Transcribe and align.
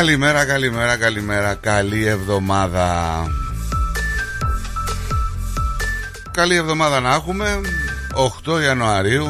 Καλημέρα, 0.00 0.44
καλημέρα, 0.44 0.96
καλημέρα. 0.96 1.54
Καλή 1.54 2.06
εβδομάδα. 2.06 3.26
Καλή 6.30 6.54
εβδομάδα 6.54 7.00
να 7.00 7.14
έχουμε. 7.14 7.60
8 8.44 8.62
Ιανουαρίου 8.62 9.26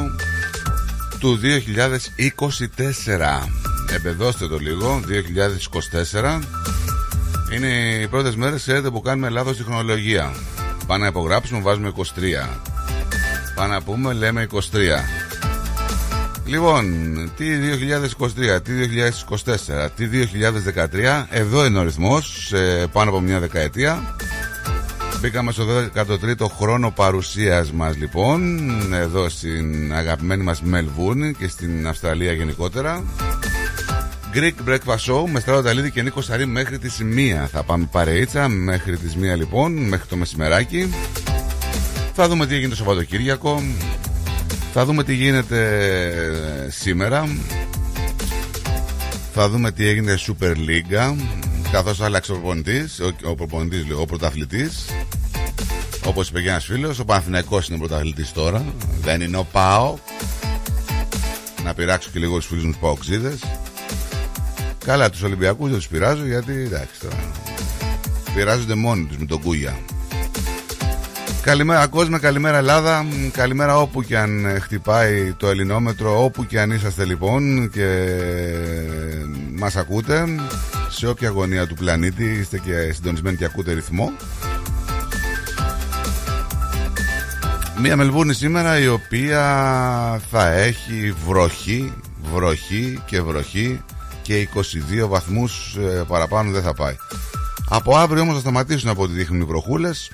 του 1.18 1.40
2024. 1.42 3.48
Εμπεδώστε 3.94 4.46
το 4.46 4.58
λίγο, 4.58 5.00
2024. 6.12 6.40
Είναι 7.54 7.98
οι 8.02 8.08
πρώτες 8.08 8.36
μέρες, 8.36 8.60
ξέρετε, 8.60 8.90
που 8.90 9.00
κάνουμε 9.00 9.28
λάθος 9.28 9.54
στη 9.54 9.64
χρονολογία. 9.64 10.34
Πάμε 10.86 11.02
να 11.02 11.08
υπογράψουμε, 11.08 11.60
βάζουμε 11.60 11.88
23. 11.88 12.58
Πάμε 13.54 13.74
να 13.74 13.82
πούμε, 13.82 14.12
λέμε 14.12 14.42
23. 14.42 15.19
Λοιπόν, 16.50 16.84
τι 17.36 17.46
2023, 18.56 18.62
τι 18.62 18.72
2024, 19.44 19.88
τι 19.96 20.06
2013, 20.06 21.26
εδώ 21.30 21.64
είναι 21.64 21.78
ο 21.78 21.82
ρυθμός, 21.82 22.52
πάνω 22.92 23.10
από 23.10 23.20
μια 23.20 23.40
δεκαετία. 23.40 24.16
Μπήκαμε 25.20 25.52
στο 25.52 25.64
13ο 25.94 26.46
χρόνο 26.58 26.90
παρουσίας 26.90 27.72
μας 27.72 27.96
λοιπόν, 27.96 28.70
εδώ 28.94 29.28
στην 29.28 29.94
αγαπημένη 29.94 30.42
μας 30.42 30.62
Μελβούρνη 30.62 31.34
και 31.34 31.48
στην 31.48 31.88
Αυστραλία 31.88 32.32
γενικότερα. 32.32 33.04
Greek 34.34 34.68
Breakfast 34.68 35.12
Show 35.12 35.24
με 35.32 35.40
Στράτο 35.40 35.62
Ταλίδη 35.62 35.90
και 35.90 36.02
Νίκο 36.02 36.22
Σαρή 36.22 36.46
μέχρι 36.46 36.78
τις 36.78 36.98
1 37.44 37.46
θα 37.50 37.62
πάμε 37.62 37.88
παρείτσα, 37.90 38.48
μέχρι 38.48 38.96
τις 38.96 39.16
1 39.34 39.36
λοιπόν, 39.36 39.72
μέχρι 39.72 40.06
το 40.08 40.16
μεσημεράκι. 40.16 40.94
Θα 42.14 42.28
δούμε 42.28 42.46
τι 42.46 42.54
έγινε 42.54 42.68
το 42.68 42.76
Σαββατοκύριακο, 42.76 43.62
θα 44.72 44.84
δούμε 44.84 45.04
τι 45.04 45.14
γίνεται 45.14 46.68
σήμερα. 46.70 47.28
Θα 49.32 49.48
δούμε 49.48 49.70
τι 49.70 49.86
έγινε 49.86 50.14
Super 50.26 50.54
League 50.56 51.14
Καθώς 51.72 52.00
άλλαξε 52.00 52.32
ο 52.32 52.34
προπονητής 52.34 53.00
Ο, 53.24 53.34
προπονητής, 53.34 53.84
ο 53.98 54.04
πρωταθλητής. 54.04 54.84
Όπως 56.04 56.28
είπε 56.28 56.40
και 56.40 56.48
ένας 56.48 56.64
φίλος 56.64 56.98
Ο 56.98 57.04
Παναθηναϊκός 57.04 57.68
είναι 57.68 57.76
ο 57.76 57.78
πρωταθλητής 57.78 58.32
τώρα. 58.32 58.64
Δεν 59.02 59.20
είναι 59.20 59.36
ο 59.36 59.46
ΠΑΟ 59.52 59.98
Να 61.64 61.74
πειράξω 61.74 62.10
και 62.12 62.18
λίγο 62.18 62.36
τους 62.36 62.46
φίλους 62.46 62.64
μου 62.64 62.70
τους 62.70 62.80
ΠΑΟΚΣΙΔΕΣ 62.80 63.40
Καλά 64.84 65.10
τους 65.10 65.22
Ολυμπιακούς 65.22 65.68
δεν 65.68 65.78
τους 65.78 65.88
πειράζω 65.88 66.26
Γιατί 66.26 66.52
εντάξει 66.52 67.00
τώρα 67.00 67.30
Πειράζονται 68.34 68.74
μόνοι 68.74 69.04
τους 69.04 69.16
με 69.16 69.26
τον 69.26 69.40
Κούγια 69.40 69.78
Καλημέρα 71.42 71.86
κόσμο, 71.86 72.18
καλημέρα 72.18 72.56
Ελλάδα. 72.56 73.06
Καλημέρα 73.32 73.76
όπου 73.78 74.02
και 74.02 74.18
αν 74.18 74.58
χτυπάει 74.60 75.32
το 75.32 75.48
ελληνόμετρο 75.48 76.24
Όπου 76.24 76.46
και 76.46 76.60
αν 76.60 76.70
είσαστε 76.70 77.04
λοιπόν 77.04 77.70
Και 77.70 78.16
μας 79.58 79.76
ακούτε 79.76 80.24
Σε 80.88 81.06
όποια 81.06 81.28
γωνία 81.28 81.66
του 81.66 81.74
πλανήτη 81.74 82.24
Είστε 82.24 82.58
και 82.58 82.92
συντονισμένοι 82.92 83.36
και 83.36 83.44
ακούτε 83.44 83.72
ρυθμό. 83.72 84.12
Μία 87.80 87.96
Μελβούρνη 87.96 88.34
σήμερα 88.34 88.78
η 88.78 88.88
οποία 88.88 89.42
θα 90.30 90.52
έχει 90.52 91.14
βροχή, 91.26 91.92
βροχή 92.32 93.02
και 93.06 93.20
βροχή 93.20 93.80
και 94.22 94.48
22 95.04 95.08
βαθμούς 95.08 95.76
ε, 95.80 96.04
παραπάνω 96.08 96.50
δεν 96.50 96.62
θα 96.62 96.74
πάει. 96.74 96.96
Από 97.68 97.96
αύριο 97.96 98.22
όμως 98.22 98.34
θα 98.34 98.40
σταματήσουν 98.40 98.88
από 98.88 99.02
ό,τι 99.02 99.12
δείχνουν 99.12 99.40
οι 99.40 99.44
βροχούλες 99.44 100.10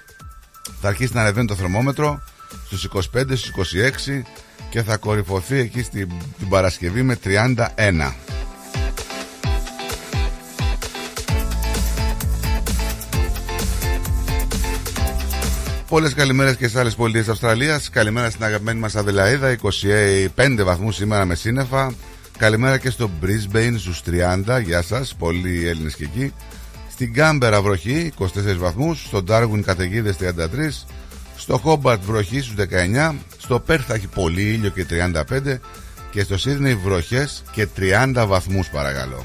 θα 0.81 0.89
αρχίσει 0.89 1.15
να 1.15 1.21
ανεβαίνει 1.21 1.47
το 1.47 1.55
θερμόμετρο 1.55 2.23
στους 2.67 2.89
25, 2.95 3.37
στους 3.37 3.51
26 3.51 4.23
και 4.71 4.83
θα 4.83 4.97
κορυφωθεί 4.97 5.59
εκεί 5.59 5.83
στην 5.83 6.09
την 6.39 6.49
Παρασκευή 6.49 7.03
με 7.03 7.19
31. 7.25 8.13
Πολλές 15.89 16.15
καλημέρες 16.15 16.57
και 16.57 16.69
σε 16.69 16.79
άλλες 16.79 16.95
πολιτείες 16.95 17.29
Αυστραλίας. 17.29 17.91
Καλημέρα 17.91 18.31
στην 18.31 18.45
αγαπημένη 18.45 18.79
μας 18.79 18.97
Αδελαίδα 18.97 19.57
25 20.37 20.63
βαθμούς 20.65 20.95
σήμερα 20.95 21.25
με 21.25 21.35
σύννεφα. 21.35 21.93
Καλημέρα 22.39 22.79
και 22.79 22.91
στο 22.91 23.11
Brisbane 23.23 23.75
στους 23.79 24.03
30 24.03 24.61
Γεια 24.65 24.83
σας, 24.83 25.15
πολλοί 25.19 25.69
Έλληνες 25.69 25.95
και 25.95 26.05
εκεί 26.05 26.33
στην 26.97 27.13
Κάμπερα 27.13 27.63
βροχή 27.63 28.13
24 28.19 28.27
βαθμούς, 28.59 29.05
στο 29.07 29.23
Ντάργουν 29.23 29.63
καταιγίδες 29.63 30.17
33, 30.17 30.87
στο 31.37 31.59
Χόμπαρτ 31.59 32.03
βροχή 32.05 32.41
στους 32.41 32.55
19, 32.55 33.15
στο 33.39 33.61
Πέρθ 33.61 33.85
θα 33.87 33.95
έχει 33.95 34.07
πολύ 34.07 34.43
ήλιο 34.43 34.71
και 34.71 34.87
35 34.91 35.59
και 36.11 36.23
στο 36.23 36.39
Σίδνεϊ 36.39 36.75
βροχές 36.75 37.43
και 37.53 37.69
30 37.77 38.25
βαθμούς 38.27 38.69
παρακαλώ. 38.69 39.25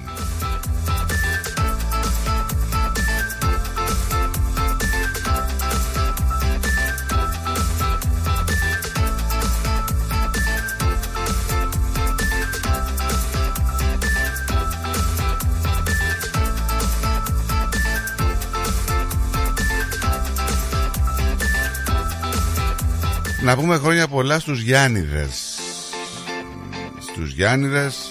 Να 23.44 23.56
πούμε 23.56 23.78
χρόνια 23.78 24.08
πολλά 24.08 24.40
στους 24.40 24.62
Γιάννηδες. 24.62 25.60
Στους 27.00 27.34
Γιάννηδες. 27.34 28.10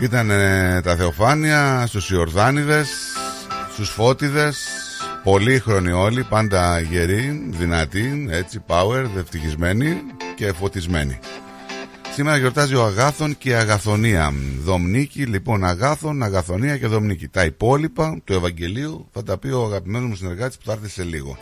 Ήταν 0.00 0.30
ε, 0.30 0.80
τα 0.84 0.96
Θεοφάνεια 0.96 1.84
στους 1.86 2.10
Ιορδάνιδες, 2.10 2.88
στους 3.72 3.90
Φώτιδες, 3.90 4.68
πολύχρονοι 5.22 5.92
όλοι, 5.92 6.22
πάντα 6.22 6.80
γεροί, 6.80 7.50
δυνατοί, 7.50 8.28
έτσι, 8.30 8.64
power, 8.66 9.04
δευτυχισμένοι 9.14 10.02
και 10.34 10.52
φωτισμένοι. 10.52 11.18
Σήμερα 12.16 12.36
γιορτάζει 12.36 12.74
ο 12.74 12.84
Αγάθων 12.84 13.38
και 13.38 13.48
η 13.50 13.54
Αγαθονία. 13.54 14.32
Δομνίκη, 14.62 15.26
λοιπόν, 15.26 15.64
Αγάθων, 15.64 16.22
Αγαθονία 16.22 16.78
και 16.78 16.86
Δομνίκη. 16.86 17.28
Τα 17.28 17.44
υπόλοιπα 17.44 18.20
του 18.24 18.32
Ευαγγελίου 18.32 19.08
θα 19.12 19.22
τα 19.22 19.38
πει 19.38 19.48
ο 19.48 19.64
αγαπημένος 19.64 20.08
μου 20.08 20.16
συνεργάτης 20.16 20.56
που 20.56 20.64
θα 20.66 20.72
έρθει 20.72 20.88
σε 20.88 21.04
λίγο. 21.04 21.38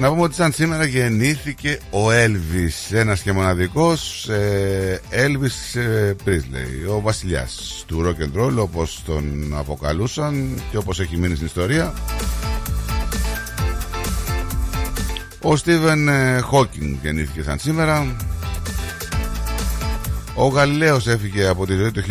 Να 0.00 0.08
πούμε 0.08 0.22
ότι 0.22 0.34
σαν 0.34 0.52
σήμερα 0.52 0.84
γεννήθηκε 0.84 1.78
ο 1.90 2.10
Έλβης 2.10 2.92
Ένας 2.92 3.22
και 3.22 3.32
μοναδικός 3.32 4.28
Έλβης 5.10 5.74
ε, 5.74 6.16
Πρίσλεϊ 6.24 6.84
Ο 6.88 7.00
βασιλιάς 7.00 7.84
του 7.86 8.02
rock 8.04 8.22
and 8.22 8.40
roll 8.42 8.56
Όπως 8.56 9.02
τον 9.06 9.54
αποκαλούσαν 9.56 10.60
Και 10.70 10.76
όπως 10.76 11.00
έχει 11.00 11.16
μείνει 11.16 11.34
στην 11.34 11.46
ιστορία. 11.46 11.94
Ο 15.42 15.56
Στίβεν 15.56 16.08
Χόκινγκ 16.42 16.96
γεννήθηκε 17.02 17.42
σαν 17.42 17.58
σήμερα. 17.58 18.16
Ο 20.34 20.46
Γαλιλαίος 20.46 21.06
έφυγε 21.06 21.46
από 21.46 21.66
τη 21.66 21.74
ζωή 21.74 21.90
το 21.90 22.02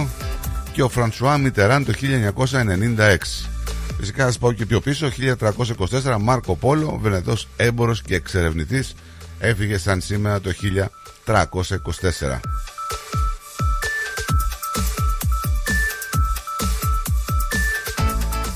1642 0.00 0.06
Και 0.72 0.82
ο 0.82 0.88
Φρανσουά 0.88 1.38
Μιτεράν 1.38 1.84
το 1.84 1.92
1996 3.42 3.49
Φυσικά 4.00 4.22
θα 4.22 4.28
σας 4.28 4.38
πάω 4.38 4.52
και 4.52 4.66
πιο 4.66 4.80
πίσω 4.80 5.08
1324 6.02 6.16
Μάρκο 6.20 6.56
Πόλο 6.56 6.98
Βενετός 7.02 7.48
έμπορος 7.56 8.02
και 8.02 8.14
εξερευνητής 8.14 8.94
Έφυγε 9.38 9.78
σαν 9.78 10.00
σήμερα 10.00 10.40
το 10.40 10.50
1324 11.26 12.40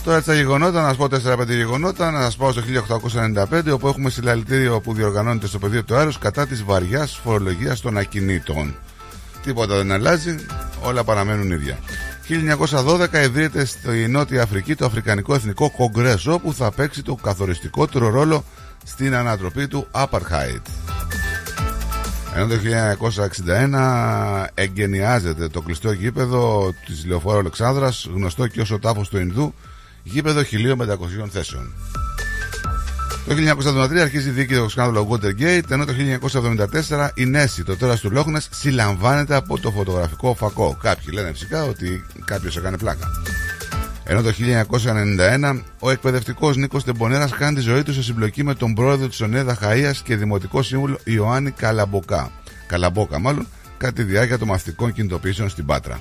Τώρα 0.05 0.23
τα 0.23 0.35
γεγονότα, 0.35 0.83
να 0.83 0.89
σας 0.89 0.97
πω 0.97 1.05
4-5 1.05 1.47
γεγονότα, 1.47 2.11
να 2.11 2.21
σας 2.21 2.37
πάω 2.37 2.53
στο 2.53 2.63
1895, 2.63 3.73
όπου 3.73 3.89
έχουμε 3.89 4.11
συλλαλητήριο 4.11 4.81
που 4.81 4.95
διοργανώνεται 4.95 5.47
στο 5.47 5.59
πεδίο 5.59 5.85
του 5.85 5.97
Άρου 5.97 6.11
κατά 6.21 6.47
της 6.47 6.65
βαριάς 6.65 7.21
φορολογίας 7.25 7.81
των 7.81 7.99
ακινήτων. 7.99 8.77
Τίποτα 9.43 9.77
δεν 9.77 9.93
αλλάζει, 9.93 10.37
όλα 10.83 11.05
παραμένουν 11.05 11.51
ίδια. 11.51 11.79
1912 12.29 13.25
ιδρύεται 13.25 13.65
στη 13.65 14.09
Νότια 14.09 14.43
Αφρική 14.43 14.75
το 14.75 14.85
Αφρικανικό 14.85 15.35
Εθνικό 15.35 15.71
Κογκρέσο 15.71 16.39
που 16.39 16.55
θα 16.55 16.73
παίξει 16.73 17.03
το 17.03 17.15
καθοριστικότερο 17.15 18.09
ρόλο 18.09 18.45
στην 18.85 19.15
ανατροπή 19.15 19.67
του 19.67 19.87
Apartheid. 19.91 20.63
Ενώ 22.37 22.47
το 22.47 22.55
1961 23.47 24.47
εγκαινιάζεται 24.55 25.49
το 25.49 25.61
κλειστό 25.61 25.93
γήπεδο 25.93 26.73
της 26.87 27.07
Λεωφόρου 27.07 27.39
Αλεξάνδρας 27.39 28.09
γνωστό 28.15 28.47
και 28.47 28.61
ως 28.61 28.71
ο 28.71 28.79
τάφος 28.79 29.09
του 29.09 29.19
Ινδού 29.19 29.55
γήπεδο 30.03 30.41
1500 30.41 31.29
θέσεων. 31.31 31.73
Το 33.27 33.35
1973 33.35 33.97
αρχίζει 33.97 34.29
η 34.29 34.33
δίκη 34.33 34.55
του 34.55 34.69
σκάνδαλο 34.69 35.09
Watergate, 35.11 35.71
ενώ 35.71 35.85
το 35.85 35.93
1974 36.89 37.09
η 37.15 37.25
Νέση, 37.27 37.65
το 37.65 37.77
τέρα 37.77 37.97
του 37.97 38.11
Λόχνας, 38.11 38.49
συλλαμβάνεται 38.51 39.35
από 39.35 39.59
το 39.59 39.71
φωτογραφικό 39.71 40.35
φακό. 40.35 40.77
Κάποιοι 40.83 41.07
λένε 41.13 41.33
φυσικά 41.33 41.65
ότι 41.65 42.05
κάποιος 42.25 42.57
έκανε 42.57 42.79
πλάκα. 42.79 43.11
Ενώ 44.05 44.23
το 44.23 44.33
1991 44.33 45.63
ο 45.79 45.91
εκπαιδευτικός 45.91 46.57
Νίκος 46.57 46.85
Τεμπονέρας 46.85 47.33
χάνει 47.33 47.55
τη 47.55 47.61
ζωή 47.61 47.83
του 47.83 47.93
σε 47.93 48.03
συμπλοκή 48.03 48.45
με 48.45 48.55
τον 48.55 48.75
πρόεδρο 48.75 49.09
της 49.09 49.21
Ονέδα 49.21 49.55
Χαία 49.55 49.95
και 50.05 50.17
δημοτικό 50.17 50.63
σύμβουλο 50.63 50.99
Ιωάννη 51.05 51.51
Καλαμποκά. 51.51 52.31
Καλαμπόκα, 52.67 53.19
μάλλον, 53.19 53.47
κατά 53.77 53.93
τη 53.93 54.03
διάρκεια 54.03 54.39
των 54.39 54.49
μαθητικών 54.49 54.93
κινητοποιήσεων 54.93 55.49
στην 55.49 55.67
Πάτρα. 55.67 56.01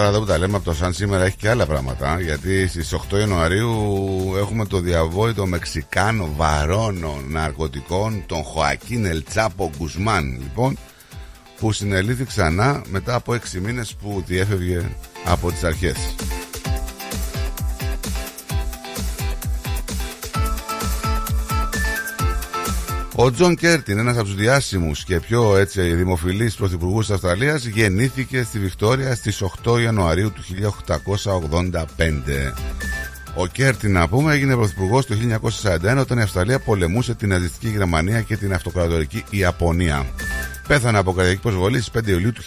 Τώρα 0.00 0.12
εδώ 0.12 0.20
που 0.20 0.26
τα 0.26 0.38
λέμε 0.38 0.56
από 0.56 0.64
το 0.64 0.72
Σαν 0.72 0.92
σήμερα 0.92 1.24
έχει 1.24 1.36
και 1.36 1.48
άλλα 1.48 1.66
πράγματα 1.66 2.20
γιατί 2.20 2.66
στις 2.68 2.94
8 3.10 3.18
Ιανουαρίου 3.18 3.72
έχουμε 4.36 4.66
το 4.66 4.80
διαβόητο 4.80 5.46
Μεξικάνο 5.46 6.28
βαρόνο 6.36 7.20
ναρκωτικών 7.28 8.22
τον 8.26 8.42
Χωακίν 8.42 9.04
Ελ 9.04 9.23
Τσάπο 9.23 9.70
Γκουσμάν 9.76 10.38
λοιπόν 10.40 10.78
που 11.58 11.72
συνελήφθη 11.72 12.24
ξανά 12.24 12.82
μετά 12.90 13.14
από 13.14 13.32
6 13.32 13.38
μήνες 13.62 13.94
που 13.94 14.22
διέφευγε 14.26 14.88
από 15.24 15.50
τις 15.50 15.64
αρχές. 15.64 15.96
Ο 23.22 23.30
Τζον 23.30 23.54
Κέρτιν, 23.54 23.98
ένας 23.98 24.16
από 24.16 24.24
τους 24.24 24.34
διάσημους 24.34 25.04
και 25.04 25.20
πιο 25.20 25.56
έτσι 25.56 25.82
δημοφιλείς 25.82 26.54
πρωθυπουργούς 26.54 27.06
της 27.06 27.14
Αυστραλίας, 27.14 27.64
γεννήθηκε 27.64 28.42
στη 28.42 28.58
Βικτόρια 28.58 29.14
στις 29.14 29.42
8 29.42 29.80
Ιανουαρίου 29.80 30.32
του 30.32 30.42
1885. 30.42 32.54
Ο 33.34 33.46
Κέρτιν, 33.46 33.92
να 33.92 34.08
πούμε, 34.08 34.34
έγινε 34.34 34.54
πρωθυπουργός 34.54 35.06
το 35.06 35.14
1941 35.14 36.00
όταν 36.00 36.18
η 36.18 36.22
Αυστραλία 36.22 36.58
πολεμούσε 36.58 37.14
την 37.14 37.28
ναζιστική 37.28 37.68
Γερμανία 37.68 38.20
και 38.20 38.36
την 38.36 38.52
αυτοκρατορική 38.52 39.24
Ιαπωνία. 39.30 40.06
Πέθανε 40.68 40.98
από 40.98 41.12
καρδιακή 41.12 41.40
προσβολή 41.40 41.80
στις 41.80 42.02
5 42.02 42.08
Ιουλίου 42.08 42.32
του 42.32 42.42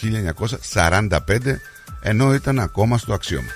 1945 0.72 1.18
ενώ 2.00 2.34
ήταν 2.34 2.58
ακόμα 2.58 2.98
στο 2.98 3.12
αξίωμα. 3.12 3.50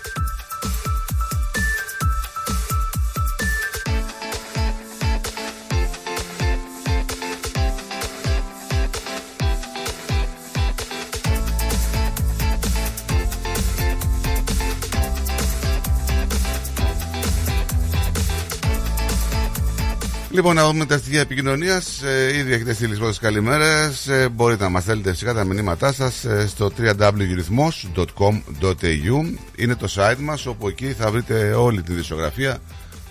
Λοιπόν, 20.38 20.54
να 20.54 20.66
δούμε 20.66 20.87
τα 20.87 20.99
στοιχεία 20.99 21.21
επικοινωνίας. 21.21 22.02
Ε, 22.02 22.37
ήδη 22.37 22.52
έχετε 22.52 22.75
στείλει 22.75 22.97
πρώτες 22.97 23.18
καλημέρες. 23.18 24.09
Ε, 24.09 24.28
μπορείτε 24.28 24.62
να 24.62 24.68
μας 24.68 24.83
στέλνετε 24.83 25.11
φυσικά 25.11 25.35
τα 25.35 25.45
μηνύματά 25.45 25.92
σας 25.92 26.25
ε, 26.25 26.47
στο 26.49 26.71
www.rhythmos.com.au. 26.78 29.35
Είναι 29.57 29.75
το 29.75 29.87
site 29.95 30.18
μας, 30.18 30.47
όπου 30.47 30.68
εκεί 30.68 30.87
θα 30.87 31.11
βρείτε 31.11 31.52
όλη 31.52 31.83
τη 31.83 31.92
δισογραφία 31.92 32.59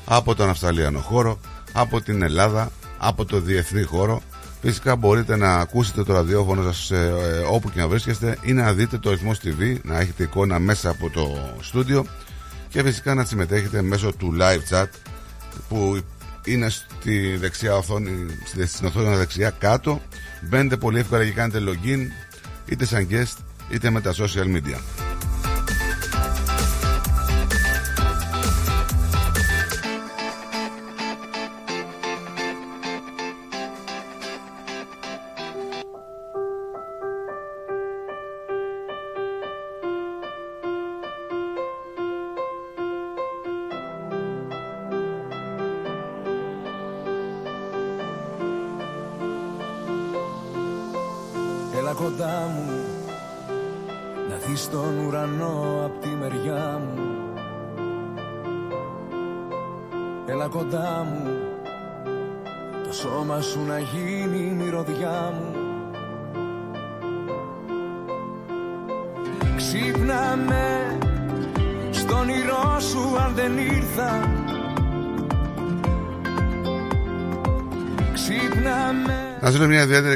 από 0.06 0.36
τον 0.36 0.50
Αυστραλιανό 0.50 1.00
χώρο, 1.00 1.40
από 1.72 2.02
την 2.02 2.22
Ελλάδα, 2.22 2.72
από 2.98 3.26
το 3.26 3.40
διεθνή 3.40 3.84
χώρο. 3.84 4.22
Φυσικά 4.62 4.96
μπορείτε 4.96 5.36
να 5.36 5.56
ακούσετε 5.56 6.04
το 6.04 6.14
ραδιόφωνο 6.14 6.72
σας 6.72 6.92
ε, 6.92 7.14
όπου 7.52 7.70
και 7.70 7.80
να 7.80 7.88
βρίσκεστε 7.88 8.38
ή 8.42 8.54
να 8.54 8.74
δείτε 8.74 8.98
το 8.98 9.10
ρυθμός 9.10 9.40
TV, 9.44 9.76
να 9.84 10.00
έχετε 10.00 10.24
εικόνα 10.24 10.60
μέσα 10.60 10.90
από 10.90 11.10
το 11.10 11.38
στούντιο 11.62 12.06
και 12.70 12.84
φυσικά 12.84 13.14
να 13.14 13.26
συμμετέχετε 13.26 13.82
μέσω 13.82 14.14
του 14.14 14.38
live 14.40 14.74
chat 14.74 14.88
που 15.70 16.02
είναι 16.48 16.70
στη 16.70 17.36
δεξιά 17.36 17.76
οθόνη, 17.76 18.26
στην 18.66 18.86
οθόνη 18.86 19.16
δεξιά 19.16 19.50
κάτω. 19.50 20.02
Μπαίνετε 20.42 20.78
πολύ 20.78 21.00
εύκολα 21.00 21.26
και 21.26 21.32
κάνετε 21.32 21.64
login 21.68 22.08
είτε 22.66 22.86
σαν 22.86 23.08
guest 23.12 23.38
είτε 23.70 23.90
με 23.90 24.02
τα 24.02 24.14
social 24.14 24.56
media. 24.56 25.07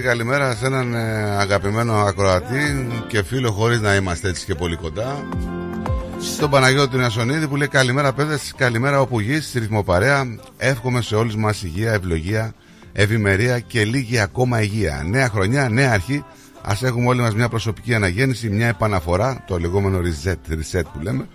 Στείλω 0.02 0.26
μια 0.26 0.42
ιδιαίτερη 0.42 0.56
καλημέρα 0.56 0.56
σε 0.56 0.66
έναν 0.66 0.94
ε, 0.94 1.38
αγαπημένο 1.38 1.94
ακροατή 1.94 2.88
και 3.08 3.24
φίλο 3.24 3.52
χωρίς 3.52 3.80
να 3.80 3.96
είμαστε 3.96 4.30
έτσι 4.30 4.46
και 4.46 4.56
πολύ 4.56 4.76
κοντά. 4.76 5.28
Στον 6.20 6.50
Παναγιώτη 6.50 6.98
Νασονίδη 6.98 7.48
που 7.48 7.56
λέει 7.56 7.68
καλημέρα 7.68 8.14
παιδες, 8.14 8.54
καλημέρα 8.56 9.02
όπου 9.02 9.20
γης, 9.20 9.52
ρυθμοπαρέα. 9.54 10.24
Εύχομαι 10.58 11.02
σε 11.02 11.16
όλους 11.16 11.36
μας 11.36 11.64
υγεία, 11.64 11.94
ευλογία, 11.94 12.54
ευημερία 12.94 13.60
και 13.60 13.86
λίγη 13.86 14.20
ακόμα 14.20 14.62
υγεία. 14.62 15.04
Νέα 15.06 15.30
χρονιά, 15.30 15.70
νέα 15.70 15.92
αρχή. 15.92 16.26
Ας 16.62 16.84
έχουμε 16.84 17.08
όλοι 17.08 17.22
μας 17.22 17.36
μια 17.36 17.50
προσωπική 17.50 17.94
αναγέννηση, 17.94 18.50
μια 18.50 18.68
επαναφορά, 18.68 19.44
το 19.48 19.58
λεγόμενο 19.60 20.00
reset, 20.00 20.52
reset 20.52 20.84
που 20.94 21.00
λέμε, 21.02 21.28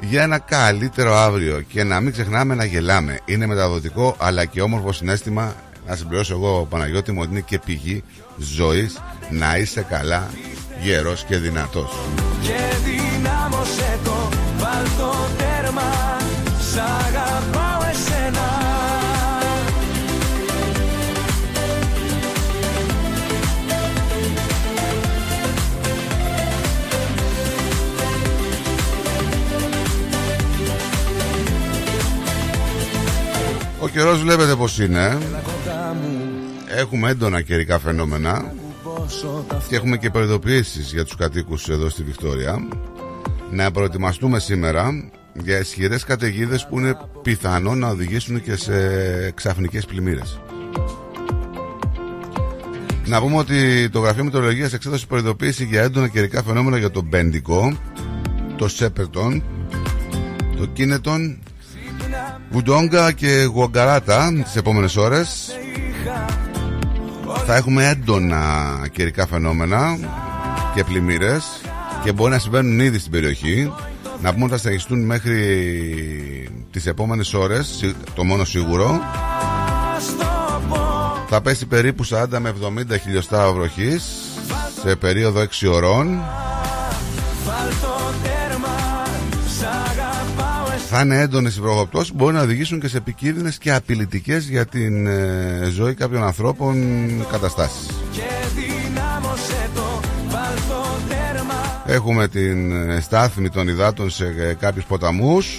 για 0.00 0.22
ένα 0.22 0.38
καλύτερο 0.38 1.14
αύριο 1.14 1.60
και 1.60 1.84
να 1.84 2.00
μην 2.00 2.12
ξεχνάμε 2.12 2.54
να 2.54 2.64
γελάμε. 2.64 3.18
Είναι 3.24 3.46
μεταδοτικό 3.46 4.16
αλλά 4.18 4.44
και 4.44 4.62
όμορφο 4.62 4.92
συνέστημα. 4.92 5.54
Να 5.86 5.96
συμπληρώσω 5.96 6.34
εγώ, 6.34 6.66
Παναγιώτη 6.70 7.12
μου, 7.12 7.18
ότι 7.22 7.30
είναι 7.30 7.40
και 7.40 7.58
πηγή 7.58 8.04
ζωής 8.36 9.02
να 9.30 9.56
είσαι 9.56 9.82
καλά, 9.88 10.30
γερός 10.82 11.24
και 11.24 11.36
δυνατός. 11.36 11.90
Και 12.42 12.76
δυνάμωσε 12.84 13.98
το 14.04 14.28
Βάλ 14.58 14.84
το 14.98 15.14
τέρμα 15.38 16.16
Σ' 16.72 16.76
αγαπάω 16.76 17.88
εσένα 17.90 18.62
Ο 33.80 33.88
καιρός 33.88 34.22
βλέπετε 34.22 34.54
πως 34.54 34.78
είναι. 34.78 35.18
Έλα 36.74 36.84
κοντά 36.84 36.96
μου 36.96 36.96
Έχουμε 36.96 37.10
έντονα 37.10 37.40
καιρικά 37.40 37.78
φαινόμενα 37.78 38.52
Πόσο 38.82 39.44
τα 39.48 39.62
και 39.68 39.76
έχουμε 39.76 39.96
και 39.96 40.10
προειδοποιήσεις 40.10 40.92
για 40.92 41.04
τους 41.04 41.16
κατοίκους 41.16 41.68
εδώ 41.68 41.88
στη 41.88 42.02
Βικτόρια. 42.02 42.68
Να 43.50 43.70
προετοιμαστούμε 43.70 44.38
σήμερα 44.38 45.10
για 45.32 45.58
ισχυρές 45.58 46.04
καταιγίδες 46.04 46.66
που 46.66 46.78
είναι 46.78 46.96
πιθανό 47.22 47.74
να 47.74 47.88
οδηγήσουν 47.88 48.42
και 48.42 48.56
σε 48.56 48.72
ξαφνικές 49.30 49.84
πλημμύρες. 49.84 50.40
Να 53.06 53.20
πούμε 53.20 53.36
ότι 53.36 53.88
το 53.90 53.98
Γραφείο 53.98 54.24
Μετεωρολογίας 54.24 54.72
εξέδωσε 54.72 55.06
προειδοποίηση 55.06 55.64
για 55.64 55.82
έντονα 55.82 56.08
καιρικά 56.08 56.42
φαινόμενα 56.42 56.78
για 56.78 56.90
το 56.90 57.02
Μπέντικο, 57.02 57.76
το 58.56 58.68
Σέπερτον, 58.68 59.42
το 60.56 60.66
Κίνετον, 60.66 61.38
Βουντόγκα 62.50 63.12
και 63.12 63.48
Γουαγκαράτα 63.52 64.32
τις 64.44 64.56
επόμενες 64.56 64.96
ώρες. 64.96 65.58
Είχα 67.44 67.52
Θα 67.52 67.54
έχουμε 67.56 67.88
έντονα 67.88 68.42
καιρικά 68.92 69.26
φαινόμενα 69.26 69.98
και 70.74 70.84
πλημμύρες 70.84 71.44
και 72.04 72.12
μπορεί 72.12 72.30
να 72.30 72.38
συμβαίνουν 72.38 72.80
ήδη 72.80 72.98
στην 72.98 73.10
περιοχή. 73.10 73.72
Να 74.22 74.32
πούμε 74.32 74.44
ότι 74.44 74.52
θα 74.52 74.58
συνεχιστούν 74.58 75.04
μέχρι 75.04 75.38
τις 76.70 76.86
επόμενες 76.86 77.34
ώρες, 77.34 77.66
σι- 77.78 77.94
το 78.14 78.24
μόνο 78.24 78.44
σίγουρο. 78.44 79.00
Ας 79.96 80.06
το 80.18 80.24
πω 80.68 80.76
Θα 81.28 81.40
πέσει 81.40 81.66
περίπου 81.66 82.04
40 82.04 82.38
με 82.38 82.48
70 82.48 82.98
χιλιοστά 83.02 83.52
βροχής 83.52 84.04
σε 84.84 84.96
περίοδο 84.96 85.40
6 85.40 85.66
ωρών. 85.72 86.18
Θα 90.96 91.02
είναι 91.02 91.20
έντονες 91.20 91.56
οι 91.56 91.60
βροχοπτώσεις 91.60 92.10
που 92.10 92.16
μπορεί 92.16 92.34
να 92.34 92.42
οδηγήσουν 92.42 92.80
και 92.80 92.88
σε 92.88 92.96
επικίνδυνες 92.96 93.58
και 93.58 93.72
απειλητικές 93.72 94.48
για 94.48 94.66
την 94.66 95.06
ε, 95.06 95.68
ζωή 95.72 95.94
κάποιων 95.94 96.24
ανθρώπων 96.24 96.76
καταστάσεις. 97.30 97.86
Και 98.12 98.20
δυνάμωσε 98.54 99.70
το 99.74 100.00
Βάλ 100.28 100.54
το 100.68 100.86
τέρμα 101.08 101.82
Έχουμε 101.86 102.28
την 102.28 102.90
ε, 102.90 103.00
στάθμη 103.00 103.48
των 103.48 103.68
υδάτων 103.68 104.10
σε 104.10 104.34
ε, 104.38 104.54
κάποιους 104.54 104.84
ποταμούς. 104.84 105.56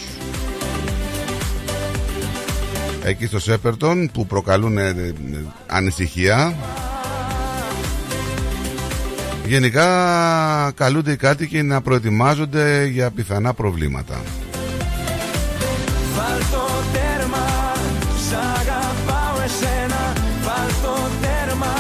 Εκεί 3.04 3.26
στο 3.26 3.40
Σέπερτον 3.40 4.10
που 4.14 4.26
προκαλούν 4.26 4.78
ε, 4.78 4.88
ε, 4.88 5.14
ανησυχία. 5.68 6.56
Γενικά 9.46 9.88
καλούνται 10.76 11.12
οι 11.12 11.16
κάτοικοι 11.18 11.62
να 11.62 11.82
προετοιμάζονται 11.82 12.86
για 12.86 13.12
πιθανά 13.12 13.54
προβλήματα 13.54 14.22
Βάλ 16.28 16.40
το 16.52 16.66
τέρμα 16.94 17.46
Σ' 18.26 18.36
αγαπάω 18.58 19.38
εσένα. 19.48 20.04
Βάλ 20.46 20.70
το 20.84 20.96
τέρμα 21.22 21.74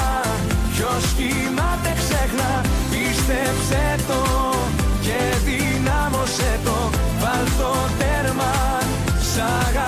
Ποιος 0.74 1.04
κοιμάται 1.18 1.92
ξέχνα. 2.02 2.52
Πίστεψε 2.92 3.84
το 4.08 4.22
Και 5.06 5.20
δυνάμωσε 5.48 6.60
το. 6.66 6.78
Βάλ 7.22 7.46
το 7.60 7.72
τέρμα 8.00 8.54
Σ' 9.32 9.38
αγαπάω 9.38 9.84
εσένα 9.84 9.85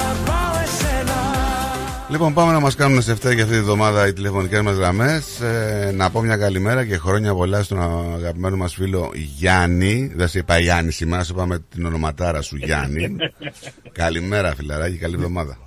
Λοιπόν, 2.10 2.34
πάμε 2.34 2.52
να 2.52 2.60
μας 2.60 2.76
κάνουν 2.76 3.02
σε 3.02 3.12
αυτά 3.12 3.32
για 3.32 3.44
αυτή 3.44 3.56
τη 3.56 3.62
βδομάδα 3.62 4.08
οι 4.08 4.14
τηλεφωνικές 4.14 4.62
μας 4.62 4.76
γραμμές. 4.76 5.42
Ε, 5.42 5.92
να 5.96 6.12
πω 6.12 6.22
μια 6.22 6.38
καλημέρα 6.38 6.86
και 6.86 6.98
χρόνια 6.98 7.34
πολλά 7.34 7.64
στον 7.64 7.80
αγαπημένο 8.14 8.56
μας 8.56 8.74
φίλο 8.74 9.12
Γιάννη. 9.14 10.12
Δεν 10.16 10.28
σε 10.28 10.40
είπα 10.40 10.60
Γιάννη 10.60 10.92
σήμερα, 10.92 11.24
σου 11.24 11.34
είπαμε 11.34 11.60
την 11.60 11.86
ονοματάρα 11.86 12.42
σου 12.42 12.56
Γιάννη. 12.56 13.16
καλημέρα, 14.02 14.56
φιλαράκι, 14.56 14.98
καλή 14.98 15.14
εβδομάδα. 15.14 15.58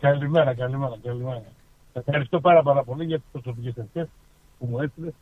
Καλημέρα, 0.00 0.54
καλημέρα, 0.54 0.98
καλημέρα. 1.02 1.42
Ευχαριστώ 1.92 2.40
πάρα, 2.40 2.62
πάρα 2.62 2.82
πολύ 2.84 3.04
για 3.04 3.18
τις 3.18 3.26
προσωπικές 3.32 3.74
ευχές 3.76 4.08
που 4.58 4.66
μου 4.66 4.80
έστειλες. 4.80 5.12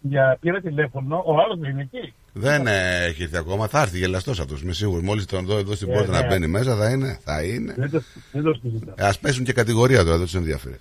Για 0.00 0.36
πήρα 0.40 0.60
τηλέφωνο, 0.60 1.22
ο 1.26 1.32
άλλος 1.40 1.58
δεν 1.58 1.70
είναι 1.70 1.88
εκεί. 1.92 2.14
Δεν 2.36 2.66
ε, 2.66 3.04
έχει 3.04 3.22
έρθει 3.22 3.36
ακόμα, 3.36 3.66
θα 3.68 3.80
έρθει 3.80 3.98
γελαστός 3.98 4.40
αυτός, 4.40 4.62
είμαι 4.62 4.72
σίγουρο. 4.72 5.02
Μόλις 5.02 5.26
τον 5.26 5.44
δω 5.46 5.58
εδώ 5.58 5.74
στην 5.74 5.90
Ε, 5.90 5.92
πόρτα 5.92 6.12
να 6.12 6.20
ναι. 6.20 6.26
μπαίνει 6.26 6.46
μέσα, 6.46 6.76
θα 6.76 6.90
είναι. 6.90 7.18
Θα 7.24 7.42
είναι. 7.42 7.74
Δεν 7.76 7.90
το, 7.90 8.02
δεν 8.32 8.42
το 8.42 8.54
συζητάω. 8.54 9.08
Α 9.08 9.12
πέσουν 9.20 9.44
και 9.44 9.52
κατηγορία 9.52 10.04
τώρα, 10.04 10.16
δεν 10.16 10.24
τους 10.24 10.34
ενδιαφέρει. 10.34 10.78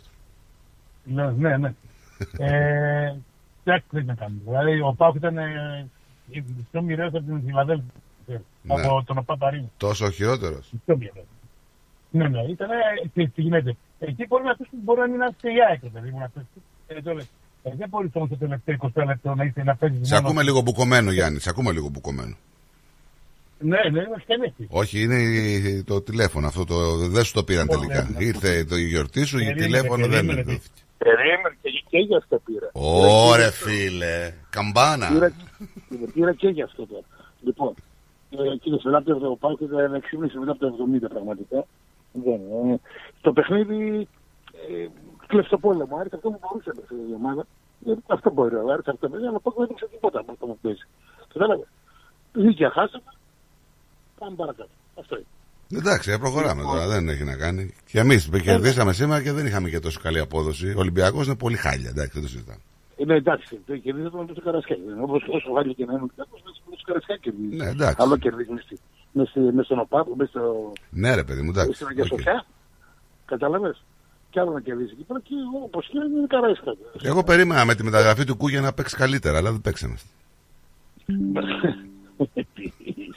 Ναι, 1.04 1.32
ναι. 1.32 1.58
ναι. 1.58 1.74
ε, 2.38 3.16
εντάξει, 3.64 3.88
δεν 3.90 4.06
να 4.06 4.16
κάνουμε. 4.16 4.42
Δηλαδή, 4.46 4.82
ο 4.82 4.94
Πάουκ 4.98 5.16
ήταν 5.16 5.38
ε, 5.38 5.88
πιο 6.72 6.82
μοιραίος 6.82 7.14
από 7.14 7.26
την 7.26 7.42
Φιλαδέλφια. 7.46 7.92
Ναι. 8.26 8.40
Από 8.68 9.04
τον 9.06 9.26
Παπαρίνο. 9.26 9.72
Τόσο 9.78 10.06
ο 10.06 10.10
χειρότερος. 10.10 10.70
Πιο 10.86 10.98
μοιραίος. 10.98 11.26
Ναι, 12.10 12.28
ναι, 12.28 12.42
ήταν. 12.42 12.70
ε, 12.70 13.08
Τι, 13.14 13.28
τι 13.28 13.42
γίνεται. 13.42 13.76
Εκεί 14.00 14.26
μπορεί 14.28 14.44
να, 14.44 14.56
μπορεί 14.84 15.00
να 15.00 15.06
μην 15.06 15.16
είναι 15.16 15.30
και 15.42 15.48
η 15.48 15.56
ΑΕΚ, 15.70 15.80
δηλαδή. 15.82 16.14
Μου 17.66 17.72
να 17.72 17.72
πεις. 17.72 17.72
Ε, 17.72 17.72
το 17.72 17.72
λέω. 17.72 17.74
Ε, 17.74 17.76
δεν 17.78 17.90
μπορείς 17.90 18.10
όμως 18.14 18.30
το 18.30 18.36
τελευταίο 18.36 18.76
20 18.80 19.06
λεπτό 19.08 19.36
να 19.36 19.44
είσαι 19.44 19.64
να 19.64 19.76
παίζεις. 19.76 20.08
Σε 20.08 20.16
ακούμε 20.16 20.44
λίγο 20.44 20.62
μπουκωμένο, 20.62 21.12
Γιάννη, 21.12 21.40
σε 21.40 21.50
ακούμε 21.50 21.72
λίγο 21.72 21.90
μπουκωμένο. 21.90 22.36
Ναι, 23.60 23.78
ναι, 23.92 24.00
είναι 24.00 24.16
στενέτη. 24.24 24.68
Όχι, 24.70 25.02
είναι 25.02 25.16
η- 25.22 25.84
το 25.84 26.02
τηλέφωνο 26.02 26.48
αυτό. 26.48 26.66
Το, 26.66 26.96
δεν 26.98 27.24
σου 27.24 27.34
το 27.34 27.44
πήραν 27.44 27.68
Ω, 27.70 27.74
τελικά. 27.74 28.04
ναι, 28.04 28.18
ναι. 28.18 28.24
Ήρθε 28.26 28.64
το 28.64 28.76
η 28.76 28.84
γιορτή 28.88 29.24
σου, 29.24 29.38
η 29.38 29.44
Περίμενε, 29.44 29.66
τηλέφωνο 29.66 30.08
δεν 30.08 30.26
περίμενε. 30.26 30.42
δόθηκε. 30.42 30.82
Περίμενε 30.98 31.56
και, 31.62 31.70
και 31.90 31.98
γι' 31.98 32.16
αυτό 32.16 32.42
πήρα. 32.46 32.70
Ωρε 32.74 33.52
φίλε, 33.52 34.34
καμπάνα. 34.50 35.08
Πήρα, 35.08 35.32
πήρα 36.14 36.34
και 36.34 36.48
γι' 36.48 36.62
αυτό 36.62 36.88
τώρα. 36.88 37.04
Λοιπόν, 37.44 37.74
ε, 38.30 38.58
κύριε 38.62 38.80
Σελάπτη, 38.80 39.12
ο 39.12 39.38
Πάουκ 39.40 39.60
ήταν 39.62 39.94
6,5 39.94 40.40
μετά 40.40 40.52
από 40.52 40.60
το 40.60 40.76
70 41.06 41.10
πραγματικά. 41.10 41.66
Δεν, 42.12 42.34
ε, 42.74 42.80
το 43.22 43.34
παιχνίδι 43.34 44.08
ε, 44.70 44.88
κλειστοπόλεμο. 45.34 45.94
Άρης 46.00 46.14
αυτό 46.18 46.28
που 46.32 46.40
μπορούσε 46.42 46.70
να 46.70 46.76
παίξει 46.80 46.96
η 47.12 47.14
ομάδα. 47.22 47.44
Ε, 47.88 47.92
αυτό 48.16 48.28
μπορεί 48.36 48.56
ο 48.56 48.72
Άρης 48.74 48.88
αυτό 48.94 49.06
παίζει, 49.12 49.26
αλλά 49.30 49.38
ο 49.40 49.44
Πάουκ 49.46 49.56
δεν 49.58 49.66
έδειξε 49.68 49.88
τίποτα 49.94 50.18
από 50.20 50.32
αυτό 50.32 50.46
που 50.50 50.58
παίζει. 50.64 50.86
Κατάλαβε. 51.34 51.66
Δίκαια 52.46 52.70
χάσαμε. 52.78 53.10
Πάμε 54.20 54.36
παρακάτω. 54.42 54.74
Αυτό 55.02 55.14
είναι. 55.20 55.26
Εντάξει, 55.80 56.12
ε, 56.12 56.18
προχωράμε 56.18 56.62
τώρα, 56.64 56.88
δεν 56.88 57.10
έχει 57.10 57.24
να 57.24 57.36
κάνει. 57.44 57.74
Και 57.92 58.00
εμείς 58.00 58.30
κερδίσαμε 58.44 58.94
σήμερα 58.94 59.22
και 59.24 59.32
δεν 59.32 59.46
είχαμε 59.46 59.70
και 59.70 59.80
τόσο 59.80 60.00
καλή 60.04 60.20
απόδοση. 60.20 60.68
Ο 60.78 60.80
Ολυμπιακός 60.86 61.26
είναι 61.26 61.36
πολύ 61.36 61.58
χάλια, 61.58 61.90
εντάξει, 61.90 62.12
δεν 62.14 62.22
το 62.22 62.28
συζητάμε. 62.30 62.62
Είναι 62.98 63.16
εντάξει, 63.16 63.60
το 63.68 63.78
κερδίζεται 63.78 64.18
με 64.18 64.26
το 64.26 64.42
Καρασκάκι. 64.42 64.82
Όπως 65.02 65.22
όσο 65.30 65.52
βάλει 65.54 65.76
και 65.76 65.86
να 65.86 65.92
είναι 65.94 66.02
ο 66.02 66.06
Ολυμπιακός, 66.06 66.42
με 66.46 66.76
το 66.76 66.82
Καρασκάκι 66.86 67.20
κερδίζει. 67.20 67.56
Ναι, 67.56 67.70
εντάξει. 67.70 67.96
Άλλο 68.00 68.18
κερδίζεις 68.18 68.52
μες 68.54 68.64
στη- 68.64 68.80
μες 69.12 69.30
στη- 69.30 69.40
μες 69.40 69.66
στον 69.66 69.80
ΟΠΑΠ, 69.80 70.08
μες 70.16 70.30
στο 70.30 70.72
Ναι, 70.90 71.16
ρε 71.16 71.24
παιδί 71.24 71.42
μου, 71.42 71.50
εντάξει. 71.50 71.74
στην 71.74 71.88
Αγία 71.88 72.04
οκ. 72.04 72.08
Σοφιά. 72.10 72.46
Κατάλαβες. 73.26 73.84
Κι 74.34 74.40
άλλο 74.40 74.52
να 74.52 74.62
κερδίσει 74.62 74.92
εκεί 74.94 75.04
πέρα 75.04 75.20
και 75.20 75.34
εγώ 75.48 75.64
όπως 75.66 75.88
και 75.88 75.98
είναι 75.98 76.28
καρέσκα. 76.28 76.72
Εγώ 77.02 77.24
περίμενα 77.24 77.66
με 77.66 77.76
τη 77.76 77.84
μεταγραφή 77.84 78.24
του 78.26 78.36
Κούγια 78.38 78.62
να 78.62 78.74
παίξει 78.74 78.96
καλύτερα, 78.96 79.38
αλλά 79.38 79.52
δεν 79.52 79.62
παίξαμε. 79.62 79.96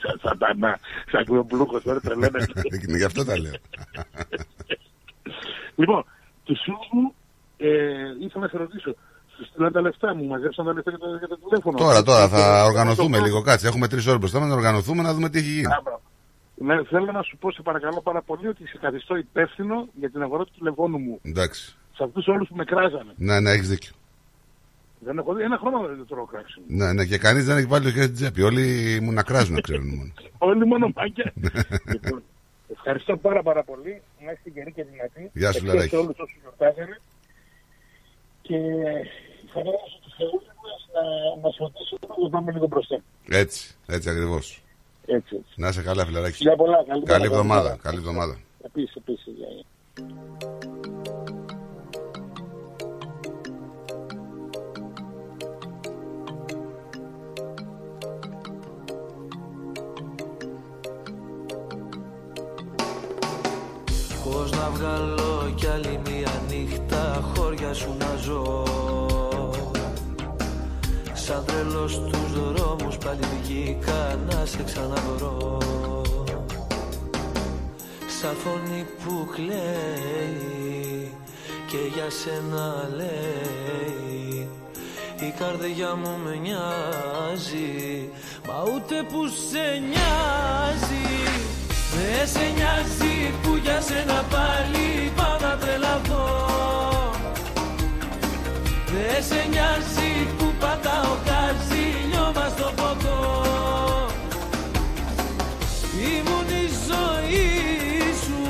σαν 0.01 0.19
σατανά, 0.21 0.79
σαν 1.11 1.25
κλομπλούκος, 1.25 1.83
τώρα 1.83 1.99
τρελαίνεται. 1.99 2.45
Γι' 2.97 3.03
αυτό 3.03 3.25
τα 3.25 3.39
λέω. 3.39 3.51
λοιπόν, 5.75 6.05
τους 6.43 6.59
φίλους 6.63 6.87
μου 6.91 7.13
ε, 7.57 7.67
ήθελα 8.25 8.43
να 8.43 8.47
σε 8.47 8.57
ρωτήσω. 8.57 8.95
Σου 9.37 9.45
στείλαν 9.45 9.71
τα 9.71 9.81
λεφτά 9.81 10.15
μου, 10.15 10.25
μαζέψαν 10.25 10.65
τα 10.65 10.73
λεφτά 10.73 10.89
για 10.89 10.99
το, 10.99 11.07
για 11.17 11.27
το 11.27 11.37
τηλέφωνο. 11.37 11.77
Τώρα, 11.77 12.03
τώρα 12.03 12.27
θα 12.27 12.59
Το- 12.61 12.65
οργανωθούμε 12.67 13.17
το- 13.17 13.23
λίγο. 13.23 13.41
Κάτσε, 13.41 13.67
έχουμε 13.67 13.87
τρεις 13.87 14.05
ώρες 14.07 14.19
μπροστά 14.19 14.39
μας 14.39 14.47
να 14.49 14.55
οργανωθούμε 14.55 15.01
να 15.01 15.13
δούμε 15.13 15.29
τι 15.29 15.37
έχει 15.37 15.49
γίνει. 15.51 15.67
Α, 16.61 16.63
μπράβο. 16.65 16.81
Ναι, 16.81 16.87
θέλω 16.87 17.11
να 17.11 17.21
σου 17.21 17.37
πω 17.37 17.51
σε 17.51 17.61
παρακαλώ 17.61 18.01
πάρα 18.01 18.21
πολύ 18.21 18.47
ότι 18.47 18.67
σε 18.67 18.77
καθιστώ 18.77 19.15
υπεύθυνο 19.15 19.87
για 19.93 20.09
την 20.09 20.21
αγορά 20.21 20.43
του 20.43 20.51
τηλεφώνου 20.57 20.97
μου. 20.97 21.19
Εντάξει. 21.23 21.75
Σε 21.95 22.03
αυτούς 22.03 22.27
όλους 22.27 22.47
που 22.47 22.55
με 22.55 22.63
κράζανε. 22.63 23.11
Ναι, 23.15 23.39
ναι, 23.39 23.51
έχεις 23.51 23.69
δίκιο. 23.69 23.91
Δεν 24.99 25.17
έχω 25.17 25.33
δει 25.33 25.43
ένα 25.43 25.57
χρόνο 25.57 25.87
δεν 25.87 25.97
το 25.97 26.05
τρώω 26.05 26.25
κράξιμο. 26.25 26.65
Ναι, 26.69 26.93
ναι, 26.93 27.05
και 27.05 27.17
κανείς 27.17 27.45
δεν 27.45 27.57
έχει 27.57 27.65
βάλει 27.65 27.83
το 27.83 27.91
χέρι 27.91 28.03
στην 28.03 28.15
τσέπη. 28.15 28.41
Όλοι 28.41 28.99
μου 29.01 29.11
να 29.11 29.23
κράζουν, 29.23 29.61
ξέρουν 29.61 29.87
μόνο. 29.95 30.11
Όλοι 30.49 30.65
μόνο 30.65 30.91
μάκια. 30.95 31.33
λοιπόν, 31.93 32.23
ευχαριστώ 32.71 33.17
πάρα 33.17 33.41
πάρα 33.43 33.63
πολύ. 33.63 34.01
Να 34.25 34.31
είστε 34.31 34.49
γεροί 34.49 34.71
και 34.71 34.83
δυνατοί. 34.83 35.29
Γεια 35.33 35.51
σου, 35.51 35.57
Ευχαριστώ 35.57 35.73
Λαράκη. 35.73 35.89
σε 35.89 35.95
όλους 35.95 36.17
όσους 36.19 36.37
γιορτάζανε. 36.41 36.99
Και 38.41 38.57
θα 39.53 39.61
δώσω 39.61 39.97
τους 40.03 40.13
θεούς 40.17 40.43
μας 40.63 40.79
να 40.95 41.03
μας 41.41 41.55
ρωτήσουν 41.57 41.97
να 42.23 42.29
πάμε 42.29 42.51
λίγο 42.51 42.67
μπροστά. 42.67 43.01
Έτσι, 43.29 43.75
έτσι 43.87 44.09
ακριβώς. 44.09 44.61
Έτσι, 45.09 45.35
έτσι. 45.35 45.53
Να 45.55 45.67
είσαι 45.67 45.81
καλά, 45.81 46.05
φιλαράκι. 46.05 46.35
Φιλιά 46.35 46.55
πολλά. 46.55 46.83
Καλή, 46.87 47.03
Καλή 47.03 47.25
εβδομάδα. 47.25 47.77
Καλή 47.81 47.97
εβδομάδα. 47.97 48.37
Επίσης, 48.61 48.95
επίσης. 48.95 49.33
γεια, 49.33 49.47
γεια. 49.47 49.65
Πώς 64.23 64.51
να 64.51 64.69
βγάλω 64.69 65.53
κι 65.55 65.67
άλλη 65.67 65.99
μία 66.05 66.31
νύχτα 66.49 67.31
χώρια 67.35 67.73
σου 67.73 67.95
να 67.99 68.15
ζω 68.15 68.63
Σαν 71.27 71.45
τρελός 71.45 71.91
στους 71.91 72.51
δρόμους 72.53 72.97
πάλι 72.97 73.19
βγήκα 73.41 74.19
να 74.29 74.45
σε 74.45 74.63
ξαναβρω. 74.63 75.57
Σαν 78.21 78.35
φωνή 78.35 78.85
που 79.03 79.27
κλαίει 79.33 81.11
και 81.67 81.77
για 81.93 82.09
σένα 82.09 82.89
λέει 82.95 84.49
η 85.19 85.33
καρδιά 85.39 85.95
μου 85.95 86.17
με 86.23 86.35
νοιάζει 86.35 88.09
Μα 88.47 88.63
ούτε 88.75 88.95
που 89.11 89.27
σε 89.27 89.65
νοιάζει. 89.89 91.07
Δεν 91.93 92.27
σε 92.27 92.51
νοιάζει 92.55 93.33
που 93.41 93.55
για 93.63 93.81
σένα 93.81 94.25
πάλι 94.29 95.11
πάω 95.15 95.49
να 95.49 95.57
τρελαθώ. 95.57 96.45
Δεν 98.85 99.23
σε 99.23 99.47
νοιάζει 99.49 100.27
που 100.37 100.46
πατάω 100.59 101.13
καζίνιο 101.25 102.31
μας 102.35 102.51
στο 102.51 102.71
ποτό 102.75 103.41
Ήμουν 105.99 106.49
η 106.63 106.67
ζωή 106.87 107.47
σου 108.23 108.41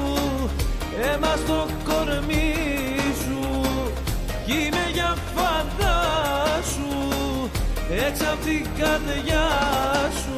Αίμα 1.02 1.36
στο 1.36 1.68
κορμί 1.88 2.56
σου. 3.24 3.40
Κι 4.46 4.52
είμαι 4.52 4.90
για 4.94 5.16
φαντάσου 5.36 6.96
Έξω 8.08 8.24
απ' 8.34 8.44
την 8.44 8.66
καρδιά 8.78 9.48
σου. 10.22 10.36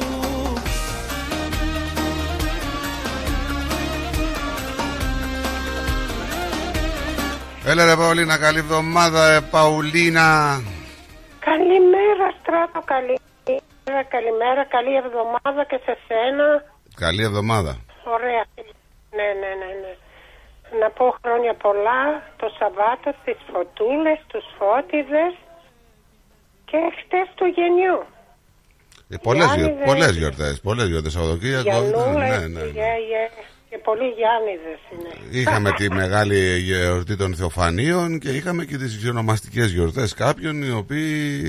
Έλα 7.64 7.84
ρε 7.84 7.96
Παουλίνα, 7.96 8.36
καλή 8.36 8.58
εβδομάδα, 8.58 9.32
ε, 9.32 9.40
Παουλίνα. 9.40 10.60
Καλημέρα, 11.48 12.26
Στράτο, 12.40 12.80
καλημέρα, 12.94 14.02
καλημέρα, 14.14 14.62
καλή 14.74 14.94
εβδομάδα 15.02 15.62
και 15.70 15.78
σε 15.86 15.94
σένα. 16.06 16.46
Καλή 17.04 17.22
εβδομάδα. 17.24 17.72
Ωραία. 18.16 18.44
Ναι, 19.16 19.28
ναι, 19.40 19.50
ναι, 19.60 19.70
ναι. 19.82 19.92
Να 20.80 20.88
πω 20.90 21.04
χρόνια 21.22 21.54
πολλά 21.54 22.00
το 22.40 22.46
Σαββάτο 22.58 23.10
στις 23.20 23.36
φωτούλες, 23.52 24.18
τους 24.26 24.44
φώτιδες 24.58 25.32
και 26.70 26.78
χτες 26.98 27.26
του 27.34 27.46
γενιού. 27.56 27.98
Ε, 29.12 29.16
πολλές, 29.22 29.44
Γιάννη, 29.44 29.62
γιορ- 29.62 29.76
δεν- 29.78 29.86
πολλές 29.86 30.14
γιορτές, 30.16 30.60
πολλές 30.60 30.86
γιορτές 30.88 31.12
Σαββατοκύριακο. 31.12 31.62
Γιαννούλα, 31.62 32.26
Ναι, 32.28 32.38
ναι, 32.38 32.46
ναι. 32.46 32.64
γε, 32.78 32.92
γε, 33.10 33.22
και 33.70 33.78
πολλοί 33.78 34.08
Γιάννηδες 34.18 34.80
είναι. 34.92 35.38
Είχαμε 35.40 35.70
τη 35.72 35.90
μεγάλη 35.90 36.58
γιορτή 36.58 37.16
των 37.16 37.34
Θεοφανίων 37.34 38.18
και 38.18 38.28
είχαμε 38.30 38.64
και 38.64 38.76
τις 38.76 39.08
ονομαστικές 39.08 39.70
γιορτές 39.72 40.14
κάποιων 40.14 40.62
οι 40.62 40.70
οποίοι 40.70 41.42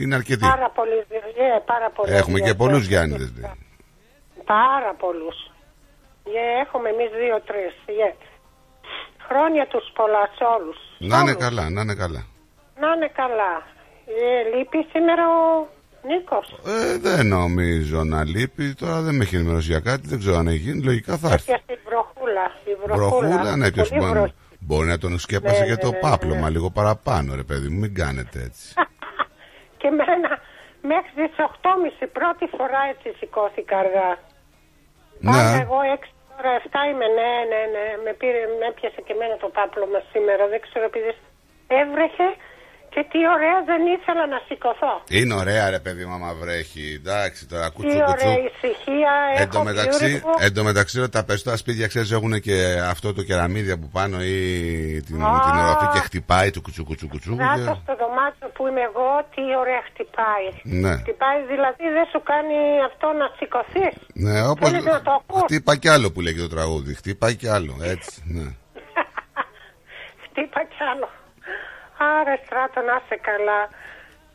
είναι 0.00 0.14
αρκετοί. 0.14 0.40
Πάρα 0.40 0.70
πολύ, 0.70 0.94
γε, 1.36 1.60
πάρα 1.66 1.90
πολύ. 1.90 2.12
Έχουμε 2.14 2.40
και 2.40 2.54
πολλούς 2.54 2.86
Γιάννηδες. 2.86 3.32
ναι. 3.40 3.50
Πάρα 4.44 4.94
πολλούς. 4.98 5.50
Γε, 6.24 6.46
έχουμε 6.66 6.88
εμείς 6.88 7.10
δύο-τρεις. 7.22 7.72
γε. 7.96 8.14
Χρόνια 9.28 9.66
τους 9.66 9.84
πολλά 9.94 10.22
σε 10.36 10.44
όλους. 10.56 10.78
Να 10.98 11.18
είναι 11.20 11.30
Όλους. 11.30 11.42
καλά, 11.44 11.70
να 11.70 11.80
είναι 11.80 11.94
καλά. 11.94 12.22
Να 12.80 12.88
είναι 12.96 13.10
καλά. 13.22 13.52
Ε, 14.06 14.56
λείπει 14.56 14.86
σήμερα 14.92 15.24
ο 15.28 15.66
Νίκος. 16.02 16.46
Ε, 16.66 16.98
δεν 16.98 17.26
νομίζω 17.26 18.04
να 18.04 18.24
λείπει. 18.24 18.74
Τώρα 18.74 19.00
δεν 19.00 19.14
με 19.14 19.22
έχει 19.24 19.36
ενημερώσει 19.36 19.70
για 19.70 19.80
κάτι. 19.80 20.08
Δεν 20.08 20.18
ξέρω 20.18 20.36
αν 20.36 20.46
έχει 20.46 20.56
γίνει. 20.56 20.82
Λογικά 20.82 21.16
θα 21.16 21.28
έρθει. 21.32 21.52
Έπιασε 21.52 21.80
η 21.80 21.88
βροχούλα. 21.88 22.46
Η 22.64 22.74
βροχούλα. 22.84 23.28
Βροχούλα, 23.28 23.56
ναι, 23.56 23.70
ποιος 23.72 23.88
Πολύ 23.88 24.00
μπορεί, 24.00 24.12
βροχή. 24.12 24.34
μπορεί 24.58 24.86
να 24.88 24.98
τον 24.98 25.18
σκέπασε 25.18 25.60
Ναι, 25.60 25.64
και 25.66 25.70
ναι, 25.70 25.84
το 25.86 25.90
ναι, 25.90 25.98
πάπλωμα 25.98 26.46
ναι. 26.48 26.50
λίγο 26.54 26.70
παραπάνω, 26.70 27.34
ρε 27.34 27.42
παιδί 27.42 27.68
μου. 27.68 27.78
Μην 27.78 27.94
κάνετε 27.94 28.38
έτσι. 28.48 28.66
Και 29.80 29.90
μένα 29.90 30.30
μέχρι 30.92 31.10
τις 31.14 31.36
8.30 32.02 32.08
πρώτη 32.18 32.44
φορά 32.56 32.80
έτσι 32.92 33.08
σηκώθηκα 33.18 33.76
αργά. 33.84 34.10
Πάμε 35.24 35.50
ναι, 35.52 35.60
εγώ 35.64 35.78
6 36.00 36.08
ώρα 36.38 36.52
7 36.62 36.90
είμαι, 36.90 37.06
ναι, 37.18 37.32
ναι, 37.50 37.60
ναι. 37.74 37.84
Με, 38.04 38.10
πήρε, 38.20 38.40
με 38.58 38.66
έπιασε 38.70 39.00
και 39.06 39.12
εμένα 39.16 39.34
το 39.44 39.48
πάπλωμα 39.56 40.00
σήμερα. 40.12 40.42
Δεν 40.52 40.60
ξέρω 40.66 40.84
επειδή 40.92 41.12
έβρεχε 41.80 42.28
και 42.94 43.06
τι 43.10 43.18
ωραία 43.34 43.56
δεν 43.70 43.80
ήθελα 43.96 44.24
να 44.26 44.38
σηκωθώ. 44.48 44.92
είναι 45.08 45.34
ωραία, 45.34 45.70
ρε 45.70 45.80
παιδί 45.80 46.04
μου, 46.04 46.14
άμα 46.14 46.34
βρέχει. 46.34 46.86
Εντάξει, 47.00 47.46
τώρα 47.46 47.66
Τι 47.66 47.72
κουτσού 47.74 47.98
κουτσού. 47.98 48.28
ωραία 48.28 48.38
ησυχία 48.48 49.12
Εν 49.36 49.50
τω 49.50 49.56
έχω 49.58 49.64
μεταξύ, 49.70 50.22
beautiful. 50.24 50.42
εν 50.44 50.54
τω 50.54 50.62
μεταξύ, 50.64 51.08
τα 51.08 51.24
περισσότερα 51.24 51.56
σπίτια 51.56 51.86
ξέρεις 51.86 52.10
έχουν 52.12 52.40
και 52.40 52.56
αυτό 52.94 53.14
το 53.14 53.22
κεραμίδι 53.22 53.70
από 53.70 53.88
πάνω 53.92 54.16
ή 54.22 54.36
την, 55.06 55.22
Α. 55.24 55.40
την 55.46 55.58
οροφή 55.62 55.86
και 55.92 55.98
χτυπάει 55.98 56.50
το 56.50 56.60
κουτσού 56.60 56.84
κουτσού 56.84 57.08
κουτσού. 57.08 57.36
Κάτω 57.36 57.54
και- 57.72 57.78
στο 57.82 57.96
δωμάτιο 58.02 58.48
που 58.54 58.66
είμαι 58.66 58.80
εγώ, 58.80 59.08
τι 59.34 59.42
ωραία 59.62 59.82
χτυπάει. 59.88 60.48
Ναι. 60.82 60.96
Χτυπάει 60.96 61.38
δηλαδή 61.52 61.84
δεν 61.96 62.06
σου 62.12 62.22
κάνει 62.22 62.56
αυτό 62.90 63.06
να 63.20 63.26
σηκωθείς. 63.38 63.94
Ναι, 64.14 64.48
όπως 64.48 64.70
Θέλεις 64.70 64.84
να 64.84 65.02
το 65.02 65.10
ακούς; 65.12 65.40
χτύπα 65.42 65.76
κι 65.76 65.88
άλλο 65.88 66.10
που 66.12 66.20
λέγει 66.20 66.40
το 66.40 66.48
τραγούδι. 66.48 66.94
Χτύπα 66.94 67.32
κι 67.32 67.48
άλλο, 67.48 67.76
έτσι, 67.82 68.22
ναι. 68.26 68.46
Χτύπα 70.24 70.60
κι 70.64 70.76
άλλο. 70.92 71.08
Άρα 72.18 72.34
στράτο 72.44 72.80
να 72.88 72.94
είσαι 73.00 73.16
καλά. 73.30 73.60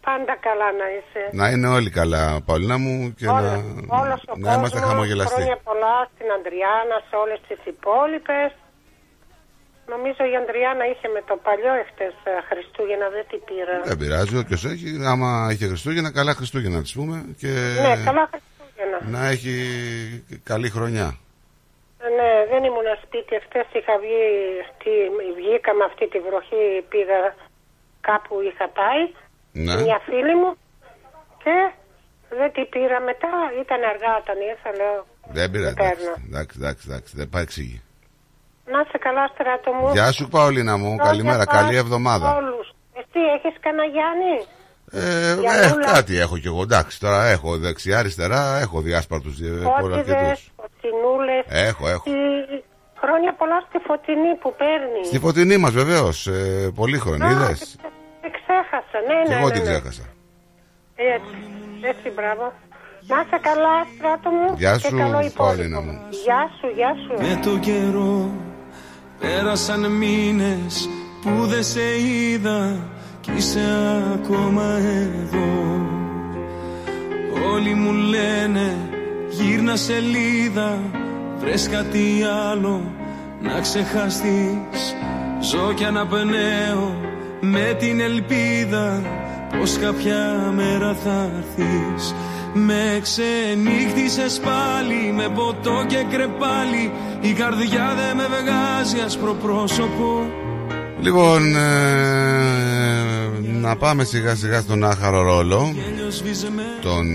Πάντα 0.08 0.34
καλά 0.47 0.67
να 0.82 0.88
είσαι. 0.97 1.21
Να 1.39 1.45
είναι 1.52 1.67
όλοι 1.78 1.89
καλά, 1.99 2.23
Παολίνα 2.45 2.78
μου, 2.84 3.13
και 3.17 3.28
Όλα- 3.28 3.41
να, 3.41 3.97
όλος 4.02 4.21
ο 4.32 4.34
να 4.38 4.54
είμαστε 4.54 4.78
κόσμος, 4.80 4.89
χαμογελαστοί. 4.91 5.34
Χρόνια 5.36 5.58
πολλά 5.69 5.95
στην 6.13 6.28
Αντριάννα, 6.38 6.97
σε 7.10 7.15
όλες 7.23 7.39
τις 7.47 7.60
υπόλοιπες. 7.73 8.49
Νομίζω 9.93 10.21
η 10.32 10.36
Αντριάννα 10.41 10.86
είχε 10.91 11.08
με 11.15 11.21
το 11.30 11.36
παλιό 11.47 11.73
εχθές 11.84 12.13
ε, 12.23 12.32
Χριστούγεννα, 12.49 13.08
δεν 13.15 13.23
την 13.32 13.41
πήρα. 13.47 13.76
Δεν 13.89 13.97
πειράζει, 14.02 14.36
όποιος 14.43 14.63
έχει. 14.71 14.88
Άμα 15.12 15.30
είχε 15.52 15.65
Χριστούγεννα, 15.71 16.12
καλά 16.19 16.34
Χριστούγεννα, 16.39 16.80
της 16.86 16.93
πούμε. 16.97 17.15
Και 17.41 17.52
Ναι, 17.86 17.93
καλά 18.08 18.23
Χριστούγεννα. 18.34 18.97
να 19.15 19.21
έχει 19.34 19.54
καλή 20.52 20.69
χρονιά. 20.76 21.08
Ναι, 22.17 22.32
δεν 22.52 22.62
ήμουν 22.67 22.89
σπίτι. 23.06 23.32
Εχθές 23.39 23.67
είχα 23.78 23.95
βγει, 24.04 24.23
τι, 24.82 24.91
βγήκα 25.39 25.71
με 25.80 25.84
αυτή 25.89 26.06
τη 26.13 26.19
βροχή, 26.28 26.65
πήγα 26.91 27.19
κάπου 28.10 28.34
είχα 28.50 28.68
πάει, 28.80 29.02
Ναι. 29.66 29.76
μια 29.88 30.00
φίλη 30.08 30.36
μου 30.42 30.52
και 31.44 31.56
δεν 32.39 32.50
την 32.56 32.66
πήρα 32.74 33.00
μετά. 33.10 33.32
Ήταν 33.63 33.80
αργά 33.92 34.12
όταν 34.22 34.36
ήρθα, 34.52 34.70
λέω. 34.80 35.00
Δεν 35.38 35.46
πειράζει. 35.52 35.74
δεν 35.74 35.86
Εντάξει, 35.86 36.04
παίρνω. 36.06 36.26
εντάξει, 36.30 36.56
εντάξει, 36.60 36.84
εντάξει, 36.89 37.12
δεν 37.20 37.28
πάει 37.34 37.44
εξήγη. 37.50 37.80
Να 38.72 38.80
είσαι 38.84 38.98
καλά, 39.08 39.24
στράτο 39.34 39.70
μου. 39.74 39.86
Γεια 39.96 40.12
σου, 40.12 40.28
Παολίνα 40.28 40.76
μου. 40.78 40.89
Χρόνια 40.89 41.04
Καλημέρα, 41.10 41.44
πολλά 41.44 41.58
καλή 41.60 41.74
σε 41.74 41.80
εβδομάδα. 41.80 42.36
όλους. 42.36 42.68
Εσύ 43.00 43.20
έχεις 43.36 43.56
κανένα 43.66 43.86
Γιάννη; 43.96 44.36
Ε, 44.92 45.34
Γιαννούλα. 45.39 45.89
ε, 45.89 45.94
κάτι 45.94 46.18
έχω 46.20 46.38
κι 46.38 46.48
εγώ. 46.48 46.62
Εντάξει, 46.62 47.00
τώρα 47.00 47.26
έχω 47.26 47.58
δεξιά-αριστερά, 47.58 48.60
έχω 48.60 48.82
διάσπαρτους 48.82 49.32
Φώτιδες, 49.36 49.63
πολλαπλητού. 49.80 50.13
φωτεινούλες. 50.56 51.44
Έχω, 51.68 51.88
έχω. 51.89 52.04
Τι 52.04 52.12
Χρόνια 53.04 53.32
πολλά 53.42 53.60
στη 53.68 53.78
φωτεινή 53.88 54.32
που 54.42 54.50
παίρνει. 54.62 55.02
Στη 55.06 55.20
φωτεινή 55.20 55.58
μας 55.58 55.74
βεβαίως. 55.82 56.28
Ε, 56.28 56.72
πολύ 56.76 56.98
χρόνο, 57.04 57.26
Α, 57.26 57.30
είδες; 57.32 57.48
την 57.48 57.56
ξε- 57.68 57.80
την 58.24 58.32
ξέχασα, 58.38 58.98
ναι, 59.08 59.18
Και 59.24 59.30
ναι. 59.34 59.36
εγώ 59.39 59.48
ναι, 59.48 59.54
την 59.54 59.63
ναι. 59.63 59.70
ξέχασα. 59.70 60.06
Έτσι, 60.96 61.36
έτσι, 61.92 62.08
μπράβο. 62.16 62.46
Να 63.10 63.16
είσαι 63.22 63.39
καλά, 63.50 63.76
στράτο 63.98 64.30
μου. 64.30 64.56
Γεια 64.58 64.74
και 64.74 64.88
σου, 64.88 64.98
καλό 64.98 65.20
υπόλοιπο. 65.20 65.44
Πολύνα 65.46 65.82
μου. 65.82 65.94
Γεια 66.24 66.42
σου, 66.58 66.68
γεια 66.78 66.92
σου. 67.04 67.13
Με 67.28 67.39
το 67.46 67.58
καιρό 67.68 68.32
πέρασαν 69.20 69.92
μήνες 69.92 70.89
που 71.22 71.46
δεν 71.46 71.63
σε 71.63 72.00
είδα 72.02 72.80
κι 73.22 73.32
είσαι 73.32 73.66
ακόμα 74.13 74.66
εδώ 74.78 75.52
Όλοι 77.54 77.74
μου 77.74 77.92
λένε 77.92 78.76
γύρνα 79.30 79.76
σελίδα 79.76 80.78
βρες 81.43 81.67
κάτι 81.67 82.21
άλλο 82.51 82.93
να 83.41 83.60
ξεχαστείς. 83.60 84.95
Ζω 85.41 85.73
κι 85.73 85.84
αναπνέω 85.84 86.95
με 87.41 87.75
την 87.79 87.99
ελπίδα 87.99 89.01
πως 89.60 89.77
κάποια 89.77 90.51
μέρα 90.56 90.95
θα 91.03 91.32
έρθεις. 91.38 92.15
Με 92.53 92.99
ξενύχτησες 93.01 94.39
πάλι 94.39 95.13
με 95.15 95.29
ποτό 95.36 95.86
και 95.88 96.06
κρεπάλι. 96.12 96.91
Η 97.21 97.34
καρδιά 97.34 97.95
δεν 97.95 98.15
με 98.15 98.23
βγάζει 98.27 98.99
άσπρο 99.06 99.34
πρόσωπο. 99.34 100.32
Λοιπόν, 101.01 101.56
ε, 101.56 102.13
να 103.62 103.75
πάμε 103.75 104.03
σιγά 104.03 104.36
σιγά 104.36 104.62
στον 104.62 104.84
άχαρο 104.84 105.21
ρόλο 105.21 105.73
των 106.82 107.08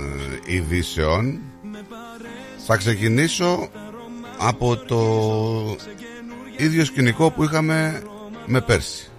ε, 0.00 0.54
ειδήσεων. 0.54 1.49
Θα 2.72 2.78
ξεκινήσω 2.78 3.68
από 4.38 4.76
το 4.76 5.76
ίδιο 6.56 6.84
σκηνικό 6.84 7.30
που 7.30 7.44
είχαμε 7.44 8.02
με 8.46 8.60
πέρσι. 8.60 9.10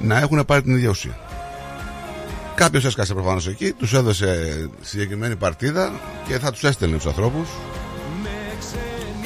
να 0.01 0.19
έχουν 0.19 0.45
πάρει 0.45 0.63
την 0.63 0.75
ίδια 0.77 0.89
ουσία. 0.89 1.19
Κάποιος 2.55 2.85
έσκασε 2.85 3.15
προφανώς 3.15 3.47
εκεί, 3.47 3.73
τους 3.73 3.95
έδωσε 3.95 4.69
συγκεκριμένη 4.81 5.37
παρτίδα 5.37 5.93
και 6.27 6.39
θα 6.39 6.53
τους 6.53 6.65
έστελνε 6.65 6.97
τους 6.97 7.07
ανθρώπους. 7.07 7.49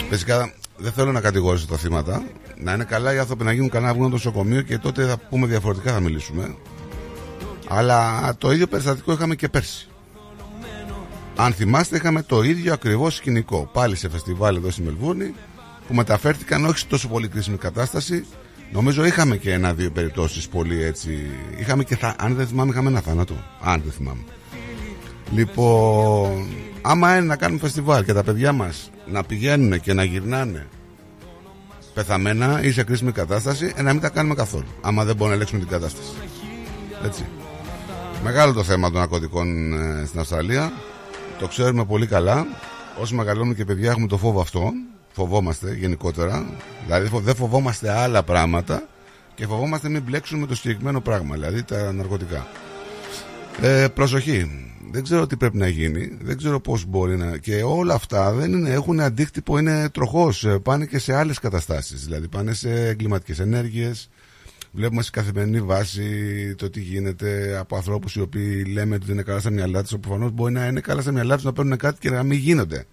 Φυσικά 0.09 0.53
δεν 0.77 0.93
θέλω 0.93 1.13
να 1.13 1.21
κατηγορήσω 1.21 1.67
τα 1.67 1.77
θύματα. 1.77 2.23
Να 2.57 2.73
είναι 2.73 2.85
καλά 2.85 3.15
οι 3.15 3.19
άνθρωποι 3.19 3.45
να 3.45 3.53
γίνουν 3.53 3.69
καλά 3.69 3.87
να 3.87 3.93
βγουν 3.93 4.05
από 4.05 4.17
το 4.17 4.17
νοσοκομείο 4.17 4.63
και 4.63 4.79
τότε 4.79 5.07
θα 5.07 5.17
πούμε 5.17 5.47
διαφορετικά 5.47 5.93
θα 5.93 6.01
μιλήσουμε. 6.01 6.57
Αλλά 7.69 8.35
το 8.39 8.53
ίδιο 8.53 8.67
περιστατικό 8.67 9.13
είχαμε 9.13 9.35
και 9.35 9.49
πέρσι. 9.49 9.89
Αν 11.37 11.53
θυμάστε, 11.53 11.97
είχαμε 11.97 12.23
το 12.23 12.43
ίδιο 12.43 12.73
ακριβώς 12.73 13.15
σκηνικό. 13.15 13.71
Πάλι 13.73 13.97
σε 13.97 14.09
φεστιβάλ 14.09 14.57
εδώ 14.57 14.71
στη 14.71 14.83
Μελβούρνη 14.83 15.35
που 15.89 15.95
μεταφέρθηκαν 15.95 16.65
όχι 16.65 16.79
σε 16.79 16.87
τόσο 16.87 17.09
πολύ 17.09 17.29
κρίσιμη 17.29 17.57
κατάσταση 17.57 18.27
Νομίζω 18.75 19.05
είχαμε 19.05 19.37
και 19.37 19.53
ένα-δύο 19.53 19.91
περιπτώσεις 19.91 20.49
πολύ 20.49 20.83
έτσι. 20.83 21.31
Είχαμε 21.57 21.85
και 21.85 21.97
θα, 21.97 22.17
αν 22.19 22.35
δεν 22.35 22.47
θυμάμαι, 22.47 22.71
είχαμε 22.71 22.89
ένα 22.89 23.01
θάνατο. 23.01 23.35
Αν 23.61 23.81
δεν 23.83 23.93
θυμάμαι. 23.93 24.23
Λοιπόν, 25.35 26.47
άμα 26.83 27.17
είναι 27.17 27.27
να 27.27 27.37
κάνουμε 27.37 27.61
φεστιβάλ 27.61 28.05
και 28.05 28.13
τα 28.13 28.23
παιδιά 28.23 28.53
μας 28.53 28.91
να 29.07 29.25
πηγαίνουν 29.25 29.81
και 29.81 29.93
να 29.93 30.05
γυρνάνε 30.05 30.67
πεθαμένα 31.95 32.63
ή 32.63 32.73
σε 32.73 32.83
κρίσιμη 32.83 33.13
κατάσταση, 33.13 33.73
ε, 33.77 33.83
να 33.83 33.93
μην 33.93 34.03
τα 34.03 34.09
κάνουμε 34.09 34.35
καθόλου. 34.35 34.67
Άμα 34.81 35.05
δεν 35.05 35.17
μπορούμε 35.17 35.29
να 35.29 35.35
ελέγξουμε 35.35 35.61
την 35.61 35.71
κατάσταση. 35.71 36.13
Έτσι. 37.05 37.25
Μεγάλο 38.23 38.53
το 38.53 38.63
θέμα 38.63 38.91
των 38.91 38.99
ναρκωτικών 39.01 39.73
ε, 39.73 40.05
στην 40.07 40.21
Αυστραλία. 40.21 40.73
Το 41.39 41.49
ξέρουμε 41.49 41.85
πολύ 41.85 42.07
καλά. 42.07 42.47
Όσοι 43.01 43.15
μεγαλώνουν 43.15 43.55
και 43.55 43.65
παιδιά 43.65 43.91
έχουμε 43.91 44.07
το 44.07 44.17
φόβο 44.17 44.41
αυτό 44.41 44.73
φοβόμαστε 45.14 45.74
γενικότερα. 45.74 46.46
Δηλαδή 46.85 47.09
φο- 47.09 47.20
δεν 47.20 47.35
φοβόμαστε 47.35 47.90
άλλα 47.90 48.22
πράγματα 48.22 48.88
και 49.35 49.46
φοβόμαστε 49.46 49.88
μην 49.88 50.03
μπλέξουμε 50.03 50.40
με 50.40 50.46
το 50.46 50.55
συγκεκριμένο 50.55 51.00
πράγμα, 51.00 51.35
δηλαδή 51.35 51.62
τα 51.62 51.92
ναρκωτικά. 51.92 52.46
Ε, 53.61 53.87
προσοχή. 53.94 54.50
Δεν 54.90 55.03
ξέρω 55.03 55.27
τι 55.27 55.37
πρέπει 55.37 55.57
να 55.57 55.68
γίνει. 55.68 56.18
Δεν 56.22 56.37
ξέρω 56.37 56.61
πώς 56.61 56.85
μπορεί 56.85 57.16
να. 57.16 57.37
Και 57.37 57.62
όλα 57.62 57.94
αυτά 57.94 58.33
δεν 58.33 58.53
είναι, 58.53 58.70
έχουν 58.70 59.00
αντίκτυπο, 59.00 59.59
είναι 59.59 59.88
τροχός. 59.88 60.46
Πάνε 60.62 60.87
και 60.87 60.98
σε 60.98 61.14
άλλες 61.14 61.38
καταστάσεις. 61.38 62.05
Δηλαδή 62.05 62.29
πάνε 62.29 62.53
σε 62.53 62.88
εγκληματικές 62.88 63.38
ενέργειες. 63.38 64.09
Βλέπουμε 64.72 65.03
σε 65.03 65.11
καθημερινή 65.11 65.61
βάση 65.61 66.05
το 66.55 66.70
τι 66.70 66.81
γίνεται 66.81 67.57
από 67.61 67.77
ανθρώπους 67.77 68.14
οι 68.14 68.20
οποίοι 68.20 68.64
λέμε 68.72 68.94
ότι 68.94 69.05
δεν 69.05 69.14
είναι 69.14 69.22
καλά 69.22 69.40
στα 69.40 69.50
μυαλά 69.50 69.83
τους. 69.83 69.96
Προφανώς 70.00 70.31
μπορεί 70.31 70.53
να 70.53 70.66
είναι 70.66 70.81
καλά 70.81 71.00
στα 71.00 71.12
μυαλά 71.12 71.35
τους 71.35 71.44
να 71.44 71.53
παίρνουν 71.53 71.77
κάτι 71.77 71.98
και 72.00 72.11
να 72.11 72.22
μην 72.22 72.38
γίνονται. 72.38 72.85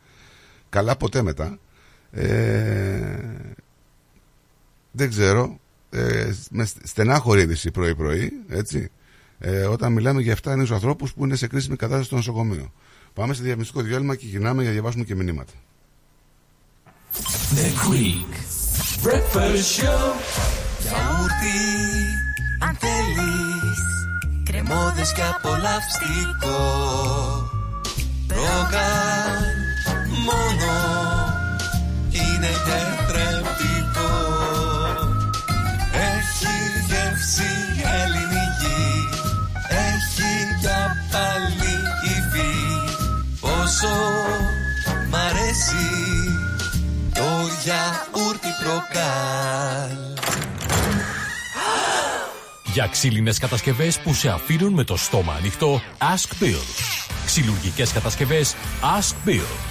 Καλά 0.69 0.95
ποτέ 0.95 1.21
μετά. 1.21 1.59
Ε, 2.11 3.17
δεν 4.91 5.09
ξέρω. 5.09 5.59
Ε, 5.89 6.31
με 6.49 6.65
στενά 6.83 7.19
χωρίδηση 7.19 7.71
πρωί-πρωί, 7.71 8.31
έτσι. 8.49 8.91
Ε, 9.39 9.65
όταν 9.65 9.91
μιλάμε 9.91 10.21
για 10.21 10.37
7 10.43 10.55
νέους 10.55 10.71
ανθρώπους 10.71 11.13
που 11.13 11.25
είναι 11.25 11.35
σε 11.35 11.47
κρίσιμη 11.47 11.75
κατάσταση 11.75 12.05
στο 12.05 12.15
νοσοκομείο. 12.15 12.73
Πάμε 13.13 13.33
σε 13.33 13.43
διαμυστικό 13.43 13.81
διάλειμμα 13.81 14.15
και 14.15 14.25
γυρνάμε 14.25 14.61
για 14.61 14.69
να 14.69 14.73
διαβάσουμε 14.73 15.03
και 15.03 15.15
μηνύματα. 15.15 15.53
The 17.55 17.67
Greek 17.83 18.33
Breakfast 19.03 19.67
Show. 19.77 20.11
Γιαούρτι, 20.81 21.59
αν 22.59 22.75
θέλεις 22.75 23.79
Κρεμόδες 24.43 25.13
και 25.13 25.21
απολαυστικό 25.21 26.59
Ρόγαν 28.27 29.43
μόνο 30.25 31.00
είναι 32.21 32.51
γιατρεπτικό 32.65 34.13
Έχει 36.11 36.55
γεύση 36.87 37.51
ελληνική 38.01 38.85
Έχει 39.89 40.33
για 40.61 40.81
πάλι 41.11 41.73
υφή 42.13 42.55
Πόσο 43.39 43.95
μ' 45.09 45.15
αρέσει 45.15 45.89
το 47.13 47.29
γιαούρτι 47.63 48.49
προκάλ 48.63 50.11
για 52.73 52.87
ξύλινες 52.91 53.37
κατασκευές 53.37 53.99
που 53.99 54.13
σε 54.13 54.29
αφήνουν 54.29 54.73
με 54.73 54.83
το 54.83 54.97
στόμα 54.97 55.33
ανοιχτό, 55.33 55.81
Ask 55.97 56.43
Bill. 56.43 56.63
Ξυλουργικές 57.25 57.91
κατασκευές, 57.91 58.55
Ask 58.99 59.29
Bill. 59.29 59.70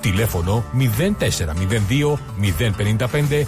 Τηλέφωνο 0.00 0.64
0402 0.98 2.18
055 2.68 3.44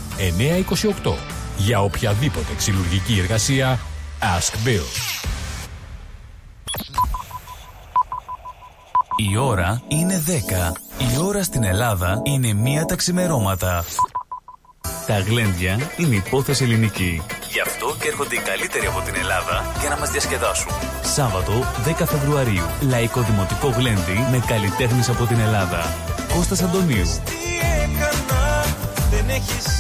928 1.03 1.13
Για 1.57 1.83
οποιαδήποτε 1.83 2.55
ξυλουργική 2.57 3.19
εργασία 3.19 3.79
Ask 4.21 4.69
Bill. 4.69 5.13
Η 9.31 9.37
ώρα 9.37 9.83
είναι 9.89 10.23
10. 10.27 10.31
Η 11.15 11.19
ώρα 11.25 11.43
στην 11.43 11.65
Ελλάδα 11.65 12.21
είναι 12.25 12.53
μία 12.53 12.85
τα 12.85 12.97
ξημερώματα. 12.97 13.85
Τα 15.07 15.19
γλέντια 15.19 15.79
είναι 15.97 16.15
υπόθεση 16.15 16.65
ελληνική. 16.65 17.23
Γι' 17.53 17.61
αυτό 17.61 17.97
και 18.01 18.09
έρχονται 18.09 18.35
οι 18.35 18.39
καλύτεροι 18.39 18.87
από 18.87 19.01
την 19.01 19.15
Ελλάδα 19.15 19.73
για 19.81 19.89
να 19.89 19.99
μας 19.99 20.11
διασκεδάσουν. 20.11 20.73
Σάββατο 21.03 21.53
10 21.87 22.07
Φεβρουαρίου. 22.07 22.65
Λαϊκό 22.81 23.21
Δημοτικό 23.21 23.69
Γλέντι 23.69 24.27
με 24.31 24.43
καλλιτέχνες 24.47 25.09
από 25.09 25.25
την 25.25 25.39
Ελλάδα. 25.39 26.12
Κώστας 26.37 26.63
Αντωνίου. 26.63 27.07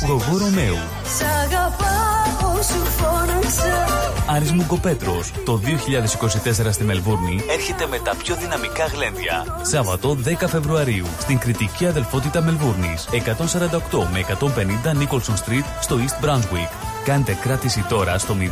Γογό 0.07 0.39
Ρωμαίου. 0.39 0.77
Σ' 1.19 1.23
αγαπάω, 1.23 2.63
σου 2.63 2.85
φώναξα 2.85 3.87
Άρης 4.27 4.53
Μουγκοπέτρος. 4.53 5.33
Το 5.45 5.57
2024 5.57 6.73
στη 6.73 6.85
Μελβούρνη 6.85 7.45
έρχεται 7.51 7.87
με 7.87 7.99
τα 7.99 8.15
πιο 8.15 8.35
δυναμικά 8.35 8.85
γλέντια. 8.85 9.45
Σάββατο 9.63 10.17
10 10.25 10.49
Φεβρουαρίου 10.49 11.07
στην 11.21 11.39
κριτική 11.39 11.87
αδελφότητα 11.87 12.43
Μελβούρνης. 12.43 13.09
148 13.13 14.09
με 14.13 14.19
150 14.19 14.93
Nicholson 14.93 15.35
Street 15.45 15.65
στο 15.81 15.97
East 15.97 16.25
Brunswick. 16.25 16.92
Κάντε 17.05 17.35
κράτηση 17.35 17.85
τώρα 17.89 18.19
στο 18.19 18.37
0422 18.41 18.43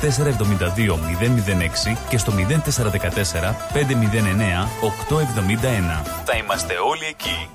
472 0.00 0.98
006 1.92 1.96
και 2.08 2.18
στο 2.18 2.32
0414 2.32 2.38
509 2.38 2.46
871. 4.82 6.06
Θα 6.24 6.36
είμαστε 6.36 6.74
όλοι 6.90 7.04
εκεί. 7.08 7.48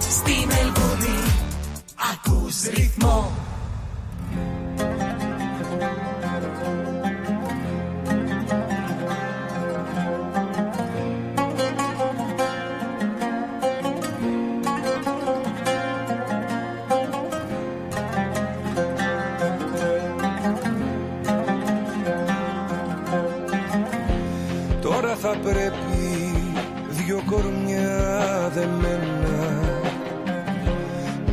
Στη 0.00 0.46
Μελβούρνη 0.46 1.18
ακούς 2.12 2.62
ρυθμό 2.74 3.32
θα 25.32 25.38
πρέπει 25.38 26.34
δυο 26.88 27.22
κορμιά 27.26 28.50
δεμένα 28.54 29.60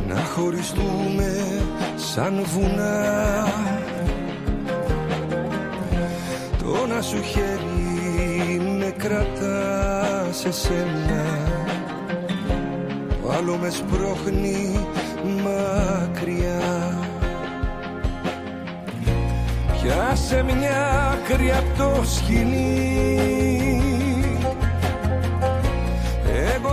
να 0.08 0.14
χωριστούμε 0.14 1.44
σαν 1.96 2.44
βουνά. 2.44 3.46
Το 6.58 6.86
να 6.94 7.02
σου 7.02 7.22
χέρι 7.22 8.60
με 8.78 8.94
κρατά 8.96 10.28
σε 10.30 10.52
σένα 10.52 11.24
Το 13.22 13.32
άλλο 13.38 13.56
με 13.56 13.70
σπρώχνει 13.70 14.86
μακριά. 15.24 16.98
Πιάσε 19.82 20.42
μια 20.42 21.10
άκρη 21.12 21.50
απ' 21.52 21.78
το 21.78 22.02
σκηνή 22.04 23.69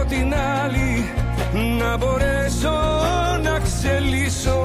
την 0.09 0.33
άλλη 0.33 1.09
να 1.79 1.97
μπορέσω 1.97 2.79
να 3.43 3.59
ξελίσω. 3.59 4.63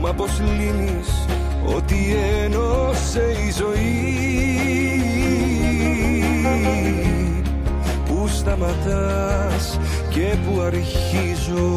Μα 0.00 0.12
πως 0.12 0.40
λύνεις 0.40 1.26
ότι 1.76 2.16
ένωσε 2.44 3.22
η 3.46 3.50
ζωή 3.50 4.16
Πού 8.04 8.28
σταματάς 8.28 9.78
και 10.10 10.36
που 10.44 10.60
αρχίζω. 10.60 11.74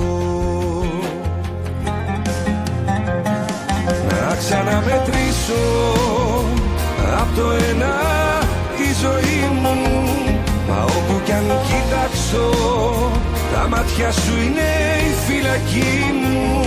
Να 4.10 4.36
ξαναμετρήσω 4.36 5.94
από 7.20 7.36
το 7.36 7.52
ένα 7.52 8.20
τη 8.78 8.94
ζωή 9.02 9.60
μου. 9.62 9.70
Μα 9.70 9.70
όπου 9.70 9.80
κι 9.80 9.88
αν 11.39 11.47
κοιτάξω 11.47 12.49
τα 13.54 13.67
μάτια 13.67 14.12
σου 14.12 14.34
είναι 14.45 14.69
η 15.10 15.13
φυλακή 15.28 16.13
μου 16.21 16.65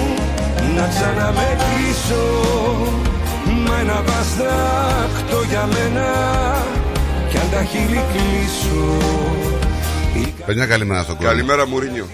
Να 0.77 0.89
ξαναμετρήσω 0.89 2.25
μα 3.67 3.79
ένα 3.79 4.03
βαστάκτο 4.07 5.43
για 5.49 5.67
μένα 5.67 6.07
κι 7.31 7.37
αν 7.37 7.51
τα 7.51 7.65
χείλη 7.65 8.01
κλείσω 8.13 8.97
Παιδιά 10.47 10.67
καλημέρα 10.67 11.03
στον 11.03 11.17
κόσμο. 11.17 11.31
Καλημέρα 11.31 11.67
Μουρίνιο. 11.67 12.07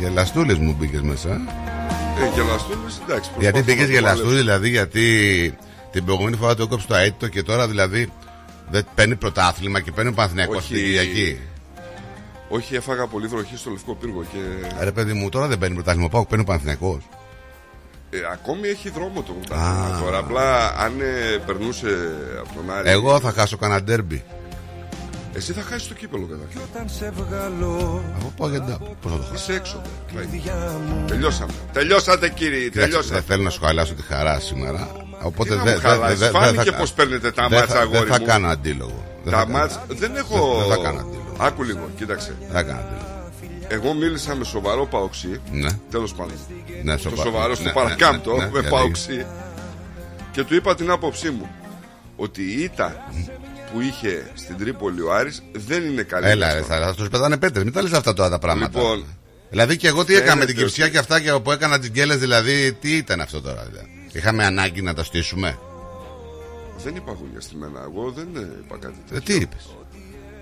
Γελαστούλε 0.00 0.54
μου 0.54 0.76
μπήκες 0.78 1.00
μέσα. 1.00 1.28
Ε, 1.28 2.34
γελαστούλες, 2.34 3.00
εντάξει. 3.04 3.30
Γιατί 3.38 3.52
προσπαθώ 3.52 3.64
μπήκες 3.64 3.80
να 3.80 3.86
το 3.86 3.92
γελαστούλη, 3.92 4.24
παλέψω. 4.24 4.42
δηλαδή, 4.42 4.68
γιατί 4.68 5.04
την 5.92 6.04
προηγούμενη 6.04 6.36
φορά 6.36 6.54
το 6.54 6.62
έκοψε 6.62 6.86
το 6.86 6.94
αίτητο 6.94 7.28
και 7.28 7.42
τώρα 7.42 7.68
δηλαδή 7.68 8.08
δεν 8.70 8.86
παίρνει 8.94 9.16
πρωτάθλημα 9.16 9.80
και 9.80 9.92
παίρνει 9.92 10.12
Παναθηναϊκός 10.12 10.56
Όχι. 10.56 10.64
στην 10.66 10.76
Κυριακή. 10.78 11.40
Όχι, 12.48 12.74
έφαγα 12.74 13.06
πολύ 13.06 13.26
βροχή 13.26 13.56
στο 13.56 13.70
Λευκό 13.70 13.94
Πύργο 13.94 14.22
και 14.32 14.38
Ρε 14.84 14.92
παιδί 14.92 15.12
μου, 15.12 15.28
τώρα 15.28 15.46
δεν 15.46 15.58
παίρνει 15.58 15.74
πρωτάθλημα. 15.74 16.08
Πάω, 16.08 16.26
παίρνει 16.26 16.44
Παναθηναϊκός. 16.44 17.08
ε, 18.10 18.18
ακόμη 18.32 18.68
έχει 18.68 18.90
δρόμο 18.90 19.22
το 19.22 19.32
πρωτάθλημα 19.32 20.00
τώρα. 20.04 20.18
Απλά 20.18 20.74
αν 20.78 21.00
ε, 21.00 21.36
περνούσε 21.46 21.88
από 22.38 22.54
τον 22.54 22.70
Άρη. 22.76 22.90
Εγώ 22.90 23.20
θα 23.20 23.32
χάσω 23.32 23.56
κανένα 23.56 23.82
ντέρμπι. 23.82 24.24
Εσύ 25.34 25.52
θα 25.52 25.62
χάσεις 25.62 25.88
το 25.88 25.94
κύπελο 25.94 26.26
καταρχήν. 26.26 26.60
Όταν 26.72 26.88
σε 26.88 27.12
βγάλω 27.16 28.02
Αφού 28.16 28.32
πάω 28.36 28.48
για 28.48 28.60
ντάμπι. 28.60 28.96
Πώς 29.02 29.12
θα 29.12 29.18
το 29.18 29.22
χάσω. 29.30 29.34
Είσαι 29.34 29.52
έξω. 29.54 29.82
κλειδιά 30.14 30.54
μου 30.88 31.04
Τελειώσαμε. 31.06 31.52
Τελειώσατε 31.72 32.28
κύριοι. 32.28 32.56
Κοίταξε, 32.62 32.80
Τελειώσατε. 32.80 33.14
δεν 33.14 33.22
θέλω 33.22 33.42
να 33.42 33.50
σου 33.50 33.60
χαλάσω 33.64 33.94
τη 33.94 34.02
χαρά 34.02 34.40
σήμερα. 34.40 34.90
Οπότε 35.22 35.50
Τι 35.50 35.56
να 35.56 35.62
δεν 35.62 35.74
μου 35.76 35.80
δε, 35.80 35.88
χαλάσεις, 35.88 36.18
δε, 36.18 36.24
δε, 36.30 36.38
φάνηκε 36.38 36.70
θα- 36.70 36.76
πως 36.76 36.92
παίρνετε 36.92 37.30
τα 37.30 37.48
δεν 37.48 37.58
μάτσα, 37.58 37.74
θα- 37.74 37.80
αγόρι 37.80 37.98
Δεν 37.98 38.06
θα 38.12 38.18
μου. 38.20 38.26
κάνω 38.26 38.48
αντίλογο. 38.48 39.04
Δεν 39.24 39.32
θα 39.32 39.38
Τα 39.38 39.44
κάνω. 39.44 39.58
μάτς 39.58 39.78
δεν 39.88 40.16
έχω. 40.16 40.56
Δεν- 40.58 40.66
δεν 40.68 40.76
θα 40.76 40.82
κάνω 40.82 40.98
αντίλογο. 41.00 41.36
Άκου 41.38 41.62
λίγο, 41.62 41.88
κοίταξε. 41.96 42.34
Δεν 42.40 42.50
θα 42.52 42.62
κάνω 42.62 42.80
αντίλογο. 42.80 43.08
Εγώ 43.68 43.92
μίλησα 43.94 44.34
με 44.34 44.44
σοβαρό 44.44 44.86
παοξί. 44.86 45.40
Ναι. 45.52 45.68
Τέλος 45.90 46.14
πάντων. 46.14 46.34
Ναι, 46.82 46.92
Το 46.96 46.98
σοβαρό. 47.02 47.22
σοβαρό 47.30 47.48
Ναι, 47.48 47.54
στο 47.54 47.64
ναι, 47.64 47.72
παρακάμπτω 47.72 48.36
ναι, 48.36 48.44
ναι, 48.44 48.50
με 48.52 48.60
ναι, 48.60 48.68
παοξί. 48.68 49.26
Και 50.32 50.42
του 50.44 50.54
είπα 50.54 50.74
την 50.74 50.90
άποψή 50.90 51.30
μου. 51.30 51.48
Ότι 52.16 52.42
η 52.42 52.62
ήττα 52.62 52.96
που 53.72 53.80
είχε 53.80 54.30
στην 54.34 54.56
Τρίπολη 54.56 55.00
ο 55.00 55.14
Άρης 55.14 55.42
δεν 55.52 55.84
είναι 55.84 56.02
καλή. 56.02 56.26
Έλα, 56.26 56.54
ρε, 56.54 56.62
θα, 56.62 56.78
θα 56.80 56.94
τους 56.94 57.08
πετάνε 57.08 57.36
πέτρες. 57.36 57.64
Μην 57.64 57.72
τα 57.72 57.82
λες 57.82 57.92
αυτά 57.92 58.12
τώρα 58.12 58.28
τα 58.30 58.38
πράγματα. 58.38 58.78
Λοιπόν, 58.78 59.04
δηλαδή 59.50 59.76
και 59.76 59.88
εγώ 59.88 60.04
τι 60.04 60.14
έκανα 60.14 60.34
με 60.36 60.44
την 60.44 60.48
φαίνεται 60.54 60.62
κυψιά 60.64 60.84
ότι- 60.84 60.92
και 60.92 60.98
αυτά 60.98 61.20
και 61.20 61.32
που 61.32 61.50
έκανα 61.52 61.78
τις 61.78 61.88
γκέλες, 61.90 62.16
δηλαδή 62.18 62.72
τι 62.72 62.96
ήταν 62.96 63.20
αυτό 63.20 63.40
τώρα. 63.40 63.66
Δηλαδή. 63.70 63.88
Είχαμε 64.12 64.44
ανάγκη 64.44 64.82
να 64.82 64.94
τα 64.94 65.04
στήσουμε; 65.04 65.58
δεν 66.84 66.96
είπα 66.96 67.12
γουλιά 67.20 67.40
στημένα. 67.40 67.80
Εγώ 67.82 68.10
δεν 68.10 68.28
ε, 68.36 68.40
είπα 68.64 68.76
κάτι 68.78 68.94
Ε, 69.10 69.14
τέτοιο. 69.14 69.34
τι 69.36 69.42
είπες; 69.42 69.68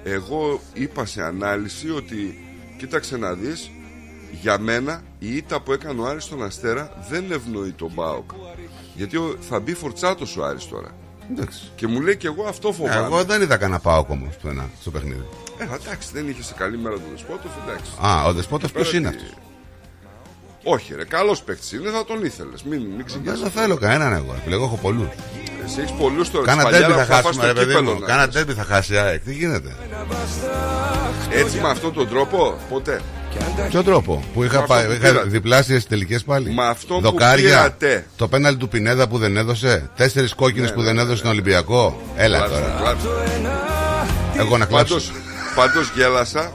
Εγώ 0.05 0.61
είπα 0.73 1.05
σε 1.07 1.23
ανάλυση 1.23 1.91
ότι 1.91 2.39
κοίταξε 2.79 3.17
να 3.17 3.33
δεις 3.35 3.71
για 4.41 4.59
μένα 4.59 5.03
η 5.19 5.37
ήττα 5.37 5.61
που 5.61 5.73
έκανε 5.73 6.01
ο 6.01 6.07
Άρης 6.07 6.25
στον 6.25 6.43
Αστέρα 6.45 7.07
δεν 7.11 7.33
ευνοεί 7.33 7.71
τον 7.73 7.91
Μπάουκ. 7.95 8.31
Γιατί 8.95 9.17
ο- 9.17 9.37
θα 9.49 9.61
μπει 9.61 9.75
φορτσάτος 9.75 10.37
ο 10.37 10.45
Άρης 10.45 10.69
τώρα. 10.69 10.97
Εντάξει. 11.31 11.61
Και 11.75 11.87
μου 11.87 12.01
λέει 12.01 12.17
και 12.17 12.27
εγώ 12.27 12.45
αυτό 12.45 12.73
φοβάμαι. 12.73 13.05
Εγώ 13.07 13.25
δεν 13.25 13.43
είδα 13.43 13.57
κανένα 13.57 13.79
πάω 13.81 14.05
όμω 14.09 14.29
στο, 14.39 14.49
ένα- 14.49 14.69
στο 14.81 14.91
παιχνίδι. 14.91 15.25
Ε, 15.59 15.63
εντάξει, 15.75 16.09
δεν 16.13 16.29
είχε 16.29 16.43
σε 16.43 16.55
καλή 16.55 16.79
μέρα 16.79 16.95
τον 16.95 17.05
Δεσπότοφ, 17.11 17.51
εντάξει. 17.69 17.91
Α, 18.01 18.25
ο 18.25 18.33
Δεσπότοφ 18.33 18.73
Πέρα 18.73 18.85
ποιος 18.85 18.95
είναι 18.97 19.11
τι- 19.11 19.17
αυτός; 19.17 19.33
Όχι, 20.63 20.95
ρε, 20.95 21.05
καλός 21.05 21.43
παίκτης 21.43 21.73
είναι, 21.73 21.91
θα 21.91 22.05
τον 22.05 22.25
ήθελες. 22.25 22.63
Μην, 22.63 22.81
μην 22.81 22.97
Δεν 22.97 23.05
ξηγιάσαι. 23.07 23.43
το 23.43 23.49
θέλω 23.49 23.77
κανέναν 23.77 24.13
εγώ. 24.13 24.33
ρε 24.33 24.39
φίλε, 24.45 24.55
Εγώ 24.55 24.65
έχω 24.65 24.79
πολλούς. 24.83 25.07
Εσύ 25.65 25.81
έχεις 25.81 25.93
πολλούς 25.93 26.31
τώρα. 26.31 26.45
Κάνα 26.47 26.63
της 26.65 26.71
τέρμπι 26.79 26.83
Παλιάρα 26.93 27.05
θα 27.05 27.17
που 27.17 27.23
θα 27.23 27.23
χάσουμε, 27.23 27.45
φας 27.45 27.53
ρε 27.53 27.59
στο 27.61 27.61
παιδί 27.61 27.73
μου. 27.73 27.79
κύπελλο, 27.81 27.99
να 28.01 28.07
Κάνα 28.07 28.25
πεις. 28.25 28.35
τέρμπι 28.35 28.53
θα 28.53 28.65
χάσει 28.65 28.95
η 28.95 28.97
ΑΕΚ. 28.97 29.23
Τι 29.25 29.33
γίνεται; 29.35 29.75
Έτσι 31.33 31.59
με 31.61 31.69
αυτόν 31.69 31.93
τον 31.95 32.09
τρόπο, 32.09 32.59
ποτέ. 32.71 33.01
Ποιο 33.69 33.83
τρόπο 33.83 34.25
που 34.35 34.45
είχα, 34.45 34.53
Με 34.57 34.59
αυτό 34.63 34.75
πάει, 34.75 34.87
που 34.87 34.93
είχα 34.93 35.09
πήρατε. 35.11 35.29
διπλάσιες 35.29 35.87
τελικές 35.87 36.23
πάλι; 36.25 36.51
Με 36.55 36.67
αυτό 36.67 36.95
που 36.95 37.01
Δοκάρια. 37.01 37.45
πήρατε. 37.49 38.07
Το 38.17 38.29
πέναλ 38.29 38.57
του 38.57 38.69
Πινέδα 38.69 39.09
που 39.09 39.19
δεν 39.19 39.37
έδωσε. 39.37 39.91
Τέσσερις 39.97 40.35
κόκκινες 40.35 40.69
Ναι, 40.69 40.75
που 40.75 40.81
ναι, 40.81 40.87
δεν 40.87 40.95
ναι, 40.95 41.01
έδωσε 41.01 41.17
στον 41.19 41.31
Ολυμπιακό. 41.31 42.01
Έλα 42.17 42.37
Κλάψτε, 42.39 42.61
τώρα. 42.61 42.81
κλάψτε. 42.81 43.09
Εγώ 44.39 44.57
να 44.59 44.65
κλάψω. 44.65 44.95
Πάντως, 44.95 45.13
πάντως 45.55 45.91
γέλασα. 45.97 46.53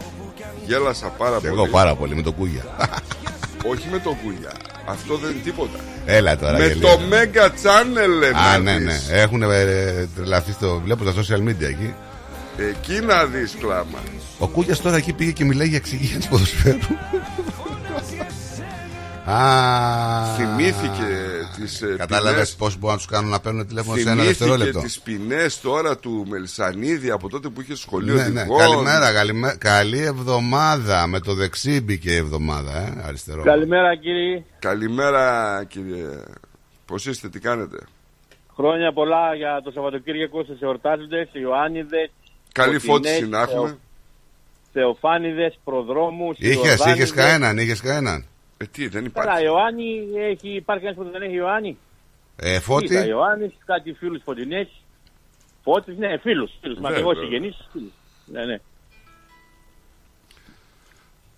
Γέλασα 0.65 1.07
πάρα 1.07 1.37
Και 1.39 1.47
πολύ. 1.47 1.61
εγώ 1.61 1.67
πάρα 1.67 1.95
πολύ 1.95 2.15
με 2.15 2.21
το 2.21 2.31
κούγια. 2.31 2.63
Όχι 3.69 3.87
με 3.91 3.99
το 3.99 4.17
κούλια. 4.23 4.51
Αυτό 4.85 5.15
δεν 5.17 5.31
είναι 5.31 5.39
τίποτα. 5.43 5.79
Έλα 6.05 6.37
τώρα. 6.37 6.57
με 6.57 6.67
γελίο. 6.67 6.81
το 6.87 6.99
Mega 7.11 7.45
Channel, 7.45 8.35
Α, 8.35 8.51
να 8.51 8.57
ναι, 8.57 8.77
ναι. 8.77 8.91
δεις. 8.91 9.09
Έχουν 9.11 9.41
ε, 9.41 10.07
τρελαθεί 10.15 10.51
στο. 10.51 10.81
Βλέπω 10.83 11.03
στα 11.11 11.21
social 11.21 11.47
media 11.49 11.63
εκεί. 11.67 11.93
Εκεί 12.57 12.99
να 13.05 13.25
δεις 13.25 13.55
κλάμα. 13.59 13.99
Ο 14.37 14.47
Κούγιας 14.47 14.81
τώρα 14.81 14.95
εκεί 14.97 15.13
πήγε 15.13 15.31
και 15.31 15.45
μιλάει 15.45 15.67
για 15.67 15.77
εξυγίανση 15.77 16.29
ποδοσφαίρου. 16.29 16.77
Α, 19.25 19.37
Θυμήθηκε 20.37 21.07
τις 21.55 21.81
ε, 21.81 21.95
Κατάλαβες 21.97 22.33
ποινές- 22.33 22.55
πώς 22.55 22.77
μπορούν 22.77 22.89
να 22.95 22.97
τους 22.97 23.07
κάνουν 23.11 23.29
να 23.29 23.39
παίρνουν 23.39 23.67
τηλέφωνο 23.67 23.95
σε 23.97 24.01
ένα 24.01 24.11
Θυμήθηκε 24.21 24.37
δευτερόλεπτο; 24.45 24.79
τις 24.79 24.99
ποινές 24.99 25.61
τώρα 25.61 25.97
του 25.97 26.25
Μελισανίδη 26.29 27.09
από 27.11 27.29
τότε 27.29 27.49
που 27.49 27.61
είχε 27.61 27.75
σχολείο 27.75 28.15
Ναι, 28.15 28.27
ναι. 28.27 28.39
οδηγών. 28.41 28.57
Καλημέρα, 28.57 29.13
καλημέ- 29.13 29.57
καλή 29.57 29.99
εβδομάδα. 30.01 31.07
Με 31.07 31.19
το 31.19 31.33
δεξί 31.33 31.81
μπήκε 31.81 32.11
η 32.11 32.15
εβδομάδα, 32.15 32.71
ε, 32.77 33.03
αριστερό. 33.07 33.43
Καλημέρα 33.43 33.95
κύριε. 33.95 34.43
Καλημέρα 34.59 35.63
κύριε. 35.67 36.07
Πώς 36.85 37.05
είστε, 37.05 37.29
τι 37.29 37.39
κάνετε; 37.39 37.77
Χρόνια 38.55 38.93
πολλά 38.93 39.35
για 39.35 39.61
το 39.63 39.71
Σαββατοκύριακο 39.71 40.43
στις 40.43 40.61
εορτάζοντες, 40.61 41.29
Ιωάννιδες, 41.31 42.11
Καλή 42.51 42.79
Φωτεινές, 42.79 43.11
φώτιση 43.15 43.29
να 43.29 43.41
έχουμε. 43.41 43.67
Θεο- 43.67 43.77
Θεοφάνιδες, 44.73 45.59
προδρόμους, 45.63 46.37
Είχες, 46.39 46.55
Ιορδάνιδες. 46.55 47.09
είχε 47.09 47.15
κανέναν, 47.21 47.57
είχες 47.57 47.81
κανέναν. 47.81 48.25
Ε, 48.63 48.67
τι, 48.71 48.87
δεν 48.87 49.11
Καλά, 49.11 49.41
Ιωάννη, 49.41 50.09
έχει, 50.15 50.49
υπάρχει 50.49 50.85
ένας 50.85 50.97
που 50.97 51.09
δεν 51.11 51.21
έχει 51.21 51.33
Ιωάννη. 51.33 51.77
Ε, 52.35 52.59
φώτη. 52.59 52.93
Είδα 52.93 53.05
Ιωάννης, 53.05 53.53
κάτι 53.65 53.93
φίλους 53.93 54.21
φωτεινές. 54.23 54.67
Φώτης, 55.63 55.97
ναι, 55.97 56.17
φίλους, 56.17 56.51
φίλους, 56.61 56.75
Βέβαια. 56.75 56.89
μακρυγός 56.89 57.17
συγγενείς, 57.17 57.67
φίλους. 57.71 57.91
Ναι, 58.25 58.45
ναι. 58.45 58.59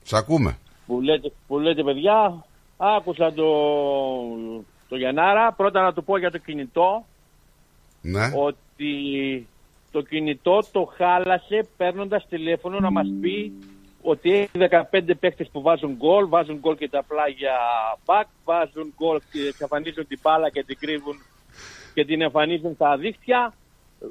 Σ' 0.03 0.13
ακούμε. 0.13 0.57
Που 0.85 1.01
λέτε, 1.01 1.31
που 1.47 1.59
λέτε 1.59 1.83
παιδιά, 1.83 2.45
άκουσα 2.77 3.33
το, 3.33 3.45
το 4.89 4.95
Γιαννάρα, 4.95 5.53
πρώτα 5.53 5.81
να 5.81 5.93
του 5.93 6.03
πω 6.03 6.17
για 6.17 6.31
το 6.31 6.37
κινητό, 6.37 7.05
Ναι. 8.01 8.31
ότι 8.35 9.47
το 9.91 10.01
κινητό 10.01 10.63
το 10.71 10.93
χάλασε 10.97 11.67
παίρνοντας 11.77 12.27
τηλέφωνο 12.29 12.79
να 12.79 12.91
μας 12.91 13.07
πει 13.21 13.53
ότι 14.05 14.33
έχει 14.33 14.49
15 14.91 15.19
παίκτες 15.19 15.49
που 15.51 15.61
βάζουν 15.61 15.95
γκολ, 15.95 16.27
βάζουν 16.27 16.57
γκολ 16.59 16.75
και 16.77 16.89
τα 16.89 17.03
πλάγια 17.03 17.57
back, 18.05 18.27
βάζουν 18.43 18.93
γκολ 18.97 19.21
και 19.31 19.47
εξαφανίζουν 19.47 20.07
την 20.07 20.19
μπάλα 20.21 20.49
και 20.49 20.63
την 20.63 20.77
κρύβουν 20.79 21.17
και 21.93 22.05
την 22.05 22.21
εμφανίζουν 22.21 22.73
στα 22.73 22.97
δίχτυα. 22.97 23.53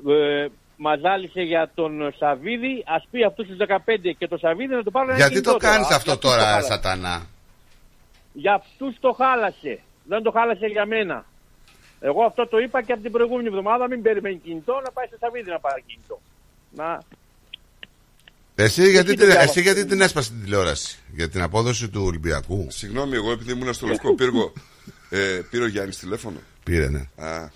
Ε, 0.09 0.47
μας 0.77 1.01
άλυσε 1.03 1.41
για 1.41 1.71
τον 1.75 2.15
Σαβίδη, 2.19 2.85
ας 2.87 3.07
πει 3.11 3.25
αυτούς 3.25 3.47
τους 3.47 3.57
15 3.57 4.15
και 4.19 4.29
το 4.29 4.37
Σαβίδη 4.37 4.75
να 4.75 4.83
το 4.83 4.91
πάρουν 4.91 5.09
ένα 5.09 5.19
Γιατί 5.19 5.33
κινητό 5.33 5.53
το 5.53 5.59
τώρα. 5.59 5.73
κάνεις 5.73 5.87
Για 5.87 5.97
αυτό 5.97 6.11
αυτούς 6.11 6.31
το 6.31 6.37
τώρα, 6.37 6.49
χάλασε. 6.49 6.73
Σατανά; 6.73 7.27
Για 8.33 8.55
αυτούς 8.55 8.97
το 9.01 9.13
χάλασε. 9.13 9.81
Δεν 10.05 10.23
το 10.23 10.31
χάλασε 10.31 10.67
για 10.67 10.87
μένα. 10.87 11.25
Εγώ 12.01 12.25
αυτό 12.25 12.47
το 12.47 12.59
είπα 12.59 12.83
και 12.83 12.93
από 12.93 13.03
την 13.03 13.13
προηγούμενη 13.13 13.49
εβδομάδα. 13.49 13.89
Μην 13.89 14.03
περιμένει 14.03 14.37
κινητό 14.37 14.81
να 14.85 14.91
πάει 14.93 15.07
στο 15.07 15.17
Σαββίδι 15.21 15.51
να 15.51 15.61
πάρει 15.61 15.83
κινητό. 15.87 16.21
Να. 16.71 17.03
Εσύ 18.57 18.91
γιατί, 18.91 19.11
Εκεί 19.11 19.21
την, 19.21 19.33
το 19.35 19.39
εσύ 19.41 19.61
γιατί 19.61 19.85
την 19.85 20.01
έσπασε 20.01 20.31
την 20.31 20.43
τηλεόραση, 20.43 20.99
για 21.13 21.29
την 21.29 21.43
απόδοση 21.43 21.89
του 21.89 22.03
Ολυμπιακού; 22.05 22.67
Συγγνώμη, 22.71 23.15
εγώ 23.17 23.33
επειδή 23.33 23.53
ήμουν 23.53 23.73
στο 23.75 23.87
Λευκό 23.87 24.15
Πύργο, 24.15 24.53
ε, 25.11 25.41
πήρε 25.51 25.65
ο 25.65 25.67
Γιάννης 25.67 25.99
τηλέφωνο. 25.99 26.37
Πήρε, 26.65 26.89
ναι. 26.89 26.99
Α, 27.17 27.51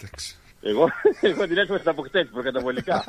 εντάξει. 0.00 0.36
Εγώ, 0.62 0.88
εγώ 1.30 1.46
την 1.46 1.58
έσπασα 1.58 1.90
από 1.90 2.02
χτες 2.02 2.28
προκαταβολικά. 2.32 3.04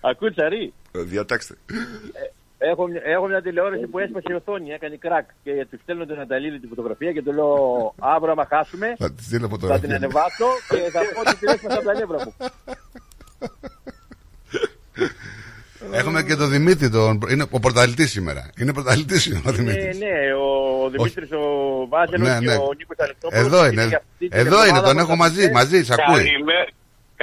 Ακούτε 0.00 0.30
τσαρί. 0.30 0.72
Ε, 0.92 1.02
Διατάξτε. 1.02 1.54
Έχω, 2.58 2.86
μια- 2.86 3.02
έχω 3.04 3.26
μια 3.26 3.42
τηλεόραση 3.42 3.86
που 3.86 3.98
έσπασε 3.98 4.26
η 4.30 4.34
οθόνη, 4.34 4.70
έκανε 4.70 4.96
κράκ 4.96 5.28
και 5.44 5.66
του 5.70 5.78
στέλνω 5.82 6.06
τον 6.06 6.16
Ναταλίδη 6.16 6.58
την 6.60 6.68
φωτογραφία 6.68 7.12
και 7.12 7.22
του 7.22 7.32
λέω 7.32 7.94
αύριο 7.98 8.32
άμα 8.32 8.46
χάσουμε 8.46 8.94
Θα 8.98 9.12
τη 9.12 9.22
στείλω 9.24 9.40
θα 9.40 9.48
φωτογραφία. 9.48 9.86
την 9.88 9.96
ανεβάσω 9.96 10.46
και 10.68 10.90
θα 10.90 11.00
πω 11.14 11.20
ότι 11.20 11.36
την 11.36 11.48
έσπασα 11.48 11.76
από 11.76 11.84
τα 11.86 11.94
νεύρα 11.94 12.24
μου. 12.24 12.34
Έχουμε 15.92 16.22
και 16.22 16.36
τον 16.36 16.50
Δημήτρη, 16.50 16.90
τον... 16.90 17.20
είναι 17.30 17.44
ο 17.50 17.60
πρωταθλητής 17.60 18.10
σήμερα. 18.10 18.50
Είναι 18.60 18.72
πρωταθλητής 18.72 19.22
σήμερα 19.22 19.42
ο 19.46 19.50
Ναι, 19.50 19.56
Δημήτρης. 19.56 19.98
ναι, 19.98 20.14
ο 20.84 20.88
Δημήτρης 20.90 21.30
ο 21.32 21.42
Βάζελος 21.88 22.28
Ναι, 22.28 22.38
και 22.38 22.44
ναι. 22.46 22.54
ο 22.54 22.68
Νίκος 22.78 22.96
Αλεξόπουλος 22.98 23.44
Εδώ 23.46 23.58
είναι 23.66 23.72
είναι. 23.72 23.86
για 23.86 23.96
αυτή 24.02 24.28
την 24.28 24.38
Εδώ 24.40 24.46
είναι, 24.66 24.78
εβδομάδα 24.78 24.86
τον 24.86 24.94
που 24.94 25.00
έχω 25.00 25.08
θα 25.08 25.16
μαζί, 25.16 25.40
πείτε. 25.40 25.52
μαζί, 25.52 25.78
σ' 25.84 25.90
ακούει. 25.90 26.22
Καλημέρα, 26.24 26.64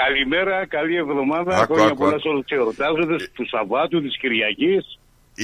καλημέρα, 0.01 0.55
καλή 0.75 0.95
εβδομάδα. 1.03 1.51
Άκου, 1.61 1.73
Χρόνια 1.73 1.91
άκου, 1.91 1.97
πολλά 2.03 2.15
άκου. 2.15 2.21
σε 2.23 2.27
όλους 2.31 2.43
τους 2.45 2.57
εορτάζοντες, 2.57 3.21
του 3.35 3.45
Σαββάτου, 3.53 3.97
της 4.05 4.13
Κυριακής. 4.21 4.83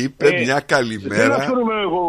Είπε 0.02 0.28
Ε, 0.28 0.32
μια 0.46 0.56
Δεν 0.56 0.66
καλημέρα. 0.74 1.36
ασχολούμαι 1.36 1.76
εγώ 1.88 2.04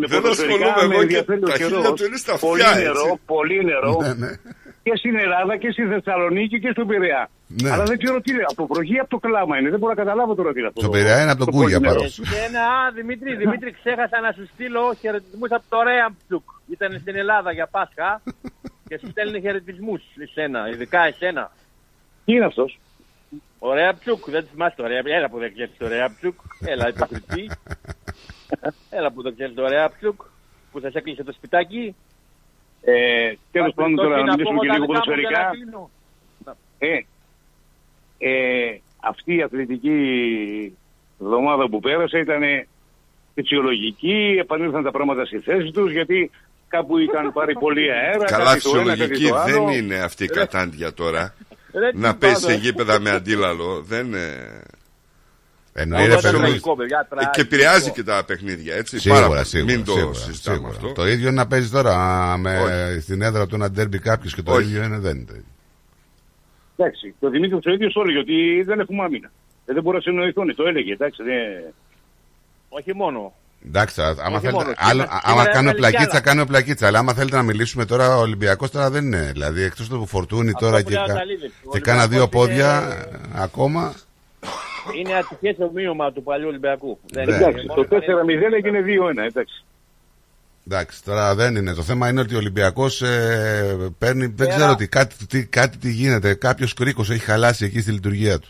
με 0.00 0.06
Δεν 0.10 0.20
ποδοσφαιρικά, 0.20 0.54
ασχολούμαι 0.66 0.86
με 0.88 0.94
εγώ 0.94 1.04
και 1.04 1.06
ενδιαφέρει 1.08 1.40
ο 1.44 1.48
τα 1.50 1.56
καιρός. 1.56 1.72
χίλια 1.72 1.92
του 1.96 2.04
είναι 2.06 2.16
στα 2.24 2.34
Πολύ 2.46 2.62
αυτιά, 2.62 2.82
νερό, 2.82 3.04
έτσι. 3.12 3.20
πολύ 3.34 3.58
νερό. 3.70 3.92
Ναι, 4.84 4.92
ναι. 4.92 4.96
Και 4.96 4.96
στην 4.96 5.14
Ελλάδα 5.18 5.56
και 5.56 5.70
στη 5.70 5.82
Θεσσαλονίκη 5.86 6.60
και 6.60 6.70
στον 6.70 6.86
Πειραιά. 6.86 7.30
Ναι. 7.62 7.70
Αλλά 7.70 7.84
δεν 7.84 7.98
ξέρω 7.98 8.20
τι 8.20 8.32
είναι. 8.32 8.44
Από 8.52 8.66
βροχή 8.66 8.98
από 8.98 9.10
το 9.10 9.18
κλάμα 9.18 9.58
είναι. 9.58 9.70
Δεν 9.70 9.78
μπορώ 9.78 9.92
να 9.94 10.02
καταλάβω 10.02 10.34
τώρα 10.34 10.52
τι 10.52 10.58
είναι 10.58 10.68
αυτό. 10.68 10.80
Στο 10.80 10.90
Πειραιά 10.90 11.22
είναι 11.22 11.30
από 11.30 11.44
τον 11.44 11.54
Κούγια 11.54 11.78
πολύ 11.78 11.88
νερό. 11.88 11.94
πάντως. 12.00 12.20
Και 12.30 12.38
ένα, 12.48 12.62
α, 12.62 12.90
Δημήτρη, 12.94 13.36
Δημήτρη, 13.36 13.70
ξέχασα 13.80 14.20
να 14.20 14.32
σου 14.32 14.44
στείλω 14.52 14.94
χαιρετισμούς 15.00 15.50
από 15.50 15.64
το 15.68 15.78
Ρέαμπτσουκ. 15.82 16.46
Ήταν 16.74 16.90
στην 17.00 17.16
Ελλάδα 17.16 17.52
για 17.52 17.66
Πάσχα 17.66 18.22
και 18.88 18.98
σου 19.00 19.08
στέλνει 19.10 19.40
χαιρετισμούς 19.40 20.02
εσένα, 20.26 20.60
ειδικά 20.72 21.00
εσένα. 21.12 21.50
Τι 22.24 22.32
είναι 22.32 22.44
αυτός; 22.44 22.78
Ο 23.58 23.74
Ρέαμπτσουκ, 23.74 24.30
δεν 24.30 24.44
θυμάσαι 24.50 24.76
το 24.76 24.86
Ρέαμπτσουκ. 24.86 25.14
Έλα 25.16 25.28
που 25.28 25.38
δεν 25.38 25.52
ξέρεις 25.52 25.72
το 25.78 25.88
Ρέαμπτσουκ. 25.88 26.36
Έλα, 26.66 26.88
υποκριτή. 26.88 27.50
Έλα 28.98 29.10
που 29.12 29.22
δεν 29.22 29.34
ξέρεις 29.34 29.54
το 29.54 29.68
Ρέαμπτσουκ 29.68 30.20
που 30.72 30.80
σας 30.80 30.94
έκλεισε 30.94 31.24
το 31.24 31.32
σπιτάκι. 31.32 31.94
Ε, 32.84 33.32
τέλος 33.52 33.68
Ας 33.68 33.74
πάντων 33.74 33.96
τώρα 33.96 34.14
περιπτώσει, 34.14 34.26
να 34.26 34.32
μιλήσουμε 34.32 34.56
πω 34.56 34.62
και 34.62 34.68
τα 34.68 34.74
λίγο 34.74 34.86
δικά 34.86 34.98
μου 34.98 35.04
και 35.04 35.20
να 35.20 35.40
ποδοσφαιρικά. 35.40 35.50
κλείνω. 35.50 35.90
Ε, 36.78 36.94
ε, 38.18 38.80
αυτή 39.00 39.34
η 39.36 39.42
αθλητική 39.42 39.98
εβδομάδα 41.20 41.68
που 41.68 41.80
πέρασε 41.80 42.18
ήταν 42.18 42.42
φυσιολογική, 43.34 44.36
επανήλθαν 44.40 44.82
τα 44.82 44.90
πράγματα 44.90 45.24
στη 45.24 45.38
θέση 45.38 45.70
τους 45.70 45.92
γιατί 45.92 46.30
κάπου 46.68 46.98
είχαν 46.98 47.32
πάρει 47.32 47.54
πολύ 47.54 47.92
αέρα. 47.92 48.24
Καλά, 48.24 48.44
κάτι 48.44 48.62
το 48.62 48.78
ένα, 48.78 48.96
κάτι 48.96 49.14
φυσιολογική 49.14 49.28
το 49.28 49.36
άλλο. 49.36 49.64
δεν 49.64 49.78
είναι 49.78 49.96
αυτή 49.98 50.24
η 50.24 50.28
κατάντια 50.28 50.92
τώρα. 50.92 51.34
Ρε, 51.74 51.90
τι 51.90 51.98
Να 51.98 52.16
παίζει 52.16 52.40
πάνω, 52.40 52.46
σε 52.46 52.52
ε. 52.52 52.62
γήπεδα 52.62 53.00
με 53.00 53.10
αντίλαλο. 53.10 53.82
Δεν 53.82 54.06
είναι. 54.06 54.26
Εννοεί 55.76 56.00
Αυτό 56.00 56.12
ρε 56.12 56.18
ήταν 56.18 56.30
παιδί. 56.32 56.42
τραγικό, 56.42 56.76
παιδιά, 56.76 57.00
Ε, 57.04 57.06
τραγικό. 57.08 57.30
Και 57.30 57.40
επηρεάζει 57.40 57.90
και 57.90 58.02
τα 58.02 58.24
παιχνίδια, 58.26 58.74
έτσι. 58.74 58.98
Σίγουρα, 58.98 59.20
Πάρα 59.20 59.32
πολύ. 59.34 59.46
σίγουρα, 59.46 59.74
Μην 59.74 59.84
το 59.84 59.92
σίγουρα, 59.92 60.14
συζητάμε 60.18 60.56
σίγουρα. 60.56 60.74
αυτό. 60.76 60.92
Το 60.92 61.06
ίδιο 61.08 61.26
είναι 61.28 61.36
να 61.36 61.46
παίζεις 61.46 61.70
τώρα 61.70 61.92
α, 61.96 62.36
με, 62.36 62.58
Όχι. 62.60 63.00
στην 63.00 63.22
έδρα 63.22 63.46
του 63.46 63.54
ένα 63.54 63.70
ντέρμπι 63.70 63.98
κάποιος 63.98 64.34
και 64.34 64.42
το 64.42 64.52
Όχι. 64.52 64.68
ίδιο 64.68 64.82
είναι 64.84 64.98
δεν 64.98 65.16
είναι. 65.16 65.24
το 65.24 65.32
ίδιο. 65.34 65.46
Εντάξει, 66.76 67.14
το 67.20 67.30
Δημήτρης 67.30 67.66
ο 67.66 67.70
ίδιος 67.70 67.92
το 67.92 68.00
έλεγε 68.00 68.18
ότι 68.18 68.62
δεν 68.66 68.80
έχουμε 68.80 69.02
άμυνα. 69.04 69.30
Ε, 69.66 69.72
δεν 69.72 69.82
μπορεί 69.82 69.96
να 69.96 70.02
συνοηθούν, 70.02 70.54
το 70.56 70.64
έλεγε, 70.66 70.92
εντάξει. 70.92 71.22
Δεν... 71.22 71.72
Όχι 72.68 72.94
μόνο. 72.94 73.32
Εντάξει, 73.66 74.00
α- 74.02 74.04
άμα, 74.06 74.36
Όχι 74.36 74.46
θέλετε, 74.46 74.52
μόνο, 74.52 74.74
άλλο, 74.76 75.00
σήμερα- 75.00 75.10
άμα 75.10 75.20
σήμερα 75.30 75.50
κάνουμε 75.50 75.70
έβγαλε 75.70 75.72
κι 75.72 75.76
πλακίτσα, 75.80 76.10
άλλα. 76.10 76.20
κάνουμε 76.20 76.46
πλακίτσα. 76.46 76.86
Αλλά 76.86 76.98
άμα 76.98 77.12
θέλετε 77.12 77.36
να 77.36 77.42
μιλήσουμε 77.42 77.84
τώρα, 77.84 78.16
ο 78.16 78.20
Ολυμπιακός 78.20 78.70
τώρα 78.70 78.90
δεν 78.90 79.04
είναι. 79.04 79.30
Δηλαδή, 79.32 79.62
εκτός 79.62 79.88
του 79.88 80.06
φορτούνη 80.06 80.50
Αυτό 80.54 80.66
τώρα 80.66 80.78
που 80.82 80.88
και, 80.88 80.94
λέει 80.94 81.02
ο 81.02 81.06
κα- 81.06 81.12
Αταλίδης. 81.12 81.52
Ο 81.64 81.70
και 81.72 81.80
κάνα 81.80 82.06
δύο 82.06 82.18
Ολυμπιακός 82.20 82.46
πόδια 82.48 82.82
είναι- 82.82 83.18
ε, 83.34 83.42
ακόμα. 83.42 83.94
Είναι 85.00 85.14
ατυχές 85.14 85.56
ομοίωμα 85.58 86.12
του 86.12 86.22
παλιού 86.22 86.46
Ολυμπιακού. 86.48 86.98
Δεν 87.12 87.24
Ναι. 87.28 87.34
είναι. 87.34 87.44
Εντάξει, 87.44 87.66
Μόνο 87.66 87.82
το 87.82 87.88
4-0 87.96 88.54
έγινε 88.56 88.80
2-1, 88.82 89.24
εντάξει. 89.24 89.64
Εντάξει, 90.66 91.04
τώρα 91.04 91.34
δεν 91.34 91.56
είναι. 91.56 91.74
Το 91.74 91.82
θέμα 91.82 92.08
είναι 92.08 92.20
ότι 92.20 92.34
ο 92.34 92.38
Ολυμπιακός 92.38 93.02
ε, 93.02 93.76
παίρνει. 93.98 94.26
Δεν 94.26 94.34
Πέρα- 94.34 94.54
ξέρω 94.56 94.74
τι, 94.74 94.88
κάτι, 94.88 95.26
τι, 95.26 95.46
κάτι 95.46 95.78
τι 95.78 95.90
γίνεται. 95.90 96.34
Κάποιος 96.34 96.74
κρίκος 96.74 97.10
έχει 97.10 97.24
χαλάσει 97.24 97.64
εκεί 97.64 97.80
στη 97.80 97.90
λειτουργία 97.90 98.38
του. 98.38 98.48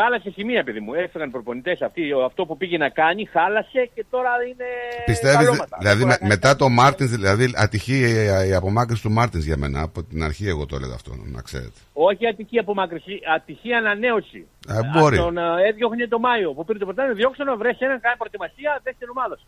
Χάλασε 0.00 0.30
σημεία, 0.30 0.64
παιδί 0.64 0.80
μου. 0.80 0.94
Έφυγαν 0.94 1.30
προπονητές 1.30 1.82
αυτοί. 1.82 2.12
ο- 2.12 2.24
Αυτό 2.24 2.46
που 2.46 2.56
πήγε 2.56 2.76
να 2.76 2.88
κάνει, 2.88 3.24
χάλασε 3.24 3.90
και 3.94 4.04
τώρα 4.10 4.30
είναι. 4.48 4.64
Πιστεύεις, 5.04 5.36
καλώματα. 5.46 5.76
δηλαδή 5.80 5.98
Δεν 5.98 6.06
με- 6.08 6.14
μπορεί 6.18 6.28
να 6.28 6.34
μετά 6.34 6.56
το 6.56 6.68
Μάρτινς, 6.68 7.10
δηλαδή 7.10 7.52
ατυχή 7.56 7.98
η, 7.98 8.48
η 8.48 8.54
απομάκρυνση 8.54 9.02
του 9.02 9.10
Μάρτινς 9.10 9.44
για 9.44 9.56
μένα. 9.56 9.82
Από 9.82 10.02
την 10.02 10.22
αρχή 10.22 10.48
εγώ 10.48 10.66
το 10.66 10.76
έλεγα 10.76 10.94
αυτό, 10.94 11.10
να 11.24 11.42
ξέρετε. 11.42 11.78
Όχι 11.92 12.26
ατυχή 12.26 12.58
απομάκρυνση, 12.58 13.20
ατυχή 13.34 13.72
ανανέωση. 13.72 14.46
Ε, 14.68 14.80
μπορεί. 14.98 15.16
Α, 15.18 15.20
Τον 15.22 15.38
ε, 15.38 15.42
έδιωχνε 15.68 16.06
το 16.06 16.18
Μάιο 16.18 16.52
που 16.52 16.64
πήρε 16.64 16.78
το 16.78 16.84
πρωτάθλημα, 16.84 17.16
διώξε 17.16 17.42
να 17.44 17.56
βρέσει 17.56 17.78
έναν, 17.80 18.00
κάνει 18.00 18.16
προετοιμασία, 18.16 18.80
δες 18.82 18.94
την 18.98 19.08
ομάδα 19.10 19.36
σου. 19.36 19.46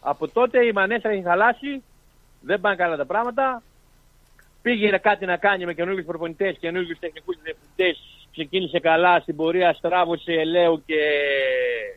Από 0.00 0.28
τότε 0.28 0.64
η 0.66 0.72
Μανέστρα 0.72 1.10
έχει 1.10 1.22
χαλάσει, 1.22 1.82
δεν 2.40 2.60
πάνε 2.60 2.76
καλά 2.76 2.96
τα 2.96 3.04
πράγματα. 3.06 3.62
Πήγε 4.62 4.88
κάτι 4.98 5.26
να 5.26 5.36
κάνει 5.36 5.64
με 5.64 5.74
καινούργιους 5.74 6.06
προπονητές, 6.06 6.56
καινούργιους 6.60 6.98
τεχνικούς 6.98 7.36
διευθυντές. 7.42 8.19
Ξεκίνησε 8.32 8.78
καλά 8.80 9.20
στην 9.20 9.36
πορεία, 9.36 9.72
στράβωσε 9.72 10.32
Ελέου 10.32 10.82
και 10.86 10.96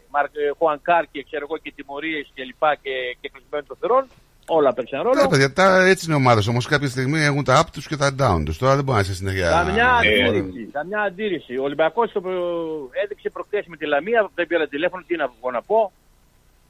Μαρ- 0.09 0.36
ε, 0.38 0.51
Χουανκάρ 0.57 1.03
και 1.11 1.23
ξέρω 1.23 1.45
εγώ 1.49 1.57
και 1.57 1.73
τιμωρίες 1.75 2.31
και 2.34 2.43
λοιπά 2.43 2.75
και, 2.81 2.89
και 3.21 3.29
κλεισμένο 3.34 3.63
των 3.67 3.77
θερών. 3.79 4.07
Όλα 4.47 4.73
παίξαν 4.73 5.01
ρόλο. 5.01 5.21
Ναι, 5.21 5.27
παιδιά, 5.27 5.53
τα, 5.53 5.86
έτσι 5.86 6.05
είναι 6.05 6.15
ομάδε 6.15 6.41
όμως. 6.49 6.65
Κάποια 6.67 6.88
στιγμή 6.88 7.19
έχουν 7.21 7.43
τα 7.43 7.61
up 7.65 7.69
τους 7.73 7.88
και 7.88 7.95
τα 7.97 8.15
down 8.19 8.41
τους. 8.45 8.57
Τώρα 8.57 8.75
δεν 8.75 8.84
μπορεί 8.84 8.97
να 8.97 9.03
είσαι 9.03 9.13
συνέχεια. 9.13 9.49
Καμιά 9.49 9.99
Ε, 10.03 10.23
αντίρρηση. 10.23 10.69
Καμιά 10.71 11.01
αντίρρηση. 11.01 11.57
Ο 11.57 11.63
Ολυμπιακός 11.63 12.11
το 12.11 12.21
προ- 12.21 12.89
έδειξε 13.03 13.29
προχθές 13.29 13.65
με 13.67 13.77
τη 13.77 13.86
Λαμία, 13.86 14.29
δεν 14.36 14.47
πήρα 14.47 14.67
τηλέφωνο, 14.67 15.03
τι 15.07 15.15
να 15.15 15.29
πω 15.39 15.51
να 15.51 15.61
πω. 15.61 15.91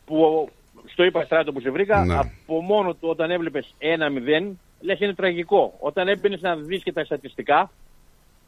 Που 0.05 0.49
στο 0.91 1.03
είπα 1.03 1.24
στράτο 1.24 1.51
που 1.51 1.59
σε 1.61 1.70
βρήκα, 1.72 2.05
Ναι. 2.05 2.18
από 2.18 2.61
μόνο 2.61 2.93
του 2.93 3.07
όταν 3.09 3.32
έβλεπες 3.32 3.74
1-0, 3.80 4.57
λες 4.82 4.99
είναι 4.99 5.14
τραγικό. 5.14 5.74
Όταν 5.80 6.07
έμπαινες 6.07 6.41
να 6.41 6.55
δεις 6.55 6.84
και 6.84 6.93
τα 6.93 7.03
στατιστικά 7.03 7.72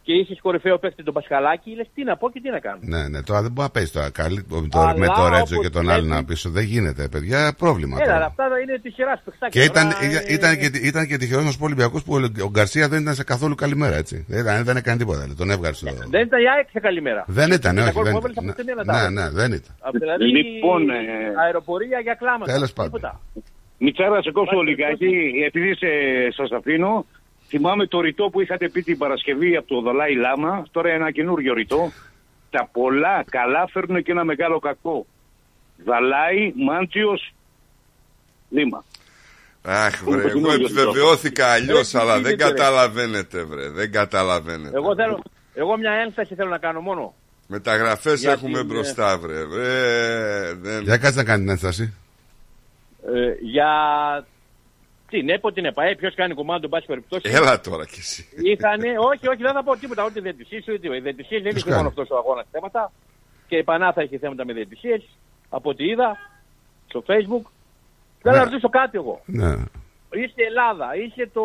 και 0.05 0.13
είσαι 0.13 0.35
κορυφαίο 0.41 0.77
παίκτη 0.77 1.03
τον 1.03 1.13
Πασχαλάκη, 1.13 1.69
λες 1.75 1.87
τι 1.95 2.03
να 2.03 2.17
πω 2.17 2.29
και 2.29 2.39
τι 2.43 2.49
να 2.49 2.59
κάνω. 2.59 2.77
Ναι, 2.81 3.07
ναι, 3.07 3.21
τώρα 3.23 3.41
δεν 3.41 3.51
μπορεί 3.51 3.67
να 3.67 3.73
παίζει 3.73 3.91
τώρα 3.91 4.09
καλή, 4.09 4.45
με 4.49 4.67
το, 4.69 4.79
Αλλά 4.79 4.97
με 4.97 5.05
το 5.07 5.27
Ρέτζο 5.27 5.55
όπως 5.55 5.65
και 5.65 5.69
τον 5.69 5.89
άλλον 5.89 6.05
βλέπει- 6.05 6.19
να 6.21 6.25
πίσω. 6.25 6.49
Δεν 6.49 6.63
γίνεται, 6.63 7.07
παιδιά, 7.07 7.53
πρόβλημα. 7.57 7.95
Έλα, 7.95 8.05
τώρα. 8.05 8.15
αλλά 8.15 8.25
αυτά 8.25 8.43
είναι 8.63 8.79
τη 8.79 8.89
σειρά 8.89 9.21
παιχτάκια. 9.25 9.61
Και 9.61 9.67
ήταν, 9.71 9.89
Τώρα, 9.89 10.21
ε, 10.27 10.33
ήταν, 10.33 10.57
και, 10.57 10.69
ήταν 10.87 11.07
και 11.07 11.17
τυχερός 11.17 11.43
να 11.45 11.51
σου 11.51 11.57
πω 11.57 11.65
Ολυμπιακός 11.65 12.03
που 12.03 12.13
ο, 12.15 12.43
ο 12.43 12.49
Γκαρσία 12.49 12.87
δεν 12.87 13.01
ήταν 13.01 13.13
σε 13.13 13.23
καθόλου 13.23 13.55
καλημέρα, 13.55 13.95
έτσι. 13.95 14.25
Δεν, 14.27 14.39
ήταν, 14.39 14.63
δεν 14.63 14.77
έκανε 14.77 14.97
τίποτα. 14.97 15.27
Τον 15.37 15.49
έβγαλε 15.49 15.75
στο. 15.75 15.87
Δεν 16.09 16.21
ήταν 16.21 16.39
η 16.41 16.49
ΑΕΚ 16.55 16.67
σε 16.71 16.79
καλημέρα. 16.79 17.23
Δεν 17.27 17.51
ήταν, 17.51 17.75
Και 17.75 17.81
τα 17.81 17.87
όχι. 17.87 17.93
γκολ 17.93 18.03
Δεν, 18.03 18.11
που 18.13 18.17
έβαλε 18.17 18.33
από 18.35 18.45
ναι, 18.45 18.53
την 18.53 18.69
ένα 18.69 18.83
ναι, 18.85 18.91
τα 18.91 19.09
ναι, 19.09 19.29
δεν 19.29 19.51
ήταν. 19.51 19.75
Από 19.79 19.97
δηλαδή 19.97 20.23
Λοιπόν, 20.25 20.89
ε, 20.89 20.95
αεροπορία 21.45 21.99
για 21.99 22.13
κλάματα. 22.13 22.51
Τέλος 22.53 22.73
πάντων. 22.73 22.91
Τίποτα. 22.91 23.19
Μιτσάρα, 23.77 24.21
σε 24.21 24.31
κόψω 24.31 24.61
λιγάκι, 24.61 25.11
επειδή 25.47 25.75
σε, 25.75 25.87
σας 26.37 26.51
αφήνω. 26.51 27.05
Θυμάμαι 27.57 27.87
το 27.87 27.99
ρητό 27.99 28.29
που 28.29 28.41
είχατε 28.41 28.69
πει 28.69 28.81
την 28.81 28.97
Παρασκευή 28.97 29.55
από 29.55 29.67
το 29.67 29.81
Δαλάη 29.81 30.15
Λάμα, 30.15 30.65
τώρα 30.71 30.89
ένα 30.89 31.11
καινούριο 31.11 31.53
ρητό. 31.53 31.91
Τα 32.49 32.69
πολλά 32.71 33.23
καλά 33.29 33.67
φέρνουν 33.71 34.03
και 34.03 34.11
ένα 34.11 34.23
μεγάλο 34.23 34.59
κακό. 34.59 35.05
Δαλάη, 35.85 36.53
Μάντσιος, 36.55 37.33
Λίμα. 38.49 38.83
Αχ, 39.61 40.01
Είναι 40.01 40.11
βρε, 40.15 40.21
το 40.21 40.27
εγώ 40.27 40.37
καινούριο 40.37 40.65
επιβεβαιώθηκα 40.65 41.47
αλλιώς, 41.51 41.93
Ε, 41.93 41.99
αλλά 41.99 42.15
τι 42.15 42.21
δεν 42.21 42.31
γίνεται, 42.31 42.49
ρε. 42.49 42.53
καταλαβαίνετε, 42.53 43.43
βρε. 43.43 43.69
Δεν 43.69 43.91
καταλαβαίνετε. 43.91 44.77
Εγώ, 44.77 44.95
θέλω, 44.95 45.23
εγώ 45.53 45.77
μια 45.77 45.91
ένσταση 45.91 46.35
θέλω 46.35 46.49
να 46.49 46.57
κάνω 46.57 46.81
μόνο. 46.81 47.13
Μεταγραφές 47.47 48.19
Για 48.19 48.31
έχουμε 48.31 48.57
την, 48.57 48.67
μπροστά, 48.67 49.17
βρε. 49.17 49.43
βρε 49.45 50.53
δεν... 50.61 50.81
Για 50.83 50.97
κάτσε 50.97 51.17
να 51.17 51.23
κάνει 51.23 51.39
την 51.41 51.49
ένσταση. 51.49 51.93
Ε, 53.13 53.35
για 53.41 53.69
την 55.09 55.29
ΕΠΟ, 55.29 55.51
την 55.51 55.65
ΕΠΑΕ, 55.65 55.95
ποιος 55.95 56.13
κάνει 56.15 56.33
κομμάτι, 56.33 56.63
εν 56.63 56.69
πάση 56.69 56.85
περιπτώσει. 56.85 57.21
Έλα 57.35 57.59
τώρα 57.61 57.85
κι 57.85 57.99
εσύ. 57.99 58.27
Είχανε, 58.43 58.89
όχι, 58.99 59.27
όχι, 59.27 59.41
δεν 59.41 59.53
θα 59.53 59.63
πω 59.63 59.75
τίποτα, 59.77 60.05
ούτε 60.05 60.19
διαιτησίε, 60.21 60.57
ούτε 60.59 60.77
τίποτα. 60.77 60.95
Οι 60.97 61.01
διαιτησίε 61.01 61.39
δεν 61.41 61.49
Ποιος 61.51 61.61
είχε 61.61 61.69
μόνο 61.69 61.81
κάνει; 61.81 61.87
αυτός 61.87 62.09
ο 62.09 62.17
αγώνας 62.17 62.45
θέματα. 62.51 62.91
Και 63.47 63.57
η 63.57 63.63
Πανάθα 63.63 64.03
είχε 64.03 64.17
θέματα 64.17 64.45
με 64.45 64.53
διαιτησίε. 64.53 65.01
Από 65.49 65.69
ό,τι 65.69 65.85
είδα 65.85 66.17
στο 66.87 67.03
Facebook. 67.07 67.45
Θέλω 68.21 68.35
να 68.37 68.43
ρωτήσω 68.43 68.69
κάτι 68.69 68.97
εγώ. 68.97 69.21
Ναι. 69.25 69.53
Είσαι 70.11 70.41
Ελλάδα, 70.47 70.95
είσαι 70.95 71.29
το 71.33 71.43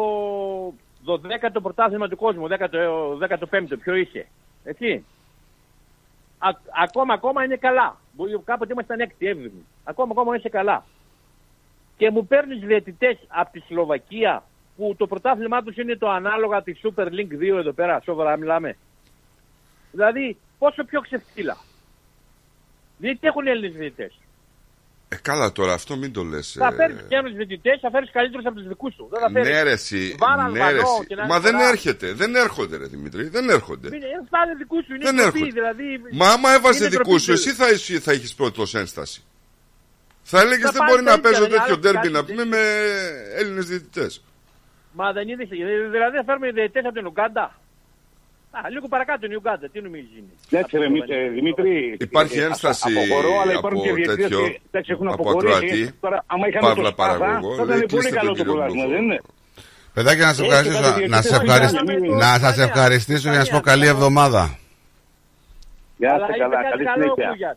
12ο 1.07 1.61
πρωτάθλημα 1.63 2.09
του 2.09 2.17
κόσμου, 2.17 2.47
10ο, 2.49 3.19
15ο, 3.19 3.79
ποιο 3.83 3.95
είσαι. 3.95 4.27
Έτσι. 4.65 5.05
Α, 6.39 6.49
ακόμα, 6.83 7.15
ακόμα 7.15 7.45
είναι 7.45 7.57
καλά. 7.57 7.97
Μπορεί- 8.13 8.41
Κάποτε 8.45 8.73
ήμασταν 8.73 9.01
6η, 9.01 9.25
7η. 9.27 9.51
Ακόμα, 9.85 10.13
ακόμα 10.13 10.37
είσαι 10.37 10.49
καλά. 10.49 10.85
Και 12.01 12.11
μου 12.11 12.27
παίρνεις 12.27 12.61
διαιτητές 12.67 13.17
από 13.29 13.53
τη 13.53 13.61
Σλοβακία 13.69 14.45
που 14.77 14.95
το 14.99 15.07
πρωτάθλημά 15.07 15.63
τους 15.63 15.77
είναι 15.77 15.97
το 15.97 16.09
ανάλογα 16.11 16.63
τη 16.63 16.73
Super 16.83 17.05
League 17.05 17.55
2 17.55 17.59
εδώ 17.59 17.73
πέρα. 17.73 18.01
Σοβαρά 18.05 18.37
μιλάμε. 18.37 18.77
Δηλαδή, 19.93 20.37
πόσο 20.59 20.85
πιο 20.85 21.01
ξεφτύλα. 21.01 21.57
Γιατί 22.99 23.27
έχουν 23.27 23.47
Έλληνες 23.47 23.77
διαιτητές; 23.77 24.13
Ε, 25.09 25.17
καλά 25.23 25.53
τώρα, 25.53 25.73
αυτό 25.73 25.97
μην 25.97 26.13
το 26.13 26.23
λες. 26.23 26.55
Θα 26.59 26.67
ε. 26.67 26.73
φέρει 26.75 26.95
και 27.09 27.17
άλλου 27.17 27.33
διαιτητές, 27.35 27.81
θα 27.81 27.91
φέρεις 27.91 28.11
καλύτερους 28.11 28.47
από 28.47 28.55
τους 28.55 28.69
δικούς 28.69 28.95
σου. 28.95 29.09
Δεν 29.11 29.21
θα 29.21 29.31
φέρεις 29.31 29.49
Ναι, 29.49 29.63
ρε, 29.63 29.71
εσύ. 29.71 30.15
Βάρα 30.19 30.37
Ναι, 30.37 30.63
Αλβανό 30.63 30.71
ρε, 30.71 30.77
εσύ. 30.81 31.07
και 31.07 31.15
να 31.15 31.27
Μα 31.27 31.35
είναι 31.35 31.45
δεν 31.45 31.53
καλά. 31.53 31.69
έρχεται. 31.69 32.13
Δεν 32.13 32.35
έρχονται, 32.35 32.77
ρε 32.77 32.87
Δημήτρη. 32.87 33.29
Δεν 33.29 33.49
έρχονται. 33.49 33.87
Είναι 33.87 34.07
φτάνε 34.27 34.55
δικούς 34.55 34.85
σου, 34.85 34.95
είναι 34.95 35.05
Δεν 35.05 35.15
ντροπή, 35.15 35.39
έρχονται. 35.39 35.53
δηλαδή. 35.61 36.01
Μα 36.13 36.29
άμα 36.31 36.53
έβαζε 36.53 36.79
είναι 36.79 36.89
δικούς 36.89 37.05
ντροπή 37.07 37.21
σου, 37.21 37.33
εσύ 37.33 37.51
θα, 37.51 37.67
εσύ 37.67 37.99
θα 37.99 38.13
έχεις 38.13 38.35
πρώτος 38.35 38.75
ένσταση. 38.75 39.23
Θα 40.23 40.41
έλεγες 40.41 40.65
Θα 40.65 40.71
δεν 40.73 40.79
πάει 40.81 40.89
μπορεί 40.91 41.03
τα 41.05 41.11
να 41.11 41.17
ίδια, 41.17 41.23
παίζω 41.31 41.45
δηλαδή, 41.45 41.53
τέτοιο 41.55 41.65
άλλος 41.75 41.79
ντέρμπι 41.79 41.99
κάτι 42.11 42.13
να 42.13 42.25
πούμε 42.25 42.45
με 42.45 42.61
Έλληνες 43.41 43.65
διαιτητές. 43.67 44.23
Μα 44.93 45.13
δεν 45.13 45.29
είδε. 45.29 45.45
Δηλαδή 45.91 46.17
θα 46.17 46.25
φέρουμε 46.27 46.51
διαιτητές 46.51 46.85
από 46.85 46.95
την 46.95 47.07
Ουγκάντα. 47.07 47.55
Α, 48.59 48.59
λίγο 48.75 48.89
παρακάτω 48.89 49.25
είναι 49.27 49.35
η 49.35 49.37
Ουγκάντα, 49.37 49.69
τι 49.73 49.81
νομίζεις 49.81 50.11
είναι. 50.19 50.33
Εντάξει, 50.51 50.79
ρε, 50.79 50.89
Μη- 50.89 51.11
ε, 51.11 51.29
Δημήτρη. 51.29 51.97
Υπάρχει 52.01 52.39
ε, 52.39 52.45
ένσταση 52.45 52.89
αποχωρώ, 52.91 53.41
αλλά 53.41 53.53
υπάρχουν 53.53 53.79
από 53.81 53.89
και 53.89 53.93
διαιτητές 53.95 54.17
τέτοιο, 54.29 54.41
και, 54.49 54.61
εντάξει, 54.71 54.93
έχουν 54.93 55.07
από 55.09 55.15
αποχωρήσει. 55.23 55.55
ακροατή, 55.57 55.95
Τώρα, 56.01 56.19
άμα 56.27 56.45
είχαμε 56.49 56.67
Παύλα 56.69 56.83
το 56.89 56.91
Σπάθα, 56.93 57.19
παραγωγό, 57.19 57.55
θα 57.57 57.65
λέει, 57.65 57.77
ήταν 57.77 57.89
πολύ 57.89 58.01
κλείστε 58.03 58.17
καλό 58.19 58.29
τον 58.29 58.37
το 58.37 58.43
κύριο 58.43 58.53
πρωτάθλημα, 58.53 58.85
Μπλουχό. 58.87 58.95
δεν 58.97 59.03
είναι. 59.05 59.21
Παιδάκια, 59.95 60.27
να 60.27 60.33
σε 60.33 60.43
Ε, 60.43 60.47
ευχαριστήσω, 60.47 60.83
και 60.83 61.09
τα 61.09 61.09
να 61.17 61.23
σε, 61.23 61.29
διαιτητές 61.29 61.41
ευχαρισ- 61.41 61.75
είναι 62.05 62.17
να 62.25 62.39
σας 62.39 62.59
ευχαριστήσω 62.59 63.23
και 63.31 63.37
να 63.37 63.43
σας 63.45 63.51
πω 63.55 63.61
καλή 63.61 63.87
εβδομάδα. 63.87 64.43
Γεια 65.97 66.13
Αλλά 66.15 66.27
σας, 66.27 66.35
είπε 66.37 66.45
καλά, 66.45 66.57
κάτι 66.57 66.71
καλή 66.71 66.85
καλό 66.85 67.13
ο 67.13 67.15
συνέχεια. 67.21 67.57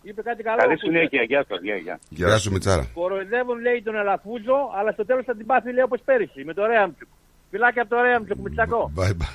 Κούγιας. 0.00 0.10
Είπε 0.10 0.22
κάτι 0.22 0.42
καλό. 0.42 0.58
Καλή 0.62 0.72
ο 0.72 0.76
Κούγιας. 0.76 1.08
συνέχεια, 1.08 1.22
γεια 1.22 1.44
σας, 1.48 1.60
γεια, 1.62 1.76
γεια. 1.76 1.96
Γεια 2.08 2.38
σου 2.38 2.50
Μιτσάρα. 2.52 2.84
Κοροϊδεύουν 2.94 3.58
λέει 3.60 3.82
τον 3.82 3.96
Αλαφούζο, 3.96 4.58
αλλά 4.78 4.90
στο 4.92 5.04
τέλος 5.04 5.24
θα 5.24 5.34
την 5.36 5.46
πάθει 5.46 5.72
λέει 5.72 5.84
όπως 5.84 6.00
πέρυσι 6.04 6.44
με 6.44 6.52
το 6.54 6.66
Ρέαμτσουκ. 6.66 7.08
Φιλάκια 7.50 7.82
από 7.82 7.90
το 7.94 8.00
Ρέαμτσουκ, 8.02 8.38
Μητσακό. 8.44 8.92
Bye 8.96 9.14
bye. 9.20 9.34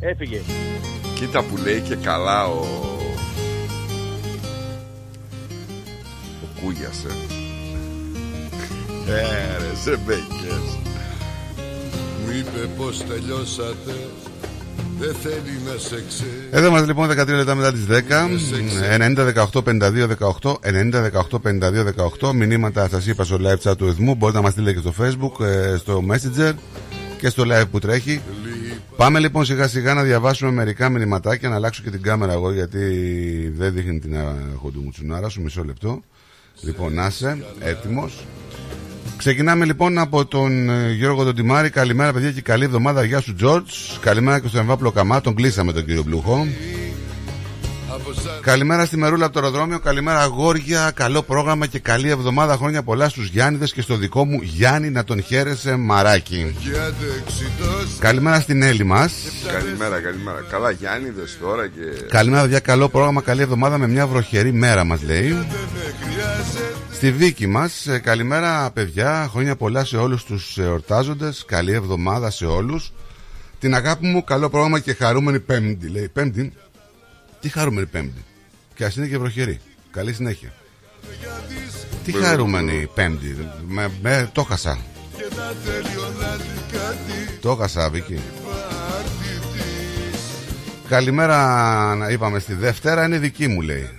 Έφυγε. 0.00 0.40
Κοίτα 1.14 1.40
που 1.44 1.56
λέει 1.64 1.80
και 1.80 1.96
καλά 1.96 2.46
ο. 2.46 2.60
Ο 6.44 6.46
Κούγιας, 6.60 7.04
ε. 7.04 7.12
Ε, 9.10 9.58
ρε, 9.58 9.74
σε 9.74 9.96
μπέκες. 9.96 10.66
Μου 12.20 12.30
είπε 12.38 12.60
πως 12.76 13.04
τελειώσατε; 13.04 13.92
Δεν 14.98 15.14
θέλει 15.14 15.58
να 15.64 15.78
σε 15.78 16.04
ξέρει. 16.08 16.48
Εδώ 16.50 16.66
είμαστε 16.66 16.86
λοιπόν 16.86 17.10
13 17.10 17.26
λεπτά 17.26 17.54
μετά 17.54 17.72
τις 17.72 17.86
10 17.90 17.92
90 18.98 19.34
18 19.52 19.62
52 19.64 20.08
18 20.42 20.54
90 20.54 21.10
18 21.30 21.38
52 21.44 22.30
18 22.30 22.32
Μηνύματα 22.32 22.88
σας 22.88 23.06
είπα 23.06 23.24
στο 23.24 23.36
live 23.40 23.70
chat 23.70 23.76
του 23.76 23.86
Εθμού 23.86 24.14
Μπορείτε 24.14 24.38
να 24.38 24.44
μας 24.44 24.52
στείλετε 24.52 24.80
και 24.80 24.88
στο 24.90 25.04
facebook 25.04 25.44
ε, 25.44 25.76
Στο 25.76 26.02
messenger 26.10 26.52
Και 27.18 27.28
στο 27.28 27.44
live 27.46 27.64
που 27.70 27.78
τρέχει. 27.78 28.20
Πάμε 28.96 29.18
λοιπόν 29.18 29.44
σιγά 29.44 29.68
σιγά 29.68 29.94
να 29.94 30.02
διαβάσουμε 30.02 30.50
μερικά 30.50 30.88
μηνυματάκια 30.88 31.48
Να 31.48 31.54
αλλάξω 31.54 31.82
και 31.82 31.90
την 31.90 32.02
κάμερα 32.02 32.32
εγώ 32.32 32.52
Γιατί 32.52 32.78
δεν 33.56 33.72
δείχνει 33.72 33.98
την 33.98 34.16
χοντουμουτσουνάρα 34.56 35.28
σου. 35.28 35.42
Μισό 35.42 35.64
λεπτό. 35.64 36.02
Λοιπόν 36.60 36.94
να 36.94 37.06
είσαι 37.06 37.44
έτοιμος 37.60 38.26
Ξεκινάμε 39.18 39.64
λοιπόν 39.64 39.98
από 39.98 40.26
τον 40.26 40.70
ε, 40.70 40.92
Γιώργο 40.92 41.24
τον 41.24 41.34
Τιμάρη. 41.34 41.70
Καλημέρα, 41.70 42.12
παιδιά, 42.12 42.30
και 42.30 42.40
καλή 42.40 42.64
εβδομάδα. 42.64 43.04
Γεια 43.04 43.20
σου, 43.20 43.34
Τζορτζ. 43.34 43.72
Καλημέρα 44.00 44.40
και 44.40 44.48
στον 44.48 44.60
Εμβάπλο 44.60 44.90
Καμά. 44.90 45.20
Τον 45.20 45.34
κλείσαμε 45.34 45.72
τον 45.72 45.84
κύριο 45.84 46.02
Μπλούχο. 46.02 46.46
Καλημέρα 48.40 48.84
στη 48.84 48.96
Μερούλα 48.96 49.24
από 49.24 49.34
το 49.34 49.40
αεροδρόμιο. 49.40 49.78
Καλημέρα, 49.78 50.20
αγόρια. 50.20 50.90
Καλό 50.94 51.22
πρόγραμμα 51.22 51.66
και 51.66 51.78
καλή 51.78 52.08
εβδομάδα. 52.08 52.56
Χρόνια 52.56 52.82
πολλά 52.82 53.08
στους 53.08 53.28
Γιάννηδες 53.28 53.72
και 53.72 53.80
στο 53.80 53.96
δικό 53.96 54.24
μου 54.26 54.40
Γιάννη 54.42 54.90
να 54.90 55.04
τον 55.04 55.22
χαίρεσαι 55.22 55.76
μαράκι. 55.76 56.56
Και 56.62 56.70
άντεξι 56.70 57.50
τόσο 57.58 57.96
Καλημέρα 57.98 58.40
στην 58.40 58.62
Έλλη 58.62 58.84
μας. 58.84 59.12
Καλημέρα, 59.52 60.00
καλημέρα. 60.00 60.44
Καλά, 60.50 60.70
Γιάννηδες 60.70 61.38
τώρα 61.40 61.66
και. 61.66 62.04
Καλημέρα, 62.08 62.42
παιδιά. 62.42 62.60
Καλό 62.60 62.88
πρόγραμμα. 62.88 63.20
Καλή 63.20 63.42
εβδομάδα 63.42 63.78
με 63.78 63.88
μια 63.88 64.06
βροχερή 64.06 64.52
μέρα, 64.52 64.84
μας 64.84 65.02
λέει. 65.02 65.46
Δεν 67.00 67.12
με 67.12 67.18
χρειάζεται 67.18 67.18
Στη 67.18 67.24
δίκη 67.24 67.46
μας, 67.46 67.86
καλημέρα 68.02 68.70
παιδιά. 68.70 69.28
Χρόνια 69.30 69.56
πολλά 69.56 69.84
σε 69.84 69.96
όλους 69.96 70.24
τους 70.24 70.58
εορτάζοντες. 70.58 71.44
Καλή 71.46 71.72
εβδομάδα 71.72 72.30
σε 72.30 72.46
όλους. 72.46 72.92
Την 73.58 73.74
αγάπη 73.74 74.06
μου, 74.06 74.24
καλό 74.24 74.50
πρόγραμμα 74.50 74.78
και 74.78 74.94
χαρούμενη 74.94 75.40
Πέμπτη. 75.40 75.88
Λέει 75.88 76.08
Πέμπτη; 76.08 76.52
Τι 77.40 77.48
χαρούμενη 77.48 77.86
Πέμπτη; 77.86 78.24
Και 78.74 78.84
ας 78.84 78.96
είναι 78.96 79.06
και 79.06 79.18
βροχερή. 79.18 79.60
Καλή 79.90 80.12
συνέχεια. 80.12 80.52
Τι 82.04 82.12
χαρούμενη 82.12 82.88
Πέμπτη; 82.94 83.48
Με, 83.68 83.90
με, 84.02 84.30
το 84.32 84.42
χασα. 84.42 84.78
Και 85.16 85.24
να 85.36 85.52
θέλει 85.64 85.96
ο 85.96 86.20
να 86.20 86.36
δει 86.36 86.60
κάτι 86.72 87.38
Το 87.40 87.54
χασα, 87.54 87.90
Βίκυ. 87.90 88.14
πάρτι 88.14 89.38
της 89.52 90.20
Καλημέρα, 90.88 91.94
να 91.94 92.08
είπαμε 92.08 92.38
στη 92.38 92.54
Δευτέρα, 92.54 93.04
είναι 93.04 93.18
δική 93.18 93.48
μου 93.48 93.60
λέει. 93.60 93.97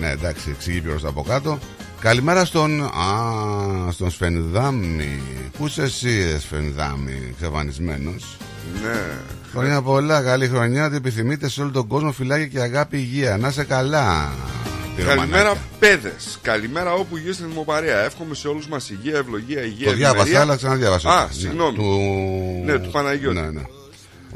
Ναι, 0.00 0.10
εντάξει, 0.10 0.50
εξηγεί 0.50 0.80
ποιος 0.80 1.04
από 1.04 1.22
κάτω. 1.22 1.58
Καλημέρα 2.00 2.44
στον. 2.44 2.82
Α, 2.84 3.90
στον 3.90 4.10
Σφενδάμι. 4.10 5.22
Πού 5.58 5.66
είσαι 5.66 5.82
εσύ, 5.82 6.38
Σφενδάμι, 6.40 7.22
εξαφανισμένο. 7.30 8.10
Ναι. 8.82 9.00
Χρόνια 9.52 9.82
πολλά, 9.82 10.22
καλή 10.22 10.48
χρονιά. 10.48 10.80
Να 10.80 10.88
την 10.88 10.96
επιθυμείτε 10.96 11.48
σε 11.48 11.60
όλο 11.60 11.70
τον 11.70 11.86
κόσμο. 11.86 12.12
Φυλάκια 12.12 12.46
και 12.46 12.60
αγάπη, 12.60 12.96
υγεία. 12.96 13.36
Να 13.36 13.48
είσαι 13.48 13.64
καλά. 13.64 14.32
Καλημέρα, 15.06 15.54
παιδες. 15.78 16.38
Καλημέρα 16.42 16.92
όπου 16.92 17.16
γύρω 17.16 17.32
στην 17.32 17.46
δημοπαρία. 17.48 17.98
Εύχομαι 17.98 18.34
σε 18.34 18.48
όλους 18.48 18.68
μας 18.68 18.90
υγεία, 18.90 19.16
ευλογία, 19.16 19.62
υγεία. 19.62 19.86
Το 19.86 19.94
διάβασα, 19.94 20.40
αλλά 20.40 20.56
ξαναδιάβασα. 20.56 21.10
Α, 21.10 21.22
Ναι, 21.26 21.32
συγγνώμη. 21.32 21.76
Του... 21.76 22.00
Ναι, 22.64 22.78
του 22.78 22.90
Παναγιώτη. 22.90 23.40
Ναι, 23.40 23.50
ναι. 23.50 23.62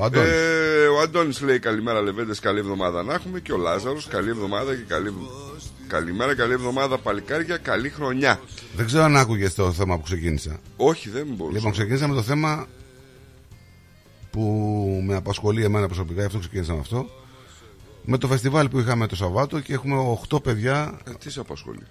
Ο 0.01 0.05
Αντώνης. 0.05 0.31
Ε, 0.31 0.87
ο 0.87 1.01
Αντώνης 1.01 1.41
λέει 1.41 1.59
καλημέρα 1.59 2.01
Λεβέντες, 2.03 2.41
καλή 2.41 2.59
εβδομάδα 2.59 3.03
να 3.03 3.15
έχουμε. 3.15 3.41
Και 3.41 3.53
ο 3.53 3.57
Λάζαρος 3.57 4.07
καλή 4.07 4.29
εβδομάδα 4.29 4.75
και 4.75 4.83
καλή. 4.87 5.15
Καλημέρα, 5.87 6.35
καλή 6.35 6.53
εβδομάδα 6.53 6.99
παλικάρια, 6.99 7.57
καλή 7.57 7.89
χρονιά. 7.89 8.41
Δεν 8.77 8.87
ξέρω 8.87 9.03
αν 9.03 9.17
άκουγες 9.17 9.55
το 9.55 9.73
θέμα 9.73 9.97
που 9.97 10.03
ξεκίνησα. 10.03 10.61
Όχι, 10.77 11.11
δεν 11.11 11.27
μπορούσα. 11.27 11.57
Λοιπόν, 11.57 11.73
ξεκίνησα 11.73 12.09
με 12.09 12.15
το 12.15 12.23
θέμα 12.23 12.67
που 14.31 14.43
με 15.07 15.15
απασχολεί 15.15 15.65
εμένα 15.65 15.87
προσωπικά, 15.87 16.21
γι' 16.21 16.27
αυτό 16.27 16.39
ξεκίνησα 16.39 16.73
με 16.73 16.79
αυτό. 16.79 17.07
Με 18.05 18.19
το 18.19 18.29
φεστιβάλ 18.29 18.69
που 18.69 18.79
είχαμε 18.79 19.07
το 19.07 19.17
Σαββάτο 19.17 19.61
και 19.61 19.73
έχουμε 19.73 20.19
8 20.31 20.43
παιδιά. 20.43 20.99
Ε, 21.05 21.11
τι 21.19 21.31
σε 21.31 21.41
απασχολεί; 21.41 21.87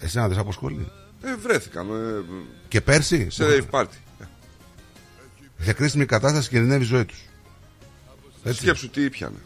Εσένα 0.00 0.26
δεν 0.26 0.34
σε 0.34 0.40
απασχολεί; 0.40 0.88
Ε, 1.22 1.36
βρέθηκαν. 1.42 1.88
Ε, 1.88 2.24
Και 2.68 2.80
πέρσι; 2.80 3.30
σε 3.30 3.44
rave 3.48 3.80
party. 3.80 4.03
Σε 5.58 5.72
κρίσιμη 5.72 6.04
κατάσταση 6.06 6.48
κινδυνεύει 6.48 6.82
η 6.82 6.86
ζωή 6.86 7.04
τους. 7.04 7.18
Σκέψου 8.52 8.90
τι 8.90 9.02
ήπιανε. 9.04 9.36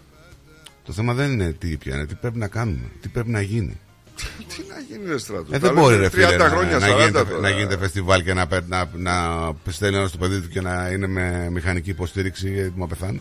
Το 0.85 0.93
θέμα 0.93 1.15
δεν 1.15 1.33
είναι 1.33 1.53
τι 1.53 1.77
πιάνε, 1.77 2.07
τι 2.07 2.15
πρέπει 2.15 2.39
να 2.39 2.49
κάνουμε, 2.49 2.91
τι 3.01 3.09
πρέπει 3.09 3.31
να 3.31 3.41
γίνει. 3.41 3.79
τι 4.49 4.63
να 4.69 4.81
γίνει, 4.97 5.09
ρε 5.11 5.19
στράτο. 5.19 5.43
Ε, 5.51 5.59
Τα 5.59 5.59
δεν 5.59 5.69
λέμε 5.75 5.81
μπορεί 5.81 5.97
ρε 5.97 6.07
30 6.07 6.11
φίλε, 6.11 6.37
να, 6.37 6.49
χρόνια, 6.49 6.79
να, 6.79 6.87
40 6.87 6.97
γίνεται, 6.99 7.25
τώρα. 7.25 7.41
να 7.41 7.51
γίνεται 7.51 7.77
φεστιβάλ 7.79 8.23
και 8.23 8.35
να, 8.35 8.47
πε- 8.47 8.69
να, 8.69 8.89
να 8.95 9.13
στέλνει 9.69 9.97
ένα 9.97 10.07
στο 10.09 10.19
παιδί 10.19 10.41
του 10.41 10.49
και 10.49 10.61
να 10.61 10.89
είναι 10.89 11.07
με 11.07 11.49
μηχανική 11.51 11.91
υποστήριξη 11.91 12.53
γιατί 12.53 12.73
μου 12.77 12.87
πεθάνει. 12.87 13.21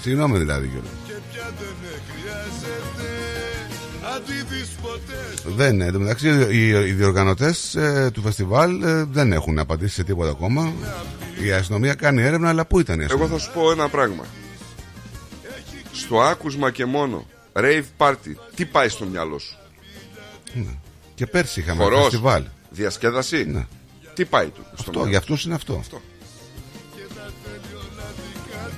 Συγγνώμη 0.00 0.38
δηλαδή 0.38 0.66
κιόλα. 0.68 0.88
Δεν 5.44 5.74
είναι. 5.74 5.84
Εν 5.84 5.92
τω 5.92 5.98
μεταξύ, 5.98 6.28
οι, 6.50 6.68
οι 6.68 6.92
διοργανωτές 6.92 7.76
του 8.12 8.22
φεστιβάλ 8.22 8.82
ε, 8.82 9.04
δεν 9.04 9.32
έχουν 9.32 9.58
απαντήσει 9.58 9.94
σε 9.94 10.04
τίποτα 10.04 10.30
ακόμα. 10.30 10.72
Η 11.44 11.52
αστυνομία 11.52 11.94
κάνει 11.94 12.22
έρευνα, 12.22 12.48
αλλά 12.48 12.64
πού 12.66 12.80
ήταν 12.80 13.00
η 13.00 13.02
Εγώ 13.02 13.12
αστυνομία; 13.12 13.38
θα 13.38 13.44
σου 13.44 13.50
πω 13.54 13.70
ένα 13.70 13.88
πράγμα. 13.88 14.24
Στο 15.92 16.20
άκουσμα 16.22 16.70
και 16.70 16.84
μόνο 16.84 17.26
rave 17.52 17.82
party, 17.96 18.34
τι 18.54 18.64
πάει 18.64 18.88
στο 18.88 19.04
μυαλό 19.04 19.38
σου; 19.38 19.56
Και 21.14 21.26
πέρσι 21.26 21.60
είχαμε 21.60 21.82
Χορός, 21.82 22.02
φεστιβάλ. 22.02 22.44
διασκέδαση; 22.70 23.44
Ναι. 23.44 23.66
Τι 24.14 24.24
πάει 24.24 24.46
του. 24.46 24.60
στο 24.64 24.74
Αυτό, 24.78 24.90
μυαλό; 24.92 25.08
για 25.08 25.18
αυτούς 25.18 25.44
είναι 25.44 25.54
αυτό. 25.54 25.82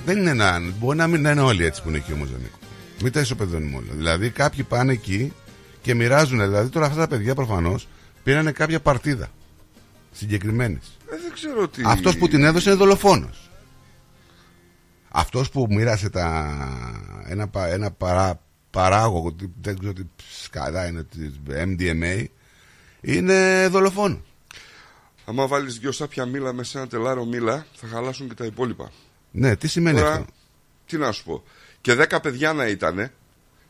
Δεν 0.05 0.17
είναι 0.17 0.29
ένα. 0.29 0.61
Μπορεί 0.79 0.97
να 0.97 1.07
μην 1.07 1.25
είναι 1.25 1.41
όλοι 1.41 1.65
έτσι 1.65 1.81
που 1.81 1.89
είναι 1.89 1.97
εκεί 1.97 2.13
όμως, 2.13 2.29
Νίκο. 2.29 2.57
Μην 3.01 3.11
τα 3.11 3.19
ισοπεδώνουμε 3.19 3.75
όλα. 3.77 3.93
Δηλαδή, 3.93 4.29
κάποιοι 4.29 4.63
πάνε 4.63 4.91
εκεί 4.93 5.33
και 5.81 5.93
μοιράζουν. 5.93 6.39
Δηλαδή, 6.39 6.69
τώρα 6.69 6.85
αυτά 6.85 6.97
τα 6.99 7.07
παιδιά 7.07 7.35
προφανώς 7.35 7.87
πήρανε 8.23 8.51
κάποια 8.51 8.79
παρτίδα 8.79 9.29
συγκεκριμένη. 10.11 10.79
Ε, 11.11 11.15
δεν 11.21 11.31
ξέρω 11.33 11.67
τι. 11.67 11.81
Αυτός 11.85 12.17
που 12.17 12.27
την 12.27 12.43
έδωσε 12.43 12.69
είναι 12.69 12.77
δολοφόνος. 12.79 13.49
Αυτός 15.09 15.49
που 15.49 15.67
μοίρασε 15.69 16.09
τα... 16.09 16.55
ένα, 17.27 17.47
πα- 17.47 17.67
ένα 17.67 17.91
παρά... 17.91 18.41
παράγωγο, 18.69 19.33
τι- 19.33 19.49
δεν 19.61 19.79
ξέρω 19.79 19.93
τι 19.93 20.03
σκαδά 20.43 20.87
είναι, 20.87 21.03
της 21.03 21.39
MDMA, 21.47 22.25
είναι 23.01 23.67
δολοφόνος. 23.67 24.19
Άμα 25.25 25.47
βάλεις 25.47 25.77
δυο 25.79 25.91
σάπια 25.91 26.25
μήλα 26.25 26.53
με 26.53 26.63
σε 26.63 26.77
ένα 26.77 26.87
τελάρο 26.87 27.25
μήλα, 27.25 27.65
θα 27.73 27.87
χαλάσουν 27.87 28.27
και 28.27 28.33
τα 28.33 28.45
υπόλοιπα. 28.45 28.91
Ναι, 29.31 29.55
τι 29.55 29.67
σημαίνει 29.67 29.97
Τώρα, 29.97 30.11
αυτό; 30.11 30.25
Τι 30.85 30.97
να 30.97 31.11
σου 31.11 31.23
πω. 31.23 31.43
Και 31.81 31.93
10 32.09 32.17
παιδιά 32.21 32.53
να 32.53 32.67
ήταν 32.67 33.11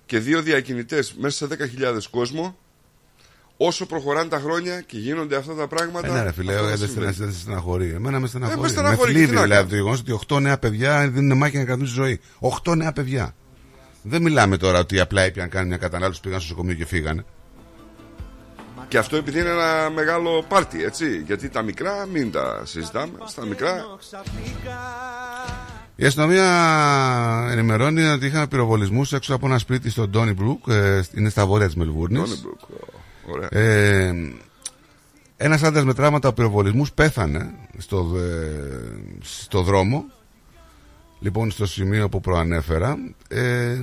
και 0.06 0.20
δύο 0.20 0.42
διακινητές 0.42 1.14
μέσα 1.14 1.48
σε 1.48 1.56
10.000 1.80 1.98
κόσμο, 2.10 2.58
όσο 3.58 3.86
προχωράνε 3.86 4.30
τα 4.30 4.40
χρόνια 4.40 4.82
και 4.82 4.98
γίνονται 4.98 5.36
αυτά 5.36 5.54
τα 5.54 5.68
πράγματα. 5.68 6.08
Ε, 6.08 6.12
ναι, 6.12 6.24
ρε 6.24 6.32
φίλε, 6.32 6.54
αυτά 6.54 6.68
ε, 6.68 6.70
θα 6.70 6.78
δεν 6.78 6.88
συμβαίνουν. 6.88 7.14
στεναχωρεί. 7.14 7.32
Δεν 7.32 7.36
στεναχωρεί. 7.36 7.90
Εμένα 7.90 8.20
με 8.20 8.28
στεναχωρεί. 8.28 8.60
Ε, 8.60 8.62
με 8.62 8.68
στεναχωρεί, 8.68 9.12
θλίβει 9.12 9.28
τι 9.28 9.34
να 9.34 9.42
δηλαδή 9.42 9.60
κάνω. 9.60 9.70
το 9.70 9.76
γεγονός 9.76 10.00
ότι 10.00 10.20
8 10.34 10.42
νέα 10.42 10.58
παιδιά 10.58 11.10
δίνουν 11.10 11.38
μάχη 11.38 11.58
να 11.58 11.64
κρατούν 11.64 11.86
τη 11.86 11.92
ζωή. 11.92 12.20
8 12.64 12.76
νέα 12.78 12.94
παιδιά. 12.94 13.36
Δεν 14.02 14.22
μιλάμε 14.22 14.58
τώρα 14.58 14.80
ότι 14.80 15.00
απλά 15.00 15.22
έπιαν 15.22 15.50
κάνει 15.50 15.68
μια 15.68 15.78
κατανάλωση, 15.78 16.22
πήγαν 16.22 16.40
στο 16.40 16.50
νοσοκομείο 16.50 16.76
και 16.76 16.86
φύγανε. 16.86 17.26
Και 18.88 18.98
αυτό 18.98 19.16
επειδή 19.16 19.40
είναι 19.40 19.50
ένα 19.50 19.90
μεγάλο 19.90 20.46
πάρτι, 20.48 20.84
έτσι. 20.84 21.22
Γιατί 21.26 21.50
τα 21.50 21.62
μικρά 21.62 22.06
μην 22.06 22.32
τα 22.32 22.62
συζητάμε. 22.66 23.14
Στα 23.26 23.46
μικρά. 23.46 23.86
Η 26.00 26.06
αστυνομία 26.06 26.48
ενημερώνει 27.52 28.04
ότι 28.04 28.26
είχαν 28.26 28.48
πυροβολισμούς 28.48 29.14
έξω 29.14 29.36
από 29.36 29.46
ένα 29.46 29.58
σπίτι 29.58 29.90
στο 29.90 30.08
Ντόνιμπρουκ, 30.08 30.68
ε, 30.68 31.02
είναι 31.14 31.30
στα 31.30 31.46
βόρεια 31.46 31.66
της 31.66 31.76
Μελβούρνης. 31.76 32.22
Donnybrook, 32.22 32.78
Ωραία. 33.26 33.48
Ε, 33.52 34.14
ένας 35.38 35.64
άντρας 35.64 35.84
με 35.84 35.94
τραύματα 35.94 36.28
από 36.28 36.36
πυροβολισμούς 36.36 36.92
πέθανε 36.92 37.54
στο, 37.78 38.18
ε, 38.18 39.00
στο 39.22 39.62
δρόμο. 39.62 40.06
Λοιπόν 41.20 41.52
στο 41.52 41.66
σημείο 41.66 42.10
που 42.10 42.22
προανέφερα 42.22 42.98
ε, 43.28 43.82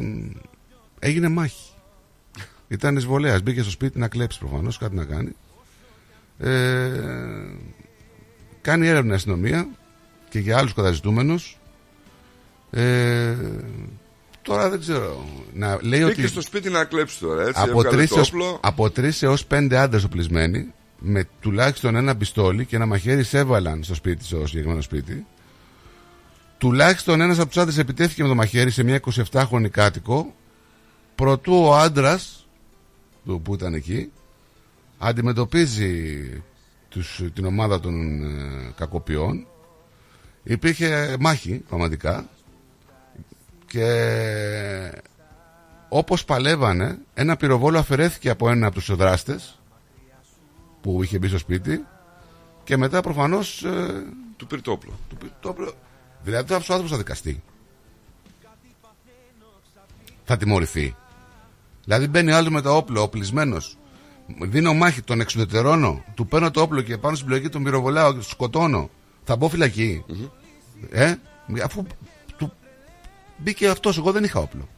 έγινε 0.99 1.29
μάχη. 1.29 1.73
Ήταν 2.69 2.97
εισβολέας. 2.97 3.43
Μπήκε 3.43 3.63
στο 3.63 3.71
σπίτι 3.71 3.99
να 3.99 4.09
κλέψει 4.09 4.39
προφανώς 4.39 4.79
κάτι 4.79 4.95
να 4.95 5.05
κάνει. 5.05 5.33
Ε, 6.39 6.91
κάνει 8.61 8.87
έρευνα 8.87 9.13
η 9.13 9.15
αστυνομία 9.15 9.69
και 10.29 10.39
για 10.39 10.59
άλλους 10.59 10.75
καταζητούμενους 10.75 11.59
ε, 12.77 13.37
τώρα 14.43 14.71
δεν 14.71 14.81
ξέρω 14.81 15.25
να, 15.53 15.79
λέει 15.83 16.01
Μπήκε 16.07 16.21
ότι 16.21 16.29
στο 16.29 16.41
σπίτι 16.41 16.71
να 16.71 16.85
κλέψει 16.85 17.19
τώρα, 17.19 17.43
έτσι. 17.43 17.61
από 17.63 17.71
έβγαλε 17.71 17.97
τρεις, 17.97 18.09
το 18.09 18.17
έως, 18.17 18.29
όπλο. 18.29 18.59
από 18.63 18.91
τρεις 18.91 19.23
έως 19.23 19.45
πέντε 19.45 19.77
άντρες 19.77 20.05
οπλισμένοι 20.05 20.73
με 20.99 21.25
τουλάχιστον 21.41 21.97
ένα 21.97 22.17
πιστόλι 22.17 22.65
και 22.65 22.77
ένα 22.77 22.87
μαχαίρι 22.87 23.23
σέβαλαν 23.23 23.83
στο 23.83 23.95
σπίτι, 23.95 24.25
στο 24.25 24.47
συγκεκριμένο 24.47 24.81
σπίτι. 24.81 25.27
Τουλάχιστον 26.59 27.21
ένας 27.21 27.39
από 27.39 27.47
τους 27.47 27.57
άντρες 27.57 27.79
επιτέθηκε 27.79 28.23
με 28.23 28.29
το 28.29 28.35
μαχαίρι 28.35 28.71
σε 28.71 28.83
μια 28.83 29.01
27χρονη 29.33 29.69
κάτοικο 29.71 30.35
προτού 31.15 31.55
ο 31.65 31.75
άντρας 31.75 32.47
του 33.25 33.41
που 33.45 33.55
ήταν 33.55 33.75
εκεί 33.75 34.11
αντιμετωπίζει 34.99 36.43
τους, 36.89 37.23
την 37.35 37.45
ομάδα 37.45 37.81
των 37.81 38.25
ε, 38.25 38.73
κακοποιών 38.77 39.47
υπήρχε 40.43 41.17
μάχη 41.21 41.63
πραγματικά 41.69 42.29
και 43.75 45.03
όπως 45.89 46.25
παλεύανε 46.25 46.99
ένα 47.15 47.37
πυροβόλο 47.37 47.79
αφαιρέθηκε 47.79 48.31
από 48.31 48.51
ένα 48.51 48.67
από 48.67 48.75
τους 48.75 48.97
δράστες 48.97 49.59
που 50.81 51.03
είχε 51.03 51.19
μπει 51.19 51.29
στο 51.29 51.39
σπίτι 51.39 51.85
και 52.65 52.77
μετά 52.77 53.01
προφανώς 53.01 53.65
ε, 53.65 54.05
Του 54.37 54.47
πήρε 54.47 54.61
το 54.61 54.71
όπλο. 54.71 54.93
του 55.09 55.17
πήρε 55.17 55.31
το 55.41 55.49
όπλο. 55.49 55.73
δηλαδή 56.23 56.55
αυτός 56.55 56.69
ο 56.69 56.73
άνθρωπος 56.73 56.91
θα 56.91 56.97
δικαστεί. 57.05 57.43
Θα 60.25 60.37
τιμωρηθεί. 60.37 60.97
Δηλαδή 61.85 62.09
μπαίνει 62.09 62.33
άλλος 62.33 62.53
με 62.53 62.61
το 62.61 62.77
όπλο 62.77 63.03
οπλισμένος. 63.03 63.79
Δίνω 64.41 64.75
μάχη, 64.75 65.03
τον 65.03 65.21
εξουδετερώνω 65.21 66.05
του 66.15 66.27
παίρνω 66.27 66.51
το 66.51 66.61
όπλο 66.61 66.81
και 66.81 66.99
πάνω 66.99 67.15
στην 67.17 67.29
πλοκή 67.29 67.49
τον 67.49 67.63
πυροβολάω 67.63 68.09
και 68.09 68.15
τον 68.19 68.23
σκοτώνω. 68.29 68.91
Θα 69.25 69.37
μπω 69.37 69.49
φυλακή. 69.49 70.05
Ε, 70.91 71.15
αφού 71.65 71.83
του 71.83 71.97
μπήκε 73.37 73.69
αυτός 73.69 73.97
εγώ 73.97 74.13
δεν 74.13 74.25
είχα 74.25 74.41
όπλο 74.41 74.69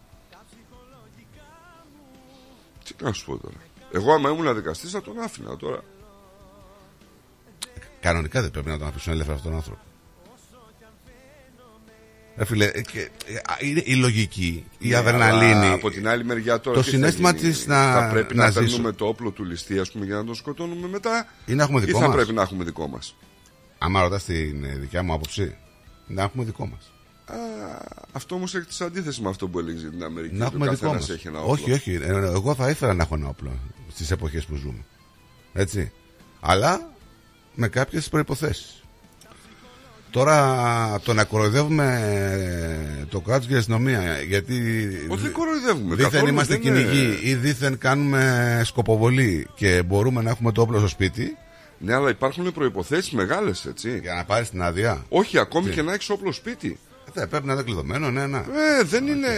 Τι 2.84 3.04
να 3.04 3.12
σου 3.12 3.24
πω 3.24 3.36
τώρα. 3.38 3.54
Εγώ, 3.92 4.12
άμα 4.12 4.30
ήμουν 4.30 4.54
δικαστής, 4.54 4.90
θα 4.90 5.02
τον 5.02 5.18
άφηνα 5.20 5.56
τώρα. 5.56 5.80
Κανονικά 8.00 8.40
δεν 8.42 8.50
πρέπει 8.50 8.68
να 8.68 8.78
τον 8.78 8.86
αφήσουν 8.88 9.12
ελεύθερο 9.12 9.36
αυτόν 9.36 9.50
τον 9.50 9.60
άνθρωπο. 9.60 9.80
Ρε 12.36 12.44
φίλε, 12.44 12.64
ε, 12.64 12.80
και, 12.82 13.00
ε, 13.26 13.34
α, 13.36 13.56
είναι 13.60 13.82
η 13.84 13.94
λογική, 13.94 14.64
η 14.78 14.88
Ναι, 14.88 14.96
αδρεναλίνη. 14.96 15.52
αλλά 15.52 15.72
Από 15.72 15.90
την 15.90 16.08
άλλη 16.08 16.24
μεριά 16.24 16.60
τώρα. 16.60 16.76
Το 16.76 16.82
τι 16.82 16.90
θα 16.90 16.96
συνέστημα 16.96 17.30
γίνει, 17.30 17.40
της 17.50 17.66
να- 17.66 17.92
Θα 17.92 18.08
πρέπει 18.12 18.34
να 18.34 18.44
να, 18.44 18.50
ζήσω. 18.50 18.60
παίρνουμε 18.64 18.92
το 18.92 19.06
όπλο 19.06 19.30
του 19.30 19.44
ληστή, 19.44 19.78
ας 19.78 19.90
πούμε, 19.92 20.04
για 20.04 20.14
να 20.16 20.24
τον 20.24 20.34
σκοτώνουμε 20.34 20.88
μετά; 20.88 21.28
Ή 21.46 21.54
να 21.54 21.62
έχουμε 21.62 21.80
δικό 21.80 21.98
ή 21.98 22.00
θα 22.00 22.06
μας; 22.06 22.16
πρέπει 22.16 22.32
να 22.32 22.42
έχουμε 22.42 22.64
δικό 22.64 22.86
μας; 22.88 23.14
Άμα 23.78 24.02
ρωτάς 24.02 24.24
την 24.24 24.64
ε, 24.64 24.76
δικιά 24.76 25.02
μου 25.02 25.12
άποψη, 25.12 25.56
να 26.06 26.22
έχουμε 26.22 26.44
δικό 26.44 26.66
μας. 26.66 26.92
Αυτό 28.12 28.34
όμως 28.34 28.54
έχει 28.54 28.66
τη 28.66 28.84
αντίθεση 28.84 29.20
με 29.22 29.28
αυτό 29.28 29.48
που 29.48 29.58
έλεγες 29.58 29.80
για 29.80 29.90
την 29.90 30.02
Αμερική. 30.04 30.34
Να 30.34 30.46
ότι 30.46 30.54
ο 30.54 30.56
έχουμε 30.56 30.70
δικό 30.74 30.80
καθένας 30.86 31.08
μας. 31.08 31.16
έχει 31.18 31.28
ένα 31.28 31.38
όπλο. 31.40 31.52
Όχι, 31.52 31.72
όχι. 31.72 31.92
ε, 32.02 32.08
Εγώ 32.08 32.54
θα 32.54 32.70
ήθελα 32.70 32.94
να 32.94 33.02
έχω 33.02 33.14
ένα 33.14 33.28
όπλο 33.28 33.52
στις 33.92 34.10
εποχές 34.10 34.44
που 34.44 34.54
ζούμε. 34.54 34.84
Έτσι. 35.52 35.92
Αλλά 36.40 36.90
με 37.54 37.68
κάποιες 37.68 38.08
προϋποθέσεις. 38.08 38.80
Τώρα 40.10 41.00
το 41.04 41.14
να 41.14 41.24
κοροϊδεύουμε 41.24 43.06
το 43.10 43.20
κράτος 43.20 43.46
και 43.46 43.54
η 43.54 43.56
αστυνομία. 43.56 44.20
Γιατί. 44.20 44.54
Όχι, 45.08 45.22
δεν 45.22 45.32
κοροϊδεύουμε. 45.32 45.94
Δίθεν 45.94 46.10
καθόλου, 46.10 46.32
είμαστε 46.32 46.56
δεν 46.58 46.66
είναι- 46.74 46.82
κυνηγοί 46.82 47.18
ή 47.28 47.34
δίθεν 47.34 47.78
κάνουμε 47.78 48.60
σκοποβολή 48.64 49.48
και 49.54 49.82
μπορούμε 49.86 50.22
να 50.22 50.30
έχουμε 50.30 50.52
το 50.52 50.60
όπλο 50.60 50.78
στο 50.78 50.88
σπίτι. 50.88 51.36
Ναι, 51.78 51.94
αλλά 51.94 52.10
υπάρχουν 52.10 52.52
προποθέσει 52.52 53.16
μεγάλες, 53.16 53.64
έτσι. 53.64 53.98
Για 53.98 54.14
να 54.14 54.24
πάρεις 54.24 54.50
την 54.50 54.62
άδεια. 54.62 55.04
Όχι, 55.08 55.38
ακόμη 55.38 55.68
Τι; 55.68 55.74
και 55.74 55.82
να 55.82 55.92
έχεις 55.92 56.10
όπλο 56.10 56.32
σπίτι. 56.32 56.78
Ε, 57.16 57.26
πρέπει 57.26 57.46
να 57.46 57.52
είναι 57.52 57.62
κλειδωμένο, 57.62 58.10
ναι, 58.10 58.26
ναι. 58.26 58.38
Ε, 58.38 58.82
δεν 58.82 59.06
είναι. 59.06 59.28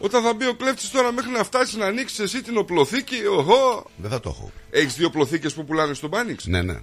Όταν 0.00 0.22
θα 0.22 0.34
μπει 0.34 0.46
ο 0.46 0.54
κλέφτης 0.54 0.90
τώρα 0.90 1.12
μέχρι 1.12 1.30
να 1.30 1.44
φτάσει 1.44 1.78
να 1.78 1.86
ανοίξει 1.86 2.22
εσύ 2.22 2.42
την 2.42 2.56
οπλοθήκη, 2.56 3.26
οχο. 3.26 3.90
Δεν 3.96 4.10
θα 4.10 4.20
το 4.20 4.28
έχω. 4.28 4.52
Έχεις 4.70 4.94
δύο 4.94 5.06
οπλοθήκες 5.06 5.54
που 5.54 5.64
πουλάνε 5.64 5.94
στον 5.94 6.10
Πάνιξ; 6.10 6.46
Ναι, 6.46 6.62
ναι. 6.62 6.80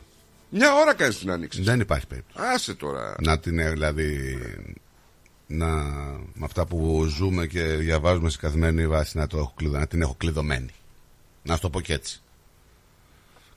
Μια 0.50 0.74
ώρα 0.74 0.94
κάνεις 0.94 1.18
την 1.18 1.32
ανοίξη. 1.32 1.62
Δεν 1.62 1.80
υπάρχει 1.80 2.08
περίπτωση. 2.08 2.48
Άσε 2.54 2.74
τώρα. 2.74 3.16
Να 3.20 3.40
την 3.40 3.60
ε, 3.60 3.70
δηλαδή. 3.70 4.38
Να, 5.48 5.68
με 6.34 6.44
αυτά 6.44 6.66
που 6.66 7.06
ζούμε 7.10 7.48
και 7.48 7.64
διαβάζουμε 7.64 8.30
σε 8.30 8.38
καθημερινή 8.38 8.88
βάση 8.88 9.18
να, 9.18 9.28
το 9.28 9.38
έχω 9.38 9.54
κλειδω, 9.56 9.78
να 9.78 9.88
την 9.88 10.02
έχω 10.02 10.16
κλειδωμένη. 10.18 10.70
Να 11.44 11.56
σου 11.56 11.62
το 11.62 11.70
πω 11.70 11.82
και 11.82 11.94
έτσι. 11.94 12.22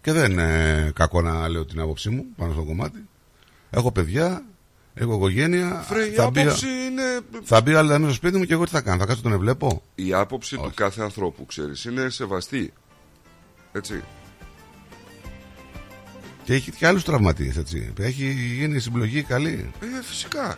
Και 0.02 0.12
δεν 0.12 0.30
είναι 0.32 0.92
κακό 0.94 1.22
να 1.22 1.48
λέω 1.48 1.64
την 1.64 1.80
άποψή 1.80 2.10
μου 2.10 2.24
πάνω 2.36 2.52
στο 2.52 2.62
κομμάτι. 2.62 3.08
Έχω 3.70 3.92
παιδιά, 3.92 4.44
έχω 5.00 5.14
οικογένεια. 5.14 5.84
Φρέ, 5.86 6.04
η 6.04 6.10
θα, 6.10 6.30
μπει, 6.30 6.40
άποψη 6.40 6.66
είναι. 6.66 7.20
θα 7.42 7.60
μπει 7.60 7.74
άλλη 7.74 7.88
μέσα 7.88 8.02
στο 8.02 8.12
σπίτι 8.12 8.38
μου 8.38 8.44
και 8.44 8.52
εγώ 8.52 8.64
τι 8.64 8.70
θα 8.70 8.80
κάνω. 8.80 8.98
Θα 8.98 9.06
κάτσω 9.06 9.22
τον 9.22 9.32
ευλέπω. 9.32 9.82
Η 9.94 10.12
άποψη 10.12 10.56
του 10.56 10.72
κάθε 10.74 11.02
ανθρώπου, 11.02 11.46
ξέρεις, 11.46 11.84
είναι 11.84 12.08
σεβαστή. 12.08 12.72
Έτσι. 13.72 14.02
Και 16.44 16.54
έχει 16.54 16.70
και 16.70 16.86
άλλους 16.86 17.04
τραυματίες, 17.04 17.56
έτσι. 17.56 17.92
Έχει 17.98 18.32
γίνει 18.32 18.78
συμπλογή 18.78 19.22
καλή. 19.22 19.70
Ε, 19.80 20.02
φυσικά. 20.02 20.56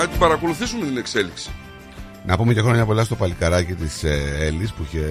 Α 0.00 0.08
την 0.08 0.18
παρακολουθήσουμε 0.18 0.86
την 0.86 0.96
εξέλιξη. 0.96 1.50
Να 2.26 2.36
πούμε 2.36 2.52
και 2.54 2.60
χρόνια 2.60 2.84
πολλά 2.86 3.04
στο 3.04 3.14
παλικαράκι 3.14 3.74
της 3.74 4.04
ε, 4.04 4.36
Έλλης 4.40 4.72
που 4.72 4.82
είχε. 4.88 5.04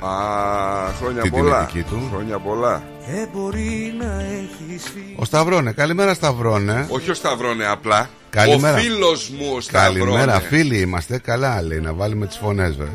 Α, 0.00 0.92
χρόνια 1.00 1.22
την 1.22 1.30
πολλά. 1.30 1.66
τιμητική 1.66 1.94
του. 1.94 2.08
Χρόνια 2.14 2.38
πολλά. 2.38 2.82
Ε, 3.06 3.26
μπορεί 3.32 3.94
να 3.98 4.20
έχεις 4.22 4.82
φύγει 4.94 5.14
Ο 5.18 5.24
Σταυρόνε, 5.24 5.72
καλημέρα 5.72 6.14
Σταυρόνε. 6.14 6.86
Όχι 6.90 7.10
ο 7.10 7.14
Σταυρώνε 7.14 7.66
απλά. 7.66 8.08
Καλημέρα. 8.30 8.76
Ο 8.76 8.80
φίλος 8.80 9.30
μου 9.30 9.52
ο 9.56 9.60
Σταυρώνε. 9.60 9.98
Καλημέρα, 9.98 10.40
φίλοι 10.40 10.80
είμαστε. 10.80 11.18
Καλά, 11.18 11.62
λέει, 11.62 11.80
να 11.80 11.92
βάλουμε 11.92 12.26
τις 12.26 12.36
φωνές, 12.36 12.76
βέβαια. 12.76 12.94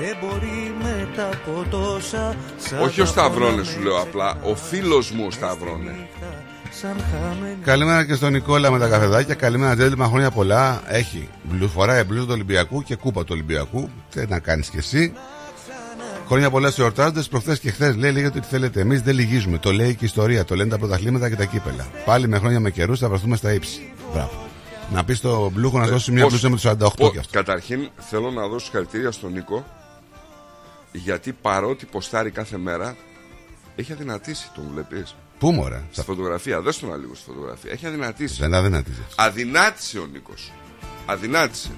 Δεν 0.00 0.16
μπορεί 0.20 0.74
μετά 0.82 1.28
από 1.32 1.64
τόσα 1.70 2.36
σ' 2.58 2.72
Όχι 2.82 3.00
ο 3.00 3.04
αγαπώ 3.04 3.04
Σταυρώνε 3.06 3.56
να 3.56 3.64
σου 3.64 3.78
με 3.78 3.84
λέω 3.84 4.00
απλά. 4.00 4.38
Ο 4.42 4.54
φίλος 4.54 5.10
μου 5.10 5.24
ο 5.26 5.30
Σταυρώνε. 5.30 6.08
Σαν 6.80 6.96
χαμένη 7.10 7.56
Καλημέρα 7.64 8.04
και 8.04 8.14
στον 8.14 8.32
Νικόλα 8.32 8.70
με 8.70 8.78
τα 8.78 8.88
καφεδάκια. 8.88 9.34
Καλημέρα, 9.34 9.74
Τζέντλμα, 9.76 10.06
χρόνια 10.06 10.30
πολλά. 10.30 10.82
Έχει 10.86 11.28
μπλου, 11.42 11.68
φοράει 11.68 12.04
μπλούζα 12.04 12.24
του 12.24 12.32
Ολυμπιακού 12.32 12.82
και 12.82 12.94
κούπα 12.96 13.20
του 13.20 13.28
Ολυμπιακού. 13.32 13.90
Τι 14.10 14.26
να 14.26 14.38
κάνεις 14.38 14.68
κι 14.68 14.76
εσύ. 14.76 15.12
Χρόνια 16.26 16.50
πολλά 16.50 16.70
σε 16.70 16.82
εορτάζοντε. 16.82 17.22
Προχθές 17.22 17.58
και 17.60 17.70
χθες 17.70 17.96
λέει 17.96 18.12
λέγεται 18.12 18.38
ότι 18.38 18.46
θέλετε. 18.46 18.80
Εμείς 18.80 19.02
δεν 19.02 19.14
λυγίζουμε. 19.14 19.58
Το 19.58 19.72
λέει 19.72 19.88
και 19.94 20.04
η 20.04 20.06
ιστορία. 20.06 20.44
Το 20.44 20.54
λένε 20.56 20.70
τα 20.70 20.78
πρωταθλήματα 20.78 21.28
και 21.28 21.36
τα 21.36 21.44
κύπελα. 21.44 21.86
Πάλι 22.04 22.28
με 22.28 22.38
χρόνια 22.38 22.60
με 22.60 22.70
καιρούς 22.70 22.98
θα 22.98 23.08
βρεθούμε 23.08 23.36
στα 23.36 23.52
ύψη. 23.52 23.92
Μπράβο. 24.12 24.46
Να 24.92 25.04
πεις 25.04 25.18
στο 25.18 25.50
Μπλούχο 25.54 25.78
να 25.78 25.86
δώσεις 25.86 26.08
μια 26.08 26.22
Πώς- 26.22 26.30
μπλούζα 26.30 26.48
με 26.48 26.54
τους 26.54 26.62
48 26.64 26.96
πώς- 27.02 27.12
κι 27.12 27.18
αυτό. 27.18 27.32
Καταρχήν 27.32 27.88
θέλω 27.98 28.30
να 28.30 28.46
δώσω 28.48 28.64
συγχαρητήρια 28.64 29.10
στον 29.10 29.32
Νίκο 29.32 29.64
γιατί 30.92 31.32
παρότι 31.32 31.86
ποστάρει 31.86 32.30
κάθε 32.30 32.58
μέρα 32.58 32.96
έχει 33.76 33.92
αδυνατήσει, 33.92 34.50
τον 34.54 34.64
βλέπεις. 34.72 35.14
Πού 35.38 35.50
μωρέ; 35.50 35.82
Στη 35.90 36.02
φωτογραφία, 36.02 36.60
δες 36.60 36.78
τον 36.78 37.00
λίγο 37.00 37.14
στη 37.14 37.24
φωτογραφία. 37.26 37.72
Έχει 37.72 37.86
αδυνατήσει. 37.86 38.36
Δεν 38.40 38.54
αδυνατίζεις. 38.54 39.00
Αδυνάτησε 39.16 39.98
ο 39.98 40.06
Νίκος. 40.12 40.52
Αδυνάτησε. 41.06 41.70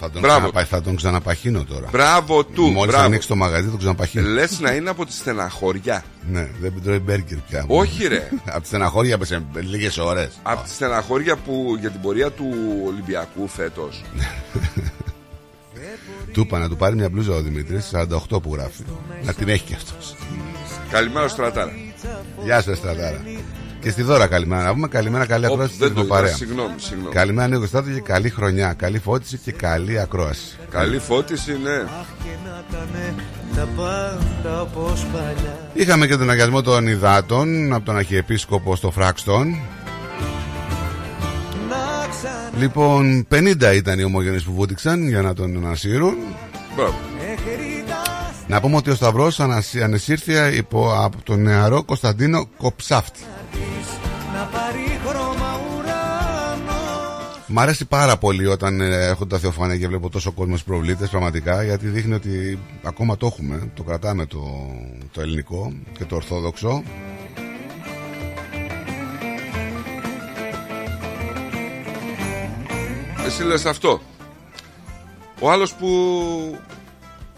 Θα 0.00 0.10
τον, 0.10 0.20
Μπράβο. 0.20 0.38
ξαναπα... 0.38 0.64
θα 0.64 0.82
τον 0.82 0.96
ξαναπαχύνω 0.96 1.64
τώρα. 1.64 1.88
Μπράβο 1.90 2.44
του. 2.44 2.62
Μόλις 2.62 2.90
μπράβο. 2.90 3.06
ανοίξει 3.06 3.28
το 3.28 3.36
μαγαζί, 3.36 3.68
τον 3.68 3.78
ξαναπαχύνω. 3.78 4.28
Λες 4.28 4.60
να 4.60 4.72
είναι 4.72 4.90
από 4.90 5.06
τη 5.06 5.12
στεναχωριά. 5.12 6.04
Ναι, 6.30 6.48
δεν 6.60 6.72
τρώει 6.82 6.98
μπέργκερ 6.98 7.38
πια. 7.38 7.64
Όχι, 7.66 8.06
ρε. 8.06 8.30
Από 8.44 8.60
τη 8.60 8.66
στεναχώρια 8.66 9.18
σε 9.22 9.42
λίγες 9.54 9.98
ώρες. 9.98 10.32
Από 10.42 10.62
τη 10.62 10.70
στεναχώρια 10.70 11.36
που 11.36 11.76
για 11.80 11.90
την 11.90 12.00
πορεία 12.00 12.30
του 12.30 12.54
Ολυμπιακού 12.86 13.48
φέτος. 13.48 14.02
Του 16.32 16.40
είπα 16.40 16.58
να 16.58 16.68
του 16.68 16.76
πάρει 16.76 16.94
μια 16.96 17.08
μπλούζα 17.08 17.32
ο 17.34 17.40
Δημήτρης, 17.40 17.90
48 18.30 18.42
που 18.42 18.54
γράφει. 18.54 18.82
Να 19.24 19.34
την 19.34 19.48
έχει 19.48 19.64
κι 19.64 19.74
αυτός. 19.74 20.14
Καλημέρα 20.90 21.28
Στρατάρα. 21.28 21.72
Γεια 22.44 22.60
σας, 22.60 22.76
Στρατάρα. 22.78 23.20
Και 23.80 23.90
στη 23.90 24.02
δώρα 24.02 24.26
καλημέρα. 24.26 24.62
Να 24.62 24.72
πούμε 24.72 24.88
καλημέρα, 24.88 25.26
καλή 25.26 25.46
Ωπ, 25.46 25.52
ακρόαση 25.52 25.74
δεν 25.78 25.88
στην 25.88 26.00
το 26.00 26.04
παρέα. 26.04 26.28
είδα, 26.28 26.36
συγγνώμη, 26.36 26.74
συγγνώμη. 26.76 27.14
Καλημέρα, 27.14 27.48
Νίκο 27.48 27.66
Στάτο 27.66 27.90
και 27.90 28.00
καλή 28.00 28.30
χρονιά. 28.30 28.72
Καλή 28.72 28.98
φώτιση 28.98 29.38
και 29.38 29.52
καλή 29.52 29.98
ακρόαση. 29.98 30.56
Καλή 30.70 30.98
φώτιση, 30.98 31.58
ναι. 31.62 31.84
τα 33.56 33.68
πάντα 33.76 34.60
όπως 34.60 35.06
παλιά 35.12 35.70
Είχαμε 35.72 36.06
και 36.06 36.16
τον 36.16 36.30
αγιασμό 36.30 36.62
των 36.62 36.86
υδάτων 36.86 37.72
από 37.72 37.84
τον 37.84 37.96
Αρχιεπίσκοπο 37.96 38.76
στο 38.76 38.90
Φράξτον. 38.90 39.48
Να 41.68 42.06
ξανά 42.10 42.50
Λοιπόν, 42.58 43.26
50 43.30 43.74
ήταν 43.74 43.98
οι 43.98 44.04
ομογενείς 44.04 44.44
που 44.44 44.52
βούτυξαν 44.52 45.08
για 45.08 45.22
να 45.22 45.34
τον 45.34 45.56
ανασύρουν. 45.56 46.14
Μπράβο. 46.76 46.94
Να 48.48 48.60
πούμε 48.60 48.76
ότι 48.76 48.90
ο 48.90 48.94
Σταυρός 48.94 49.40
ανασύ- 49.40 49.82
ανεσύρθη 49.82 50.56
υπό, 50.56 50.92
από 51.02 51.16
τον 51.22 51.42
νεαρό 51.42 51.84
Κωνσταντίνο 51.84 52.46
Κοψάφτη. 52.56 53.20
να 54.34 54.44
πάρει 54.44 54.98
χρώμα 55.06 55.60
ουρανό 55.78 56.82
Μ' 57.46 57.58
αρέσει 57.58 57.84
πάρα 57.84 58.16
πολύ 58.16 58.46
όταν 58.46 58.80
ε, 58.80 59.06
έρχονται 59.06 59.34
τα 59.34 59.40
θεοφάνεια 59.40 59.76
και 59.76 59.88
βλέπω 59.88 60.08
τόσο 60.10 60.32
κόσμος 60.32 60.64
προβλήτες 60.64 61.08
πραγματικά 61.08 61.62
γιατί 61.62 61.86
δείχνει 61.86 62.14
ότι 62.14 62.58
ακόμα 62.82 63.16
το 63.16 63.26
έχουμε, 63.26 63.70
το 63.74 63.82
κρατάμε 63.82 64.26
το, 64.26 64.40
το 65.12 65.20
ελληνικό 65.20 65.72
και 65.98 66.04
το 66.04 66.16
ορθόδοξο. 66.16 66.82
Εσύ 73.26 73.42
λες 73.44 73.66
αυτό. 73.66 74.00
Ο 75.40 75.50
άλλος 75.50 75.74
που 75.74 75.86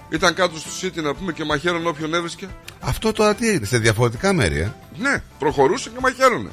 ήταν 0.08 0.34
κάτω 0.34 0.58
στο 0.58 0.70
City 0.82 1.02
να 1.02 1.14
πούμε 1.14 1.32
και 1.32 1.44
μαχαίρον 1.44 1.86
όποιον 1.86 2.14
έβρισκε. 2.14 2.48
Αυτό 2.80 3.12
τώρα 3.12 3.34
τι 3.34 3.48
έγινε, 3.48 3.66
σε 3.66 3.78
διαφορετικά 3.78 4.32
μέρη, 4.32 4.58
ε; 4.58 4.72
Ναι, 4.98 5.22
προχωρούσε 5.38 5.88
και 5.88 5.98
μαχαίρωνε. 6.00 6.50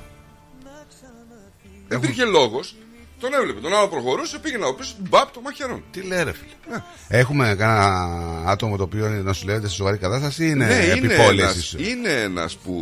Δεν 1.88 1.97
υπήρχε 1.97 2.26
λόγος. 2.26 2.76
Τον 3.20 3.34
έβλεπε. 3.34 3.60
Τον 3.60 3.76
άλλο 3.76 3.88
προχωρούσε, 3.88 4.39
πήγαινε 4.39 4.64
από 4.64 4.74
πίσω, 4.74 4.95
μπαπ, 4.99 5.32
το 5.34 5.41
μαχαίρον. 5.41 5.84
Τι 5.91 6.01
λέει, 6.01 6.24
ρε 6.24 6.34
φίλε; 6.34 6.82
Έχουμε 7.08 7.56
κανένα 7.58 8.43
άτομο 8.45 8.78
το 8.78 8.84
οποίο 8.84 9.08
να 9.08 9.34
σου 9.34 9.45
λέγεται 9.45 9.68
σε 9.68 9.76
σοβαρή 9.76 9.97
κατάσταση 9.97 10.43
ή 10.43 10.47
είναι 10.51 10.66
ναι, 10.66 10.74
είναι 10.74 10.93
επιπόλαιες 10.93 11.39
ένας, 11.39 11.56
ίσως; 11.56 11.88
είναι 11.88 12.10
ένας 12.10 12.56
που 12.56 12.74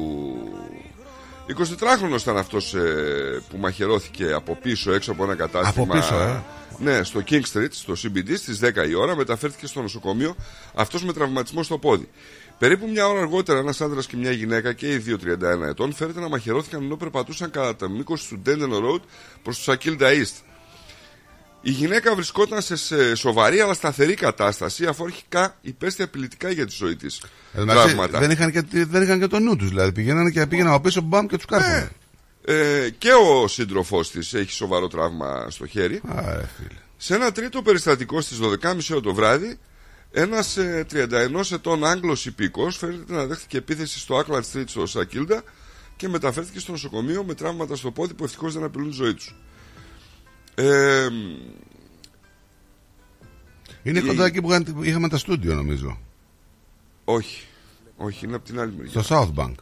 24χρονος 1.47 2.21
ήταν 2.21 2.37
αυτός 2.37 2.73
ε, 2.73 3.41
που 3.49 3.57
μαχαιρώθηκε 3.57 4.31
από 4.33 4.57
πίσω 4.61 4.93
έξω 4.93 5.11
από 5.11 5.23
ένα 5.23 5.35
κατάστημα 5.35 5.85
Από 5.85 5.93
πίσω, 5.93 6.19
ε. 6.19 6.41
Ναι, 6.83 7.03
στο 7.03 7.23
King 7.29 7.41
Street, 7.53 7.67
στο 7.71 7.93
CBD 8.03 8.33
στις 8.37 8.59
10 8.63 8.87
η 8.89 8.93
ώρα 8.93 9.15
μεταφέρθηκε 9.15 9.67
στο 9.67 9.81
νοσοκομείο 9.81 10.35
αυτός 10.75 11.03
με 11.03 11.13
τραυματισμό 11.13 11.63
στο 11.63 11.77
πόδι 11.77 12.09
Περίπου 12.59 12.87
μια 12.89 13.07
ώρα 13.07 13.19
αργότερα, 13.19 13.59
ένας 13.59 13.81
άντρας 13.81 14.07
και 14.07 14.17
μια 14.17 14.31
γυναίκα 14.31 14.73
και 14.73 14.91
οι 14.93 14.97
δύο 14.97 15.17
31 15.17 15.67
ετών 15.69 15.93
φέρεται 15.93 16.19
να 16.19 16.29
μαχαιρώθηκαν 16.29 16.83
ενώ 16.83 16.95
περπατούσαν 16.95 17.49
κατά 17.51 17.75
το 17.75 17.89
μήκος 17.89 18.27
του 18.27 18.41
Denden 18.45 18.71
Road 18.71 19.01
προς 19.43 19.57
το 19.57 19.63
Σακίλντα 19.63 20.09
East. 20.11 20.41
Η 21.61 21.71
γυναίκα 21.71 22.15
βρισκόταν 22.15 22.61
σε- 22.61 22.75
σε 22.75 23.15
σοβαρή 23.15 23.59
αλλά 23.59 23.73
σταθερή 23.73 24.13
κατάσταση 24.13 24.85
αφού 24.85 25.03
αρχικά 25.03 25.57
υπέστη 25.61 26.03
απειλητικά 26.03 26.49
για 26.51 26.65
τη 26.65 26.75
ζωή 26.75 26.95
της. 26.95 27.21
Εν 27.53 27.59
τω 27.59 27.65
μεταξύ, 27.65 27.95
Δεν 28.19 28.31
είχαν, 28.31 28.51
και, 28.51 28.85
δεν 28.85 29.01
είχαν 29.03 29.19
και 29.19 29.27
το 29.27 29.39
νου 29.39 29.55
τους. 29.55 29.69
Δηλαδή 29.69 29.91
πηγαίνανε 29.91 30.29
και 30.29 30.47
πήγαιναν 30.47 30.73
από 30.73 30.81
πίσω 30.81 31.01
μπαμ 31.01 31.25
και 31.25 31.35
τους 31.35 31.45
κάρφωνε. 31.45 31.91
Ε, 32.45 32.89
και 32.97 33.09
ο 33.13 33.47
σύντροφός 33.47 34.11
της 34.11 34.33
έχει 34.33 34.51
σοβαρό 34.51 34.87
τραύμα 34.87 35.49
στο 35.49 35.65
χέρι. 35.67 36.01
Άρε, 36.07 36.45
φίλε. 36.57 36.79
Σε 36.97 37.15
ένα 37.15 37.31
τρίτο 37.31 37.61
περιστατικό 37.61 38.21
στις 38.21 38.39
12.30 38.41 38.77
ώρα 38.91 39.01
το 39.01 39.13
βράδυ, 39.13 39.59
ένας 40.11 40.57
ε, 40.57 40.85
31 40.91 41.07
ετών 41.51 41.85
Άγγλος 41.85 42.25
υπήκος 42.25 42.77
φαίνεται 42.77 43.13
να 43.13 43.25
δέχτηκε 43.25 43.57
επίθεση 43.57 43.99
στο 43.99 44.19
Auckland 44.27 44.41
Street 44.53 44.63
στο 44.65 44.85
Σακίλντα 44.85 45.43
και 45.95 46.07
μεταφέρθηκε 46.09 46.59
στο 46.59 46.71
νοσοκομείο 46.71 47.23
με 47.23 47.33
τραύματα 47.33 47.75
στο 47.75 47.91
πόδι 47.91 48.13
που 48.13 48.23
ευτυχώς 48.23 48.53
δεν 48.53 48.63
απειλούν 48.63 48.89
τη 48.89 48.95
ζωή 48.95 49.13
τους. 49.13 49.35
Ε, 50.55 51.07
Είναι 53.83 53.99
η- 53.99 54.01
κοντά 54.01 54.25
εκεί 54.25 54.41
που 54.41 54.49
είχαν- 54.49 54.75
είχαμε 54.81 55.09
τα 55.09 55.17
στούντιο, 55.17 55.53
νομίζω. 55.55 55.97
όχι, 57.05 57.45
όχι, 57.97 58.25
είναι 58.25 58.35
από 58.35 58.45
την 58.45 58.59
άλλη 58.59 58.73
μεριά. 58.77 59.01
Στο 59.01 59.15
South 59.35 59.39
Bank. 59.43 59.53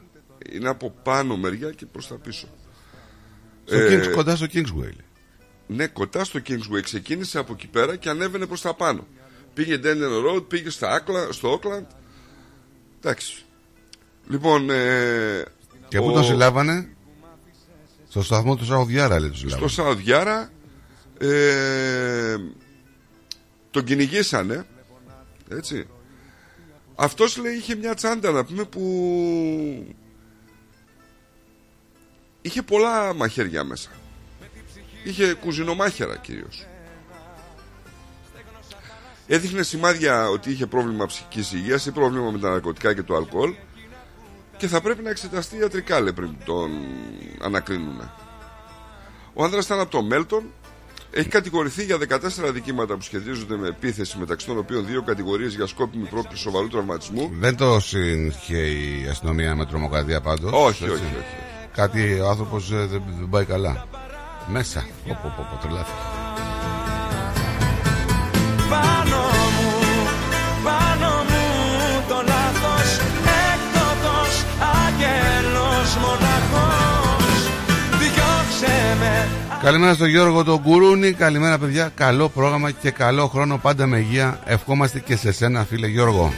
Είναι 0.51 0.69
από 0.69 0.93
πάνω 1.03 1.37
μεριά 1.37 1.71
και 1.71 1.85
προς 1.85 2.07
τα 2.07 2.15
πίσω. 2.15 2.47
Στο 3.65 3.75
Ε, 3.75 3.99
Kings, 4.03 4.11
κοντά 4.13 4.35
στο 4.35 4.45
Kingsway. 4.53 4.91
Ναι, 5.67 5.87
κοντά 5.87 6.23
στο 6.23 6.39
Kingsway. 6.47 6.81
Ξεκίνησε 6.83 7.39
από 7.39 7.53
εκεί 7.53 7.67
πέρα 7.67 7.95
και 7.95 8.09
ανέβαινε 8.09 8.45
προς 8.45 8.61
τα 8.61 8.73
πάνω. 8.73 9.07
Πήγε 9.53 9.79
Denden 9.83 10.35
Road, 10.35 10.47
πήγε 10.47 10.69
στα 10.69 10.99
Auckland, 11.03 11.27
στο 11.33 11.59
Auckland 11.59 11.85
Εντάξει. 12.99 13.45
Λοιπόν. 14.27 14.69
Ε, 14.69 15.43
Και 15.87 15.99
πού 16.01 16.11
τον 16.11 16.23
συλλάβανε, 16.23 16.89
στο 18.09 18.23
σταθμό 18.23 18.55
του 18.55 18.65
Σαουδιάρα, 18.65 19.19
λέει 19.19 19.29
τους 19.29 19.39
Στο 19.39 19.47
συλλάβανε. 19.47 19.71
Σαουδιάρα 19.71 20.51
ε, 21.17 22.35
τον 23.71 23.83
κυνηγήσανε. 23.83 24.65
Έτσι. 25.49 25.87
Αυτός 26.95 27.37
λέει 27.37 27.53
είχε 27.55 27.75
μια 27.75 27.93
τσάντα 27.93 28.31
να 28.31 28.45
πούμε 28.45 28.63
που 28.63 29.95
είχε 32.41 32.61
πολλά 32.61 33.13
μαχαίρια 33.13 33.63
μέσα. 33.63 33.89
Είχε 35.03 35.33
κουζινομάχαιρα 35.33 36.17
κυρίως. 36.17 36.65
Έδειχνε 39.27 39.63
σημάδια 39.63 40.29
ότι 40.29 40.51
είχε 40.51 40.65
πρόβλημα 40.65 41.05
ψυχικής 41.05 41.51
υγείας 41.51 41.85
ή 41.85 41.91
πρόβλημα 41.91 42.31
με 42.31 42.39
τα 42.39 42.49
ναρκωτικά 42.49 42.93
και 42.93 43.03
το 43.03 43.15
αλκοόλ 43.15 43.53
και 44.57 44.67
θα 44.67 44.81
πρέπει 44.81 45.03
να 45.03 45.09
εξεταστεί 45.09 45.57
ιατρικά 45.57 45.99
λέει 45.99 46.13
πριν 46.13 46.35
τον 46.45 46.71
ανακρίνουν. 47.41 48.11
Ο 49.33 49.43
άνδρας 49.43 49.65
ήταν 49.65 49.79
από 49.79 49.91
το 49.91 50.03
Μέλτον 50.03 50.43
έχει 51.11 51.29
κατηγορηθεί 51.29 51.83
για 51.83 51.97
14 51.97 52.51
δικήματα 52.53 52.95
που 52.95 53.01
σχετίζονται 53.01 53.55
με 53.57 53.67
επίθεση 53.67 54.17
μεταξύ 54.17 54.45
των 54.45 54.57
οποίων 54.57 54.85
δύο 54.85 55.01
κατηγορίες 55.01 55.55
για 55.55 55.67
σκόπιμη 55.67 56.05
πρόκληση 56.05 56.41
σοβαρού 56.41 56.67
τραυματισμού 56.67 57.31
Δεν 57.39 57.55
το 57.57 57.79
συγχε 57.79 58.57
η 58.57 59.07
αστυνομία 59.09 59.55
με 59.55 59.65
τρομοκρατία 59.65 60.21
πάντως. 60.21 60.51
Όχι, 60.53 60.83
όχι, 60.83 60.93
όχι. 60.93 61.51
Κάτι 61.75 62.19
ο 62.19 62.29
άνθρωπος 62.29 62.69
δεν, 62.69 62.89
δεν 62.89 63.29
πάει 63.29 63.45
καλά. 63.45 63.85
Μέσα. 64.47 64.85
Πω, 65.07 65.19
πω, 65.21 65.33
πω, 65.37 65.47
πω, 65.51 65.67
τρελάθηκα. 65.67 65.97
Πάνω 68.69 69.21
μου, 69.55 69.69
πάνω 70.63 71.09
μου 71.29 71.43
το 72.07 72.15
λάθος 72.15 72.89
Έκδοτος, 73.51 74.33
άγγελος 74.85 75.95
μοναχός 76.03 77.41
Διώξε 77.99 78.95
με 78.99 79.27
Καλημέρα 79.61 79.93
στον 79.93 80.07
Γιώργο 80.07 80.43
τον 80.43 80.61
Κουρούνη. 80.61 81.11
Καλημέρα, 81.11 81.57
παιδιά. 81.57 81.91
Καλό 81.95 82.29
πρόγραμμα 82.29 82.71
και 82.71 82.91
καλό 82.91 83.27
χρόνο 83.27 83.57
πάντα 83.57 83.85
με 83.85 83.97
υγεία. 83.97 84.39
Ευχόμαστε 84.45 84.99
και 84.99 85.15
σε 85.15 85.31
σένα, 85.31 85.63
φίλε 85.63 85.87
Γιώργο. 85.87 86.33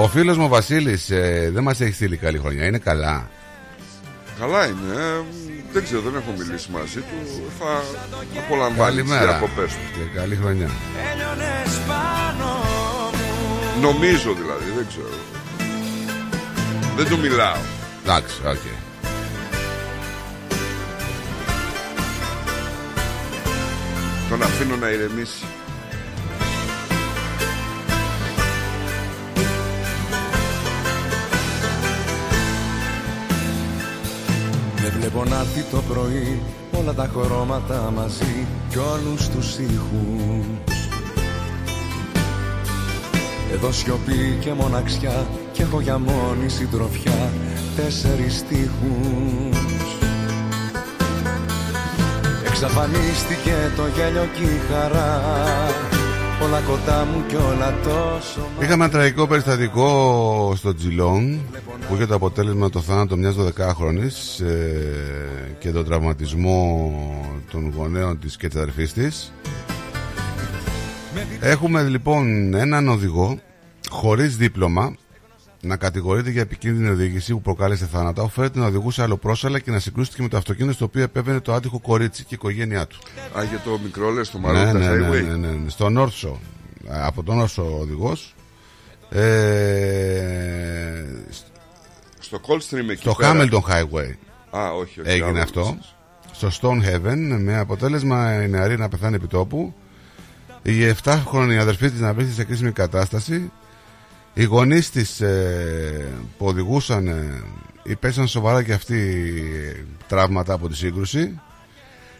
Ο 0.00 0.08
φίλος 0.08 0.36
μου 0.36 0.48
Βασίλης 0.48 1.06
δεν 1.52 1.62
μας 1.62 1.80
έχει 1.80 1.92
στείλει 1.92 2.16
καλή 2.16 2.38
χρονιά. 2.38 2.66
Είναι 2.66 2.78
καλά; 2.78 3.28
Καλά 4.40 4.66
είναι. 4.66 4.94
ε, 4.94 5.24
δεν 5.72 5.82
ξέρω, 5.84 6.00
δεν 6.00 6.14
έχω 6.14 6.34
μιλήσει 6.38 6.70
μαζί 6.70 6.98
του. 7.00 7.42
Θα 7.58 7.82
απολαμβάνει 8.38 9.00
τις 9.02 9.10
Καλημέρα. 9.10 9.38
διακοπές 9.38 9.72
του. 9.72 9.80
Και 10.12 10.18
καλή 10.18 10.36
χρονιά. 10.36 10.70
Έλειωνες 11.12 11.78
πάνω 11.86 12.46
μου 13.12 13.80
Νομίζω 13.80 14.32
δηλαδή, 14.34 14.70
δεν 14.76 14.86
ξέρω. 14.88 15.18
Δεν 16.96 17.06
του 17.08 17.18
μιλάω. 17.18 17.56
Εντάξει, 18.04 18.34
οκ. 18.46 18.64
Τον 24.28 24.42
αφήνω 24.42 24.76
να 24.76 24.88
ηρεμήσει. 24.88 25.44
Βλέπω 35.00 35.24
να 35.24 35.38
έρθει 35.38 35.62
το 35.70 35.82
πρωί 35.88 36.42
όλα 36.78 36.94
τα 36.94 37.10
χρώματα 37.14 37.92
μαζί 37.96 38.46
κι 38.68 38.78
όλους 38.78 39.28
τους 39.28 39.58
ήχους. 39.58 40.88
Εδώ 43.52 43.72
σιωπή 43.72 44.38
και 44.40 44.52
μοναξιά 44.52 45.26
και 45.52 45.62
έχω 45.62 45.80
για 45.80 45.98
μόνη 45.98 46.48
συντροφιά 46.48 47.32
τέσσερις 47.76 48.36
στίχους. 48.36 49.58
Εξαφανίστηκε 52.46 53.54
το 53.76 53.82
γέλιο 53.96 54.28
και 54.36 54.42
η 54.42 54.60
χαρά 54.70 55.20
όλα 56.42 56.60
κοντά 56.60 57.04
μου 57.04 57.24
κι 57.28 57.34
όλα 57.34 57.74
τόσο 57.82 58.48
Είχαμε 58.60 58.84
ένα 58.84 58.92
τραγικό 58.92 59.26
περιστατικό 59.26 60.52
στο 60.56 60.74
Τζιλόν 60.74 61.40
που 61.88 61.94
είχε 61.94 62.06
το 62.06 62.14
αποτέλεσμα 62.14 62.70
το 62.70 62.80
θάνατο 62.80 63.16
μιας 63.16 63.34
12χρονης 63.38 64.44
ε, 64.44 65.54
και 65.58 65.70
τον 65.70 65.84
τραυματισμό 65.84 66.92
των 67.50 67.72
γονέων 67.76 68.18
της 68.18 68.36
και 68.36 68.48
της 68.48 68.56
αδερφής 68.56 68.92
της. 68.92 69.32
Έχουμε 71.40 71.82
λοιπόν 71.82 72.54
έναν 72.54 72.88
οδηγό 72.88 73.38
χωρίς 73.90 74.36
δίπλωμα 74.36 74.96
να 75.62 75.76
κατηγορείται 75.76 76.30
για 76.30 76.40
επικίνδυνη 76.40 76.88
οδήγηση 76.88 77.32
που 77.32 77.40
προκάλεσε 77.42 77.86
θάνατα, 77.86 78.22
οφέρεται 78.22 78.58
να 78.58 78.66
οδηγούσε 78.66 79.02
άλλο 79.02 79.16
πρόσαλα 79.16 79.58
και 79.58 79.70
να 79.70 79.78
συγκρούστηκε 79.78 80.22
με 80.22 80.28
το 80.28 80.36
αυτοκίνητο 80.36 80.74
στο 80.74 80.84
οποίο 80.84 81.02
επέβαινε 81.02 81.40
το 81.40 81.54
άτυχο 81.54 81.80
κορίτσι 81.80 82.22
και 82.22 82.28
η 82.34 82.36
οικογένειά 82.40 82.86
του. 82.86 82.98
Α, 83.38 83.42
για 83.44 83.60
το 83.64 83.78
μικρό 83.82 84.10
λες, 84.10 84.30
το 84.30 84.38
Ναι, 84.38 84.46
Μαρόκα 84.46 84.72
ναι, 84.72 84.88
ναι, 84.88 85.08
Highway. 85.08 85.24
ναι, 85.24 85.36
ναι, 85.36 85.48
ναι. 85.48 85.68
Στο 85.70 85.88
Νόρσο. 85.88 86.40
Από 86.88 87.22
τον 87.22 87.36
Νόρσο 87.36 87.62
ο 87.76 87.80
οδηγός. 87.80 88.34
Ε, 89.10 91.04
Στο 92.18 92.40
Coldstream 92.46 92.88
εκεί 92.90 93.00
στο 93.00 93.14
πέρα. 93.14 93.32
Hamilton 93.34 93.60
Highway 93.70 94.10
Α, 94.50 94.70
όχι, 94.72 95.00
όχι. 95.00 95.10
έγινε 95.10 95.26
άλλο 95.28 95.40
αυτό. 95.40 95.78
Στο 96.32 96.48
Stone 96.60 96.82
Heaven 96.84 97.36
με 97.38 97.58
αποτέλεσμα 97.58 98.42
η 98.44 98.48
νεαρή 98.48 98.78
να 98.78 98.88
πεθάνει 98.88 99.14
επί 99.14 99.26
τόπου. 99.26 99.74
Η 100.62 100.72
7χρονη 101.04 101.56
αδερφή 101.60 101.90
της 101.90 102.00
να 102.00 102.12
βρίσκεται 102.12 102.36
σε 102.36 102.44
κρίσιμη 102.44 102.72
κατάσταση. 102.72 103.50
Οι 104.34 104.44
γονείς 104.44 104.90
της 104.90 105.20
ε, 105.20 106.08
που 106.38 106.46
οδηγούσαν 106.46 107.06
ε, 107.06 107.42
υπέσαν 107.82 108.28
σοβαρά 108.28 108.62
και 108.62 108.72
αυτοί 108.72 108.98
ε, 109.76 109.84
τραύματα 110.08 110.52
από 110.52 110.68
τη 110.68 110.76
σύγκρουση. 110.76 111.40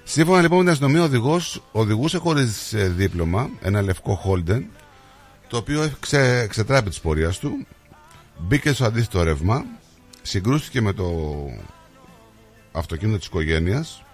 Σύμφωνα 0.04 0.40
λοιπόν 0.40 0.56
με 0.56 0.62
την 0.62 0.72
αστυνομία, 0.72 1.00
ο 1.00 1.04
οδηγός 1.04 1.62
οδηγούσε 1.72 2.18
χωρίς 2.18 2.72
ε, 2.72 2.88
δίπλωμα 2.88 3.50
ένα 3.60 3.82
λευκό 3.82 4.20
Holden, 4.24 4.62
το 5.48 5.56
οποίο 5.56 5.90
ξε, 6.00 6.46
ξετράπη 6.46 6.88
της 6.88 7.00
πορείας 7.00 7.38
του, 7.38 7.66
μπήκε 8.38 8.72
στο 8.72 8.84
αντίθετο 8.84 9.22
ρεύμα, 9.22 9.64
συγκρούστηκε 10.22 10.80
με 10.80 10.92
το 10.92 11.36
αυτοκίνητο 12.72 13.18
της 13.18 13.26
οικογένειας. 13.26 14.04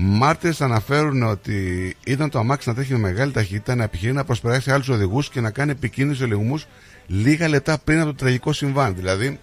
Μάρτυρες 0.00 0.60
αναφέρουν 0.60 1.22
ότι 1.22 1.96
είδαν 2.04 2.30
το 2.30 2.38
αμάξι 2.38 2.68
να 2.68 2.74
τρέχει 2.74 2.92
με 2.92 2.98
μεγάλη 2.98 3.32
ταχύτητα, 3.32 3.74
να 3.74 3.84
επιχειρεί 3.84 4.12
να 4.12 4.24
προσπεράσει 4.24 4.70
άλλους 4.70 4.88
οδηγούς 4.88 5.28
και 5.30 5.40
να 5.40 5.50
κάνει 5.50 5.70
επικίνδυνους 5.70 6.20
ελιγμούς 6.20 6.66
λίγα 7.06 7.48
λεπτά 7.48 7.78
πριν 7.78 7.98
από 8.00 8.06
το 8.10 8.14
τραγικό 8.14 8.52
συμβάν. 8.52 8.94
Δηλαδή, 8.94 9.40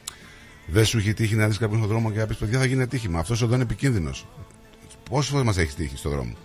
δεν 0.68 0.86
σου 0.86 0.98
έχει 0.98 1.14
τύχει 1.14 1.36
να 1.36 1.48
δεις 1.48 1.58
κάποιον 1.58 1.78
στον 1.78 1.90
δρόμο 1.90 2.12
και 2.12 2.20
να 2.20 2.26
πεις: 2.26 2.38
Παιδιά, 2.38 2.60
θα 2.60 2.66
γίνει 2.66 2.82
ατύχημα. 2.82 3.20
Αυτός 3.20 3.42
εδώ 3.42 3.54
είναι 3.54 3.64
επικίνδυνος. 3.64 4.28
Πόσες 5.10 5.32
φορές 5.32 5.46
μας 5.46 5.58
έχει 5.58 5.76
τύχει 5.76 5.98
στον 5.98 6.12
δρόμο. 6.12 6.36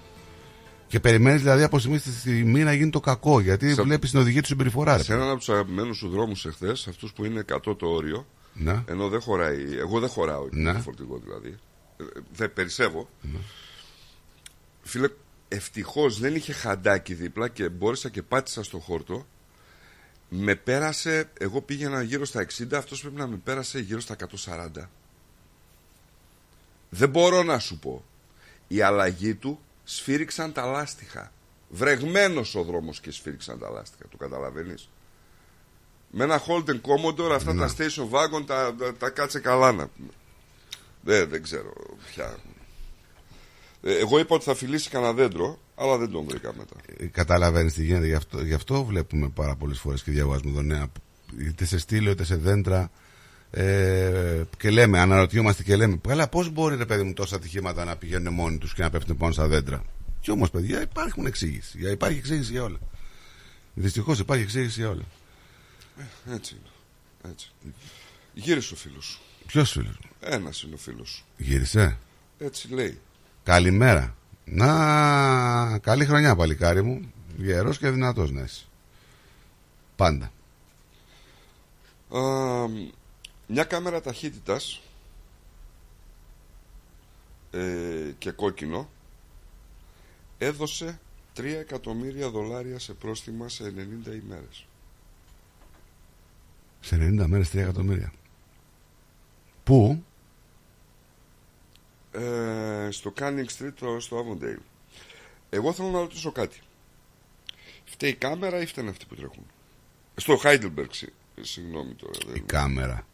Και 0.87 1.01
περιμένεις 1.01 1.43
δηλαδή 1.43 1.63
από 1.63 1.79
στιγμή 1.79 1.99
στη 1.99 2.11
στιγμή 2.13 2.63
να 2.63 2.73
γίνει 2.73 2.91
το 2.91 3.01
κακό, 3.01 3.41
γιατί 3.41 3.75
Σε- 3.75 3.83
βλέπεις 3.83 4.11
την 4.11 4.19
οδηγία 4.21 4.41
του 4.41 4.47
συμπεριφορά. 4.49 4.97
ρε. 4.97 5.03
Σε 5.03 5.13
έναν 5.13 5.29
από 5.29 5.39
τους 5.39 5.49
αγαπημένους 5.49 5.97
σου 5.97 6.09
δρόμους 6.09 6.45
εχθές, 6.47 6.87
αυτούς 6.89 7.13
που 7.13 7.25
είναι 7.25 7.41
100 7.41 7.77
το 7.77 7.87
όριο, 7.87 8.27
Ναι. 8.55 8.83
ενώ 8.87 9.09
δεν 9.09 9.21
χωράει. 9.21 9.57
Εγώ 9.79 10.01
δεν 10.01 10.09
χωράω 10.09 10.47
εκεί 10.47 10.57
Ναι. 10.59 10.73
το 10.73 10.79
φορτηγό 10.79 11.21
δηλαδή. 11.25 11.49
Ε, 12.01 12.05
Δεν 12.37 12.53
περισσεύω. 12.53 13.09
Φίλε, 14.91 15.09
ευτυχώς 15.49 16.19
δεν 16.19 16.35
είχε 16.35 16.53
χαντάκι 16.53 17.15
δίπλα 17.15 17.49
και 17.49 17.69
μπόρεσα 17.69 18.09
και 18.09 18.23
πάτησα 18.23 18.63
στο 18.63 18.79
χόρτο. 18.79 19.27
Με 20.29 20.55
πέρασε, 20.55 21.31
εγώ 21.39 21.61
πήγαινα 21.61 22.03
γύρω 22.03 22.25
στα 22.25 22.47
60, 22.59 22.73
αυτός 22.75 23.01
πρέπει 23.01 23.17
να 23.17 23.27
με 23.27 23.37
πέρασε 23.37 23.79
γύρω 23.79 24.01
στα 24.01 24.17
140. 24.45 24.89
Δεν 26.91 27.09
μπορώ 27.09 27.43
να 27.43 27.59
σου 27.59 27.79
πω. 27.79 28.05
Η 28.69 28.81
αλλαγή 28.83 29.35
του 29.35 29.61
σφύριξαν 29.85 30.53
τα 30.53 30.67
λάστιχα. 30.67 31.33
Βρεγμένος 31.69 32.55
ο 32.55 32.63
δρόμος 32.63 33.01
και 33.01 33.11
σφύριξαν 33.11 33.59
τα 33.59 33.71
λάστιχα. 33.71 34.09
Το 34.09 34.17
καταλαβαίνεις; 34.17 34.89
Με 36.11 36.25
ένα 36.25 36.43
Holden 36.47 36.81
Commodore 36.81 37.31
αυτά 37.35 37.53
Ναι. 37.53 37.61
τα 37.67 37.75
station 37.77 38.11
wagon 38.11 38.47
τα, 38.47 38.75
τα, 38.79 38.95
τα 38.95 39.11
κάτσε 39.11 39.41
καλά 39.41 39.73
να 39.73 39.87
πούμε. 39.89 40.13
Δεν, 41.03 41.29
δεν 41.29 41.43
ξέρω 41.43 41.73
πια. 42.13 42.39
Ε, 43.83 43.99
Εγώ 43.99 44.19
είπα 44.19 44.35
ότι 44.35 44.45
θα 44.45 44.55
φιλήσει 44.55 44.89
κανένα 44.91 45.13
δέντρο, 45.13 45.59
αλλά 45.75 45.97
δεν 45.97 46.11
τον 46.11 46.25
βρήκα 46.25 46.55
μετά. 46.57 46.77
Καταλαβαίνεις 47.11 47.75
τι 47.75 47.85
γίνεται. 47.85 48.07
Γι' 48.07 48.15
αυτό, 48.15 48.41
γι' 48.43 48.55
αυτό 48.55 48.85
βλέπουμε 48.85 49.29
πάρα 49.29 49.57
πολλές 49.57 49.79
φορές 49.79 50.03
και 50.03 50.11
διαβάζουμε 50.11 50.51
εδώ 50.51 50.63
νέα. 50.63 50.87
Είτε 51.41 51.65
σε 51.65 51.79
στήλο 51.79 52.11
είτε 52.11 52.25
σε 52.25 52.37
δέντρα. 52.37 52.91
Ε, 53.51 54.43
και 54.59 54.71
λέμε, 54.71 54.99
αναρωτιόμαστε 55.01 55.63
και 55.63 55.77
λέμε, 55.77 55.97
καλά, 56.09 56.29
πώς 56.29 56.51
μπορεί 56.51 56.77
ρε 56.77 56.85
παιδί 56.87 57.03
μου 57.03 57.13
τόσα 57.13 57.37
ατυχήματα 57.37 57.85
να 57.85 57.97
πηγαίνουν 57.97 58.35
μόνοι 58.35 58.59
τους 58.59 58.75
και 58.75 58.83
να 58.83 58.91
πέφτουν 58.91 59.17
πάνω 59.17 59.33
στα 59.33 59.47
δέντρα; 59.49 59.85
Και 60.21 60.31
όμως, 60.31 60.51
παιδιά, 60.51 60.83
υπάρχουν 60.83 61.27
εξήγηση. 61.27 61.79
Για- 61.79 61.91
Υπάρχει 61.91 62.19
εξήγηση 62.19 62.51
για 62.53 62.63
όλα. 62.63 62.79
Δυστυχώς 63.75 64.19
υπάρχει 64.19 64.43
εξήγηση 64.43 64.81
για 64.81 64.89
όλα. 64.91 65.03
Ε, 65.99 66.35
έτσι 66.35 66.55
είναι. 66.61 67.31
Έτσι. 67.33 67.51
Γύρισε 68.35 68.75
ο 68.75 68.77
φίλος 68.77 69.05
σου. 69.05 69.21
Ποιος 69.47 69.71
φίλος 69.71 69.97
μου, 70.03 70.11
Ένας 70.21 70.63
είναι 70.63 70.75
ο 70.75 70.79
φίλος 70.79 71.09
σου. 71.09 71.25
γύρισε. 71.37 71.97
Έτσι 72.39 72.69
λέει. 72.73 72.99
Καλημέρα. 73.51 74.17
Να, 74.45 75.79
καλή 75.79 76.05
χρονιά, 76.05 76.37
παλικάρι 76.37 76.83
μου. 76.83 77.13
Γερός 77.37 77.79
και 77.79 77.91
δυνατός 77.91 78.31
να 78.31 78.43
είσαι. 78.43 78.65
Πάντα. 79.97 80.33
Α, 82.11 82.21
μια 83.47 83.65
κάμερα 83.65 84.01
ταχύτητας 84.01 84.81
ε, 87.51 88.13
και 88.19 88.31
κόκκινο 88.31 88.89
έδωσε 90.39 91.01
3 91.37 91.45
εκατομμύρια 91.45 92.31
δολάρια 92.31 92.79
σε 92.79 92.93
πρόστιμα 92.93 93.49
σε 93.49 93.65
90 93.65 93.71
ημέρες. 94.25 94.67
Σε 96.81 96.97
90 96.97 97.27
μέρες 97.27 97.51
3 97.51 97.57
εκατομμύρια. 97.57 98.13
Πού; 99.65 100.05
Ε, 102.13 102.89
στο 102.91 103.13
Canning 103.21 103.47
Street 103.59 103.73
το- 103.81 104.01
στο 104.01 104.17
Avondale. 104.25 104.59
Εγώ 105.51 105.73
θέλω 105.73 105.89
να 105.89 105.99
ρωτήσω 106.01 106.33
κάτι. 106.33 106.61
Φταίει 107.85 108.11
η 108.11 108.15
κάμερα 108.15 108.61
ή 108.61 108.67
φταίνε 108.67 108.91
αυτοί 108.91 109.05
που 109.07 109.15
τρέχουν; 109.15 109.45
Στο 110.17 110.41
Heidelberg, 110.45 110.87
συ- 110.91 111.13
συγγνώμη 111.41 111.95
τώρα. 111.95 112.13
δεν- 112.27 112.35
Η 112.37 112.41
κάμερα. 112.41 113.07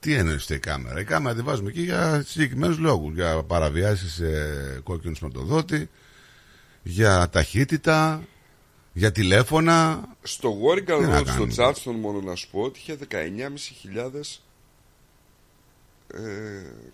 Τι 0.00 0.14
εννοείς 0.14 0.48
η 0.50 0.58
κάμερα; 0.58 1.00
Η 1.00 1.04
κάμερα 1.04 1.36
τη 1.36 1.42
βάζουμε 1.42 1.68
εκεί 1.70 1.82
για 1.82 2.22
συγκεκριμένους 2.26 2.78
λόγους. 2.78 3.14
Για 3.14 3.42
παραβιάσεις 3.42 4.12
σε 4.12 4.26
κόκκινο 4.82 5.14
σηματοδότη, 5.14 5.90
για 6.82 7.28
ταχύτητα, 7.28 8.24
για 8.92 9.12
τηλέφωνα. 9.12 10.08
Στο 10.22 10.58
Warrigal 10.62 10.84
Τι 10.98 11.06
να 11.06 11.18
Road, 11.20 11.22
στο 11.26 11.32
κάνουμε; 11.32 11.54
Charleston 11.56 11.94
μόνο 12.00 12.20
να 12.20 12.34
σου 12.34 12.48
πω 12.50 12.60
ότι 12.60 12.78
είχε 12.78 12.96
19.500 12.96 14.43
ε, 16.06 16.20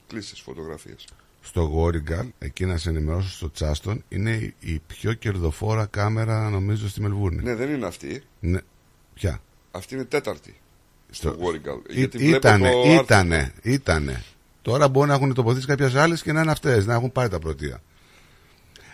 κλήσεις 0.07 0.41
φωτογραφίες. 0.41 1.05
Στο 1.43 1.61
Γόριγκαλ, 1.63 2.27
εκεί 2.39 2.65
να 2.67 2.77
σε 2.77 2.89
ενημερώσω 2.89 3.31
στο 3.31 3.51
Τσάστον, 3.51 4.05
είναι 4.09 4.31
η- 4.31 4.55
η 4.61 4.81
πιο 4.87 5.13
κερδοφόρα 5.13 5.87
κάμερα 5.87 6.51
νομίζω 6.51 6.89
στη 6.89 7.01
Μελβούρνη. 7.01 7.43
Ναι, 7.43 7.55
δεν 7.55 7.71
είναι 7.75 7.87
αυτή. 7.87 8.23
Ναι. 8.41 8.59
Ποια; 9.15 9.41
Αυτή 9.71 9.95
είναι 9.95 10.05
τέταρτη. 10.05 10.61
Στο 11.11 11.31
Warrigal. 11.41 11.91
Ή- 11.91 11.99
Γιατί 11.99 12.19
βλέπω 12.19 12.37
Ήτανε, 12.37 12.71
το 12.71 12.79
άρθρο. 12.81 12.93
ήτανε, 13.03 13.53
ήτανε. 13.63 14.23
Τώρα 14.63 14.89
μπορεί 14.89 15.09
να 15.09 15.15
έχουν 15.15 15.35
τοποθετήσει 15.35 15.67
κάποιες 15.67 15.95
άλλες 15.95 16.23
και 16.23 16.33
να 16.33 16.41
είναι 16.43 16.51
αυτές, 16.51 16.87
να 16.87 16.95
έχουν 16.95 17.13
πάρει 17.13 17.29
τα 17.29 17.39
πρωτεία. 17.39 17.83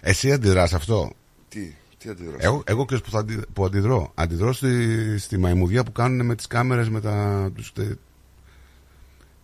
Εσύ 0.01 0.33
αντιδράς 0.33 0.73
αυτό; 0.75 1.13
Τι, 1.49 1.75
τι 1.99 2.09
αντιδράσει. 2.09 2.39
Εγώ, 2.41 2.63
εγώ 2.67 2.85
ξέρεις 2.85 3.05
που, 3.05 3.11
θα 3.11 3.19
αντι- 3.19 3.47
που 3.53 3.65
αντιδρώ. 3.65 4.13
Αντιδρώ 4.15 4.53
στη, 4.53 5.19
στη 5.19 5.39
μαϊμουδιά 5.39 5.85
που 5.85 5.93
κάνουν 5.93 6.27
με 6.27 6.35
τις 6.35 6.47
κάμερες 6.47 6.89
με 6.89 7.01
τα. 7.01 7.51
Τους, 7.55 7.73
τε, 7.73 7.85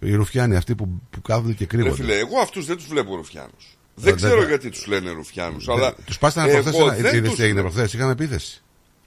οι 0.02 0.14
ρουφιάνοι 0.14 0.56
αυτοί 0.56 0.74
που, 0.74 0.88
που 1.10 1.22
κάθονται 1.22 1.52
και 1.52 1.58
Ρε 1.64 1.66
κρύβονται. 1.66 1.94
φίλε, 2.02 2.18
εγώ 2.18 2.38
αυτούς 2.38 2.66
δεν 2.66 2.76
τους 2.76 2.86
βλέπω 2.86 3.16
ρουφιάνους. 3.16 3.76
Δεν- 3.94 4.04
Δεν 4.04 4.16
ξέρω 4.16 4.38
δεν- 4.40 4.48
γιατί 4.48 4.70
τους 4.70 4.86
λένε 4.86 5.10
ρουφιάνους. 5.10 5.68
Αλλά 5.68 5.94
Τους 6.04 6.18
πάσανε 6.18 6.52
εγώ 6.52 6.62
προχθέ. 6.70 7.02
δεν 7.02 7.14
Είδες 7.14 7.28
τους 7.28 7.38
τι 7.38 7.42
έγινε 7.42 7.60
βλέπω. 7.60 7.74
προχθές. 7.74 7.94
Είχαμε 7.94 8.12
επίθεση. 8.12 8.62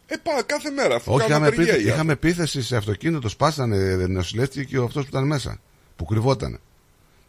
Ε, 0.07 0.15
πά, 0.23 0.43
κάθε 0.45 0.69
μέρα 0.69 0.95
αφού 0.95 1.13
Όχι, 1.13 1.19
κάνουν 1.27 1.31
είχαμε, 1.31 1.47
απεργία 1.47 1.73
επίθεση, 1.73 1.89
οι 1.89 1.93
είχαμε 1.93 2.11
επίθεση 2.13 2.61
σε 2.61 2.75
αυτοκίνητο. 2.75 3.19
Το 3.19 3.29
σπάσανε, 3.29 3.77
νοσηλεύτηκε 4.07 4.63
και 4.63 4.77
αυτός 4.77 5.03
που 5.03 5.09
ήταν 5.09 5.27
μέσα. 5.27 5.59
Που 5.95 6.05
κρυβόταν. 6.05 6.59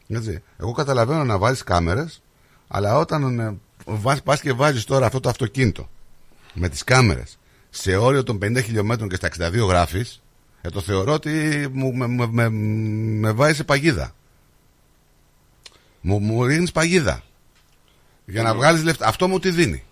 Έτσι. 0.08 0.42
Εγώ 0.60 0.72
καταλαβαίνω 0.72 1.24
να 1.24 1.38
βάλει 1.38 1.56
κάμερες, 1.64 2.22
αλλά 2.68 2.98
όταν 2.98 3.38
ε, 3.38 3.56
βάζ- 3.84 4.20
πας 4.20 4.40
και 4.40 4.52
βάζεις 4.52 4.84
τώρα 4.84 5.06
αυτό 5.06 5.20
το 5.20 5.28
αυτοκίνητο 5.28 5.88
με 6.54 6.68
τις 6.68 6.84
κάμερες 6.84 7.38
σε 7.70 7.96
όριο 7.96 8.22
των 8.22 8.38
50 8.38 8.60
χιλιόμετρων 8.62 9.08
και 9.08 9.16
στα 9.16 9.26
62 9.26 9.66
γράφεις, 9.66 10.22
ε, 10.66 10.70
το 10.70 10.80
θεωρώ 10.80 11.12
ότι 11.12 11.66
μου, 11.72 11.94
με, 11.94 12.06
με, 12.06 12.26
με, 12.30 12.48
με 13.18 13.32
βάζει 13.32 13.54
σε 13.54 13.64
παγίδα. 13.64 14.14
Μου, 16.00 16.18
μου 16.18 16.44
ρίχνεις 16.44 16.72
παγίδα. 16.72 17.22
Για 18.24 18.42
να 18.42 18.48
Εννοώ. 18.48 18.62
βγάλεις 18.62 18.84
λεφτά. 18.84 19.06
Αυτό 19.06 19.28
μου 19.28 19.38
τι 19.38 19.50
δίνει. 19.50 19.84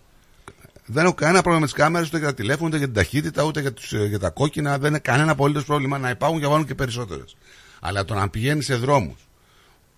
Δεν 0.86 1.04
έχω 1.04 1.14
κανένα 1.14 1.38
πρόβλημα 1.42 1.58
με 1.60 1.66
τις 1.66 1.74
κάμερες, 1.74 2.08
ούτε 2.08 2.18
για 2.18 2.26
τα 2.26 2.34
τηλέφωνα, 2.34 2.66
ούτε 2.66 2.76
για 2.76 2.86
την 2.86 2.94
ταχύτητα, 2.94 3.42
ούτε 3.42 3.60
για, 3.60 3.72
τους, 3.72 3.92
ε, 3.92 4.04
για 4.06 4.18
τα 4.18 4.30
κόκκινα. 4.30 4.78
Δεν 4.78 4.88
είναι 4.90 4.98
κανένα 4.98 5.32
απολύτως 5.32 5.64
πρόβλημα 5.64 5.98
να 5.98 6.10
υπάρχουν 6.10 6.38
και 6.38 6.44
να 6.44 6.50
βάλουν 6.50 6.66
και 6.66 6.74
περισσότερες. 6.74 7.36
Αλλά 7.80 8.04
το 8.04 8.14
να 8.14 8.28
πηγαίνεις 8.28 8.64
σε 8.64 8.74
δρόμους. 8.76 9.28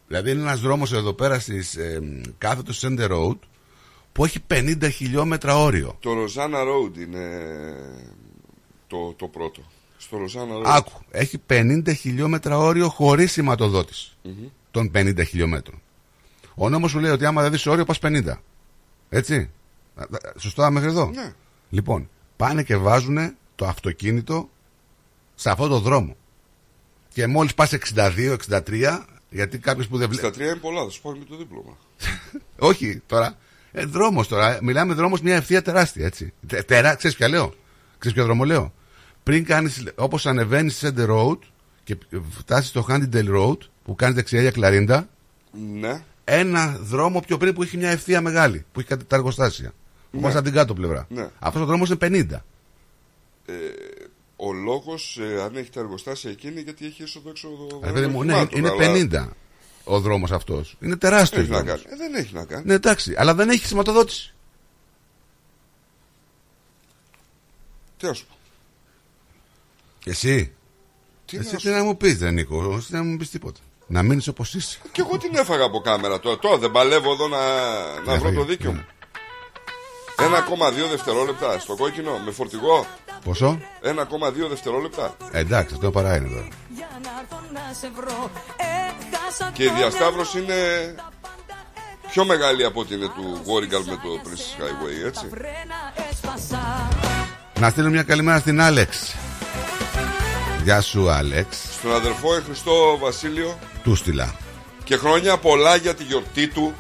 Δηλαδή 0.07 0.31
είναι 0.31 0.41
ένας 0.41 0.61
δρόμος 0.61 0.93
εδώ 0.93 1.13
πέρα 1.13 1.39
στις, 1.39 1.77
ε, 1.77 2.01
κάθετος 2.39 2.85
Center 2.85 3.11
Road 3.11 3.39
που 4.13 4.25
έχει 4.25 4.41
50 4.47 4.89
χιλιόμετρα 4.91 5.57
όριο. 5.57 5.97
Το 6.01 6.11
Rosanna 6.11 6.61
Road 6.69 6.99
είναι 6.99 7.29
το, 8.87 9.13
το 9.17 9.27
πρώτο. 9.27 9.63
Στο 9.97 10.19
Rosanna 10.19 10.63
Road. 10.63 10.77
Άκου, 10.77 10.93
έχει 11.11 11.43
50 11.51 11.83
χιλιόμετρα 11.97 12.59
όριο 12.59 12.89
χωρίς 12.89 13.33
σηματοδότηση 13.33 14.17
Μμμ. 14.23 14.47
των 14.71 14.91
50 14.95 15.25
χιλιόμετρων. 15.27 15.81
Ο 16.55 16.69
νόμος 16.69 16.91
σου 16.91 16.99
λέει 16.99 17.11
ότι 17.11 17.25
άμα 17.25 17.43
δεν 17.43 17.51
δεις 17.51 17.67
όριο 17.67 17.85
πας 17.85 17.99
50. 18.03 18.41
Έτσι. 19.09 19.51
Α, 19.95 20.03
α, 20.03 20.07
Σωστά 20.39 20.71
μέχρι 20.71 20.89
εδώ. 20.89 21.11
Ναι. 21.15 21.33
Λοιπόν, 21.71 22.09
πάνε 22.37 22.63
και 22.63 22.77
βάζουν 22.77 23.37
το 23.55 23.67
αυτοκίνητο 23.67 24.49
σε 25.35 25.51
αυτό 25.51 25.69
το 25.69 25.79
δρόμο. 25.79 26.17
Και 27.13 27.27
μόλις 27.27 27.55
πας 27.55 27.73
62-63, 27.73 29.05
γιατί 29.31 29.59
κάποιος 29.59 29.89
που 29.89 29.99
δεν 29.99 30.09
βλέπει... 30.09 30.27
Στα 30.27 30.35
τρία 30.35 30.47
είναι 30.47 30.57
πολλά, 30.57 30.85
θα 30.85 30.91
σου 30.91 31.03
πάρει 31.03 31.19
με 31.19 31.25
το 31.25 31.37
δίπλωμα. 31.37 31.77
Όχι, 32.71 33.03
τώρα. 33.07 33.37
Ε, 33.73 33.85
δρόμος 33.85 34.29
τώρα. 34.29 34.59
Μιλάμε 34.63 34.95
δρόμος 34.95 35.21
μια 35.21 35.37
ευθεία 35.37 35.63
τεράστια, 35.63 36.07
έτσι. 36.07 36.33
Τε, 36.47 36.63
τερά, 36.63 36.95
ξέρεις 36.95 37.17
ποια 37.17 37.29
λέω; 37.29 37.55
Ξέρεις 37.99 38.17
ποιο 38.17 38.27
δρόμο 38.27 38.45
λέω; 38.45 38.73
Πριν 39.27 39.45
κάνεις, 39.45 39.85
όπως 39.95 40.27
ανεβαίνεις 40.27 40.83
Center 40.85 41.09
Road 41.11 41.39
και 41.85 41.97
φτάσεις 42.39 42.69
στο 42.69 42.87
Handydale 42.89 43.35
Road 43.37 43.57
που 43.85 43.95
κάνεις 43.95 44.15
δεξιά 44.15 44.41
για 44.41 44.51
Κλαρίντα, 44.51 45.09
Ναι. 45.73 46.03
ένα 46.25 46.79
δρόμο 46.83 47.21
πιο 47.21 47.37
πριν 47.37 47.55
που 47.55 47.63
έχει 47.63 47.77
μια 47.77 47.91
ευθεία 47.91 48.21
μεγάλη, 48.21 48.65
που 48.73 48.81
έχει 48.81 48.89
κάτι 48.89 49.05
τα 49.05 49.17
εργοστάσια. 49.17 49.73
Που 50.11 50.17
Ναι. 50.17 50.23
πας 50.23 50.35
από 50.35 50.45
την 50.45 50.53
κάτω 50.53 50.75
πλευρά. 50.75 51.07
Ναι. 51.11 51.29
Αυτός 51.39 51.63
ο 51.63 51.65
δρόμος 51.67 51.89
είναι 51.89 51.97
50. 51.99 52.45
Ε, 53.47 53.53
ο 54.37 54.53
λόγος, 54.53 55.19
ε, 55.21 55.43
αν 55.43 55.57
έχει 55.57 55.71
τα 55.71 55.81
εργοστάσια 55.81 56.31
εκείνη, 56.31 56.61
γιατί 56.61 56.87
έχει 56.87 57.03
έσοδο 57.03 57.31
έξοδο. 57.31 57.81
Ρε 57.85 57.93
παιδί 57.93 58.07
μου, 58.07 58.23
ναι, 58.25 58.33
οχημάτων, 58.33 58.59
είναι 58.59 58.69
αλλά 58.69 58.77
50 58.79 59.33
ο 59.85 60.01
δρόμος 60.01 60.31
αυτός. 60.33 60.77
Είναι 60.81 60.97
τεράστιος. 60.97 61.43
Έχει 61.43 61.51
να 61.51 61.63
κάνει. 61.63 61.83
Ε, 61.87 61.97
δεν 61.97 62.15
έχει 62.15 62.35
να 62.35 62.45
κάνει. 62.45 62.65
Ναι, 62.67 62.75
εντάξει, 62.75 63.15
αλλά 63.17 63.35
δεν 63.35 63.49
έχει 63.49 63.67
σηματοδότηση. 63.67 64.35
Τι 67.97 68.07
να 68.07 68.13
σου 68.13 68.27
πω. 68.27 68.36
Εσύ; 70.09 70.55
Τι 71.25 71.37
Εσύ 71.37 71.53
να 71.53 71.59
τι 71.59 71.69
να 71.69 71.85
μου 71.85 71.97
πεις, 71.97 72.19
δεν 72.19 72.35
Νίκο, 72.35 72.75
εσύ 72.79 72.87
δεν 72.91 73.07
μου 73.07 73.17
πεις 73.17 73.31
τίποτα. 73.31 73.61
Να 73.87 74.03
μείνεις 74.03 74.29
όπως 74.29 74.55
είσαι. 74.55 74.79
Και 74.93 75.01
εγώ 75.07 75.19
την 75.19 75.31
έφαγα 75.37 75.65
από 75.65 75.81
κάμερα 75.81 76.21
τώρα. 76.21 76.39
Τώρα 76.39 76.59
δεν 76.59 76.71
παλεύω 76.71 77.13
εδώ 77.13 77.29
να, 77.29 77.39
να 77.95 78.03
βρω 78.03 78.13
Έφαγε. 78.15 78.37
το 78.37 78.45
δίκιο 78.45 78.73
Ναι. 78.73 78.77
μου. 78.79 78.85
1,2 80.19 80.89
δευτερόλεπτα 80.91 81.59
στο 81.59 81.77
κόκκινο 81.77 82.19
με 82.25 82.31
φορτηγό. 82.31 82.87
Πόσο; 83.25 83.61
1,2 83.83 84.49
δευτερόλεπτα. 84.49 85.17
Ε, 85.33 85.39
εντάξει, 85.39 85.75
αυτό 85.75 85.91
παρά 85.91 86.17
είναι 86.17 86.29
τώρα. 86.29 86.49
Και 89.53 89.65
η 89.65 89.69
διασταύρωση 89.77 90.39
είναι 90.39 90.55
πιο 92.11 92.25
μεγάλη 92.25 92.65
από 92.65 92.81
ό,τι 92.81 92.95
είναι 92.95 93.07
του 93.07 93.41
Warrigal 93.47 93.85
με 93.85 93.97
το 94.03 94.21
Princess 94.25 94.63
Highway, 94.63 95.07
έτσι. 95.07 95.29
Να 97.61 97.71
στείλω 97.71 97.89
μια 97.89 98.03
καλημέρα 98.03 98.39
στην 98.39 98.61
Άλεξ. 98.61 99.15
Γεια 100.67 100.81
σου, 100.81 101.11
Άλεξ. 101.11 101.57
Στον 101.79 101.95
αδερφό 101.95 102.35
ε, 102.35 102.41
Χριστό 102.41 102.99
Βασίλειο 103.01 103.59
Του 103.83 103.95
στείλα. 103.95 104.35
και 104.85 104.97
χρόνια 104.97 105.37
πολλά 105.37 105.77
για 105.77 105.95
τη 105.95 106.05
γιορτή 106.05 106.49
του. 106.49 106.75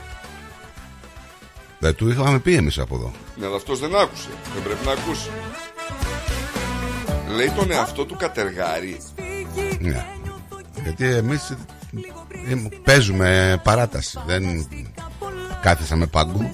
Δεν 1.78 1.95
του 1.95 2.09
είχαμε 2.09 2.39
πει 2.39 2.55
εμείς 2.55 2.78
από 2.78 2.95
εδώ. 2.95 3.12
Ναι, 3.37 3.47
αλλά 3.47 3.57
αυτός 3.57 3.78
δεν 3.78 3.97
άκουσε. 3.97 4.28
Δεν 4.55 4.62
πρέπει 4.62 4.84
να 4.87 4.93
ακούσει. 4.93 5.30
Λέει 7.28 7.51
τον 7.57 7.70
εαυτό 7.70 8.05
του 8.05 8.16
κατεργάρι. 8.16 9.01
Ναι. 9.80 10.07
Γιατί 10.82 11.05
εμείς 11.05 11.55
παίζουμε 12.84 13.61
παράταση. 13.64 14.18
Δεν 14.26 14.68
κάθισαμε 15.67 16.07
πάγκο. 16.07 16.51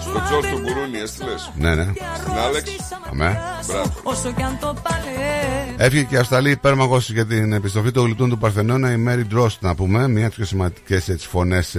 Στο 0.00 0.20
Τζορ 0.24 0.46
τον 0.50 0.62
Κουρούνι 0.62 0.98
έστειλε. 0.98 1.34
Ναι, 1.56 1.74
ναι. 1.74 1.92
Στην 2.16 2.32
Άλεξ. 2.46 2.70
Αμέ. 3.10 3.38
Μπράβο. 3.66 3.92
Όσο 4.02 4.32
κι 4.32 4.42
αν 4.42 4.58
το 4.60 4.76
παλεύει. 4.82 5.74
Έφυγε 5.76 6.02
και 6.02 6.14
η 6.14 6.18
Αυσταλή 6.18 6.50
υπέρμαχο 6.50 6.98
για 6.98 7.26
την 7.26 7.52
επιστροφή 7.52 7.90
των 7.90 8.04
γλυπτών 8.04 8.28
του 8.28 8.38
Παρθενώνα, 8.38 8.92
η 8.92 8.96
Μέρι 8.96 9.24
Ντρόστ, 9.24 9.62
να 9.62 9.74
πούμε. 9.74 10.08
Μία 10.08 10.26
από 10.26 10.28
τις 10.28 10.36
πιο 10.36 10.44
σημαντικές 10.44 11.26
φωνές 11.26 11.76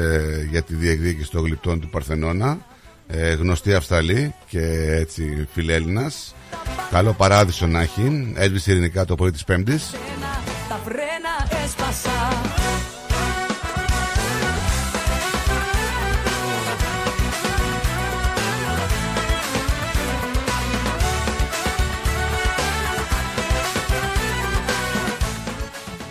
για 0.50 0.62
τη 0.62 0.76
διεκδίκηση 0.76 1.30
των 1.32 1.46
γλυπτών 1.46 1.80
του 1.80 1.90
Παρθενώνα. 1.90 2.58
Ε, 3.08 3.34
γνωστή 3.34 3.74
Αυσταλή 3.74 4.34
και 4.50 4.62
έτσι 4.92 5.48
φιλέλληνα. 5.54 6.12
Καλό 6.92 7.14
παράδεισο 7.14 7.68
να 7.68 7.82
έχει. 7.82 8.34
Έσβησε 8.38 8.72
ειρηνικά 8.72 9.06
το 9.06 9.16
πρωί 9.16 9.32
της 9.32 9.44
Πέμπτης. 9.44 9.92
Τα 10.70 10.78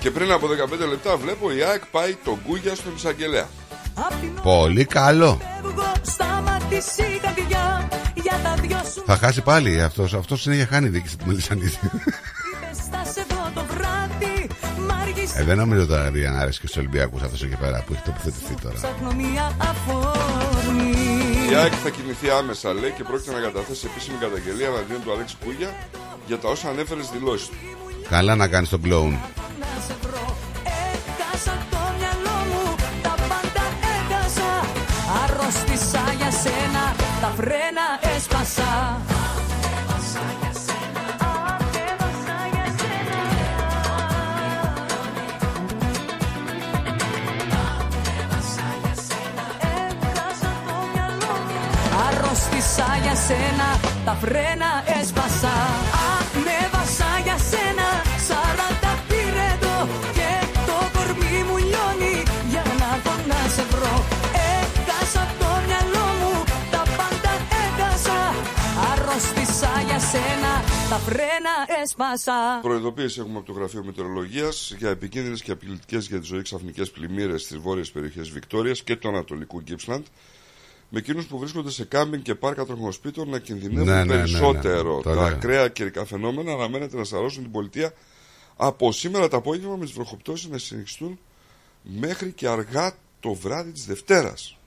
Και 0.07 0.13
πριν 0.13 0.33
από 0.33 0.47
15 0.47 0.89
λεπτά 0.89 1.17
βλέπω 1.17 1.53
η 1.53 1.63
ΑΕΚ 1.63 1.87
πάει 1.87 2.17
τον 2.25 2.39
Γκούγια 2.47 2.75
στον 2.75 2.93
εισαγγελέα. 2.97 3.49
Απ' 3.95 4.21
την 4.21 4.35
Πολύ 4.43 4.85
καλό. 4.85 5.41
φεύγω 5.63 5.93
σταματήσει 6.03 7.03
η 7.03 7.19
καρδιά 7.23 7.89
Για 8.15 8.41
τα 8.43 8.55
δυο 8.63 8.79
σου 8.95 9.03
Θα 9.07 9.17
χάσει 9.17 9.41
πάλι 9.41 9.83
αυτός. 9.83 10.15
Αυτός 10.15 10.47
είναι 10.47 10.55
για 10.55 10.67
χάνει 10.67 10.89
δίκηση 10.89 11.17
του 11.19 11.27
Μελισανίδη. 11.27 11.79
είπες 11.83 12.79
θα 12.91 13.05
σε 13.13 13.27
δω 13.29 13.51
το 13.55 13.65
βράδυ 13.75 14.49
Μ' 14.87 14.91
άργησε 15.03 15.41
ε, 15.41 15.45
δεν 15.45 15.57
νομίζω 15.57 15.87
τώρα 15.87 16.11
για 16.15 16.31
να 16.31 16.39
αρέσει 16.39 16.61
και 16.61 16.67
στους 16.67 16.79
Ολυμπιακούς 16.79 17.23
αυτός 17.23 17.43
εκεί 17.43 17.57
πέρα 17.57 17.83
που 17.87 17.93
έχει 17.93 18.03
τοποθετηθεί 18.03 18.55
τώρα. 18.63 18.75
ψάχνω 18.75 19.13
μια 19.13 19.57
αφορμή 19.59 20.95
Η 21.51 21.55
ΑΕΚ 21.55 21.73
θα 21.83 21.91
κινηθεί 21.91 22.31
άμεσα, 22.31 22.73
λέει, 22.73 22.91
και 22.91 23.03
πρόκειται 23.03 23.33
να 23.33 23.41
καταθέσει 23.41 23.87
επίσημη 23.91 24.17
καταγγελία 24.21 24.67
εναντίον 24.67 25.03
του 25.05 25.13
Αλέξη 25.13 25.37
Κούγια 25.45 25.71
για 26.27 26.39
τα 26.39 26.49
όσα 26.49 26.69
ανέφερε 26.69 27.03
στις 27.03 27.19
δηλώσεις 27.19 27.47
του. 27.49 27.55
Καλά 28.09 28.35
να 28.35 28.49
κάνεις 28.49 28.69
τον 28.69 28.83
κλόουν. 28.83 29.19
Να 29.63 29.71
σε 29.87 29.95
βρω. 30.03 30.27
Έχασα 30.93 31.55
το 31.73 31.83
μυαλό 31.99 32.39
μου 32.51 32.65
Τα 33.05 33.15
πάντα 33.29 33.65
έχασα. 33.97 34.51
Αρρώστησα 35.23 36.03
για 36.19 36.31
σένα 36.43 36.85
Τα 37.23 37.31
φρένα 37.39 37.87
έσπασα. 38.15 38.71
Ανέβασα 39.23 40.25
για 40.41 40.53
σένα 40.67 41.05
Ανέβασα 41.53 42.37
για 42.55 42.67
σένα. 42.79 43.21
Ανέβασα 47.71 48.69
για 48.83 48.95
σένα 49.09 49.45
Έχασα 49.79 50.51
το 50.67 50.77
μυαλό 50.93 51.33
μου. 51.47 51.59
Αρρώστησα 52.07 52.89
για 53.05 53.17
σένα 53.27 53.69
Τα 54.05 54.15
φρένα 54.23 54.71
έσπασα 55.01 55.55
Τα 70.97 71.03
φρένα 71.03 71.81
έσπασα 71.83 72.59
Προειδοποίηση 72.63 73.21
έχουμε 73.21 73.37
από 73.39 73.47
το 73.47 73.53
Γραφείο 73.53 73.85
Μετεωρολογίας 73.85 74.75
για 74.79 74.91
επικίνδυνες 74.91 75.43
και 75.43 75.51
απειλητικές 75.51 76.07
για 76.07 76.21
τη 76.21 76.27
ζωή 76.27 76.43
ξαφνικές 76.43 76.91
πλημμύρες 76.91 77.43
στις 77.43 77.57
βόρειες 77.59 77.91
περιοχές 77.91 78.29
Βικτόριας 78.31 78.83
και 78.83 78.97
του 78.97 79.09
Ανατολικού 79.09 79.61
Γκίψλαντ. 79.61 80.05
Με 80.89 80.99
εκείνους 80.99 81.27
που 81.27 81.39
βρίσκονται 81.39 81.71
σε 81.71 81.85
κάμπινγκ 81.85 82.23
και 82.23 82.35
πάρκα 82.35 82.65
τροχοσπίτων 82.65 83.29
να 83.29 83.39
κινδυνεύουν 83.39 83.85
Ναι, 83.87 83.95
ναι, 83.95 83.99
ναι, 84.05 84.15
ναι. 84.15 84.15
περισσότερο. 84.21 84.95
Το 84.97 85.03
Τα 85.03 85.15
λέω. 85.15 85.25
ακραία 85.25 85.69
καιρικά 85.69 86.05
φαινόμενα 86.05 86.53
αναμένεται 86.53 86.97
να 86.97 87.05
σαρώσουν 87.05 87.43
την 87.43 87.53
πολιτεία 87.53 87.93
από 88.57 88.93
σήμερα 88.93 89.29
το 89.29 89.37
απόγευμα 89.37 89.77
με 89.77 89.85
τις 89.85 89.95
βροχοπτώσεις 89.95 90.49
να 90.49 90.59
συνεχιστούν 90.59 91.19
μέχρι 91.83 92.33
και 92.33 92.49
αργά 92.49 92.93
το 93.21 93.35
βράδυ 93.35 93.73
της 93.73 93.87
Δευτέρας. 93.87 94.59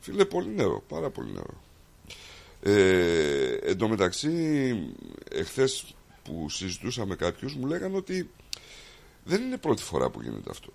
Φίλε, 0.00 0.24
πολύ 0.24 0.48
νερό, 0.54 0.82
πάρα 0.88 1.10
πολύ 1.10 1.32
νερό. 1.32 1.62
Ε, 2.66 3.54
εν 3.62 3.78
τω 3.78 3.88
μεταξύ, 3.88 4.74
εχθές 5.30 5.94
που 6.22 6.50
συζητούσα 6.50 7.06
με 7.06 7.16
κάποιους 7.16 7.54
μου 7.54 7.66
λέγανε 7.66 7.96
ότι 7.96 8.30
δεν 9.24 9.42
είναι 9.42 9.56
πρώτη 9.56 9.82
φορά 9.82 10.10
που 10.10 10.22
γίνεται 10.22 10.50
αυτό. 10.50 10.72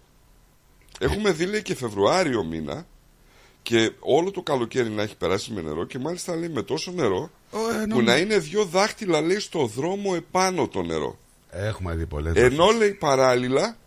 Έχουμε 0.99 1.31
δει 1.31 1.45
λέει 1.45 1.61
και 1.61 1.75
Φεβρουάριο 1.75 2.43
μήνα 2.43 2.87
και 3.61 3.91
όλο 3.99 4.31
το 4.31 4.41
καλοκαίρι 4.41 4.89
να 4.89 5.01
έχει 5.01 5.17
περάσει 5.17 5.51
με 5.51 5.61
νερό 5.61 5.85
και 5.85 5.99
μάλιστα 5.99 6.35
λέει 6.35 6.49
με 6.49 6.61
τόσο 6.63 6.91
νερό 6.91 7.29
ε, 7.81 7.85
που 7.85 8.01
να 8.01 8.17
είναι 8.17 8.37
δύο 8.37 8.65
δάχτυλα 8.65 9.21
λέει 9.21 9.39
στο 9.39 9.65
δρόμο 9.65 10.13
επάνω 10.15 10.67
το 10.67 10.81
νερό. 10.81 11.17
Έχουμε 11.49 11.95
δει 11.95 12.05
πολλές 12.05 12.35
Ενώ 12.35 12.71
λέει 12.71 12.93
παράλληλα 12.93 13.77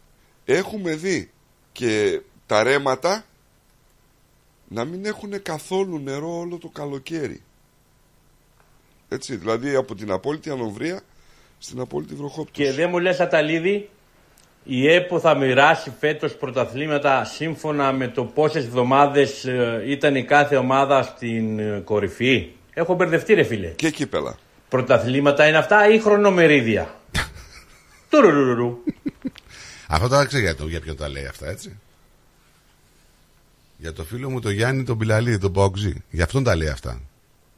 έχουμε 0.45 0.95
δει 0.95 1.31
και 1.73 2.21
τα 2.47 2.63
ρέματα 2.63 3.25
να 4.69 4.85
μην 4.85 5.05
έχουν 5.05 5.43
καθόλου 5.43 5.99
νερό 5.99 6.39
όλο 6.39 6.59
το 6.59 6.69
καλοκαίρι. 6.69 7.43
Έτσι, 9.13 9.37
δηλαδή 9.37 9.75
από 9.75 9.95
την 9.95 10.11
απόλυτη 10.11 10.51
ανοβρία 10.51 11.01
στην 11.59 11.81
απόλυτη 11.81 12.15
βροχόπτωση. 12.15 12.69
Και 12.69 12.77
δεν 12.77 12.89
μου 12.91 12.99
λες 12.99 13.21
Αταλίδη, 13.21 13.89
η 14.65 14.89
ΕΠΟ 14.89 15.21
θα 15.21 15.35
μοιράσει 15.35 15.93
φέτος 16.01 16.35
πρωταθλήματα 16.35 17.25
σύμφωνα 17.25 17.93
με 17.93 18.09
το 18.09 18.25
πόσες 18.25 18.65
εβδομάδες 18.65 19.45
ε, 19.45 19.83
ήταν 19.87 20.17
η 20.17 20.25
κάθε 20.25 20.57
ομάδα 20.57 21.03
στην 21.03 21.59
ε, 21.59 21.83
κορυφή; 21.85 22.49
Έχω 22.75 22.95
μπερδευτεί 22.95 23.35
ρε 23.35 23.43
φίλε. 23.43 23.69
Και 23.69 23.91
κύπελα. 23.91 24.39
Πρωταθλήματα 24.69 25.49
είναι 25.49 25.57
αυτά 25.57 25.89
ή 25.89 26.01
χρονομερίδια; 26.01 26.95
Τουρουρουρου. 28.11 28.79
Αυτό 29.89 30.09
τώρα 30.09 30.27
ξέρω 30.27 30.43
για, 30.43 30.55
το, 30.55 30.67
για 30.69 30.81
ποιον 30.81 30.97
τα 30.97 31.09
λέει 31.09 31.27
αυτά, 31.27 31.49
έτσι. 31.49 31.77
Για 33.77 33.93
το 33.93 34.05
φίλο 34.05 34.31
μου 34.31 34.41
το 34.41 34.51
Γιάννη 34.51 34.85
τον 34.85 34.99
Πιλαλίδη, 34.99 35.39
τον 35.39 35.51
Μποξή. 35.51 36.03
Για 36.11 36.25
αυτόν 36.25 36.45
τα 36.45 36.57
λέει 36.57 36.69
αυτά. 36.69 37.01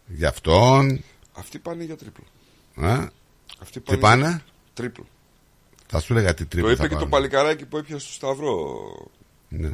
Για 0.06 0.28
αυτόν. 0.28 1.04
Αυτοί 1.34 1.58
πάνε 1.58 1.84
για 1.84 1.96
τρίπλο. 1.96 2.24
Α, 2.88 3.08
Αυτοί 3.58 3.80
τι 3.80 3.96
πάνε. 3.96 4.26
για 4.26 4.44
Τρίπλο. 4.74 5.06
Θα 5.86 6.00
σου 6.00 6.12
έλεγα 6.12 6.34
τι 6.34 6.44
τρίπλο 6.44 6.70
το 6.70 6.76
θα 6.76 6.84
είπε 6.84 6.94
και 6.94 7.00
το 7.00 7.06
πάρουν. 7.08 7.10
παλικαράκι 7.10 7.64
που 7.64 7.76
έπιασε 7.76 8.04
στο 8.06 8.12
Σταυρό. 8.14 8.78
Ναι. 9.48 9.70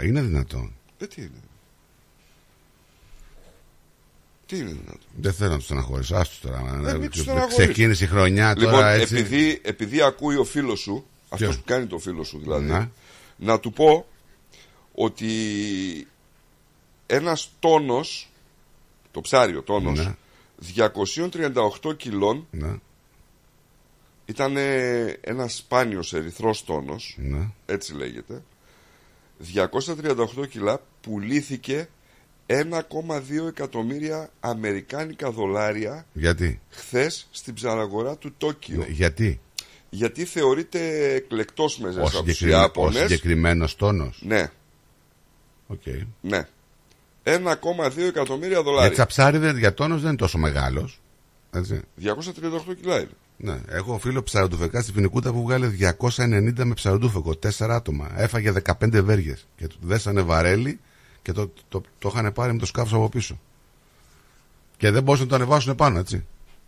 Είναι 0.00 0.22
δυνατόν. 0.22 0.72
Ε, 0.98 1.06
τι 1.06 1.22
είναι; 1.22 1.30
Τι 4.46 4.56
είναι 4.58 4.70
δυνατόν; 4.70 5.00
Δεν 5.16 5.32
θέλω 5.32 5.50
να 5.50 5.56
τους 5.56 5.64
στεναχωρήσω. 5.64 6.16
Άστου 6.16 6.46
τώρα. 6.48 6.82
Ε, 6.86 6.90
Ε, 6.90 6.98
μην 6.98 7.10
τους 7.10 7.20
στεναχωρείς. 7.20 7.56
Ξεκίνησε 7.56 8.04
η 8.04 8.06
χρονιά 8.06 8.54
τώρα 8.54 8.70
Λοιπόν, 8.70 9.00
έτσι. 9.00 9.16
επειδή, 9.16 9.60
επειδή 9.64 10.02
ακούει 10.02 10.36
ο 10.36 10.44
φίλος 10.44 10.80
σου, 10.80 11.04
αυτός 11.28 11.38
Ποιος; 11.38 11.56
που 11.56 11.62
κάνει 11.66 11.86
το 11.86 11.98
φίλο 11.98 12.24
σου 12.24 12.38
δηλαδή, 12.38 12.64
Ναι. 12.70 12.88
να 13.36 13.60
του 13.60 13.72
πω 13.72 14.06
ότι 14.94 15.28
ένας 17.06 17.50
τόνος, 17.58 18.28
το 19.14 19.20
ψάρι 19.20 19.56
ο 19.56 19.62
τόνος, 19.62 19.98
Ναι. 19.98 20.14
238 21.82 21.94
κιλών 21.96 22.46
Ναι. 22.50 22.76
ήταν 24.26 24.56
ένας 25.20 25.54
σπάνιος 25.54 26.12
ερυθρός 26.12 26.64
τόνος, 26.64 27.16
Ναι. 27.18 27.48
έτσι 27.66 27.94
λέγεται, 27.94 28.42
238 29.38 30.46
κιλά 30.48 30.80
πουλήθηκε 31.00 31.88
1,2 32.46 33.46
εκατομμύρια 33.48 34.30
αμερικάνικα 34.40 35.30
δολάρια 35.30 36.06
Γιατί; 36.12 36.60
χθες 36.70 37.28
στην 37.30 37.54
ψαραγορά 37.54 38.16
του 38.16 38.34
Τόκιο. 38.38 38.76
Ναι, 38.78 38.86
Γιατί; 38.86 39.40
Γιατί 39.90 40.24
θεωρείται 40.24 41.12
εκλεκτός 41.14 41.78
μέσα 41.78 42.00
Ο, 42.00 42.04
από 42.06 42.10
τους 42.10 42.18
συγκεκριμέ, 42.36 42.54
ο 42.54 42.60
Ιάπωνες. 42.60 43.00
συγκεκριμένος 43.00 43.76
τόνος; 43.76 44.22
Ναι, 44.26 44.50
Οκ. 45.66 45.82
ναι. 46.20 46.48
1,2 47.24 47.98
εκατομμύρια 47.98 48.62
δολάρια. 48.62 48.86
Έτσι, 48.90 49.06
ψάρι 49.06 49.38
δεν, 49.38 49.58
για 49.58 49.74
τόνος 49.74 50.00
δεν 50.00 50.08
είναι 50.08 50.18
τόσο 50.18 50.38
μεγάλος. 50.38 51.00
Έτσι. 51.50 51.80
238 52.02 52.10
κιλά 52.80 52.96
είναι. 52.98 53.08
Ναι. 53.36 53.60
Έχω 53.68 53.98
φίλο 53.98 54.22
ψαροντουφεκά 54.22 54.82
στη 54.82 54.92
Φοινικούντα 54.92 55.32
που 55.32 55.42
'βγαλε 55.42 55.70
290 56.16 56.64
με 56.64 56.74
ψαροντούφεκο. 56.74 57.36
Τέσσερα 57.36 57.74
άτομα. 57.74 58.10
Έφαγε 58.16 58.52
15 58.66 59.02
βέργες. 59.02 59.46
Και 59.56 59.66
του 59.66 59.76
δέσανε 59.80 60.22
βαρέλι 60.22 60.80
και 61.22 61.32
το, 61.32 61.50
το, 61.68 61.82
το, 61.98 62.10
είχαν 62.14 62.32
πάρει 62.32 62.52
με 62.52 62.58
το 62.58 62.66
σκάφος 62.66 62.92
από 62.92 63.08
πίσω. 63.08 63.40
Και 64.76 64.90
δεν 64.90 65.02
μπορούσαν 65.02 65.26
να 65.26 65.30
το 65.30 65.36
ανεβάσουν 65.42 65.74
πάνω, 65.74 65.98
έτσι. 65.98 66.26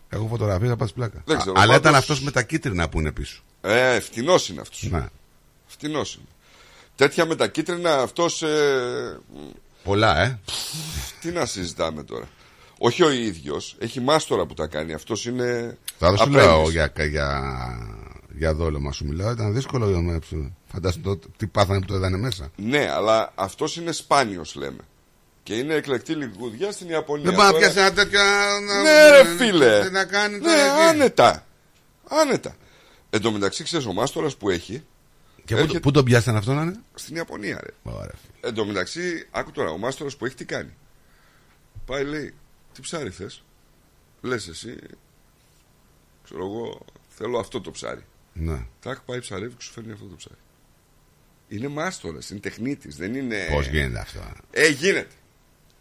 Έχω 0.09 0.27
φωτογραφία, 0.27 0.67
θα 0.67 0.75
πάθεις 0.75 0.93
πλάκα. 0.93 1.21
Δεν 1.25 1.37
ξέρω, 1.37 1.59
Α, 1.59 1.61
αλλά 1.61 1.71
ήταν 1.71 1.81
πάντως- 1.81 1.99
αυτός 1.99 2.21
με 2.21 2.31
τα 2.31 2.43
κίτρινα 2.43 2.89
που 2.89 2.99
είναι 2.99 3.11
πίσω. 3.11 3.41
Ε, 3.61 3.99
φτηνός 3.99 4.49
είναι 4.49 4.61
αυτός. 4.61 4.83
Ναι. 4.91 5.05
Φτηνός 5.65 6.15
είναι. 6.15 6.25
Τέτοια 6.95 7.25
με 7.25 7.35
τα 7.35 7.47
κίτρινα 7.47 8.01
αυτός... 8.01 8.41
Ε, 8.41 9.19
Πολλά, 9.87 10.21
ε. 10.21 10.39
τι 11.21 11.31
να 11.31 11.45
συζητάμε 11.45 12.03
τώρα. 12.03 12.25
Όχι 12.77 13.03
ο 13.03 13.09
ίδιος. 13.11 13.75
Έχει 13.79 13.99
μάστορα 14.01 14.45
που 14.45 14.53
τα 14.53 14.67
κάνει. 14.67 14.93
Αυτός 14.93 15.25
είναι... 15.25 15.77
Θα 15.97 16.07
σου 16.07 16.13
απρέμιες. 16.23 16.43
λέω 16.45 16.69
για, 16.69 16.91
για, 17.09 17.29
για 18.37 18.53
δόλωμα 18.53 18.91
σου 18.91 19.05
μιλάω. 19.05 19.31
Ήταν 19.31 19.53
δύσκολο. 19.53 20.01
με- 20.01 20.19
Φαντάζομαι 20.71 21.03
το, 21.03 21.19
τι 21.37 21.47
πάθανε 21.47 21.79
που 21.79 21.85
το 21.85 21.93
έδανε 21.93 22.17
μέσα. 22.17 22.51
Ναι, 22.55 22.89
αλλά 22.91 23.31
αυτός 23.35 23.75
είναι 23.75 23.91
σπάνιος 23.91 24.55
λέμε. 24.55 24.81
Και 25.43 25.53
είναι 25.55 25.73
εκλεκτή 25.73 26.13
λιγουδιά 26.13 26.71
στην 26.71 26.89
Ιαπωνία. 26.89 27.23
Δεν 27.25 27.35
πάει 27.35 27.45
να 27.45 27.51
Τώρα- 27.51 27.63
πιάσει 27.63 27.79
ένα 27.79 27.93
τέτοιο. 27.93 28.19
να- 28.67 28.81
Ναι, 28.81 29.09
ρε 29.09 29.35
φίλε. 29.37 29.83
Τι 29.85 29.91
να 29.91 30.05
κάνει 30.05 30.37
Ναι, 30.37 30.41
τώρα 30.43 30.55
εκεί. 30.61 30.89
άνετα. 30.89 31.45
Άνετα. 32.07 32.55
Εν 33.09 33.21
τω 33.21 33.31
μεταξύ, 33.31 33.63
ξέρεις 33.63 33.85
ο 33.85 33.93
μάστορας 33.93 34.35
που 34.37 34.49
έχει. 34.49 34.83
Και 35.47 35.55
πού, 35.55 35.65
το- 35.73 35.79
πού 35.79 35.91
τον 35.91 36.05
πιάσανε 36.05 36.37
αυτό 36.37 36.53
να 36.53 36.61
είναι. 36.61 36.79
Στην 36.95 37.15
Ιαπωνία, 37.15 37.59
ρε. 37.63 37.91
Ωραία. 37.91 38.13
Εν 38.41 38.53
τω 38.53 38.65
μεταξύ, 38.65 39.27
άκου 39.31 39.51
τώρα, 39.51 39.69
ο 39.69 39.77
μάστορα 39.77 40.09
που 40.17 40.25
έχει 40.25 40.35
τι 40.35 40.45
κάνει. 40.45 40.73
Πάει, 41.85 42.03
λέει, 42.03 42.33
τι 42.73 42.81
ψάρι 42.81 43.09
θες; 43.09 43.43
Λες 44.21 44.47
εσύ, 44.47 44.77
ξέρω 46.23 46.43
εγώ, 46.45 46.85
θέλω 47.09 47.39
αυτό 47.39 47.61
το 47.61 47.71
ψάρι. 47.71 48.03
Ναι. 48.33 48.65
Τάκ, 48.81 48.99
πάει 49.01 49.19
ψαρεύει 49.19 49.53
και 49.55 49.63
σου 49.63 49.71
φέρνει 49.71 49.91
αυτό 49.91 50.05
το 50.05 50.15
ψάρι. 50.15 50.35
Είναι 51.47 51.67
μάστορας, 51.67 52.29
είναι 52.29 52.39
τεχνίτης, 52.39 52.95
δεν 52.95 53.15
είναι. 53.15 53.47
Πώς 53.51 53.67
γίνεται 53.67 53.99
αυτό. 53.99 54.19
Ε, 54.51 54.67
γίνεται. 54.67 55.13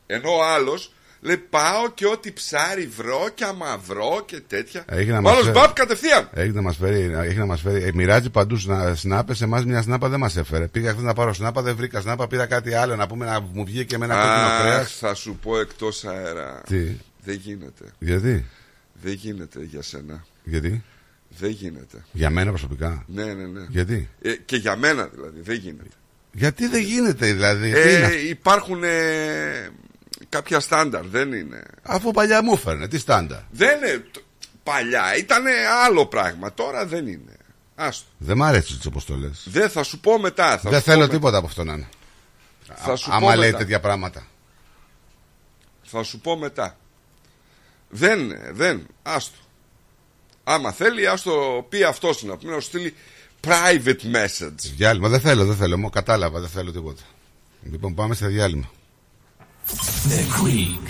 Ενώ 0.07 0.31
ο 0.37 0.43
άλλος 0.45 0.93
Λέει 1.21 1.37
πάω 1.37 1.91
και 1.95 2.07
ό,τι 2.07 2.33
ψάρι 2.33 2.87
βρω 2.87 3.29
και 3.35 3.45
άμα 3.45 3.79
βρω 3.87 4.23
και 4.27 4.41
τέτοια. 4.47 4.85
Έχει 4.89 5.11
να 5.11 5.19
Ο 5.19 5.21
μας 5.21 5.33
άλλος 5.33 5.45
φέρει- 5.45 5.59
μπαπ 5.59 5.73
κατευθείαν. 5.75 6.29
Έχει 6.35 6.51
να 6.51 6.63
μας 6.63 6.77
φέρει. 6.77 7.13
Έχει 7.25 7.39
να 7.39 7.47
μας 7.47 7.61
φέρει 7.61 7.83
ε, 7.83 7.91
μοιράζει 7.95 8.31
παντού 8.31 8.57
σνα, 8.57 8.95
σνάπες. 8.95 9.41
Εμάς 9.41 9.65
μια 9.65 9.83
σνάπα 9.83 10.09
δεν 10.09 10.19
μας 10.21 10.37
έφερε. 10.37 10.67
Πήγα 10.69 10.91
χθες 10.91 11.03
να 11.03 11.13
πάρω 11.13 11.33
σνάπα, 11.33 11.63
δεν 11.63 11.77
βρήκα 11.77 12.01
σνάπα. 12.01 12.27
Πήρα 12.27 12.47
κάτι 12.47 12.75
άλλο 12.75 12.97
να 12.97 13.07
πούμε 13.07 13.25
να 13.27 13.41
μου 13.41 13.65
βγει 13.65 13.85
και 13.85 13.99
με 13.99 14.05
ένα 14.05 14.15
κόκκινο 14.15 14.61
κρέας. 14.61 14.81
Αχ, 14.87 14.93
θα 14.99 15.15
σου 15.15 15.39
πω 15.43 15.59
εκτός 15.61 16.05
αέρα. 16.05 16.63
Τι; 16.67 16.87
Δεν 17.25 17.35
γίνεται. 17.43 17.85
Γιατί; 17.99 18.45
Δεν 19.03 19.13
γίνεται 19.13 19.59
για 19.63 19.83
σένα. 19.83 20.25
Γιατί; 20.45 20.83
Δεν 21.39 21.51
γίνεται. 21.51 22.05
Για 22.13 22.31
μένα 22.31 22.51
προσωπικά; 22.51 23.05
Ναι, 23.07 23.25
ναι, 23.25 23.47
ναι. 23.47 23.67
Γιατί; 23.69 24.09
Ε, 24.23 24.33
και 24.45 24.57
για 24.57 24.77
μένα 24.77 25.07
δηλαδή, 25.15 25.41
δεν 25.43 25.57
γίνεται. 25.57 25.89
Γιατί 26.33 26.67
δεν 26.67 26.83
γίνεται 26.83 27.27
δηλαδή. 27.33 27.73
τι 27.73 27.79
είναι 27.81 27.89
Ε, 27.91 28.05
αυτό; 28.05 28.19
υπάρχουν 28.29 28.83
ε, 28.85 29.69
κάποια 30.29 30.61
στάνταρ, 30.61 31.07
δεν 31.07 31.33
είναι. 31.33 31.63
Αφού 31.83 32.11
παλιά 32.11 32.43
μου 32.43 32.53
έφερνε, 32.53 32.89
τι 32.89 32.99
στάντα. 32.99 33.47
Δεν 33.51 33.77
είναι. 33.77 33.99
τ- 34.13 34.25
Παλιά 34.63 35.17
ήταν 35.17 35.45
άλλο 35.85 36.07
πράγμα, 36.07 36.53
τώρα 36.55 36.87
δεν 36.87 37.07
είναι. 37.07 37.37
Άστο. 37.75 38.07
Δεν 38.19 38.37
μ' 38.37 38.43
αρέσει 38.43 38.77
τις 38.77 38.87
αποστολές. 38.87 39.43
Δεν 39.51 39.71
θα 39.71 39.83
σου 39.83 40.01
πω 40.01 40.19
μετά. 40.19 40.59
Θα 40.59 40.71
Δεν 40.71 40.79
σου 40.79 40.85
πω 40.85 40.91
θέλω 40.91 41.01
μετά. 41.01 41.13
τίποτα 41.13 41.37
από 41.37 41.47
αυτό 41.47 41.65
να 41.65 41.73
είναι. 41.73 41.89
Θα 42.75 42.97
σου 42.97 43.11
Άμα 43.13 43.31
πω 43.31 43.37
λέει 43.37 43.47
μετά. 43.47 43.59
τέτοια 43.59 43.81
πράγματα. 43.81 44.27
Θα 45.83 46.03
σου 46.03 46.21
πω 46.21 46.37
μετά. 46.37 46.77
Δεν, 47.89 48.19
δεν, 48.53 48.87
άστο. 49.03 49.37
Άμα 50.45 50.73
θέλει, 50.73 51.07
άστο 51.07 51.67
πει 51.69 51.83
αυτός 51.83 52.23
να 52.23 52.37
πούμε, 52.37 52.55
να 52.55 52.61
σου 52.61 52.67
στείλει 52.69 52.95
private 53.47 54.15
message. 54.15 54.55
Διάλειμμα, 54.77 55.09
δεν 55.09 55.21
θέλω, 55.21 55.45
δεν 55.45 55.57
θέλω. 55.57 55.79
Μου 55.79 55.91
κατάλαβα, 55.91 56.41
δεν 56.41 56.49
θέλω 56.49 56.73
τίποτα. 56.73 57.03
Λοιπόν, 57.63 57.95
πάμε 57.95 58.15
σε 58.15 58.27
διάλειμμα. 58.27 58.71
The 59.67 60.23
Greek 60.39 60.85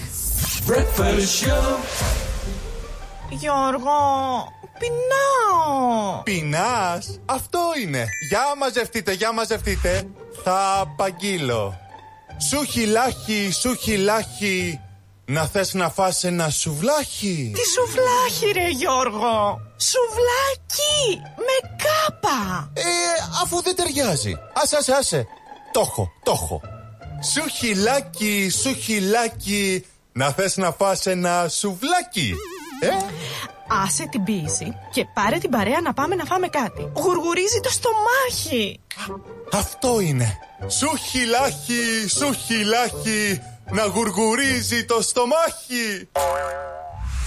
Breakfast 0.66 1.28
Show. 1.40 1.78
Γιώργο, 3.28 3.98
πεινάω. 4.78 6.22
Πεινάς, 6.22 7.20
αυτό 7.24 7.60
είναι. 7.82 8.06
Για 8.30 8.54
μαζευτείτε, 8.58 9.12
για 9.12 9.32
μαζευτείτε. 9.32 10.08
Θα 10.44 10.78
απαγγείλω. 10.80 11.78
Σου 12.48 12.64
χιλάχι, 12.64 13.50
σου 13.50 13.74
χιλάχι. 13.74 14.80
Να 15.24 15.46
θες 15.46 15.74
να 15.74 15.90
φας 15.90 16.24
ένα 16.24 16.50
σουβλάχι. 16.50 17.52
Τι 17.54 17.60
σουβλάχι 17.68 18.58
ρε 18.58 18.68
Γιώργο. 18.68 19.60
Σουβλάκι 19.76 21.20
με 21.36 21.76
κάπα. 21.76 22.70
Ε, 22.72 22.82
αφού 23.42 23.62
δεν 23.62 23.76
ταιριάζει. 23.76 24.36
Άσε, 24.54 24.76
άσε, 24.76 24.92
άσε. 24.92 25.26
Το 25.72 25.80
έχω, 25.80 26.08
το 26.22 26.32
έχω. 26.32 26.60
Σου 27.32 27.48
χιλάκι, 27.48 28.50
σου 28.62 28.74
χιλάκι. 28.74 29.84
Να 30.12 30.30
θες 30.30 30.56
να 30.56 30.72
φας 30.72 31.06
ένα 31.06 31.48
σουβλάκι. 31.48 32.34
Ε, 32.80 32.88
Άσε 33.84 34.06
την 34.10 34.24
πίεση 34.24 34.76
και 34.92 35.06
πάρε 35.14 35.38
την 35.38 35.50
παρέα 35.50 35.80
να 35.80 35.92
πάμε 35.94 36.14
να 36.14 36.24
φάμε 36.24 36.48
κάτι. 36.48 36.90
Γουργουρίζει 36.96 37.60
το 37.62 37.70
στομάχι. 37.70 38.80
αυτό 39.52 40.00
είναι. 40.00 40.38
Σου 40.66 40.96
χιλάκι, 40.96 42.08
σου 42.08 42.32
χιλάκι. 42.32 43.40
Να 43.70 43.84
γουργουρίζει 43.84 44.84
το 44.84 45.02
στομάχι. 45.02 46.08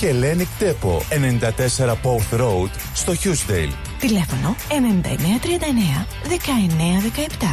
Hellenic 0.00 0.48
Depot 0.58 1.02
94 1.02 1.94
Porth 2.02 2.40
Road 2.40 2.70
στο 2.94 3.12
Hughesdale. 3.12 3.72
Τηλέφωνο 3.98 4.56
9939 4.68 6.06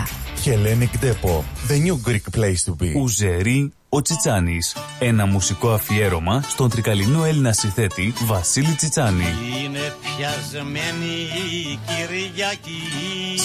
1917. 0.08 0.23
Hellenic 0.46 0.94
Depot, 1.00 1.42
the 1.70 1.80
new 1.86 1.98
Greek 2.08 2.26
place 2.36 2.64
to 2.66 2.74
be. 2.82 2.96
Ουζερί 2.96 3.74
ο 3.90 4.02
Τσιτσάνης. 4.02 4.76
Ένα 5.00 5.26
μουσικό 5.26 5.70
αφιέρωμα 5.70 6.44
στον 6.48 6.70
τρικαλινό 6.70 7.24
Έλληνα 7.24 7.52
συνθέτη 7.54 8.14
Βασίλη 8.26 8.74
Τσιτσάνη. 8.74 9.24
Είναι 9.64 9.94
πιασμένη 10.00 11.06
η 11.06 11.80
Κυριακή 11.86 12.82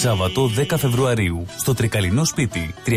Σάββατο 0.01 0.51
10 0.71 0.75
Φεβρουαρίου 0.79 1.47
στο 1.57 1.75
τρικαλινό 1.75 2.25
σπίτι 2.25 2.75
314 2.87 2.95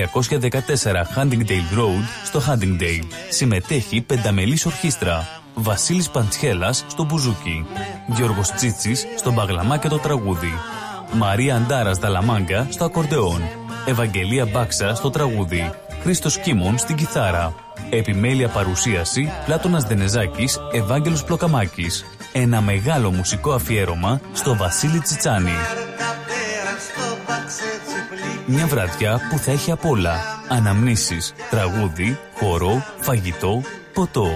Huntingdale 1.15 1.77
Road 1.77 2.05
στο 2.23 2.41
Huntingdale. 2.47 3.07
Συμμετέχει 3.29 4.01
πενταμελής 4.01 4.65
ορχήστρα. 4.65 5.27
Βασίλης 5.55 6.09
Παντσχέλας 6.09 6.85
στο 6.87 7.03
μπουζούκι. 7.03 7.65
Γιώργος 8.15 8.51
Τσίτσης 8.51 9.05
στο 9.17 9.31
μπαγλαμά 9.31 9.77
και 9.77 9.87
το 9.87 9.97
τραγούδι. 9.97 10.53
Μαρία 11.13 11.55
Αντάρας 11.55 11.97
Δαλαμάγκα 11.97 12.67
στο 12.69 12.85
ακορντεόν. 12.85 13.41
Ευαγγελία 13.85 14.45
Μπάξα 14.45 14.95
στο 14.95 15.09
τραγούδι. 15.09 15.71
Χρήστος 16.01 16.37
Κίμων 16.37 16.77
στην 16.77 16.95
κιθάρα. 16.95 17.53
Επιμέλεια 17.89 18.47
παρουσίαση 18.47 19.31
Πλάτωνας 19.45 19.83
Δενεζάκης, 19.83 20.59
Ευάγγελος 20.71 21.23
Πλοκαμάκης. 21.23 22.05
Ένα 22.33 22.61
μεγάλο 22.61 23.11
μουσικό 23.11 23.51
αφιέρωμα 23.51 24.21
στο 24.33 24.55
Βασίλη 24.55 24.99
Τσιτσάνη. 24.99 25.55
Μια 28.45 28.67
βραδιά 28.67 29.19
που 29.29 29.37
θα 29.37 29.51
έχει 29.51 29.71
απ' 29.71 29.85
όλα. 29.85 30.15
Αναμνήσεις, 30.47 31.33
τραγούδι, 31.49 32.19
χορό, 32.35 32.85
φαγητό, 32.99 33.61
ποτό. 33.93 34.27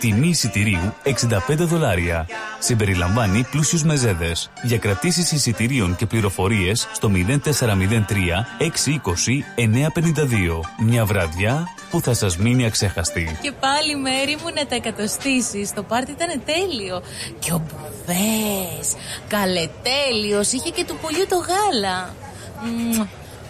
Τιμή 0.00 0.28
εισιτηρίου 0.28 0.94
65 1.04 1.54
δολάρια. 1.56 2.26
Συμπεριλαμβάνει 2.58 3.46
πλούσιους 3.50 3.82
μεζέδες. 3.84 4.50
Για 4.62 4.78
κρατήσεις 4.78 5.32
εισιτηρίων 5.32 5.96
και 5.96 6.06
πληροφορίες 6.06 6.88
στο 6.92 7.08
0403 7.08 8.46
620 8.58 9.44
952. 9.56 10.60
Μια 10.78 11.04
βραδιά 11.04 11.68
που 11.90 12.00
θα 12.00 12.14
σας 12.14 12.36
μείνει 12.36 12.66
αξέχαστη. 12.66 13.38
Και 13.42 13.52
πάλι 13.52 13.96
μέρη 13.96 14.36
μου 14.42 14.50
να 14.54 14.66
τα 14.66 14.74
εκατοστήσεις. 14.74 15.72
Το 15.72 15.82
πάρτι 15.82 16.10
ήταν 16.10 16.42
τέλειο. 16.44 17.02
Και 17.38 17.52
ο 17.52 17.62
Μπουβές, 17.66 18.94
καλετέλειος, 19.28 20.52
είχε 20.52 20.70
και 20.70 20.84
του 20.84 20.98
πολιού 21.02 21.26
το 21.28 21.36
γάλα. 21.36 22.14
Μμμ, 22.62 23.06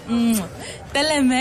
μμμ. 0.09 0.35
Τα 0.93 1.01
λέμε. 1.03 1.41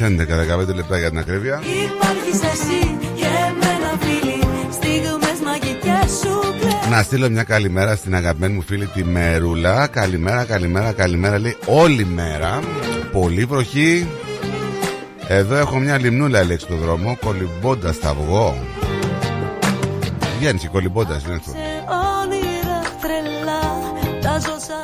11, 0.00 0.36
15 0.70 0.74
λεπτά 0.74 0.98
για 0.98 1.08
την 1.08 1.18
ακρίβεια. 1.18 1.62
Υπάρχεις 1.84 2.42
εσύ 2.52 2.96
και 3.14 3.24
εμένα 3.24 3.98
φίλοι 4.00 4.38
Στιγμές 4.72 5.40
μαγικές 5.44 6.10
σου 6.20 6.54
κλαίω 6.60 6.90
Να 6.90 7.02
στείλω 7.02 7.30
μια 7.30 7.42
καλημέρα 7.42 7.96
στην 7.96 8.14
αγαπημένη 8.14 8.54
μου 8.54 8.62
φίλη 8.62 8.86
τη 8.86 9.04
Μερούλα. 9.04 9.86
Καλημέρα, 9.86 10.44
καλημέρα, 10.44 10.92
καλημέρα. 10.92 11.38
Λέει 11.38 11.56
όλη 11.66 12.04
μέρα. 12.04 12.60
Πολύ 13.12 13.44
βροχή. 13.44 14.08
Εδώ 15.28 15.56
έχω 15.56 15.78
μια 15.78 15.98
λιμνούλα 15.98 16.44
λέει 16.44 16.58
στο 16.58 16.74
δρόμο. 16.74 17.16
Κολυμπώντας 17.24 17.98
τα 17.98 18.08
αυγό. 18.08 18.58
Βγαίνεις 20.38 20.60
και 20.60 20.68
κολυμπώντας, 20.68 21.24
είναι 21.24 21.34
αυτό. 21.34 21.52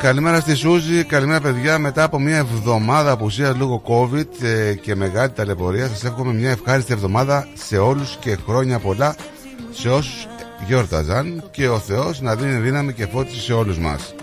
Καλημέρα 0.07 0.41
στη 0.41 0.55
Σούζη, 0.55 1.05
καλημέρα 1.05 1.41
παιδιά. 1.41 1.79
Μετά 1.79 2.03
από 2.03 2.19
μια 2.19 2.37
εβδομάδα 2.37 3.11
απουσίας 3.11 3.57
λόγω 3.57 3.83
COVID 3.87 4.45
ε, 4.45 4.75
και 4.75 4.95
μεγάλη 4.95 5.31
ταλαιπωρία, 5.31 5.89
σας 5.89 6.05
εύχομαι 6.05 6.33
μια 6.33 6.51
ευχάριστη 6.51 6.93
εβδομάδα 6.93 7.49
σε 7.55 7.79
όλους 7.79 8.17
και 8.21 8.37
χρόνια 8.47 8.79
πολλά 8.79 9.17
σε 9.71 9.89
όσους 9.89 10.27
γιόρταζαν 10.67 11.45
και 11.51 11.69
ο 11.69 11.79
Θεός 11.79 12.21
να 12.21 12.35
δίνει 12.35 12.61
δύναμη 12.61 12.93
και 12.93 13.07
φώτιση 13.07 13.41
σε 13.41 13.53
όλους 13.53 13.79
μας. 13.79 14.15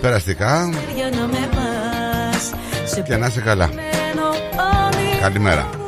Περαστικά 0.00 0.70
για 0.94 1.10
να 1.10 1.26
με 1.26 1.48
πας 1.50 2.50
Σε 2.84 3.00
και 3.00 3.16
να 3.16 3.26
είσαι 3.26 3.40
καλά. 3.40 3.66
περιμένω 3.66 4.26
όνειρα 4.26 5.20
Καλημέρα. 5.20 5.79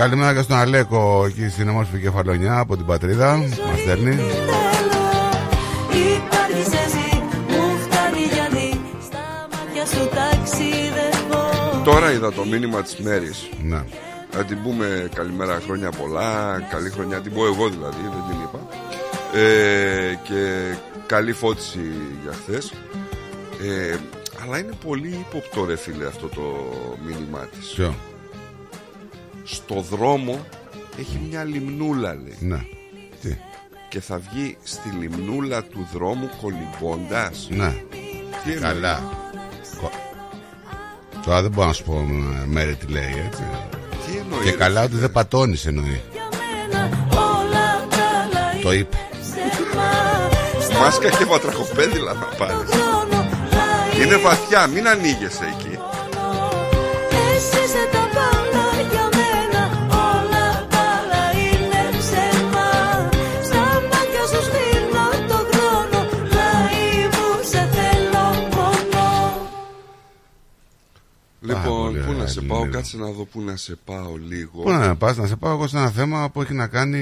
Καλημέρα 0.00 0.34
και 0.34 0.42
στον 0.42 0.56
Αλέκο 0.56 1.24
εκεί 1.26 1.48
στην 1.48 1.68
όμορφη 1.68 1.98
κεφαλονιά 1.98 2.58
από 2.58 2.76
την 2.76 2.86
πατρίδα. 2.86 3.36
Μας 3.36 3.80
στέλνει. 3.80 4.14
Υπάρχεις 6.16 6.66
εσύ, 6.66 7.22
μου 7.48 7.78
φτάνει 7.78 8.22
γιατί 8.32 8.80
Στα 9.02 9.48
μάτια 9.52 9.86
σου 9.86 10.08
ταξιδεύω 10.08 11.82
Τώρα 11.84 12.12
είδα 12.12 12.32
το 12.32 12.44
μήνυμα 12.44 12.82
της 12.82 12.96
Μέρης 12.96 13.48
Να. 13.62 13.86
Να 14.36 14.44
την 14.44 14.62
πούμε 14.62 15.08
καλημέρα 15.14 15.60
χρόνια 15.64 15.90
πολλά 15.90 16.60
Καλή 16.70 16.90
χρονιά, 16.90 17.20
την 17.20 17.32
πω 17.32 17.46
εγώ 17.46 17.68
δηλαδή, 17.68 18.02
δεν 18.02 18.22
την 18.28 18.40
είπα 18.42 18.60
ε, 19.38 20.14
Και 20.22 20.74
καλή 21.06 21.32
φώτιση 21.32 21.92
για 22.22 22.32
χθες 22.32 22.72
ε, 23.62 23.96
Αλλά 24.42 24.58
είναι 24.58 24.72
πολύ 24.86 25.08
ύποπτο 25.08 25.64
ρε 25.64 25.76
φίλε 25.76 26.06
αυτό 26.06 26.26
το 26.26 26.42
μήνυμά 27.06 27.38
της 27.38 27.72
Ποιο; 27.74 27.94
Στο 29.44 29.80
δρόμο 29.90 30.46
έχει 30.98 31.20
μια 31.28 31.44
λιμνούλα 31.44 32.14
λέει 32.14 32.36
Ναι. 32.40 32.64
Τι; 33.22 33.36
Και 33.88 34.00
θα 34.00 34.18
βγει 34.30 34.56
στη 34.62 34.88
λιμνούλα 35.00 35.62
του 35.64 35.88
δρόμου 35.92 36.30
κολυμπώντας 36.42 37.46
Ναι. 37.50 37.74
Τι 38.44 38.52
εννοείς; 38.52 38.60
Καλά. 38.60 39.02
Κο- 39.80 39.90
Τώρα 41.24 41.42
δεν 41.42 41.50
μπορώ 41.50 41.66
να 41.66 41.72
σου 41.72 41.84
πω 41.84 41.94
ε, 42.42 42.46
μέρη 42.46 42.74
τι 42.76 42.86
λέει 42.86 43.14
έτσι. 43.26 43.42
Τι 44.06 44.16
εννοείς; 44.18 44.44
Και 44.44 44.50
ρε 44.50 44.56
καλά 44.56 44.80
ότι 44.80 44.88
φίλε; 44.88 45.00
δεν 45.00 45.12
πατώνεις 45.12 45.66
εννοεί. 45.66 46.00
Όλα 47.12 47.86
καλά 47.90 48.62
Το 48.62 48.72
είπε. 48.72 48.96
Μάσκα 50.80 51.08
και 51.10 51.24
βατραχοπέδιλα 51.24 52.12
να 52.12 52.24
πάρεις 52.24 52.70
Είναι 54.02 54.16
βαθιά, 54.16 54.66
μην 54.66 54.88
ανοίγεσαι 54.88 55.44
εκεί 55.58 55.78
Λοιπόν, 71.54 71.92
πολύ 71.92 71.98
πού 71.98 72.10
να 72.10 72.14
ωραία, 72.16 72.26
σε 72.26 72.40
πάω, 72.40 72.60
Λίλο. 72.60 72.72
κάτσε 72.72 72.96
να 72.96 73.06
δω 73.10 73.24
πού 73.24 73.40
να 73.40 73.56
σε 73.56 73.76
πάω 73.84 74.16
λίγο 74.28 74.62
Πού 74.62 74.70
να 74.70 74.96
πας 74.96 75.16
να 75.16 75.26
σε 75.26 75.36
πάω 75.36 75.52
εγώ 75.52 75.66
σε 75.66 75.76
ένα 75.76 75.90
θέμα 75.90 76.30
που 76.30 76.42
έχει 76.42 76.54
να 76.54 76.66
κάνει 76.66 77.00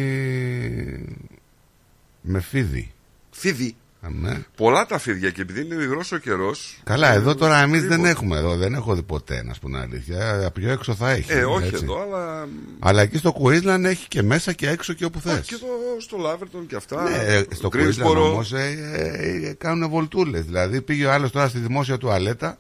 με 2.21 2.41
φίδι. 2.41 2.93
Φίδι 3.31 3.77
Αμέ. 4.01 4.47
Πολλά 4.57 4.87
τα 4.87 4.99
φίδια 4.99 5.31
και 5.31 5.41
επειδή 5.41 5.61
είναι 5.61 5.75
υγρός 5.75 6.13
ο 6.13 6.17
καιρός 6.19 6.81
Καλά, 6.85 7.13
εδώ 7.13 7.35
τώρα 7.35 7.59
εμείς 7.63 7.81
δεν 7.81 7.91
Τίποτα. 7.91 8.09
έχουμε 8.09 8.37
εδώ, 8.39 8.57
δεν 8.57 8.75
έχω 8.75 8.95
δει 8.95 9.03
ποτέ, 9.03 9.43
να 9.45 9.53
σου 9.55 9.61
πω 9.61 9.67
την 9.67 9.77
αλήθεια. 9.77 10.51
Πιο 10.55 10.71
έξω 10.71 10.95
θα 10.95 11.11
έχει. 11.11 11.33
Ε, 11.33 11.45
όχι 11.45 11.67
έτσι. 11.67 11.81
εδώ, 11.85 12.03
αλλά 12.03 12.49
Αλλά 12.79 13.03
εκεί 13.03 13.17
στο 13.19 13.35
Queensland 13.43 13.85
έχει 13.85 14.09
και 14.09 14.23
μέσα 14.23 14.53
και 14.53 14.69
έξω 14.69 14.93
και 14.93 15.05
όπου 15.05 15.21
θες 15.21 15.47
και 15.47 15.55
εδώ 15.55 15.67
στο 16.01 16.17
Λάβερτον 16.17 16.67
και 16.67 16.77
αυτά 16.77 17.03
Ναι, 17.03 17.17
ε, 17.17 17.45
στο 17.55 17.69
Queensland 17.73 18.05
Greensboro. 18.07 18.17
όμως 18.17 18.53
ε, 18.53 18.79
ε, 18.93 19.49
ε, 19.49 19.53
κάνουν 19.53 19.89
βολτούλες. 19.91 20.45
Δηλαδή 20.45 20.81
πήγε 20.83 21.07
ο 21.07 21.13
άλλος 21.13 21.31
τώρα 21.31 21.49
στη 21.49 21.59
δημόσια 21.59 21.99
τουαλέτα 21.99 22.59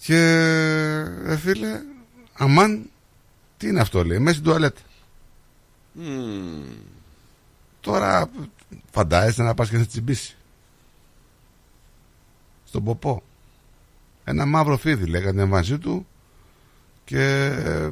και 0.00 0.16
ε, 1.26 1.36
φίλε, 1.36 1.80
αμάν, 2.32 2.90
τι 3.56 3.68
είναι 3.68 3.80
αυτό 3.80 4.04
λέει, 4.04 4.18
μέσα 4.18 4.32
στην 4.32 4.44
τουαλέτα. 4.44 4.80
Μμμ. 5.92 6.64
Τώρα 7.80 8.30
φαντάζεσαι 8.90 9.42
να 9.42 9.54
πας 9.54 9.68
και 9.68 9.78
να 9.78 9.86
τσιμπήσει. 9.86 10.36
Στον 12.64 12.84
ποπό. 12.84 13.22
Ένα 14.24 14.46
μαύρο 14.46 14.76
φίδι 14.76 15.06
λέγανε 15.06 15.30
την 15.30 15.40
εμβάνσή 15.40 15.78
του 15.78 16.06
και 17.04 17.44
ε, 17.44 17.90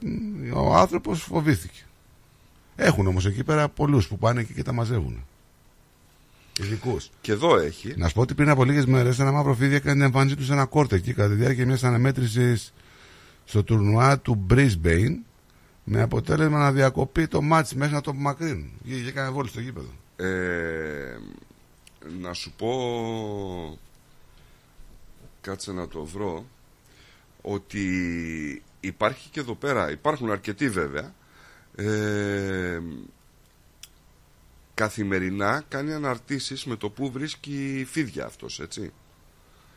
ο 0.53 0.75
άνθρωπος 0.75 1.23
φοβήθηκε. 1.23 1.83
Έχουν 2.77 3.07
όμως 3.07 3.27
εκεί 3.27 3.45
πέρα 3.45 3.69
πολλούς 3.69 4.09
που 4.09 4.19
πάνε 4.19 4.41
εκεί 4.41 4.53
και 4.53 4.63
τα 4.63 4.73
μαζεύουν. 4.73 5.25
Ειδικούς. 6.61 7.11
Και 7.21 7.33
εδώ 7.33 7.57
έχει 7.59 7.95
Να 7.97 8.09
σου 8.09 8.15
πω 8.15 8.21
ότι 8.21 8.35
πριν 8.35 8.49
από 8.49 8.65
λίγες 8.65 8.87
μέρες 8.87 9.19
ένα 9.19 9.33
μαύρο 9.33 9.55
φίδι 9.55 9.75
έκανε 9.75 9.93
την 9.93 10.03
εμφάνισή 10.03 10.37
του 10.37 10.45
σε 10.45 10.53
ένα 10.53 10.65
κόρτο 10.65 10.95
εκεί 10.95 11.13
κατά 11.15 11.29
τη 11.29 11.35
διάρκεια 11.35 11.67
μιας 11.67 11.85
αναμέτρησης 11.85 12.73
στο 13.45 13.63
τουρνουά 13.63 14.19
του 14.19 14.47
Brisbane 14.51 15.17
με 15.85 16.03
αποτέλεσμα 16.03 16.59
να 16.59 16.73
διακοπεί 16.73 17.27
το 17.27 17.43
μάτς 17.43 17.75
μέχρι 17.75 17.95
να 17.95 18.01
το 18.01 18.11
απομακρύνουν. 18.11 18.71
Βγήκε 18.85 19.03
και 19.03 19.09
έκανε 19.09 19.31
βόλη 19.31 19.49
στο 19.49 19.61
γήπεδο. 19.61 19.89
ε, 20.17 21.19
Να 22.21 22.33
σου 22.33 22.53
πω 22.57 23.79
Κάτσε 25.41 25.73
να 25.73 25.89
το 25.89 26.05
βρω 26.05 26.45
Ότι 27.43 27.83
υπάρχει 28.81 29.29
και 29.31 29.41
εδώ 29.41 29.55
πέρα 29.55 29.91
Υπάρχουν 29.91 30.31
αρκετοί 30.31 30.69
βέβαια 30.69 31.15
ε, 31.77 32.81
Καθημερινά 34.75 35.65
κάνει 35.69 35.93
αναρτήσεις 35.93 36.65
με 36.65 36.77
το 36.77 36.91
που 36.91 37.11
βρίσκει 37.11 37.87
φίδια 37.91 38.25
αυτός 38.25 38.61
έτσι 38.61 38.93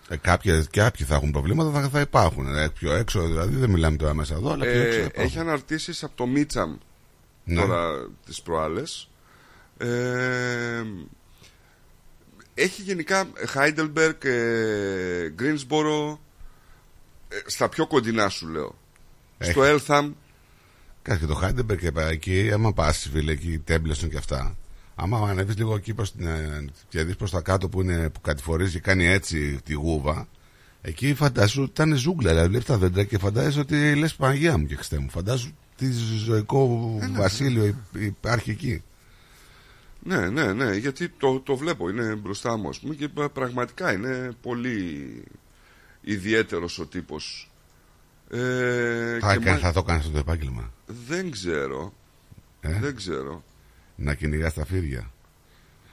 Ε, 0.10 0.16
κάποιοι, 0.16 0.68
κάποιοι 0.72 1.06
θα 1.06 1.16
έχουν 1.16 1.32
προβλήματα, 1.32 1.72
θα, 1.82 1.90
θα 1.90 2.00
υπάρχουν. 2.00 2.56
Ε, 2.56 2.70
πιο 2.70 2.94
έξω 2.94 3.28
δηλαδή, 3.28 3.56
δεν 3.56 3.70
μιλάμε 3.70 3.98
τώρα 3.98 4.14
μέσα 4.14 4.34
εδώ, 4.36 4.52
αλλά 4.52 4.64
πιο 4.64 4.82
έξω. 4.82 5.00
Ε, 5.00 5.04
υπάρχουν. 5.04 5.24
έχει 5.24 5.40
αναρτήσεις 5.40 6.04
από 6.04 6.16
το 6.16 6.26
Μίτσαμ 6.28 6.76
Ναι. 7.44 7.62
τώρα 7.62 8.10
τις 8.26 8.42
προάλλες 8.42 9.10
ε, 9.78 10.84
έχει 12.54 12.82
γενικά 12.82 13.28
Heidelberg, 13.56 14.24
ε, 14.26 15.34
Greensboro 15.40 16.18
ε, 17.28 17.36
στα 17.46 17.70
πιο 17.70 17.88
κοντινά 17.88 18.30
σου 18.30 18.48
λέω 18.48 18.78
Έχει. 19.38 19.52
στο 19.52 19.62
Eltham 19.64 20.12
Κάτσε 21.02 21.26
και 21.26 21.32
το 21.34 21.40
Heidelberg 21.44 21.78
και 21.78 21.92
πέρα 21.92 22.10
εκεί, 22.10 22.52
άμα 22.54 22.74
πας 22.74 23.10
φίλε 23.12 23.32
εκεί, 23.32 23.60
Τέμπλεσον 23.60 24.10
και 24.10 24.18
αυτά. 24.18 24.56
Άμα 25.00 25.30
ανέβεις 25.30 25.58
λίγο 25.58 25.76
εκεί 25.76 25.94
προς 25.94 26.12
την, 26.12 26.28
ε, 26.28 26.66
και 26.90 27.04
δεις 27.04 27.16
προς 27.16 27.32
τα 27.32 27.42
κάτω 27.42 27.70
που, 27.70 27.82
είναι, 27.82 28.10
που 28.10 28.22
κατηφορίζει 28.22 28.72
και 28.72 28.80
κάνει 28.80 29.06
έτσι 29.08 29.60
τη 29.64 29.74
γούβα, 29.74 30.28
εκεί 30.82 31.14
φαντάσου 31.14 31.62
ότι 31.62 31.70
ήταν 31.72 31.96
ζούγκλα. 31.96 32.30
Δηλαδή 32.30 32.48
βλέπεις 32.50 32.66
τα 32.68 32.78
δέντρα 32.78 33.04
και 33.04 33.18
φαντάζεσαι 33.18 33.60
ότι 33.60 33.96
λες 33.96 34.16
Παναγία 34.16 34.58
μου 34.58 34.66
και 34.66 34.76
Χριστέ 34.76 34.98
μου. 35.00 35.10
Φαντάσου 35.10 35.52
τι 35.76 35.92
ζωικό 36.26 36.98
βασίλειο 37.12 37.66
υ- 37.66 37.76
υπάρχει 38.02 38.50
εκεί. 38.52 38.84
Ναι, 40.04 40.30
ναι, 40.30 40.54
ναι, 40.54 40.76
γιατί 40.76 41.10
το, 41.10 41.40
το 41.40 41.56
βλέπω, 41.56 41.90
είναι 41.90 42.16
μπροστά 42.16 42.58
μου 42.58 42.70
ας 42.70 42.80
πούμε, 42.80 42.96
και 42.96 43.08
πα- 43.08 43.30
πραγματικά 43.30 43.94
είναι 43.94 44.32
πολύ 44.42 45.24
ιδιαίτερος 46.02 46.80
ο 46.80 46.86
τύπος. 46.86 47.52
Ε, 48.30 48.38
Θα, 49.20 49.32
και 49.32 49.38
έκανε- 49.40 49.52
μα- 49.52 49.58
θα 49.58 49.72
το 49.74 49.84
κάνεις 49.84 50.02
αυτό 50.02 50.14
το 50.14 50.20
επάγγελμα. 50.20 50.72
Δεν 51.08 51.32
ξέρω. 51.32 51.94
Ε; 52.62 52.80
Δεν 52.80 52.96
ξέρω. 52.96 53.44
Να 54.00 54.14
κυνηγάς 54.14 54.54
τα 54.54 54.66
φίδια. 54.66 55.12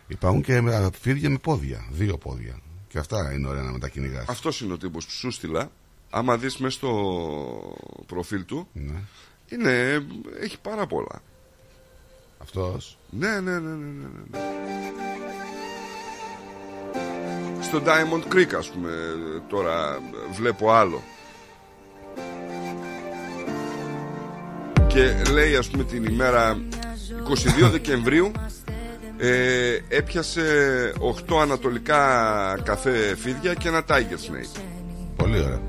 Υπάρχουν 0.07 0.43
και 0.43 0.61
με- 0.61 0.91
φίδια 1.01 1.31
με 1.31 1.39
πόδια. 1.39 1.85
Δύο 1.91 2.19
πόδια. 2.19 2.59
Και 2.89 2.99
αυτά 2.99 3.33
είναι 3.33 3.49
ωραία 3.49 3.63
να 3.63 3.73
με 3.73 3.79
τα 3.79 3.89
κυνηγάς. 3.89 4.29
Αυτός 4.29 4.61
είναι 4.61 4.73
ο 4.73 4.77
τύπος 4.79 5.05
που 5.05 5.11
σου 5.11 5.31
στείλα. 5.31 5.71
Άμα 6.11 6.37
δεις 6.37 6.57
μέσα 6.57 6.77
στο 6.77 6.91
προφίλ 8.07 8.45
του, 8.45 8.69
Ναι. 8.73 8.95
είναι, 9.49 10.05
έχει 10.41 10.61
πάρα 10.61 10.87
πολλά. 10.87 11.23
Αυτός; 12.39 12.99
Ναι, 13.11 13.41
ναι, 13.41 13.59
ναι, 13.59 13.59
ναι, 13.59 13.75
ναι, 13.75 14.07
ναι. 14.31 14.39
Στο 17.63 17.83
Diamond 17.85 18.35
Creek, 18.35 18.55
ας 18.59 18.71
πούμε, 18.71 18.91
τώρα 19.49 19.99
βλέπω 20.33 20.73
άλλο. 20.73 21.03
Και 24.87 25.23
λέει, 25.33 25.57
ας 25.57 25.69
πούμε, 25.71 25.85
την 25.85 26.05
ημέρα 26.05 26.63
22 27.67 27.71
Δεκεμβρίου 27.71 28.33
ε, 29.17 29.29
έπιασε 29.89 30.43
8 31.29 31.37
ανατολικά 31.43 31.99
καφέ 32.63 33.17
φίδια 33.17 33.55
και 33.55 33.69
ένα 33.69 33.83
Tiger 33.89 33.93
Snake. 34.31 34.61
Πολύ 35.17 35.39
ωραία. 35.39 35.61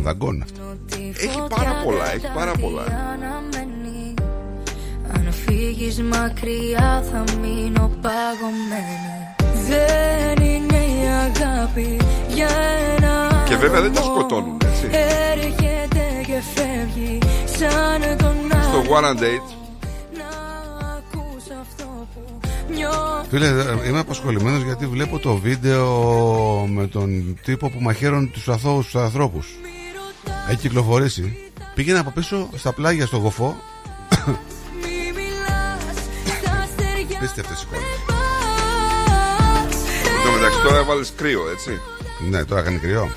Δαγκών 0.00 0.42
αυτό. 0.42 0.60
Έχει 0.96 1.42
πάρα 1.48 1.80
πολλά, 1.84 2.12
έχει 2.12 2.26
πάρα 2.34 2.52
πολλά. 2.60 2.84
Αν 5.14 5.32
φύγεις 5.32 6.02
μακριά 6.02 7.04
θα 7.12 7.24
μείνω 7.40 7.90
παγωμένη 8.00 9.34
Δεν 9.68 10.44
είναι 10.46 10.76
η 10.76 11.06
αγάπη 11.06 11.96
για 12.28 12.48
ένα 12.96 13.44
Και 13.48 13.56
βέβαια 13.56 13.80
δεν 13.80 13.92
τα 13.92 14.00
άτομο. 14.00 14.16
σκοτώνουν, 14.18 14.60
έτσι. 14.64 14.88
Έρχεται 15.32 16.04
και 16.26 16.42
φεύγει 16.54 17.18
σαν 17.44 18.16
τον 18.16 18.34
Στο 18.62 18.94
άλλο 18.94 18.98
One 18.98 19.16
and 19.16 19.22
Date 19.22 19.59
Φίλε, 23.30 23.46
ε, 23.46 23.88
είμαι 23.88 23.98
απασχολημένος 23.98 24.62
γιατί 24.62 24.86
βλέπω 24.86 25.18
το 25.18 25.34
βίντεο 25.36 25.86
με 26.68 26.86
τον 26.86 27.38
τύπο 27.44 27.70
που 27.70 27.80
μαχαίρωνε 27.80 28.26
τους 28.26 28.48
αθώους 28.48 28.84
τους 28.84 28.94
ανθρώπους. 28.94 29.48
Έχει 30.48 30.58
κυκλοφορήσει. 30.58 31.36
Πήγαινε 31.74 31.98
από 31.98 32.10
πίσω 32.10 32.48
στα 32.56 32.72
πλάγια 32.72 33.06
στο 33.06 33.16
γοφό. 33.16 33.56
Πίστευτε 37.20 37.54
εικόνες. 37.62 37.88
Εν 40.16 40.26
τω 40.26 40.32
μεταξύ 40.32 40.58
τώρα 40.62 40.78
έβαλες 40.78 41.12
κρύο, 41.16 41.50
έτσι. 41.52 41.80
Ναι, 42.30 42.44
τώρα 42.44 42.62
κάνει 42.62 42.78
κρυό. 42.78 43.08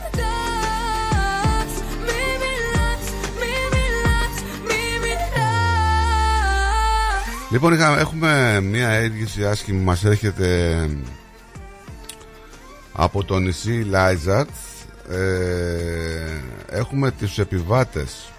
Λοιπόν, 7.53 7.73
είχα, 7.73 7.99
έχουμε 7.99 8.61
μια 8.61 8.89
αίτηση 8.89 9.45
άσχημη 9.45 9.77
που 9.77 9.83
μας 9.83 10.03
έρχεται 10.03 10.89
από 12.91 13.23
το 13.23 13.39
νησί 13.39 13.71
Λάιζαρτ. 13.89 14.49
Ε, 15.09 16.41
έχουμε 16.69 17.11
τους 17.11 17.39
επιβάτες 17.39 18.31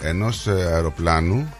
ενός 0.00 0.46
ε, 0.46 0.50
αεροπλάνου 0.52 1.54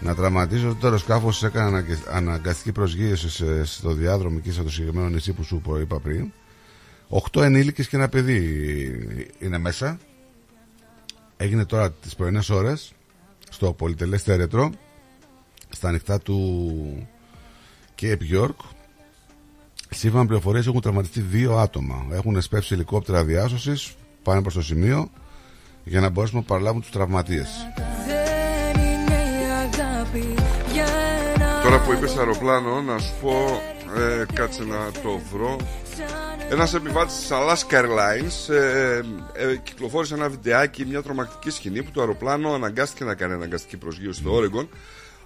να 0.00 0.14
τραυματίζονται 0.14 0.74
το 0.80 0.86
αεροσκάφος 0.86 1.42
έκανε 1.44 1.66
αναγκε- 1.66 2.08
αναγκαστική 2.12 2.72
προσγείωση 2.72 3.30
σε- 3.30 3.64
στο 3.64 3.92
διάδρομο 3.92 4.36
εκεί 4.38 4.50
στο 4.52 4.70
συγκεκριμένο 4.70 5.08
νησί 5.08 5.32
που 5.32 5.42
σου 5.42 5.62
είπα 5.80 6.00
πριν. 6.00 6.32
Οχτώ 7.08 7.42
ενήλικες 7.42 7.88
και 7.88 7.96
ένα 7.96 8.08
παιδί 8.08 8.38
είναι 9.38 9.58
μέσα. 9.58 9.98
Έγινε 11.36 11.64
τώρα 11.64 11.90
τις 11.92 12.14
πρωινές 12.14 12.50
ώρες 12.50 12.92
στο 13.50 13.72
πολυτελές 13.72 14.22
Τέρετρο 14.22 14.70
στα 15.70 15.88
ανοιχτά 15.88 16.20
του 16.20 17.08
Cape 18.00 18.34
York. 18.34 18.56
Σύμφωνα 19.90 20.22
με 20.22 20.28
πληροφορίες 20.28 20.66
έχουν 20.66 20.80
τραυματιστεί 20.80 21.20
δύο 21.20 21.56
άτομα. 21.56 22.06
Έχουν 22.12 22.40
σπεύσει 22.42 22.74
ελικόπτερα 22.74 23.24
διάσωσης, 23.24 23.94
πάνε 24.22 24.42
προς 24.42 24.54
το 24.54 24.62
σημείο 24.62 25.10
για 25.84 26.00
να 26.00 26.08
μπορέσουν 26.08 26.38
να 26.38 26.44
παραλάβουν 26.44 26.80
τους 26.80 26.90
τραυματίες. 26.90 27.48
Δεν 28.06 28.82
είναι 28.82 29.14
η 29.14 29.44
αγάπη 29.44 30.34
για 30.72 30.86
ένα 31.34 31.60
Τώρα 31.62 31.80
που 31.80 31.92
είπες 31.92 32.16
αεροπλάνο, 32.16 32.80
να 32.80 32.98
σου 32.98 33.12
πω, 33.20 33.60
ε, 33.96 34.24
κάτσε 34.32 34.64
να 34.64 34.90
το 35.02 35.20
βρω. 35.32 35.56
Ένας 36.50 36.74
επιβάτης 36.74 37.14
της 37.16 37.28
Alaska 37.30 37.74
Airlines 37.74 38.54
ε, 38.54 38.96
ε, 39.32 39.56
κυκλοφόρησε 39.62 40.14
ένα 40.14 40.28
βιντεάκι, 40.28 40.84
μια 40.84 41.02
τρομακτική 41.02 41.50
σκηνή 41.50 41.82
που 41.82 41.90
το 41.90 42.00
αεροπλάνο 42.00 42.52
αναγκάστηκε 42.52 43.04
να 43.04 43.14
κάνει 43.14 43.32
αναγκαστική 43.32 43.76
προσγείωση 43.76 44.20
στο 44.20 44.38
Oregon 44.38 44.66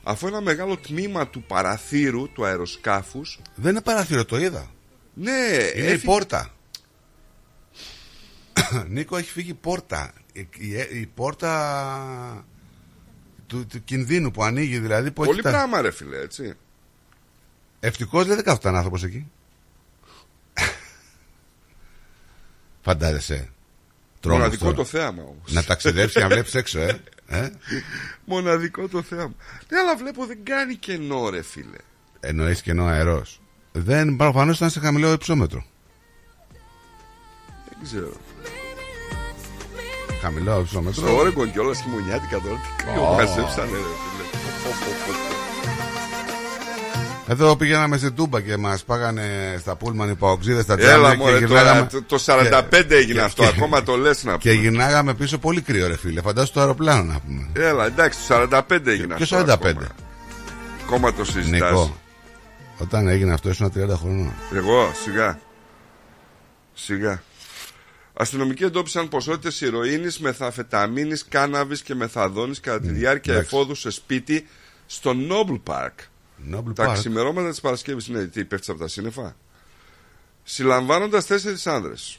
αφού 0.05 0.27
ένα 0.27 0.41
μεγάλο 0.41 0.77
τμήμα 0.77 1.29
του 1.29 1.43
παραθύρου 1.43 2.33
του 2.33 2.45
αεροσκάφους 2.45 3.41
Δεν 3.55 3.71
είναι 3.71 3.81
παραθύρο, 3.83 4.25
το 4.25 4.37
είδα. 4.39 4.71
ναι, 5.15 5.31
Είναι 5.33 5.87
η 5.87 5.87
έφυγε- 5.87 6.05
πόρτα. 6.05 6.51
Νίκο, 8.89 9.17
έχει 9.17 9.31
φύγει 9.31 9.51
η 9.51 9.55
πόρτα. 9.55 10.13
Η, 10.33 10.49
η- 10.59 10.99
η 11.01 11.07
πόρτα 11.15 12.45
του, 13.47 13.67
του 13.67 13.85
κινδύνου 13.85 14.31
που 14.31 14.43
ανοίγει 14.45 14.79
δηλαδή. 14.79 15.09
Που 15.09 15.15
Πολύ 15.15 15.31
έχει 15.31 15.41
τα- 15.43 15.51
πράγμα 15.51 15.81
ρε 15.81 15.91
φίλε, 15.91 16.19
έτσι. 16.19 16.53
Ευτυχώς 17.81 18.27
δεν 18.27 18.43
κάθονταν 18.43 18.77
άνθρωπος 18.77 19.03
εκεί. 19.05 19.31
Φαντάζεσαι. 22.83 23.49
Τρόμος 24.21 24.39
Μοναδικό 24.41 24.65
τώρα. 24.65 24.77
το 24.77 24.85
θέαμα 24.85 25.23
όμως. 25.23 25.53
Να 25.53 25.65
ταξιδέψει 25.65 26.15
και 26.15 26.21
να 26.21 26.29
βλέπεις 26.29 26.55
έξω, 26.55 26.79
ε. 26.81 27.01
ε; 27.27 27.49
Μοναδικό 28.25 28.89
το 28.89 29.03
θέαμα. 29.03 29.35
Ναι, 29.69 29.79
αλλά 29.79 29.97
βλέπω 29.97 30.27
δεν 30.27 30.39
κάνει 30.45 30.75
κενό 30.75 31.29
ρε 31.29 31.43
φίλε. 31.43 31.79
Εννοείς 32.21 32.63
κενό 32.63 32.85
αερός. 32.85 33.41
Δεν, 33.73 34.17
προφανώς 34.17 34.57
ήταν 34.57 34.71
σε 34.71 34.81
χαμηλό 34.81 35.13
υψόμετρο. 35.13 35.65
Δεν 37.69 37.79
ξέρω. 37.83 38.13
Χαμηλό 40.21 40.61
υψόμετρο. 40.61 41.07
Στο 41.07 41.21
Oregon 41.21 41.51
κιόλας 41.53 41.81
χειμωνιάτικα 41.81 42.41
τώρα 42.41 42.57
τι 42.57 42.85
κρύο 42.85 43.09
Ω. 43.09 43.15
μαζέψανε 43.15 43.71
ρε 43.71 43.77
φίλε. 43.77 45.44
Πω, 47.27 47.35
πω, 47.35 47.37
πω, 47.37 47.37
πω. 47.37 47.45
Εδώ 47.45 47.57
πηγαίναμε 47.57 47.97
στην 47.97 48.15
Τούμπα 48.15 48.41
και 48.41 48.57
μας 48.57 48.85
πάγανε 48.85 49.57
στα 49.61 49.77
πούλμαν 49.77 50.11
οι 50.11 50.15
παοξίδες 50.15 50.63
στα 50.63 50.73
Έλα 50.79 50.83
τζάμια 50.83 51.15
μωρέ 51.17 51.39
και 51.39 51.47
τώρα, 51.47 51.61
γυρνάγαμε. 51.63 51.89
το- 51.91 52.03
το 52.03 52.19
45 52.19 52.95
έγινε 52.95 53.21
αυτό, 53.21 53.45
ακόμα 53.45 53.83
το 53.83 53.97
λες 53.97 54.25
να 54.25 54.37
Και 54.37 54.51
πούμε. 54.51 54.61
γυρνάγαμε 54.63 55.15
πίσω 55.15 55.39
πολύ 55.39 55.61
κρύο, 55.61 55.87
ρε 55.89 55.97
φίλε. 55.97 56.21
Φαντάσου 56.21 56.53
το 56.53 56.61
αεροπλάνο 56.61 57.13
να 57.13 57.21
πούμε. 57.21 57.49
Έλα, 57.53 57.87
εντάξει, 57.87 58.19
το 58.19 58.25
45 58.35 58.91
έγινε 58.91 59.15
Ποιος 59.15 59.33
αυτό. 59.33 59.45
45. 59.53 59.69
Ακόμα, 59.69 59.89
ακόμα 60.85 61.13
το 61.13 61.25
συζητάς. 61.25 61.71
Νικό. 61.71 61.97
Όταν 62.79 63.09
έγινε 63.09 63.33
αυτό 63.33 63.49
ήσουν 63.49 63.73
30 63.73 63.97
χρονών. 63.97 64.33
Εγώ, 64.55 64.93
σιγά. 65.05 65.39
Σιγά. 66.75 67.23
Αστυνομικοί 68.17 68.65
εντόπισαν 68.65 69.09
ποσότητες 69.09 69.61
ηρωίνης, 69.61 70.19
μεθαφεταμίνης, 70.19 71.25
κάναβης 71.29 71.83
και 71.83 71.95
μεθαδόνης 71.95 72.61
κατά 72.61 72.81
τη 72.81 72.89
διάρκεια 72.89 73.33
εντάξει. 73.35 73.55
εφόδου 73.57 73.75
σε 73.75 73.91
σπίτι 73.91 74.47
στο 74.87 75.13
Noble 75.31 75.61
Park. 75.73 75.93
Noble 76.53 76.75
τα 76.75 76.91
Park. 76.91 76.95
ξημερώματα 76.95 77.51
της 77.51 77.61
Παρασκευής. 77.61 78.09
Ναι, 78.09 78.27
τι 78.27 78.45
πέφτεις 78.45 78.69
από 78.69 78.79
τα 78.79 78.89
σύννεφα. 78.89 79.37
Συλλαμβάνοντας 80.43 81.27
τέσσερις 81.27 81.67
άνδρες. 81.67 82.19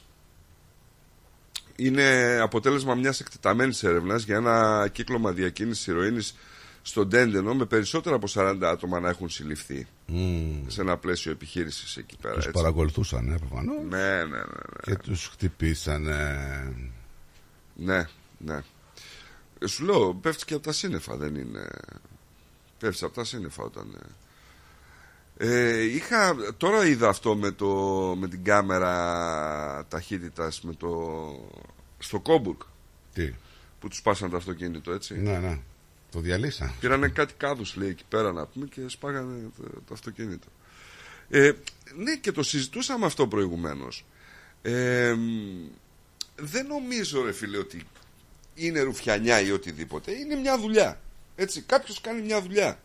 Είναι 1.75 2.37
αποτέλεσμα 2.41 2.95
μιας 2.95 3.19
εκτεταμένης 3.19 3.83
έρευνας 3.83 4.23
για 4.23 4.35
ένα 4.35 4.87
κύκλωμα 4.91 5.31
διακίνησης 5.31 5.87
ηρωίνης 5.87 6.35
στο 6.81 7.05
Ντέντενο 7.05 7.53
με 7.55 7.65
περισσότερα 7.65 8.15
από 8.15 8.27
40 8.27 8.57
άτομα 8.61 8.99
να 8.99 9.09
έχουν 9.09 9.29
συλληφθεί 9.29 9.87
Mm. 10.09 10.61
σε 10.67 10.81
ένα 10.81 10.97
πλαίσιο 10.97 11.31
επιχείρησης 11.31 11.97
εκεί 11.97 12.17
πέρα. 12.21 12.33
Τους 12.35 12.45
έτσι. 12.45 12.61
παρακολουθούσαν, 12.61 13.29
ε, 13.31 13.37
προφανώς. 13.37 13.75
Ναι, 13.89 13.97
ναι, 13.97 14.23
ναι. 14.23 14.37
ναι. 14.37 14.43
Και 14.85 14.95
τους 14.95 15.27
χτυπήσανε. 15.27 16.37
Ναι, 17.75 18.05
ναι. 18.37 18.59
Ε, 19.59 19.67
Σου 19.67 19.83
λέω, 19.85 20.13
πέφτει 20.13 20.45
και 20.45 20.53
από 20.53 20.63
τα 20.63 20.71
σύννεφα, 20.71 21.15
δεν 21.17 21.35
είναι. 21.35 21.67
Πέφτεις 22.79 23.03
από 23.03 23.13
τα 23.13 23.23
σύννεφα 23.23 23.63
όταν. 23.63 23.97
ε. 24.01 24.07
Ε, 25.37 25.81
είχα, 25.81 26.35
τώρα 26.57 26.85
είδα 26.85 27.07
αυτό 27.09 27.35
με, 27.35 27.51
το, 27.51 27.67
με 28.19 28.27
την 28.27 28.43
κάμερα 28.43 29.85
ταχύτητας 29.89 30.61
με 30.61 30.73
το, 30.73 30.89
στο 31.99 32.19
Κόμπουργκ 32.19 32.57
Τι; 33.13 33.33
που 33.79 33.87
τους 33.87 34.01
πάσαν 34.01 34.29
το 34.29 34.37
αυτοκίνητο 34.37 34.91
έτσι 34.91 35.19
Ναι, 35.21 35.37
ναι. 35.37 35.59
Το 36.11 36.19
διαλύσα. 36.19 36.73
πήρανε 36.79 37.07
κάτι 37.07 37.33
κάδους 37.37 37.75
λέει 37.75 37.89
εκεί 37.89 38.03
πέρα 38.09 38.31
να 38.31 38.45
πούμε 38.45 38.65
και 38.65 38.81
σπάγανε 38.87 39.49
το, 39.57 39.63
το 39.63 39.93
αυτοκίνητο 39.93 40.47
ε, 41.29 41.51
ναι 41.95 42.15
και 42.15 42.31
το 42.31 42.43
συζητούσαμε 42.43 43.05
αυτό 43.05 43.27
προηγουμένως 43.27 44.05
ε, 44.61 45.13
μ, 45.13 45.67
δεν 46.35 46.65
νομίζω 46.67 47.23
ρε 47.23 47.31
φίλε 47.31 47.57
ότι 47.57 47.83
είναι 48.55 48.79
ρουφιανιά 48.81 49.41
ή 49.41 49.51
οτιδήποτε 49.51 50.11
είναι 50.11 50.35
μια 50.35 50.57
δουλειά 50.59 50.99
έτσι 51.35 51.61
κάποιος 51.61 52.01
κάνει 52.01 52.21
μια 52.21 52.41
δουλειά 52.41 52.79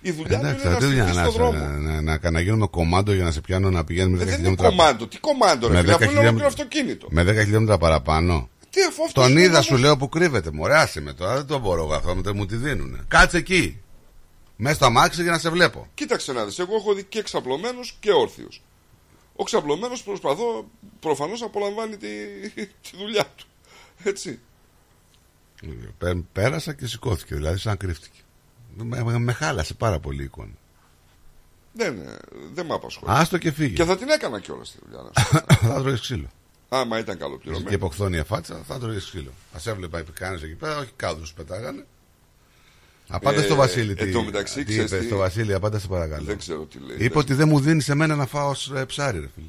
Η 0.00 0.10
δουλειά 0.10 0.38
του 0.38 0.44
είναι 0.44 0.48
Εντάξει, 0.48 0.66
να 0.66 0.78
δεν 0.78 0.90
είναι 0.92 1.02
στηθεί 1.02 1.16
να, 1.16 1.22
στον 1.22 1.32
δρόμο. 1.32 1.58
να, 1.58 2.00
να, 2.00 2.18
να, 2.22 2.30
να 2.30 2.40
γίνουμε 2.40 2.66
κομμάντο 2.66 3.12
για 3.12 3.24
να 3.24 3.30
σε 3.30 3.40
πιάνω 3.40 3.70
να 3.70 3.84
πηγαίνεις 3.84 4.18
με 4.18 4.18
10 4.18 4.20
Ε, 4.20 4.24
δεν 4.24 4.28
είναι 4.28 4.36
χιλιόμετρα. 4.36 4.68
κομμάντο. 4.68 5.06
Τι 5.06 5.18
κομμάντο, 5.18 5.66
ρε 5.68 5.72
Με 5.74 5.80
φίλε, 5.80 5.92
10 5.92 5.94
αφού 5.94 6.02
είναι 6.04 6.12
χιλιόμετρα- 6.12 6.46
ολόκληρο 6.46 6.64
αυτοκίνητο. 6.66 7.06
Με 7.10 7.22
10 7.22 7.44
χιλιόμετρα 7.44 7.78
παραπάνω. 7.78 8.48
Τι 8.70 8.80
αφού 8.82 9.04
αυτός 9.04 9.12
Τον 9.24 9.30
είναι 9.30 9.40
είδα, 9.40 9.52
όμως- 9.52 9.64
σου 9.64 9.76
λέω 9.76 9.96
που 9.96 10.08
κρύβεται. 10.08 10.50
Μωρέ, 10.50 10.76
άσε 10.78 11.00
με 11.00 11.12
τώρα, 11.12 11.34
δεν 11.34 11.46
το 11.46 11.58
μπορώ 11.58 11.82
εγώ 11.82 11.94
αυτό, 11.94 12.14
μετά 12.14 12.34
μου 12.34 12.46
τη 12.46 12.56
δίνουνε. 12.56 12.98
Κάτσε 13.08 13.36
εκεί. 13.36 13.78
Μέσα 14.56 14.74
στο 14.74 14.84
αμάξι 14.86 15.22
για 15.22 15.30
να 15.30 15.38
σε 15.38 15.50
βλέπω. 15.50 15.86
Κοίταξε 15.94 16.32
να 16.32 16.44
δεις, 16.44 16.58
εγώ 16.58 16.74
έχω 16.74 16.94
δει 16.94 17.04
και 17.04 17.22
ξαπλωμένος 17.22 17.96
και 18.00 18.12
όρθιος. 18.12 18.62
Ο 19.36 19.44
ξαπλωμένος 19.44 20.02
προσπαθώ, 20.02 20.70
προφανώς 21.00 21.42
απολαμβάνει 21.42 21.96
τη, 21.96 22.06
τη 22.90 22.90
δουλειά 22.98 23.24
του. 23.36 23.46
Έτσι. 24.02 24.38
Πέ- 25.98 26.16
Πέρασα 26.32 26.72
και 26.72 26.86
σηκώθηκε, 26.86 27.34
δηλαδή 27.34 27.58
σαν 27.58 27.76
κρύφτηκε. 27.76 28.18
Με, 28.76 29.02
με, 29.02 29.18
με 29.18 29.32
χάλασε 29.32 29.74
πάρα 29.74 29.98
πολύ 29.98 30.20
η 30.20 30.24
εικόνα. 30.24 30.52
Δεν, 31.72 31.98
ε, 31.98 32.16
δεν 32.54 32.66
με 32.66 32.74
απασχολεί. 32.74 33.12
Άστο 33.16 33.38
και 33.38 33.52
φύγε. 33.52 33.74
Και 33.74 33.84
θα 33.84 33.96
την 33.96 34.08
έκανα 34.08 34.40
κιόλας 34.40 34.70
τη 34.72 34.78
δουλειά. 34.84 35.02
να 35.02 35.22
σου 35.22 35.44
πω. 35.60 35.66
θα 35.66 35.80
τρώει 35.82 35.98
ξύλο. 36.00 36.28
Άμα 36.68 36.98
ήταν 36.98 37.14
Και 37.16 37.20
καλοπληρωμένο. 37.22 37.70
υποχθόνια 37.72 38.24
φάτσα, 38.24 38.62
θα 38.66 38.78
τρώει 38.78 38.96
ξύλο. 38.98 39.30
Α 39.52 39.58
έβλεπα 39.70 39.98
επικάνε 39.98 40.36
εκεί 40.36 40.54
πέρα, 40.54 40.78
όχι 40.78 40.90
κάδους 40.96 41.32
πετάγανε. 41.32 41.84
Απάντα 43.08 43.40
Ε, 43.40 43.44
στο 43.44 43.54
Βασίλη. 43.54 43.90
εν 43.90 43.96
τι, 43.96 44.12
τω 44.12 44.22
μεταξύ, 44.22 44.54
τι 44.54 44.64
ξέρεις 44.64 44.90
είπες 44.90 45.00
τι- 45.00 45.06
στο 45.06 45.16
Βασίλη, 45.16 45.54
απάντα 45.54 45.78
σε 45.78 45.86
παρακαλώ. 45.88 46.24
Δεν 46.24 46.38
ξέρω 46.38 46.64
τι 46.64 46.78
λέει. 46.78 46.96
Είπε 47.00 47.18
ότι 47.18 47.34
δεν 47.34 47.48
μου 47.48 47.60
δίνεις 47.60 47.84
σε 47.84 47.94
μένα 47.94 48.16
να 48.16 48.26
φάω 48.26 48.48
ως, 48.50 48.72
ε, 48.74 48.84
ψάρι, 48.84 49.18
ρε 49.20 49.28
φίλε. 49.34 49.46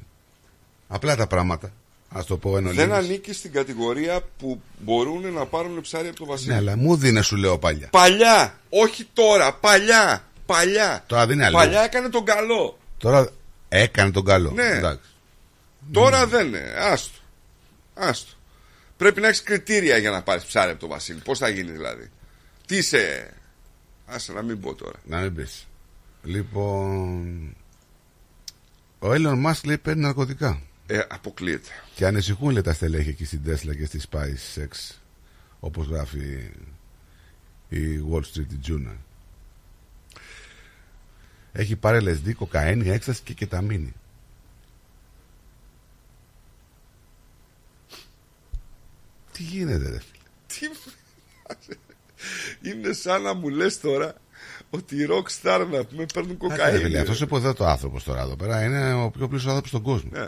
Απλά 0.88 1.16
τα 1.16 1.28
πράγματα. 1.28 1.72
Α 2.18 2.24
το 2.28 2.38
πω 2.38 2.58
εν 2.58 2.64
Δεν 2.74 2.92
ολίγης. 2.92 3.10
ανήκει 3.10 3.34
στην 3.34 3.52
κατηγορία 3.52 4.22
που 4.38 4.62
μπορούν 4.80 5.34
να 5.34 5.46
πάρουν 5.46 5.82
ψάρι 5.82 6.08
από 6.08 6.18
το 6.18 6.26
Βασίλη. 6.26 6.50
Ναι, 6.50 6.56
αλλά 6.56 6.78
μου 6.78 6.96
δίνε, 6.96 7.22
σου 7.22 7.36
λέω 7.36 7.58
παλιά. 7.60 7.88
Παλιά, 7.92 8.60
όχι 8.70 9.08
τώρα, 9.14 9.54
παλιά. 9.54 10.28
Παλιά. 10.46 11.04
Τώρα 11.08 11.26
δεν 11.26 11.36
είναι 11.36 11.46
αλλιώς. 11.46 11.62
Παλιά 11.62 11.82
έκανε 11.82 12.10
τον 12.10 12.26
καλό. 12.26 12.78
Τώρα 12.98 13.30
έκανε 13.70 14.12
τον 14.12 14.26
καλό. 14.26 14.52
Ναι. 14.52 14.66
Εντάξει. 14.68 15.10
Τώρα 15.92 16.28
δεν 16.28 16.48
είναι. 16.48 16.74
Άστο. 16.78 17.18
Άστο. 17.94 18.32
Πρέπει 18.98 19.22
να 19.22 19.28
έχεις 19.28 19.44
κριτήρια 19.44 19.98
για 19.98 20.12
να 20.12 20.22
πάρεις 20.22 20.44
ψάρι 20.44 20.72
από 20.72 20.80
το 20.80 20.88
Βασίλη. 20.88 21.20
Πώς 21.20 21.38
θα 21.40 21.50
γίνει 21.50 21.72
δηλαδή. 21.72 22.10
Τι 22.66 22.78
είσαι. 22.78 23.34
Άσε 24.06 24.34
να 24.34 24.42
μην 24.42 24.60
πω 24.60 24.74
τώρα. 24.74 25.00
Να 25.06 25.20
μην 25.20 25.36
πεις. 25.36 25.68
Λοιπόν. 26.24 27.56
Ο 29.00 29.14
Έλλον 29.14 29.44
Musk 29.48 29.64
λέει 29.64 29.78
παίρνει 29.78 30.02
ναρκωτικά. 30.02 30.62
Ε, 30.88 31.02
αποκλείεται. 31.10 31.70
Και 31.96 32.06
ανησυχούν 32.06 32.52
λέει 32.52 32.62
τα 32.62 32.74
στελέχη 32.74 33.10
εκεί 33.10 33.26
στην 33.26 33.42
Tesla 33.48 33.76
και 33.78 33.86
στη 33.86 34.00
SpaceX. 34.12 34.96
Όπως 35.60 35.88
γράφει 35.88 36.52
η 37.70 37.80
Wall 38.12 38.22
Street 38.22 38.70
Journal. 38.70 38.98
Έχει 41.52 41.76
πάρει 41.76 42.06
LSD, 42.06 42.34
κοκαίνη, 42.36 42.90
έκσταση 42.90 43.22
και 43.24 43.34
κεταμίνη. 43.34 43.94
Τι 49.32 49.44
γίνεται, 49.44 49.90
ρε 49.90 50.00
φίλε; 50.00 50.24
Τι... 50.48 50.70
Είναι 52.70 52.94
σαν 52.94 53.22
να 53.22 53.34
μου 53.34 53.50
λες 53.50 53.80
τώρα 53.80 54.16
ότι 54.70 54.96
οι 54.96 55.08
rockstar 55.10 55.68
να 55.72 55.84
πούμε 55.84 56.06
παίρνουν 56.14 56.38
κοκαίνη. 56.38 56.98
Αυτός 56.98 57.22
υποθέτω 57.22 57.66
άνθρωπος 57.66 58.04
τώρα 58.04 58.22
εδώ 58.22 58.36
πέρα 58.36 58.64
είναι 58.64 58.94
ο 58.94 59.10
πιο 59.10 59.28
πλούσιος 59.28 59.50
άνθρωπος 59.50 59.70
στον 59.70 59.82
κόσμο. 59.82 60.10
Ναι. 60.14 60.28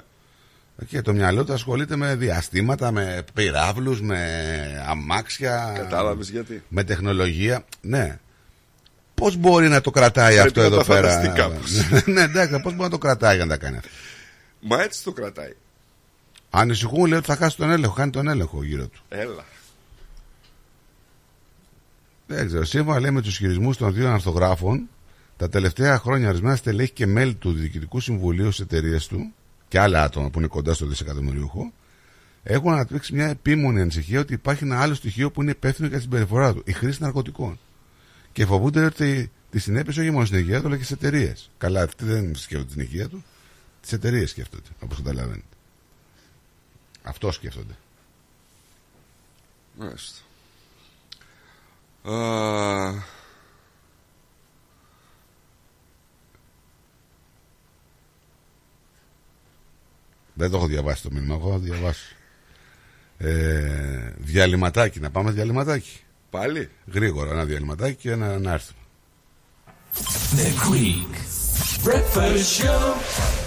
Και 0.85 1.01
το 1.01 1.13
μυαλό 1.13 1.45
του 1.45 1.53
ασχολείται 1.53 1.95
με 1.95 2.15
διαστήματα, 2.15 2.91
με 2.91 3.23
πυράβλους, 3.33 4.01
με 4.01 4.19
αμάξια. 4.87 5.73
Κατάλαβες 5.75 6.29
γιατί. 6.29 6.63
Με 6.67 6.83
τεχνολογία. 6.83 7.65
Ναι. 7.81 8.19
Πώς 9.13 9.35
μπορεί 9.35 9.67
να 9.67 9.81
το 9.81 9.91
κρατάει 9.91 10.35
Πρέπει 10.35 10.47
αυτό 10.47 10.59
να 10.59 10.65
εδώ 10.65 10.77
τα 10.77 10.83
πέρα; 10.83 11.09
φανταστεί 11.09 11.39
κάπως. 11.39 11.71
ναι, 12.13 12.21
εντάξει, 12.21 12.59
πώς 12.59 12.71
μπορεί 12.73 12.83
να 12.83 12.89
το 12.89 12.97
κρατάει 12.97 13.35
για 13.35 13.45
να 13.45 13.51
τα 13.51 13.57
κάνει 13.57 13.77
αυτό; 13.77 13.89
Μα 14.59 14.81
έτσι 14.81 15.03
το 15.03 15.11
κρατάει. 15.11 15.55
Ανησυχούν, 16.49 17.05
λέει 17.05 17.17
ότι 17.17 17.27
θα 17.27 17.35
χάσει 17.35 17.57
τον 17.57 17.71
έλεγχο, 17.71 17.93
χάνει 17.93 18.11
τον 18.11 18.27
έλεγχο 18.27 18.63
γύρω 18.63 18.87
του. 18.87 19.01
Έλα. 19.09 19.45
Δεν 22.27 22.47
ξέρω. 22.47 22.65
Σύμφωνα 22.65 22.99
λέει 22.99 23.11
με 23.11 23.21
τους 23.21 23.37
χειρισμούς 23.37 23.77
των 23.77 23.93
δύο 23.93 24.11
αρθογράφων, 24.11 24.89
τα 25.37 25.49
τελευταία 25.49 25.99
χρόνια 25.99 26.29
ορισμένα 26.29 26.55
στελέχη 26.55 26.91
και 26.91 27.05
μέλη 27.05 27.33
του 27.35 27.51
Διοικητικού 27.51 27.99
Συμβουλίου 27.99 28.51
στις 28.51 28.65
εταιρείες 28.65 29.07
του 29.07 29.33
και 29.67 29.79
άλλα 29.79 30.03
άτομα 30.03 30.29
που 30.29 30.39
είναι 30.39 30.47
κοντά 30.47 30.73
στο 30.73 30.85
δισεκατομμυρίουχο 30.85 31.71
έχουν 32.43 32.71
αναπτύξει 32.71 33.13
μια 33.13 33.27
επίμονη 33.27 33.81
ανησυχία 33.81 34.19
ότι 34.19 34.33
υπάρχει 34.33 34.63
ένα 34.63 34.81
άλλο 34.81 34.93
στοιχείο 34.93 35.31
που 35.31 35.41
είναι 35.41 35.51
υπεύθυνο 35.51 35.87
για 35.87 35.97
την 35.97 36.09
συμπεριφορά 36.09 36.53
του, 36.53 36.61
η 36.65 36.71
χρήση 36.71 37.01
ναρκωτικών. 37.01 37.59
Και 38.31 38.45
φοβούνται 38.45 38.85
ότι 38.85 39.31
τη 39.49 39.59
συνέπειες 39.59 39.97
όχι 39.97 40.11
μόνο 40.11 40.25
στην 40.25 40.37
υγεία 40.37 40.61
του 40.61 40.67
αλλά 40.67 40.77
και 40.77 40.83
στις 40.83 40.95
εταιρείες. 40.95 41.49
Καλά, 41.57 41.81
αυτοί 41.81 42.05
δεν 42.05 42.35
σκέφτονται 42.35 42.73
την 42.73 42.81
υγεία 42.81 43.09
του, 43.09 43.23
τις 43.81 43.91
εταιρείες 43.93 44.29
σκέφτονται, 44.29 44.69
όπως 44.79 44.97
καταλαβαίνετε. 44.97 45.43
Αυτό 47.03 47.31
σκέφτονται. 47.31 47.73
Μάλιστα. 49.77 50.21
Α, 52.03 53.16
Δεν 60.37 60.49
το 60.49 60.57
έχω 60.57 60.67
διαβάσει 60.67 61.01
το 61.03 61.09
μήνυμα, 61.11 61.35
εγώ 61.35 61.51
θα 61.51 61.57
διαβάσω. 61.57 62.05
Ε, 63.17 64.13
διαλυματάκι, 64.17 64.99
να 64.99 65.09
πάμε 65.09 65.31
διαλυματάκι. 65.31 65.99
Πάλι; 66.29 66.69
Γρήγορα, 66.91 67.31
ένα 67.31 67.45
διαλυματάκι 67.45 67.95
και 67.95 68.11
ένα, 68.11 68.39
να 68.39 68.51
έρθουμε. 68.51 68.79
The 70.35 70.49
Greek 70.67 71.13
Breakfast 71.83 72.61
Show. 72.61 73.46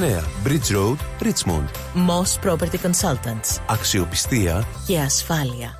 Bridge 0.00 0.70
Road, 0.72 0.98
Richmond. 1.20 1.68
Moss 1.94 2.38
Property 2.44 2.78
Consultants. 2.82 3.60
Αξιοπιστία 3.66 4.66
Και 4.86 4.98
ασφάλεια. 4.98 5.79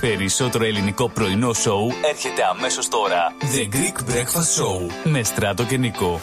Περισσότερο 0.00 0.64
ελληνικό 0.64 1.08
πρωινό 1.08 1.52
σοου 1.52 1.92
έρχεται 2.10 2.42
αμέσως 2.44 2.88
τώρα. 2.88 3.32
The 3.40 3.74
Greek 3.74 4.10
Breakfast 4.10 4.62
Show 4.62 4.90
με 5.04 5.22
Στράτο 5.22 5.64
και 5.64 5.76
Νικό. 5.76 6.20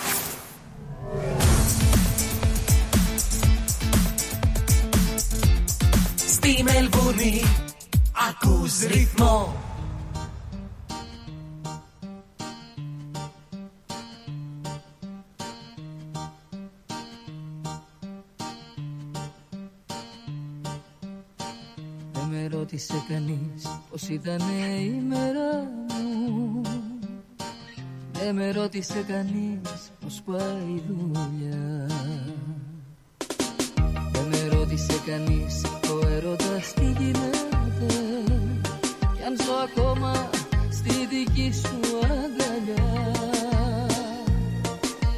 Στη 6.15 6.63
Μελβούνι 6.63 7.43
ακούς 8.29 8.79
ρυθμό 8.79 9.66
ρώτησε 22.77 23.05
κανείς 23.07 23.79
πως 23.89 24.07
ήταν 24.07 24.39
η 24.79 25.03
μέρα 25.07 25.71
μου. 25.89 26.61
Με 28.13 28.23
Δεν 28.23 28.35
με 28.35 28.51
ρώτησε 28.51 29.05
κανείς 29.07 29.91
πως 30.01 30.21
πάει 30.25 30.75
η 30.75 30.83
δουλειά. 30.87 31.87
Δεν 34.11 34.25
με 34.29 34.47
ρώτησε 34.55 35.01
κανείς 35.05 35.61
ο 35.65 36.07
έρωτας 36.07 36.73
τι 36.73 36.85
γίνεται. 36.85 37.93
Κι 38.99 39.23
αν 39.23 39.37
ζω 39.45 39.53
ακόμα 39.53 40.29
στη 40.71 41.07
δική 41.09 41.53
σου 41.53 41.97
αγκαλιά. 42.01 43.11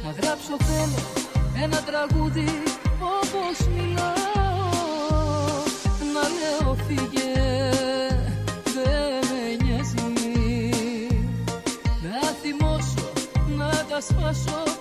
Να 0.04 0.10
γράψω 0.10 0.56
θέλω 0.58 1.02
ένα 1.62 1.82
τραγούδι 1.82 2.48
όπως 3.00 3.68
μιλάω. 3.68 4.40
Να 6.14 6.22
λέω 6.38 6.74
φύγε 6.86 7.49
να 14.00 14.22
τα 14.22 14.79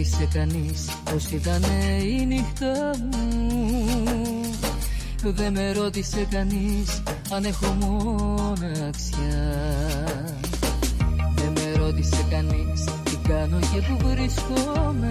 Δεν 0.00 0.08
με 0.08 0.16
ρώτησε 0.16 0.28
κανείς 0.32 0.88
πως 1.04 1.30
ήταν 1.30 1.62
η 2.02 2.26
νύχτα 2.26 2.90
μου. 3.10 4.40
Δεν 5.22 5.52
με 5.52 5.72
ρώτησε 5.72 6.26
κανείς 6.30 7.02
αν 7.30 7.44
έχω 7.44 7.66
μοναξιά. 7.66 9.50
Δεν 11.34 11.52
με 11.54 11.72
ρώτησε 11.76 12.26
κανείς 12.30 12.84
τι 13.04 13.16
κάνω 13.28 13.58
και 13.58 13.80
που 13.80 14.08
βρίσκομαι. 14.08 15.10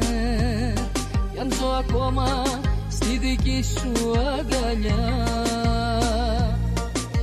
Κι 1.34 1.40
αν 1.40 1.52
ζω 1.54 1.68
ακόμα 1.68 2.44
στη 2.90 3.18
δική 3.18 3.64
σου 3.64 4.12
αγκαλιά. 4.20 5.26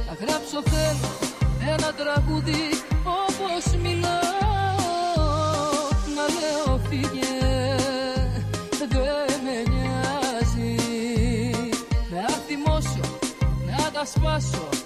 Να 0.07 0.17
γράψω 0.21 0.63
θέλω 0.65 1.15
ένα 1.61 1.93
τραγούδι 1.93 2.69
όπως 3.05 3.81
μιλάω 3.83 4.56
να 14.15 14.86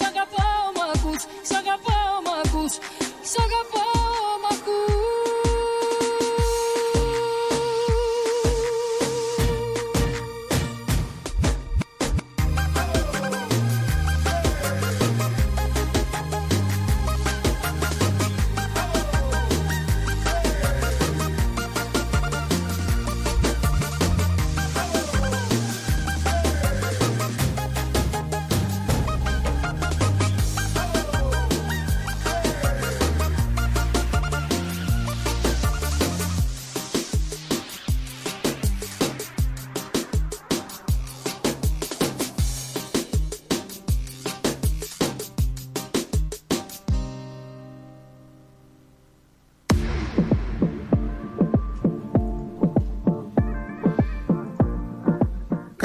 μένα 0.00 0.17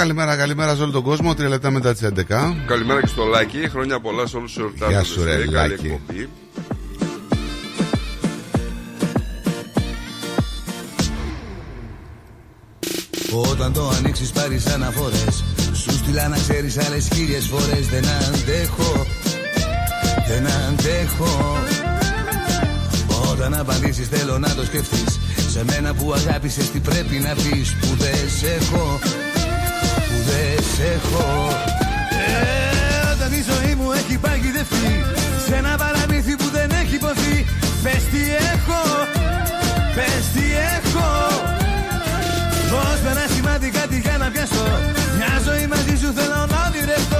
Καλημέρα, 0.03 0.35
καλημέρα 0.35 0.75
σε 0.75 0.81
όλο 0.81 0.91
τον 0.91 1.03
κόσμο. 1.03 1.33
Τρία 1.33 1.49
λεπτά 1.49 1.71
μετά 1.71 1.91
τις 1.93 2.01
11. 2.01 2.55
Καλημέρα 2.67 3.01
και 3.01 3.07
στο 3.07 3.23
Λάκη. 3.23 3.69
Χρόνια 3.69 3.99
πολλά 3.99 4.25
σε 4.27 4.37
όλους 4.37 4.53
του 4.53 4.61
εορτάζοντε. 4.61 4.93
Γεια 4.95 5.03
σου, 5.03 5.23
ρε, 5.23 5.31
Καλή 5.31 5.51
Λάκη. 5.51 5.85
εκπομπή. 5.85 6.29
Όταν 13.51 13.73
το 13.73 13.89
ανοίξεις 13.97 14.29
πάρεις 14.31 14.65
αναφορές 14.65 15.43
Σου 15.73 15.91
στείλα 15.91 16.27
να 16.27 16.35
ξέρεις 16.37 16.77
άλλες 16.77 17.07
χίλιες 17.13 17.45
φορές 17.45 17.87
Δεν 17.87 18.03
αντέχω 18.07 19.05
Δεν 20.27 20.47
αντέχω 20.47 21.57
Όταν 23.31 23.53
απαντήσεις 23.53 24.07
θέλω 24.07 24.37
να 24.37 24.55
το 24.55 24.63
σκεφτείς 24.65 25.19
Σε 25.51 25.63
μένα 25.63 25.93
που 25.93 26.13
αγάπησες 26.13 26.69
τι 26.71 26.79
πρέπει 26.79 27.15
να 27.19 27.33
πεις 27.33 27.75
Που 27.81 27.87
δεν 27.97 28.29
σε 28.39 28.53
έχω 28.53 28.99
Που 29.01 29.22
δεν 30.33 30.63
σε 30.73 30.83
έχω. 30.97 31.27
Ε, 32.25 33.11
Όταν 33.13 33.31
η 33.39 33.41
ζωή 33.51 33.73
μου 33.79 33.91
έχει 33.91 34.17
παγιδευτεί 34.17 34.91
Σε 35.45 35.55
ένα 35.55 35.73
παραμύθι 35.81 36.35
που 36.35 36.47
δεν 36.57 36.69
έχει 36.81 36.95
υποθεί. 36.95 37.35
Πες 37.83 38.03
τι 38.11 38.21
έχω 38.53 38.81
Πες 39.95 40.23
τι 40.33 40.45
έχω. 40.77 41.09
Πώς 42.71 42.97
πέρα 43.03 43.25
σημαντικά 43.35 43.81
τι 43.89 43.97
για 43.99 44.17
να 44.17 44.27
πιάσω. 44.33 44.65
Μια 45.17 45.33
ζωή 45.47 45.65
μαζί 45.73 45.95
σου 46.01 46.09
θέλω 46.17 46.39
να 46.53 46.59
ονειρευτώ 46.67 47.12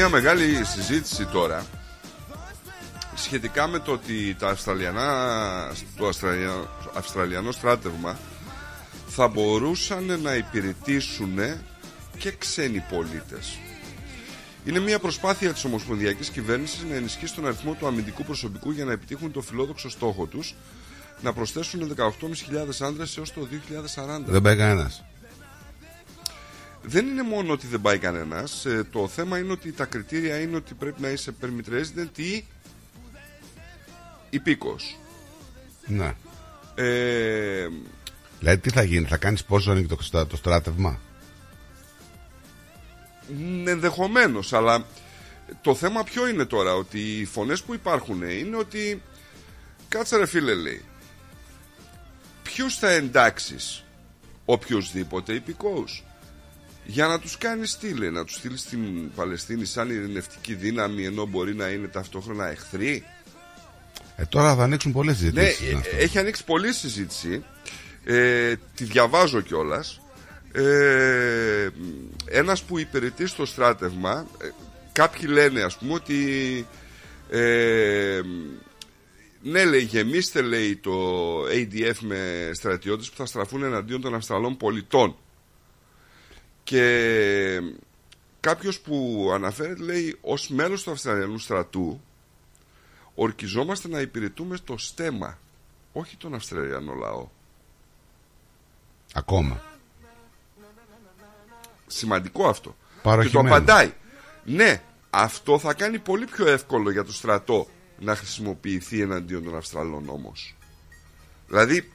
μια 0.00 0.08
μεγάλη 0.08 0.64
συζήτηση 0.64 1.26
τώρα 1.26 1.66
σχετικά 3.14 3.66
με 3.66 3.78
το 3.78 3.92
ότι 3.92 4.36
τα 4.38 4.48
Αυστραλιανά, 4.48 5.72
το 5.96 6.06
Αυστραλιανό, 6.06 6.68
Αυστραλιανό 6.94 7.52
στράτευμα 7.52 8.18
θα 9.06 9.28
μπορούσαν 9.28 10.20
να 10.22 10.34
υπηρετήσουν 10.34 11.38
και 12.18 12.30
ξένοι 12.30 12.84
πολίτες. 12.90 13.58
Είναι 14.64 14.78
μια 14.78 14.98
προσπάθεια 14.98 15.52
της 15.52 15.64
Ομοσπονδιακής 15.64 16.28
Κυβέρνησης 16.28 16.82
να 16.90 16.94
ενισχύσει 16.94 17.34
τον 17.34 17.46
αριθμό 17.46 17.72
του 17.72 17.86
αμυντικού 17.86 18.24
προσωπικού 18.24 18.70
για 18.70 18.84
να 18.84 18.92
επιτύχουν 18.92 19.32
το 19.32 19.40
φιλόδοξο 19.40 19.90
στόχο 19.90 20.26
τους 20.26 20.54
να 21.22 21.32
προσθέσουν 21.32 21.94
18.500 21.96 22.06
άνδρες 22.80 23.16
έως 23.16 23.32
το 23.32 23.48
2040. 23.50 24.22
Δεν 24.24 24.42
πάει 24.42 24.56
κανένας. 24.56 25.04
Δεν 26.82 27.06
είναι 27.06 27.22
μόνο 27.22 27.52
ότι 27.52 27.66
δεν 27.66 27.80
πάει 27.80 27.98
κανένας. 27.98 28.66
το 28.90 29.08
θέμα 29.08 29.38
είναι 29.38 29.52
ότι 29.52 29.72
τα 29.72 29.84
κριτήρια 29.84 30.40
είναι 30.40 30.56
ότι 30.56 30.74
πρέπει 30.74 31.00
να 31.00 31.08
είσαι 31.08 31.34
permit 31.40 31.72
resident 31.72 32.18
ή 32.18 32.44
υπήκος. 34.30 34.98
Ναι. 35.86 36.14
Ε, 36.74 37.68
Δηλαδή 38.38 38.58
τι 38.58 38.70
θα 38.70 38.82
γίνει, 38.82 39.06
θα 39.06 39.16
κάνεις 39.16 39.44
sponsoring 39.48 39.84
το, 39.88 39.98
το, 40.10 40.26
το 40.26 40.36
στράτευμα; 40.36 41.00
Ενδεχομένως, 43.64 44.52
αλλά 44.52 44.86
το 45.60 45.74
θέμα 45.74 46.04
ποιο 46.04 46.28
είναι 46.28 46.44
τώρα, 46.44 46.74
ότι 46.74 46.98
οι 46.98 47.24
φωνές 47.24 47.62
που 47.62 47.74
υπάρχουν 47.74 48.22
είναι 48.22 48.56
ότι 48.56 49.02
κάτσε 49.88 50.16
ρε 50.16 50.26
φίλε 50.26 50.54
λέει, 50.54 50.84
ποιους 52.42 52.76
θα 52.78 52.90
εντάξεις; 52.90 53.84
Οποιοδήποτε 54.44 55.32
υπηκόους 55.32 56.04
για 56.84 57.06
να 57.06 57.18
τους 57.20 57.38
κάνεις 57.38 57.78
τι 57.78 57.94
λέει, 57.94 58.10
να 58.10 58.24
τους 58.24 58.34
στείλεις 58.34 58.60
στην 58.60 59.12
Παλαιστίνη 59.14 59.64
σαν 59.64 59.90
ειρηνευτική 59.90 60.54
δύναμη 60.54 61.04
ενώ 61.04 61.26
μπορεί 61.26 61.54
να 61.54 61.68
είναι 61.68 61.86
ταυτόχρονα 61.86 62.46
εχθροί. 62.48 63.04
Ε, 64.16 64.24
τώρα 64.24 64.54
θα 64.54 64.62
ανοίξουν 64.62 64.92
πολλές 64.92 65.20
Ναι, 65.20 65.42
συζητήσεις. 65.42 65.68
ε, 65.68 65.72
με 65.72 65.78
αυτό. 65.78 65.96
έχει 65.96 66.18
ανοίξει 66.18 66.44
πολλή 66.44 66.72
συζήτηση. 66.72 67.44
Ε, 68.04 68.54
τη 68.74 68.84
διαβάζω 68.84 69.40
κιόλας. 69.40 70.00
Ε, 70.52 71.68
ένας 72.24 72.62
που 72.62 72.78
υπηρετεί 72.78 73.26
στο 73.26 73.44
στράτευμα, 73.46 74.26
ε, 74.42 74.48
κάποιοι 74.92 75.28
λένε 75.32 75.62
ας 75.62 75.76
πούμε 75.76 75.92
ότι 75.92 76.16
ε, 77.30 78.20
ναι 79.42 79.64
λέει 79.64 79.80
γεμίστε 79.82 80.40
λέει 80.42 80.76
το 80.76 80.92
ADF 81.42 81.96
με 82.00 82.50
στρατιώτες 82.54 83.10
που 83.10 83.16
θα 83.16 83.26
στραφούν 83.26 83.62
εναντίον 83.62 84.00
των 84.00 84.14
Αυστραλών 84.14 84.56
πολιτών 84.56 85.16
και 86.70 87.60
κάποιος 88.40 88.80
που 88.80 89.28
αναφέρεται 89.34 89.82
λέει 89.82 90.18
ως 90.20 90.48
μέλος 90.48 90.82
του 90.82 90.90
Αυστραλιανού 90.90 91.38
στρατού 91.38 92.00
ορκιζόμαστε 93.14 93.88
να 93.88 94.00
υπηρετούμε 94.00 94.58
το 94.64 94.78
στέμα 94.78 95.38
όχι 95.92 96.16
τον 96.16 96.34
Αυστραλιανό 96.34 96.94
λαό 96.94 97.28
Ακόμα. 99.14 99.62
σημαντικό 101.86 102.48
αυτό 102.48 102.68
και 102.68 102.76
το 102.94 103.00
Παροχημένος. 103.02 103.50
απαντάει 103.50 103.92
ναι 104.44 104.82
αυτό 105.10 105.58
θα 105.58 105.74
κάνει 105.74 105.98
πολύ 105.98 106.24
πιο 106.24 106.46
εύκολο 106.48 106.90
για 106.90 107.04
το 107.04 107.12
στρατό 107.12 107.66
να 107.98 108.16
χρησιμοποιηθεί 108.16 109.00
εναντίον 109.00 109.44
των 109.44 109.56
Αυστραλών 109.56 110.08
όμως 110.08 110.56
δηλαδή 111.48 111.92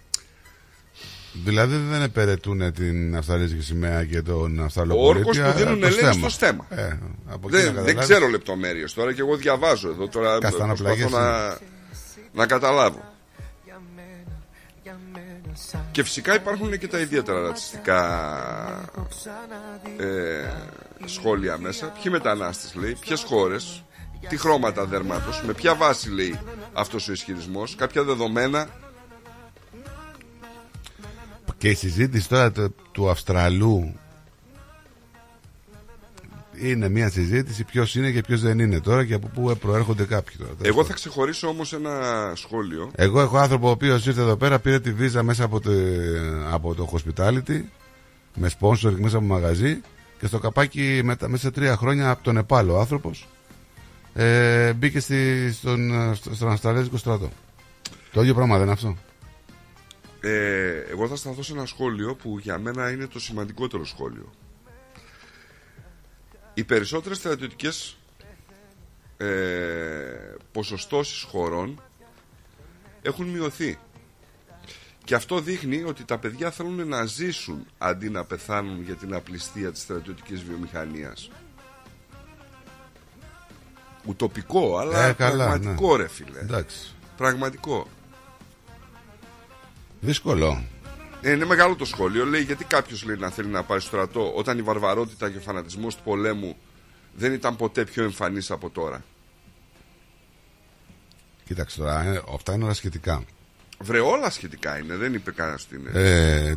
Δηλαδή 1.44 1.76
δεν 1.90 2.02
επαιρετούν 2.02 2.74
την 2.74 3.16
Αυστραλίζικη 3.18 3.62
σημαία 3.64 4.06
και 4.06 4.22
τον 4.22 4.60
ο 4.60 4.64
Αυστραλοπολίτη. 4.64 5.18
όρκος 5.30 5.38
που 5.52 5.58
δίνουν 5.58 5.80
το 5.80 5.86
ελέγχει 5.86 5.94
στέμα. 6.06 6.14
στο 6.14 6.30
στέμα 6.30 6.66
Ε, 6.70 6.98
από 7.30 7.48
εκεί 7.48 7.58
να 7.58 7.62
δεν, 7.64 7.74
δεν 7.74 7.74
καταλάβεις. 7.74 8.04
ξέρω 8.04 8.28
λεπτομέρειες 8.28 8.94
τώρα 8.94 9.14
και 9.14 9.22
εγώ 9.22 9.36
διαβάζω 9.36 9.90
εδώ 9.90 10.08
τώρα 10.08 10.38
Καστανοπλαγές 10.40 11.00
προσπαθώ 11.10 11.26
να, 11.26 11.58
να 12.34 12.46
καταλάβω 12.46 13.14
και 15.92 16.04
φυσικά 16.04 16.36
υπάρχουν 16.36 16.78
και 16.78 16.88
τα 16.88 17.00
ιδιαίτερα 17.00 17.42
ρατσιστικά 17.42 18.00
ε, 19.98 20.50
σχόλια 21.06 21.58
μέσα. 21.58 21.86
Ποιοι 21.86 22.04
μετανάστες 22.16 22.76
λέει, 22.76 22.98
ποιες 23.00 23.24
χώρες, 23.24 23.84
τι 24.30 24.38
χρώματα 24.38 24.86
δέρματος, 24.86 25.44
με 25.46 25.54
ποια 25.54 25.76
βάση 25.76 26.10
λέει 26.10 26.40
αυτός 26.74 27.08
ο 27.08 27.12
ισχυρισμός, 27.12 27.76
κάποια 27.76 28.04
δεδομένα. 28.04 28.68
Και 31.66 31.72
η 31.72 31.76
συζήτηση 31.76 32.30
τώρα 32.30 32.52
του, 32.52 32.76
του 32.92 33.10
Αυστραλού 33.10 33.94
είναι 36.62 36.90
μια 36.90 37.10
συζήτηση 37.10 37.64
ποιος 37.64 37.96
είναι 37.96 38.12
και 38.12 38.22
ποιος 38.22 38.42
δεν 38.42 38.60
είναι 38.60 38.80
τώρα 38.80 39.06
και 39.06 39.14
από 39.14 39.28
πού 39.28 39.58
προέρχονται 39.58 40.04
κάποιοι 40.04 40.36
τώρα. 40.38 40.52
Εγώ 40.62 40.86
θα 40.86 40.94
ξεχωρίσω 40.94 41.48
όμως 41.48 41.74
ένα 41.74 42.32
σχόλιο. 42.36 42.92
Εγώ 42.96 43.22
έχω 43.22 43.38
άνθρωπο 43.38 43.68
ο 43.68 43.72
οποίος 43.72 44.06
ήρθε 44.06 44.22
εδώ 44.22 44.36
πέρα, 44.36 44.60
πήρε 44.60 44.80
τη 44.80 44.92
βίζα 44.94 45.24
μέσα 45.24 45.44
από 45.44 45.60
το, 45.60 45.72
από 46.52 46.76
το 46.76 46.90
hospitality, 46.94 47.62
με 48.36 48.52
sponsor 48.60 48.94
μέσα 48.98 49.18
από 49.18 49.26
μαγαζί 49.26 49.82
και 50.20 50.28
στο 50.28 50.40
καπάκι 50.40 51.02
μετά, 51.04 51.30
μέσα 51.30 51.44
σε 51.44 51.52
τρία 51.52 51.78
χρόνια 51.78 52.10
από 52.10 52.24
τον 52.24 52.34
Νεπάλ 52.34 52.70
ο 52.70 52.80
άνθρωπος 52.80 53.28
ε, 54.14 54.74
μπήκε 54.74 55.00
στη, 55.00 55.52
στον, 55.54 55.92
στο- 56.16 56.36
στον 56.36 56.52
Αυστραλέζικο 56.52 56.98
στρατό. 56.98 57.30
Το 58.12 58.22
ίδιο 58.22 58.34
πράγμα 58.34 58.54
δεν 58.56 58.64
είναι 58.64 58.72
αυτό; 58.74 58.98
Ε, 60.28 60.86
εγώ 60.90 61.08
θα 61.08 61.16
σταθώ 61.16 61.44
σε 61.44 61.54
ένα 61.54 61.66
σχόλιο 61.66 62.16
που 62.16 62.40
για 62.40 62.60
μένα 62.60 62.92
είναι 62.92 63.08
το 63.08 63.20
σημαντικότερο 63.20 63.86
σχόλιο. 63.86 64.32
Οι 66.54 66.64
περισσότερες 66.64 67.18
στρατιωτικές 67.18 67.98
ε, 69.18 69.26
ποσοστώσεις 70.52 71.22
χωρών 71.22 71.82
έχουν 73.02 73.28
μειωθεί. 73.28 73.80
Και 75.04 75.16
αυτό 75.16 75.40
δείχνει 75.40 75.84
ότι 75.84 76.04
τα 76.04 76.18
παιδιά 76.18 76.52
θέλουν 76.52 76.88
να 76.88 77.06
ζήσουν 77.06 77.68
αντί 77.78 78.10
να 78.10 78.24
πεθάνουν 78.24 78.82
για 78.84 78.96
την 78.96 79.14
απληστία 79.14 79.72
της 79.72 79.82
στρατιωτικής 79.82 80.44
βιομηχανίας. 80.44 81.30
Ουτοπικό, 84.06 84.78
αλλά 84.78 85.06
Ε, 85.06 85.14
καλά, 85.14 85.46
πραγματικό 85.48 85.98
ναι. 85.98 86.04
ρε 86.04 86.10
φίλε. 86.10 86.40
Εντάξει. 86.40 86.94
Πραγματικό. 87.18 87.88
Δύσκολο. 90.06 90.64
Ε, 91.22 91.32
είναι 91.32 91.46
μεγάλο 91.46 91.76
το 91.76 91.86
σχόλιο. 91.86 92.26
Λέει 92.26 92.42
γιατί 92.42 92.64
κάποιος 92.66 93.04
λέει 93.04 93.16
να 93.16 93.30
θέλει 93.30 93.48
να 93.48 93.64
πάει 93.64 93.80
στο 93.80 93.88
στρατό 93.88 94.34
όταν 94.36 94.58
η 94.58 94.62
βαρβαρότητα 94.62 95.30
και 95.30 95.38
ο 95.38 95.42
φανατισμός 95.42 95.96
του 95.96 96.04
πολέμου 96.04 96.56
δεν 97.16 97.34
ήταν 97.34 97.56
ποτέ 97.56 97.84
πιο 97.84 98.04
εμφανής 98.04 98.52
από 98.52 98.70
τώρα; 98.70 99.04
Κοίταξε 101.46 101.78
τώρα, 101.78 102.04
ε, 102.04 102.22
αυτά 102.34 102.54
είναι 102.54 102.64
όλα 102.64 102.74
σχετικά. 102.74 103.24
Βρε, 103.80 104.00
όλα 104.00 104.30
σχετικά 104.30 104.78
είναι. 104.78 104.96
Δεν 104.96 105.14
είπε 105.14 105.32
κανένας 105.32 105.64
ότι 105.64 105.76
είναι. 105.76 105.90
Ε, 105.94 106.56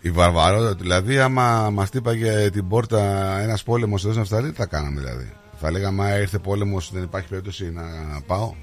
η 0.00 0.10
βαρβαρότητα, 0.10 0.74
δηλαδή, 0.74 1.18
άμα 1.18 1.70
μας 1.70 1.90
τύπαγε 1.90 2.50
την 2.50 2.68
πόρτα 2.68 3.00
ένας 3.38 3.62
πόλεμος 3.62 4.00
εδώ 4.02 4.10
στην 4.10 4.22
Αυστραλία, 4.22 4.50
τι 4.50 4.56
θα 4.56 4.66
κάναμε 4.66 5.00
δηλαδή; 5.00 5.32
Θα 5.60 5.70
λέγαμε, 5.70 6.04
«Α, 6.04 6.18
ήρθε 6.18 6.38
πόλεμος, 6.38 6.90
δεν 6.92 7.02
υπάρχει 7.02 7.28
περίπτωση 7.28 7.70
να 7.70 7.82
πάω. 8.26 8.54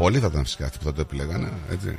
Πολλοί 0.00 0.18
θα 0.18 0.26
ήταν 0.26 0.42
φυσικά 0.42 0.64
αυτοί 0.64 0.78
που 0.78 0.84
θα 0.84 0.92
το 0.92 1.00
επιλέγανε, 1.00 1.52
έτσι. 1.70 1.96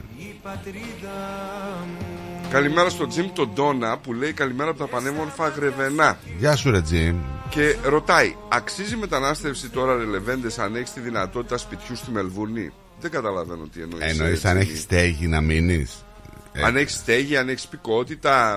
Καλημέρα 2.49 2.89
στο 2.89 3.07
Τζιμ 3.07 3.33
τον 3.33 3.51
Ντόνα 3.53 3.97
που 3.97 4.13
λέει 4.13 4.33
καλημέρα 4.33 4.69
από 4.69 4.79
τα 4.79 4.87
πανέμορφα 4.87 5.47
Γρεβενά. 5.47 6.17
Γεια 6.37 6.55
σου, 6.55 6.71
ρε 6.71 6.81
Τζιμ. 6.81 7.17
Και 7.49 7.75
ρωτάει, 7.83 8.35
αξίζει 8.49 8.95
μετανάστευση 8.95 9.69
τώρα 9.69 9.97
ρελεβέντε 9.97 10.47
αν 10.57 10.75
έχεις 10.75 10.93
τη 10.93 10.99
δυνατότητα 10.99 11.57
σπιτιού 11.57 11.95
στη 11.95 12.11
Μελβούρνη; 12.11 12.71
Δεν 12.99 13.11
καταλαβαίνω 13.11 13.67
τι 13.73 13.81
εννοείς. 13.81 14.03
Εννοείς 14.03 14.45
αν 14.45 14.57
έχεις 14.57 14.81
στέγη 14.81 15.27
να 15.27 15.41
μείνεις; 15.41 16.05
Αν 16.65 16.75
έχεις 16.75 16.93
στέγη, 16.95 17.37
αν 17.37 17.49
έχεις 17.49 17.67
πικότητα, 17.67 18.53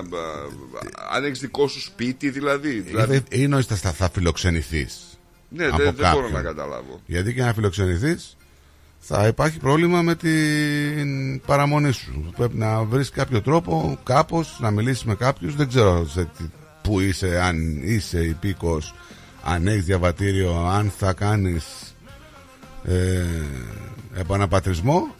αν 1.12 1.24
έχεις 1.24 1.40
δικό 1.40 1.68
σου 1.68 1.80
σπίτι 1.80 2.30
δηλαδή. 2.30 2.80
δηλαδή 2.80 3.22
Ή 3.30 3.42
εννοείς 3.42 3.66
θα, 3.66 3.76
θα 3.76 4.10
φιλοξενηθείς. 4.10 5.18
Ναι, 5.48 5.70
δεν- 5.70 5.94
δεν 5.94 6.10
μπορώ 6.12 6.28
να 6.28 6.42
καταλάβω. 6.42 7.00
Γιατί 7.06 7.34
και 7.34 7.42
να 7.42 7.52
φιλοξενηθείς, 7.52 8.36
θα 9.06 9.26
υπάρχει 9.26 9.58
πρόβλημα 9.58 10.02
με 10.02 10.14
την 10.14 11.40
παραμονή 11.40 11.92
σου. 11.92 12.32
Πρέπει 12.36 12.56
να 12.56 12.82
βρεις 12.82 13.10
κάποιο 13.10 13.42
τρόπο, 13.42 13.98
κάπως, 14.02 14.58
να 14.60 14.70
μιλήσεις 14.70 15.04
με 15.04 15.14
κάποιους. 15.14 15.56
Δεν 15.56 15.68
ξέρω 15.68 16.06
σε 16.08 16.24
τι, 16.24 16.44
που 16.82 17.00
είσαι, 17.00 17.40
αν 17.40 17.80
είσαι 17.82 18.24
υπήκος, 18.24 18.94
αν 19.44 19.66
έχεις 19.66 19.84
διαβατήριο, 19.84 20.66
αν 20.66 20.92
θα 20.98 21.12
κάνεις 21.12 21.94
ε, 22.84 23.24
επαναπατρισμό. 24.14 25.14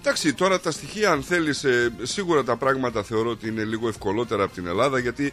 Εντάξει, 0.00 0.34
τώρα 0.34 0.60
τα 0.60 0.70
στοιχεία, 0.70 1.10
αν 1.10 1.22
θέλεις, 1.22 1.64
σίγουρα 2.02 2.44
τα 2.44 2.56
πράγματα 2.56 3.02
θεωρώ 3.02 3.30
ότι 3.30 3.48
είναι 3.48 3.64
λίγο 3.64 3.88
ευκολότερα 3.88 4.42
από 4.42 4.54
την 4.54 4.66
Ελλάδα 4.66 4.98
γιατί 4.98 5.32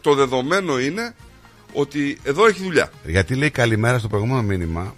το 0.00 0.14
δεδομένο 0.14 0.80
είναι 0.80 1.14
ότι 1.72 2.18
εδώ 2.22 2.46
έχει 2.46 2.62
δουλειά. 2.62 2.90
Γιατί 3.04 3.34
λέει 3.34 3.50
καλημέρα 3.50 3.98
στο 3.98 4.08
προηγούμενο 4.08 4.42
μήνυμα, 4.42 4.94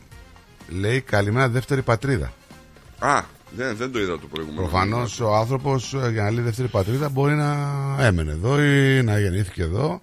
λέει 0.68 1.00
καλημέρα 1.00 1.48
δεύτερη 1.48 1.82
πατρίδα. 1.82 2.32
Α, 2.98 3.22
δεν, 3.56 3.76
δεν 3.76 3.92
το 3.92 3.98
είδα 4.00 4.18
το 4.18 4.26
προηγούμενο. 4.26 4.60
Προφανώς 4.68 5.20
ο 5.20 5.34
άνθρωπος 5.34 5.90
για 5.92 6.22
να 6.22 6.30
λέει 6.30 6.44
δεύτερη 6.44 6.68
πατρίδα 6.68 7.08
μπορεί 7.08 7.34
να 7.34 7.96
έμενε 8.00 8.30
εδώ 8.32 8.62
ή 8.62 9.02
να 9.02 9.18
γεννήθηκε 9.20 9.62
εδώ 9.62 10.02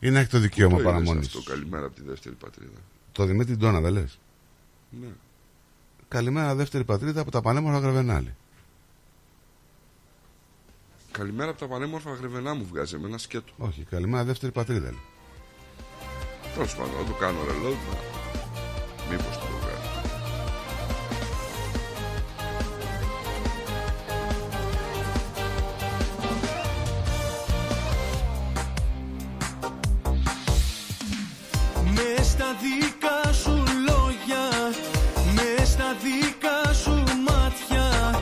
ή 0.00 0.10
να 0.10 0.18
έχει 0.18 0.28
το 0.28 0.38
δικαίωμα 0.38 0.76
Το 0.76 0.82
παραμονής. 0.82 1.26
αυτό 1.26 1.42
καλημέρα 1.42 1.86
από 1.86 1.94
τη 1.94 2.02
δεύτερη 2.02 2.34
πατρίδα. 2.34 2.78
Το 3.12 3.24
Δημήτρη 3.24 3.56
Ντόνα 3.56 3.80
δεν 3.80 3.92
λες; 3.92 4.18
Ναι. 5.00 5.06
Καλημέρα 6.08 6.54
δεύτερη 6.54 6.84
πατρίδα 6.84 7.20
από 7.20 7.30
τα 7.30 7.40
πανέμορφα 7.40 7.78
Γραβενάλη. 7.78 8.34
Καλημέρα 11.10 11.50
από 11.50 11.58
τα 11.60 11.66
πανέμορφα 11.66 12.10
γρεβενά 12.14 12.54
μου 12.54 12.66
βγάζει 12.70 12.98
με 12.98 13.06
ένα 13.06 13.18
σκέτο. 13.18 13.52
Όχι, 13.58 13.86
καλημέρα 13.90 14.24
δεύτερη 14.24 14.52
πατρίδα. 14.52 14.80
λέει. 14.90 15.00
Τέλος 16.54 16.74
πάντων, 16.76 16.92
να 17.00 17.04
το 17.06 17.12
κάνω 17.12 17.38
ρελό. 17.44 17.74
Μήπως 19.10 19.38
το 19.38 19.46
Μες 32.00 32.26
στα 32.26 32.56
δικά 32.62 33.32
σου 33.32 33.62
λόγια, 33.88 34.44
μες 35.34 35.68
στα 35.68 35.96
δικά 36.02 36.72
σου 36.72 36.90
μάτια 37.26 38.20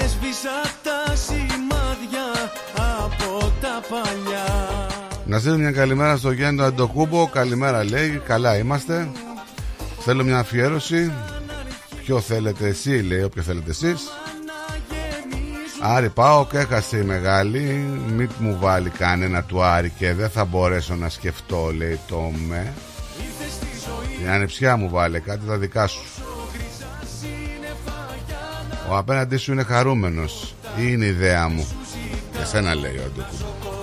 Έσβησα 0.00 0.60
τα 0.82 1.16
σημάδια 1.16 2.26
από 2.74 3.52
τα 3.60 3.80
παλιά 3.88 4.86
Να 5.24 5.38
στείλω 5.38 5.56
μια 5.56 5.70
καλημέρα 5.70 6.16
στο 6.16 6.30
Γιάννη 6.30 6.58
τον 6.58 6.66
Αντοκούμπο. 6.66 7.26
Καλημέρα 7.26 7.84
λέει, 7.84 8.22
καλά 8.26 8.56
είμαστε. 8.56 9.08
Θέλω 9.98 10.24
μια 10.24 10.38
αφιέρωση. 10.38 11.12
Ποιο 12.04 12.20
θέλετε 12.20 12.66
εσύ, 12.66 12.90
λέει, 12.90 13.22
όποιο 13.22 13.42
θέλετε 13.42 13.70
εσείς. 13.70 14.00
Άρη 15.80 16.08
πάω 16.08 16.46
και 16.46 16.58
έχασε 16.58 16.96
η 16.96 17.02
μεγάλη 17.02 17.60
Μην 18.16 18.30
μου 18.38 18.56
βάλει 18.60 18.88
κανένα 18.88 19.42
του 19.42 19.62
Άρη 19.62 19.92
Και 19.98 20.14
δεν 20.14 20.30
θα 20.30 20.44
μπορέσω 20.44 20.94
να 20.94 21.08
σκεφτώ 21.08 21.72
Λέει 21.72 22.00
το 22.08 22.32
με 22.48 22.72
Την 24.22 24.30
ανεψιά 24.30 24.76
μου 24.76 24.88
βάλε 24.88 25.18
κάτι 25.18 25.46
τα 25.46 25.56
δικά 25.56 25.86
σου 25.86 26.00
Ο 28.90 28.96
απέναντί 28.96 29.36
σου 29.36 29.52
είναι 29.52 29.62
χαρούμενος 29.62 30.54
Ή 30.76 30.82
είναι 30.86 31.04
ιδέα 31.04 31.48
μου; 31.48 31.68
Για 32.36 32.44
σένα 32.44 32.74
λέει 32.74 32.96
ο 32.96 33.02
Αντοκούμπο 33.04 33.80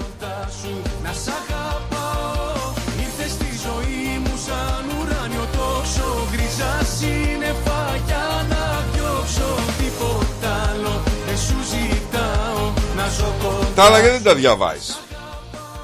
Να 1.04 1.14
σ' 1.14 1.28
αγαπάω 1.28 2.74
Ήρθες 3.00 3.32
στη 3.32 3.46
ζωή 3.66 4.18
μου 4.18 4.38
σαν 4.46 4.86
ουράνιο 5.00 5.48
τόξο 5.52 6.28
Γκρίζα 6.32 6.86
σύννεφα 6.98 7.96
για 8.06 8.46
να 8.50 8.84
διώξω 8.94 9.56
Τίποτα 9.78 10.72
άλλο 10.72 11.04
δεν 11.26 11.38
σου 11.38 11.58
ζητάω 11.72 12.74
Να 12.96 13.08
ζω 13.10 13.34
κοντά 13.44 13.68
Τα 13.76 13.84
άλλα 13.84 14.00
γιατί 14.00 14.14
δεν 14.16 14.24
τα 14.24 14.36
διαβάζεις; 14.36 15.00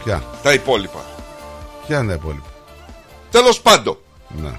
Ποια; 0.04 0.24
Τα 0.44 0.54
υπόλοιπα. 0.54 1.06
Ποια 1.88 1.98
είναι 1.98 2.08
τα 2.08 2.14
υπόλοιπα; 2.14 2.50
Τέλος 3.32 3.62
πάντων. 3.62 3.98
Ναι 4.42 4.56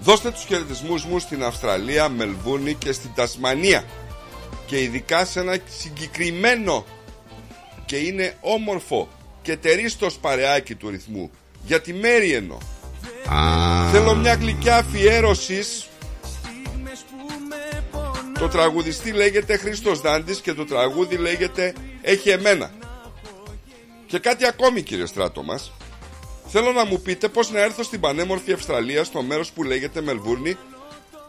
Δώστε 0.00 0.30
τους 0.30 0.44
χαιρετισμούς 0.44 1.04
μου 1.04 1.18
στην 1.18 1.44
Αυστραλία, 1.44 2.08
Μελβούνι 2.08 2.74
και 2.74 2.92
στην 2.92 3.10
Τασμανία. 3.14 3.84
Και 4.66 4.82
ειδικά 4.82 5.24
σε 5.24 5.40
ένα 5.40 5.58
συγκεκριμένο 5.78 6.84
και 7.86 7.96
είναι 7.96 8.36
όμορφο 8.40 9.08
και 9.42 9.56
τερίστος 9.56 10.14
παρεάκι 10.18 10.74
του 10.74 10.90
ρυθμού. 10.90 11.30
Για 11.66 11.80
τη 11.80 11.92
Μέρη 11.92 12.32
εννοώ. 12.32 12.58
Α, 13.28 13.90
Θέλω 13.90 14.14
μια 14.14 14.34
γλυκιά 14.34 14.76
αφιέρωσης. 14.76 15.88
Το 18.38 18.48
τραγουδιστή 18.48 19.12
λέγεται 19.12 19.56
Χρήστος 19.56 20.00
Δάντης 20.00 20.40
και 20.40 20.54
το 20.54 20.64
τραγούδι 20.64 21.16
λέγεται 21.16 21.74
Έχει 22.02 22.30
εμένα. 22.30 22.70
Και 24.06 24.18
κάτι 24.18 24.46
ακόμη 24.46 24.82
κύριε 24.82 25.06
Στράτο 25.06 25.42
μας. 25.42 25.72
Θέλω 26.50 26.72
να 26.72 26.84
μου 26.84 27.00
πείτε 27.00 27.28
πώς 27.28 27.50
να 27.50 27.60
έρθω 27.60 27.82
στην 27.82 28.00
πανέμορφη 28.00 28.52
Αυστραλία 28.52 29.04
στο 29.04 29.22
μέρος 29.22 29.50
που 29.52 29.62
λέγεται 29.62 30.00
Μελβούρνη 30.00 30.56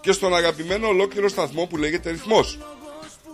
και 0.01 0.11
στον 0.11 0.35
αγαπημένο 0.35 0.87
ολόκληρο 0.87 1.29
σταθμό 1.29 1.65
που 1.65 1.77
λέγεται 1.77 2.09
Ρυθμός. 2.09 2.57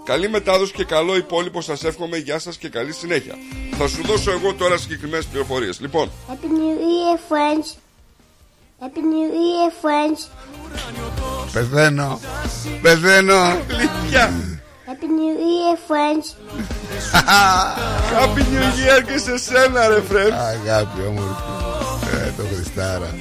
Καλή 0.05 0.29
μετάδοση 0.29 0.73
και 0.73 0.83
καλό 0.83 1.15
υπόλοιπο 1.15 1.61
σας 1.61 1.83
εύχομαι. 1.83 2.17
Γεια 2.17 2.39
σας 2.39 2.57
και 2.57 2.69
καλή 2.69 2.93
συνέχεια. 2.93 3.35
Θα 3.77 3.87
σου 3.87 4.01
δώσω 4.05 4.31
εγώ 4.31 4.53
τώρα 4.53 4.77
συγκεκριμένες 4.77 5.25
πληροφορίες. 5.25 5.79
Λοιπόν, 5.79 6.11
Happy 6.29 6.45
New 6.45 6.75
Year, 6.85 7.17
friends. 7.31 7.67
Happy 8.81 8.99
New 8.99 9.29
Year, 9.41 9.71
friends. 9.81 10.29
Πεθαίνω 11.53 12.19
Πεθαίνω 12.81 13.59
Λυκιά 13.67 14.59
Happy 14.95 15.07
New 15.07 15.35
Year, 15.53 15.75
friends. 15.89 16.25
Happy 18.17 18.43
New 18.53 18.67
Year 18.79 19.03
και 19.07 19.17
σε 19.17 19.37
σένα 19.37 19.87
ρε 19.87 20.01
φρέμ 20.01 20.33
Αγάπη 20.33 21.01
όμορφη 21.07 21.41
ε, 22.25 22.31
Το 22.37 22.43
Χριστάρα 22.55 23.15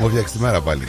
Μου 0.00 0.08
φτιάξει 0.08 0.34
τη 0.34 0.40
μέρα 0.40 0.60
πάλι 0.60 0.88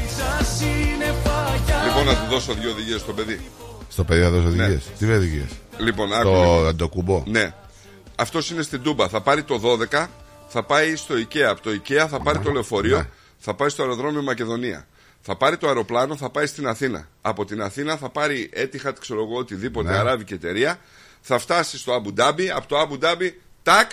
Λοιπόν 1.85 2.06
να 2.06 2.11
του 2.14 2.26
δώσω 2.30 2.53
δύο 2.53 2.69
οδηγίες 2.72 2.99
στο 3.01 3.14
παιδί 3.14 3.41
Στο 3.89 4.03
παιδί 4.03 4.22
θα 4.22 4.30
δώσω 4.30 4.47
οδηγίες 4.47 4.84
Τι 4.99 5.11
οδηγίες; 5.11 5.49
Λοιπόν, 5.77 6.14
άκου 6.14 6.23
Το 6.23 6.30
λίγο. 6.31 6.68
αντοκουμπό 6.68 7.23
Ναι. 7.26 7.53
Αυτός 8.15 8.49
είναι 8.51 8.61
στην 8.61 8.81
Τούμπα. 8.81 9.07
Θα 9.10 9.22
πάρει 9.22 9.43
το 9.43 9.61
12, 9.91 10.06
θα 10.47 10.64
πάει 10.64 10.95
στο 10.95 11.15
IKEA. 11.15 11.39
Από 11.41 11.61
το 11.61 11.69
IKEA 11.69 12.07
θα 12.10 12.19
πάρει 12.19 12.39
το 12.39 12.51
λεωφορείο, 12.51 12.97
Ναι. 12.97 13.07
θα 13.38 13.53
πάει 13.53 13.69
στο 13.69 13.81
αεροδρόμιο 13.84 14.22
Μακεδονία. 14.22 14.88
Θα 15.21 15.35
πάρει 15.37 15.57
το 15.57 15.67
αεροπλάνο, 15.67 16.15
θα 16.17 16.29
πάει 16.29 16.45
στην 16.45 16.67
Αθήνα. 16.67 17.09
Από 17.21 17.45
την 17.45 17.61
Αθήνα 17.61 17.97
θα 17.97 18.09
πάρει 18.09 18.49
Etihad, 18.55 18.93
ξέρω 18.99 19.21
εγώ, 19.23 19.37
οτιδήποτε 19.37 19.89
Ναι. 19.89 19.97
αράβικη 19.97 20.33
εταιρεία. 20.33 20.79
Θα 21.21 21.39
φτάσει 21.39 21.77
στο 21.77 21.93
Αμπου 21.93 22.13
Ντάμπι. 22.13 22.49
Από 22.49 22.67
το 22.67 22.77
Αμπου 22.77 22.97
Ντάμπι, 22.97 23.41
τάκ, 23.63 23.91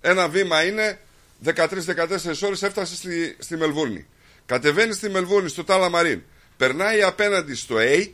ένα 0.00 0.28
βήμα 0.28 0.64
είναι 0.64 0.98
13-14 1.44 2.42
ώρες 2.42 2.62
έφτασε 2.62 2.94
στη, 2.94 3.36
στη 3.38 3.56
Μελβούρνη. 3.56 4.06
Κατεβαίνει 4.46 4.92
στη 4.92 5.08
Μελβούρνη, 5.08 5.48
στο 5.48 5.64
Τάλα 5.64 5.88
Μαρίν. 5.88 6.22
Περνάει 6.56 7.02
απέναντι 7.02 7.54
στο 7.54 7.74
A, 7.78 8.08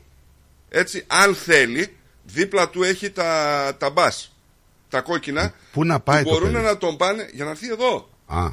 έτσι, 0.68 1.04
αν 1.06 1.34
θέλει, 1.34 1.96
δίπλα 2.24 2.68
του 2.68 2.82
έχει 2.82 3.10
τα, 3.10 3.72
τα 3.78 3.90
μπας, 3.90 4.36
τα 4.88 5.00
κόκκινα. 5.00 5.54
Πού 5.72 5.84
να 5.84 6.00
πάει 6.00 6.22
που 6.22 6.28
το 6.28 6.34
μπορούν 6.34 6.52
παιδί; 6.52 6.64
να 6.64 6.76
τον 6.78 6.96
πάνε 6.96 7.28
για 7.32 7.44
να 7.44 7.50
έρθει 7.50 7.68
εδώ. 7.70 8.08
Α, 8.26 8.46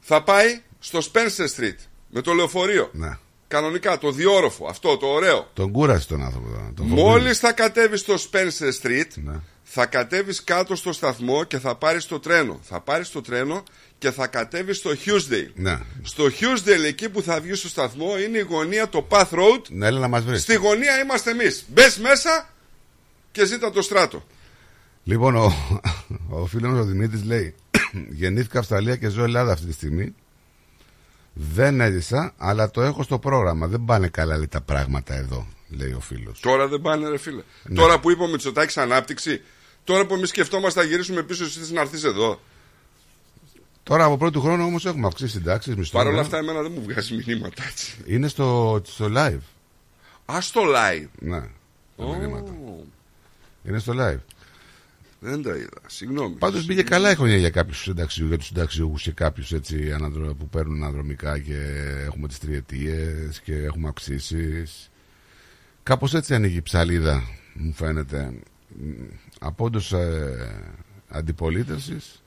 Θα 0.00 0.22
πάει 0.22 0.62
στο 0.78 0.98
Spencer 1.12 1.46
Street 1.56 1.76
με 2.14 2.20
το 2.20 2.32
λεωφορείο. 2.32 2.88
ναι 2.92 3.18
Κανονικά, 3.48 3.98
το 3.98 4.10
διόροφο, 4.10 4.66
αυτό 4.66 4.96
το 4.96 5.06
ωραίο. 5.06 5.50
Τον 5.54 5.70
κούρασε 5.70 6.06
τον 6.08 6.22
άνθρωπο 6.22 6.48
τώρα, 6.48 6.72
τον 6.76 6.88
φοβίζει. 6.88 7.06
Μόλις 7.06 7.38
θα 7.38 7.52
κατέβεις 7.52 8.00
στο 8.00 8.14
Spencer 8.14 8.82
Street, 8.82 9.06
Ναι. 9.14 9.40
θα 9.62 9.86
κατέβεις 9.86 10.44
κάτω 10.44 10.76
στο 10.76 10.92
σταθμό 10.92 11.44
και 11.44 11.58
θα 11.58 11.74
πάρεις 11.76 12.06
το 12.06 12.18
τρένο. 12.20 12.60
Θα 12.62 12.80
πάρεις 12.80 13.10
το 13.10 13.20
τρένο 13.20 13.62
και 13.98 14.10
θα 14.10 14.26
κατέβεις 14.26 14.76
στο 14.76 14.90
Hughesdale. 14.90 15.50
Ναι 15.54 15.78
Στο 16.02 16.24
Hughesdale, 16.24 16.84
εκεί 16.86 17.08
που 17.08 17.22
θα 17.22 17.40
βγεις 17.40 17.58
στο 17.58 17.68
σταθμό, 17.68 18.18
είναι 18.18 18.38
η 18.38 18.46
γωνία, 18.48 18.88
το 18.88 19.06
Path 19.10 19.28
Road. 19.30 19.62
Ναι 19.68 19.86
έλα 19.86 19.98
να 19.98 20.08
μας 20.08 20.24
βρεις 20.24 20.42
Στη 20.42 20.54
γωνία 20.54 21.00
είμαστε 21.02 21.30
εμείς. 21.30 21.64
Μπες 21.68 21.98
μέσα 21.98 22.48
και 23.32 23.44
ζήτα 23.46 23.70
το 23.70 23.82
στράτο. 23.82 24.26
Λοιπόν, 25.04 25.36
ο, 25.36 25.52
ο 26.28 26.46
φίλος 26.46 26.72
μας 26.72 26.80
ο 26.80 26.84
Δημήτρης 26.84 27.24
λέει: 27.24 27.54
Γεννήθηκα 28.08 28.58
Αυστραλία 28.58 28.96
και 28.96 29.08
ζω 29.08 29.22
Ελλάδα 29.22 29.52
αυτή 29.52 29.66
τη 29.66 29.72
στιγμή. 29.72 30.14
Δεν 31.34 31.80
έζησα, 31.80 32.34
αλλά 32.36 32.70
το 32.70 32.82
έχω 32.82 33.02
στο 33.02 33.18
πρόγραμμα. 33.18 33.66
Δεν 33.66 33.84
πάνε 33.84 34.08
καλά 34.08 34.36
λέει, 34.36 34.48
τα 34.48 34.60
πράγματα 34.60 35.14
εδώ, 35.14 35.46
λέει 35.68 35.92
ο 35.92 36.00
φίλος. 36.00 36.40
Τώρα 36.40 36.68
δεν 36.68 36.80
πάνε, 36.80 37.08
ρε 37.08 37.18
φίλε. 37.18 37.42
Ναι. 37.62 37.74
Τώρα 37.74 38.00
που 38.00 38.10
είπε 38.10 38.22
ο 38.22 38.26
Μητσοτάκης 38.26 38.76
ανάπτυξη, 38.76 39.42
τώρα 39.84 40.06
που 40.06 40.14
εμείς 40.14 40.28
σκεφτόμαστε 40.28 40.80
να 40.80 40.86
γυρίσουμε 40.86 41.22
πίσω, 41.22 41.44
εσύ 41.44 41.58
θες 41.58 41.70
να 41.70 41.80
έρθεις 41.80 42.04
εδώ. 42.04 42.40
Τώρα 43.82 44.04
από 44.04 44.16
πρώτου 44.16 44.40
χρόνου 44.40 44.64
όμως 44.64 44.86
έχουμε 44.86 45.06
αυξήσει 45.06 45.30
συντάξεις, 45.30 45.76
μισθό. 45.76 45.98
Παρ' 45.98 46.06
όλα 46.06 46.20
αυτά, 46.20 46.36
εμένα 46.36 46.62
δεν 46.62 46.72
μου 46.74 46.82
βγάζει 46.82 47.22
μηνύματα 47.26 47.64
έτσι. 47.70 47.96
Είναι 48.06 48.28
στο, 48.28 48.80
στο 48.84 49.06
live. 49.16 49.38
Α 50.24 50.38
το 50.52 50.60
live. 50.60 51.08
Ναι, 51.18 51.40
τα 51.96 52.04
Ω, 52.04 52.16
μηνύματα. 52.16 52.52
Είναι 53.64 53.78
στο 53.78 53.92
live. 53.96 54.18
Δεν 55.26 55.42
τα 55.42 55.56
είδα. 55.56 55.80
Συγγνώμη. 55.86 56.34
Πάντως 56.34 56.64
πήγε 56.64 56.82
καλά 56.82 57.10
η 57.10 57.14
χρονιά 57.14 57.36
για 57.36 57.50
κάποιους 57.50 57.82
συνταξιού, 57.82 58.26
για 58.26 58.38
τους 58.38 58.46
συνταξιούχους 58.46 59.02
και 59.02 59.10
κάποιους 59.12 59.52
που 60.38 60.48
παίρνουν 60.50 60.82
αναδρομικά 60.82 61.38
και 61.38 61.56
έχουμε 62.04 62.28
τις 62.28 62.38
τριετίες 62.38 63.40
και 63.40 63.54
έχουμε 63.54 63.88
αυξήσεις. 63.88 64.90
Κάπως 65.82 66.14
έτσι 66.14 66.34
ανοίγει 66.34 66.56
η 66.56 66.62
ψαλίδα, 66.62 67.22
μου 67.54 67.72
φαίνεται. 67.72 68.32
Μ, 68.68 68.90
Από 69.40 69.64
όντως 69.64 69.92
ε, 69.92 70.74
αντιπολίτευσης, 71.08 72.22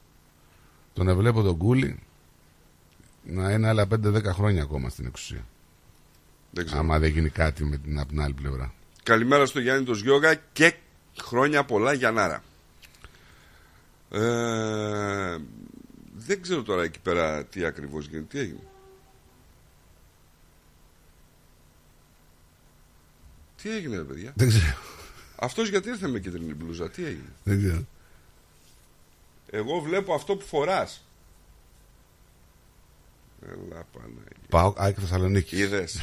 τον 0.93 1.07
εβλέπω 1.07 1.41
τον 1.41 1.57
Κούλι 1.57 1.99
να 3.23 3.51
είναι 3.51 3.67
άλλα 3.67 3.87
5-10 4.05 4.23
χρόνια 4.23 4.61
ακόμα 4.61 4.89
στην 4.89 5.05
εξουσία. 5.05 5.45
Δεν 6.51 6.65
ξέρω. 6.65 6.79
Άμα 6.79 6.99
δεν 6.99 7.11
γίνει 7.11 7.29
κάτι 7.29 7.63
με 7.63 7.77
την, 7.77 7.99
από 7.99 8.09
την 8.09 8.21
άλλη 8.21 8.33
πλευρά. 8.33 8.73
Καλημέρα 9.03 9.45
στο 9.45 9.59
Γιάννη 9.59 9.85
το 9.85 9.93
Γιώγα 9.93 10.35
και 10.53 10.73
χρόνια 11.21 11.63
πολλά 11.63 11.93
Γιαννάρα. 11.93 12.43
Ε, 14.11 15.37
δεν 16.15 16.41
ξέρω 16.41 16.63
τώρα 16.63 16.83
εκεί 16.83 16.99
πέρα 16.99 17.45
τι 17.45 17.65
ακριβώς 17.65 18.07
γίνεται. 18.07 18.27
Τι 18.27 18.39
έγινε; 18.39 18.59
Τι 23.61 23.71
έγινε 23.71 23.95
ρε 23.97 24.03
παιδιά; 24.03 24.31
Δεν 24.35 24.47
ξέρω. 24.47 24.77
Αυτός 25.35 25.69
γιατί 25.69 25.89
ήρθε 25.89 26.07
με 26.07 26.19
κίτρινη 26.19 26.53
μπλούζα; 26.53 26.89
Τι 26.89 27.05
έγινε; 27.05 27.33
Δεν 27.43 27.59
ξέρω. 27.59 27.85
Εγώ 29.49 29.79
βλέπω 29.79 30.13
αυτό 30.13 30.35
που 30.35 30.45
φοράς. 30.45 31.01
Έλα 33.41 33.85
Παναγία. 33.93 34.23
Πάω 34.49 34.73
Άκη 34.77 34.99
Θεσσαλονίκης. 34.99 35.59
Είδες. 35.59 35.99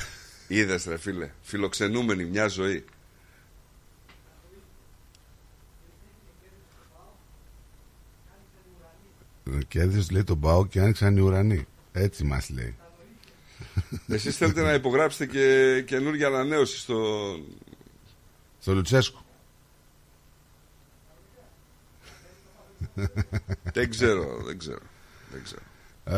Είδες 0.48 0.84
ρε 0.84 0.96
φίλε. 0.96 1.30
Φιλοξενούμενη 1.42 2.24
μια 2.24 2.48
ζωή. 2.48 2.84
Και 9.68 9.80
έδωσε 9.80 10.12
λέει 10.12 10.24
τον 10.24 10.40
Πάο 10.40 10.66
και 10.66 10.80
άνοιξαν 10.80 11.16
οι 11.16 11.20
ουρανοί. 11.20 11.66
Έτσι 11.92 12.24
μας 12.24 12.50
λέει. 12.50 12.76
Εσείς 14.06 14.36
θέλετε 14.36 14.62
να 14.62 14.72
υπογράψετε 14.74 15.26
και 15.26 15.82
καινούργια 15.86 16.26
ανανέωση 16.26 16.78
στο... 16.78 16.98
Στο 18.60 18.74
Λουτσέσκο. 18.74 19.24
δεν 23.72 23.90
ξέρω, 23.90 24.42
δεν 24.44 24.58
ξέρω. 24.58 24.82
Δεν 25.30 25.42
ξέρω. 25.42 25.62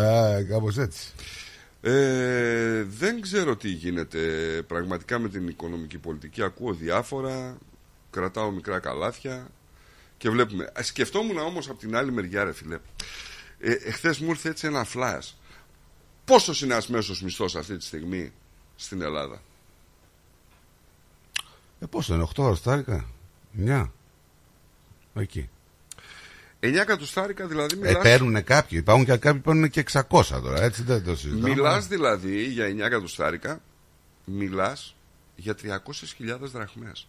Α, 0.06 0.42
κάπως 0.44 0.78
έτσι. 0.78 1.12
Ε, 1.80 2.82
δεν 2.82 3.20
ξέρω 3.20 3.56
τι 3.56 3.68
γίνεται 3.68 4.18
πραγματικά 4.66 5.18
με 5.18 5.28
την 5.28 5.48
οικονομική 5.48 5.98
πολιτική. 5.98 6.42
Ακούω 6.42 6.72
διάφορα, 6.72 7.58
κρατάω 8.10 8.50
μικρά 8.50 8.78
καλάθια 8.78 9.48
και 10.18 10.30
βλέπουμε. 10.30 10.72
Α, 10.78 10.82
Σκεφτόμουν 10.82 11.38
όμως 11.38 11.68
από 11.68 11.78
την 11.78 11.96
άλλη 11.96 12.12
μεριά, 12.12 12.44
ρε 12.44 12.52
φίλε. 12.52 12.78
Ε, 13.58 13.72
εχθές 13.72 14.18
μου 14.18 14.30
ήρθε 14.30 14.48
έτσι 14.48 14.66
ένα 14.66 14.84
φλάς. 14.84 15.38
Πόσο 16.24 16.64
είναι 16.64 16.72
ένας 16.72 16.88
μέσος 16.88 17.22
μισθός 17.22 17.56
αυτή 17.56 17.76
τη 17.76 17.84
στιγμή 17.84 18.32
στην 18.76 19.02
Ελλάδα; 19.02 19.42
Ε, 21.80 21.86
πόσο 21.86 22.14
είναι, 22.14 22.22
8 22.22 22.42
ώρες 22.44 22.62
9. 23.58 23.90
Εκεί. 25.14 25.48
9 26.60 26.74
εκατοστάρικα 26.80 27.46
δηλαδή 27.46 27.74
Ε, 27.74 27.78
μιλάς, 27.86 28.02
παίρνουν 28.02 28.44
κάποιοι. 28.44 28.78
Υπάρχουν 28.82 29.04
και 29.04 29.16
κάποιοι 29.16 29.40
που 29.40 29.44
παίρνουν 29.50 29.70
και 29.70 29.84
600 29.92 30.40
τώρα. 30.42 30.62
Έτσι 30.62 30.82
δεν 30.82 31.04
το 31.04 31.16
συζητάμε. 31.16 31.48
μιλάς 31.48 31.86
δηλαδή 31.86 32.44
για 32.44 32.66
9 32.66 32.78
εκατοστάρικα, 32.86 33.60
μιλάς 34.24 34.96
για 35.36 35.54
300.000 35.54 36.38
δραχμές. 36.40 37.08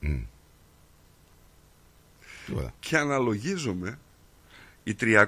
Μμ. 0.00 0.22
Τίποτα. 2.46 2.74
Και 2.80 2.96
αναλογίζομαι 2.96 3.98
οι 4.82 4.96
300.000 5.00 5.26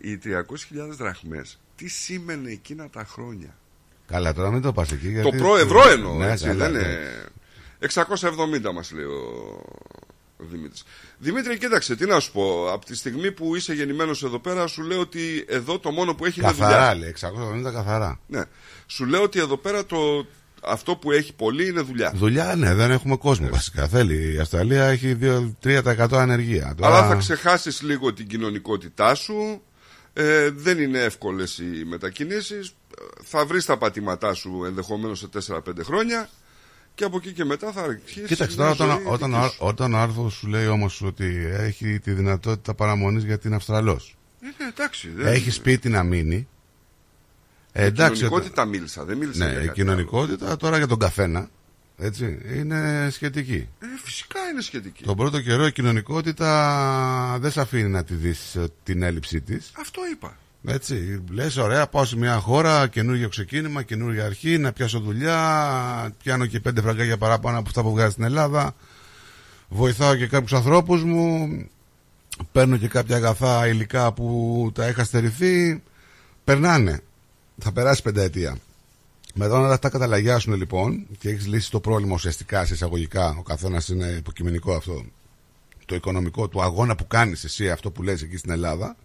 οι 0.00 0.18
300.000 0.24 0.88
δραχμές 0.90 1.60
τι 1.76 1.88
σήμαινε 1.88 2.50
εκείνα 2.50 2.90
τα 2.90 3.04
χρόνια. 3.04 3.56
Καλά, 4.06 4.34
τώρα 4.34 4.50
μην 4.50 4.62
το 4.62 4.72
πας 4.72 4.92
εκεί. 4.92 5.08
Γιατί... 5.08 5.30
Το 5.30 5.36
προ 5.36 5.56
ευρώ 5.56 5.88
εννοώ, 5.88 6.14
Ναι, 6.14 6.30
έτσι, 6.30 6.44
καλά, 6.44 6.70
δεν 6.70 6.72
ναι. 6.72 6.88
είναι... 6.88 8.68
670 8.68 8.72
μας 8.74 8.92
λέει 8.92 9.04
ο 9.04 9.62
ο 10.40 10.44
Δημήτρης. 10.50 10.84
Δημήτρη, 11.18 11.58
κοίταξε, 11.58 11.96
τι 11.96 12.06
να 12.06 12.20
σου 12.20 12.32
πω. 12.32 12.72
Από 12.72 12.84
τη 12.84 12.96
στιγμή 12.96 13.32
που 13.32 13.56
είσαι 13.56 13.72
γεννημένος 13.74 14.22
εδώ 14.22 14.38
πέρα, 14.38 14.66
σου 14.66 14.82
λέω 14.82 15.00
ότι 15.00 15.44
εδώ 15.48 15.78
το 15.78 15.90
μόνο 15.90 16.14
που 16.14 16.24
έχει 16.24 16.40
Καθαρά 16.40 16.92
είναι 16.94 17.10
δουλειά. 17.10 17.14
λέει, 17.54 17.64
670 17.68 17.72
καθαρά. 17.72 18.20
Ναι. 18.26 18.42
Σου 18.86 19.06
λέω 19.06 19.22
ότι 19.22 19.38
εδώ 19.38 19.56
πέρα 19.56 19.86
το... 19.86 20.26
αυτό 20.60 20.96
που 20.96 21.10
έχει 21.12 21.34
πολύ 21.34 21.68
είναι 21.68 21.80
δουλειά. 21.80 22.12
Δουλειά, 22.14 22.54
ναι, 22.56 22.74
δεν 22.74 22.90
έχουμε 22.90 23.16
κόσμο 23.16 23.48
βασικά. 23.48 23.88
Θέλει. 23.88 24.34
Η 24.34 24.38
Αυστραλία 24.38 24.84
έχει 24.84 25.16
2-3% 25.64 26.08
ανεργία. 26.12 26.74
Τώρα... 26.76 26.96
Αλλά 26.96 27.08
θα 27.08 27.14
ξεχάσεις 27.14 27.82
λίγο 27.82 28.12
την 28.12 28.26
κοινωνικότητά 28.26 29.14
σου. 29.14 29.62
Ε, 30.12 30.50
δεν 30.50 30.78
είναι 30.78 30.98
εύκολες 30.98 31.58
οι 31.58 31.84
μετακινήσεις. 31.86 32.74
Θα 33.24 33.46
βρεις 33.46 33.64
τα 33.64 33.76
πατήματά 33.78 34.34
σου 34.34 34.62
ενδεχομένως 34.66 35.18
σε 35.18 35.28
4-5 35.52 35.60
χρόνια. 35.82 36.28
Και 36.94 37.04
από 37.04 37.16
εκεί 37.16 37.32
και 37.32 37.44
μετά 37.44 37.72
θα 37.72 37.82
αρχίσεις. 37.82 38.26
Κοίταξε 38.26 38.56
μια 38.62 38.74
τώρα, 38.74 38.92
όταν, 38.94 39.02
ζωή 39.04 39.12
όταν, 39.12 39.30
δική 39.30 39.44
ο- 39.44 39.48
σου. 39.48 39.56
όταν 39.60 39.94
ο 39.94 39.98
άρθρος 39.98 40.32
σου 40.34 40.46
λέει 40.46 40.66
όμως 40.66 41.02
ότι 41.02 41.46
έχει 41.50 41.98
τη 42.00 42.10
δυνατότητα 42.12 42.74
παραμονής 42.74 43.24
γιατί 43.24 43.46
είναι 43.46 43.56
Αυστραλός. 43.56 44.16
Ε, 44.40 44.44
ναι, 44.46 44.68
εντάξει. 44.68 45.08
δεν- 45.16 45.32
Έχεις 45.32 45.54
σπίτι 45.54 45.88
να 45.88 46.02
μείνει. 46.02 46.48
Ε, 47.72 47.78
Για 47.78 47.86
εντάξει, 47.86 48.22
κοινωνικότητα 48.22 48.64
μίλησα, 48.64 49.04
δεν 49.04 49.16
μίλησα 49.16 49.44
Ναι, 49.44 49.50
για 49.50 49.60
η 49.62 49.66
κάτι 49.66 49.80
κοινωνικότητα 49.80 50.56
τώρα 50.56 50.76
για 50.76 50.86
τον 50.86 50.98
καθένα 50.98 51.48
έτσι, 52.02 52.38
είναι 52.56 53.08
σχετική. 53.10 53.68
Ε, 53.80 53.86
φυσικά 54.04 54.38
είναι 54.52 54.60
σχετική. 54.60 55.04
Τον 55.04 55.16
πρώτο 55.16 55.40
καιρό 55.40 55.66
η 55.66 55.72
κοινωνικότητα 55.72 57.36
δεν 57.40 57.50
σε 57.50 57.60
αφήνει 57.60 57.88
να 57.88 58.04
τη 58.04 58.14
δεις 58.14 58.54
ε, 58.54 58.68
την 58.82 59.02
έλλειψή 59.02 59.40
της. 59.40 59.72
Αυτό 59.80 60.00
είπα. 60.12 60.36
Έτσι, 60.64 61.22
λες 61.30 61.56
ωραία 61.56 61.86
πάω 61.86 62.04
σε 62.04 62.16
μια 62.16 62.38
χώρα, 62.38 62.88
καινούργιο 62.88 63.28
ξεκίνημα, 63.28 63.82
καινούργια 63.82 64.24
αρχή, 64.24 64.58
να 64.58 64.72
πιάσω 64.72 65.00
δουλειά, 65.00 66.14
πιάνω 66.22 66.46
και 66.46 66.60
πέντε 66.60 66.80
φραγκάκια 66.80 67.18
παραπάνω 67.18 67.58
από 67.58 67.68
αυτά 67.68 67.82
που 67.82 67.90
βγάζει 67.90 68.10
στην 68.12 68.24
Ελλάδα, 68.24 68.74
βοηθάω 69.68 70.16
και 70.16 70.26
κάποιους 70.26 70.52
ανθρώπους 70.52 71.04
μου, 71.04 71.48
παίρνω 72.52 72.76
και 72.76 72.88
κάποια 72.88 73.16
αγαθά 73.16 73.66
υλικά 73.66 74.12
που 74.12 74.70
τα 74.74 74.88
είχα 74.88 75.04
στερηθεί, 75.04 75.82
περνάνε. 76.44 77.00
Θα 77.60 77.72
περάσει 77.72 78.02
πενταετία. 78.02 78.56
Μετά 79.34 79.58
όταν 79.58 79.72
αυτά 79.72 79.88
καταλαγιάσουν 79.88 80.54
λοιπόν 80.54 81.06
και 81.18 81.28
έχεις 81.28 81.46
λύσει 81.46 81.70
το 81.70 81.80
πρόβλημα 81.80 82.14
ουσιαστικά 82.14 82.64
σε 82.64 82.74
εισαγωγικά, 82.74 83.36
ο 83.38 83.42
καθένας 83.42 83.88
είναι 83.88 84.06
υποκειμενικό 84.06 84.74
αυτό, 84.74 85.04
το 85.86 85.94
οικονομικό 85.94 86.48
του 86.48 86.62
αγώνα 86.62 86.94
που 86.96 87.06
κάνεις 87.06 87.44
εσύ, 87.44 87.70
αυτό 87.70 87.90
που 87.90 88.02
λες 88.02 88.22
εκεί 88.22 88.36
στην 88.36 88.50
Ελλάδα, 88.50 88.96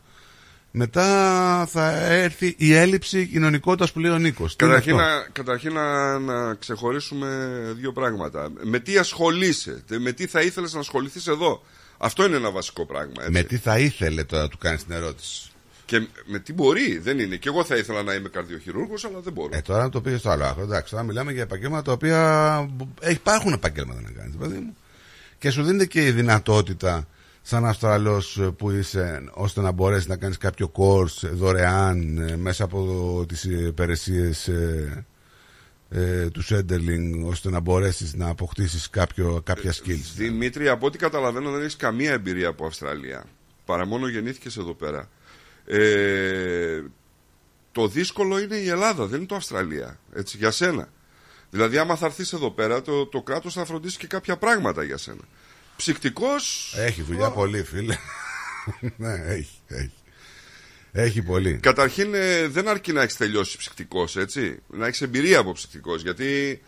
μετά 0.77 1.67
θα 1.71 1.91
έρθει 2.13 2.55
η 2.57 2.73
έλλειψη 2.73 3.27
κοινωνικότητας 3.27 3.91
που 3.91 3.99
λέει 3.99 4.11
ο 4.11 4.17
Νίκος. 4.17 4.55
Καταρχήν, 4.55 4.95
να, 4.95 5.21
καταρχήν 5.31 5.73
να, 5.73 6.19
να 6.19 6.53
ξεχωρίσουμε 6.53 7.61
δύο 7.75 7.91
πράγματα. 7.91 8.51
Με 8.63 8.79
τι 8.79 8.97
ασχολείσαι, 8.97 9.83
με 9.99 10.11
τι 10.11 10.27
θα 10.27 10.41
ήθελες 10.41 10.73
να 10.73 10.79
ασχοληθείς 10.79 11.27
εδώ; 11.27 11.63
Αυτό 11.97 12.25
είναι 12.25 12.35
ένα 12.35 12.51
βασικό 12.51 12.85
πράγμα. 12.85 13.13
Έτσι. 13.17 13.31
Με 13.31 13.43
τι 13.43 13.57
θα 13.57 13.79
ήθελε 13.79 14.23
τώρα 14.23 14.47
του 14.47 14.57
κάνεις 14.57 14.83
την 14.83 14.95
ερώτηση; 14.95 15.51
Και 15.85 16.07
με 16.25 16.39
τι 16.39 16.53
μπορεί, 16.53 16.97
δεν 16.97 17.19
είναι. 17.19 17.35
Και 17.35 17.49
εγώ 17.49 17.63
θα 17.63 17.75
ήθελα 17.75 18.03
να 18.03 18.13
είμαι 18.13 18.29
καρδιοχειρούργος, 18.29 19.05
αλλά 19.05 19.19
δεν 19.19 19.33
μπορώ. 19.33 19.49
Ε, 19.53 19.61
τώρα 19.61 19.83
να 19.83 19.89
το 19.89 20.01
πήγε 20.01 20.17
στο 20.17 20.29
άλλο 20.29 20.45
άκρο. 20.45 20.63
Εντάξει, 20.63 20.91
τώρα 20.91 21.03
μιλάμε 21.03 21.31
για 21.31 21.41
επαγγέλματα 21.41 21.81
τα 21.81 21.91
οποία 21.91 22.69
ε, 22.99 23.11
υπάρχουν 23.11 23.53
επαγγέλματα 23.53 24.01
να 24.01 24.09
κάνεις, 24.09 24.35
παιδί 24.35 24.57
μου. 24.57 24.75
Και 25.37 25.49
σου 25.49 25.63
δίνεται 25.63 25.85
και 25.85 26.05
η 26.05 26.11
δυνατότητα, 26.11 27.07
σαν 27.41 27.65
Αυστραλός 27.65 28.41
που 28.57 28.71
είσαι, 28.71 29.23
ώστε 29.33 29.61
να 29.61 29.71
μπορέσεις 29.71 30.07
να 30.07 30.15
κάνεις 30.17 30.37
κάποιο 30.37 30.71
course 30.75 31.29
δωρεάν 31.33 32.17
ε, 32.17 32.35
μέσα 32.35 32.63
από 32.63 33.25
τις 33.27 33.43
υπηρεσίες 33.43 34.47
ε, 34.47 35.05
ε, 35.89 36.29
του 36.29 36.41
Σέντερλινγκ, 36.41 37.25
ώστε 37.25 37.49
να 37.49 37.59
μπορέσεις 37.59 38.13
να 38.13 38.29
αποκτήσεις 38.29 38.89
κάποια 38.89 39.73
skills. 39.73 40.13
Δημήτρη, 40.15 40.67
από 40.67 40.85
ό,τι 40.85 40.97
καταλαβαίνω, 40.97 41.51
δεν 41.51 41.61
έχεις 41.61 41.75
καμία 41.75 42.11
εμπειρία 42.11 42.47
από 42.47 42.65
Αυστραλία. 42.65 43.25
Παρά 43.65 43.85
μόνο 43.85 44.07
γεννήθηκες 44.07 44.57
εδώ 44.57 44.73
πέρα. 44.73 45.09
Ε, 45.65 46.81
το 47.71 47.87
δύσκολο 47.87 48.39
είναι 48.39 48.55
η 48.55 48.69
Ελλάδα, 48.69 49.05
δεν 49.05 49.17
είναι 49.17 49.27
το 49.27 49.35
Αυστραλία. 49.35 49.99
Έτσι, 50.13 50.37
για 50.37 50.51
σένα. 50.51 50.89
Δηλαδή, 51.49 51.77
άμα 51.77 51.95
θα 51.95 52.05
έρθεις 52.05 52.33
εδώ 52.33 52.51
πέρα, 52.51 52.81
το, 52.81 53.05
το 53.05 53.21
κράτος 53.21 53.53
θα 53.53 53.65
φροντίσει 53.65 53.97
και 53.97 54.07
κάποια 54.07 54.37
πράγματα 54.37 54.83
για 54.83 54.97
σένα. 54.97 55.21
Ψυκτικός. 55.75 56.73
Έχει 56.77 57.01
δουλειά 57.01 57.29
πολύ, 57.29 57.63
φίλε. 57.63 57.95
ναι, 58.97 59.13
έχει, 59.13 59.59
έχει. 59.67 59.91
Έχει 60.91 61.21
πολύ. 61.21 61.57
Καταρχήν, 61.57 62.13
ε, 62.13 62.47
δεν 62.47 62.67
αρκεί 62.67 62.93
να 62.93 63.01
έχεις 63.01 63.17
τελειώσει 63.17 63.57
ψυκτικός, 63.57 64.17
έτσι. 64.17 64.59
Να 64.67 64.87
έχεις 64.87 65.01
εμπειρία 65.01 65.39
από 65.39 65.51
ψυκτικός. 65.51 66.01
Γιατί 66.01 66.61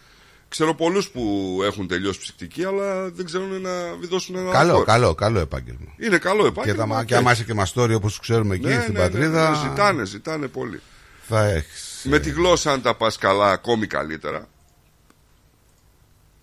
ξέρω 0.49 0.76
πολλούς 0.76 1.10
που 1.10 1.60
έχουν 1.64 1.88
τελειώσει 1.88 2.19
ψυκτική, 2.19 2.64
αλλά 2.65 3.10
δεν 3.10 3.26
ξέρουν 3.26 3.61
να 3.61 3.94
βιδώσουν 3.99 4.36
ένα 4.36 4.52
Καλό, 4.52 4.72
χώρο. 4.74 4.86
καλό, 4.86 5.15
καλό 5.15 5.40
επάγγελμα. 5.40 5.94
Είναι 5.98 6.18
καλό 6.18 6.41
Και, 6.41 6.48
επάγγελμα. 6.48 6.95
τα, 6.98 7.03
και 7.03 7.15
άμα 7.15 7.32
είσαι 7.32 7.44
και 7.44 7.53
μαστόρι 7.53 7.94
όπως 7.94 8.19
ξέρουμε 8.19 8.56
εκεί 8.56 8.65
Ναι, 8.65 8.82
στην 8.82 8.94
ναι, 8.94 8.99
ναι, 8.99 9.06
πατρίδα. 9.10 9.49
ναι, 9.49 9.56
ζητάνε, 9.69 10.06
ζητάνε 10.06 10.48
πολύ. 10.48 10.82
Θα 11.28 11.44
έχεις. 11.45 12.02
Με 12.10 12.19
τη 12.19 12.30
γλώσσα, 12.30 12.72
αν 12.72 12.82
τα 12.82 12.95
πας 12.95 13.18
καλά, 13.18 13.52
ακόμη 13.52 13.88
καλύτερα. 13.88 14.48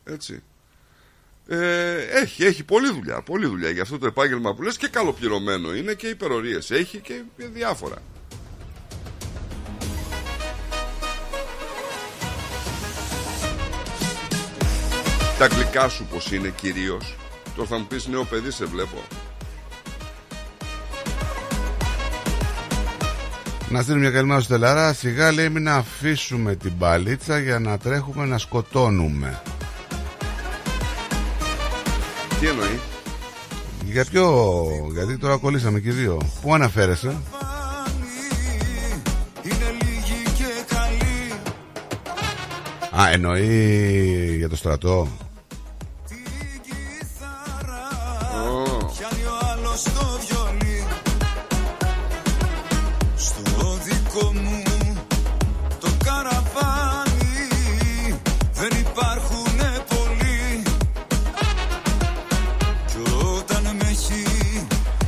Έτσι. 0.05 0.43
Ε, 1.49 1.95
έχει, 2.23 2.45
έχει 2.45 2.65
πολλή 2.65 2.91
δουλειά, 2.93 3.23
πολλή 3.23 3.47
δουλειά 3.47 3.71
για 3.71 3.83
αυτό 3.83 3.99
το 3.99 4.07
επάγγελμα 4.07 4.55
που 4.55 4.63
λες 4.63 4.77
και 4.77 4.89
καλοπληρωμένο 4.89 5.75
είναι 5.75 5.95
και 5.95 6.07
υπερορίες 6.07 6.71
έχει 6.71 6.99
και 6.99 7.23
διάφορα. 7.37 7.97
Τα 15.49 15.55
γλυκά 15.55 15.89
σου 15.89 16.05
πως 16.05 16.33
είναι 16.33 16.49
κυρίως 16.49 17.16
Τώρα 17.57 17.69
θα 17.69 17.79
μου 17.79 17.87
πεις 17.87 18.07
νέο 18.07 18.25
παιδί 18.25 18.51
σε 18.51 18.65
βλέπω 18.65 18.97
Να 23.69 23.83
στείλουμε 23.83 24.03
μια 24.03 24.11
καλημέρα 24.11 24.41
στο 24.41 24.53
Τελάρα. 24.53 24.93
Σιγά 24.93 25.33
λέει 25.33 25.49
μην 25.49 25.69
αφήσουμε 25.69 26.55
την 26.55 26.79
παλίτσα 26.79 27.39
για 27.39 27.59
να 27.59 27.79
τρέχουμε 27.79 28.25
να 28.25 28.39
σκοτώνουμε. 28.39 29.43
Τι 32.41 32.47
εννοεί; 32.47 32.81
Για 33.85 34.05
ποιο, 34.05 34.66
γιατί 34.93 35.19
τώρα 35.19 35.37
κολλήσαμε 35.37 35.81
και 35.81 35.89
οι 35.89 35.93
δύο. 35.93 36.21
Πού 36.43 36.55
αναφέρεσαι, 36.55 37.16
Α, 43.01 43.11
εννοεί 43.11 44.35
για 44.37 44.49
το 44.49 44.57
στρατό. 44.57 45.09
Πιάνει 49.75 49.97
ο 49.97 50.05
άλλος 50.05 50.19
το 50.19 50.21
βιολί. 50.27 50.87
Στο 53.17 53.79
δικό 53.85 54.33
μου 54.33 54.63
το 55.81 55.89
καραβάνι 56.05 57.49
Δεν 58.53 58.71
υπάρχουνε 58.79 59.85
πολλοί. 59.89 60.63
Κι 62.87 63.13
όταν 63.39 63.63
με 63.63 63.89
έχει 63.89 64.25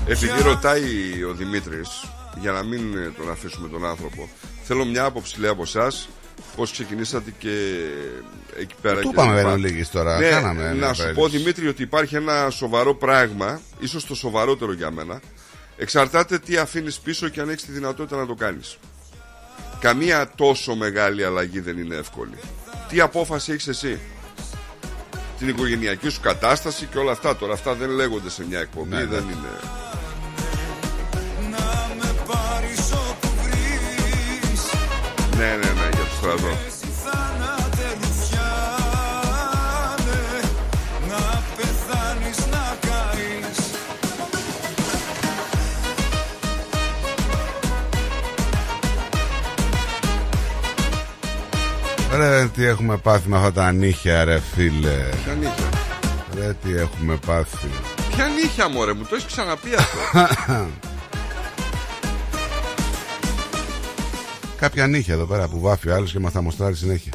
Επειδή 0.06 0.42
ρωτάει 0.42 1.22
ο 1.30 1.32
Δημήτρης 1.32 2.04
Για 2.40 2.52
να 2.52 2.62
μην 2.62 2.96
ε, 2.96 3.12
τον 3.16 3.30
αφήσουμε 3.30 3.68
τον 3.68 3.86
άνθρωπο 3.86 4.28
Θέλω 4.64 4.84
μια 4.84 5.04
άποψη 5.04 5.40
λέει 5.40 5.50
από 5.50 5.62
εσάς 5.62 6.08
Πώς 6.56 6.70
ξεκινήσατε 6.72 7.32
και 7.38 7.50
εκεί 8.60 8.74
πέρα 8.82 8.94
Του 8.94 9.02
και 9.02 9.08
είπαμε, 9.08 9.36
λοιπά. 9.36 9.50
δεν 9.50 9.58
λίγης 9.58 9.90
τώρα, 9.90 10.18
Ναι, 10.18 10.28
κάναμε 10.28 10.62
μια 10.74 10.86
Να 10.86 10.92
σου 10.94 11.02
πω 11.02 11.08
περίληψη. 11.12 11.36
Δημήτρη 11.38 11.68
ότι 11.68 11.82
υπάρχει 11.82 12.16
ένα 12.16 12.50
σοβαρό 12.50 12.94
πράγμα 12.94 13.60
Ίσως 13.78 14.06
το 14.06 14.14
σοβαρότερο 14.14 14.72
για 14.72 14.90
μένα. 14.90 15.20
Εξαρτάται 15.76 16.38
τι 16.38 16.56
αφήνεις 16.56 16.98
πίσω 16.98 17.28
και 17.28 17.40
αν 17.40 17.48
έχεις 17.48 17.64
τη 17.64 17.72
δυνατότητα 17.72 18.16
να 18.16 18.26
το 18.26 18.34
κάνεις. 18.34 18.78
Καμία 19.80 20.30
τόσο 20.36 20.74
μεγάλη 20.74 21.24
αλλαγή 21.24 21.60
δεν 21.60 21.78
είναι 21.78 21.94
εύκολη. 21.96 22.36
Τι 22.88 23.00
απόφαση 23.00 23.52
έχεις 23.52 23.68
εσύ; 23.68 23.98
Την 25.38 25.48
οικογενειακή 25.48 26.08
σου 26.08 26.20
κατάσταση 26.20 26.86
και 26.92 26.98
όλα 26.98 27.12
αυτά. 27.12 27.36
Τώρα 27.36 27.52
αυτά 27.52 27.74
δεν 27.74 27.90
λέγονται 27.90 28.30
σε 28.30 28.44
μια 28.48 28.58
εκπομπή 28.60 28.94
Ναι, 28.94 29.04
Δεν 29.04 29.24
ναι. 29.24 29.32
είναι 29.32 29.46
πάρεις 32.26 32.92
όπου 32.92 33.28
βρεις. 33.42 34.62
Ναι, 35.36 35.56
ναι, 35.62 35.65
ναι, 36.26 36.32
για 36.32 36.42
το 36.42 36.46
στρατό. 36.46 36.48
Εσύ 36.66 36.88
θάνατε 37.04 37.86
ρουφιάνε 38.00 39.40
Να 41.08 41.42
πεθάνεις 41.56 42.38
να 42.50 42.76
καείς 42.86 43.58
Ρε 52.16 52.46
τι 52.46 52.64
έχουμε 52.64 52.96
πάθει 52.96 53.28
με 53.28 53.36
αυτά 53.36 53.52
τα 53.52 53.72
νύχια 53.72 54.24
ρε 54.24 54.40
φίλε 54.54 55.08
Ποια 55.24 55.34
νύχια; 55.34 55.68
Ρε 56.34 56.56
τι 56.64 56.76
έχουμε 56.76 57.18
πάθει 57.26 57.68
Ποια 58.10 58.26
νύχια 58.28 58.68
μωρέ 58.68 58.92
μου, 58.92 59.04
το 59.08 59.14
έχεις 59.14 59.26
ξαναπεί 59.26 59.74
αυτό. 59.74 59.98
Κάποια 64.56 64.86
νύχια 64.86 65.14
εδώ 65.14 65.24
πέρα 65.24 65.48
που 65.48 65.60
βάφει 65.60 65.88
ο 65.88 65.94
άλλος 65.94 66.12
και 66.12 66.18
μας 66.18 66.32
θα 66.32 66.42
μοστράρει 66.42 66.74
συνέχεια 66.74 67.12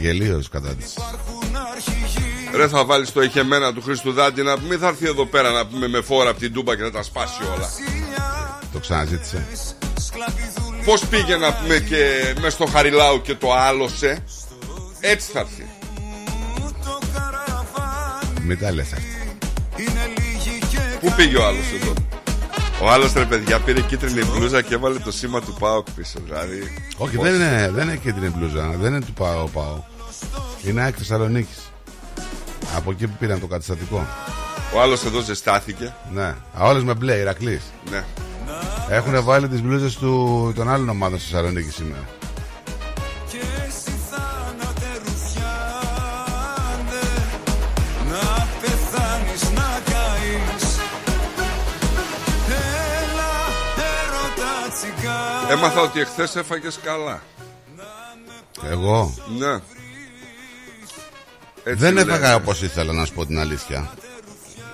Γελίος 0.00 0.48
κατά 0.48 0.74
της 0.74 0.98
Ρε 2.54 2.68
θα 2.68 2.84
βάλεις 2.84 3.12
το 3.12 3.22
είχε 3.22 3.42
μένα 3.42 3.72
του 3.72 3.82
Χρήστου 3.82 4.12
Δάντη 4.12 4.42
να 4.42 4.60
μην 4.60 4.78
θα 4.78 4.86
έρθει 4.86 5.06
εδώ 5.06 5.26
πέρα 5.26 5.50
να 5.50 5.66
πούμε 5.66 5.88
με 5.88 6.00
φόρα 6.00 6.30
από 6.30 6.38
την 6.38 6.52
Τούμπα 6.52 6.76
και 6.76 6.82
να 6.82 6.90
τα 6.90 7.02
σπάσει 7.02 7.42
όλα. 7.54 7.70
Το 8.72 8.78
ξαναζήτησε 8.78 9.46
Πώς 10.84 11.06
πήγε 11.06 11.36
να 11.36 11.54
πούμε 11.54 11.78
και 11.78 12.34
μες 12.40 12.52
στο 12.52 12.66
Χαριλάου 12.66 13.22
και 13.22 13.34
το 13.34 13.52
άλωσε; 13.52 14.24
Έτσι 15.00 15.30
θα 15.32 15.40
έρθει. 15.40 15.66
Μην 18.42 18.58
τα 18.58 18.72
λες 18.72 18.92
αυτά 18.92 19.04
Πού 21.00 21.12
πήγε 21.16 21.36
ο 21.36 21.46
άλλος 21.46 21.64
εδώ; 21.80 21.92
Ο 22.82 22.90
άλλος 22.90 23.12
ρε 23.12 23.24
παιδιά 23.24 23.58
πήρε 23.60 23.80
κίτρινη 23.80 24.24
μπλούζα 24.24 24.62
και 24.62 24.74
έβαλε 24.74 24.98
το 24.98 25.12
σήμα 25.12 25.40
του 25.40 25.54
ΠΑΟΚ 25.58 25.86
πίσω. 25.96 26.18
Δηλαδή. 26.24 26.62
Όχι 26.96 27.16
πώς- 27.16 27.24
δεν 27.24 27.34
είναι, 27.34 27.70
δεν 27.72 27.88
είναι 27.88 27.96
κίτρινη 27.96 28.28
μπλούζα 28.36 28.70
Δεν 28.80 28.94
είναι 28.94 29.04
του 29.04 29.12
πάω 29.12 29.46
πάω 29.48 29.82
Είναι 30.64 30.82
ΑΕΚ 30.82 30.94
Θεσσαλονίκης 30.98 31.72
Από 32.76 32.90
εκεί 32.90 33.06
που 33.06 33.16
πήραν 33.18 33.40
το 33.40 33.46
καταστατικό 33.46 34.06
Ο 34.74 34.80
άλλος 34.80 35.04
εδώ 35.04 35.20
ζεστάθηκε. 35.20 35.94
Ναι 36.12 36.22
Α, 36.22 36.34
Όλες 36.58 36.82
με 36.82 36.94
μπλε 36.94 37.14
Ηρακλής 37.14 37.62
Ναι. 37.90 38.04
Έχουν 38.88 39.24
βάλει 39.24 39.48
τις 39.48 39.62
μπλούζες 39.62 39.96
του, 39.96 40.52
των 40.56 40.68
άλλων 40.68 40.88
ομάδων 40.88 41.18
στη 41.18 41.30
Θεσσαλονίκη 41.30 41.70
σήμερα 41.70 42.04
Έμαθα 55.50 55.80
ότι 55.80 56.00
εχθές 56.00 56.36
έφαγες 56.36 56.78
καλά. 56.82 57.22
Εγώ; 58.64 59.14
Ναι. 59.38 59.52
Έτσι 61.64 61.80
Δεν 61.84 61.94
λένε. 61.94 62.12
έφαγα 62.12 62.34
όπως 62.34 62.62
ήθελα 62.62 62.92
να 62.92 63.04
σου 63.04 63.14
πω 63.14 63.26
την 63.26 63.38
αλήθεια 63.38 63.90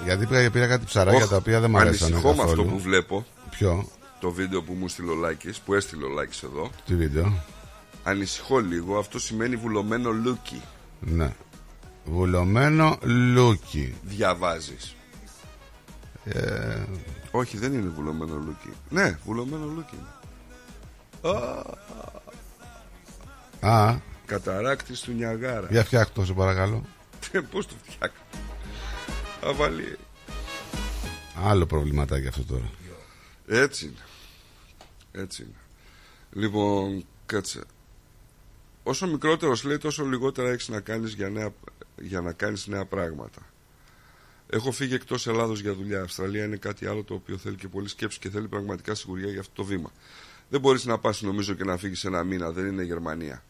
Γιατί 0.05 0.27
πήρα, 0.27 0.51
πήρα 0.51 0.67
κάτι 0.67 0.85
ψαράκια 0.85 1.23
Ωχ, 1.25 1.31
τα 1.31 1.37
οποία 1.37 1.61
δεν 1.61 1.71
μου 1.71 1.79
αρέσαν 1.79 2.07
Ανησυχώ 2.09 2.35
με 2.35 2.43
αυτό 2.43 2.47
καθόλου 2.55 2.69
που 2.71 2.79
βλέπω. 2.79 3.27
Ποιο, 3.51 3.89
Το 4.21 4.31
βίντεο 4.31 4.63
που 4.63 4.73
μου 4.73 4.89
στείλε 4.89 5.11
ο 5.11 5.15
Λάκης, 5.15 5.59
που 5.59 5.75
έστειλε 5.75 6.05
ο 6.05 6.09
Λάκης 6.09 6.43
εδώ. 6.43 6.71
τι 6.87 6.95
βίντεο; 6.95 7.33
Ανησυχώ 8.03 8.59
λίγο. 8.59 8.99
Αυτό 8.99 9.19
σημαίνει 9.19 9.57
βουλωμένο 9.57 10.11
λούκι. 10.11 10.63
Ναι 11.01 11.33
Βουλωμένο 12.05 12.99
λούκι 13.03 13.95
Διαβάζεις. 14.03 14.95
ε, 16.25 16.77
Όχι, 17.31 17.57
δεν 17.59 17.73
είναι 17.73 17.89
βουλωμένο 17.95 18.35
λούκι. 18.35 18.71
Ναι, 18.89 19.19
βουλωμένο 19.25 19.65
λούκι. 19.75 19.99
Α, 23.61 23.97
Καταράκτης 24.27 25.01
του 25.01 25.13
Νιαγάρα. 25.13 25.67
για 25.71 25.85
φτιάχτω 25.85 26.25
σε 26.25 26.33
παρακαλώ 26.33 26.85
Πώς 27.51 27.67
το 27.67 27.75
φτιάχνω. 27.83 28.17
Θα 29.41 29.53
βάλει. 29.53 29.99
Άλλο 31.45 31.67
προβληματάκι 31.67 32.27
αυτό 32.27 32.45
τώρα 32.45 32.71
Έτσι 33.47 33.85
είναι. 33.85 34.05
Έτσι 35.13 35.43
είναι. 35.43 35.55
Λοιπόν, 36.33 37.05
κάτσε. 37.27 37.61
Όσο 38.83 39.07
μικρότερος 39.07 39.65
λέει, 39.65 39.79
τόσο 39.79 40.05
λιγότερα 40.05 40.49
έχεις 40.49 40.69
να 40.69 40.81
κάνεις 40.81 41.13
για, 41.13 41.29
νέα, 41.29 41.51
για 41.97 42.21
να 42.21 42.33
κάνεις 42.33 42.67
νέα 42.67 42.85
πράγματα. 42.85 43.41
Έχω 44.51 44.73
φύγει 44.73 44.95
εκτός 44.95 45.27
Ελλάδος 45.27 45.61
για 45.61 45.75
δουλειά. 45.75 46.03
Αυστραλία 46.03 46.45
είναι 46.45 46.57
κάτι 46.57 46.87
άλλο 46.87 47.03
το 47.03 47.15
οποίο 47.15 47.37
θέλει 47.37 47.57
και 47.57 47.69
πολύ 47.69 47.89
σκέψη 47.89 48.19
και 48.19 48.31
θέλει 48.31 48.49
πραγματικά 48.49 48.95
σιγουριά 48.95 49.31
για 49.31 49.41
αυτό 49.41 49.53
το 49.55 49.65
βήμα. 49.65 49.93
Δεν 50.49 50.61
μπορείς 50.61 50.85
να 50.85 50.99
πας 50.99 51.23
νομίζω 51.23 51.55
και 51.55 51.65
να 51.65 51.77
φύγεις 51.77 52.05
ένα 52.05 52.25
μήνα, 52.25 52.51
δεν 52.51 52.67
είναι 52.67 52.83
Γερμανία. 52.83 53.43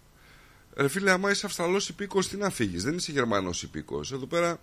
Ρε 0.77 0.89
φίλε, 0.89 1.11
άμα 1.11 1.31
είσαι 1.31 1.47
Αυστραλός 1.47 1.89
υπήκος, 1.89 2.29
τι 2.29 2.37
να 2.37 2.51
φύγεις; 2.51 2.83
Δεν 2.85 2.95
είσαι 2.95 3.13
Γερμανός 3.13 3.63
υπήκος. 3.63 4.13
Εδώ 4.13 4.27
πέρα 4.27 4.59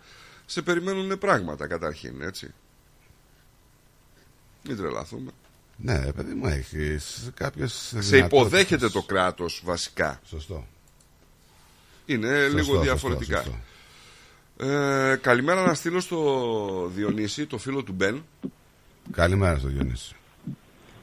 σε 0.46 0.62
περιμένουν 0.62 1.18
πράγματα 1.18 1.68
καταρχήν, 1.68 2.22
έτσι. 2.22 2.54
Μην 4.68 4.78
τρελαθούμε. 4.78 5.32
Ναι 5.78 6.12
παιδί 6.12 6.34
μου 6.34 6.48
έχεις 6.48 7.30
κάποιες 7.34 7.96
Σε 8.00 8.18
υποδέχεται 8.18 8.90
το 8.90 9.02
κράτος 9.02 9.62
βασικά. 9.66 10.22
Σωστό 10.26 10.68
Είναι 12.06 12.28
Σωστό, 12.28 12.50
λίγο 12.56 12.66
σωστό, 12.66 12.82
διαφορετικά. 12.82 13.44
σωστό. 13.44 13.60
Ε, 14.68 15.16
καλημέρα 15.22 15.66
να 15.66 15.74
στείλω 15.74 16.00
στο 16.00 16.92
Διονύση, 16.96 17.46
το 17.46 17.58
φίλο 17.58 17.84
του 17.84 17.92
Μπεν. 17.94 18.26
Καλημέρα 19.12 19.58
στο 19.58 19.68
Διονύση 19.68 20.16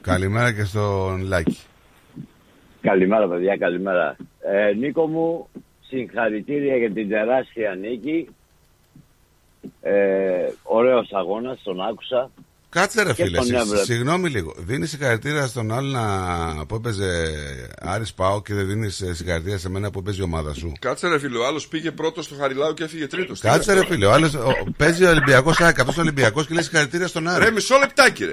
Καλημέρα 0.01 0.53
και 0.53 0.63
στον 0.63 1.21
Λάκη 1.21 1.59
Καλημέρα 2.81 3.27
παιδιά, 3.27 3.57
καλημέρα. 3.57 4.15
Ε, 4.39 4.73
Νίκο 4.73 5.07
μου, 5.07 5.47
συγχαρητήρια 5.81 6.75
για 6.75 6.91
την 6.91 7.09
τεράστια 7.09 7.75
νίκη. 7.75 8.27
Ε, 9.81 10.47
ωραίος 10.63 11.11
αγώνας, 11.11 11.61
τον 11.63 11.81
άκουσα. 11.81 12.31
Κάτσε 12.71 13.03
ρε 13.03 13.13
Και 13.13 13.23
φίλε, 13.23 13.37
τον 13.37 13.45
συ- 13.45 13.55
έβλεπα. 13.55 13.83
συγγνώμη 13.83 14.29
λίγο. 14.29 14.53
Δίνεις 14.57 14.89
συγχαρητήρια 14.89 15.47
στον 15.47 15.71
άλλο 15.71 15.87
να... 15.87 16.65
που 16.65 16.75
έπαιζε 16.75 17.31
Άρης 17.81 18.13
Πάο 18.13 18.41
και 18.41 18.53
δεν 18.53 18.67
δίνεις 18.67 18.95
συγχαρητήρια 19.11 19.57
σε 19.57 19.69
μένα 19.69 19.91
που 19.91 19.99
έπαιζε 19.99 20.21
η 20.21 20.23
ομάδα 20.23 20.53
σου. 20.53 20.71
Κάτσε 20.79 21.07
ρε 21.07 21.19
φίλε, 21.19 21.37
ο 21.37 21.45
άλλος 21.45 21.67
πήγε 21.67 21.91
πρώτος 21.91 22.25
στο 22.25 22.35
Χαριλάου 22.35 22.73
και 22.73 22.83
έφυγε 22.83 23.07
τρίτος. 23.07 23.39
Τι 23.39 23.47
Κάτσε 23.47 23.71
είναι 23.71 23.73
ρε 23.73 23.85
αυτό; 23.85 23.93
φίλε, 23.93 24.05
ο 24.05 24.11
άλλος 24.11 24.33
ο- 24.33 24.71
παίζει 24.77 25.03
ο 25.05 25.09
Ολυμπιακός 25.09 25.59
ΑΕΚ, 25.59 25.79
αυτός 25.79 25.97
ο 25.97 26.01
Ολυμπιακός 26.01 26.47
και 26.47 26.53
λέει 26.53 26.63
συγχαρητήρια 26.63 27.07
στον 27.07 27.27
Άρη. 27.27 27.43
Ρε 27.45 27.51
μισό 27.51 27.77
λεπτάκι 27.77 28.25
ρε. 28.25 28.31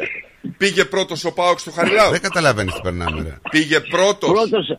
Πήγε 0.58 0.84
πρώτος 0.84 1.24
ο 1.24 1.32
Πάοξ 1.32 1.60
στο 1.60 1.70
Χαριλάου. 1.70 2.10
Δεν 2.10 2.20
καταλαβαίνεις 2.20 2.74
τι 2.74 2.80
περνάμε 2.80 3.22
ρε. 3.22 3.38
Πήγε 3.50 3.80
πρώτος. 3.80 4.30
Πρώτος, 4.30 4.78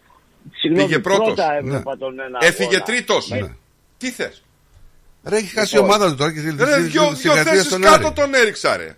Συγγνώμη, 0.55 0.87
Πήγε 0.87 0.99
πρώτος. 0.99 1.25
πρώτα 1.25 1.55
έβλεπα 1.57 1.97
τον 1.97 2.19
ένα 2.19 2.37
Έφυγε 2.41 2.67
αγώνα. 2.67 2.83
τρίτος. 2.83 3.29
Ναι. 3.29 3.47
Τι 3.97 4.11
θες; 4.11 4.43
Ρε, 5.23 5.37
έχει 5.37 5.47
χάσει 5.53 5.75
η 5.75 5.79
Λοιπόν. 5.79 5.93
ομάδα 5.95 6.09
του 6.09 6.15
τώρα 6.15 6.33
και 6.33 6.39
Ρε, 6.39 6.77
δυο, 6.79 7.13
δυο 7.13 7.33
θέσεις 7.35 7.77
κάτω 7.79 8.11
τον 8.11 8.33
έριξα 8.33 8.77
ρε. 8.77 8.95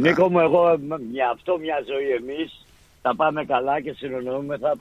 Νίκο 0.00 0.30
μου, 0.30 0.38
εγώ 0.40 0.78
με- 0.78 1.00
μια, 1.12 1.30
αυτό 1.30 1.58
μια 1.58 1.84
ζωή 1.86 2.10
εμείς 2.10 2.66
θα 3.02 3.16
πάμε 3.16 3.44
καλά 3.44 3.80
και 3.80 3.92
συνεννοούμεθα 3.92 4.74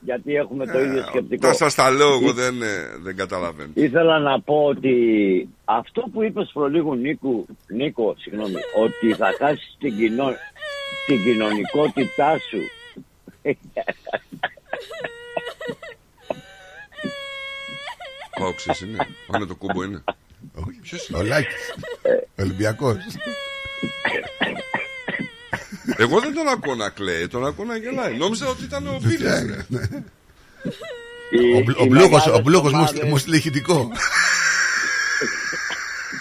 γιατί 0.00 0.34
έχουμε 0.34 0.66
το 0.66 0.80
ίδιο 0.80 1.02
σκεπτικό. 1.06 1.46
Τα 1.46 1.52
σας 1.52 1.74
τα 1.74 1.90
λέω 1.90 2.12
εγώ 2.12 2.32
δεν, 2.32 2.62
ε, 2.62 2.96
δεν 3.02 3.16
καταλαβαίνω. 3.16 3.70
Ήθελα 3.74 4.18
να 4.18 4.40
πω 4.40 4.64
ότι 4.64 4.94
αυτό 5.64 6.00
που 6.12 6.22
είπες 6.22 6.50
προλίγου 6.52 6.94
Νίκο, 6.94 7.44
Νίκο 7.68 8.14
συγγνώμη, 8.18 8.54
ότι 8.76 9.14
θα 9.14 9.34
χάσεις 9.38 9.76
την, 9.78 9.96
κοινο, 9.96 10.34
την 11.06 11.22
κοινωνικότητά 11.22 12.38
σου. 12.38 12.58
Παοξής 18.38 18.80
είναι. 18.80 19.06
Πάνε 19.26 19.46
το 19.46 19.54
κούμπο 19.54 19.82
είναι. 19.84 20.04
Ποιος 20.82 21.08
είναι; 21.08 21.18
Ο 21.18 21.22
Λάκης. 21.22 21.74
Ολυμπιακός. 22.38 22.96
Εγώ 25.96 26.20
δεν 26.20 26.34
τον 26.34 26.48
ακούω 26.48 26.74
να 26.74 26.88
κλαίει, 26.90 27.26
τον 27.28 27.46
ακούω 27.46 27.64
να 27.64 27.76
γελάει. 27.76 28.16
Νόμιζα 28.16 28.48
ότι 28.48 28.62
ήταν 28.64 28.86
ο 28.86 28.98
Πίλης. 29.02 29.20
ρε. 29.20 29.66
Οι- 31.30 31.54
Ο 31.56 31.60
μπλ- 31.64 31.78
Ο 31.78 31.84
οι 31.84 31.86
μπλούκος, 31.88 32.10
μεγάλες 32.10 32.38
ο 32.38 32.42
μπλούκος 32.42 32.72
μου 32.72 32.78
ομάδες- 32.82 33.08
μου 33.08 33.16
στείλει 33.16 33.36
ηχητικό. 33.36 33.90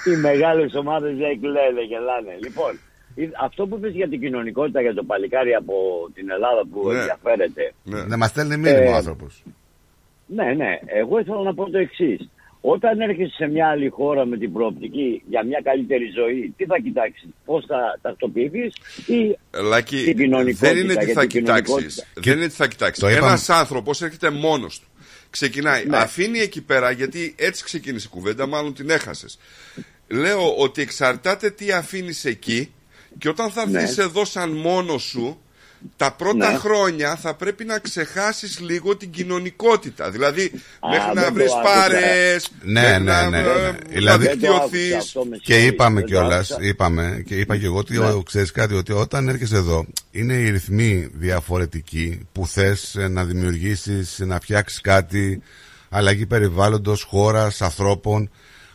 Οι 0.06 0.16
μεγάλες 0.16 0.74
ομάδες 0.76 1.18
δεν 1.18 1.40
κλαίνε, 1.42 1.82
γελάνε. 1.88 2.38
Λοιπόν, 2.44 2.80
ε, 3.16 3.24
αυτό 3.44 3.68
που 3.68 3.76
είπες 3.76 3.92
για 3.94 4.10
την 4.10 4.20
κοινωνικότητα 4.20 4.82
για 4.82 4.94
το 4.94 5.04
παλικάρι 5.04 5.54
από 5.54 5.74
την 6.14 6.30
Ελλάδα 6.32 6.62
που 6.72 6.90
Ναι. 6.92 6.98
ενδιαφέρεται. 6.98 7.74
Να 7.84 8.18
μας 8.18 8.30
στέλνει 8.30 8.58
μήνυμα 8.58 8.88
ο 8.90 8.92
Ε, 8.92 8.96
άνθρωπος. 8.96 9.44
Ναι, 10.26 10.54
ναι. 10.54 10.80
Εγώ 10.86 11.20
ήθελα 11.20 11.42
να 11.42 11.54
πω 11.54 11.70
το 11.70 11.78
εξής. 11.78 12.30
Όταν 12.62 13.00
έρχεσαι 13.02 13.34
σε 13.36 13.48
μια 13.48 13.68
άλλη 13.70 13.90
χώρα 13.90 14.26
με 14.26 14.38
την 14.38 14.54
προοπτική 14.54 15.22
για 15.30 15.46
μια 15.46 15.62
καλύτερη 15.64 16.06
ζωή, 16.16 16.54
τι 16.58 16.66
θα 16.66 16.80
κοιτάξεις, 16.80 17.30
πώς 17.46 17.66
θα 17.66 18.00
τακτοποιηθείς 18.02 18.74
ή 19.08 19.38
Λάκη, 19.70 20.04
την 20.04 20.18
κοινωνικότητα. 20.18 20.68
δεν 20.74 20.78
είναι 20.84 20.96
τι 20.96 21.06
για 21.06 21.14
θα 21.14 21.20
την 21.22 21.30
κοιτάξεις. 21.30 21.66
κοινωνικότητα; 21.66 22.04
Δεν 22.14 22.38
είναι 22.38 22.48
τι 22.48 22.54
θα 22.54 22.68
κοιτάξεις. 22.68 23.04
το 23.04 23.10
είπαμε. 23.10 23.26
Ένας 23.28 23.50
άνθρωπος 23.50 24.02
έρχεται 24.02 24.30
μόνος 24.30 24.80
του. 24.80 24.88
Ξεκινάει. 25.30 25.86
Ναι. 25.86 25.98
Αφήνει 25.98 26.40
εκεί 26.40 26.62
πέρα, 26.62 26.92
γιατί 26.92 27.36
έτσι 27.38 27.64
ξεκίνησε 27.64 28.08
η 28.10 28.14
κουβέντα, 28.14 28.48
μάλλον 28.48 28.74
την 28.74 28.90
έχασες. 28.90 29.40
Λέω 30.08 30.56
ότι 30.58 30.82
εξαρτάται 30.82 31.50
τι 31.50 31.72
αφήνεις 31.72 32.26
εκεί 32.26 32.72
και 33.18 33.30
όταν 33.30 33.50
θα 33.50 33.70
Ναι. 33.70 33.80
έρθεις 33.80 33.98
εδώ 33.98 34.26
σαν 34.26 34.52
μόνος 34.52 35.04
σου, 35.04 35.42
τα 35.98 36.12
πρώτα 36.12 36.52
Ναι. 36.52 36.58
χρόνια 36.58 37.16
θα 37.16 37.34
πρέπει 37.36 37.66
να 37.66 37.80
ξεχάσεις 37.80 38.60
λίγο 38.60 38.98
την 38.98 39.10
κοινωνικότητα. 39.12 40.10
Δηλαδή, 40.10 40.52
Α, 40.80 40.90
μέχρι 40.90 41.14
να 41.14 41.22
δεν 41.22 41.34
βρεις 41.34 41.52
το 41.52 41.58
άκουσα. 41.58 41.74
πάρες, 41.74 42.50
Ναι, 42.62 42.82
μέχρι 42.82 43.04
ναι, 43.04 43.12
να, 43.12 43.30
ναι, 43.30 43.38
ε, 43.38 43.42
ναι. 43.42 43.48
να 43.48 43.76
Δηλαδή- 43.88 44.26
Δεν 44.28 44.40
το 44.40 44.48
άκουσα 44.56 44.68
δικτυωθείς. 44.68 44.96
αυτό, 44.96 45.26
με 45.26 45.36
Και 45.38 45.42
συγχωρείς, 45.54 45.70
είπαμε 45.74 45.94
δεν 46.00 46.04
το 46.04 46.08
κιόλας, 46.16 46.52
άκουσα. 46.52 46.68
είπαμε 46.68 47.24
και 47.26 47.36
είπα 47.36 47.58
και 47.58 47.66
εγώ 47.66 47.78
ότι 47.78 47.98
Ναι. 47.98 48.22
ξέρεις 48.26 48.52
κάτι, 48.52 48.74
ότι 48.74 48.92
όταν 48.92 49.28
έρχεσαι 49.28 49.56
εδώ 49.56 49.86
είναι 50.12 50.34
οι 50.34 50.50
ρυθμοί 50.50 51.08
διαφορετικοί 51.14 52.28
που 52.32 52.48
θες 52.48 52.96
να 53.10 53.24
δημιουργήσεις, 53.26 54.20
να 54.20 54.40
φτιάξεις 54.40 54.82
κάτι, 54.82 55.42
αλλαγή 55.90 56.26
περιβάλλοντος, 56.26 57.04
χώρας, 57.04 57.62
ανθρώπων. 57.62 58.30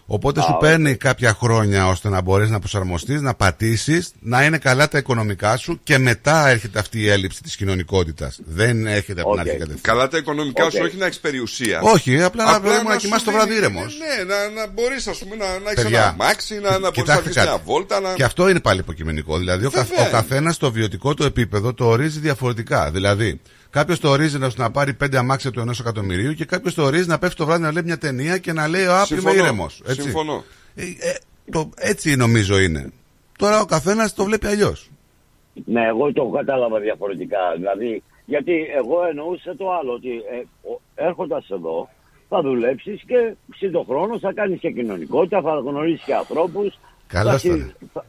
Οπότε 0.07 0.41
σου 0.41 0.57
παίρνει 0.61 0.95
κάποια 0.97 1.35
χρόνια 1.35 1.87
ώστε 1.89 2.09
να 2.09 2.21
μπορέσει 2.21 2.51
να 2.51 2.59
προσαρμοστείς, 2.59 3.21
να 3.21 3.35
πατήσεις, 3.35 4.11
να 4.21 4.45
είναι 4.45 4.59
καλά 4.59 4.89
τα 4.89 4.99
οικονομικά 4.99 5.57
σου 5.57 5.81
και 5.83 5.99
μετά 5.99 6.49
έρχεται 6.49 6.79
αυτή 6.79 7.01
η 7.01 7.09
έλλειψη 7.09 7.43
της 7.43 7.57
κοινωνικότητας. 7.57 8.39
Δεν 8.45 8.87
έρχεται 8.87 9.21
από 9.21 9.31
την 9.31 9.41
Οκ. 9.41 9.47
αρχή 9.47 9.59
κατευθείαν. 9.59 9.81
Καλά 9.81 10.09
τα 10.09 10.17
οικονομικά 10.19 10.65
Οκ. 10.65 10.71
σου, 10.71 10.79
όχι 10.83 10.97
να 10.97 11.07
έχεις 11.07 11.19
περιουσία. 11.21 11.81
Όχι, 11.83 12.23
απλά 12.23 12.45
να 12.53 12.61
πρέπει 12.61 12.87
να 12.87 12.93
σου 12.93 12.99
κοιμάσαι 12.99 13.25
το 13.25 13.31
δίνει- 13.31 13.47
βράδυ 13.47 13.61
ήρεμος. 13.61 13.97
Ναι, 13.99 14.25
να, 14.35 14.49
να 14.61 14.67
μπορείς 14.67 15.07
να, 15.07 15.13
να 15.47 15.71
έχεις 15.71 15.83
Παιδιά, 15.83 15.99
ένα 15.99 16.09
αμάξι, 16.09 16.55
να, 16.55 16.61
να 16.61 16.69
μπορείς 16.71 16.83
να 16.83 16.91
κοιτάξτε 16.91 17.23
βρει 17.23 17.33
κάτι. 17.33 17.49
μια 17.49 17.61
βόλτα. 17.65 18.01
Να... 18.01 18.13
Και 18.15 18.25
αυτό 18.25 18.49
είναι 18.49 18.61
πάλι 18.61 18.81
υποκειμενικό. 18.81 19.39
Δηλαδή, 19.39 19.67
ο, 19.67 19.71
κα, 19.71 19.83
Βέβαια. 19.83 20.07
ο 20.07 20.11
καθένας 20.11 20.57
το 20.57 20.73
βιοτικό 20.73 21.15
του 21.15 21.25
επίπεδο 21.25 21.75
το 21.75 21.85
ορίζει 21.87 22.19
διαφορετικά. 22.19 22.91
Δηλαδή, 22.91 23.41
κάποιος 23.75 24.01
το 24.01 24.09
ορίζει 24.09 24.39
να, 24.39 24.51
να 24.57 24.71
πάρει 24.71 24.95
πέντε 24.95 25.19
αμάξια 25.19 25.51
του 25.51 25.61
ενός 25.61 25.81
εκατομμυρίου 25.81 26.33
και 26.33 26.45
κάποιος 26.45 26.75
το 26.75 26.83
ορίζει 26.83 27.09
να 27.09 27.19
πέφτει 27.19 27.37
το 27.37 27.47
βράδυ 27.47 27.63
να 27.63 27.73
βλέπει 27.73 27.83
μια 27.83 27.99
ταινία 27.99 28.39
και 28.39 28.53
να 28.53 28.69
λέει 28.69 28.85
Α, 28.87 28.95
είμαι 28.97 29.05
Συμφωνώ. 29.05 29.35
ήρεμος. 29.35 29.83
Συμφωνώ. 29.87 30.45
το, 31.51 31.71
έτσι 31.77 32.17
νομίζω 32.17 32.59
είναι. 32.59 32.93
Τώρα 33.39 33.61
ο 33.61 33.65
καθένας 33.65 34.15
το 34.15 34.25
βλέπει 34.25 34.47
αλλιώς. 34.47 34.91
Ναι, 35.65 35.87
εγώ 35.87 36.13
το 36.13 36.25
κατάλαβα 36.25 36.79
διαφορετικά. 36.81 37.39
Δηλαδή, 37.57 38.03
γιατί 38.25 38.53
εγώ 38.77 38.97
εννοούσα 39.11 39.57
το 39.57 39.73
άλλο, 39.79 39.93
ότι 39.93 40.09
ε, 40.09 40.69
ο- 40.69 40.81
έρχοντας 40.95 41.51
εδώ 41.51 41.89
θα 42.29 42.41
δουλέψεις 42.43 43.03
και 43.07 43.35
συν 43.57 43.73
το 43.73 43.85
χρόνο 43.89 44.19
θα 44.19 44.33
κάνεις 44.33 44.61
και 44.61 44.71
κοινωνικότητα, 44.71 45.41
θα 45.43 45.55
γνωρίσεις 45.55 46.05
και 46.05 46.15
ανθρώπους. 46.15 46.79
Καλώς 47.07 47.33
θα 47.33 47.39
συ- 47.39 47.51
τώρα. 47.51 47.73
θα- 47.93 48.05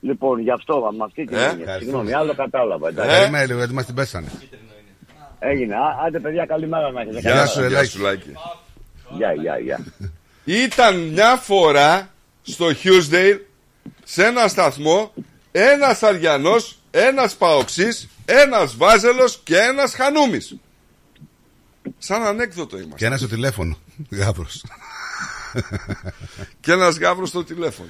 Λοιπόν, 0.00 0.40
γι' 0.40 0.50
αυτό, 0.50 0.90
με 0.98 1.04
αυτή 1.04 1.24
την 1.24 1.36
Ε, 1.36 1.40
έννοια. 1.40 1.50
ευχαριστώ. 1.58 1.78
Συγγνώμη, 1.84 2.12
άλλο 2.12 2.34
κατάλαβα. 2.34 2.88
εντάξει. 2.88 3.16
Περίμενε 3.18 3.46
λίγο 3.46 3.58
γιατί 3.58 3.74
μας 3.74 3.86
την 3.86 3.94
πέσανε. 3.94 4.28
Έγινε. 5.38 5.74
Α, 5.74 5.96
άντε, 6.06 6.20
παιδιά, 6.20 6.46
καλημέρα 6.46 6.90
να 6.90 7.00
έχετε. 7.00 7.18
Γεια 7.18 7.30
Καλημέρα. 7.30 7.46
σου, 7.50 7.60
Ελάκη. 7.62 7.88
σου, 7.90 8.00
Λάκη. 8.00 8.32
Γεια, 9.10 9.32
γεια, 9.32 9.58
γεια. 9.58 9.84
Ήταν 10.44 10.96
μια 10.96 11.36
φορά 11.36 12.10
στο 12.42 12.74
Χιούσδεϊλ 12.74 13.38
σε 14.04 14.24
ένα 14.24 14.48
σταθμό 14.48 15.12
ένας 15.52 16.02
Αριανός, 16.02 16.78
ένας 16.90 17.34
Παοξής, 17.34 18.08
ένας 18.24 18.76
Βάζελος 18.76 19.40
και 19.44 19.56
ένας 19.56 19.94
Χανούμης. 19.94 20.56
Σαν 21.98 22.22
ανέκδοτο 22.22 22.76
είμαστε. 22.76 22.96
Και 22.96 23.06
ένα 23.06 23.16
στο 23.16 23.28
τηλέφωνο. 23.28 23.78
Γάβρος. 24.10 24.64
Και 26.60 26.72
ένας 26.72 26.96
Γάβρος 26.98 27.28
στο 27.28 27.44
τηλέφωνο. 27.44 27.88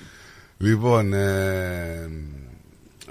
Λοιπόν, 0.59 1.13
ε, 1.13 2.09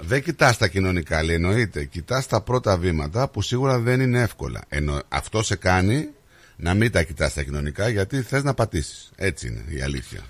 δεν 0.00 0.22
κοιτάς 0.22 0.58
τα 0.58 0.68
κοινωνικά, 0.68 1.22
λέει, 1.22 1.34
εννοείται. 1.34 1.84
Κοιτάς 1.84 2.26
τα 2.26 2.40
πρώτα 2.40 2.76
βήματα 2.76 3.28
που 3.28 3.42
σίγουρα 3.42 3.78
δεν 3.78 4.00
είναι 4.00 4.20
εύκολα. 4.20 4.60
Εννο, 4.68 5.00
αυτό 5.08 5.42
σε 5.42 5.56
κάνει 5.56 6.08
να 6.56 6.74
μην 6.74 6.92
τα 6.92 7.02
κοιτάς 7.02 7.34
τα 7.34 7.42
κοινωνικά 7.42 7.88
γιατί 7.88 8.22
θες 8.22 8.42
να 8.42 8.54
πατήσεις. 8.54 9.10
Έτσι 9.16 9.46
είναι 9.46 9.64
η 9.68 9.82
αλήθεια. 9.82 10.20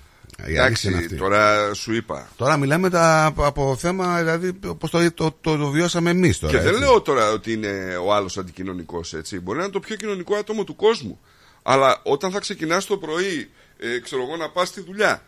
Η 0.45 0.57
αλήθεια 0.57 0.89
είναι 0.89 0.99
Εντάξει, 0.99 1.13
αυτή. 1.13 1.15
τώρα 1.15 1.73
σου 1.73 1.93
είπα. 1.93 2.29
Τώρα 2.35 2.57
μιλάμε 2.57 2.89
τα, 2.89 3.33
από 3.37 3.75
θέμα, 3.75 4.17
δηλαδή, 4.17 4.59
όπως 4.65 4.89
το, 4.89 5.11
το, 5.13 5.37
το, 5.41 5.57
το 5.57 5.69
βιώσαμε 5.69 6.09
εμείς 6.09 6.39
τώρα. 6.39 6.53
Και 6.53 6.59
δεν 6.59 6.67
έτσι. 6.67 6.79
λέω 6.79 7.01
τώρα 7.01 7.31
ότι 7.31 7.53
είναι 7.53 7.95
ο 8.05 8.13
άλλος 8.13 8.37
αντικοινωνικός 8.37 9.13
έτσι. 9.13 9.39
Μπορεί 9.39 9.57
να 9.57 9.63
είναι 9.63 9.73
το 9.73 9.79
πιο 9.79 9.95
κοινωνικό 9.95 10.35
άτομο 10.35 10.63
του 10.63 10.75
κόσμου. 10.75 11.19
Αλλά 11.63 11.99
όταν 12.03 12.31
θα 12.31 12.39
ξεκινάς 12.39 12.85
το 12.85 12.97
πρωί, 12.97 13.49
ε, 13.77 13.99
ξέρω 13.99 14.21
εγώ, 14.21 14.35
να 14.35 14.49
πας 14.49 14.67
στη 14.67 14.81
δουλειά, 14.81 15.11
ε, 15.11 15.21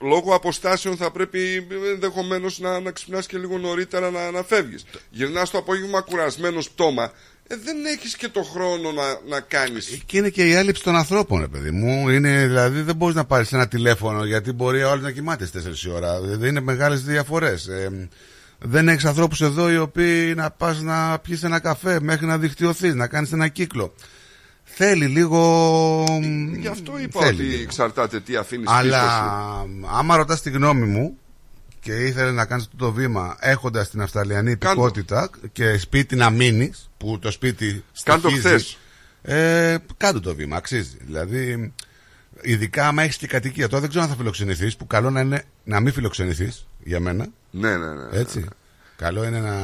λόγω 0.00 0.34
αποστάσεων 0.34 0.96
θα 0.96 1.10
πρέπει 1.10 1.66
ενδεχομένως 1.92 2.58
να, 2.58 2.80
να 2.80 2.90
ξυπνάς 2.90 3.26
και 3.26 3.38
λίγο 3.38 3.58
νωρίτερα 3.58 4.10
να, 4.10 4.30
να 4.30 4.42
φεύγεις. 4.42 4.84
Γυρνάς 5.10 5.50
το 5.50 5.58
απόγευμα 5.58 6.00
κουρασμένος 6.00 6.70
πτώμα, 6.70 7.12
ε, 7.48 7.56
δεν 7.64 7.84
έχεις 7.84 8.16
και 8.16 8.28
το 8.28 8.42
χρόνο 8.42 8.92
να, 8.92 9.02
να 9.28 9.40
κάνεις. 9.40 10.02
Και 10.06 10.16
είναι 10.16 10.28
και 10.28 10.44
η 10.44 10.52
έλλειψη 10.52 10.82
των 10.82 10.96
ανθρώπων, 10.96 11.40
ρε 11.40 11.48
παιδί 11.48 11.70
μου. 11.70 12.08
Είναι, 12.08 12.46
δηλαδή 12.46 12.80
δεν 12.80 12.96
μπορείς 12.96 13.14
να 13.14 13.24
πάρεις 13.24 13.52
ένα 13.52 13.68
τηλέφωνο 13.68 14.24
γιατί 14.24 14.52
μπορεί 14.52 14.82
ο 14.82 14.90
άλλος 14.90 15.02
να 15.02 15.10
κοιμάται 15.10 15.46
στις 15.46 15.64
4 15.64 15.86
η 15.86 15.90
ώρα. 15.90 16.20
Δεν 16.20 16.48
είναι 16.48 16.60
μεγάλες 16.60 17.02
διαφορές. 17.02 17.66
Ε, 17.66 18.08
δεν 18.58 18.88
έχεις 18.88 19.04
ανθρώπους 19.04 19.40
εδώ 19.40 19.70
οι 19.70 19.78
οποίοι 19.78 20.32
να 20.36 20.50
πας 20.50 20.80
να 20.80 21.18
πιεις 21.18 21.42
ένα 21.42 21.58
καφέ 21.58 22.00
μέχρι 22.00 22.26
να 22.26 22.38
δικτυωθεί, 22.38 22.94
να 22.94 23.06
κάνεις 23.06 23.32
ένα 23.32 23.48
κύκλο. 23.48 23.94
Θέλει 24.78 25.06
λίγο. 25.06 26.04
Γι' 26.58 26.66
αυτό 26.68 26.98
είπα 26.98 27.20
Θέλει 27.20 27.32
ότι 27.34 27.42
λίγο. 27.42 27.62
εξαρτάται 27.62 28.20
τι 28.20 28.36
αφήνεις 28.36 28.66
Αλλά 28.68 28.98
πίσω 28.98 29.80
σου. 29.82 29.96
άμα 29.98 30.16
ρωτάς 30.16 30.42
τη 30.42 30.50
γνώμη 30.50 30.86
μου 30.86 31.16
και 31.80 31.92
ήθελες 31.92 32.32
να 32.34 32.44
κάνεις 32.46 32.64
αυτό 32.64 32.76
το 32.76 32.92
βήμα 32.92 33.36
έχοντας 33.40 33.90
την 33.90 34.00
Αυστραλιανή 34.02 34.50
υπηκότητα 34.50 35.30
και 35.52 35.78
σπίτι 35.78 36.16
να 36.16 36.30
μείνεις, 36.30 36.90
που 36.96 37.18
το 37.18 37.30
σπίτι 37.30 37.84
Κάν 38.02 38.20
το 38.20 38.28
στοιχίζει, 38.28 38.48
χθες. 38.48 38.78
ε, 39.22 39.76
κάντο 39.96 40.20
το 40.20 40.34
βήμα, 40.34 40.56
αξίζει. 40.56 40.96
Δηλαδή, 41.00 41.72
ειδικά 42.42 42.88
άμα 42.88 43.02
έχεις 43.02 43.16
και 43.16 43.26
κατοικία. 43.26 43.68
Τώρα 43.68 43.80
δεν 43.80 43.88
ξέρω 43.88 44.04
αν 44.04 44.10
θα 44.10 44.16
φιλοξενηθείς, 44.16 44.76
που 44.76 44.86
καλό 44.86 45.10
να 45.10 45.20
είναι 45.20 45.44
να 45.64 45.80
μην 45.80 45.92
φιλοξενηθείς 45.92 46.66
για 46.84 47.00
μένα. 47.00 47.26
Ναι, 47.50 47.76
ναι, 47.76 47.92
ναι. 47.94 48.18
Έτσι. 48.18 48.44
Καλό 48.96 49.24
είναι 49.24 49.40
να 49.40 49.56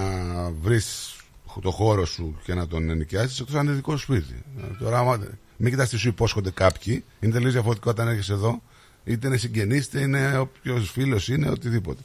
βρεις 0.60 1.11
το 1.60 1.70
χώρο 1.70 2.04
σου 2.06 2.38
και 2.44 2.54
να 2.54 2.66
τον 2.66 2.90
ενοικιάσεις 2.90 3.40
εκτός 3.40 3.54
αν 3.54 3.66
είναι 3.66 3.74
δικό 3.74 3.96
σου 3.96 4.02
σπίτι. 4.02 4.44
Ε, 4.58 4.84
Τώρα, 4.84 4.98
άμα, 4.98 5.20
μην 5.56 5.70
κοιτάς 5.70 5.88
τι 5.88 5.96
σου 5.96 6.08
υπόσχονται 6.08 6.50
κάποιοι. 6.50 7.04
Είναι 7.20 7.32
τελείως 7.32 7.52
διαφορετικό 7.52 7.90
όταν 7.90 8.08
έρχεσαι 8.08 8.32
εδώ. 8.32 8.62
Είτε 9.04 9.26
είναι 9.26 9.36
συγγενής, 9.36 9.86
είτε 9.86 10.00
είναι 10.00 10.38
όποιος 10.38 10.90
φίλος 10.90 11.28
είναι, 11.28 11.50
οτιδήποτε. 11.50 12.02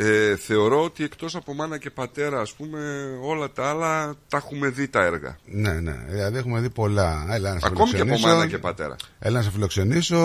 Ε, 0.00 0.36
θεωρώ 0.36 0.84
ότι 0.84 1.04
εκτός 1.04 1.34
από 1.36 1.54
μάνα 1.54 1.78
και 1.78 1.90
πατέρα, 1.90 2.40
ας 2.40 2.52
πούμε, 2.52 2.78
όλα 3.22 3.50
τα 3.50 3.68
άλλα 3.68 4.14
τα 4.28 4.36
έχουμε 4.36 4.68
δει 4.68 4.88
τα 4.88 5.04
έργα. 5.04 5.38
Ναι, 5.44 5.72
ναι. 5.72 6.04
Δηλαδή 6.08 6.38
έχουμε 6.38 6.60
δει 6.60 6.70
πολλά. 6.70 7.26
Έλα 7.30 7.52
να 7.54 7.60
σε 7.60 7.66
Ακόμη 7.66 7.90
και 7.90 7.96
από 7.96 8.04
φιλοξενήσω. 8.04 8.28
μάνα 8.28 8.46
και 8.46 8.58
πατέρα. 8.58 8.96
Έλα 9.18 9.36
να 9.36 9.42
σε 9.42 9.50
φιλοξενήσω, 9.50 10.16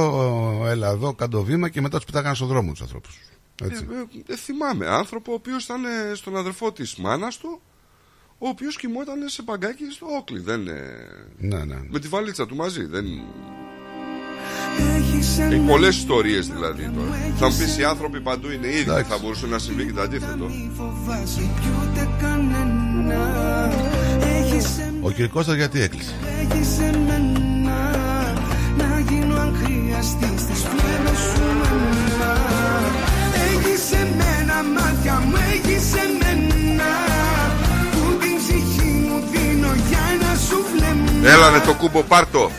έλα 0.65 0.89
εδώ, 0.89 1.13
κάτω 1.13 1.43
βήμα 1.43 1.69
και 1.69 1.81
μετά 1.81 1.97
τους 1.97 2.05
πετάγανε 2.05 2.35
στον 2.35 2.47
δρόμο 2.47 2.71
τους 2.71 2.81
ανθρώπους. 2.81 3.19
Ε, 3.61 3.65
ε, 3.65 3.69
ε, 4.33 4.35
θυμάμαι 4.35 4.87
άνθρωπο 4.87 5.31
ο 5.31 5.35
οποίος 5.35 5.63
ήταν 5.63 5.85
ε, 5.85 6.15
στον 6.15 6.37
αδερφό 6.37 6.71
της 6.71 6.95
μάνας 6.95 7.37
του, 7.37 7.61
ο 8.43 8.45
ο 8.45 8.49
οποίος 8.49 8.75
κοιμόταν 8.77 9.19
σε 9.25 9.41
παγκάκι 9.41 9.83
στο 9.91 10.05
Όκλι. 10.19 10.39
Δεν, 10.39 10.67
ε, 10.67 10.81
Ναι, 11.37 11.63
ναι. 11.63 11.75
Με 11.89 11.99
τη 11.99 12.07
βαλίτσα 12.07 12.45
του 12.45 12.55
μαζί. 12.55 12.85
Δεν... 12.85 13.05
Έχεις 14.97 15.39
πολλές 15.67 15.97
ιστορίες 15.97 16.47
δηλαδή 16.47 16.91
τώρα. 16.95 17.33
Θα 17.37 17.49
μου 17.49 17.57
πεις 17.57 17.77
οι 17.77 17.83
άνθρωποι 17.83 18.21
παντού 18.21 18.51
είναι 18.51 18.67
ίδιοι. 18.67 18.79
Εντάξει. 18.79 19.11
Θα 19.11 19.17
μπορούσε 19.17 19.47
να 19.47 19.57
συμβεί 19.57 19.85
και 19.85 19.93
το 19.93 20.01
αντίθετο. 20.01 20.49
Φοβάσαι 20.77 21.49
κι 21.61 21.67
ούτε 21.81 22.09
κανένα 22.21 23.21
Έχεις 24.37 24.67
Ο 25.01 25.11
Κυρκώστας 25.11 25.55
γιατί 25.55 25.81
έκλεισε; 25.81 26.15
Έχεις 26.41 26.79
εμένα 26.79 27.91
Να 28.77 28.99
γίνω 29.09 29.35
αν 29.35 29.55
χρειαστείς 29.63 30.41
Στις 30.41 30.61
φλέβες 30.61 31.17
σου 31.17 31.43
εμένα 31.51 32.31
Έχεις 33.47 33.91
εμένα 33.91 34.63
μάτια 34.63 35.19
μου 35.19 35.35
Έχεις 35.53 35.93
εμένα 35.93 36.22
βλέμμα 41.23 41.47
Έλανε 41.47 41.59
το 41.59 41.73
κούμπο 41.73 42.01
πάρτο. 42.03 42.51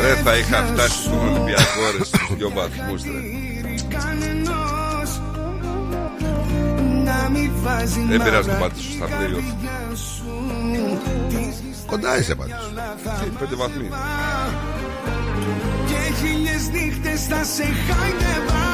Ρε 0.00 0.14
θα 0.24 0.36
είχα 0.36 0.64
φτάσει 0.64 1.02
στον 1.02 1.18
Ολυμπιακό 1.18 1.90
ρε 1.98 2.04
στους 2.04 2.34
δυο 2.36 2.50
βαθμούς 2.50 3.02
ρε. 3.02 3.10
κανενός 3.88 5.20
Να 7.04 7.28
μην 7.28 7.50
βάζει 7.62 8.00
Δεν 8.08 8.22
πειράζει 8.22 8.48
το 8.48 8.52
μαύρα 8.52 8.66
πάτη 8.68 8.80
σου 8.80 8.92
στα 8.92 9.06
play-off. 9.06 9.54
Κοντά 11.86 12.18
είσαι 12.18 12.34
πάντως. 12.34 12.72
Τι, 13.22 13.28
πέντε 13.38 13.54
βαθμοί. 13.54 13.88
Και 15.86 16.14
χίλιες 16.14 16.68
νύχτες 16.68 17.26
θα 17.26 17.44
σε 17.44 17.62
χάιδευα 17.62 18.64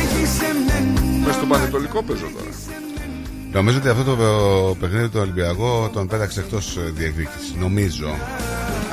Έχεις 0.00 0.40
εμένα 0.40 1.00
Μες 1.26 1.34
στο 1.34 1.46
Πανετολικό 1.46 2.02
παίζω 2.02 2.26
τώρα. 2.36 2.50
Νομίζω 3.52 3.78
ότι 3.78 3.88
αυτό 3.88 4.04
το 4.04 4.16
παιχνίδι 4.80 5.08
του 5.08 5.18
Ολυμπιακό 5.20 5.90
τον 5.92 6.06
πέταξε 6.08 6.40
εκτός 6.40 6.78
διεκδίκησης. 6.94 7.54
Νομίζω. 7.58 8.06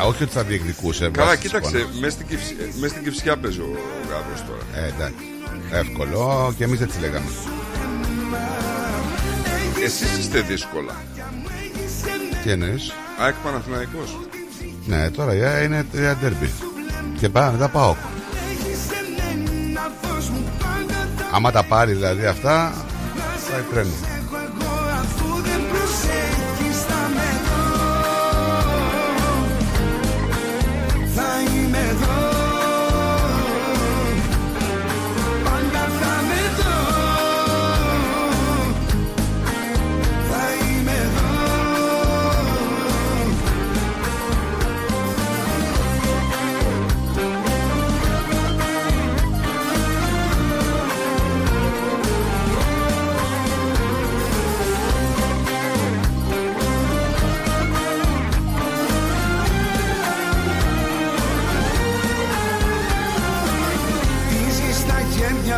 Α, 0.02 0.06
όχι 0.06 0.24
ότι 0.24 0.32
θα 0.32 0.44
διεκδικούσε. 0.44 1.10
Καλά, 1.10 1.26
βάσει 1.28 1.40
της 1.42 1.52
κοίταξε, 1.52 1.78
εικόνας. 1.78 2.00
μέσα 2.00 2.12
στην, 2.12 2.28
Κυψ- 2.28 2.52
ε, 2.60 2.64
μέσα 2.80 2.94
στην 2.94 3.04
Κυψιά 3.04 3.38
παίζει 3.38 3.60
ο 3.60 3.70
Γάβρος 4.10 4.44
τώρα. 4.48 4.86
Ε, 4.86 4.88
εντάξει. 4.88 5.24
Εύκολο 5.72 6.54
και 6.58 6.64
εμείς 6.64 6.82
έτσι 6.82 7.00
λέγαμε. 7.00 7.26
Εσείς 9.84 10.18
είστε 10.18 10.40
δύσκολα. 10.42 10.96
Τι 12.44 12.52
εννοείς; 12.52 12.92
ΑΕΚ 13.20 13.36
Παναθηναϊκός. 13.44 14.20
Ναι, 14.86 15.10
τώρα 15.10 15.34
για 15.34 15.62
είναι 15.64 15.86
τρία 15.92 16.16
ντέρμπι. 16.22 16.50
Και 17.20 17.30
πάμε 17.30 17.52
μετά 17.52 17.68
πάω. 17.70 17.96
ένα 19.32 19.92
φως 20.02 20.30
μου 20.30 20.44
πάντα 20.60 21.08
θα 21.18 21.30
Άμα 21.36 21.52
τα 21.52 21.64
πάρει 21.64 21.94
δηλαδή 21.94 22.26
αυτά, 22.26 22.74
θα 23.50 23.64
τρένο. 23.74 23.90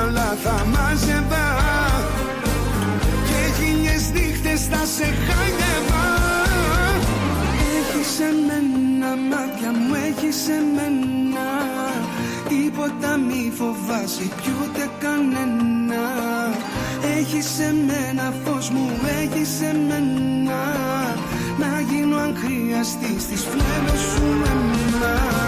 Όλα 0.07 0.37
θα 0.43 0.65
μάζευα 0.73 1.47
Και 3.27 3.39
χίλιες 3.57 4.11
νύχτες 4.13 4.61
θα 4.71 4.85
σε 4.95 5.05
χάιδευα 5.25 6.05
Έχεις 7.77 8.19
εμένα 8.19 9.09
μάτια 9.29 9.71
μου 9.71 9.93
έχεις 10.07 10.47
εμένα. 10.47 11.47
Τίποτα 12.49 13.17
μη 13.17 13.51
φοβάσαι 13.57 14.27
κι 14.41 14.51
ούτε 14.61 14.89
κανένα. 14.99 16.03
Έχεις 17.17 17.59
εμένα 17.59 18.33
φως 18.43 18.69
μου 18.69 18.89
έχεις 19.21 19.61
εμένα. 19.61 20.61
Να 21.59 21.81
γίνω 21.89 22.17
αν 22.17 22.35
χρειαστεί 22.43 23.15
στις 23.19 23.41
φλέβες 23.41 23.99
σου 23.99 24.23
εμένα 24.51 25.46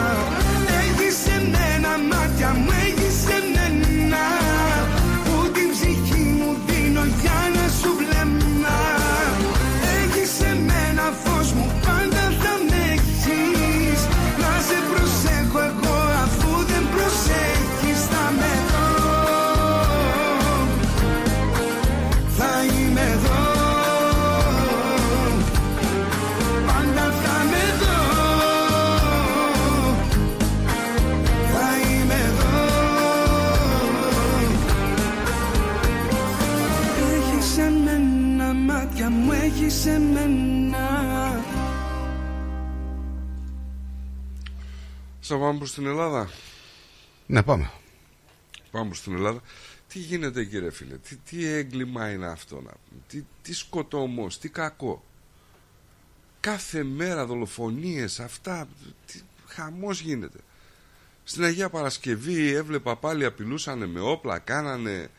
Θα 45.30 45.38
πάμε 45.38 45.58
προς 45.58 45.74
την 45.74 45.86
Ελλάδα; 45.86 46.30
Ναι, 47.26 47.44
πάμε. 47.44 47.72
Πάμε 48.72 48.86
προς 48.86 49.02
την 49.02 49.14
Ελλάδα. 49.14 49.42
Τι 49.88 50.00
γίνεται 50.00 50.46
κύριε 50.46 50.72
φίλε, 50.72 50.98
τι, 50.98 51.16
τι 51.16 51.46
έγκλημα 51.46 52.12
είναι 52.12 52.28
αυτό 52.28 52.56
να 52.56 52.62
πούμε, 52.62 53.02
τι, 53.08 53.24
τι 53.42 53.54
σκοτωμός, 53.54 54.40
τι 54.40 54.50
κακό; 54.50 55.04
Κάθε 56.40 56.84
μέρα 56.84 57.26
δολοφονίες, 57.26 58.20
αυτά, 58.20 58.68
τι, 59.06 59.22
χαμός 59.48 60.02
γίνεται. 60.02 60.38
Στην 61.24 61.44
Αγία 61.44 61.70
Παρασκευή 61.70 62.54
έβλεπα 62.54 62.96
πάλι 62.96 63.26
απειλούσανε 63.26 63.88
με 63.88 64.00
όπλα, 64.00 64.40
κάνανε 64.40 65.10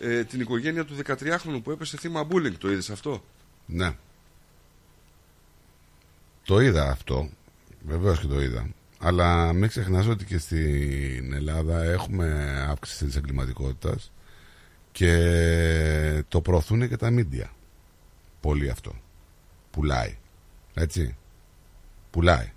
ε, 0.00 0.24
την 0.24 0.40
οικογένεια 0.40 0.84
του 0.84 0.96
13χρονου 1.06 1.60
που 1.62 1.70
έπεσε 1.70 1.96
θύμα 1.96 2.26
bullying. 2.30 2.56
Το 2.58 2.70
είδες 2.70 2.90
αυτό; 2.90 3.24
Ναι. 3.66 3.96
Το 6.44 6.60
είδα 6.60 6.90
αυτό. 6.90 7.30
Βεβαίως 7.86 8.20
και 8.20 8.26
το 8.26 8.40
είδα. 8.40 8.68
Αλλά 9.02 9.52
μην 9.52 9.68
ξεχνάς 9.68 10.06
ότι 10.06 10.24
και 10.24 10.38
στην 10.38 11.32
Ελλάδα 11.32 11.82
έχουμε 11.82 12.56
αύξηση 12.68 13.04
της 13.04 13.16
εγκληματικότητας 13.16 14.12
και 14.92 16.24
το 16.28 16.40
προωθούν 16.40 16.88
και 16.88 16.96
τα 16.96 17.10
μίντια. 17.10 17.50
Πολύ 18.40 18.70
αυτό. 18.70 18.94
Πουλάει. 19.70 20.16
Έτσι. 20.74 21.16
Πουλάει. 22.10 22.52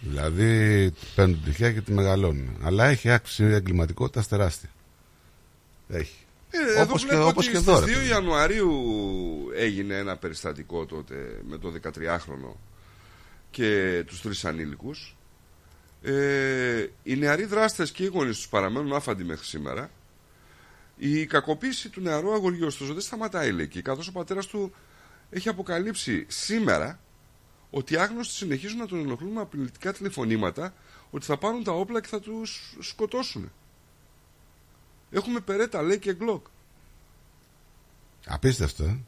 Δηλαδή 0.00 0.90
παίρνουν 1.14 1.34
την 1.34 1.44
τυχαία 1.44 1.72
και 1.72 1.80
τη 1.80 1.92
μεγαλώνουν. 1.92 2.56
Αλλά 2.62 2.84
έχει 2.84 3.10
αύξηση 3.10 3.44
εγκληματικότητας 3.44 4.28
τεράστια. 4.28 4.70
Έχει. 5.88 6.16
Ε, 6.50 6.80
Όπως 6.80 7.02
εδώ 7.02 7.10
και- 7.10 7.14
βλέπω 7.16 7.28
όπως 7.28 7.44
ότι 7.46 7.52
και 7.54 7.60
στις 7.60 7.68
εδώ, 7.72 7.80
ρε 7.80 7.86
2 7.86 7.94
παιδί. 7.94 8.08
Ιανουαρίου 8.08 8.70
έγινε 9.56 9.96
ένα 9.96 10.16
περιστατικό 10.16 10.86
τότε 10.86 11.14
με 11.48 11.58
το 11.58 11.72
13χρονο 11.82 12.56
και 13.52 14.02
τους 14.06 14.20
τρεις 14.20 14.44
ανήλικους. 14.44 15.16
Ε, 16.02 16.86
οι 17.02 17.16
νεαροί 17.16 17.44
δράστες 17.44 17.92
και 17.92 18.02
οι 18.02 18.06
γονείς 18.06 18.36
τους 18.36 18.48
παραμένουν 18.48 18.92
άφαντοι 18.92 19.24
μέχρι 19.24 19.44
σήμερα. 19.44 19.90
Η 20.96 21.26
κακοποίηση 21.26 21.88
του 21.88 22.00
νεαρού 22.00 22.32
αγοριού 22.32 22.66
ωστόσο 22.66 22.92
δεν 22.92 23.02
σταματάει 23.02 23.52
λέει 23.52 23.64
εκεί, 23.64 23.82
καθώς 23.82 24.08
ο 24.08 24.12
πατέρας 24.12 24.46
του 24.46 24.74
έχει 25.30 25.48
αποκαλύψει 25.48 26.26
σήμερα 26.28 27.00
ότι 27.70 27.94
οι 27.94 27.96
άγνωστοι 27.96 28.34
συνεχίζουν 28.34 28.78
να 28.78 28.86
τον 28.86 28.98
ενοχλούν 28.98 29.32
με 29.32 29.40
απειλητικά 29.40 29.92
τηλεφωνήματα 29.92 30.74
ότι 31.10 31.24
θα 31.24 31.36
πάρουν 31.36 31.64
τα 31.64 31.72
όπλα 31.72 32.00
και 32.00 32.08
θα 32.08 32.20
τους 32.20 32.76
σκοτώσουν. 32.80 33.52
Έχουμε 35.10 35.40
περέτα, 35.40 35.82
λέει 35.82 35.98
και 35.98 36.12
γκλοκ. 36.12 36.46
Απίστευτο, 38.26 38.84
ε. 38.84 38.98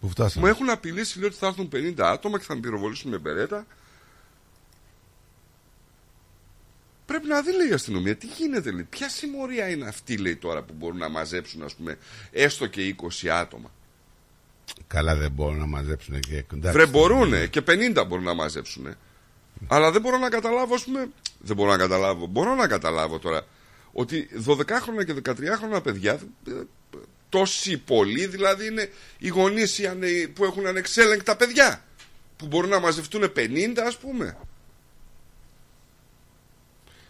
Που 0.00 0.08
φτάσαμε. 0.08 0.46
Μου 0.46 0.52
έχουν 0.52 0.70
απειλήσει, 0.70 1.18
λέει 1.18 1.28
ότι 1.28 1.38
θα 1.38 1.46
έρθουν 1.46 1.68
50 1.72 1.94
άτομα 1.98 2.38
και 2.38 2.44
θα 2.44 2.54
με 2.54 2.60
πυροβολήσουν 2.60 3.10
με 3.10 3.18
περέτα. 3.18 3.66
Πρέπει 7.06 7.26
να 7.26 7.42
δει, 7.42 7.56
λέει 7.56 7.68
η 7.68 7.72
αστυνομία, 7.72 8.16
τι 8.16 8.26
γίνεται, 8.26 8.70
λέει. 8.70 8.82
Ποια 8.82 9.08
συμμορία 9.08 9.68
είναι 9.68 9.88
αυτή, 9.88 10.16
λέει 10.16 10.36
τώρα, 10.36 10.62
που 10.62 10.74
μπορούν 10.76 10.98
να 10.98 11.08
μαζέψουν, 11.08 11.62
ας 11.62 11.74
πούμε, 11.74 11.98
έστω 12.30 12.66
και 12.66 12.94
20 13.22 13.28
άτομα. 13.28 13.70
Καλά 14.86 15.16
δεν 15.16 15.30
μπορούν 15.30 15.58
να 15.58 15.66
μαζέψουν 15.66 16.20
και 16.20 16.42
κοντά. 16.42 16.72
Βρε 16.72 16.86
μπορούν 16.86 17.50
και 17.50 17.62
50 17.66 18.04
μπορούν 18.08 18.24
να 18.24 18.34
μαζέψουν. 18.34 18.94
Αλλά 19.66 19.90
δεν 19.90 20.00
μπορώ 20.00 20.18
να 20.18 20.28
καταλάβω, 20.28 20.74
ας 20.74 20.84
πούμε. 20.84 21.08
Δεν 21.38 21.56
μπορώ 21.56 21.70
να 21.70 21.76
καταλάβω. 21.76 22.26
Μπορώ 22.26 22.54
να 22.54 22.66
καταλάβω 22.66 23.18
τώρα 23.18 23.46
ότι 23.92 24.28
12χρονα 24.46 25.04
και 25.06 25.14
13χρονα 25.24 25.82
παιδιά, 25.82 26.12
ε, 26.48 26.52
τόσοι 27.28 27.78
πολλοί 27.78 28.26
δηλαδή 28.26 28.66
είναι 28.66 28.90
οι 29.18 29.28
γονείς 29.28 29.80
που 30.34 30.44
έχουν 30.44 30.66
ανεξέλεγκτα 30.66 31.36
παιδιά. 31.36 31.82
Που 32.36 32.46
μπορούν 32.46 32.70
να 32.70 32.80
μαζευτούν 32.80 33.32
50 33.36 33.78
ας 33.86 33.96
πούμε. 33.96 34.36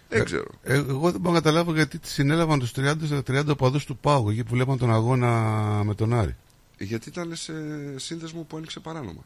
Δεν 0.08 0.24
ξέρω. 0.24 0.50
Ε, 0.62 0.74
εγώ 0.74 1.10
δεν 1.10 1.20
μπορώ 1.20 1.34
να 1.34 1.40
καταλάβω 1.40 1.74
γιατί 1.74 1.98
συνέλαβαν 2.02 2.58
τους 2.58 2.72
30, 2.76 2.94
30 3.26 3.46
οπαδού 3.48 3.78
του 3.86 3.96
Πάγου 3.96 4.30
εκεί 4.30 4.44
που 4.44 4.54
βλέπαν 4.54 4.78
τον 4.78 4.92
αγώνα 4.92 5.30
με 5.84 5.94
τον 5.94 6.14
Άρη. 6.14 6.36
Γιατί 6.78 7.08
ήταν 7.08 7.34
σε 7.34 7.52
σύνδεσμο 7.96 8.42
που 8.42 8.56
άνοιξε 8.56 8.80
παράνομα. 8.80 9.24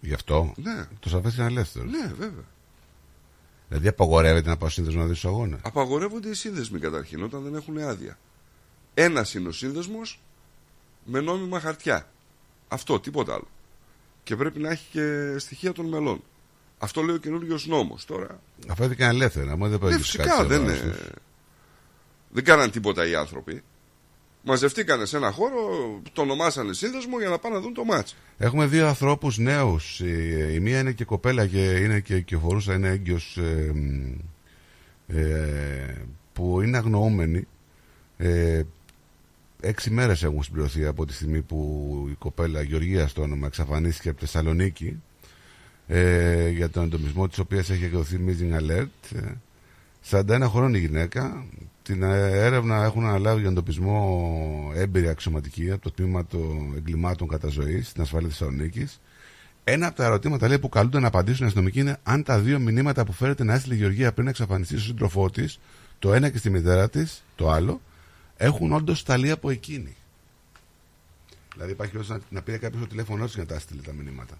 Γι' 0.00 0.14
αυτό. 0.14 0.52
Ναι. 0.56 0.86
Του 1.00 1.16
αφέθηκαν 1.16 1.46
ελεύθερο. 1.46 1.84
Ναι, 1.84 2.12
βέβαια. 2.18 2.44
Δηλαδή 3.68 3.88
απαγορεύεται 3.88 4.48
να 4.48 4.56
πάω 4.56 4.68
σύνδεσμο 4.68 5.00
να 5.00 5.06
δεις 5.06 5.14
τους 5.14 5.24
αγώνες. 5.24 5.60
Απαγορεύονται 5.62 6.28
οι 6.28 6.34
σύνδεσμοι 6.34 6.78
καταρχήν 6.78 7.22
όταν 7.22 7.42
δεν 7.42 7.54
έχουν 7.54 7.78
άδεια. 7.78 8.18
Ένας 8.98 9.34
είναι 9.34 9.48
ο 9.48 9.52
σύνδεσμος 9.52 10.20
με 11.04 11.20
νόμιμα 11.20 11.60
χαρτιά. 11.60 12.08
Αυτό, 12.68 13.00
τίποτα 13.00 13.32
άλλο. 13.32 13.48
Και 14.22 14.36
πρέπει 14.36 14.58
να 14.58 14.70
έχει 14.70 14.86
και 14.90 15.38
στοιχεία 15.38 15.72
των 15.72 15.86
μελών. 15.86 16.22
Αυτό 16.78 17.02
λέει 17.02 17.16
ο 17.16 17.18
καινούριος 17.18 17.66
νόμος 17.66 18.04
τώρα. 18.04 18.40
Αφέθηκαν 18.68 19.08
ελεύθερα. 19.08 19.56
Μου 19.56 19.68
δεν 19.68 19.80
Ναι, 19.90 19.98
φυσικά 19.98 20.44
δεν 20.44 20.62
είναι. 20.62 20.96
Δεν 22.30 22.44
κάναν 22.44 22.70
τίποτα 22.70 23.06
οι 23.06 23.14
άνθρωποι. 23.14 23.62
Μαζευτήκανε 24.42 25.04
σε 25.04 25.16
ένα 25.16 25.30
χώρο, 25.30 25.60
το 26.12 26.22
ονομάσανε 26.22 26.72
σύνδεσμο 26.72 27.18
για 27.18 27.28
να 27.28 27.38
πάνε 27.38 27.54
να 27.54 27.60
δουν 27.60 27.74
το 27.74 27.84
μάτς. 27.84 28.16
Έχουμε 28.38 28.66
δύο 28.66 28.86
ανθρώπους 28.88 29.38
νέους. 29.38 30.00
Η, 30.00 30.54
η 30.54 30.60
μία 30.60 30.80
είναι 30.80 30.92
και 30.92 31.04
κοπέλα 31.04 31.46
και 31.46 31.70
είναι 31.70 32.00
και 32.00 32.20
κυοφορούσα, 32.20 32.74
είναι 32.74 32.88
έγκυος. 32.88 33.36
Ε, 33.36 33.72
ε, 35.06 35.94
που 36.32 36.60
είναι 36.60 36.76
αγνοούμενοι. 36.76 37.46
Ε, 38.16 38.62
έξι 39.60 39.90
μέρες 39.90 40.22
έχουν 40.22 40.42
συμπληρωθεί 40.42 40.86
από 40.86 41.06
τη 41.06 41.12
στιγμή 41.12 41.42
που 41.42 42.08
η 42.10 42.14
κοπέλα 42.14 42.62
Γεωργία 42.62 43.08
στο 43.08 43.22
όνομα 43.22 43.46
εξαφανίστηκε 43.46 44.08
από 44.08 44.18
τη 44.18 44.24
Θεσσαλονίκη 44.24 45.02
ε, 45.86 46.48
για 46.48 46.70
τον 46.70 46.84
εντομισμό 46.84 47.28
της 47.28 47.38
οποίας 47.38 47.70
έχει 47.70 47.84
εκδοθεί 47.84 48.20
missing 48.26 48.60
alert. 48.60 49.16
Ε, 49.16 49.32
41 50.10 50.46
χρόνων 50.48 50.74
η 50.74 50.78
γυναίκα. 50.78 51.44
Την 51.82 52.02
έρευνα 52.02 52.84
έχουν 52.84 53.04
αναλάβει 53.06 53.40
για 53.40 53.50
εντοπισμό 53.50 54.72
έμπειρη 54.74 55.08
αξιωματική 55.08 55.70
από 55.70 55.82
το 55.82 55.90
τμήμα 55.90 56.26
των 56.26 56.74
εγκλημάτων 56.76 57.28
κατά 57.28 57.48
ζωής 57.48 57.88
στην 57.88 58.02
ασφάλεια 58.02 58.28
Θεσσαλονίκης. 58.28 59.00
Ένα 59.64 59.86
από 59.86 59.96
τα 59.96 60.04
ερωτήματα 60.04 60.48
λέει, 60.48 60.58
που 60.58 60.68
καλούνται 60.68 61.00
να 61.00 61.06
απαντήσουν 61.06 61.44
οι 61.44 61.46
αστυνομικοί 61.46 61.80
είναι 61.80 61.96
αν 62.02 62.22
τα 62.22 62.38
δύο 62.38 62.58
μηνύματα 62.58 63.04
που 63.04 63.12
φέρεται 63.12 63.44
να 63.44 63.54
έστειλε 63.54 63.74
η 63.74 63.76
Γεωργία 63.76 64.12
πριν 64.12 64.26
εξαφανιστεί 64.26 64.74
στον 64.74 64.86
σύντροφό 64.86 65.30
της, 65.30 65.58
το 65.98 66.12
ένα 66.12 66.28
και 66.28 66.38
στη 66.38 66.50
μητέρα 66.50 66.88
της, 66.88 67.24
το 67.34 67.50
άλλο, 67.50 67.80
έχουν 68.36 68.72
όντως 68.72 68.98
σταλεί 68.98 69.30
από 69.30 69.50
εκείνη. 69.50 69.96
Δηλαδή 71.52 71.72
υπάρχει 71.72 71.92
περίπτωση 71.92 72.20
να, 72.30 72.36
να 72.38 72.42
πήρε 72.42 72.58
κάποιος 72.58 72.80
το 72.80 72.88
τηλέφωνό 72.88 73.24
τη 73.24 73.30
για 73.34 73.42
να 73.42 73.48
τα 73.48 73.58
στείλει 73.58 73.80
τα 73.80 73.92
μηνύματα. 73.92 74.38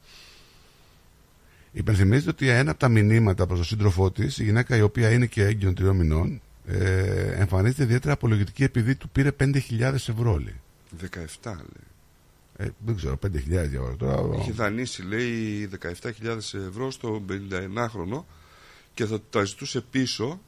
Υπενθυμίζεται 1.73 2.31
ότι 2.31 2.48
ένα 2.48 2.70
από 2.70 2.81
τα 2.81 2.89
μηνύματα 2.89 3.47
προς 3.47 3.59
τον 3.59 3.66
σύντροφό 3.66 4.10
της, 4.10 4.39
η 4.39 4.44
γυναίκα 4.44 4.77
η 4.77 4.81
οποία 4.81 5.10
είναι 5.10 5.27
και 5.27 5.44
έγκυον 5.44 5.74
τριών 5.74 5.97
μηνών, 5.97 6.40
ε, 6.66 7.32
εμφανίζεται 7.32 7.82
ιδιαίτερα 7.82 8.12
απολογητική 8.12 8.62
επειδή 8.62 8.94
του 8.94 9.09
πήρε 9.09 9.31
5.000 9.40 9.81
ευρώ. 9.81 10.39
Λέει. 10.39 10.60
17 11.01 11.06
λέει. 11.43 11.86
Ε, 12.56 12.68
δεν 12.78 12.97
ξέρω, 12.97 13.18
5.000 13.27 13.51
ευρώ 13.51 13.97
τώρα. 13.98 14.39
Είχε 14.39 14.52
δανείσει, 14.52 15.02
λέει, 15.02 15.68
17.000 16.23 16.36
ευρώ 16.68 16.90
στο 16.90 17.24
51χρονο 17.28 18.23
και 18.94 19.05
θα 19.06 19.20
τα 19.31 19.44
ζητούσε 19.44 19.81
πίσω. 19.81 20.40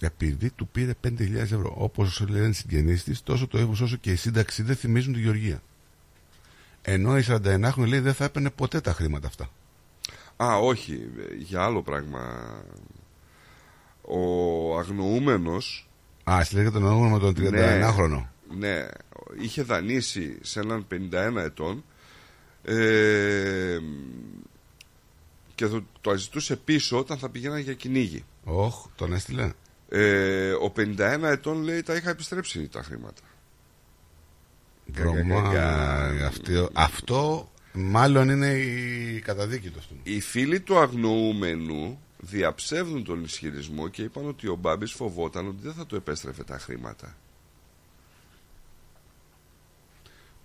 Επειδή 0.00 0.50
του 0.50 0.68
πήρε 0.68 0.92
5.000 1.04 1.34
ευρώ. 1.34 1.74
Όπως 1.76 2.24
λένε 2.28 2.46
οι 2.46 2.52
συγγενείς 2.52 3.04
της, 3.04 3.22
τόσο 3.22 3.46
το 3.46 3.58
ύφος 3.58 3.80
όσο 3.80 3.96
και 3.96 4.10
η 4.10 4.16
σύνταξη 4.16 4.62
δεν 4.62 4.76
θυμίζουν 4.76 5.12
τη 5.12 5.20
Γεωργία. 5.20 5.62
Ενώ 6.82 7.18
η 7.18 7.24
41χρονη 7.28 7.86
λέει 7.86 8.00
δεν 8.00 8.14
θα 8.14 8.24
έπαιρνε 8.24 8.50
ποτέ 8.50 8.80
τα 8.80 8.92
χρήματα 8.92 9.26
αυτά. 9.26 9.50
Α, 10.44 10.58
όχι, 10.58 11.08
για 11.38 11.62
άλλο 11.62 11.82
πράγμα. 11.82 12.44
Ο 14.02 14.78
αγνοούμενος... 14.78 15.88
Α, 16.30 16.44
συλλέγεται 16.44 16.78
τον 16.78 16.88
αγνοούμενο 16.88 17.14
με 17.14 17.32
τον 17.32 17.34
31χρονο. 17.36 18.26
Ναι, 18.56 18.68
ναι, 18.68 18.88
είχε 19.40 19.62
δανείσει 19.62 20.38
σε 20.40 20.60
έναν 20.60 20.86
51 20.90 21.36
ετών 21.36 21.84
ε, 22.62 23.78
και 25.54 25.66
το, 25.66 25.84
το 26.00 26.16
ζητούσε 26.16 26.56
πίσω 26.56 26.98
όταν 26.98 27.18
θα 27.18 27.28
πηγαίναν 27.28 27.58
για 27.58 27.74
κυνήγι. 27.74 28.24
Όχ, 28.44 28.86
τον 28.96 29.12
έστειλε. 29.12 29.52
Ε, 29.88 30.52
ο 30.52 30.72
51 30.76 30.98
ετών 31.22 31.62
λέει 31.62 31.82
τα 31.82 31.94
είχα 31.94 32.10
επιστρέψει 32.10 32.68
τα 32.68 32.82
χρήματα. 32.82 33.22
Βρωμά, 34.86 35.52
αυτό, 36.26 36.68
αυτό 36.72 37.50
μάλλον 37.72 38.28
είναι 38.28 38.52
η 38.52 39.20
καταδίκη 39.20 39.70
του. 39.70 39.80
Οι 40.02 40.20
φίλοι 40.20 40.60
του 40.60 40.78
αγνοούμενου 40.78 42.00
διαψεύδουν 42.18 43.04
τον 43.04 43.22
ισχυρισμό 43.22 43.88
και 43.88 44.02
είπαν 44.02 44.28
ότι 44.28 44.48
ο 44.48 44.54
Μπάμπης 44.54 44.92
φοβόταν 44.92 45.46
ότι 45.46 45.58
δεν 45.60 45.72
θα 45.72 45.86
του 45.86 45.96
επέστρεφε 45.96 46.44
τα 46.44 46.58
χρήματα. 46.58 47.14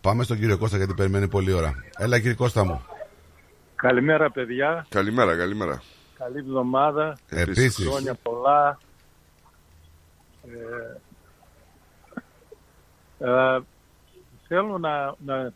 Πάμε 0.02 0.24
στον 0.24 0.40
κύριο 0.40 0.57
Κώστα 0.57 0.78
γιατί 0.78 0.94
περιμένει 0.94 1.28
πολλή 1.28 1.52
ώρα. 1.52 1.76
Έλα 1.98 2.18
κύριε 2.20 2.34
Κώστα 2.34 2.64
μου. 2.64 2.86
Καλημέρα 3.76 4.32
παιδιά. 4.32 4.86
Καλημέρα, 4.90 5.38
καλημέρα. 5.38 5.82
Καλή 6.18 6.38
εβδομάδα. 6.38 7.18
Επίσης. 7.30 7.86
Χρόνια 7.88 8.14
πολλά. 8.14 8.80
Ε, 10.54 11.02
ε, 13.28 13.60
θέλω 14.48 14.78
να, 14.78 15.16
να 15.26 15.54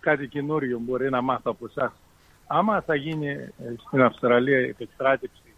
κάτι 0.00 0.28
καινούριο 0.28 0.78
μπορεί 0.78 1.10
να 1.10 1.22
μάθω 1.22 1.50
από 1.50 1.66
εσάς. 1.66 1.92
Άμα 2.46 2.80
θα 2.80 2.94
γίνει 2.94 3.28
ε, 3.28 3.50
στην 3.86 4.02
Αυστραλία 4.02 4.60
η 4.60 4.68
επιστράτευση, 4.68 5.54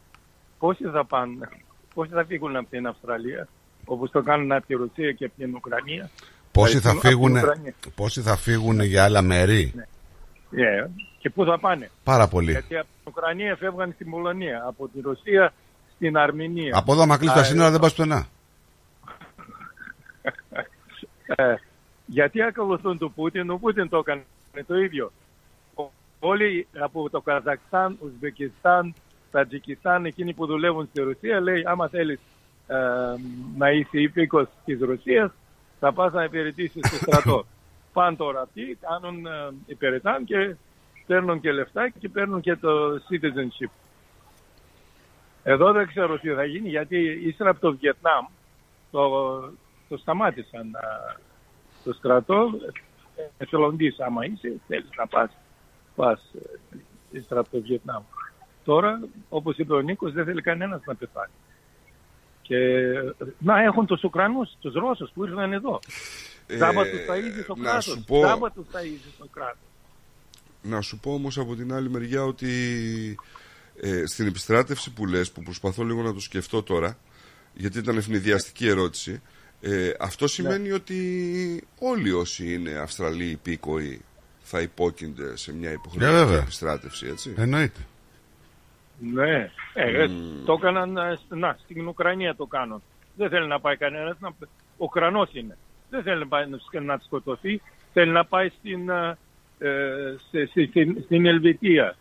πόσοι 0.58 0.84
θα, 0.84 1.04
πάνε, 1.04 1.48
πόσοι 1.94 2.10
θα 2.10 2.24
φύγουν 2.24 2.56
από 2.56 2.70
την 2.70 2.86
Αυστραλία, 2.86 3.48
όπως 3.84 4.10
το 4.10 4.22
κάνουν 4.22 4.52
από 4.52 4.66
τη 4.66 4.74
Ρωσία 4.74 5.12
και 5.12 5.24
από 5.24 5.34
την 5.36 5.54
Ουκρανία; 5.54 6.10
Πόσοι 6.52 6.78
θα, 6.78 6.94
φύγουν, 6.94 7.36
πόσοι 7.94 8.20
θα 8.20 8.36
φύγουν 8.36 8.80
για 8.80 9.04
άλλα 9.04 9.22
μέρη; 9.22 9.72
Ναι. 9.74 9.84
Yeah. 10.52 10.88
Και 11.18 11.30
πού 11.30 11.44
θα 11.44 11.58
πάνε; 11.58 11.90
Πάρα 12.04 12.28
πολύ. 12.28 12.50
Γιατί 12.50 12.76
από 12.76 12.88
την 13.02 13.12
Ουκρανία 13.16 13.56
φεύγαν 13.56 13.92
στην 13.92 14.10
Πολωνία, 14.10 14.64
από 14.66 14.88
τη 14.88 15.00
Ρωσία 15.00 15.52
στην 15.96 16.16
Αρμενία. 16.16 16.76
Από 16.76 16.92
εδώ, 16.92 17.02
άμα 17.02 17.16
κλείσει 17.18 17.34
τα 17.34 17.44
σύνορα, 17.44 17.70
δεν 17.70 17.80
πας 17.80 17.94
πουθενά. 17.94 18.26
ε, 21.26 21.54
γιατί 22.06 22.42
ακολουθούν 22.42 22.98
τον 22.98 23.14
Πούτιν, 23.14 23.50
ο 23.50 23.56
Πούτιν 23.56 23.88
το 23.88 23.98
έκανε 23.98 24.22
το 24.66 24.76
ίδιο. 24.76 25.12
Όλοι 26.18 26.66
από 26.78 27.10
το 27.10 27.20
Καζακστάν, 27.20 27.98
Ουσβεκιστάν, 28.00 28.94
Τατζικιστάν, 29.30 30.04
εκείνοι 30.04 30.34
που 30.34 30.46
δουλεύουν 30.46 30.88
στη 30.90 31.02
Ρωσία, 31.02 31.40
λέει 31.40 31.62
άμα 31.66 31.88
θέλεις 31.88 32.18
ε, 32.66 32.76
να 33.56 33.70
είσαι 33.70 34.00
υπήκος 34.00 34.48
της 34.64 34.80
Ρωσίας, 34.80 35.30
θα 35.80 35.92
πας 35.92 36.12
να 36.12 36.24
υπηρετήσεις 36.24 36.86
στο 36.86 36.96
στρατό. 36.96 37.46
Πάνε 37.92 38.16
τώρα 38.16 38.40
αυτοί, 38.40 38.78
κάνουν, 38.80 39.26
ε, 39.26 39.30
υπηρετάν 39.66 40.24
και 40.24 40.56
παίρνουν 41.06 41.40
και 41.40 41.52
λεφτά 41.52 41.88
και 41.88 42.08
παίρνουν 42.08 42.40
και 42.40 42.56
το 42.56 42.70
citizenship. 43.08 43.70
Εδώ 45.48 45.72
δεν 45.72 45.86
ξέρω 45.86 46.18
τι 46.18 46.28
θα 46.28 46.44
γίνει, 46.44 46.68
γιατί 46.68 46.98
ύστερα 47.24 47.50
από 47.50 47.60
το 47.60 47.76
Βιετνάμ 47.76 48.26
το, 48.90 49.08
το 49.88 49.96
σταμάτησαν 49.96 50.74
ε, 50.74 51.20
το 51.84 51.92
στρατό. 51.92 52.50
Εθελοντής 53.38 54.00
άμα 54.00 54.24
είσαι, 54.24 54.52
θέλεις 54.66 54.88
να 54.96 55.06
πας, 55.06 55.30
πας 55.94 56.30
ε, 57.12 57.18
ύστερα 57.18 57.40
από 57.40 57.50
το 57.50 57.60
Βιετνάμ. 57.60 58.02
Τώρα, 58.64 59.00
όπως 59.28 59.56
είπε 59.56 59.74
ο 59.74 59.80
Νίκος, 59.80 60.12
δεν 60.12 60.24
θέλει 60.24 60.42
κανένας 60.42 60.80
να 60.86 60.94
πεθάνει. 60.94 61.32
Και 62.42 62.56
να 63.38 63.62
έχουν 63.62 63.86
τους 63.86 64.02
Ουκρανούς, 64.04 64.50
τους 64.60 64.74
Ρώσους 64.74 65.10
που 65.14 65.24
ήρθαν 65.24 65.52
εδώ. 65.52 65.78
Ε, 66.46 66.56
Ζάμπα 66.56 66.82
τους 66.82 67.00
ταΐζει 67.08 67.44
το 67.46 67.54
να 67.56 67.62
κράτος. 67.62 67.84
σου 67.84 68.04
πω- 68.06 68.26
Ζάμπα 68.26 68.50
τους 68.52 68.66
ταΐζει 68.72 69.14
το 69.18 69.26
κράτος. 69.32 69.58
Να 70.62 70.80
σου 70.80 70.98
πω 70.98 71.12
όμως 71.12 71.38
από 71.38 71.54
την 71.56 71.72
άλλη 71.72 71.90
μεριά 71.90 72.22
ότι 72.24 72.48
ε, 73.80 74.06
στην 74.06 74.26
επιστράτευση 74.26 74.92
που 74.92 75.06
λες, 75.06 75.30
που 75.32 75.42
προσπαθώ 75.42 75.84
λίγο 75.84 76.02
να 76.02 76.12
το 76.14 76.20
σκεφτώ 76.20 76.62
τώρα, 76.62 76.98
γιατί 77.54 77.78
ήταν 77.78 77.96
ευνηδιαστική 77.96 78.66
ερώτηση, 78.68 79.22
ε, 79.60 79.90
αυτό 80.00 80.26
σημαίνει 80.28 80.70
ότι 80.72 80.98
όλοι 81.78 82.12
όσοι 82.12 82.54
είναι 82.54 82.70
Αυστραλοί 82.70 83.24
υπήκοοι 83.24 84.00
θα 84.40 84.60
υπόκεινται 84.60 85.36
σε 85.36 85.54
μια 85.54 85.70
Ε, 85.70 85.72
υποχρεωτική 85.72 86.24
βέβαια. 86.24 86.38
επιστράτευση, 86.42 87.06
έτσι; 87.06 87.34
Εννοείται. 87.36 87.80
Ναι, 88.98 89.50
ε, 89.74 90.02
ε, 90.02 90.06
Μμμ. 90.06 90.44
το 90.44 90.52
έκαναν, 90.52 90.96
ε, 90.96 91.14
σ- 91.16 91.34
να, 91.34 91.58
στην 91.64 91.86
Ουκρανία 91.88 92.34
το 92.36 92.46
κάνουν. 92.46 92.82
Δεν 93.16 93.28
θέλει 93.28 93.46
να 93.46 93.60
πάει 93.60 93.76
κανένας, 93.76 94.16
να, 94.20 94.30
Ουκρανός 94.76 95.30
είναι. 95.32 95.56
Δεν 95.90 96.02
θέλει 96.02 96.18
να, 96.18 96.26
πάει, 96.26 96.46
να- 96.72 96.80
να 96.80 97.00
σκοτωθεί, 97.04 97.62
θέλει 97.92 98.10
να 98.10 98.24
πάει 98.24 98.48
στην, 98.58 98.88
ε, 98.90 99.18
ε, 99.58 99.68
σε- 100.30 100.46
σε- 100.46 100.66
στην, 100.68 101.02
στην 101.04 101.26
Ελβετία, 101.26 101.84
Ε, 101.84 101.96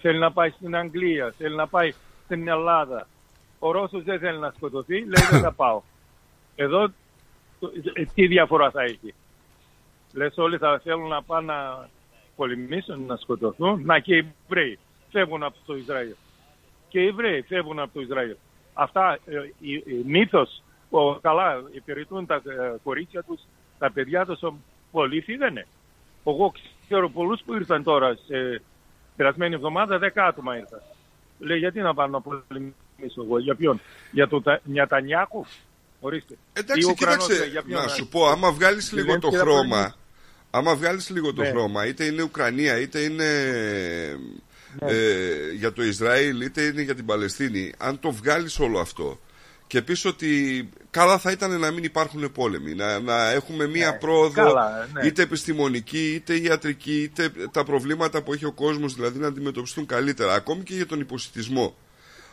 θέλει 0.00 0.18
να 0.18 0.32
πάει 0.32 0.50
στην 0.50 0.76
Αγγλία, 0.76 1.34
θέλει 1.38 1.54
να 1.56 1.66
πάει 1.66 1.92
στην 2.24 2.48
Ελλάδα. 2.48 3.06
Ο 3.58 3.70
Ρώσος 3.70 4.02
δεν 4.02 4.18
θέλει 4.18 4.38
να 4.38 4.52
σκοτωθεί, 4.56 4.94
λέει 4.98 5.24
δεν 5.30 5.40
θα 5.40 5.52
πάω. 5.62 5.82
Εδώ 6.54 6.88
το- 7.60 7.72
ε, 7.94 8.04
τι 8.14 8.26
διαφορά 8.26 8.70
θα 8.70 8.82
έχει; 8.82 9.14
Λες 10.12 10.36
όλοι 10.38 10.58
θα 10.58 10.80
θέλουν 10.84 11.08
να 11.08 11.22
πάνε 11.22 11.52
να 11.52 11.88
πολεμήσουν, 12.36 13.04
να 13.06 13.16
σκοτωθούν. 13.16 13.82
Να 13.84 13.98
και 13.98 14.16
οι 14.16 14.26
Εβραίοι 14.48 14.78
φεύγουν 15.10 15.42
από 15.42 15.56
το 15.66 15.76
Ισραήλ. 15.76 16.14
Και 16.88 17.00
οι 17.00 17.06
Εβραίοι 17.06 17.42
φεύγουν 17.42 17.78
από 17.78 17.90
το 17.94 18.00
Ισραήλ. 18.00 18.36
Αυτά 18.74 19.18
ε, 19.26 19.34
η, 19.60 19.72
η 19.74 20.02
μύθος, 20.06 20.62
ο, 20.90 21.14
καλά, 21.14 21.62
υπηρετούν 21.72 22.26
τα 22.26 22.34
ε, 22.34 22.40
κορίτσια 22.82 23.22
τους, 23.22 23.40
τα 23.78 23.92
παιδιά 23.92 24.26
τους, 24.26 24.42
ο- 24.42 24.56
πολλοί 24.90 25.20
φύγανε. 25.20 25.66
Εγώ 26.24 26.52
ξέρω 26.86 27.10
πολλούς 27.10 27.42
που 27.46 27.54
ήρθαν 27.54 27.82
τώρα, 27.82 28.14
σε 28.26 28.62
περασμένη 29.16 29.54
εβδομάδα, 29.54 29.98
δέκα 29.98 30.26
άτομα 30.26 30.56
ήρθαν. 30.56 30.80
Λέει 31.38 31.58
γιατί 31.58 31.80
να 31.80 31.94
πάω 31.94 32.06
να 32.06 32.20
πολεμήσω 32.20 33.22
εγώ, 33.24 33.38
για 33.38 33.54
ποιον, 33.54 33.80
για 34.10 34.28
τον 34.28 34.42
Τα- 34.42 34.60
Νιατανιάχου, 34.64 35.44
ορίστε. 36.00 36.32
Ή 36.34 36.36
ο 36.36 36.60
Εντάξει, 36.60 36.88
Ουκρανός, 36.90 37.16
κοίταξε, 37.22 37.42
λέει, 37.42 37.50
για 37.50 37.62
ποιον, 37.62 37.78
να 37.78 37.84
ε, 37.84 37.88
σου 37.88 38.08
πω, 38.08 38.26
άμα 38.26 38.52
βγάλεις 38.52 38.92
λίγο 38.92 39.18
το 39.18 39.28
Zelensky 39.28 39.32
θα 39.32 39.38
χρώμα, 39.38 39.62
πολεμήσει. 39.66 39.94
άμα 40.50 40.74
βγάλεις 40.76 41.10
λίγο 41.10 41.32
το 41.34 41.42
Ναι. 41.42 41.48
χρώμα, 41.48 41.86
είτε 41.86 42.04
είναι 42.04 42.22
Ουκρανία, 42.22 42.78
είτε 42.80 43.00
είναι 43.00 43.24
ε, 44.78 45.50
για 45.56 45.72
το 45.72 45.82
Ισραήλ, 45.82 46.40
είτε 46.40 46.62
είναι 46.62 46.82
για 46.82 46.94
την 46.94 47.06
Παλαιστίνη, 47.06 47.72
αν 47.78 48.00
το 48.00 48.10
βγάλεις 48.10 48.58
όλο 48.58 48.78
αυτό 48.78 49.18
και 49.74 49.82
πεις 49.82 50.04
ότι 50.04 50.68
καλά 50.90 51.18
θα 51.18 51.30
ήταν 51.30 51.60
να 51.60 51.70
μην 51.70 51.84
υπάρχουν 51.84 52.32
πόλεμοι, 52.32 52.74
να, 52.74 53.00
να 53.00 53.30
έχουμε 53.30 53.66
μία 53.66 53.98
πρόοδο 53.98 54.42
καλά, 54.42 54.88
ναι. 54.92 55.06
είτε 55.06 55.22
επιστημονική, 55.22 56.12
είτε 56.14 56.36
ιατρική, 56.36 57.02
είτε 57.02 57.32
τα 57.50 57.64
προβλήματα 57.64 58.22
που 58.22 58.32
έχει 58.32 58.44
ο 58.44 58.52
κόσμος 58.52 58.94
δηλαδή 58.94 59.18
να 59.18 59.26
αντιμετωπιστούν 59.26 59.86
καλύτερα, 59.86 60.34
ακόμη 60.34 60.62
και 60.62 60.74
για 60.74 60.86
τον 60.86 61.00
υποσυτισμό. 61.00 61.76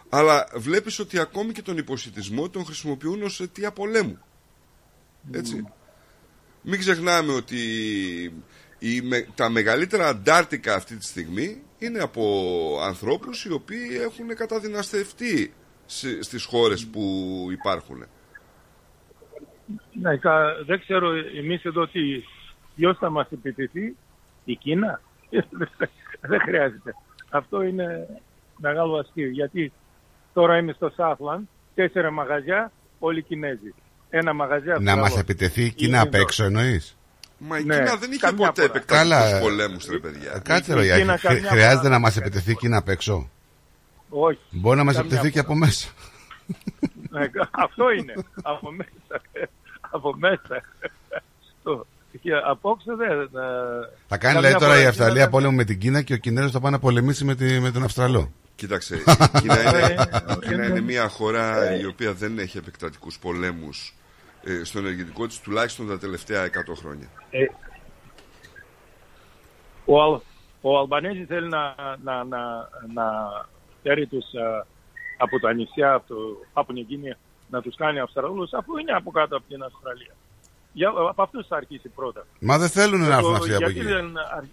Αλλά 0.10 0.48
βλέπεις 0.56 1.00
ότι 1.00 1.20
ακόμη 1.20 1.52
και 1.52 1.62
τον 1.62 1.78
υποσυτισμό 1.78 2.50
τον 2.50 2.66
χρησιμοποιούν 2.66 3.24
ως 3.24 3.40
αιτία 3.40 3.72
πολέμου. 3.72 4.20
Έτσι. 5.32 5.68
Μην 6.62 6.80
ξεχνάμε 6.80 7.34
ότι 7.34 7.58
η, 8.80 9.02
με- 9.02 9.28
τα 9.36 9.50
μεγαλύτερα 9.50 10.08
αντάρτικα 10.08 10.76
αυτή 10.76 10.96
τη 10.96 11.06
στιγμή 11.06 11.62
είναι 11.78 12.00
από 12.00 12.78
ανθρώπους 12.84 13.46
οι 13.46 13.52
οποίοι 13.52 14.00
έχουν 14.02 14.36
καταδυναστευτεί 14.36 15.38
σε- 15.38 15.52
στις 16.20 16.44
χώρες 16.46 16.86
που 16.88 17.02
υπάρχουν. 17.52 18.06
Ναι, 20.02 20.18
κα- 20.18 20.64
δεν 20.66 20.80
ξέρω 20.80 21.10
εμείς 21.38 21.64
εδώ 21.64 21.88
τι, 21.88 22.00
ποιος 22.76 22.98
θα 22.98 23.10
μας 23.10 23.28
επιτεθεί, 23.32 23.96
η 24.46 24.56
Κίνα; 24.56 25.02
δεν 26.32 26.40
χρειάζεται. 26.46 26.96
Αυτό 27.30 27.62
είναι 27.62 28.08
μεγάλο 28.58 28.98
αστείο, 29.00 29.28
γιατί 29.30 29.72
τώρα 30.34 30.58
είμαι 30.58 30.74
στο 30.74 30.92
Southland, 30.98 31.42
τέσσερα 31.76 32.12
μαγαζιά, 32.12 32.72
όλοι 33.00 33.24
Κινέζοι. 33.24 33.74
Ένα 34.10 34.34
μαγαζιά 34.34 34.72
Να 34.74 34.78
Αυστραλός. 34.78 35.10
μας 35.10 35.20
επιτεθεί 35.20 35.64
η 35.64 35.72
Κίνα 35.72 36.02
απ' 36.02 36.14
έξω 36.14 36.44
εννοείς; 36.44 36.98
Μα 37.38 37.58
η 37.60 37.64
Ναι, 37.64 37.76
Κίνα 37.76 37.96
δεν 37.96 38.12
είχε 38.12 38.20
καμιά 38.20 38.46
ποτέ 38.48 38.62
φορά. 38.62 38.74
επεκτατικούς 38.76 39.10
Καλά. 39.18 39.40
πολέμους, 39.40 39.86
ρε 39.86 39.98
παιδιά. 39.98 40.40
Κάτσε 40.44 40.72
η 40.72 40.76
ρε 40.76 40.82
Κίνα 40.82 40.96
Ιάκη, 40.98 41.22
καμιά 41.22 41.50
χρειάζεται 41.50 41.76
φορά 41.76 41.84
να 41.84 41.90
δεν 41.90 42.02
μας 42.02 42.18
επιτεθεί 42.18 42.52
η 42.52 42.56
Κίνα 42.56 42.78
απ' 42.78 42.90
έξω; 42.90 43.30
Όχι. 44.14 44.40
Μπορεί 44.50 44.78
να 44.78 44.84
μας 44.84 44.96
Καμιά 44.96 45.10
επιτεθεί 45.10 45.32
και 45.34 45.40
από 45.40 45.56
μέσα. 45.56 45.90
Ναι, 47.10 47.30
αυτό 47.52 47.92
είναι. 47.92 48.14
από 48.42 48.72
μέσα. 48.72 49.22
από 49.92 50.16
μέσα. 50.18 50.64
Στο- 51.60 51.86
και 52.22 52.32
απόξω 52.46 52.96
δεν... 52.96 53.10
ε, 53.22 53.28
Θα 54.08 54.18
κάνει 54.18 54.34
καμιά 54.34 54.40
δηλαδή 54.40 54.54
τώρα 54.54 54.66
φορά 54.66 54.80
η 54.80 54.84
η 54.84 54.86
Αυστραλία 54.86 55.14
Κίνα 55.16 55.30
πόλεμο 55.30 55.56
με 55.56 55.64
την 55.64 55.80
Κίνα 55.80 56.02
και 56.02 56.14
ο 56.14 56.18
Κινέζος 56.18 56.52
θα 56.52 56.60
πάει 56.60 56.72
να 56.72 56.80
πολεμήσει 56.80 57.26
με, 57.26 57.36
τη, 57.36 57.60
με 57.60 57.72
τον 57.72 57.84
Αυστραλό. 57.84 58.32
Κοίταξε, 58.56 58.96
η 58.96 59.04
Κίνα 59.42 59.62
είναι, 59.70 59.96
η 60.36 60.48
Κίνα 60.48 60.66
είναι 60.66 60.82
μια 60.82 61.08
χώρα 61.08 61.76
η 61.80 61.86
οποία 61.86 62.14
δεν 62.14 62.40
έχει 62.40 62.58
επεκτατικούς 62.58 63.20
πολέμους 63.20 63.96
ε, 64.44 64.64
στο 64.64 64.80
ενεργητικό 64.80 65.28
της 65.28 65.40
τουλάχιστον 65.40 65.88
τα 65.88 66.00
τελευταία 66.00 66.46
100 66.46 66.50
χρόνια. 66.80 67.08
Ε, 67.30 67.46
ο, 69.86 70.02
Αλ, 70.04 70.20
ο 70.62 70.80
Αλμπανέζης 70.80 71.28
θέλει 71.28 71.48
να, 71.50 71.76
να, 72.04 72.24
να, 72.24 72.40
να 72.94 73.04
φέρει 73.84 74.06
τους 74.08 74.26
ε, 74.34 74.66
από 75.18 75.40
τα 75.40 75.54
νησιά, 75.54 75.94
από, 75.94 76.08
το, 76.08 76.16
από 76.54 76.74
την 76.74 76.88
Κίνη, 76.88 77.14
να 77.50 77.62
τους 77.62 77.76
κάνει 77.76 78.00
Αυστραλούς, 78.00 78.54
αφού 78.54 78.78
είναι 78.78 78.92
από 78.92 79.12
κάτω 79.12 79.36
από 79.38 79.46
την 79.48 79.64
Αυστραλία. 79.64 80.14
Για, 80.74 80.90
από 81.10 81.22
αυτούς 81.22 81.48
θα 81.48 81.56
αρχίσει 81.56 81.90
πρώτα. 81.90 82.26
Μα 82.40 82.58
δεν 82.58 82.70
θέλουν 82.70 83.00
να 83.00 83.16
έρθουν 83.16 83.24
Το- 83.32 83.38
αυτοί 83.38 83.54
από 83.54 83.64
γιατί 83.70 83.80
εκεί. 83.80 83.88
δεν 83.94 84.18
αρχ- 84.18 84.50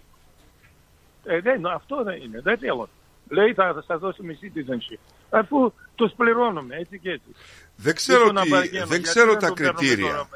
ε, 1.23 1.39
δεν, 1.41 1.65
αυτό 1.65 2.03
δεν 2.03 2.21
είναι, 2.21 2.41
δεν 2.41 2.57
θέλουν. 2.57 2.89
Λέει 3.29 3.53
θα, 3.53 3.73
θα 3.73 3.83
σας 3.87 3.99
δώσουμε 3.99 4.37
citizenship. 4.41 4.99
Αφού 5.29 5.73
τους 5.95 6.11
πληρώνουμε 6.17 6.75
έτσι 6.75 6.99
και 6.99 7.09
έτσι. 7.11 7.35
Δεν 7.75 7.95
ξέρω, 7.95 8.23
Ήσουν 8.23 8.35
τι- 8.35 8.41
απαραίτητο, 8.47 8.77
δεν 8.79 8.87
γιατί 8.87 9.01
ξέρω 9.03 9.31
δεν 9.31 9.39
τα 9.39 9.47
το 9.47 9.53
παίρνουμε 9.53 9.77
κριτήρια. 9.79 10.07
τώρα. 10.11 10.29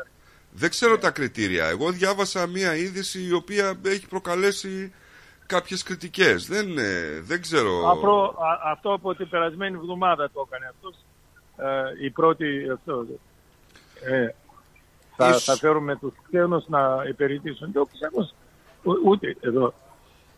Δεν 0.52 0.70
ξέρω 0.70 0.98
τα 0.98 1.12
κριτήρια. 1.12 1.66
Εγώ 1.68 1.92
διάβασα 1.92 2.48
μία 2.48 2.76
είδηση 2.76 3.24
η 3.28 3.32
οποία 3.34 3.80
έχει 3.86 4.08
προκαλέσει 4.08 4.94
κάποιες 5.46 5.84
κριτικές. 5.84 6.48
Δεν, 6.48 6.78
ε, 6.78 7.20
δεν 7.22 7.42
ξέρω... 7.42 7.90
Αυτό, 7.90 8.36
α- 8.40 8.72
αυτό 8.72 8.94
από 8.94 9.16
την 9.16 9.30
περασμένη 9.30 9.76
εβδομάδα 9.76 10.30
το 10.34 10.48
έκανε 10.48 10.66
αυτός. 10.76 10.96
Ε, 11.58 12.06
η 12.06 12.10
πρώτη 12.10 12.70
αυτό. 12.74 13.06
Ε, 14.04 14.28
θα, 15.16 15.28
Ίσως- 15.30 15.44
θα 15.44 15.56
φέρουμε 15.56 15.96
τους 15.96 16.14
ξένους 16.28 16.68
να 16.68 17.04
υπηρετήσουν. 17.10 17.72
Και 17.72 17.80
ο 17.80 17.86
ξένος 17.94 18.34
ου- 18.84 19.02
ούτε 19.06 19.36
εδώ. 19.40 19.74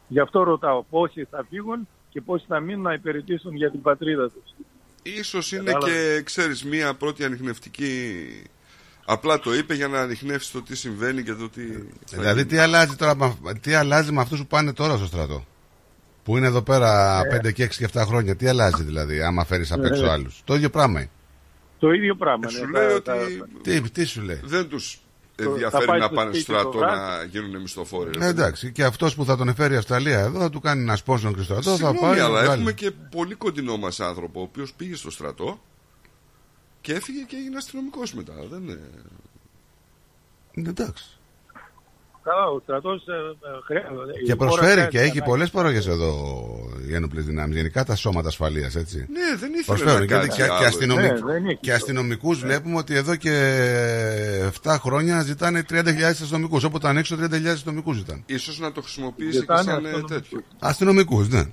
Γι' 0.08 0.20
αυτό 0.20 0.44
ρωτάω 0.44 0.84
πόσοι 0.84 1.28
θα 1.32 1.46
φύγουν 1.50 1.88
και 2.10 2.22
πόσοι 2.22 2.46
θα 2.48 2.60
μείνουν 2.60 2.82
να 2.82 2.94
υπηρετήσουν 2.94 3.56
για 3.56 3.72
την 3.72 3.82
πατρίδα 3.82 4.30
τους. 4.30 4.54
Ίσως 5.04 5.52
είναι 5.52 5.64
Κατάλαβα. 5.72 5.92
και, 5.94 6.22
ξέρεις, 6.22 6.64
μία 6.64 6.94
πρώτη 6.94 7.24
ανιχνευτική... 7.24 8.26
Απλά 9.06 9.40
το 9.40 9.56
είπε 9.56 9.74
για 9.74 9.88
να 9.88 10.00
ανοιχνεύσει 10.00 10.52
το 10.52 10.62
τι 10.62 10.76
συμβαίνει 10.76 11.24
και 11.24 11.34
το 11.34 11.50
τι... 11.50 11.62
θα 12.06 12.18
Δηλαδή 12.18 12.38
γίνει. 12.40 12.46
τι 12.50 12.58
αλλάζει, 12.58 12.96
τώρα, 12.96 13.16
με- 13.16 13.54
τι 13.62 13.74
αλλάζει 13.74 14.12
με 14.12 14.22
αυτούς 14.22 14.40
που 14.40 14.48
πάνε 14.48 14.74
τώρα 14.74 14.98
στο 14.98 15.06
στρατό; 15.06 15.46
Που 16.24 16.38
είναι 16.38 16.48
εδώ 16.48 16.62
πέρα 16.62 17.22
Ε. 17.32 17.40
5 17.48 17.54
και 17.54 17.64
6 17.64 17.70
και 17.70 17.88
7 17.94 18.04
χρόνια. 18.06 18.36
Τι 18.36 18.48
αλλάζει 18.48 18.84
δηλαδή, 18.84 19.22
άμα 19.22 19.46
φέρεις 19.46 19.72
απ' 19.72 19.84
έξω 19.84 20.06
Ε. 20.06 20.10
άλλους; 20.10 20.42
Το 20.44 20.56
ίδιο 20.56 20.70
πράγμα 20.70 21.00
είναι. 21.00 21.10
Το 21.80 21.92
ίδιο 21.92 22.16
πράγμα. 22.16 22.48
Σου 22.50 22.66
ναι. 22.66 22.80
λέει 22.80 22.88
Θα- 23.04 23.14
ότι 23.14 23.36
θα- 23.38 23.48
Τι, 23.62 23.82
τι 23.90 24.04
σου 24.06 24.22
λέει; 24.22 24.40
δεν 24.44 24.70
τους 24.70 25.00
θα 25.36 25.44
ενδιαφέρει 25.44 25.86
πάει 25.86 26.00
να 26.00 26.06
στο 26.06 26.16
πάνε 26.16 26.30
στο 26.34 26.40
σπίτι 26.42 26.54
το 26.54 26.60
στρατό 26.60 26.78
βράδυ. 26.78 27.00
να 27.00 27.24
γίνουν 27.24 27.62
μισθοφόροι. 27.62 28.04
ρε 28.12 28.18
Ε, 28.18 28.20
παιδί. 28.20 28.30
εντάξει, 28.32 28.72
και 28.72 28.84
αυτός 28.84 29.16
που 29.16 29.26
θα 29.26 29.38
τον 29.38 29.48
εφέρει 29.48 29.74
η 29.74 29.78
Αυστραλία 29.78 30.20
εδώ 30.20 30.40
θα 30.40 30.50
του 30.50 30.60
κάνει 30.60 30.82
ένα 30.82 30.96
σπόνσον 30.96 31.36
και 31.36 31.42
στρατό. 31.42 31.62
Θα 31.62 31.70
Συγγνώμη, 31.76 32.00
πάει. 32.00 32.18
να 32.18 32.26
αλλά 32.26 32.40
βγάλει. 32.42 32.52
έχουμε 32.54 32.72
και 32.74 32.92
πολύ 33.12 33.36
κοντινό 33.36 33.78
μας 33.78 34.00
άνθρωπο 34.00 34.40
ο 34.40 34.44
οποίος 34.44 34.74
πήγε 34.74 34.96
στο 34.96 35.12
στρατό 35.12 35.60
και 36.86 36.94
έφυγε 36.94 37.22
και 37.28 37.36
έγινε 37.36 37.58
αστυνομικός 37.58 38.14
μετά. 38.14 38.34
Δεν 38.50 38.62
είναι... 38.64 38.80
Εντάξει. 40.68 41.06
Καλά, 42.24 42.46
ο 42.48 42.60
στρατός 42.60 43.08
ε, 43.08 43.12
ε, 43.12 43.60
χρειάζεται. 43.66 44.20
Η 44.22 44.26
Και 44.26 44.32
χώρα 44.32 44.36
προσφέρει 44.36 44.72
χρειάζεται 44.72 44.90
και 44.92 44.98
έχει 44.98 45.10
ανάγκη. 45.12 45.30
πολλές 45.30 45.50
παροχές 45.50 45.88
εδώ 45.88 46.12
οι 46.88 46.96
ένοπλες 46.96 47.26
δυνάμεις. 47.26 47.56
Γενικά 47.56 47.84
τα 47.84 47.96
σώματα 47.96 48.28
ασφαλείας, 48.28 48.76
έτσι. 48.76 48.98
Ναι, 48.98 49.38
δεν 49.40 49.50
ήθελε 49.54 49.64
Προσφέρουν 49.66 50.00
να 50.00 50.06
και, 50.06 50.14
κάνει 50.14 50.28
και, 50.28 50.44
άλλο. 50.44 50.58
και, 50.60 50.66
αστυνομικ... 50.66 51.12
Ναι, 51.12 51.20
δεν 51.20 51.46
έχει 51.46 51.58
και 51.62 51.74
αστυνομικούς 51.74 52.40
βλέπουμε 52.40 52.78
ότι 52.78 52.96
εδώ 52.96 53.16
και 53.16 53.34
7 54.64 54.76
χρόνια 54.80 55.22
ζητάνε 55.22 55.66
30.000 55.70 56.02
αστυνομικούς. 56.04 56.64
Όποτε 56.64 56.88
ανοίξω 56.88 57.16
30.000 57.20 57.46
αστυνομικούς 57.46 57.96
ζητάνε. 57.98 58.24
Ίσως 58.26 58.60
να 58.60 58.72
το 58.72 58.82
χρησιμοποιήσει 58.82 59.32
και 59.32 59.38
Ζητάνε 59.38 59.62
σαν 59.62 59.74
ε, 59.86 59.90
αστυνομικούς. 59.90 60.12
τέτοιο. 60.12 60.42
Αστυνομικούς, 60.60 61.30
ναι. 61.30 61.44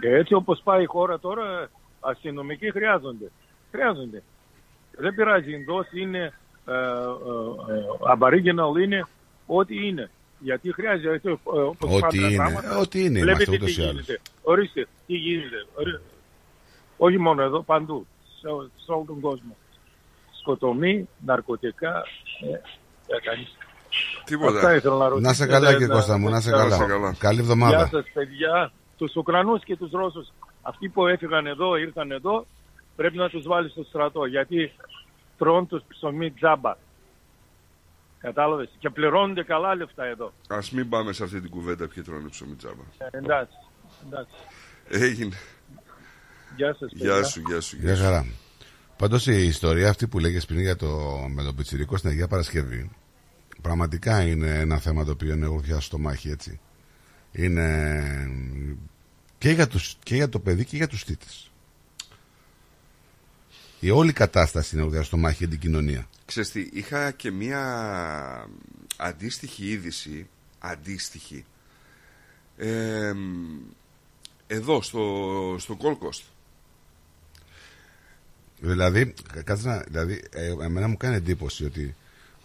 Και 0.00 0.08
έτσι 0.08 0.34
όπως 0.34 0.60
πάει 0.64 0.82
η 0.82 0.86
χώρα 0.86 1.18
τώρα, 1.18 1.70
αστυνομικοί 2.00 2.70
χρειάζονται. 2.70 3.30
Χρειάζονται. 3.72 4.22
Δεν 4.98 5.14
πειράζει, 5.14 5.52
εντός 5.52 5.86
είναι 5.92 6.32
ε, 6.66 6.72
ε, 6.72 6.76
ε, 6.76 7.84
aboriginal 8.14 8.80
είναι 8.82 9.06
ό,τι 9.46 9.86
είναι. 9.86 10.10
Γιατί 10.38 10.72
χρειάζεται, 10.72 11.28
ε, 11.28 11.32
όπως 11.50 11.90
Ό,τι 11.90 12.00
πάντα 12.00 12.16
είναι. 12.16 12.36
πράγματα, 12.36 12.78
Ό,τι 12.78 13.04
είναι 13.04 13.20
βλέπετε 13.20 13.44
είμαστε 13.44 13.54
ούτως 13.54 13.74
τι 13.74 13.80
ή 13.80 13.84
άλλως. 13.84 13.92
γίνεται. 14.04 14.20
Ορίστε, 14.42 14.86
τι 15.06 15.14
γίνεται. 15.14 15.66
Ορί- 15.74 16.00
Όχι 16.96 17.18
μόνο 17.18 17.42
εδώ, 17.42 17.62
παντού. 17.62 18.06
σε, 18.40 18.48
σε 18.84 18.92
όλο 18.92 19.04
τον 19.06 19.20
κόσμο. 19.20 19.56
Σκοτωμή, 20.40 21.08
ναρκωτικά, 21.24 22.02
ε, 22.50 22.54
ε, 23.16 23.20
κανείς. 23.22 23.56
Τίποτα. 24.24 24.56
Αυτά 24.56 24.74
ήθελα 24.74 24.96
να 24.96 25.08
ρωτήσω. 25.08 25.28
Να 25.28 25.34
σε 25.34 25.46
καλά, 25.46 25.72
κύριε 25.72 25.86
Κώστα 25.86 26.18
μου, 26.18 26.28
να 26.28 26.40
σε 26.40 26.50
καλά. 26.50 27.14
Καλή 27.18 27.38
εβδομάδα. 27.40 27.76
Γεια 27.76 27.86
σας 27.86 28.04
παιδιά, 28.12 28.72
τους 28.98 29.16
Ουκρανούς 29.16 29.64
και 29.64 29.76
τους 29.76 29.90
Ρώσους. 29.90 30.28
Αυτοί 30.62 30.88
που 30.88 31.06
έφυγαν 31.06 31.46
εδώ, 31.46 31.76
ήρθαν 31.76 32.10
εδώ, 32.10 32.46
πρέπει 32.96 33.16
να 33.16 33.28
τους 33.28 33.46
βάλεις 33.46 33.70
στο 33.70 33.82
στρατό, 33.82 34.24
γιατί 34.24 34.72
τρώνε 35.38 35.66
τους 35.66 35.82
ψωμί 35.88 36.30
τζάμπα. 36.30 36.76
Κατάλαβες; 38.18 38.68
Και 38.78 38.90
πληρώνονται 38.90 39.42
καλά 39.42 39.74
λεφτά 39.74 40.04
εδώ. 40.04 40.32
Α 40.48 40.58
μην 40.72 40.88
πάμε 40.88 41.12
σε 41.12 41.24
αυτή 41.24 41.40
την 41.40 41.50
κουβέντα 41.50 41.88
ποιοι 41.88 42.02
τρώνε 42.02 42.28
ψωμί 42.28 42.54
τζάμπα. 42.54 42.82
Ε, 42.98 43.08
εντάξει. 43.10 43.56
εντάξει. 44.06 44.34
Έγινε. 44.88 45.36
Γεια 46.56 46.74
σας 46.78 46.92
παιδιά. 46.92 47.14
Γεια 47.14 47.24
σου, 47.24 47.40
γεια 47.40 47.60
σου. 47.60 47.76
Γεια 47.76 47.96
χαρά. 47.96 48.26
Πάντως 48.96 49.26
η 49.26 49.46
ιστορία 49.46 49.88
αυτή 49.88 50.06
που 50.06 50.18
λέγες 50.18 50.46
πριν 50.46 50.60
για 50.60 50.76
το, 50.76 50.88
με 51.28 51.42
τον 51.42 51.54
Πιτσυρικό 51.54 51.96
στην 51.96 52.10
Αγία 52.10 52.28
Παρασκευή 52.28 52.90
πραγματικά 53.62 54.22
είναι 54.22 54.58
ένα 54.58 54.78
θέμα 54.78 55.04
το 55.04 55.10
οποίο 55.10 55.32
είναι 55.32 55.46
γροθιά 55.46 55.80
στο 55.80 55.98
μάχη 55.98 56.30
έτσι. 56.30 56.60
Είναι 57.32 57.88
και 59.38 59.50
για, 59.50 59.66
τους, 59.66 59.96
και 60.02 60.14
για 60.14 60.28
το 60.28 60.38
παιδί 60.38 60.64
και 60.64 60.76
για 60.76 60.88
τους 60.88 61.04
τίτες. 61.04 61.51
Η 63.84 63.90
όλη 63.90 64.12
κατάσταση 64.12 64.74
είναι 64.74 64.84
γροθιά 64.84 65.02
στο 65.02 65.16
μάχη 65.16 65.36
για 65.36 65.48
την 65.48 65.58
κοινωνία. 65.58 66.08
Ξέρεις 66.24 66.50
τι, 66.50 66.68
είχα 66.72 67.10
και 67.10 67.30
μία 67.30 68.48
αντίστοιχη 68.96 69.70
είδηση, 69.70 70.28
αντίστοιχη, 70.58 71.44
ε, 72.56 73.12
εδώ 74.46 74.82
στο, 74.82 75.56
στο 75.58 75.76
Gold 75.80 76.06
Coast. 76.06 76.22
Δηλαδή, 78.60 79.14
κάτσε 79.44 79.68
να, 79.68 79.78
δηλαδή 79.78 80.22
ε, 80.30 80.46
εμένα 80.46 80.88
μου 80.88 80.96
κάνει 80.96 81.16
εντύπωση 81.16 81.64
ότι 81.64 81.94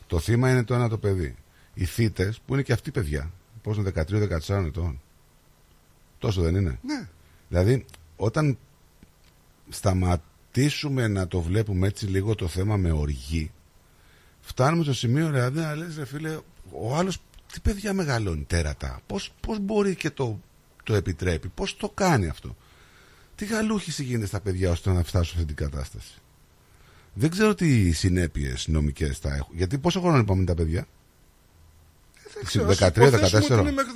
το 0.07 0.19
θύμα 0.19 0.51
είναι 0.51 0.63
το 0.63 0.73
ένα 0.73 0.89
το 0.89 0.97
παιδί. 0.97 1.35
Οι 1.73 1.85
θύτε 1.85 2.33
που 2.45 2.53
είναι 2.53 2.63
και 2.63 2.73
αυτοί 2.73 2.91
παιδιά. 2.91 3.31
Πώς 3.61 3.77
είναι 3.77 3.91
13-14 3.95 4.65
ετών. 4.65 5.01
Τόσο 6.19 6.41
δεν 6.41 6.55
είναι. 6.55 6.79
Ναι. 6.81 7.07
Δηλαδή, 7.49 7.85
όταν 8.15 8.57
σταματήσουμε 10.57 11.07
να 11.07 11.27
το 11.27 11.41
βλέπουμε 11.41 11.87
έτσι 11.87 12.05
λίγο 12.05 12.35
το 12.35 12.47
θέμα 12.47 12.77
με 12.77 12.91
οργή, 12.91 13.51
φτάνουμε 14.41 14.83
στο 14.83 14.93
σημείο 14.93 15.29
δηλαδή 15.29 15.59
να 15.59 15.75
λες 15.75 15.97
ρε 15.97 16.05
φίλε, 16.05 16.37
ο 16.71 16.95
άλλος 16.95 17.17
τι 17.53 17.59
παιδιά 17.59 17.93
μεγαλώνει 17.93 18.43
τέρατα. 18.43 18.99
Πώς, 19.07 19.33
πώς 19.39 19.59
μπορεί 19.59 19.95
και 19.95 20.09
το, 20.09 20.39
το 20.83 20.93
επιτρέπει, 20.93 21.47
πώς 21.47 21.77
το 21.77 21.89
κάνει 21.89 22.27
αυτό. 22.27 22.55
Τι 23.35 23.45
γαλούχηση 23.45 24.03
γίνεται 24.03 24.27
στα 24.27 24.39
παιδιά 24.39 24.71
ώστε 24.71 24.91
να 24.91 25.03
φτάσουν 25.03 25.25
σε 25.25 25.33
αυτή 25.33 25.53
την 25.53 25.55
κατάσταση. 25.55 26.13
Δεν 27.13 27.29
ξέρω 27.29 27.55
τι 27.55 27.91
συνέπειες 27.91 28.67
νομικές 28.67 29.17
θα 29.17 29.33
έχουν. 29.35 29.55
Γιατί 29.55 29.77
πόσο 29.77 30.01
χρόνο 30.01 30.17
είπαμε 30.17 30.43
τα 30.43 30.53
παιδιά; 30.53 30.87
Δεν 32.33 32.43
ξέρω, 32.43 32.67
13, 32.67 32.73
ας 32.73 32.79
υποθέσουμε 32.79 33.39
14. 33.39 33.51
ότι 33.51 33.59
είναι 33.59 33.71
μέχρι 33.71 33.91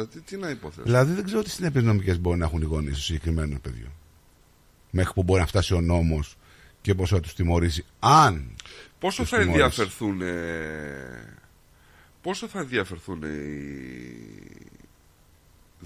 14. 0.00 0.10
Τι, 0.10 0.20
τι 0.20 0.36
να 0.36 0.48
υποθέσω. 0.48 0.82
Δηλαδή 0.82 1.12
δεν 1.12 1.24
ξέρω 1.24 1.42
τι 1.42 1.50
συνέπειες 1.50 1.84
νομικές 1.84 2.20
μπορεί 2.20 2.38
να 2.38 2.44
έχουν 2.44 2.62
οι 2.62 2.64
γονείς 2.64 2.94
του 2.94 3.02
συγκεκριμένου 3.02 3.60
παιδιού. 3.60 3.88
Μέχρι 4.94 5.12
που 5.12 5.22
μπορεί 5.22 5.40
να 5.40 5.46
φτάσει 5.46 5.74
ο 5.74 5.80
νόμος 5.80 6.36
και 6.80 6.94
πώς 6.94 7.10
θα 7.10 7.20
τους 7.20 7.34
τιμωρήσει. 7.34 7.84
Αν. 7.98 8.54
Πόσο 8.98 9.22
τους 9.22 9.30
θα 9.30 9.38
τιμωρήσει. 9.38 9.62
ενδιαφερθούν 9.62 10.22
ε, 10.22 11.36
Πόσο 12.22 12.48
θα 12.48 12.58
ενδιαφερθούν 12.58 13.22
οι 13.22 14.62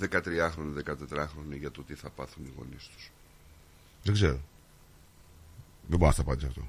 13χρονοι, 0.01 0.83
14χρονοι 0.85 1.59
για 1.59 1.71
το 1.71 1.83
τι 1.83 1.95
θα 1.95 2.11
πάθουν 2.11 2.45
οι 2.45 2.53
γονείς 2.57 2.89
τους; 2.95 3.11
Δεν 4.03 4.15
ξέρω. 4.15 4.41
Δεν 5.89 5.99
μπορώ 5.99 6.07
να 6.07 6.13
στα 6.13 6.23
απαντήσω 6.23 6.47
αυτό. 6.47 6.67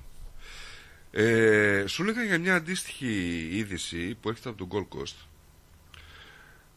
Ε, 1.12 1.84
σου 1.88 2.02
έλεγα 2.02 2.24
για 2.24 2.40
μια 2.40 2.56
αντίστοιχη 2.56 3.48
είδηση 3.52 4.18
που 4.22 4.30
έρχεται 4.30 4.50
από 4.50 4.66
τον 4.66 4.70
Gold 4.72 4.98
Coast. 4.98 5.26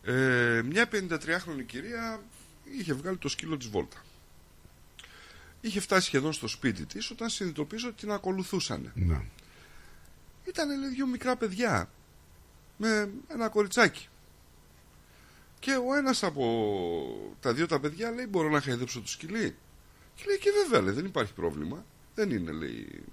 Ε, 0.05 0.62
μια 0.65 0.89
53χρονη 0.93 1.65
κυρία 1.66 2.23
είχε 2.78 2.93
βγάλει 2.93 3.16
το 3.16 3.28
σκύλο 3.28 3.57
της 3.57 3.69
Βόλτα. 3.69 4.05
Είχε 5.61 5.81
φτάσει 5.81 6.07
σχεδόν 6.07 6.32
στο 6.32 6.49
σπίτι 6.49 6.87
της 6.87 7.11
όταν 7.11 7.28
συνειδητοποίησε 7.28 7.87
ότι 7.87 7.97
την 7.97 8.11
ακολουθούσαν. 8.12 8.93
Ναι. 8.95 9.23
Ήταν 10.45 10.81
λέει, 10.81 10.89
δύο 10.89 11.07
μικρά 11.07 11.37
παιδιά 11.37 11.91
με 12.77 13.11
ένα 13.28 13.49
κοριτσάκι. 13.49 14.09
Και 15.59 15.73
ο 15.73 15.95
ένας 15.95 16.23
από 16.23 17.35
τα 17.41 17.53
δύο 17.53 17.66
τα 17.66 17.81
παιδιά 17.81 18.11
λέει 18.11 18.27
μπορώ 18.28 18.49
να 18.49 18.61
χαϊδέψω 18.61 19.01
το 19.01 19.09
σκυλί; 19.09 19.57
Και 20.15 20.24
λέει 20.27 20.39
και 20.39 20.51
βέβαια 20.51 20.81
λέει, 20.81 20.95
δεν 20.95 21.05
υπάρχει 21.05 21.32
πρόβλημα. 21.32 21.85
Δεν 22.15 22.31
είναι 22.31 22.53
λέει. 22.53 23.05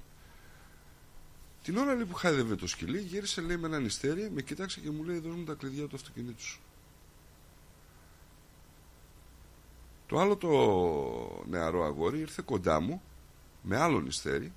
Την 1.63 1.77
ώρα 1.77 1.95
λέει, 1.95 2.05
που 2.05 2.13
χάιδευε 2.13 2.55
το 2.55 2.67
σκυλί 2.67 2.99
γύρισε 2.99 3.41
λέει 3.41 3.57
με 3.57 3.67
έναν 3.67 3.85
ιστέρι, 3.85 4.29
με 4.33 4.41
κοίταξε 4.41 4.79
και 4.79 4.91
μου 4.91 5.03
λέει 5.03 5.19
δώσ' 5.19 5.35
μου 5.35 5.43
τα 5.43 5.53
κλειδιά 5.53 5.87
του 5.87 5.95
αυτοκινήτου 5.95 6.41
σου. 6.41 6.59
Το 10.07 10.19
άλλο 10.19 10.35
το 10.37 10.49
νεαρό 11.47 11.83
αγόρι 11.83 12.19
ήρθε 12.19 12.41
κοντά 12.45 12.79
μου 12.79 13.01
με 13.61 13.77
άλλον 13.77 14.05
ιστέρι 14.05 14.53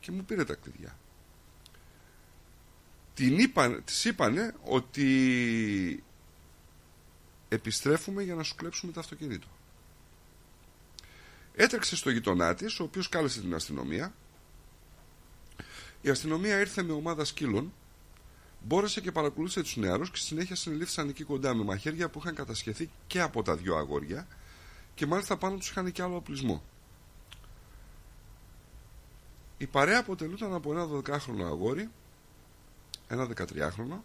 και 0.00 0.12
μου 0.12 0.24
πήρε 0.24 0.44
τα 0.44 0.54
κλειδιά. 0.54 0.98
Την 3.14 3.38
είπαν, 3.38 3.82
της 3.84 4.04
είπανε 4.04 4.54
ότι 4.64 6.04
επιστρέφουμε 7.48 8.22
για 8.22 8.34
να 8.34 8.42
σου 8.42 8.54
κλέψουμε 8.54 8.92
το 8.92 9.00
αυτοκίνητο. 9.00 9.46
Έτρεξε 11.54 11.96
στο 11.96 12.10
γειτονά 12.10 12.54
της, 12.54 12.80
ο 12.80 12.84
οποίος 12.84 13.08
κάλεσε 13.08 13.40
την 13.40 13.54
αστυνομία. 13.54 14.14
Η 16.00 16.08
αστυνομία 16.08 16.60
ήρθε 16.60 16.82
με 16.82 16.92
ομάδα 16.92 17.24
σκύλων, 17.24 17.72
μπόρεσε 18.62 19.00
και 19.00 19.12
παρακολούθησε 19.12 19.62
τους 19.62 19.76
νεαρούς 19.76 20.10
και 20.10 20.16
στη 20.16 20.26
συνέχεια 20.26 20.56
συνελήφθησαν 20.56 21.08
εκεί 21.08 21.24
κοντά 21.24 21.54
με 21.54 21.64
μαχαίρια 21.64 22.08
που 22.08 22.18
είχαν 22.18 22.34
κατασχεθεί 22.34 22.90
και 23.06 23.20
από 23.20 23.42
τα 23.42 23.56
δυο 23.56 23.76
αγόρια 23.76 24.26
και 24.94 25.06
μάλιστα 25.06 25.36
πάνω 25.36 25.56
τους 25.56 25.68
είχαν 25.68 25.92
και 25.92 26.02
άλλο 26.02 26.16
οπλισμό. 26.16 26.62
Η 29.58 29.66
παρέα 29.66 29.98
αποτελούταν 29.98 30.54
από 30.54 30.72
ένα 30.72 30.88
12χρονο 30.88 31.44
αγόρι, 31.44 31.90
ένα 33.08 33.28
13χρονο 33.36 33.98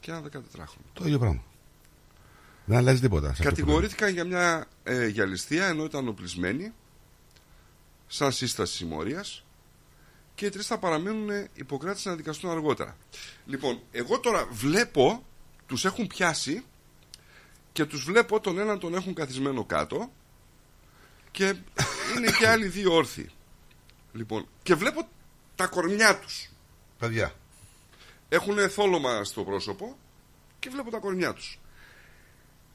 και 0.00 0.10
ένα 0.10 0.22
14χρονο. 0.32 0.90
Το 0.92 1.04
ίδιο 1.04 1.18
πράγμα. 1.18 1.42
Δεν 2.64 2.76
αλλάζει 2.78 3.00
τίποτα. 3.00 3.26
σε 3.26 3.30
αυτό 3.30 3.42
που 3.42 3.48
Κατηγορήθηκαν 3.48 4.12
για 4.12 4.24
μια 4.24 4.66
ε, 4.82 5.06
για 5.06 5.24
ληστεία 5.24 5.66
ενώ 5.66 5.84
ήταν 5.84 6.08
οπλισμένοι 6.08 6.72
σαν 8.06 8.32
σύσταση 8.32 8.76
συμμορίας 8.76 9.44
και 10.40 10.46
οι 10.46 10.50
τρεις 10.50 10.66
θα 10.66 10.78
παραμείνουν 10.78 11.48
υποκράτηση 11.54 12.08
να 12.08 12.14
δικαστούν 12.14 12.50
αργότερα. 12.50 12.96
Λοιπόν, 13.46 13.80
εγώ 13.92 14.20
τώρα 14.20 14.46
βλέπω, 14.50 15.26
τους 15.66 15.84
έχουν 15.84 16.06
πιάσει 16.06 16.64
και 17.72 17.84
τους 17.84 18.04
βλέπω 18.04 18.40
τον 18.40 18.58
έναν 18.58 18.78
τον 18.78 18.94
έχουν 18.94 19.14
καθισμένο 19.14 19.64
κάτω 19.64 20.12
και 21.30 21.44
είναι 22.16 22.30
και 22.38 22.48
άλλοι 22.48 22.66
δύο 22.66 22.94
όρθιοι. 22.94 23.30
Λοιπόν, 24.12 24.48
και 24.62 24.74
βλέπω 24.74 25.08
τα 25.54 25.66
κορμιά 25.66 26.18
τους. 26.18 26.50
Παιδιά. 26.98 27.34
Έχουν 28.28 28.70
θόλωμα 28.70 29.24
στο 29.24 29.44
πρόσωπο 29.44 29.96
και 30.58 30.70
βλέπω 30.70 30.90
τα 30.90 30.98
κορμιά 30.98 31.32
τους. 31.32 31.58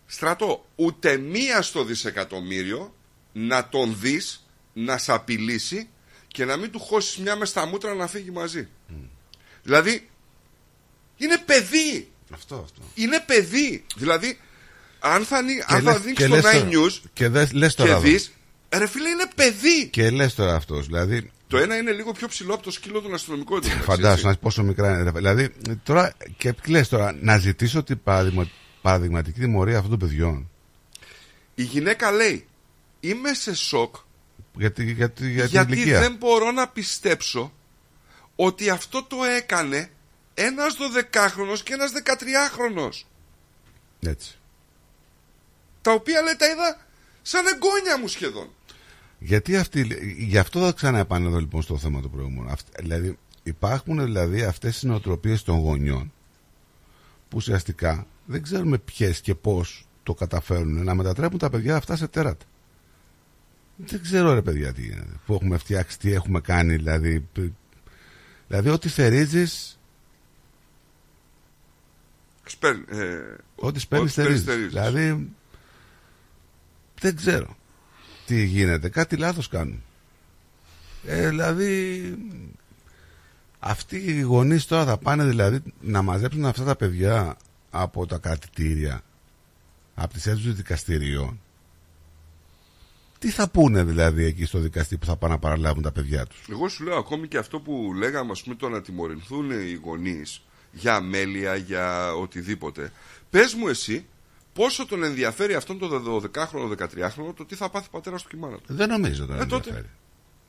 Στρατό, 0.05 0.65
ούτε 0.75 1.17
μία 1.17 1.61
στο 1.61 1.83
δισεκατομμύριο 1.83 2.95
να 3.33 3.69
τον 3.69 3.99
δεις, 3.99 4.47
να 4.73 4.97
σ' 4.97 5.09
απειλήσει 5.09 5.89
και 6.36 6.45
να 6.45 6.57
μην 6.57 6.72
του 6.72 6.80
χώσεις 6.80 7.18
μια 7.18 7.36
μες 7.36 7.49
στα 7.49 7.66
μούτρα 7.66 7.94
να 7.94 8.07
φύγει 8.07 8.32
μαζί. 8.32 8.68
Δηλαδή, 9.64 10.10
είναι 11.18 11.38
παιδί. 11.45 12.12
Αυτό, 12.34 12.56
αυτό. 12.64 12.82
Είναι 12.95 13.24
παιδί. 13.26 13.86
Δηλαδή, 13.95 14.40
αν 14.99 15.26
θα, 15.26 15.38
ανοί- 15.38 15.57
Και 15.57 15.74
αν 15.74 15.82
θα 15.84 15.91
λες- 15.91 16.02
δείξει 16.02 16.24
και 16.24 16.28
το 16.30 16.36
λες 16.36 16.45
9 16.45 16.52
τώρα- 16.52 16.70
News 16.72 17.02
και 17.14 17.28
δες- 17.28 17.52
λες 17.53 17.76
και 17.76 17.82
τώρα 17.82 17.91
εδώ. 17.95 18.02
δεις, 18.02 18.32
ρε 18.78 18.88
φίλε 18.88 19.10
είναι 19.10 19.28
παιδί. 19.36 19.88
Και 19.90 20.10
λες 20.10 20.36
τώρα 20.36 20.56
αυτός. 20.56 20.86
Δηλαδή, 20.86 21.32
Το 21.48 21.57
ένα 21.57 21.78
είναι 21.78 21.91
λίγο 21.91 22.12
πιο 22.12 22.28
ψηλό 22.28 22.53
από 22.53 22.64
το 22.64 22.72
σκύλο 22.72 23.02
των 23.02 23.14
αστυνομικών. 23.14 23.62
του, 23.62 23.68
εντάξει, 23.68 23.84
φαντάσου 23.86 24.12
έτσι. 24.14 24.26
να 24.26 24.32
δεις 24.32 24.40
πόσο 24.40 24.64
μικρά 24.64 24.90
είναι. 24.90 25.03
ρε 25.03 25.12
παιδί. 25.12 25.20
Δηλαδή, 25.20 25.53
τώρα 25.84 26.14
και 26.38 26.53
λες 26.68 26.90
τώρα, 26.90 27.18
να 27.22 27.38
ζητήσω 27.38 27.84
την 27.84 28.03
παραδειγμα- 28.03 28.49
παραδειγματική 28.82 29.40
τιμωρία 29.40 29.76
αυτών 29.76 29.90
των 29.90 29.99
παιδιών. 29.99 30.49
Η 31.56 31.64
γυναίκα 31.64 32.12
λέει, 32.12 32.45
είμαι 32.99 33.34
σε 33.34 33.56
σοκ 33.56 33.95
Γιατί, 34.57 34.91
γιατί, 34.91 35.30
για 35.32 35.44
την 35.44 35.52
γιατί 35.52 35.73
ηλικία. 35.73 35.99
δεν 35.99 36.15
μπορώ 36.15 36.52
να 36.52 36.68
πιστέψω 36.68 37.53
ότι 38.36 38.69
αυτό 38.69 39.03
το 39.03 39.23
έκανε 39.23 39.90
ένας 40.34 40.76
12χρονος 40.80 41.60
και 41.64 41.73
ένας 41.73 41.91
13χρονος. 41.91 43.06
Έτσι. 43.99 44.38
Τα 45.82 45.91
οποία 45.91 46.22
λέει 46.22 46.36
τα 46.36 46.45
είδα 46.45 46.86
σαν 47.22 47.44
εγγόνια 47.53 47.99
μου 47.99 48.07
σχεδόν. 48.07 48.49
Γιατί 49.19 49.57
αυτή, 49.57 49.88
γι' 50.18 50.38
αυτό 50.38 50.60
θα 50.60 50.72
ξαναεπανέλθω 50.72 51.40
λοιπόν 51.40 51.61
στο 51.61 51.77
θέμα 51.77 52.02
το 52.02 52.10
προηγούμενο. 52.10 52.52
Αυτ- 52.52 52.80
δηλαδή, 52.82 53.18
υπάρχουν 53.44 54.03
δηλαδή 54.03 54.44
αυτές 54.44 54.82
οι 54.82 54.88
νοοτροπίες 54.88 55.44
των 55.44 55.57
γονιών 55.60 56.14
που 57.30 57.38
ουσιαστικά 57.38 58.07
δεν 58.26 58.44
ξέρουμε 58.44 58.77
ποιες 58.77 59.22
και 59.22 59.36
πώς 59.36 59.88
το 60.03 60.14
καταφέρουν 60.14 60.84
να 60.84 60.95
μετατρέπουν 60.95 61.40
τα 61.40 61.49
παιδιά 61.49 61.76
αυτά 61.76 61.95
σε 61.95 62.07
τέρατα. 62.07 62.45
Δεν 63.77 64.02
ξέρω 64.02 64.34
ρε 64.34 64.41
παιδιά 64.41 64.73
τι 64.73 64.81
γίνεται. 64.81 65.19
Που 65.26 65.34
έχουμε 65.34 65.57
φτιάξει, 65.57 65.99
τι 65.99 66.11
έχουμε 66.14 66.41
κάνει, 66.41 66.76
δηλαδή. 66.76 67.19
π- 67.34 67.52
Δηλαδή, 68.47 68.69
ό,τι 68.69 68.89
θερίζεις, 68.89 69.80
Σπέρ- 72.45 72.89
ε, 72.91 73.35
ό,τι 73.56 73.80
σπέρνεις 73.80 74.11
ό,τι 74.11 74.22
παίρνεις, 74.22 74.43
θερίζεις. 74.43 74.43
θερίζεις. 74.45 74.69
Δηλαδή, 74.69 75.30
δεν 76.99 77.15
ξέρω 77.15 77.56
τι 78.26 78.43
γίνεται. 78.43 78.89
Κάτι 78.89 79.18
λάθος 79.18 79.47
κάνουν. 79.47 79.84
Ε, 81.06 81.30
δηλαδή, 81.30 82.15
αυτοί 83.60 83.97
οι 83.97 84.19
γονείς 84.22 84.65
τώρα 84.65 84.85
θα 84.85 84.97
πάνε 84.97 85.26
δηλαδή 85.26 85.61
να 85.81 86.02
μαζέψουν 86.02 86.45
αυτά 86.45 86.64
τα 86.64 86.76
παιδιά 86.76 87.38
από 87.69 88.06
τα 88.06 88.18
κρατητήρια, 88.18 89.02
από 89.95 90.14
τις 90.14 90.26
αίθουσες 90.27 90.53
δικαστηριών. 90.56 91.39
Τι 93.26 93.31
θα 93.31 93.49
πούνε 93.49 93.84
δηλαδή 93.84 94.23
εκεί 94.23 94.45
στο 94.45 94.60
δικαστή 94.60 94.97
που 94.97 95.06
θα 95.06 95.15
πάνε 95.15 95.34
να 95.34 95.39
παραλάβουν 95.39 95.84
τα 95.84 95.91
παιδιά 95.91 96.26
τους; 96.26 96.39
Εγώ 96.52 96.69
σου 96.69 96.84
λέω 96.84 96.97
ακόμη 96.97 97.27
και 97.27 97.38
αυτό 97.38 97.60
που 97.60 97.93
λέγαμε, 97.97 98.31
ας 98.31 98.43
πούμε, 98.43 98.56
το 98.56 98.69
να 98.69 98.81
τιμωρηθούν 98.81 99.52
οι 99.52 99.80
γονείς 99.84 100.41
για 100.72 100.95
αμέλεια, 100.95 101.56
για 101.56 102.14
οτιδήποτε. 102.14 102.91
Πες 103.30 103.53
μου 103.53 103.68
εσύ, 103.68 104.06
πόσο 104.53 104.85
τον 104.85 105.03
ενδιαφέρει 105.03 105.53
αυτόν 105.53 105.80
τον 105.80 106.03
12χρονο, 106.06 106.69
13χρονο 106.77 107.34
το 107.35 107.45
τι 107.45 107.56
θα 107.56 107.69
πάθει 107.69 107.85
ο 107.88 107.91
πατέρας 107.91 108.22
του 108.22 108.30
και 108.30 108.35
η 108.35 108.39
μάνα 108.39 108.56
του. 108.56 108.64
Δεν 108.68 108.89
νομίζω 108.89 109.26
τον 109.26 109.39
Ε, 109.39 109.45
τότε. 109.45 109.85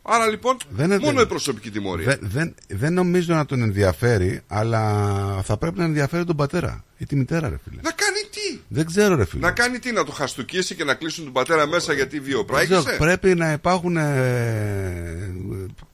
Ενδιαφέρει. 0.07 0.23
Άρα 0.23 0.27
λοιπόν, 0.31 0.57
Δεν 0.69 0.85
είναι- 0.87 0.99
μόνο 0.99 1.13
δεν- 1.17 1.25
η 1.25 1.29
προσωπική 1.29 1.71
τιμωρία. 1.71 2.05
Δεν, 2.07 2.19
δεν, 2.23 2.55
δεν 2.69 2.93
νομίζω 2.93 3.35
να 3.35 3.47
τον 3.47 3.63
ενδιαφέρει, 3.63 4.41
αλλά 4.49 4.83
θα 5.45 5.57
πρέπει 5.57 5.79
να 5.79 5.85
ενδιαφέρει 5.85 6.25
τον 6.25 6.37
πατέρα 6.37 6.85
ή 6.99 7.07
τη 7.07 7.17
μητέρα, 7.17 7.49
ρε 7.49 7.57
φίλε. 7.65 7.81
Να 7.83 7.91
κάνει 7.91 8.19
τι; 8.31 8.61
Δεν 8.69 8.87
ξέρω, 8.87 9.15
ρε 9.17 9.25
φίλε. 9.25 9.41
Να 9.47 9.53
κάνει 9.53 9.79
τι, 9.79 9.93
να 9.93 10.05
το 10.05 10.13
χαστούκίσει 10.13 10.75
και 10.75 10.85
να 10.85 10.95
κλείσουν 10.95 11.25
τον 11.25 11.33
πατέρα 11.33 11.67
μέσα 11.67 11.93
γιατί 11.93 12.19
Δεν 12.19 12.23
ξέρω, 12.25 12.37
βιοπράγησε. 12.47 12.97
πρέπει 12.99 13.35
να 13.35 13.53
υπάρχουν 13.53 13.97
ε, 13.97 15.35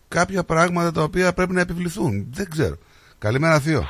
κάποια 0.09 0.45
πράγματα 0.45 0.93
τα 0.93 1.03
οποία 1.03 1.33
πρέπει 1.33 1.53
να 1.53 1.61
επιβληθούν. 1.61 2.27
Δεν 2.31 2.51
ξέρω. 2.51 2.77
Καλημέρα, 3.19 3.61
Θείο. 3.61 3.87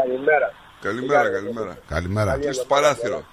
Καλημέρα. 0.00 0.52
Καλημέρα, 0.80 1.30
καλημέρα. 1.30 1.78
Καλημέρα. 1.88 2.38
Κλείς 2.38 2.56
το 2.58 2.64
παράθυρο. 2.68 3.24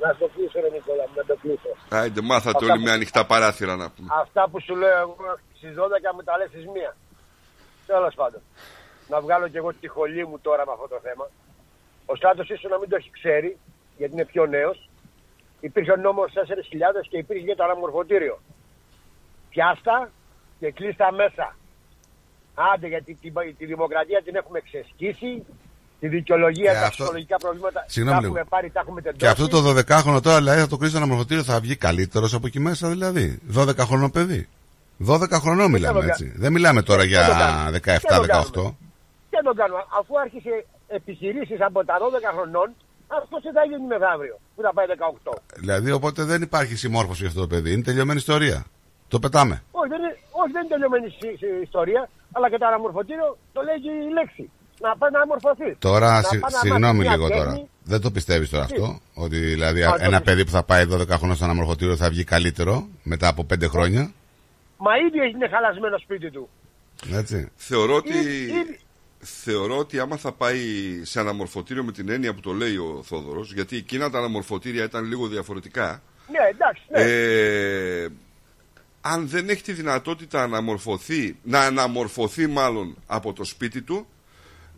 Να 0.00 0.14
το 0.16 0.28
κλείσω, 0.34 0.60
ρε 0.60 0.68
Νικόλα, 0.70 1.02
μου, 1.08 1.14
να 1.16 1.24
το 1.24 1.36
κλείσω. 1.42 1.68
Άιντε, 1.88 2.20
μάθατε 2.20 2.56
Αυτά 2.56 2.72
όλοι 2.72 2.78
που- 2.82 2.86
με 2.88 2.90
ανοιχτά 2.90 3.26
παράθυρα 3.26 3.76
να 3.76 3.90
πούμε. 3.90 4.08
Αυτά 4.20 4.48
που 4.50 4.60
σου 4.60 4.74
λέω 4.76 4.98
εγώ 5.00 5.16
στις 5.56 5.74
12 5.74 6.12
μου 6.14 6.22
τα 6.22 6.36
λες 6.38 6.48
στι 6.48 6.58
1. 6.58 6.96
Τέλος 7.86 8.14
πάντων. 8.14 8.40
Να 9.08 9.20
βγάλω 9.20 9.48
κι 9.48 9.56
εγώ 9.56 9.74
τη 9.74 9.88
χολή 9.88 10.26
μου 10.26 10.38
τώρα 10.40 10.62
με 10.66 10.72
αυτό 10.72 10.88
το 10.88 10.98
θέμα. 11.02 11.28
Ο 12.06 12.14
Στράτος 12.16 12.48
ίσως 12.48 12.70
να 12.70 12.78
μην 12.78 12.88
το 12.88 12.96
έχει 12.96 13.10
ξέρει, 13.10 13.58
γιατί 13.96 14.12
είναι 14.12 14.24
πιο 14.24 14.46
νέος. 14.46 14.88
Υπήρχε 15.60 15.92
ο 15.92 15.96
νόμος 15.96 16.32
4.000 16.32 17.06
και 17.08 17.18
υπήρχε 17.18 17.46
και 17.46 17.54
το 17.54 17.64
αναμορφωτήριο. 17.64 18.38
Πιάστα 19.50 20.10
και 20.60 20.70
κλείστα 20.70 21.12
μέσα. 21.12 21.56
Άντε, 22.54 22.86
γιατί 22.86 23.14
τη, 23.14 23.30
τη 23.58 23.66
δημοκρατία 23.66 24.22
την 24.22 24.34
έχουμε 24.36 24.60
ξεσκίσει. 24.60 25.44
Τη 26.04 26.10
δικαιολογία, 26.10 26.72
Και 26.72 26.78
τα 26.78 26.86
αυτό- 26.86 26.90
ψυχολογικά 26.90 27.36
προβλήματα 27.36 27.84
Συγγνώμη 27.86 28.16
τα 28.16 28.22
λίγο. 28.22 28.34
έχουμε 28.36 28.48
πάρει, 28.54 28.70
τα 28.70 28.80
έχουμε 28.80 29.00
τεντώσει. 29.00 29.18
Και 29.24 29.28
αυτό 29.28 29.48
το 29.48 29.58
12χρονο 29.68 30.20
τώρα 30.22 30.36
δηλαδή 30.36 30.60
θα 30.60 30.66
το 30.66 30.76
κρίσει 30.76 30.94
ένα 30.96 31.04
αναμορφωτήριο 31.04 31.42
θα 31.44 31.60
βγει 31.60 31.76
καλύτερος 31.76 32.34
από 32.34 32.46
εκεί 32.46 32.60
μέσα 32.60 32.88
δηλαδή. 32.88 33.38
12χρονο 33.54 34.08
παιδί. 34.12 34.48
12 35.06 35.30
χρονών 35.44 35.70
μιλάμε 35.70 36.00
το 36.00 36.06
έτσι. 36.06 36.32
Δεν 36.36 36.52
μιλάμε 36.52 36.82
τώρα 36.82 37.02
Δεν 37.04 37.10
το 37.10 37.30
κάνουμε. 37.30 37.70
για 37.70 37.70
Δεν 37.70 37.80
το 37.80 38.62
17-18. 38.62 38.76
Τι 39.30 39.36
να 39.36 39.42
το 39.42 39.52
κάνουμε, 39.60 39.80
αφού 40.00 40.12
άρχισε 40.24 40.64
επιχειρήσεις 40.88 41.60
από 41.60 41.84
τα 41.84 41.94
12 41.98 42.30
χρονών, 42.36 42.68
αυτό 43.18 43.36
τι 43.44 43.50
θα 43.56 43.62
γίνει 43.70 43.86
μεθαύριο, 43.86 44.36
που 44.54 44.62
θα 44.62 44.72
πάει 44.74 44.86
18. 44.88 45.32
Δηλαδή 45.56 45.90
οπότε 45.90 46.22
δεν 46.24 46.42
υπάρχει 46.42 46.74
συμμόρφωση 46.76 47.20
για 47.20 47.28
αυτό 47.28 47.40
το 47.40 47.46
παιδί. 47.46 47.72
Είναι 47.72 47.82
τελειωμένη 47.82 48.18
ιστορία. 48.18 48.64
Το 49.08 49.18
πετάμε. 49.18 49.62
Όχι, 49.70 49.88
δεν 49.88 49.98
είναι, 50.02 50.12
όχι, 50.40 50.50
δεν 50.52 50.60
είναι 50.62 50.72
τελειωμένη 50.74 51.06
η- 51.06 51.38
η 51.58 51.62
ιστορία, 51.62 52.08
αλλά 52.32 52.50
και 52.50 52.58
το 52.58 52.66
αναμορφωτήριο 52.66 53.36
το 53.52 53.60
λέγει 53.68 53.88
η 54.08 54.12
λέξη. 54.18 54.50
Να 54.80 54.96
πάει 54.96 55.10
να 55.10 55.20
αμορφωθεί. 55.20 55.76
Τώρα, 55.78 56.10
Να 56.12 56.22
συ- 56.22 56.40
πάει 56.40 56.52
να 56.52 56.58
συγγνώμη 56.58 56.82
μάθει 56.96 56.98
μια 57.08 57.16
λίγο 57.16 57.28
τέχνη. 57.28 57.44
τώρα. 57.44 57.66
Δεν 57.84 58.00
το 58.00 58.10
πιστεύεις 58.10 58.50
τώρα 58.50 58.66
Τι; 58.66 58.74
αυτό. 58.74 59.00
Ότι 59.14 59.38
δηλαδή 59.38 59.82
Α, 59.84 59.88
το 59.88 59.94
ένα 59.94 59.98
πιστεύω. 60.04 60.24
παιδί 60.24 60.44
που 60.44 60.50
θα 60.50 60.62
πάει 60.62 60.84
12 60.90 61.08
χρόνια 61.08 61.34
στο 61.36 61.44
αναμορφωτήριο 61.44 61.96
θα 61.96 62.08
βγει 62.08 62.24
καλύτερο 62.24 62.88
μετά 63.02 63.28
από 63.28 63.46
5 63.54 63.68
χρόνια; 63.68 64.12
Μα 64.76 64.90
ήδη 65.06 65.30
είναι 65.30 65.48
χαλασμένο 65.48 65.98
σπίτι 65.98 66.30
του. 66.30 66.48
Έτσι. 67.12 67.48
Θεωρώ 67.56 67.94
ότι, 67.94 68.18
Ήδη- 68.18 68.42
ήδη- 68.42 68.78
θεωρώ 69.18 69.76
ότι 69.78 69.98
άμα 69.98 70.16
θα 70.16 70.32
πάει 70.32 70.60
σε 71.02 71.20
αναμορφωτήριο 71.20 71.84
με 71.84 71.92
την 71.92 72.08
έννοια 72.08 72.34
που 72.34 72.40
το 72.40 72.52
λέει 72.52 72.76
ο 72.76 73.02
Θόδωρος, 73.04 73.52
γιατί 73.52 73.76
εκείνα 73.76 74.10
τα 74.10 74.18
αναμορφωτήρια 74.18 74.84
ήταν 74.84 75.04
λίγο 75.04 75.26
διαφορετικά, 75.26 76.02
Ναι, 76.30 76.38
εντάξει, 76.50 76.82
ναι. 76.90 77.00
ε, 77.00 78.08
αν 79.00 79.28
δεν 79.28 79.48
έχει 79.48 79.62
τη 79.62 79.72
δυνατότητα 79.72 80.38
να 80.38 80.44
αναμορφωθεί, 80.44 81.36
να 81.42 81.60
αναμορφωθεί 81.60 82.46
μάλλον 82.46 82.96
από 83.06 83.32
το 83.32 83.44
σπίτι 83.44 83.82
του, 83.82 84.06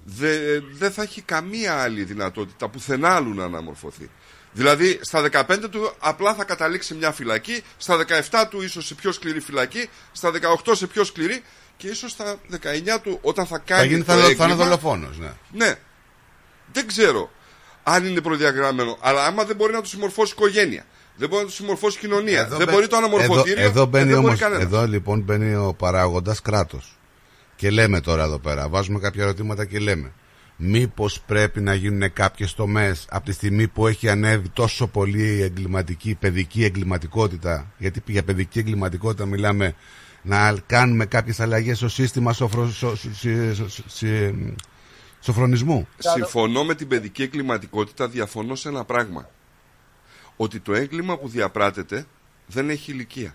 δε- 0.09 0.61
δεν 0.73 0.91
θα 0.93 1.03
έχει 1.03 1.21
καμία 1.23 1.83
άλλη 1.83 2.03
δυνατότητα 2.05 2.69
πουθενά 2.69 3.09
άλλου 3.15 3.35
να 3.35 3.45
αναμορφωθεί. 3.45 4.11
Δηλαδή 4.53 4.99
στα 5.03 5.21
15 5.33 5.69
του 5.71 5.93
απλά 5.99 6.35
θα 6.35 6.45
καταλήξει 6.45 6.95
μια 6.95 7.13
φυλακή, 7.13 7.63
στα 7.77 7.97
17 8.31 8.47
του 8.51 8.63
ίσως 8.63 8.87
σε 8.87 8.95
πιο 8.95 9.13
σκληρή 9.13 9.41
φυλακή, 9.41 9.89
στα 10.13 10.31
18 10.65 10.73
σε 10.75 10.87
πιο 10.87 11.05
σκληρή 11.05 11.43
και 11.77 11.89
ίσως 11.89 12.11
στα 12.11 12.37
19 12.51 12.99
του 13.03 13.19
όταν 13.23 13.47
θα 13.47 13.59
κάνει 13.59 13.81
Θα, 13.81 13.87
γίνει, 13.87 13.99
το 14.05 14.13
θα, 14.13 14.13
θα 14.19 14.23
είναι 14.25 14.31
έγκλημα, 14.33 14.55
δολοφόνος. 14.65 15.19
Ναι. 15.19 15.33
ναι. 15.53 15.75
Δεν 16.73 16.87
ξέρω 16.87 17.31
αν 17.83 18.07
είναι 18.07 18.21
προδιαγραμμένο. 18.21 18.99
Αλλά 19.01 19.25
άμα 19.27 19.45
δεν 19.45 19.57
μπορεί 19.57 19.73
να 19.73 19.81
το 19.81 19.89
συμμορφώσει 19.89 20.31
η 20.33 20.35
οικογένεια, 20.39 20.85
δεν 21.17 21.29
μπορεί 21.29 21.43
να 21.43 21.49
το 21.49 21.55
συμμορφώσει 21.55 21.97
η 21.97 22.01
κοινωνία, 22.01 22.41
Εδώ 22.41 22.57
δεν 22.57 22.67
μπαι- 22.67 22.75
μπορεί 22.77 22.87
το 22.89 22.97
αναμορφωτήριο. 22.97 23.63
Εδώ, 23.63 23.69
εδώ 23.71 23.83
ε, 23.83 23.87
μπαίνει 23.87 24.05
δεν 24.05 24.15
μπορεί 24.15 24.27
όμως, 24.27 24.41
κανένας. 24.41 24.63
εδώ 24.65 24.87
λοιπόν 24.87 25.21
μπαίνει 25.21 25.55
ο 25.55 25.75
παράγοντας 25.79 26.41
κράτος. 26.43 26.96
Και 27.57 27.71
λέμε 27.71 28.01
τώρα 28.01 28.23
εδώ 28.25 28.39
πέρα, 28.39 28.69
βάζουμε 28.69 28.99
κάποια 28.99 29.23
ερωτήματα 29.23 29.65
και 29.65 29.79
λέμε. 29.79 30.13
Μήπως 30.57 31.21
πρέπει 31.21 31.61
να 31.61 31.75
γίνουν 31.75 32.13
κάποιες 32.13 32.55
τομές 32.55 33.07
από 33.11 33.25
τη 33.25 33.33
στιγμή 33.33 33.69
που 33.69 33.87
έχει 33.87 34.09
ανέβει 34.09 34.49
τόσο 34.49 34.87
πολύ 34.87 35.23
η 35.37 35.43
εγκληματική, 35.43 36.11
η 36.11 36.15
παιδική 36.15 36.65
εγκληματικότητα 36.65 37.73
γιατί 37.79 38.03
για 38.07 38.23
παιδική 38.25 38.59
εγκληματικότητα 38.59 39.27
μιλάμε 39.27 39.75
να 40.23 40.55
κάνουμε 40.67 41.07
κάποιες 41.07 41.41
αλλαγές 41.41 41.77
στο 41.77 41.89
σύστημα 41.89 42.33
σοφρο, 42.33 42.69
σο, 42.69 42.97
σο- 42.97 43.11
σι- 43.13 43.55
σο- 43.55 43.69
σι- 43.87 44.35
σοφρονισμού. 45.21 45.89
Συμφωνώ 45.99 46.65
με 46.65 46.75
την 46.75 46.89
παιδική 46.89 47.23
εγκληματικότητα, 47.23 48.09
διαφωνώ 48.09 48.55
σε 48.55 48.69
ένα 48.69 48.85
πράγμα. 48.85 49.31
Ότι 50.37 50.61
το 50.61 50.75
έγκλημα 50.75 51.19
που 51.19 51.29
διαπράτεται 51.29 52.05
δεν 52.47 52.71
έχει 52.71 52.91
ηλικία. 52.93 53.35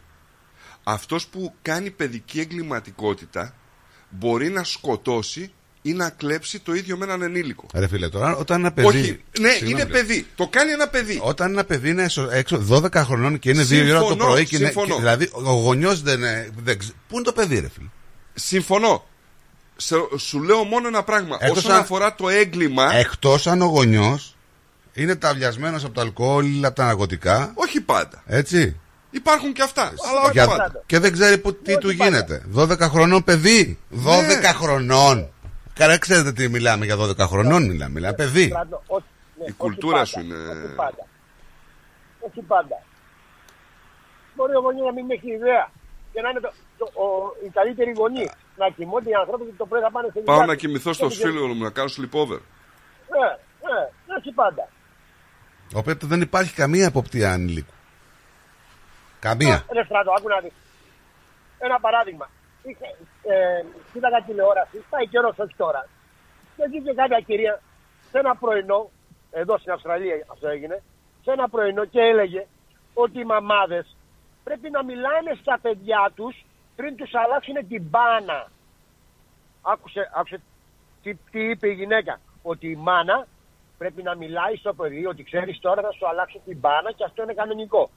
Αυτός 0.83 1.27
που 1.27 1.53
κάνει 1.61 1.91
παιδική 1.91 2.39
εγκληματικότητα 2.39 3.53
μπορεί 4.11 4.49
να 4.49 4.63
σκοτώσει 4.63 5.51
ή 5.81 5.93
να 5.93 6.09
κλέψει 6.09 6.59
το 6.59 6.73
ίδιο 6.73 6.97
με 6.97 7.05
έναν 7.05 7.21
ενήλικο. 7.21 7.65
Ρε 7.73 7.87
φίλε, 7.87 8.09
τώρα 8.09 8.35
όταν 8.35 8.59
ένα 8.59 8.71
παιδί. 8.71 8.87
Όχι, 8.87 9.21
ναι, 9.39 9.49
Συγγνώμη, 9.49 9.71
είναι 9.71 9.83
ρε. 9.83 9.89
παιδί. 9.89 10.27
Το 10.35 10.47
κάνει 10.47 10.71
ένα 10.71 10.87
παιδί. 10.87 11.19
Όταν 11.23 11.51
ένα 11.51 11.63
παιδί 11.63 11.89
είναι 11.89 12.03
έξω- 12.03 12.29
έξω 12.31 12.65
12 12.69 12.93
χρονών 12.95 13.39
και 13.39 13.49
είναι 13.49 13.63
2 13.63 13.89
ώρα 13.89 13.99
το 13.99 14.05
Συμφωνώ, 14.05 14.25
πρωί 14.31 14.45
και 14.45 14.55
είναι. 14.55 14.65
συμφωνώ. 14.65 14.87
και- 14.93 14.99
δηλαδή 14.99 15.29
ο 15.31 15.51
γονιός 15.51 16.01
δεν, 16.01 16.17
είναι- 16.17 16.49
δεν. 16.63 16.77
ξε- 16.79 16.93
Πού 17.07 17.15
είναι 17.15 17.23
το 17.23 17.31
παιδί, 17.33 17.59
ρε 17.59 17.69
φίλε; 17.69 17.87
Συμφωνώ. 18.33 19.05
Σε- 19.75 19.95
σου 20.17 20.41
λέω 20.43 20.63
μόνο 20.63 20.87
ένα 20.87 21.03
πράγμα. 21.03 21.37
Εκτός 21.39 21.57
Όσον 21.57 21.71
αν- 21.71 21.79
αφορά 21.79 22.15
το 22.15 22.29
έγκλημα. 22.29 22.93
Εκτός 22.95 23.47
αν 23.47 23.61
ο 23.61 23.65
γονιός 23.65 24.35
είναι 24.93 25.15
ταυλιασμένο 25.15 25.77
από 25.77 25.89
το 25.89 26.01
αλκοόλ, 26.01 26.65
από 26.65 26.75
τα 26.75 26.85
ναρκωτικά. 26.85 27.51
Όχι 27.55 27.81
πάντα. 27.81 28.23
Έτσι. 28.25 28.79
Υπάρχουν 29.11 29.53
και 29.53 29.61
αυτά. 29.61 29.81
Αλλά 30.09 30.21
όχι 30.21 30.31
Για- 30.31 30.47
πάντα. 30.47 30.83
και 30.85 30.99
δεν 30.99 31.11
ξέρει 31.11 31.37
που, 31.37 31.53
τι 31.53 31.77
του 31.77 31.89
γίνεται. 31.89 32.45
12 32.55 32.79
χρονών 32.89 33.23
παιδί. 33.23 33.79
12 33.89 34.39
Ναι. 34.41 34.47
χρονών. 34.47 35.29
Καλά, 35.73 35.97
ξέρετε 35.97 36.31
τι 36.31 36.47
μιλάμε 36.49 36.85
για 36.85 36.95
12 36.95 37.27
χρονών, 37.27 37.65
μιλάμε. 37.65 37.91
Μιλάμε 37.93 38.13
παιδί. 38.15 38.45
Στράτο, 38.47 38.83
όχι, 38.87 39.05
ναι, 39.37 39.43
Η 39.43 39.47
όχι 39.47 39.53
κουλτούρα 39.57 39.93
πάντα, 39.93 40.05
σου 40.05 40.19
είναι- 40.19 40.35
Όχι 40.35 40.75
πάντα. 40.75 41.03
Όχι 42.19 42.41
πάντα. 42.41 42.75
Μπορεί 44.35 44.55
ο 44.55 44.59
γονιός 44.59 44.85
να 44.85 44.93
μην 44.93 45.11
έχει 45.11 45.31
ιδέα. 45.31 45.69
Και 46.13 46.21
να 46.21 46.29
είναι 46.29 46.39
το, 46.39 46.51
το, 46.77 46.85
ο, 47.03 47.05
οι 47.45 47.49
καλύτεροι 47.49 47.91
γονεί. 47.97 48.29
Να 48.57 48.69
κοιμώνται 48.69 49.09
οι 49.09 49.13
άνθρωποι 49.21 49.43
και 49.45 49.53
το 49.57 49.65
πρωί 49.65 49.81
θα 49.81 49.91
πάνε 49.91 50.07
σε 50.13 50.19
Πάω 50.19 50.35
δουλειά 50.35 50.45
να 50.45 50.53
τους. 50.53 50.61
κοιμηθώ 50.61 50.93
στο 50.93 51.07
Και- 51.07 51.15
φίλο 51.15 51.47
μου 51.47 51.63
να 51.63 51.69
κάνω 51.69 51.89
sleepover. 51.97 52.39
Ναι, 53.13 53.27
ναι, 53.65 53.79
όχι 54.19 54.31
πάντα. 54.35 54.67
Οπότε 55.73 56.07
δεν 56.07 56.21
υπάρχει 56.21 56.53
καμία 56.53 56.85
εποπτεία 56.85 57.31
ανηλίκου. 57.31 57.73
Καμία. 59.27 59.65
Ρε 59.71 59.83
στράτο, 59.83 60.11
άκου 60.17 60.27
να 60.27 60.39
δεις. 60.39 60.53
Ένα 61.59 61.79
παράδειγμα. 61.79 62.29
Είχε, 62.63 62.87
ε, 63.33 63.63
κοίταγα 63.93 64.19
τηλεόραση, 64.27 64.77
πάει 64.89 65.07
καιρός 65.07 65.37
όχι 65.37 65.55
τώρα. 65.55 65.81
Και 66.55 66.63
βγήκε 66.69 66.91
κάποια 66.93 67.19
κυρία 67.19 67.61
σε 68.11 68.17
ένα 68.19 68.35
πρωινό, 68.35 68.89
εδώ 69.31 69.57
στην 69.57 69.71
Αυστραλία 69.71 70.25
αυτό 70.31 70.47
έγινε, 70.47 70.83
σε 71.23 71.31
ένα 71.31 71.49
πρωινό 71.49 71.85
και 71.85 71.99
έλεγε 71.99 72.47
ότι 72.93 73.19
οι 73.19 73.23
μαμάδες 73.23 73.95
πρέπει 74.43 74.69
να 74.69 74.83
μιλάνε 74.83 75.31
στα 75.41 75.59
παιδιά 75.61 76.11
τους 76.15 76.45
πριν 76.75 76.95
τους 76.95 77.11
αλλάξουν 77.13 77.67
την 77.67 77.83
μπάνα. 77.89 78.47
Άκουσε, 79.61 80.11
άκουσε 80.15 80.41
τι, 81.03 81.15
τι 81.31 81.49
είπε 81.49 81.67
η 81.67 81.73
γυναίκα. 81.73 82.19
Ότι 82.41 82.67
η 82.67 82.75
μάνα 82.75 83.27
πρέπει 83.77 84.01
να 84.03 84.15
μιλάει 84.15 84.55
στο 84.55 84.73
παιδί 84.73 85.05
ότι 85.05 85.23
ξέρεις 85.23 85.59
τώρα 85.59 85.81
θα 85.81 85.91
σου 85.91 86.07
αλλάξω 86.07 86.39
την 86.45 86.57
μπάνα 86.57 86.91
και 86.91 87.03
αυτό 87.03 87.23
είναι 87.23 87.33
κανονικό. 87.33 87.89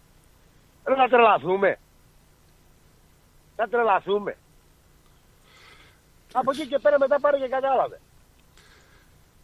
Ρε 0.84 0.94
να 0.94 1.08
τρελαθούμε. 1.08 1.78
Να 3.56 3.68
τρελαθούμε. 3.68 4.36
Από 6.32 6.50
εκεί 6.50 6.66
και 6.66 6.78
πέρα 6.78 6.98
μετά 6.98 7.20
πάρε 7.20 7.38
και 7.38 7.48
κατάλαβε. 7.48 8.00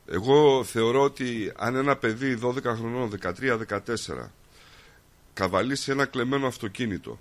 Εγώ 0.07 0.65
θεωρώ 0.65 1.03
ότι 1.03 1.53
αν 1.57 1.75
ένα 1.75 1.97
παιδί 1.97 2.39
12 2.43 2.63
χρονών, 2.63 3.11
13-14 3.23 4.29
καβαλήσει 5.35 5.91
ένα 5.91 6.07
κλεμμένο 6.07 6.47
αυτοκίνητο 6.47 7.19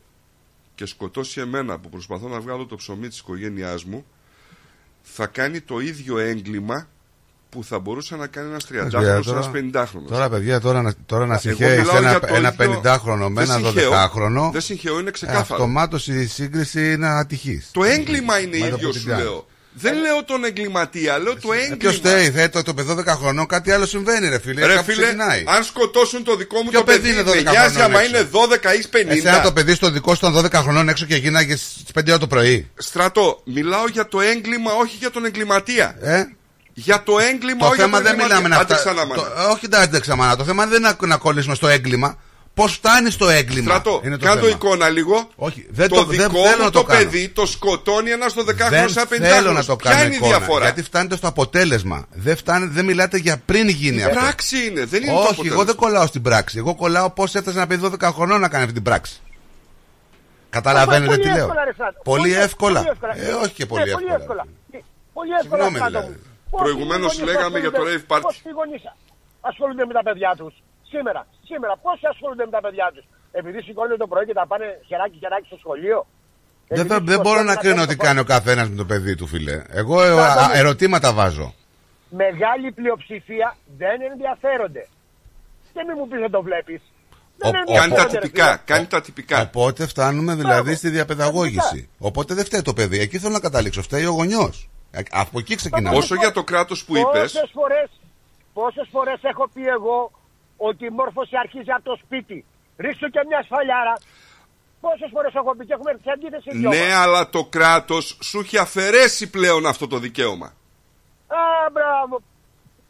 και 0.75 0.85
σκοτώσει 0.85 1.41
εμένα 1.41 1.79
που 1.79 1.89
προσπαθώ 1.89 2.27
να 2.27 2.39
βγάλω 2.39 2.65
το 2.65 2.75
ψωμί 2.75 3.07
της 3.07 3.19
οικογένειάς 3.19 3.83
μου 3.83 4.05
θα 5.01 5.27
κάνει 5.27 5.61
το 5.61 5.79
ίδιο 5.79 6.17
έγκλημα 6.17 6.87
που 7.49 7.63
θα 7.63 7.79
μπορούσε 7.79 8.15
να 8.15 8.27
κάνει 8.27 8.49
ένας 8.49 8.65
30χρονος, 8.65 9.27
ένας 9.31 9.49
50χρονος. 9.53 10.07
Τώρα, 10.09 10.29
παιδιά, 10.29 10.59
τώρα, 10.59 10.81
να- 10.81 10.93
τώρα 11.05 11.25
να 11.25 11.33
Εγώ 11.33 11.41
συγχαίει 11.41 11.77
μιλάω 11.79 11.97
ένα, 11.97 12.09
για 12.09 12.19
το 12.19 12.35
ένα 12.35 12.53
ίδιο- 12.59 12.81
50χρονο 12.83 13.29
με 13.29 13.45
Δεν 13.45 13.55
ένα 13.55 13.67
συγχαίω. 13.69 13.91
12χρονο. 13.91 14.49
Δεν 14.51 14.61
συγχαίω, 14.61 14.99
είναι 14.99 15.11
ξεκάθαρο. 15.11 15.41
Αυτομάτως 15.53 16.07
η 16.07 16.27
σύγκριση 16.27 16.91
είναι 16.91 17.07
ατυχής. 17.07 17.69
Το 17.71 17.83
έγκλημα 17.83 18.39
είναι 18.39 18.57
Με 18.57 18.69
το 18.69 18.75
ίδιο 18.75 18.87
που 18.87 18.91
την 18.93 19.01
σου 19.01 19.07
κάνει. 19.07 19.21
λέω. 19.21 19.47
Δεν 19.73 19.93
λέω 20.01 20.23
τον 20.23 20.43
εγκληματία, 20.45 21.17
λέω 21.19 21.33
το 21.39 21.53
έγκλημα. 21.53 21.75
Ποιος 21.77 21.95
φταίει, 21.95 22.31
θε, 22.31 22.47
το, 22.47 22.63
το 22.63 22.73
παιδί 22.73 22.87
12 22.89 23.15
χρονών, 23.15 23.45
κάτι 23.47 23.71
άλλο 23.71 23.85
συμβαίνει, 23.85 24.27
ρε 24.29 24.39
φίλε. 24.39 24.65
Ρε 24.65 24.73
κάπου 24.73 24.91
φίλε, 24.91 25.03
ξεκινάει. 25.03 25.43
αν 25.47 25.63
σκοτώσουν 25.63 26.23
το 26.23 26.35
δικό 26.35 26.61
μου 26.61 26.69
Ποιο 26.69 26.79
το 26.79 26.85
παιδί 26.85 26.99
παιδί, 26.99 27.11
είναι 27.13 27.23
με 27.23 27.31
12 27.31 27.51
νοιάζει 27.51 27.73
χρονών 27.75 27.91
άμα 27.91 27.99
έξω. 28.01 28.17
είναι 28.17 28.27
12 28.31 28.73
ή 28.73 28.83
50. 28.91 29.11
Εσένα 29.27 29.41
το 29.41 29.53
παιδί 29.53 29.73
στο 29.73 29.89
δικό 29.91 30.13
σου 30.15 30.19
των 30.21 30.33
12 30.33 30.61
χρονών 30.61 30.89
έξω 30.89 31.05
και 31.05 31.15
γίναγε 31.15 31.55
στις 31.55 31.83
5 31.93 32.09
ώρα 32.09 32.17
το 32.19 32.27
πρωί. 32.27 32.69
Στρατό, 32.75 33.41
μιλάω 33.45 33.87
για 33.91 34.07
το 34.07 34.21
έγκλημα, 34.21 34.71
όχι 34.73 34.95
για 34.99 35.09
τον 35.11 35.25
εγκληματία. 35.25 35.95
Ε; 36.01 36.23
Για 36.85 37.03
το 37.03 37.19
έγκλημα, 37.19 37.59
Το 37.59 37.65
όχι 37.65 37.75
θέμα 37.79 37.99
για 37.99 38.09
τον 38.09 38.17
δεν 38.17 38.25
μιλάμε 38.25 38.47
να 38.47 38.55
Άντε 38.55 38.73
φτάσουμε. 38.73 38.93
ξανά, 38.93 39.07
μάνα. 39.15 39.47
Όχι, 39.49 39.65
εντάξει, 39.65 39.99
ξανά. 39.99 40.35
Το 40.35 40.43
θέμα 40.43 40.65
δεν 40.65 40.77
είναι 40.83 40.95
να, 41.01 41.07
να 41.07 41.17
κολλήσουμε 41.17 41.55
στο 41.55 41.67
έγκλημα. 41.67 42.17
Πώς 42.53 42.73
φτάνει 42.73 43.09
στο 43.11 43.29
έγκλημα; 43.29 43.69
Στρατό, 43.69 44.01
είναι 44.05 44.17
το 44.17 44.25
κάντο 44.25 44.39
θέμα. 44.39 44.49
εικόνα 44.51 44.89
λίγο. 44.89 45.29
Όχι, 45.35 45.67
δεν 45.69 45.89
το, 45.89 45.95
το- 45.95 46.05
δικό 46.05 46.21
δεν 46.21 46.31
θέλω 46.31 46.57
μου 46.57 46.63
να 46.63 46.71
το, 46.71 46.79
το 46.79 46.83
κάνω. 46.83 46.99
παιδί 47.03 47.29
το 47.29 47.45
σκοτώνει 47.45 48.09
ένας 48.09 48.31
στο 48.31 48.41
10χρονο 48.41 48.69
Δεν 48.69 48.89
σαν 48.89 49.05
50 49.09 49.17
θέλω 49.19 49.51
να 49.51 49.63
το 49.65 49.75
κάνω 49.75 49.95
Ποια 49.95 50.05
είναι 50.05 50.13
η 50.13 50.17
εικόνα, 50.17 50.37
διαφορά; 50.37 50.63
Γιατί 50.63 50.83
φτάνετε 50.83 51.15
στο 51.15 51.27
αποτέλεσμα. 51.27 52.05
Δεν, 52.11 52.37
φτάνει, 52.37 52.65
δεν 52.65 52.85
μιλάτε 52.85 53.17
για 53.17 53.41
πριν 53.45 53.67
γίνει 53.69 53.97
Η 53.97 54.03
αυτό. 54.03 54.19
πράξη 54.19 54.65
είναι, 54.67 54.85
δεν 54.85 55.01
είναι 55.03 55.11
το 55.11 55.17
Όχι, 55.17 55.23
αποτέλεσμα. 55.27 55.55
εγώ 55.55 55.63
δεν 55.65 55.75
κολλάω 55.75 56.05
στην 56.05 56.21
πράξη. 56.21 56.57
Εγώ 56.57 56.75
κολλάω 56.75 57.09
πώς 57.09 57.35
έφτασε 57.35 57.57
ένα 57.57 57.67
παιδί 57.67 57.89
12 58.01 58.09
χρονών 58.13 58.39
να 58.39 58.47
κάνει 58.47 58.61
αυτή 58.61 58.75
την 58.75 58.83
πράξη. 58.83 59.21
Καταλαβαίνετε 60.49 61.05
Πολύ 61.15 61.21
τι 61.21 61.27
λέω. 61.27 61.37
εύκολα, 61.37 61.63
ρε 61.65 61.73
Στράτο. 61.73 62.01
Πολύ 62.03 62.33
εύκολα. 62.33 62.83
εύκολα. 62.91 63.13
Ε, 63.17 63.31
όχι 63.31 63.53
και 63.53 63.63
Ναι, 63.63 63.69
πολύ 63.69 63.89
εύκολα. 64.19 64.45
Πολύ 65.13 65.31
εύκολα, 65.41 65.63
Συγγνώμη, 65.63 65.75
Στράτο 65.75 65.99
δηλαδή. 65.99 66.19
Μου. 66.51 66.57
Πώς 66.57 66.61
Προηγουμένως 66.65 67.09
οι 67.13 67.19
γονείς 67.19 67.33
λέγαμε 67.33 67.57
για 67.63 67.71
το 67.71 67.77
ασχολούνται- 67.81 68.05
rave 68.09 68.15
party. 68.15 68.21
Πώς 68.27 68.37
οι 68.47 68.51
γονείς 68.59 68.83
ασχολούνται 69.49 69.85
με 69.89 69.93
τα 69.99 70.03
παιδιά 70.07 70.31
τους. 70.39 70.53
Σήμερα, 70.91 71.21
σήμερα, 71.49 71.73
πόσοι 71.85 72.05
ασχολούνται 72.13 72.45
με 72.49 72.51
τα 72.57 72.61
παιδιά 72.65 72.87
τους; 72.95 73.05
Επειδή 73.39 73.59
σηκώνονται 73.65 73.97
το 74.03 74.07
πρωί 74.11 74.25
και 74.29 74.33
τα 74.39 74.45
πάνε 74.51 74.65
χεράκι 74.89 75.17
χεράκι 75.21 75.45
στο 75.51 75.57
σχολείο. 75.63 75.99
Δεν, 76.67 76.77
Επειδή 76.79 76.87
δεν, 76.93 77.05
δεν 77.11 77.19
μπορώ 77.23 77.41
να 77.41 77.53
σηκώνονται 77.53 77.59
κρίνω 77.61 77.75
κάνουν 77.75 77.89
τι 77.91 77.95
το 77.95 78.03
κάνει 78.05 78.19
ο 78.19 78.27
καθένας 78.33 78.69
με 78.69 78.75
το 78.75 78.85
παιδί 78.85 79.15
του, 79.15 79.27
φίλε. 79.27 79.55
Εγώ 79.81 79.95
ε, 80.03 80.05
Στράτο 80.11 80.39
α, 80.41 80.47
μου. 80.47 80.51
ερωτήματα 80.53 81.13
βάζω. 81.13 81.53
Μεγάλη 82.23 82.67
πλειοψηφία 82.71 83.57
δεν 83.77 83.97
ενδιαφέρονται. 84.11 84.83
Και 85.73 85.81
μην 85.87 85.95
μου 85.99 86.07
πεις 86.07 86.19
δεν 86.19 86.31
το 86.31 86.41
βλέπεις. 86.41 86.81
Δεν 87.37 87.51
Κάνει 87.51 87.65
τα 87.65 87.73
ενδιαφέρονται, 87.73 88.13
ρε 88.13 88.19
τυπικά, 88.21 88.45
φίλε. 88.45 88.57
κάνει 88.65 88.85
τα 88.85 89.01
τυπικά. 89.01 89.41
Οπότε 89.41 89.87
φτάνουμε 89.87 90.35
δηλαδή 90.35 90.75
στη 90.75 90.89
διαπαιδαγώγηση. 90.89 91.89
Οπότε 91.97 92.33
δεν 92.33 92.45
φταίει 92.45 92.61
το 92.61 92.73
παιδί. 92.73 92.99
Εκεί 92.99 93.17
θέλω 93.19 93.33
να 93.33 93.39
καταλήξω. 93.39 93.81
Φταίει 93.81 94.05
ο 94.05 94.11
γονιός. 94.11 94.69
Από 95.11 95.39
εκεί 95.39 95.55
ξεκινάμε. 95.55 95.97
Όσο 95.97 96.15
για 96.15 96.31
το 96.31 96.43
κράτος 96.43 96.85
που 96.85 96.97
είπες, 96.97 97.31
Πόσες 97.31 97.49
φορές, 97.53 97.89
πόσες 98.53 98.87
φορές 98.91 99.19
έχω 99.21 99.49
πει 99.53 99.61
εγώ 99.67 100.11
ότι 100.57 100.85
η 100.85 100.89
μόρφωση 100.89 101.35
αρχίζει 101.43 101.71
από 101.71 101.83
το 101.83 101.99
σπίτι. 102.05 102.45
Ρίξου 102.77 103.09
και 103.09 103.19
μια 103.27 103.41
σφαλιάρα. 103.45 103.93
Πόσες 104.81 105.09
φορές 105.13 105.33
έχω 105.33 105.55
πει 105.57 105.65
και 105.65 105.73
έχουμε 105.73 105.91
έρθει 105.91 106.03
σε 106.03 106.11
αντίθεση 106.11 106.57
δυο 106.57 106.69
ναι, 106.69 106.87
μας. 106.87 106.93
αλλά 107.03 107.29
το 107.29 107.43
κράτος 107.45 108.17
σου 108.21 108.39
έχει 108.39 108.57
αφαιρέσει 108.57 109.29
πλέον 109.29 109.65
αυτό 109.65 109.87
το 109.87 109.97
δικαίωμα. 109.97 110.45
Α, 111.27 111.69
μπράβο. 111.71 112.21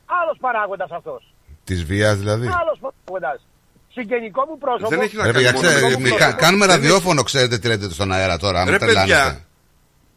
Άλλος 0.05 0.37
παράγοντας 0.39 0.89
αυτός. 0.91 1.33
Της 1.63 1.83
βίας 1.85 2.17
δηλαδή. 2.17 2.47
Άλλος 2.61 2.79
παράγοντας. 2.81 3.45
Συγγενικό 3.93 4.45
μου 4.49 4.57
πρόσωπο. 4.57 4.89
Δεν 4.89 4.99
έχει 5.01 5.15
να 5.15 5.23
Ρε, 5.25 5.31
κάνει 5.31 5.43
παιδιά, 5.43 5.53
μόνο 5.53 5.67
ξέρετε, 5.67 5.87
με 5.87 5.93
το 5.93 5.99
μη- 5.99 6.09
πρόσωπο. 6.09 6.31
κα- 6.31 6.37
κάνουμε 6.37 6.65
Δεν 6.65 6.75
ραδιόφωνο, 6.75 7.23
ξέρετε 7.23 7.57
τι 7.57 7.67
λέτε 7.67 7.89
στον 7.89 8.11
αέρα 8.11 8.37
τώρα. 8.37 8.63
Ρε 8.63 8.69
Μην 8.69 8.79
παιδιά, 8.79 8.93
τρελάνεστε. 9.05 9.45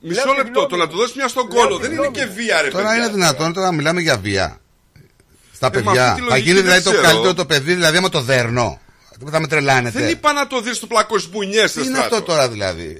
Μισό 0.03 0.23
Λέω 0.25 0.35
λεπτό, 0.35 0.53
το 0.53 0.61
συγγνώμη. 0.61 0.83
να 0.83 0.89
του 0.89 0.97
δώσεις 0.97 1.15
μια 1.17 1.29
στον 1.29 1.47
Λέω 1.51 1.63
κόλο 1.63 1.77
δεν 1.79 1.91
είναι 1.93 2.03
συγγνώμη. 2.03 2.17
και 2.33 2.41
βία, 2.43 2.63
ρε 2.63 2.69
Τώρα 2.69 2.85
παιδιά. 2.89 2.99
είναι 3.05 3.13
δυνατόν 3.13 3.53
τώρα 3.53 3.67
να 3.67 3.73
μιλάμε 3.73 4.01
για 4.01 4.17
βία. 4.17 4.61
Στα 5.55 5.71
Ε, 5.75 5.81
μα 5.81 5.83
παιδιά. 5.91 6.05
αυτή 6.09 6.21
τη 6.21 6.27
Θα 6.29 6.35
λογική 6.35 6.49
γίνει 6.49 6.55
δεν 6.61 6.65
δηλαδή 6.65 6.85
το 6.85 6.91
ξέρω. 6.91 7.07
καλύτερο 7.07 7.35
το 7.35 7.45
παιδί, 7.47 7.75
δηλαδή 7.75 7.97
άμα 7.97 8.09
το 8.09 8.21
δέρνω. 8.21 8.81
Θα 9.31 9.41
με 9.41 9.47
τρελάνετε. 9.47 9.99
Δεν 10.01 10.09
είπα 10.09 10.33
να 10.33 10.47
το 10.47 10.61
δεις 10.61 10.77
στο 10.77 10.87
πλακό 10.87 11.17
μπουνιές, 11.31 11.73
Τι 11.73 11.85
είναι 11.85 11.99
αυτό 11.99 12.23
τώρα 12.23 12.49
δηλαδή; 12.49 12.97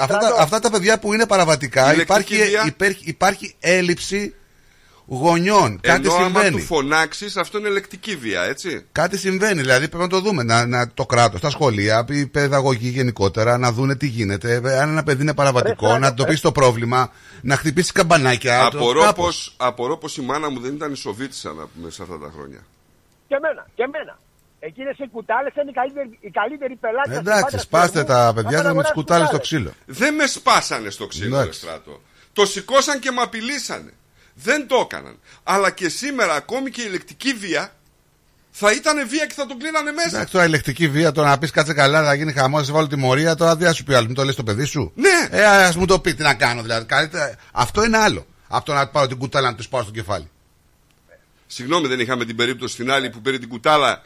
Αυτά 0.00 0.18
τα, 0.18 0.34
αυτά 0.38 0.58
τα 0.60 0.70
παιδιά 0.70 0.98
που 0.98 1.14
είναι 1.14 1.26
παραβατικά 1.26 1.92
Ηλεκτρική 1.94 2.34
υπάρχει, 2.34 2.50
βία. 2.50 2.64
υπάρχει, 2.66 3.02
υπάρχει 3.04 3.54
έλλειψη 3.60 4.34
γονιών. 5.06 5.80
Κάτι 5.80 6.04
Ενώ 6.06 6.14
άμα 6.14 6.24
συμβαίνει. 6.24 6.50
του 6.56 6.66
φωνάξεις, 6.66 7.36
αυτό 7.36 7.58
είναι 7.58 7.68
λεκτική 7.68 8.16
βία, 8.16 8.42
έτσι. 8.42 8.86
Κάτι 8.92 9.18
συμβαίνει, 9.18 9.60
δηλαδή 9.60 9.88
πρέπει 9.88 10.02
να 10.02 10.08
το 10.08 10.20
δούμε. 10.20 10.42
Να, 10.42 10.66
να, 10.66 10.90
το 10.94 11.06
κράτος, 11.06 11.40
τα 11.40 11.50
σχολεία, 11.50 12.04
η 12.08 12.26
παιδαγωγή 12.26 12.88
γενικότερα, 12.88 13.58
να 13.58 13.72
δούνε 13.72 13.96
τι 13.96 14.06
γίνεται. 14.06 14.60
Ε, 14.64 14.78
Αν 14.80 14.88
ένα 14.88 15.02
παιδί 15.02 15.22
είναι 15.22 15.34
παραβατικό, 15.34 15.92
Ρε, 15.92 15.98
να 15.98 16.06
εντοπίσει 16.06 16.42
το 16.42 16.52
πρόβλημα, 16.52 17.10
να 17.42 17.56
χτυπήσει 17.56 17.92
καμπανάκια. 17.92 18.68
το- 18.70 18.78
Απορώ 18.78 19.00
κάπως. 19.00 19.24
πως, 19.24 19.54
απορώ 19.56 19.96
πως 19.98 20.16
η 20.16 20.20
μάνα 20.22 20.50
μου 20.50 20.60
δεν 20.60 20.74
ήταν 20.74 20.92
ισοβίτησα 20.92 21.52
να 21.52 21.66
πούμε 21.66 21.90
σε 21.90 22.02
αυτά 22.02 22.18
τα 22.18 22.30
χρόνια. 22.34 22.58
Και 23.28 23.34
εμένα, 23.34 23.66
και 23.74 23.82
εμένα. 23.82 24.18
Εκείνες 24.58 24.98
οι 24.98 25.08
κουτάλες 25.12 25.52
είναι 25.54 25.70
οι 25.70 25.72
καλύτεροι, 25.72 26.18
οι 26.20 26.30
καλύτεροι 26.30 26.76
πελάτες. 26.76 27.16
Εντάξει, 27.16 27.58
σπάστε 27.58 28.04
τα 28.04 28.32
παιδιά 28.34 28.62
σας 28.62 28.74
με 28.74 28.82
τι 28.82 28.92
κουτάλες 28.92 29.28
στο 29.28 29.38
ξύλο. 29.38 29.70
Δεν 29.86 30.14
με 30.14 30.26
σπάσανε 30.26 30.90
στο 30.90 31.06
ξύλο, 31.06 31.36
ρε 31.36 31.42
Εντάξει. 31.42 31.60
στράτο. 31.60 32.00
Το 32.32 32.46
σηκώσαν 32.46 32.98
και 32.98 33.10
με 33.10 33.20
απειλήσανε. 33.22 33.90
Δεν 34.34 34.66
το 34.66 34.76
έκαναν. 34.76 35.18
Αλλά 35.42 35.70
και 35.70 35.88
σήμερα, 35.88 36.34
ακόμη 36.34 36.70
και 36.70 36.80
η 36.80 36.84
ηλεκτρική 36.88 37.32
βία 37.32 37.74
θα 38.50 38.72
ήταν 38.72 39.08
βία 39.08 39.26
και 39.26 39.34
θα 39.34 39.46
τον 39.46 39.58
κλείνανε 39.58 39.92
μέσα. 39.92 40.08
Εντάξει, 40.08 40.32
τώρα 40.32 40.44
ηλεκτρική 40.44 40.88
βία, 40.88 41.12
το 41.12 41.22
να 41.22 41.38
πεις 41.38 41.50
κάτσε 41.50 41.72
καλά, 41.72 42.02
να 42.02 42.14
γίνει 42.14 42.32
χαμός, 42.32 42.60
να 42.60 42.66
σε 42.66 42.72
βάλω 42.72 42.86
τιμωρία, 42.86 43.34
τώρα 43.34 43.56
δεν 43.56 43.66
θα 43.66 43.72
σου 43.72 43.84
πει 43.84 43.94
άλλο. 43.94 44.06
Μην 44.06 44.14
το 44.14 44.24
λες 44.24 44.34
το 44.34 44.42
παιδί 44.42 44.64
σου. 44.64 44.92
Ναι. 44.94 45.28
Ε, 45.30 45.44
ας 45.44 45.76
μου 45.76 45.86
το 45.86 46.00
πει 46.00 46.14
τι 46.14 46.22
να 46.22 46.34
κάνω, 46.34 46.62
δηλαδή. 46.62 46.86
Καλύτερα... 46.86 47.36
Αυτό 47.52 47.84
είναι 47.84 47.96
άλλο. 47.96 48.26
Από 48.48 48.64
το 48.64 48.72
να 48.72 48.88
πάρω 48.88 49.06
την 49.06 49.18
κουτάλα 49.18 49.50
να 49.50 49.56
του 49.56 49.68
πάω 49.68 49.82
στο 49.82 49.90
κεφάλι. 49.90 50.30
Συγγνώμη, 51.46 51.86
δεν 51.88 52.00
είχαμε 52.00 52.24
την 52.24 52.36
περίπτωση 52.36 52.74
στην 52.74 52.90
άλλη 52.90 53.10
που 53.10 53.20
πήρε 53.20 53.38
την 53.38 53.48
κουτάλα 53.48 54.02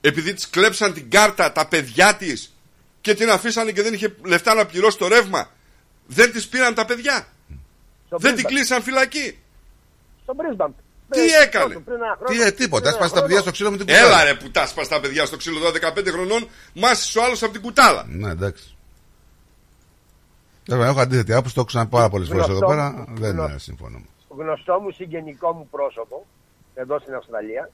επειδή 0.00 0.32
της 0.34 0.48
κλέψαν 0.50 0.92
την 0.92 1.10
κάρτα 1.10 1.52
τα 1.52 1.66
παιδιά 1.66 2.16
της 2.16 2.54
και 3.00 3.14
την 3.14 3.30
αφήσανε 3.30 3.72
και 3.72 3.82
δεν 3.82 3.94
είχε 3.94 4.14
λεφτά 4.24 4.54
να 4.54 4.66
πληρώσει 4.66 4.98
το 4.98 5.08
ρεύμα. 5.08 5.50
Δεν 6.06 6.32
της 6.32 6.48
πήραν 6.48 6.74
τα 6.74 6.84
παιδιά. 6.84 7.28
δεν 8.08 8.34
την 8.34 8.44
Brisbane. 8.44 8.48
κλείσαν 8.48 8.82
φυλακή. 8.82 9.38
Στο 10.24 10.34
Brisbane. 10.38 10.72
Τι 11.10 11.20
Πριν- 11.20 11.34
έκανε; 11.42 11.74
πριν 11.78 11.96
ένα 11.96 12.16
χρόνο. 12.18 12.30
Τι, 12.40 12.42
ε, 12.46 12.50
τίποτα. 12.50 12.82
Πριν 12.82 12.86
ένα 12.86 12.88
Έσπασε 12.88 13.10
τα 13.10 13.16
χρόνο. 13.16 13.26
παιδιά 13.26 13.40
στο 13.40 13.50
ξύλο 13.50 13.70
με 13.70 13.76
την 13.76 13.86
κουτάλα. 13.86 14.06
Έλα 14.06 14.24
ρε 14.24 14.34
που 14.34 14.50
τα 14.50 14.66
σπας 14.66 14.88
τα 14.88 15.00
παιδιά 15.00 15.24
στο 15.26 15.36
ξύλο 15.36 15.58
15 15.70 16.10
χρονών, 16.10 16.48
μάσησε 16.74 17.18
ο 17.18 17.24
άλλος 17.24 17.42
από 17.42 17.52
την 17.52 17.62
κουτάλα. 17.62 18.04
Ναι, 18.08 18.30
εντάξει. 18.30 18.76
Βέβαια, 20.68 20.86
έχω 20.88 21.00
αντίθετη 21.00 21.32
άποψη, 21.32 21.54
το 21.54 21.60
έχω 21.60 21.68
ξαναπεί 21.68 21.90
πάρα 21.90 22.08
πολλές 22.08 22.28
φορές 22.28 22.42
εδώ 22.48 22.52
Γνωστό 22.58 22.66
πέρα. 22.74 22.90
μου. 22.92 23.04
Δεν 23.18 23.30
Γνωστό. 23.32 23.54
ε, 23.54 23.58
συμφωνώ. 23.58 23.98
γνωστό 24.28 24.80
μου 24.80 24.90
συγγενικό 24.90 25.52
μου 25.52 25.68
πρόσωπο, 25.70 26.26
εδώ 26.74 26.98
στην 26.98 27.14
Αυστραλία, 27.14 27.70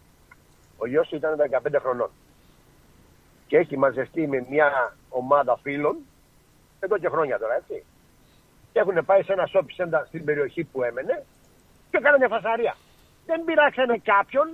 ο 0.77 0.87
γιος 0.87 1.09
του 1.09 1.17
ήταν 1.17 1.37
15 1.37 1.79
χρονών. 1.81 2.11
Και 3.47 3.57
έχει 3.57 3.77
μαζευτεί 3.79 4.27
με 4.27 4.47
μια 4.51 4.97
ομάδα 5.09 5.59
φίλων, 5.63 5.97
εδώ 6.81 6.99
και 6.99 7.09
χρόνια 7.09 7.39
τώρα, 7.39 7.55
έτσι. 7.55 7.85
Και 8.73 8.79
έχουν 8.79 9.05
πάει 9.05 9.23
σε 9.23 9.33
ένα 9.33 9.49
shopping 9.53 9.83
center 9.83 10.03
στην 10.09 10.25
περιοχή 10.25 10.65
που 10.65 10.83
έμενε 10.83 11.25
και 11.91 11.99
κάνανε 12.05 12.27
φασαρία. 12.29 12.75
Δεν 13.27 13.45
πειράξανε 13.45 13.97
κάποιον, 14.13 14.47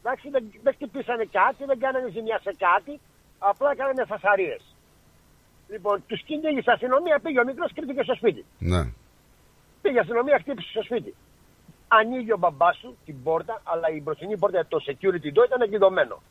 εντάξει, 0.00 0.26
δεν, 0.34 0.42
δεν 0.62 0.72
χτυπήσανε 0.76 1.24
κάτι, 1.38 1.64
δεν 1.70 1.78
κάνανε 1.78 2.08
ζημιά 2.10 2.38
σε 2.46 2.52
κάτι, 2.66 3.00
απλά 3.38 3.76
κάνανε 3.76 4.04
φασαρίες. 4.04 4.62
Λοιπόν, 5.68 6.04
τους 6.06 6.22
κυνήγησε 6.22 6.70
η 6.70 6.72
αστυνομία, 6.72 7.18
πήγε 7.22 7.40
ο 7.40 7.44
μικρός, 7.44 7.72
κρύφτηκε 7.74 8.02
στο 8.02 8.14
σπίτι. 8.14 8.44
Ναι. 8.58 8.82
Πήγε 9.82 9.96
η 9.96 9.98
αστυνομία, 9.98 10.38
χτύπησε 10.38 10.68
στο 10.70 10.82
σπίτι. 10.82 11.14
Ανοίγει 11.88 12.32
ο 12.32 12.36
μπαμπάς 12.36 12.76
σου 12.76 12.96
την 13.04 13.22
πόρτα, 13.22 13.60
αλλά 13.64 13.88
η 13.96 14.00
μπροστινή 14.02 14.38
πόρτα, 14.38 14.66
το 14.68 14.78
security 14.88 15.30
door 15.36 15.46
ήταν 15.46 15.68
κλειδωμένο. 15.68 16.22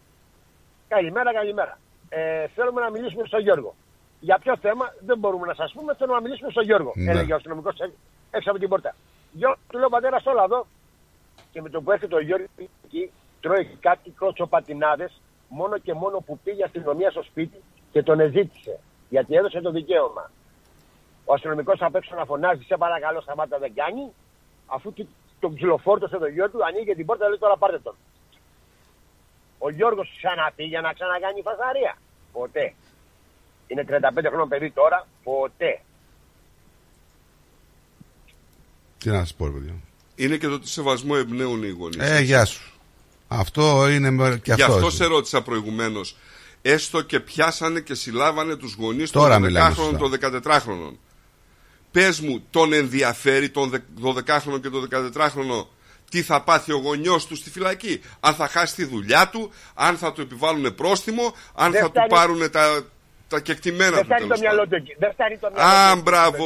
Καλημέρα, 0.88 1.34
καλημέρα. 1.34 1.78
Ε, 2.10 2.48
θέλουμε 2.48 2.82
να 2.82 2.90
μιλήσουμε 2.90 3.24
στον 3.28 3.42
Γιώργο. 3.42 3.76
Για 4.20 4.38
ποιο 4.40 4.58
θέμα 4.58 4.86
δεν 5.00 5.18
μπορούμε 5.18 5.48
να 5.48 5.54
σας 5.54 5.74
πούμε, 5.74 5.96
θέλουμε 5.96 6.16
να 6.16 6.22
μιλήσουμε 6.22 6.52
στον 6.52 6.64
Γιώργο. 6.64 6.92
Ναι. 6.96 7.12
Έλεγε 7.12 7.34
ο 7.34 7.36
αστυνομικός 7.36 7.76
έξω 8.32 8.50
από 8.50 8.60
την 8.60 8.70
πόρτα. 8.70 8.96
Γιώργο, 9.38 9.58
του 9.70 9.78
λέω 9.78 9.90
πατέρα, 9.90 10.22
όλα 10.24 10.44
εδώ. 10.44 10.68
Και 11.52 11.62
με 11.62 11.70
το 11.70 11.82
που 11.82 11.92
έρχεται 11.92 12.16
ο 12.16 12.20
Γιώργος 12.20 12.50
εκεί, 12.86 13.12
τρώει 13.42 13.66
κάτι 13.80 14.10
κότσοπατινάδε, 14.10 15.10
μόνο 15.50 15.78
και 15.78 15.94
μόνο 15.94 16.18
που 16.20 16.40
πήγε 16.44 16.60
η 16.60 16.64
αστυνομία 16.64 17.12
στο 17.12 17.24
σπίτι 17.24 17.62
και 17.92 18.04
τον 18.04 18.20
εζήτησε. 18.20 18.80
Γιατί 19.10 19.36
έδωσε 19.36 19.62
το 19.62 19.72
δικαίωμα. 19.72 20.32
Ο 21.26 21.34
αστυνομικός 21.34 21.82
απ' 21.82 21.96
έξω 21.96 22.16
να 22.16 22.26
φωνάζει, 22.26 22.64
σε 22.64 22.78
παρακαλώ, 22.78 23.22
σταμάτα 23.22 23.58
δεν 23.58 23.74
κάνει. 23.74 24.14
Αφού 24.66 24.94
του- 24.94 25.08
τον 25.40 25.56
ξυλοφόρτωσε 25.56 26.18
το 26.18 26.28
γιο 26.28 26.50
του, 26.50 26.66
ανοίγει 26.66 26.96
την 26.96 27.06
πόρτα, 27.06 27.28
λέει 27.28 27.38
τώρα 27.38 27.58
πάρτε 27.58 27.80
τον. 27.80 27.96
Ο 29.60 29.70
Γιώργος 29.70 30.14
ξαναπήγε 30.18 30.80
να 30.82 30.94
ξανακάνει 30.94 31.42
φασαρία. 31.42 31.98
Ποτέ. 32.32 32.74
Είναι 33.68 33.84
35 33.84 34.28
χρόνια 34.30 34.48
παιδί 34.48 34.72
τώρα, 34.72 35.08
ποτέ. 35.24 35.82
Τι 38.98 39.10
να 39.10 39.18
σας 39.20 39.34
πω, 39.34 39.46
ρε 39.46 39.52
παιδιά. 39.52 39.74
Είναι 40.16 40.38
και 40.38 40.48
το 40.48 40.60
τι 40.60 40.70
σεβασμό 40.70 41.14
εμπνέουν 41.18 41.64
οι 41.64 41.70
γονείς. 41.70 41.98
Ε, 42.00 42.22
γεια 42.22 42.46
σου. 42.46 42.62
Αυτό 43.28 43.90
είναι 43.90 44.10
με- 44.10 44.40
και 44.44 44.54
Γι' 44.54 44.62
αυτό. 44.62 44.76
αυτό 44.76 44.90
σε 44.90 45.06
ρώτησα 45.06 45.42
προηγουμένως. 45.42 46.16
Έστω 46.62 47.02
και 47.02 47.20
πιάσανε 47.20 47.80
και 47.80 47.94
συλλάβανε 47.94 48.56
τους 48.56 48.74
γονείς 48.74 49.12
των 49.12 49.22
Τώρα 49.22 49.40
μιλάμε 49.40 49.76
12χρονων, 49.76 49.98
των 49.98 50.12
14χρονων. 50.12 50.98
Πες 51.92 52.20
μου, 52.20 52.44
τον 52.50 52.74
ενδιαφέρει 52.74 53.50
τον 53.50 53.70
δε- 53.70 53.80
12χρονο 54.02 54.60
και 54.62 54.70
τον 54.70 54.82
14χρονο 54.82 55.68
τι 56.10 56.22
θα 56.22 56.42
πάθει 56.44 56.72
ο 56.72 56.78
γονιός 56.78 57.26
του 57.26 57.36
στη 57.36 57.50
φυλακή; 57.50 58.02
Αν 58.20 58.34
θα 58.34 58.48
χάσει 58.48 58.76
τη 58.76 58.86
δουλειά 58.86 59.30
του, 59.30 59.52
αν 59.74 59.98
θα 59.98 60.12
του 60.14 60.22
επιβάλλουν 60.22 60.76
πρόστιμο, 60.76 61.34
αν 61.56 61.72
Δεν 61.72 61.82
θα 61.82 61.88
φτάνει- 61.88 62.10
του 62.10 62.16
πάρουν 62.16 62.52
τα, 62.52 62.86
τα 63.28 63.40
κεκτημένα 63.40 63.92
Δεν 63.92 64.00
του. 64.00 64.06
φτάνει 64.06 64.22
το 64.22 64.28
τέλος 64.28 64.40
μυαλό 64.40 64.58
πάντων. 64.62 64.70
του 64.70 64.76
εκεί. 64.76 64.96
Δεν 65.00 65.12
φτάνει 65.14 65.38
το 65.38 65.50
μυαλό 65.54 65.70
Α, 65.70 65.86
του 65.86 65.92
εκεί. 65.92 66.02
μπράβο. 66.02 66.46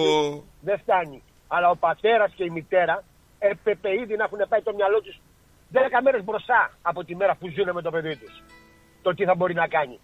Δεν 0.61 0.79
φτάνει. 0.83 1.21
Αλλά 1.51 1.69
ο 1.69 1.75
πατέρας 1.75 2.31
και 2.35 2.43
η 2.43 2.49
μητέρα 2.49 3.03
έπρεπε 3.39 3.89
ήδη 4.01 4.15
να 4.15 4.23
έχουν 4.23 4.39
πάει 4.49 4.61
το 4.61 4.73
μυαλό 4.73 5.01
τους 5.01 5.19
10 5.73 5.77
μέρες 6.03 6.23
μπροστά 6.23 6.77
από 6.81 7.03
τη 7.03 7.15
μέρα 7.15 7.35
που 7.35 7.47
ζουν 7.55 7.69
με 7.73 7.81
το 7.81 7.91
παιδί 7.91 8.15
τους. 8.15 8.43
Το 9.01 9.13
τι 9.13 9.23
θα 9.25 9.35
μπορεί 9.35 9.53
να 9.53 9.67
κάνει. 9.67 9.99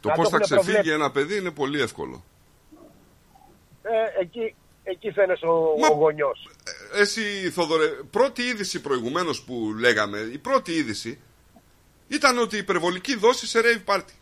Το 0.00 0.08
Να 0.08 0.14
πώς 0.14 0.24
το 0.24 0.30
θα 0.30 0.36
έχουν 0.36 0.46
ξεφύγει 0.48 0.72
προβλέψει. 0.72 1.00
ένα 1.00 1.10
παιδί 1.10 1.36
είναι 1.38 1.50
πολύ 1.50 1.80
εύκολο. 1.80 2.24
Ε, 3.82 4.20
εκεί, 4.20 4.54
εκεί 4.84 5.10
φαίνεσαι 5.10 5.46
ο, 5.46 5.74
ο 5.90 5.94
γονιός. 5.94 6.48
Εσύ, 6.94 7.50
Θοδωρέ, 7.50 7.86
πρώτη 8.10 8.42
είδηση 8.42 8.80
προηγουμένως 8.80 9.42
που 9.42 9.74
λέγαμε, 9.78 10.18
η 10.18 10.38
πρώτη 10.38 10.72
είδηση 10.72 11.20
ήταν 12.08 12.38
ότι 12.38 12.56
η 12.56 12.58
υπερβολική 12.58 13.16
δόση 13.16 13.46
σε 13.46 13.60
rave 13.62 13.94
party. 13.94 14.12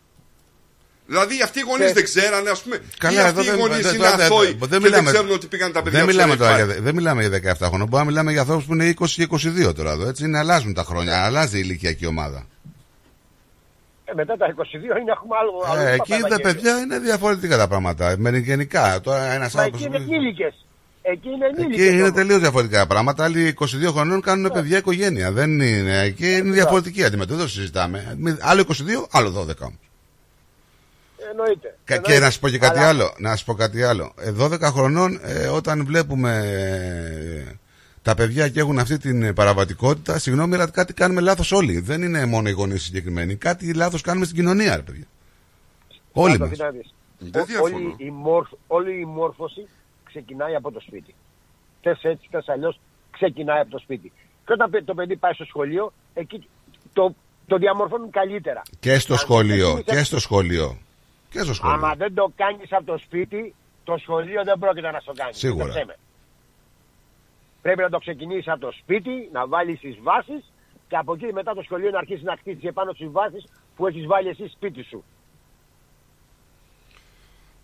Δηλαδή 1.12 1.42
αυτοί 1.42 1.58
οι 1.58 1.62
γονείς 1.70 1.86
Και- 1.86 1.92
δεν 1.92 2.04
ξέρανε, 2.04 2.50
ας 2.50 2.60
πούμε. 2.62 2.76
Καλά, 2.98 3.14
ή 3.14 3.18
εδώ 3.18 3.28
αυτοί 3.28 3.40
οι 3.42 3.50
δεν- 3.50 3.58
γονείς 3.58 3.84
δεν- 3.86 3.94
είναι 3.94 4.08
δεν- 4.08 4.16
δεν- 4.16 4.26
αθώοι 4.26 4.46
δεν 4.46 4.58
και 4.58 4.66
δεν 4.66 4.82
μιλάμε- 4.82 5.10
ξέρουν 5.12 5.30
ότι 5.30 5.46
πήγαν 5.46 5.72
τα 5.72 5.82
παιδιά 5.82 5.98
Δεν 5.98 6.08
τους 6.08 6.14
μιλάμε, 6.16 6.32
σε 6.32 6.38
τώρα, 6.38 6.52
rave 6.54 6.66
για, 6.66 6.76
party. 6.76 6.80
δεν 6.82 6.94
μιλάμε 6.94 7.20
για 7.20 7.30
17 7.30 7.66
χρόνια. 7.66 7.86
Μπορεί 7.86 8.02
να 8.04 8.08
μιλάμε 8.10 8.30
για 8.32 8.40
ανθρώπους 8.40 8.64
που 8.64 8.74
είναι 8.74 8.86
20 8.86 9.14
και 9.14 9.22
22 9.22 9.72
τώρα 9.74 9.90
εδώ. 9.92 10.08
Έτσι 10.08 10.24
είναι, 10.24 10.38
αλλάζουν 10.38 10.74
τα 10.74 10.82
χρόνια. 10.82 11.24
Αλλάζει 11.24 11.56
η 11.56 11.62
ηλικιακή 11.64 12.06
ομάδα. 12.06 12.46
Ε, 14.04 14.12
μετά 14.14 14.36
τα 14.36 14.46
22 14.46 14.96
είναι 15.00 15.10
έχουμε 15.16 15.34
άλλο. 15.40 15.52
άλλο 15.72 15.88
Ε, 15.88 15.92
εκεί 15.92 16.10
τα 16.10 16.16
παπαδάκια. 16.16 16.52
παιδιά 16.52 16.78
είναι 16.78 16.98
διαφορετικά 16.98 17.56
τα 17.56 17.68
πράγματα. 17.68 18.14
Με 18.18 18.38
γενικά. 18.38 19.00
Τώρα 19.00 19.32
ένας 19.32 19.52
Μα 19.54 19.62
άνθρωπος. 19.62 19.86
εκεί 19.86 19.96
είναι 19.96 20.14
ενήλικες. 20.14 20.54
Εκεί 21.02 21.28
είναι 21.28 21.46
ενήλικες. 21.46 21.86
Εκεί 21.86 21.96
είναι 21.98 22.12
τελείως 22.12 22.38
διαφορετικά 22.40 22.78
τα 22.78 22.86
πράγματα. 22.86 23.24
Άλλοι 23.24 23.46
22 23.46 23.92
χρονών 23.92 24.20
κάνουν 24.20 24.50
παιδιά 24.52 24.78
οικογένεια. 24.78 25.30
Δεν 25.32 25.60
είναι. 25.60 26.00
Εκεί 26.00 26.36
είναι 26.36 26.50
διαφορετική 26.50 27.04
αντιμετώπιση. 27.04 27.38
Δεν 27.38 27.46
το 27.46 27.52
συζητάμε. 27.60 28.14
Μη- 28.18 28.36
Άλλο 28.40 28.60
22, 28.60 29.06
άλλο 29.10 29.30
12 29.30 29.64
όμως. 29.64 29.78
Εννοείται. 31.30 31.78
Και, 31.84 31.94
Εννοείται. 31.94 32.12
και 32.12 32.18
να 32.24 32.30
σου 32.30 32.38
πω 32.40 32.48
και 32.48 32.58
κάτι 32.58 32.78
Αλλά- 32.78 32.88
άλλο. 32.88 33.14
Να 33.18 33.36
σου 33.36 33.44
πω 33.44 33.54
κάτι 33.54 33.82
άλλο. 33.82 34.12
Ε, 34.20 34.30
12 34.32 34.60
χρονών, 34.60 35.20
ε, 35.22 35.46
όταν 35.46 35.84
βλέπουμε 35.84 36.36
ε, 37.48 37.54
τα 38.02 38.14
παιδιά 38.14 38.48
και 38.48 38.60
έχουν 38.60 38.78
αυτή 38.78 38.98
την 38.98 39.34
παραβατικότητα, 39.34 40.18
συγγνώμη, 40.18 40.54
αλλά 40.54 40.70
κάτι 40.70 40.92
κάνουμε 40.94 41.20
λάθος 41.20 41.52
όλοι. 41.52 41.80
Δεν 41.80 42.02
είναι 42.02 42.26
μόνο 42.26 42.48
οι 42.48 42.52
γονείς 42.52 42.82
συγκεκριμένοι. 42.82 43.34
Κάτι 43.36 43.74
λάθος 43.74 44.00
κάνουμε 44.02 44.24
στην 44.24 44.36
κοινωνία, 44.36 44.76
ρε 44.76 44.82
παιδιά. 44.82 45.04
Όλοι 46.12 46.38
Να 46.38 46.46
μας. 46.46 46.48
το 46.48 46.54
δει 46.56 46.62
να 46.62 46.70
δεις. 46.70 46.94
Δεν 47.18 47.42
Ό- 47.42 47.44
διαφωνώ. 47.44 47.74
όλη, 47.76 47.94
η 47.98 48.10
μόρφ, 48.10 48.48
όλη 48.66 49.00
η 49.00 49.04
μόρφωση 49.04 49.66
ξεκινάει 50.04 50.54
από 50.54 50.70
το 50.72 50.80
σπίτι. 50.80 51.14
Θες 51.82 51.98
έτσι, 52.02 52.28
θες 52.30 52.48
αλλιώς, 52.48 52.80
ξεκινάει 53.10 53.60
από 53.60 53.70
το 53.70 53.78
σπίτι. 53.78 54.12
Και 54.46 54.52
όταν 54.52 54.70
παι- 54.70 54.84
το 54.84 54.94
παιδί 54.94 55.16
πάει 55.16 55.32
στο 55.32 55.44
σχολείο, 55.44 55.92
εκεί 56.14 56.48
το, 56.92 57.14
το 57.46 57.56
διαμορφώνουν 57.56 58.10
καλύτερα. 58.10 58.62
Και 58.80 58.98
στο 58.98 59.12
Αν 59.12 59.18
σχολείο. 59.18 59.66
ξεκινήσεις- 59.66 59.98
Και 59.98 60.04
στο 60.04 60.18
σχολείο. 60.18 60.78
Και 61.30 61.40
στο 61.40 61.54
σχολείο. 61.54 61.76
Άμα 61.76 61.94
δεν 61.94 62.14
το 62.14 62.32
κάνεις 62.36 62.72
από 62.72 62.84
το 62.84 62.98
σπίτι, 62.98 63.54
το 63.84 63.96
σχολείο 63.96 64.44
δεν 64.44 64.58
πρόκειται 64.58 64.90
να 64.90 65.00
στο 65.00 65.12
κάνεις. 65.12 65.36
Σίγουρα. 65.36 65.64
Πίστεψέ 65.64 65.86
με. 65.86 65.96
Πρέπει 67.62 67.80
να 67.80 67.90
το 67.90 67.98
ξεκινήσεις 67.98 68.48
από 68.48 68.60
το 68.60 68.70
σπίτι, 68.72 69.28
να 69.32 69.46
βάλεις 69.46 69.80
τις 69.80 69.98
βάσεις 70.02 70.52
και 70.88 70.96
από 70.96 71.14
εκεί 71.14 71.32
μετά 71.32 71.54
το 71.54 71.62
σχολείο 71.62 71.90
να 71.90 71.98
αρχίσεις 71.98 72.22
να 72.22 72.36
χτίσει 72.36 72.66
επάνω 72.66 72.92
στις 72.92 73.10
βάσεις 73.10 73.44
που 73.76 73.86
έχεις 73.86 74.06
βάλει 74.06 74.28
εσύ 74.28 74.48
σπίτι 74.48 74.82
σου. 74.82 75.04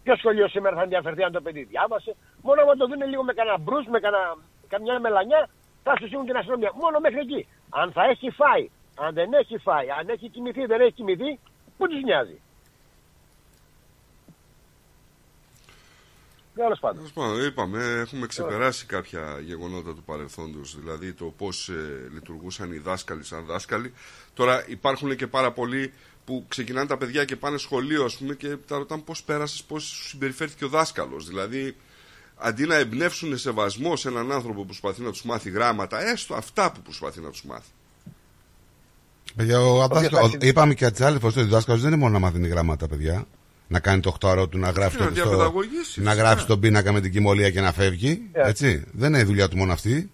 Ποιο 0.02 0.16
σχολείο 0.16 0.48
σήμερα 0.48 0.76
θα 0.76 0.82
ενδιαφερθεί 0.82 1.22
αν 1.22 1.32
το 1.32 1.40
παιδί 1.40 1.62
διάβασε; 1.62 2.16
Μόνο 2.42 2.62
άμα 2.62 2.74
το 2.76 2.86
δουν 2.86 3.08
λίγο 3.08 3.22
με 3.22 3.32
κανένα 3.32 3.58
μπρουζ, 3.58 3.86
με 3.86 4.00
κανένα, 4.00 4.36
καμιά 4.68 5.00
μελανιά, 5.00 5.48
θα 5.82 5.96
σου 5.98 6.06
στείλουν 6.06 6.26
την 6.26 6.36
αστυνομία. 6.36 6.70
Μόνο 6.74 6.98
μέχρι 6.98 7.18
εκεί. 7.18 7.48
Αν 7.70 7.92
θα 7.92 8.04
έχει 8.04 8.30
φάει, 8.30 8.70
αν 8.96 9.14
δεν 9.14 9.32
έχει 9.32 9.58
φάει, 9.58 9.90
αν 9.98 10.08
έχει 10.08 10.28
κοιμηθεί, 10.28 10.66
δεν 10.66 10.80
έχει 10.80 10.92
κοιμηθεί, 10.92 11.38
πού 11.76 11.88
τους 11.88 12.02
νοιάζει; 12.02 12.40
Τέλο 16.56 16.76
πάντων. 16.80 16.96
Τέλος 16.96 17.12
πάντων, 17.12 17.46
είπαμε, 17.46 17.84
έχουμε 17.84 18.26
ξεπεράσει 18.26 18.86
κάποια 18.86 19.40
γεγονότα 19.44 19.94
του 19.94 20.02
παρελθόντος, 20.02 20.76
δηλαδή 20.80 21.12
το 21.12 21.24
πώς 21.24 21.68
ε, 21.68 22.08
λειτουργούσαν 22.14 22.72
οι 22.72 22.78
δάσκαλοι 22.78 23.24
σαν 23.24 23.44
δάσκαλοι. 23.44 23.92
Τώρα 24.34 24.64
υπάρχουν 24.68 25.16
και 25.16 25.26
πάρα 25.26 25.52
πολλοί 25.52 25.92
που 26.24 26.44
ξεκινάνε 26.48 26.86
τα 26.86 26.96
παιδιά 26.96 27.24
και 27.24 27.36
πάνε 27.36 27.58
σχολείο, 27.58 28.04
ας 28.04 28.16
πούμε, 28.16 28.34
και 28.34 28.56
τα 28.66 28.76
ρωτάνε 28.78 29.02
πώς 29.04 29.22
πέρασες, 29.22 29.62
πώς 29.62 29.82
σου 29.84 30.08
συμπεριφέρθηκε 30.08 30.64
ο 30.64 30.68
δάσκαλος. 30.68 31.26
Δηλαδή, 31.26 31.76
αντί 32.36 32.66
να 32.66 32.74
εμπνεύσουν 32.74 33.38
σεβασμό 33.38 33.96
σε 33.96 34.08
έναν 34.08 34.32
άνθρωπο 34.32 34.60
που 34.60 34.66
προσπαθεί 34.66 35.02
να 35.02 35.10
τους 35.10 35.22
μάθει 35.24 35.50
γράμματα, 35.50 36.08
έστω 36.10 36.34
αυτά 36.34 36.72
που 36.72 36.80
προσπαθεί 36.82 37.20
να 37.20 37.30
τους 37.30 37.44
μάθει. 37.44 37.70
Παιδιά, 39.36 39.60
ο, 39.60 39.86
δάσκα- 39.88 40.10
θα 40.10 40.20
ο- 40.22 40.26
έχει- 40.26 40.36
είπαμε 40.40 40.74
και 40.74 40.90
τις 40.90 41.00
άλλες 41.00 41.20
φορέ 41.20 41.32
ότι 41.40 41.48
ο 41.48 41.50
δάσκαλος 41.50 41.80
δεν 41.82 41.90
είναι 41.92 42.00
μόνο 42.00 42.12
να 42.12 42.18
μάθει 42.18 42.46
γράμματα, 42.48 42.88
παιδιά. 42.88 43.26
Να 43.68 43.78
κάνει 43.80 44.00
το 44.00 44.16
8 44.20 44.46
του, 44.50 44.58
να 44.58 44.70
γράφει, 44.70 44.98
να 44.98 45.06
το, 45.08 45.14
στο- 45.14 45.22
διαπαιδαγωγήσεις, 45.28 45.96
να 45.96 46.10
φυσικά. 46.10 46.28
γράφει 46.28 46.46
τον 46.46 46.60
πίνακα 46.60 46.92
με 46.92 47.00
την 47.00 47.10
κοιμωλία 47.12 47.50
και 47.50 47.60
να 47.60 47.72
φεύγει. 47.72 48.22
Ε. 48.32 48.48
Έτσι. 48.48 48.84
Δεν 48.92 49.08
είναι 49.08 49.18
η 49.18 49.24
δουλειά 49.24 49.48
του 49.48 49.56
μόνο 49.56 49.72
αυτή. 49.72 50.10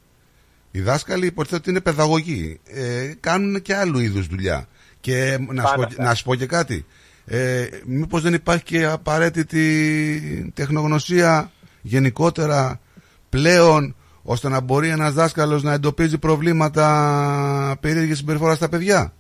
Οι 0.70 0.80
δάσκαλοι 0.80 1.26
υποτίθεται 1.26 1.56
ότι 1.60 1.70
είναι 1.70 1.80
παιδαγωγοί. 1.80 2.60
Ε, 2.64 3.12
κάνουν 3.20 3.62
και 3.62 3.74
άλλου 3.74 3.98
είδους 3.98 4.26
δουλειά. 4.26 4.68
Και 5.00 5.38
να 5.40 5.62
σου, 5.62 5.68
Πάρα 5.68 5.74
πω, 5.76 5.82
αυτά. 5.82 6.02
να 6.02 6.14
σου 6.14 6.24
πω 6.24 6.34
και 6.34 6.46
κάτι. 6.46 6.86
Ε, 7.24 7.66
Μήπως 7.86 8.22
δεν 8.22 8.34
υπάρχει 8.34 8.64
και 8.64 8.84
απαραίτητη 8.84 10.52
τεχνογνωσία 10.54 11.50
γενικότερα 11.82 12.80
πλέον 13.28 13.94
ώστε 14.22 14.48
να 14.48 14.60
μπορεί 14.60 14.88
ένας 14.88 15.12
δάσκαλος 15.14 15.62
να 15.62 15.72
εντοπίζει 15.72 16.18
προβλήματα 16.18 17.76
περίεργης 17.80 18.18
συμπεριφοράς 18.18 18.56
στα 18.56 18.68
παιδιά; 18.68 19.12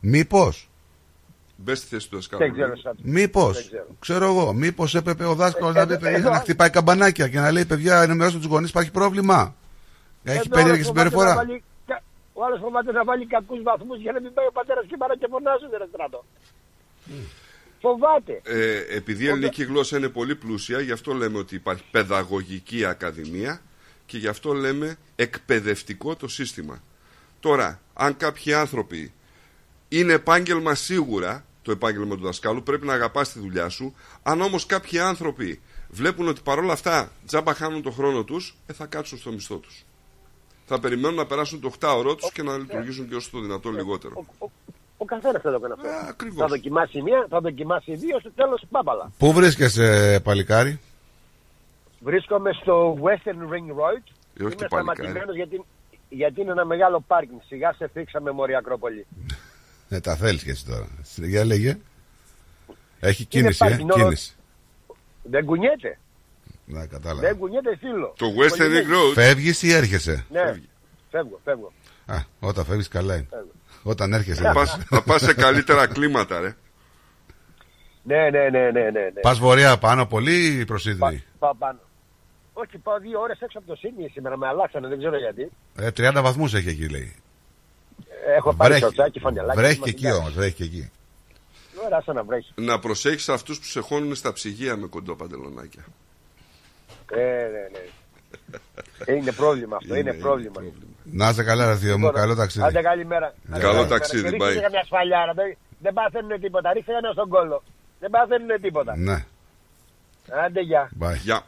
Μήπως; 0.00 0.69
Μπες 1.64 1.78
στη 1.78 1.86
θέση 1.86 2.08
του 2.08 2.16
δασκάλου. 2.16 2.42
Δεν 2.42 2.52
ξέρω 2.52 2.76
σαν- 2.76 2.96
Μήπως. 3.02 3.56
Δεν 3.56 3.66
ξέρω. 3.66 3.86
Ξέρω 4.00 4.24
εγώ. 4.26 4.52
Μήπως 4.52 4.94
έπρεπε 4.94 5.24
ο 5.24 5.34
δάσκαλος 5.34 5.70
Ε, 5.70 5.72
να, 5.72 5.80
εδώ- 5.80 5.94
πει, 5.96 6.00
παιδιά, 6.02 6.18
εδώ- 6.18 6.30
να 6.30 6.38
χτυπάει 6.38 6.70
καμπανάκια 6.70 7.28
και 7.28 7.38
να 7.40 7.50
λέει: 7.50 7.64
Παιδιά, 7.64 8.02
ενημερώστε 8.02 8.38
τους 8.38 8.46
γονείς, 8.46 8.70
υπάρχει 8.70 8.90
πρόβλημα. 8.90 9.54
Έχει 10.24 10.36
Εδώ 10.38 10.48
περίεργη 10.48 10.72
άλλος 10.72 10.86
φοβάται 10.86 11.04
να 11.04 11.10
συμπεριφορά. 11.10 11.34
βάλει 11.46 11.62
κα- 11.86 12.02
Ο 12.32 12.44
άλλος 12.44 12.60
φοβάται 12.60 12.92
να 12.92 13.04
βάλει 13.04 13.26
κακούς 13.26 13.62
βαθμούς 13.62 13.98
για 14.00 14.12
να 14.12 14.20
μην 14.20 14.32
πάει 14.34 14.46
ο 14.46 14.52
πατέρας 14.52 14.84
και 14.86 14.94
η 14.94 14.98
μάνα 14.98 15.16
και 15.16 15.26
φωνάζουν, 15.30 15.68
ρε 15.78 15.86
στράτο. 15.92 16.24
Φοβάται. 17.80 18.40
Ε, 18.44 18.96
επειδή 18.96 19.24
η 19.24 19.28
ελληνική 19.28 19.64
γλώσσα 19.64 19.96
είναι 19.96 20.08
πολύ 20.08 20.36
πλούσια, 20.36 20.80
γι' 20.80 20.92
αυτό 20.92 21.12
λέμε 21.12 21.38
ότι 21.38 21.54
υπάρχει 21.54 21.84
παιδαγωγική 21.90 22.84
ακαδημία 22.84 23.60
και 24.06 24.18
γι' 24.18 24.26
αυτό 24.28 24.52
λέμε 24.52 24.96
εκπαιδευτικό 25.16 26.16
το 26.16 26.28
σύστημα. 26.28 26.82
Τώρα, 27.40 27.80
αν 27.94 28.16
κάποιοι 28.16 28.52
άνθρωποι 28.54 29.12
είναι 29.88 30.12
επάγγελμα 30.12 30.74
σίγουρα 30.74 31.44
το 31.62 31.70
επάγγελμα 31.70 32.16
του 32.16 32.22
δασκάλου, 32.22 32.62
πρέπει 32.62 32.86
να 32.86 32.92
αγαπάς 32.92 33.32
τη 33.32 33.38
δουλειά 33.38 33.68
σου. 33.68 33.94
Αν 34.22 34.40
όμως 34.40 34.66
κάποιοι 34.66 34.98
άνθρωποι 34.98 35.60
βλέπουν 35.88 36.28
ότι 36.28 36.40
παρόλα 36.44 36.72
αυτά 36.72 37.12
τζάμπα 37.26 37.54
χάνουν 37.54 37.82
το 37.82 37.90
χρόνο 37.90 38.24
τους, 38.24 38.56
ε, 38.66 38.72
θα 38.72 38.86
κάτσουν 38.86 39.18
στο 39.18 39.32
μισθό 39.32 39.56
τους. 39.56 39.84
Θα 40.66 40.80
περιμένουν 40.80 41.16
να 41.16 41.26
περάσουν 41.26 41.60
το 41.60 41.70
8 41.80 42.16
τους 42.16 42.32
και 42.32 42.42
να 42.42 42.56
λειτουργήσουν 42.56 43.08
και 43.08 43.14
όσο 43.14 43.30
το 43.30 43.40
δυνατόν 43.40 43.74
λιγότερο. 43.74 44.24
Ο 44.96 45.04
καθένας 45.04 45.42
θα 45.42 45.52
το 45.52 45.58
κάνει 45.60 45.72
αυτό. 45.72 45.88
Ε, 45.88 46.08
ακριβώς. 46.08 46.38
Θα 46.38 46.46
δοκιμάσει 46.46 47.02
μία, 47.02 47.26
θα 47.30 47.40
δοκιμάσει 47.40 47.94
δύο, 47.94 48.20
στο 48.20 48.30
τέλος 48.32 48.62
μπάμπαλα. 48.70 49.12
Πού 49.18 49.32
βρίσκεσαι, 49.32 50.20
παλικάρι, 50.24 50.80
Βρίσκομαι 52.00 52.52
στο 52.52 52.98
Western 53.02 53.52
Ring 53.52 53.68
Road. 53.78 54.02
Ε, 54.34 54.44
όχι 54.44 54.52
Είμαι 54.52 54.54
το 54.54 54.66
παλικάρι. 54.68 54.98
σταματημένος 54.98 55.36
γιατί, 55.36 55.64
γιατί 56.08 56.40
είναι 56.40 56.50
ένα 56.50 56.64
μεγάλο 56.64 57.04
πάρκινγκ. 57.06 57.38
Σιγά 57.46 57.72
σε 57.72 57.88
φίξαμε 57.92 58.30
Μωρή 58.30 58.54
Ακρόπολη. 58.54 59.06
Ε, 59.92 60.00
τα 60.00 60.16
θέλεις 60.16 60.42
και 60.42 60.50
εσύ 60.50 60.64
τώρα. 60.66 60.88
Για 61.16 61.44
λέγε. 61.44 61.78
Έχει 63.00 63.22
Είναι 63.22 63.28
κίνηση, 63.30 63.64
ε, 63.64 63.68
πάρκινγκ, 63.68 63.90
όλο- 63.90 64.02
κίνηση. 64.04 64.34
Δεν 65.22 65.44
κουνιέται. 65.44 65.98
Να 66.64 66.86
κατάλαβα. 66.86 67.20
Δεν 67.20 67.36
κουνιέται 67.38 67.76
φίλο. 67.76 68.14
Το 68.16 68.26
Western 68.38 68.60
Ring 68.62 68.90
Road. 68.94 69.12
Φεύγεις 69.14 69.62
ή 69.62 69.72
έρχεσαι; 69.72 70.24
Ναι, 70.30 70.60
φεύγω, 71.10 71.40
φεύγω. 71.44 71.72
Α, 72.06 72.16
όταν 72.40 72.64
φεύγεις, 72.64 72.88
καλά 72.88 73.14
είναι. 73.14 73.26
Φεύγω. 73.30 73.50
Όταν 73.82 74.12
έρχεσαι. 74.12 74.42
Θα 74.42 74.52
πας, 74.52 74.78
θα 74.88 75.02
πας 75.02 75.20
σε 75.22 75.34
καλύτερα 75.34 75.86
κλίματα, 75.86 76.40
ρε. 76.40 76.56
Ναι, 78.02 78.30
ναι, 78.30 78.48
ναι, 78.48 78.70
ναι, 78.70 78.70
ναι. 78.70 78.90
ναι. 78.90 79.20
Πας 79.20 79.38
βορεία 79.38 79.78
πάνω 79.78 80.06
πολύ 80.06 80.46
ή 80.46 80.64
προς 80.64 80.82
Σίδνεϊ. 80.82 81.24
Πάω 81.38 81.54
πάνω. 81.54 81.78
Όχι, 82.52 82.78
πάω 82.78 82.98
δύο 82.98 83.20
ώρες 83.20 83.40
έξω 83.40 83.58
από 83.58 83.66
το 83.66 83.74
Σίδνεϊ 83.74 84.08
σήμερα. 84.08 84.36
Με 84.36 84.46
αλλάξανε, 84.46 84.88
δεν 84.88 84.98
ξέρω 84.98 85.18
γιατί. 85.18 85.50
Ε, 85.76 85.90
30 85.90 86.22
βαθμούς 86.22 86.54
έχει 86.54 86.68
εκεί, 86.68 86.88
λέει. 86.88 87.14
Έχω 88.36 88.54
πάρει 88.54 88.70
Βρέχει, 88.70 88.84
σορτσάκι, 88.84 89.18
φανελάκι. 89.20 89.58
βρέχει 89.58 89.78
μα 89.78 89.84
και 89.84 89.90
εκεί 89.90 90.00
την 90.04 90.12
όμως, 90.12 90.32
βρέχει 90.34 90.54
και 90.54 90.64
εκεί. 90.64 90.90
Ωραία, 91.84 92.00
σαν 92.00 92.14
να 92.14 92.22
βρέχει. 92.24 92.52
Να 92.54 92.78
προσέχεις 92.78 93.28
αυτούς 93.28 93.58
που 93.58 93.64
σε 93.64 93.80
χώνουν 93.80 94.14
στα 94.14 94.32
ψυγεία 94.32 94.76
με 94.76 94.86
κοντό 94.86 95.16
παντελονάκια. 95.16 95.84
Ε, 97.12 97.16
ναι, 97.16 97.68
ναι. 97.72 97.84
Ε, 99.04 99.14
είναι 99.14 99.32
πρόβλημα 99.32 99.76
αυτό, 99.76 99.94
είναι, 99.94 100.12
πρόβλημα. 100.12 100.62
Να 101.04 101.28
είσαι 101.28 101.42
καλά, 101.42 101.66
ρε 101.66 101.76
θείο 101.76 101.98
μου, 101.98 102.04
Λοιπόν, 102.04 102.20
καλό 102.20 102.34
ταξίδι. 102.34 102.64
Άντε 102.66 102.80
καλημέρα. 102.80 103.34
Καλό 103.58 103.78
Άντε, 103.80 103.88
ταξίδι, 103.88 104.22
καλημέρα. 104.22 104.44
bye. 104.50 104.52
Ρίξτε 104.52 104.62
καμιά 104.68 104.84
σφαλιάρα, 104.84 105.32
δεν, 105.32 105.56
δεν 105.78 105.92
παθαίνουν 105.92 106.40
τίποτα. 106.40 106.72
Ρίξτε 106.72 106.92
καμιά 106.92 107.12
στον 107.12 107.28
κόλλο. 107.28 107.62
Δεν 108.00 108.10
παθαίνουν 108.10 108.60
τίποτα. 108.60 108.96
Ναι. 108.96 109.24
Άντε, 110.44 110.60
γεια. 110.60 110.90
Γεια. 111.22 111.42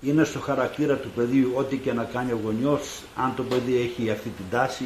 Είναι 0.00 0.24
στο 0.24 0.40
χαρακτήρα 0.40 0.96
του 0.96 1.10
παιδιού 1.10 1.52
ό,τι 1.54 1.76
και 1.76 1.92
να 1.92 2.04
κάνει 2.04 2.32
ο 2.32 2.40
γονιός, 2.44 3.02
αν 3.16 3.34
το 3.36 3.42
παιδί 3.42 3.80
έχει 3.80 4.10
αυτή 4.10 4.28
την 4.28 4.44
τάση, 4.50 4.84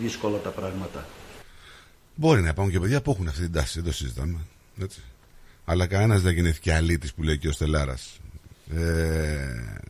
δύσκολα 0.00 0.38
τα 0.38 0.50
πράγματα. 0.50 1.06
Μπορεί 2.14 2.42
να 2.42 2.48
υπάρχουν 2.48 2.72
και 2.72 2.80
παιδιά 2.80 3.02
που 3.02 3.10
έχουν 3.10 3.28
αυτή 3.28 3.40
την 3.40 3.52
τάση, 3.52 3.72
δεν 3.74 3.84
το 3.84 3.92
συζητάμε. 3.92 4.38
Έτσι. 4.80 5.02
Αλλά 5.64 5.86
κανένας 5.86 6.22
δεν 6.22 6.34
γεννήθηκε 6.34 6.74
αλήτης 6.74 7.14
που 7.14 7.22
λέει 7.22 7.38
και 7.38 7.48
ο 7.48 7.52
Στελάρας. 7.52 8.20
Ε, 8.74 9.84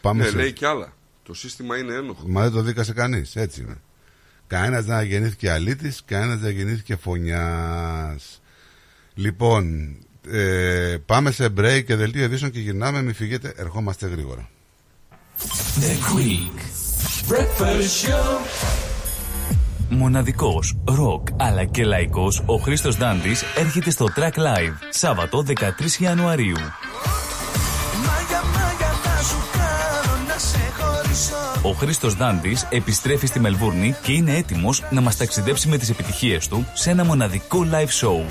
πάμε 0.00 0.22
ναι, 0.22 0.28
σε... 0.28 0.36
λέει 0.36 0.52
κι 0.52 0.64
άλλα. 0.64 0.92
Το 1.22 1.34
σύστημα 1.34 1.78
είναι 1.78 1.94
ένοχο. 1.94 2.22
Μα 2.26 2.42
δεν 2.42 2.52
το 2.52 2.62
δίκασε 2.62 2.92
κανείς, 2.92 3.36
έτσι 3.36 3.60
είναι. 3.60 3.76
Κανένας 4.46 4.84
δεν 4.84 5.04
γεννήθηκε 5.04 5.50
αλήτης, 5.50 6.02
κανένας 6.04 6.38
δεν 6.38 6.50
γεννήθηκε 6.50 6.96
φωνιάς. 6.96 8.40
Λοιπόν, 9.14 9.96
ε, 10.30 10.96
πάμε 11.06 11.30
σε 11.30 11.46
break 11.56 11.82
και 11.86 11.96
δελτίο 11.96 12.24
ειδήσεων 12.24 12.50
και 12.50 12.60
γυρνάμε. 12.60 13.02
Μην 13.02 13.14
φύγετε, 13.14 13.52
ερχόμαστε 13.56 14.06
γρήγορα. 14.06 14.48
The 15.80 16.16
Greek 16.16 16.58
Breakfast 17.28 17.88
Show. 18.02 18.97
Μοναδικός, 19.88 20.76
ροκ 20.84 21.28
αλλά 21.36 21.64
και 21.64 21.84
λαϊκός, 21.84 22.42
ο 22.46 22.56
Χρήστος 22.56 22.96
Δάντης 22.96 23.42
έρχεται 23.56 23.90
στο 23.90 24.06
Track 24.16 24.38
Live, 24.38 24.74
Σάββατο 24.90 25.42
13 25.42 25.98
Ιανουαρίου. 25.98 26.56
Μάγια, 28.06 28.42
μάγια 28.54 28.92
θα 29.02 29.22
σου 29.22 29.36
κάνω 29.52 30.26
να 30.28 30.38
σε 30.38 30.58
χωρίσω 30.78 31.68
Ο 31.68 31.72
Χρήστος 31.72 32.14
Δάντης 32.14 32.66
επιστρέφει 32.70 33.26
στη 33.26 33.40
Μελβούρνη 33.40 33.94
και 34.02 34.12
είναι 34.12 34.36
έτοιμος 34.36 34.82
να 34.90 35.00
μας 35.00 35.16
ταξιδέψει 35.16 35.68
με 35.68 35.78
τις 35.78 35.90
επιτυχίες 35.90 36.48
του 36.48 36.66
σε 36.74 36.90
ένα 36.90 37.04
μοναδικό 37.04 37.66
live 37.72 38.06
show. 38.06 38.24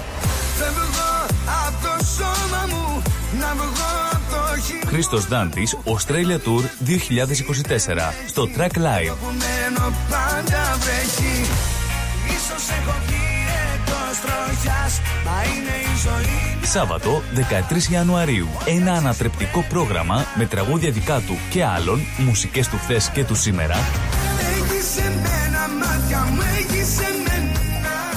Χρήστος 4.87 5.27
Δάντης, 5.27 5.77
Australia 5.85 6.37
Tour 6.47 6.63
2024, 6.79 8.13
στο 8.27 8.47
Track 8.57 8.61
Live. 8.61 9.15
που 9.21 9.25
μένω 9.25 9.93
πάντα 10.09 10.77
βρέχει. 10.79 11.45
Ίσως 12.25 12.69
έχω 12.79 12.95
βγει 13.05 13.27
εκτός 13.73 14.15
τροχιάς. 14.21 15.01
Μα 15.25 15.43
είναι 15.43 15.75
η 15.91 15.95
ζωή 16.03 16.55
μου. 16.59 16.65
Σάββατο 16.65 17.21
13 17.33 17.91
Ιανουαρίου. 17.91 18.47
Ένα 18.65 18.93
ανατρεπτικό 18.93 19.65
πρόγραμμα 19.69 20.25
με 20.35 20.45
τραγούδια 20.45 20.91
δικά 20.91 21.19
του 21.19 21.37
και 21.49 21.63
άλλων, 21.63 21.99
μουσικές 22.17 22.67
του 22.67 22.77
χθες 22.77 23.09
και 23.09 23.23
του 23.23 23.35
σήμερα, 23.35 23.75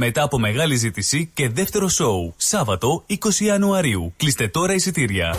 Μετά 0.00 0.22
από 0.22 0.38
μεγάλη 0.38 0.76
ζήτηση 0.76 1.30
και 1.34 1.48
δεύτερο 1.48 1.88
σοου. 1.88 2.34
Σάββατο 2.36 3.04
20 3.08 3.14
Ιανουαρίου. 3.38 4.12
Κλείστε 4.16 4.48
τώρα 4.48 4.74
εισιτήρια. 4.74 5.36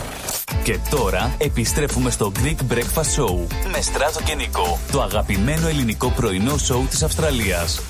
Και 0.62 0.78
τώρα 0.90 1.36
επιστρέφουμε 1.38 2.10
στο 2.10 2.32
Greek 2.36 2.72
Breakfast 2.72 3.16
Show 3.16 3.46
με 3.72 3.80
Στράτο 3.80 4.22
και 4.24 4.34
Νικό. 4.34 4.78
Το 4.92 5.02
αγαπημένο 5.02 5.68
ελληνικό 5.68 6.10
πρωινό 6.10 6.56
σοου 6.56 6.86
της 6.90 7.02
Αυστραλίας. 7.02 7.80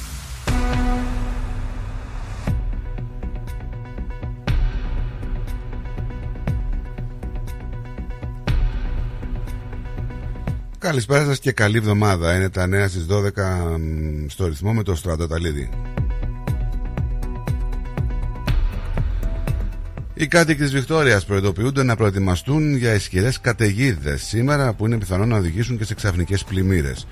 Καλησπέρα 10.79 11.25
σας 11.25 11.39
και 11.39 11.53
καλή 11.53 11.77
εβδομάδα. 11.77 12.37
Είναι 12.37 12.51
τα 12.51 12.67
νέα 12.67 12.89
στις 12.89 13.07
12 13.07 13.79
μ, 13.79 14.29
στο 14.29 14.47
ρυθμό 14.47 14.73
με 14.73 14.83
το 14.83 14.95
Στρατοταλίδη. 14.95 15.71
Οι 20.21 20.27
κάτοικοι 20.27 20.63
της 20.63 20.73
Βικτόριας 20.73 21.25
προειδοποιούνται 21.25 21.83
να 21.83 21.97
προετοιμαστούν 21.97 22.77
για 22.77 22.95
ισχυρές 22.95 23.41
καταιγίδες 23.41 24.23
σήμερα 24.23 24.73
που 24.73 24.87
είναι 24.87 24.99
πιθανό 24.99 25.27
να 25.27 25.37
οδηγήσουν 25.37 25.79
και 25.79 25.85
σε 25.85 25.95
ξαφνικές 25.95 26.45
πλημμύρες. 26.45 27.07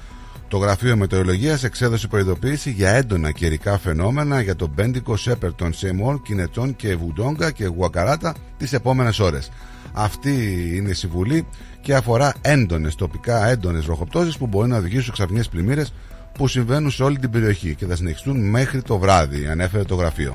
Το 0.49 0.57
Γραφείο 0.59 0.97
Μετεωρολογίας 0.97 1.65
εξέδωσε 1.65 2.07
προειδοποίηση 2.07 2.71
για 2.71 2.91
έντονα 2.91 3.31
καιρικά 3.31 3.79
φαινόμενα 3.79 4.41
για 4.41 4.57
τον 4.57 4.71
Μπέντικο 4.75 5.17
Σέπερτον, 5.17 5.73
Σέμορ, 5.73 6.23
Κινετών 6.23 6.77
και 6.77 6.97
Βουντόγκα 6.97 7.51
και 7.51 7.67
Γουακαράτα 7.67 8.35
τις 8.59 8.73
επόμενες 8.73 9.19
ώρες. 9.19 9.51
Αυτή 9.93 10.33
είναι 10.75 10.91
η 10.91 10.95
συμβουλή 10.95 11.47
και 11.81 11.95
αφορά 11.95 12.35
έντονες 12.41 12.95
τοπικά 12.95 13.47
έντονες 13.47 13.85
βροχοπτώσεις 13.85 14.37
που 14.37 14.47
μπορεί 14.47 14.69
να 14.69 14.77
οδηγήσουν 14.77 15.05
σε 15.05 15.13
ξαφνικές 15.13 15.49
πλημμύρες 15.49 15.93
που 16.33 16.49
συμβαίνουν 16.49 16.91
σε 16.91 17.03
όλη 17.03 17.19
την 17.19 17.31
περιοχή 17.31 17.75
και 17.75 17.87
θα 17.87 17.97
συνεχιστούν 17.97 18.49
μέχρι 18.49 18.83
το 18.83 18.99
βράδυ, 18.99 19.47
ανέφερε 19.47 19.85
το 19.85 19.95
γραφείο. 19.95 20.35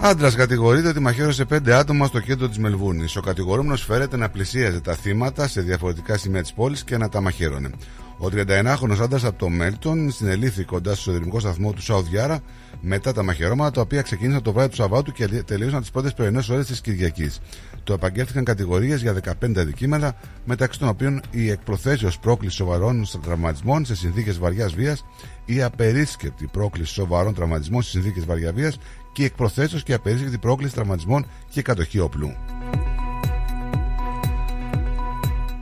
Άντρας 0.00 0.34
κατηγορείται 0.34 0.88
ότι 0.88 1.00
μαχαίρωσε 1.00 1.44
πέντε 1.44 1.74
άτομα 1.74 2.06
στο 2.06 2.20
κέντρο 2.20 2.48
της 2.48 2.58
Μελβούρνη. 2.58 3.04
Ο 3.16 3.20
κατηγορούμενος 3.20 3.84
φέρεται 3.84 4.16
να 4.16 4.28
πλησίαζε 4.28 4.80
τα 4.80 4.94
θύματα 4.94 5.48
σε 5.48 5.60
διαφορετικά 5.60 6.16
σημεία 6.16 6.42
της 6.42 6.52
πόλης 6.52 6.84
και 6.84 6.96
να 6.96 7.08
τα 7.08 7.20
μαχαίρωνε. 7.20 7.70
Ο 8.18 8.26
39χρονο 8.32 8.96
άντρας 9.02 9.24
από 9.24 9.38
το 9.38 9.48
Μέλτον 9.48 10.10
συνελήφθη 10.10 10.64
κοντά 10.64 10.94
στο 10.94 11.12
ειρηνικό 11.12 11.40
σταθμό 11.40 11.72
του 11.72 11.82
Σαουδιάρα 11.82 12.40
μετά 12.80 13.12
τα 13.12 13.22
μαχαιρώματα 13.22 13.70
τα 13.70 13.80
οποία 13.80 14.02
ξεκίνησαν 14.02 14.42
το 14.42 14.52
βράδυ 14.52 14.68
του 14.68 14.74
Σαββάτου 14.74 15.12
και 15.12 15.26
τελείωσαν 15.26 15.80
τις 15.80 15.90
πρώτες 15.90 16.14
πρωινές 16.14 16.48
ώρες 16.48 16.66
της 16.66 16.80
Κυριακής. 16.80 17.40
Το 17.84 17.92
επαγγέλθηκαν 17.92 18.44
κατηγορίες 18.44 19.02
για 19.02 19.12
15 19.12 19.58
αδικήματα, 19.58 20.16
μεταξύ 20.44 20.78
των 20.78 20.88
οποίων 20.88 21.20
η 21.30 21.50
εκπροθέσεως 21.50 22.18
πρόκληση 22.18 22.56
σοβαρών 22.56 23.06
τραυματισμών 23.22 23.84
σε 23.84 23.96
συνθήκες 23.96 24.38
βαριάς 24.38 24.74
βίας, 24.74 25.04
η 25.44 25.62
απερίσκεπτη 25.62 26.46
πρόκληση 26.46 26.92
σοβαρών 26.92 27.34
τραυματισμών 27.34 27.82
σε 27.82 27.90
συνθήκες 27.90 28.24
βαριά 28.24 28.52
βίας 28.52 28.78
και 29.16 29.22
η 29.22 29.24
εκπροθέσεω 29.24 29.80
και 29.80 29.94
απερίσκεπτη 29.94 30.38
πρόκληση 30.38 30.74
τραυματισμών 30.74 31.26
και 31.48 31.62
κατοχή 31.62 31.98
όπλου. 31.98 32.36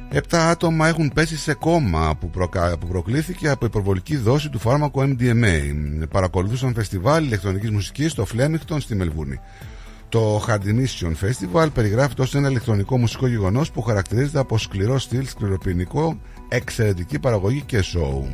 Επτά 0.08 0.50
άτομα 0.50 0.88
έχουν 0.88 1.12
πέσει 1.14 1.36
σε 1.36 1.54
κόμμα 1.54 2.16
που, 2.20 2.30
προκα... 2.30 2.78
που 2.78 2.86
προκλήθηκε 2.86 3.48
από 3.48 3.66
υπερβολική 3.66 4.16
δόση 4.16 4.48
του 4.48 4.58
φάρμακου 4.58 5.00
MDMA. 5.00 5.60
Παρακολουθούσαν 6.10 6.74
φεστιβάλ 6.74 7.24
ηλεκτρονικής 7.24 7.70
μουσικής 7.70 8.12
στο 8.12 8.24
Φλέμιχτον 8.24 8.80
στη 8.80 8.94
Μελβούρνη. 8.94 9.40
Το 10.08 10.44
Hard 10.48 10.62
Mission 10.62 11.12
Festival 11.24 11.68
περιγράφεται 11.74 12.22
ως 12.22 12.34
ένα 12.34 12.48
ηλεκτρονικό 12.48 12.98
μουσικό 12.98 13.26
γεγονός 13.26 13.70
που 13.70 13.82
χαρακτηρίζεται 13.82 14.38
από 14.38 14.58
σκληρό 14.58 14.98
στυλ, 14.98 15.26
σκληροπυρηνικό, 15.26 16.20
εξαιρετική 16.48 17.18
παραγωγή 17.18 17.62
και 17.66 17.82
σοου. 17.82 18.28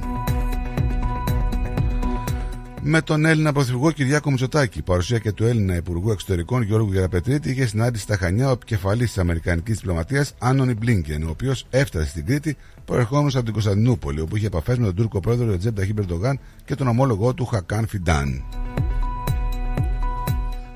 Με 2.82 3.02
τον 3.02 3.24
Έλληνα 3.24 3.52
Πρωθυπουργό 3.52 3.90
Κυριάκο 3.90 4.30
Μητσοτάκη, 4.30 4.82
παρουσία 4.82 5.18
και 5.18 5.32
του 5.32 5.44
Έλληνα 5.44 5.76
Υπουργού 5.76 6.10
Εξωτερικών 6.10 6.62
Γιώργου 6.62 6.92
Γεραπετρίτη, 6.92 7.50
είχε 7.50 7.66
συνάντηση 7.66 8.02
στα 8.02 8.16
Χανιά 8.16 8.48
ο 8.48 8.52
επικεφαλής 8.52 9.06
της 9.06 9.18
Αμερικανικής 9.18 9.76
Διπλωματίας 9.76 10.34
Άννονι 10.38 10.74
Μπλίνκεν, 10.74 11.22
ο 11.22 11.30
οποίος 11.30 11.66
έφτασε 11.70 12.08
στην 12.08 12.26
Κρήτη 12.26 12.56
προερχόμενος 12.84 13.34
από 13.34 13.44
την 13.44 13.52
Κωνσταντινούπολη, 13.52 14.20
όπου 14.20 14.36
είχε 14.36 14.46
επαφές 14.46 14.78
με 14.78 14.84
τον 14.84 14.94
Τούρκο 14.94 15.20
πρόεδρο 15.20 15.50
Ρετζέπ 15.50 15.76
Ταχή 15.76 15.92
Μπερντογάν 15.92 16.38
και 16.64 16.74
τον 16.74 16.88
ομόλογό 16.88 17.34
του 17.34 17.44
Χακάν 17.44 17.86
Φιντάν. 17.86 18.44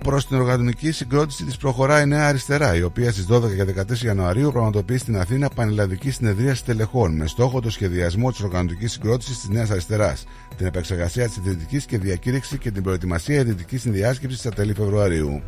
Προς 0.04 0.26
την 0.26 0.36
οργανωτική 0.36 0.92
συγκρότηση 0.92 1.44
της 1.44 1.56
προχωράει 1.56 2.02
η 2.02 2.06
Νέα 2.06 2.28
Αριστερά, 2.28 2.76
η 2.76 2.82
οποία 2.82 3.12
στις 3.12 3.26
12 3.30 3.54
και 3.54 3.64
14 3.64 4.04
Ιανουαρίου 4.04 4.52
πραγματοποιεί 4.52 4.98
στην 4.98 5.16
Αθήνα 5.16 5.48
πανελλαδική 5.48 6.10
συνεδρία 6.10 6.56
τελεχών 6.64 7.16
με 7.16 7.26
στόχο 7.26 7.60
το 7.60 7.70
σχεδιασμό 7.70 8.30
της 8.30 8.40
οργανωτικής 8.40 8.92
συγκρότησης 8.92 9.40
της 9.40 9.48
Νέας 9.48 9.70
Αριστεράς, 9.70 10.24
την 10.56 10.66
επεξεργασία 10.66 11.26
της 11.26 11.36
ιδρυτική 11.36 11.84
και 11.84 11.98
διακήρυξη 11.98 12.58
και 12.58 12.70
την 12.70 12.82
προετοιμασία 12.82 13.40
ιδρυτική 13.40 13.76
συνδιάσκεψης 13.76 14.38
στα 14.38 14.50
τέλη 14.50 14.74
Φεβρουαρίου. 14.74 15.42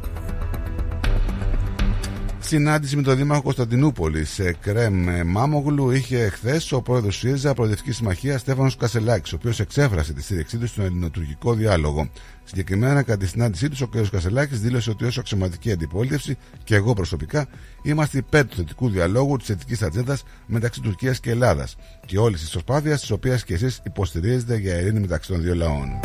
Συνάντηση 2.47 2.97
με 2.97 3.03
τον 3.03 3.17
Δήμαρχο 3.17 3.43
Κωνσταντινούπολης. 3.43 4.31
Σε 4.31 4.53
Κρέμ 4.61 5.09
ε, 5.09 5.25
Μάμογλου 5.25 5.91
είχε 5.91 6.29
χθες 6.29 6.73
ο 6.73 6.83
πρόεδρος 6.83 7.17
ΣΥΡΙΖΑ 7.17 7.55
Προοδευτικής 7.55 7.97
Συμμαχίας 7.97 8.41
Στέφανος 8.41 8.77
Κασελάκης, 8.77 9.33
ο 9.33 9.37
οποίος 9.37 9.61
εξέφρασε 9.61 10.13
τη 10.13 10.23
στήριξή 10.23 10.59
του 10.59 10.67
στον 10.67 10.85
ελληνοτουρκικό 10.85 11.55
διάλογο. 11.55 12.11
Συγκεκριμένα, 12.45 13.03
κατά 13.03 13.19
τη 13.19 13.27
συνάντησή 13.27 13.69
τους, 13.69 13.81
ο 13.81 13.89
κ. 13.89 13.97
Κασελάκης 14.11 14.61
δήλωσε 14.61 14.91
ότι 14.91 15.05
ως 15.05 15.19
αξιωματική 15.19 15.73
αντιπολίτευση 15.73 16.37
και 16.65 16.75
εγώ 16.75 16.93
προσωπικά 16.93 17.47
είμαστε 17.83 18.19
υπέρ 18.19 18.47
του 18.47 18.57
θετικού 18.57 18.89
διαλόγου 18.91 19.37
της 19.37 19.47
θετικής 19.47 19.83
ατζέντας 19.83 20.25
μεταξύ 20.47 20.81
Τουρκίας 20.81 21.21
και 21.21 21.31
Ελλάδας 21.31 21.77
και 22.07 22.19
όλης 22.19 22.41
της 22.41 22.51
προσπάθειας 22.51 23.01
της 23.01 23.11
οποίας 23.11 23.45
και 23.45 23.55
εσείς 23.55 23.81
υποστηρίζετε 23.85 24.57
για 24.57 24.81
ειρήνη 24.81 25.01
μεταξύ 25.01 25.33
των 25.33 25.43
δύο 25.43 25.55
λαών. 25.55 26.01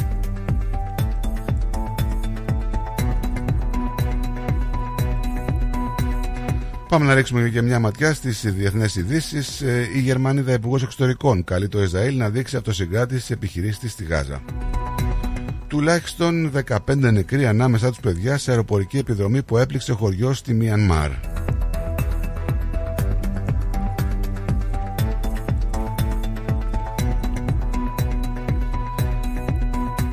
Πάμε 6.91 7.05
να 7.05 7.13
ρίξουμε 7.13 7.49
και 7.49 7.61
μια 7.61 7.79
ματιά 7.79 8.13
στις 8.13 8.53
διεθνές 8.53 8.95
ειδήσεις. 8.95 9.61
Ε, 9.61 9.89
η 9.95 9.99
Γερμανίδα 9.99 10.53
Υπουργός 10.53 10.83
Εξωτερικών 10.83 11.43
καλεί 11.43 11.67
το 11.67 11.81
Ισραήλ 11.81 12.17
να 12.17 12.29
δείξει 12.29 12.55
αυτοσυγκράτηση 12.55 13.21
στι 13.21 13.33
επιχειρήσει 13.33 13.79
τη 13.79 13.89
στη 13.89 14.03
Γάζα. 14.03 14.41
Τουλάχιστον 15.67 16.51
15 16.67 16.95
νεκροί 16.95 17.45
ανάμεσά 17.45 17.89
τους 17.89 17.99
παιδιά 17.99 18.37
σε 18.37 18.51
αεροπορική 18.51 18.97
επιδρομή 18.97 19.43
που 19.43 19.57
έπληξε 19.57 19.93
χωριός 19.93 20.37
στη 20.37 20.53
Μιανμάρ. 20.53 21.09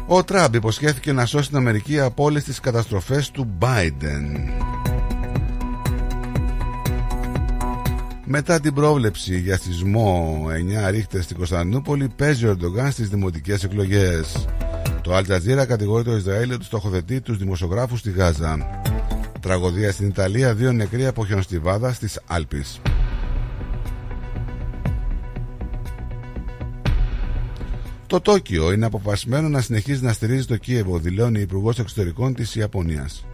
Ο 0.06 0.24
Τραμπ 0.24 0.54
υποσχέθηκε 0.54 1.12
να 1.12 1.26
σώσει 1.26 1.48
την 1.48 1.56
Αμερική 1.56 2.00
από 2.00 2.24
όλες 2.24 2.44
τις 2.44 2.60
καταστροφές 2.60 3.30
του 3.30 3.56
Biden. 3.60 4.50
Μετά 8.30 8.60
την 8.60 8.74
πρόβλεψη 8.74 9.38
για 9.38 9.58
σεισμό 9.58 10.44
9 10.86 10.90
ρίχτερ 10.90 11.22
στην 11.22 11.36
Κωνσταντινούπολη, 11.36 12.08
παίζει 12.16 12.46
ο 12.46 12.50
Ερντογάν 12.50 12.90
στις 12.90 13.08
δημοτικές 13.08 13.64
εκλογές. 13.64 14.46
Το 15.02 15.14
Αλτζαζίρα 15.14 15.66
κατηγορεί 15.66 16.04
το 16.04 16.16
Ισραήλ 16.16 16.52
ότι 16.52 16.64
στοχοθετεί 16.64 17.20
τους 17.20 17.38
δημοσιογράφους 17.38 17.98
στη 17.98 18.10
Γάζα. 18.10 18.80
Τραγωδία 19.40 19.92
στην 19.92 20.08
Ιταλία, 20.08 20.54
δύο 20.54 20.72
νεκροί 20.72 21.06
από 21.06 21.26
χιονοστιβάδα 21.26 21.92
στις 21.92 22.20
Άλπεις. 22.26 22.80
Το 28.06 28.20
Τόκιο 28.20 28.72
είναι 28.72 28.86
αποφασισμένο 28.86 29.48
να 29.48 29.60
συνεχίζει 29.60 30.04
να 30.04 30.12
στηρίζει 30.12 30.46
το 30.46 30.56
Κίεβο, 30.56 30.98
δηλώνει 30.98 31.38
η 31.38 31.42
Υπουργός 31.42 31.78
Εξωτερικών 31.78 32.34
της 32.34 32.54
Ιαπωνίας. 32.54 33.27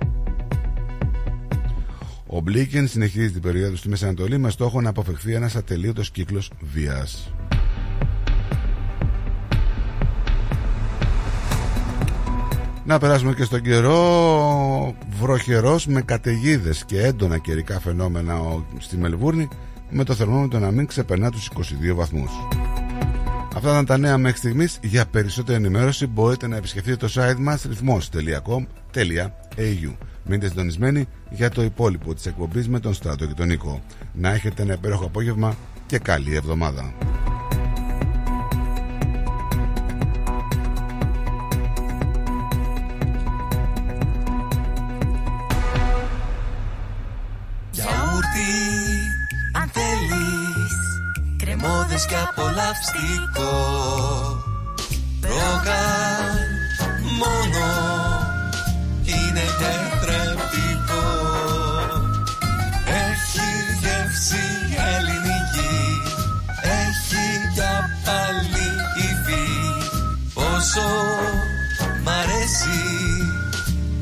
Ο 2.27 2.41
Μπλίκεν 2.41 2.89
συνεχίζει 2.89 3.31
την 3.31 3.43
περίοδο 3.43 3.77
στη 3.77 3.89
Μέση 3.89 4.05
Ανατολή 4.05 4.39
με 4.39 4.51
στόχο 4.51 4.81
να 4.81 4.89
αποφευχθεί 4.89 5.35
ένας 5.35 5.57
ατελείωτος 5.57 6.11
κύκλος 6.11 6.51
βίας. 6.61 7.33
Να 12.85 12.99
περάσουμε 12.99 13.35
και 13.35 13.45
στον 13.45 13.61
καιρό 13.61 14.95
βροχερός 15.21 15.87
με 15.87 16.03
καταιγίδες 16.03 16.85
και 16.85 17.03
έντονα 17.03 17.39
καιρικά 17.39 17.81
φαινόμενα 17.81 18.41
στη 18.79 18.97
Μελβούρνη 18.97 19.49
με 19.91 20.05
το 20.05 20.15
θερμόμετρο 20.15 20.59
να 20.59 20.71
μην 20.71 20.87
ξεπερνά 20.87 21.31
τους 21.31 21.51
22 21.91 21.95
βαθμούς. 21.95 22.31
Αυτά 23.57 23.71
ήταν 23.71 23.85
τα 23.85 23.99
νέα 23.99 24.19
μέχρι 24.19 24.39
στιγμής. 24.39 24.79
Για 24.83 25.07
περισσότερη 25.07 25.57
ενημέρωση 25.57 26.07
μπορείτε 26.07 26.47
να 26.47 26.57
επισκεφτείτε 26.57 26.97
το 26.97 27.09
site 27.15 27.39
μας 27.39 27.63
ρυθμός.com.au 27.63 29.93
Μείνετε 30.25 30.49
συντονισμένοι 30.49 31.09
για 31.35 31.51
το 31.51 31.63
υπόλοιπο 31.63 32.15
της 32.15 32.27
εκπομπής 32.27 32.69
με 32.69 32.81
τον 32.81 32.95
Στράτο 32.95 33.27
και 33.27 33.35
τον 33.35 33.47
Νίκο. 33.47 33.83
Να 34.13 34.31
έχετε 34.31 34.63
ένα 34.63 34.73
υπέροχο 34.73 35.05
απόγευμα 35.05 35.57
και 35.87 35.99
καλή 35.99 36.35
εβδομάδα. 36.35 36.93
Γιαούρτι, 47.71 48.53
αν 49.53 49.69
θέλεις 49.73 50.73
Κρεμόδες 51.37 52.07
και 52.07 52.15
απολαυστικό 52.29 53.53
Ρόγαν 55.23 56.55
μόνο 57.19 57.67
είναι 59.05 59.41
τετρεπτικό 59.59 60.04
Πόσο 70.65 70.89
μ' 72.05 72.09
αρέσει 72.09 72.81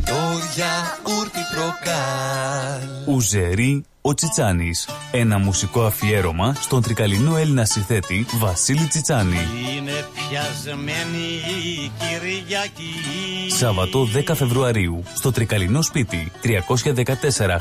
το 0.05 0.21
γιαούρτι 0.55 1.41
προκάλ 1.55 3.15
Ουζερί 3.15 3.85
ο 4.01 4.15
Τσιτσάνης. 4.15 4.89
Ένα 5.13 5.39
μουσικό 5.39 5.83
αφιέρωμα 5.83 6.55
στον 6.61 6.83
τρικαλινό 6.83 7.37
Έλληνα 7.37 7.65
συνθέτη 7.65 8.27
Βασίλη 8.39 8.87
Τσιτσάνη. 8.87 9.37
Είναι 9.77 10.07
πιασμένη 10.15 11.27
η 11.65 11.91
Κυριακή 11.99 13.51
Σάββατο 13.51 14.09
10 14.27 14.35
Φεβρουαρίου 14.35 15.03
στο 15.15 15.33
τρικαλινό 15.33 15.83
σπίτι 15.83 16.33
314 16.43 16.75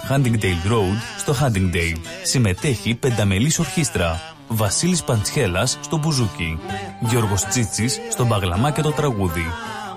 Huntingdale 0.09 0.71
Road 0.71 0.97
στο 1.17 1.35
Huntingdale. 1.41 1.99
Συμμετέχει 2.23 2.95
πενταμελής 2.95 3.59
ορχήστρα. 3.59 4.19
Βασίλης 4.53 5.03
Παντσχέλας 5.03 5.77
στο 5.81 5.97
μπουζούκι. 5.97 6.59
Γιώργος 6.99 7.45
Τσίτσης 7.45 7.99
στο 8.09 8.25
μπαγλαμά 8.25 8.71
και 8.71 8.81
το 8.81 8.91
τραγούδι. 8.91 9.45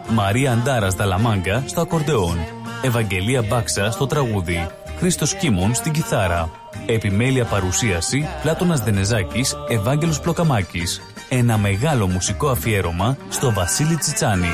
Μαρία 0.08 0.52
Αντάρας 0.52 0.94
Δαλαμάγκα 0.94 1.62
στο 1.66 1.80
ακορντεόν. 1.80 2.38
Ευαγγελία 2.82 3.42
Μπάξα 3.42 3.90
στο 3.90 4.06
τραγούδι. 4.06 4.66
Χρήστος 4.98 5.34
Κίμων 5.34 5.74
στην 5.74 5.92
κιθάρα. 5.92 6.50
Επιμέλεια 6.86 7.44
παρουσίαση 7.44 8.28
Πλάτωνας 8.42 8.80
Δενεζάκης, 8.80 9.56
Ευάγγελος 9.68 10.20
Πλοκαμάκης. 10.20 11.00
Ένα 11.28 11.58
μεγάλο 11.58 12.06
μουσικό 12.06 12.48
αφιέρωμα 12.48 13.16
στο 13.28 13.52
Βασίλη 13.52 13.96
Τσιτσάνη. 13.96 14.52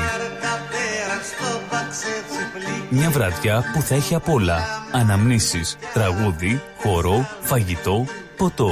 Μια 2.89 3.09
βραδιά 3.09 3.63
που 3.73 3.81
θα 3.81 3.95
έχει 3.95 4.15
απ' 4.15 4.29
όλα. 4.29 4.59
Αναμνήσεις, 4.91 5.77
τραγούδι, 5.93 6.61
χορό, 6.77 7.27
φαγητό, 7.41 8.05
ποτό. 8.41 8.71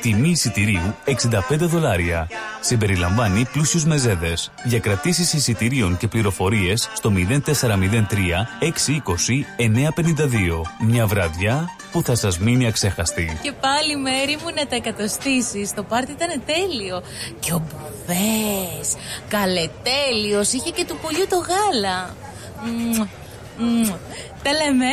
Τιμή 0.00 0.28
εισιτηρίου 0.28 0.94
65 1.04 1.10
δολάρια. 1.58 2.28
Συμπεριλαμβάνει 2.60 3.44
πλούσιους 3.52 3.84
μεζέδες. 3.84 4.52
Για 4.64 4.78
κρατήσεις 4.78 5.32
εισιτηρίων 5.32 5.96
και 5.96 6.08
πληροφορίες 6.08 6.88
στο 6.94 7.10
0403 7.10 8.46
620 8.60 9.46
952. 9.56 10.62
Μια 10.86 11.06
βραδιά 11.06 11.68
που 11.92 12.02
θα 12.02 12.14
σας 12.14 12.38
μείνει 12.38 12.66
αξέχαστη. 12.66 13.38
Και 13.42 13.52
πάλι 13.52 13.96
μέρη 13.96 14.36
μου 14.42 14.50
να 14.54 14.66
τα 14.66 14.76
εκατοστήσεις. 14.76 15.74
Το 15.74 15.82
πάρτι 15.82 16.12
ήταν 16.12 16.42
τέλειο. 16.46 17.02
Και 17.40 17.52
ο 17.52 17.62
Μπουβές, 17.66 18.94
καλετέλειος, 19.28 20.52
είχε 20.52 20.70
και 20.70 20.84
του 20.84 20.98
πολιού 21.02 21.26
το 21.28 21.36
γάλα. 21.36 22.14
Μμμ, 22.64 23.06
μμμ. 23.58 23.90
Τα 24.42 24.50
λέμε. 24.52 24.92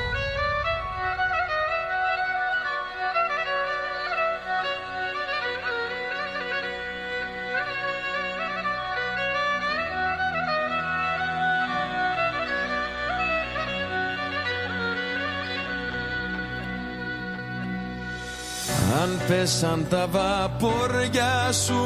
πέσαν 19.31 19.85
τα 19.89 20.07
βαπόρια 20.11 21.51
σου 21.51 21.83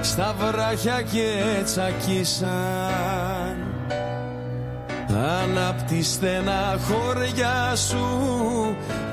στα 0.00 0.34
βράχια 0.38 1.02
και 1.12 1.62
τσακίσαν. 1.64 2.50
Αν 5.08 5.58
απ' 5.68 5.82
τη 5.88 6.02
στενά 6.02 6.78
χωριά 6.88 7.76
σου 7.76 8.06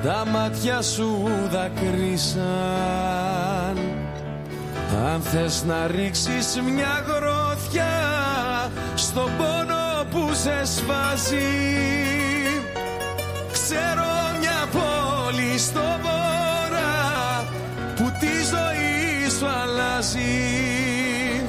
τα 0.03 0.25
μάτια 0.31 0.81
σου 0.81 1.29
δακρύσαν. 1.51 2.39
Αν 5.13 5.21
θες 5.21 5.63
να 5.67 5.87
ρίξεις 5.87 6.61
μια 6.75 7.03
γροθιά 7.07 7.97
στον 8.95 9.29
πόνο 9.37 10.05
που 10.11 10.33
σε 10.33 10.65
σβάζει 10.65 11.37
Ξέρω 13.51 14.11
μια 14.39 14.67
πόλη 14.71 15.57
στο 15.57 15.81
βορρά 16.01 16.28
σου 20.01 20.07
αλλάζει 20.17 21.43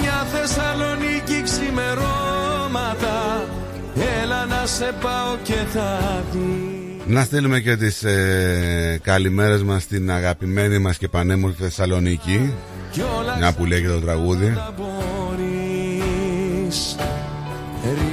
Μια 0.00 0.26
Θεσσαλονίκη 0.32 1.42
ξημερώματα. 1.42 3.44
Έλα 4.22 4.46
να 4.46 4.66
σε 4.66 4.94
πάω 5.00 5.36
και 5.42 5.54
θα 5.72 6.22
δεις. 6.32 7.02
Να 7.06 7.24
στείλουμε 7.24 7.60
και 7.60 7.76
τις 7.76 8.02
ε, 8.02 9.00
καλημέρες 9.02 9.62
μας 9.62 9.82
στην 9.82 10.10
αγαπημένη 10.10 10.78
μας 10.78 10.98
και 10.98 11.08
πανέμορφη 11.08 11.62
Θεσσαλονίκη. 11.62 12.54
Μια 13.38 13.52
που 13.52 13.64
λέει 13.64 13.80
και 13.80 13.88
το 13.88 14.00
τραγούδι. 14.00 14.58
μπορείς. 14.76 15.96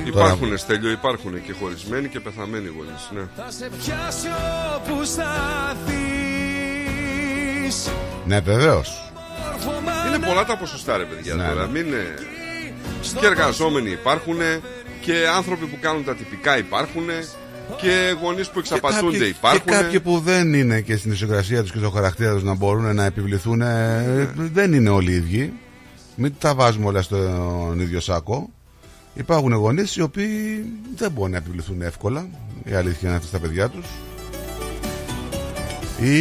Υπάρχουν 0.06 0.58
στέλιο, 0.58 0.92
υπάρχουν 0.92 1.44
και 1.44 1.54
χωρισμένοι 1.60 2.08
και 2.08 2.20
πεθαμένοι 2.20 2.68
γονείς. 2.78 3.10
Ναι. 3.12 3.22
Θα 3.36 3.52
σε 3.52 3.70
πιάσει 3.78 4.28
όπου 4.76 5.04
σταθείς 5.04 6.13
Ναι 8.26 8.40
βεβαίως. 8.40 9.12
Είναι 10.08 10.26
πολλά 10.26 10.46
τα 10.46 10.58
ποσοστά 10.58 10.98
ρε 10.98 11.04
παιδιά 11.06 11.34
Ναι, 11.34 11.44
τώρα. 11.48 11.66
ναι. 11.68 11.72
Μην, 11.82 11.94
ε, 11.94 12.16
και 13.20 13.26
εργαζόμενοι 13.26 13.90
υπάρχουν 13.90 14.38
και 15.02 15.14
άνθρωποι 15.36 15.66
που 15.66 15.78
κάνουν 15.82 16.04
τα 16.06 16.16
τυπικά 16.16 16.58
υπάρχουν 16.58 17.04
και 17.82 18.16
γονείς 18.22 18.50
που 18.50 18.60
εξαπατούνται 18.60 19.18
κάποιοι, 19.18 19.34
υπάρχουν. 19.38 19.62
Και 19.66 19.72
κάποιοι 19.72 20.00
που 20.00 20.20
δεν 20.20 20.54
είναι 20.54 20.82
και 20.82 20.96
στην 20.98 21.12
ισοκρασία 21.12 21.62
τους 21.62 21.72
και 21.72 21.78
στο 21.78 21.90
χαρακτήρα 21.90 22.34
τους 22.34 22.44
να 22.44 22.54
μπορούν 22.56 22.96
να 22.96 23.06
επιβληθούν 23.06 23.62
ε, 23.62 24.30
Δεν 24.36 24.74
είναι 24.74 24.90
όλοι 24.90 25.12
οι 25.12 25.16
ίδιοι. 25.16 25.54
Μην 26.16 26.34
τα 26.40 26.56
βάζουμε 26.56 26.86
όλα 26.86 27.02
στον 27.02 27.80
ίδιο 27.80 28.00
σάκο. 28.00 28.50
Υπάρχουν 29.14 29.54
γονείς 29.54 29.96
οι 29.96 30.02
οποίοι 30.02 30.66
δεν 30.96 31.12
μπορούν 31.12 31.32
να 31.32 31.38
επιβληθούν 31.38 31.82
εύκολα 31.82 32.28
Η 32.64 32.74
αλήθεια 32.74 33.08
είναι 33.08 33.16
αυτή 33.18 33.28
στα 33.28 33.40
παιδιά 33.40 33.70
τους. 33.70 33.86
Η, 36.02 36.16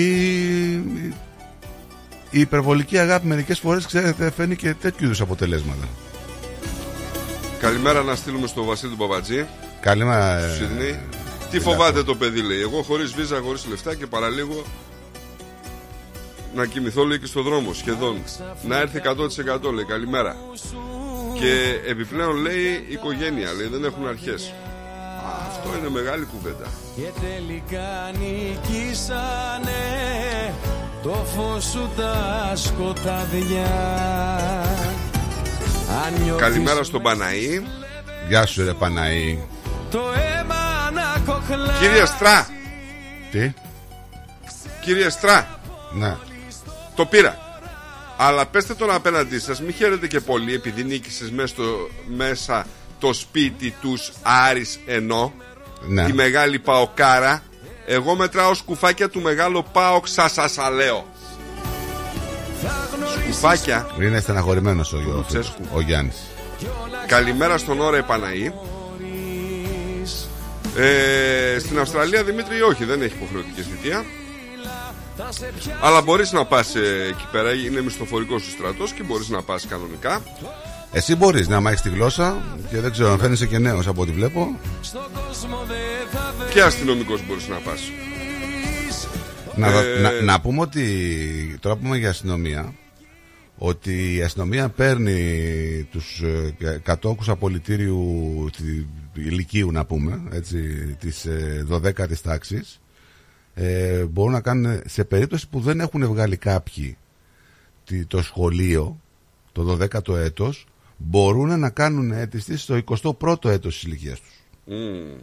η 2.32 2.40
υπερβολική 2.40 2.98
αγάπη 2.98 3.26
μερικές 3.26 3.58
φορές 3.58 3.86
ξέρετε 3.86 4.30
φαίνει 4.30 4.56
και 4.56 4.74
τέτοιου 4.74 5.04
είδους 5.04 5.20
αποτελέσματα 5.20 5.88
Καλημέρα 7.62 8.02
να 8.02 8.14
στείλουμε 8.14 8.46
στο 8.46 8.64
Βασίλη 8.64 8.90
του 8.90 8.96
Παπατζή. 8.96 9.46
Καλημέρα 9.80 10.38
στο 10.38 10.48
ε, 10.48 10.54
Σιδνή. 10.56 11.00
Τι 11.50 11.60
φοβάται 11.60 12.02
το 12.02 12.14
παιδί, 12.14 12.42
λέει. 12.42 12.60
Εγώ 12.60 12.82
χωρίς 12.82 13.12
βίζα, 13.12 13.40
χωρίς 13.44 13.66
λεφτά 13.66 13.94
και 13.94 14.06
παραλίγο 14.06 14.64
να 16.54 16.66
κοιμηθώ, 16.66 17.04
λέει 17.04 17.18
και 17.18 17.26
στο 17.26 17.42
δρόμο 17.42 17.72
σχεδόν. 17.72 18.22
Να 18.62 18.78
έρθει 18.78 19.00
100% 19.04 19.72
λέει. 19.74 19.84
Καλημέρα. 19.84 20.36
Και 21.38 21.80
επιπλέον 21.90 22.36
λέει 22.36 22.86
οικογένεια, 22.88 23.52
λέει 23.52 23.66
δεν 23.66 23.84
έχουν 23.84 24.06
αρχές. 24.06 24.54
Αυτό 25.48 25.78
είναι 25.78 25.88
μεγάλη 25.88 26.24
κουβέντα. 26.24 26.66
Και 26.96 27.10
τελικά 27.20 28.10
νικήσανε 28.18 29.80
το 31.02 31.26
φως 31.36 31.64
σου 31.64 31.90
τα 31.96 32.52
σκοτάδια 32.54 33.66
Αν 36.04 36.22
νιώθεις 36.22 36.42
Καλημέρα 36.42 36.82
στον 36.82 37.02
Παναή. 37.02 37.62
Γεια 38.28 38.46
σου 38.46 38.64
ρε 38.64 38.72
Παναή 38.74 39.38
το 39.90 39.98
αίμα 39.98 40.90
να 40.92 41.32
κοχλά 41.32 41.74
Κύριε 41.80 42.04
Στρά, 42.04 42.48
Τι; 43.30 43.52
Κύριε 44.84 45.08
Στρά, 45.08 45.60
Ναι 45.92 46.16
το 46.94 47.06
πήρα. 47.06 47.38
Αλλά 48.16 48.46
πέστε 48.46 48.74
τον 48.74 48.90
απέναντί 48.90 49.38
σας, 49.38 49.60
μη 49.60 49.72
χαίρετε 49.72 50.06
και 50.06 50.20
πολύ 50.20 50.54
επειδή 50.54 50.84
νίκησες 50.84 51.30
μέσα, 51.30 51.46
στο, 51.46 51.62
μέσα 52.06 52.66
το 52.98 53.12
σπίτι 53.12 53.74
τους 53.80 54.12
Άρης 54.22 54.80
ενώ 54.86 55.32
Ναι. 55.86 56.04
τη 56.04 56.12
μεγάλη 56.12 56.58
παοκάρα. 56.58 57.42
Εγώ 57.92 58.14
μετράω 58.14 58.54
σκουφάκια 58.54 59.08
του 59.08 59.20
μεγάλου 59.20 59.64
πάοκ 59.72 60.06
σα 60.06 60.70
λέω. 60.70 61.06
Σκουφάκια. 63.22 63.86
Είναι 64.00 64.20
στεναχωρημένος 64.20 64.92
ο, 64.92 64.96
ο, 64.96 65.00
Λουτσέσκου. 65.00 65.62
ο 65.74 65.80
Γιάννης 65.80 66.16
Καλημέρα 67.06 67.58
στον 67.58 67.80
ώρα 67.80 67.96
Επαναή. 67.96 68.52
Ε, 70.76 71.58
στην 71.58 71.78
Αυστραλία 71.78 72.24
Δημήτρη 72.24 72.62
όχι, 72.62 72.84
δεν 72.84 73.02
έχει 73.02 73.14
υποχρεωτική 73.14 73.62
θητεία. 73.62 74.04
Αλλά 75.80 76.02
μπορείς 76.02 76.32
να 76.32 76.44
πας 76.44 76.74
ε, 76.74 77.06
εκεί 77.08 77.26
πέρα, 77.32 77.52
είναι 77.52 77.80
μισθοφορικός 77.80 78.46
ο 78.46 78.50
στρατός 78.50 78.92
και 78.92 79.02
μπορείς 79.02 79.28
να 79.28 79.42
πας 79.42 79.66
κανονικά. 79.66 80.22
Εσύ 80.92 81.16
μπορείς 81.16 81.48
να 81.48 81.60
μάθεις 81.60 81.80
τη 81.80 81.88
γλώσσα 81.88 82.42
Και 82.70 82.80
δεν 82.80 82.90
ξέρω 82.90 83.10
αν 83.12 83.18
φαίνεσαι 83.18 83.46
και 83.46 83.58
νέος 83.58 83.86
από 83.86 84.02
ό,τι 84.02 84.12
βλέπω 84.12 84.58
Και 86.52 86.62
αστυνομικός 86.62 87.26
μπορείς 87.26 87.48
να 87.48 87.56
πας; 87.56 87.80
να, 89.56 89.66
Ε, 89.68 90.00
να, 90.00 90.10
να 90.22 90.40
πούμε 90.40 90.60
ότι 90.60 91.58
Τώρα 91.60 91.76
πούμε 91.76 91.96
για 91.98 92.08
αστυνομία 92.08 92.74
Ότι 93.58 94.14
η 94.16 94.22
αστυνομία 94.22 94.68
παίρνει 94.68 95.88
Τους 95.90 96.22
ε, 96.60 96.80
κατόχους 96.82 97.28
απολυτήριου 97.28 98.48
τη- 98.56 98.86
Ηλικίου 99.22 99.72
να 99.72 99.84
πούμε 99.84 100.22
έτσι, 100.32 100.58
Της 101.00 101.24
ε, 101.24 101.66
12ης 101.70 102.20
τάξης 102.22 102.80
ε, 103.54 104.04
Μπορούν 104.04 104.32
να 104.32 104.40
κάνουν 104.40 104.80
Σε 104.86 105.04
περίπτωση 105.04 105.48
που 105.48 105.60
δεν 105.60 105.80
έχουν 105.80 106.06
βγάλει 106.06 106.36
κάποιοι 106.36 106.96
τη- 107.84 108.04
Το 108.06 108.22
σχολείο 108.22 109.00
Το 109.52 109.78
12ο 109.80 110.16
έτος 110.16 110.66
Μπορούν 111.04 111.58
να 111.58 111.70
κάνουν 111.70 112.12
αίτηση 112.12 112.56
στο 112.56 112.80
21ο 112.84 113.44
έτος 113.44 113.74
της 113.74 113.82
ηλικίας 113.82 114.20
τους 114.20 114.42
Μμμ. 114.64 115.18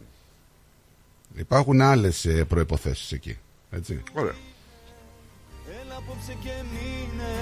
Υπάρχουν 1.36 1.80
άλλες 1.80 2.24
ε, 2.24 2.44
προϋποθέσεις 2.44 3.12
εκεί 3.12 3.38
έτσι. 3.70 4.02
Ωραία. 4.12 4.34
Έλα 5.82 5.96
απόψε 5.96 6.36
και 6.42 6.50
μείνε 6.72 7.34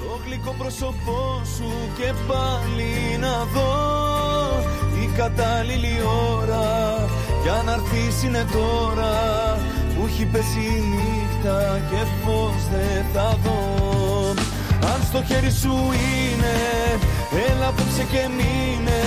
το 0.00 0.20
γλυκό 0.24 0.54
πρόσωπό 0.58 1.42
σου 1.56 1.70
και 1.96 2.12
πάλι 2.28 3.18
να 3.20 3.44
δω 3.44 3.74
η 5.02 5.16
κατάλληλη 5.16 5.96
ώρα 6.32 7.06
για 7.42 7.62
να 7.64 7.72
έρθεις 7.72 8.22
είναι 8.22 8.44
τώρα 8.52 9.14
που 9.94 10.06
έχει 10.06 10.24
πέσει 10.26 10.60
η 10.60 10.82
νύχτα 10.90 11.80
και 11.90 12.04
φως 12.24 12.68
δεν 12.70 13.04
θα 13.12 13.38
δω 13.44 13.87
αν 14.82 15.00
στο 15.08 15.22
χέρι 15.28 15.50
σου 15.50 15.72
είναι 15.72 16.54
έλα 17.46 17.66
απόψε 17.66 18.04
και 18.12 18.28
μείνε. 18.36 19.02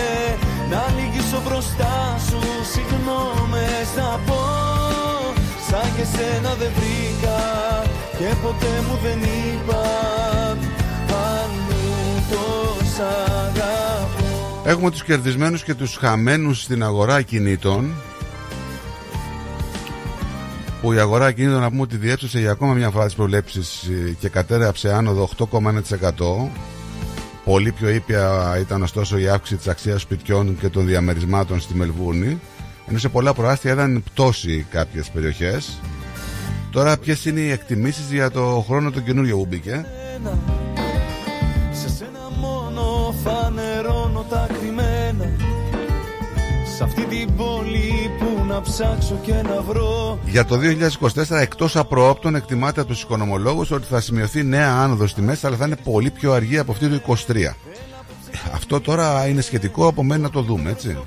Να 0.72 0.86
λυγίσω 0.96 1.42
μπροστά 1.46 2.18
σου 2.28 2.40
συγγνώμες 2.72 3.88
να 3.96 4.20
πω. 4.26 4.44
Σαν 5.70 5.96
και 5.96 6.06
σένα 6.16 6.54
δεν 6.60 6.72
βρήκα 6.78 7.40
και 8.18 8.36
ποτέ 8.44 8.74
μου 8.88 9.00
δεν 9.04 9.20
είπα. 9.20 9.84
Αν 11.30 11.50
μου 11.68 12.24
τόσα 12.30 13.10
αγαπώ. 13.46 14.62
Έχουμε 14.66 14.92
τους 14.92 15.04
κερδισμένους 15.04 15.64
και 15.64 15.74
τους 15.74 15.98
χαμένους 15.98 16.62
στην 16.62 16.84
αγορά 16.84 17.22
κινήτων 17.22 17.94
που 20.82 20.94
η 20.94 21.00
αγορά 21.00 21.26
ακινήτων 21.26 21.60
να 21.60 21.70
πούμε 21.70 21.82
ότι 21.82 21.98
διέψευσε 21.98 22.40
για 22.40 22.52
ακόμα 22.52 22.74
μια 22.74 22.90
φορά 22.90 23.06
τις 23.06 23.16
προβλέψεις 23.16 23.84
ε, 23.84 24.16
και 24.20 24.30
κατέρεψε 24.30 24.94
άνοδο 24.94 25.30
8,1%. 25.38 26.50
Πολύ 27.46 27.72
πιο 27.72 27.90
ήπια 27.90 28.58
ήταν 28.60 28.82
ωστόσο 28.82 29.18
η 29.18 29.28
αύξηση 29.28 29.58
της 29.58 29.68
αξίας 29.68 30.02
σπιτιών 30.02 30.58
και 30.60 30.70
των 30.70 30.86
διαμερισμάτων 30.86 31.60
στη 31.60 31.76
Μελβούρνη 31.76 32.40
ενώ 32.92 33.00
σε 33.00 33.10
πολλά 33.10 33.34
προάστια 33.34 33.72
είδαν 33.72 34.04
πτώση 34.04 34.66
κάποιες 34.70 35.10
περιοχές. 35.10 35.80
Τώρα 36.72 36.98
ποιες 36.98 37.26
είναι 37.26 37.40
οι 37.40 37.52
εκτιμήσεις 37.52 38.12
για 38.12 38.32
το 38.32 38.64
χρόνο 38.68 38.92
το 38.92 39.00
καινούριο 39.00 39.38
που 39.38 39.46
μπήκε; 39.46 39.86
Σε 41.72 41.90
σένα 41.90 42.30
μόνο 42.40 43.14
φανερώνω 43.24 44.26
τα 44.30 44.48
κρυμμένα 44.48 44.61
Σ' 46.82 46.84
αυτή 46.84 47.06
την 47.06 47.36
πόλη 47.36 48.12
που 48.20 48.46
να 48.48 48.62
ψάξω 48.62 49.20
και 49.22 49.34
να 49.34 49.62
βρω 49.62 50.20
Για 50.26 50.46
το 50.46 50.60
2024 51.16 51.38
εκτός 51.40 51.76
απροόπτων 51.76 52.36
εκτιμάται 52.36 52.82
από 52.82 52.90
τους 52.90 53.02
οικονομολόγους 53.02 53.72
ότι 53.72 53.86
θα 53.86 54.02
σημειωθεί 54.02 54.44
νέα 54.44 54.74
άνοδος 54.74 55.10
στη 55.10 55.22
μέση 55.22 55.48
αλλά 55.48 55.56
θα 55.56 55.66
είναι 55.66 55.76
πολύ 55.76 56.10
πιο 56.10 56.34
αργή 56.34 56.58
από 56.58 56.72
αυτή 56.72 56.88
του 56.88 57.02
23. 57.28 57.54
Αυτό 58.54 58.80
τώρα 58.80 59.28
είναι 59.28 59.42
σχετικό, 59.42 59.88
απομένει 59.88 60.22
να 60.22 60.30
το 60.30 60.42
δούμε, 60.42 60.70
έτσι. 60.70 60.98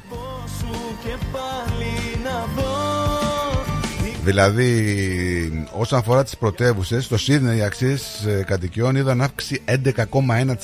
Δηλαδή, 4.25 5.69
όσον 5.79 5.99
αφορά 5.99 6.25
τις 6.25 6.37
πρωτεύουσες, 6.37 7.05
στο 7.05 7.19
Σίδνεϊ 7.19 7.59
οι 7.59 7.63
αξίες 7.63 8.25
ε, 8.25 8.45
κατοικιών 8.47 8.97
είδαν 8.97 9.23
αύξηση 9.23 9.63
11,1% 9.67 10.55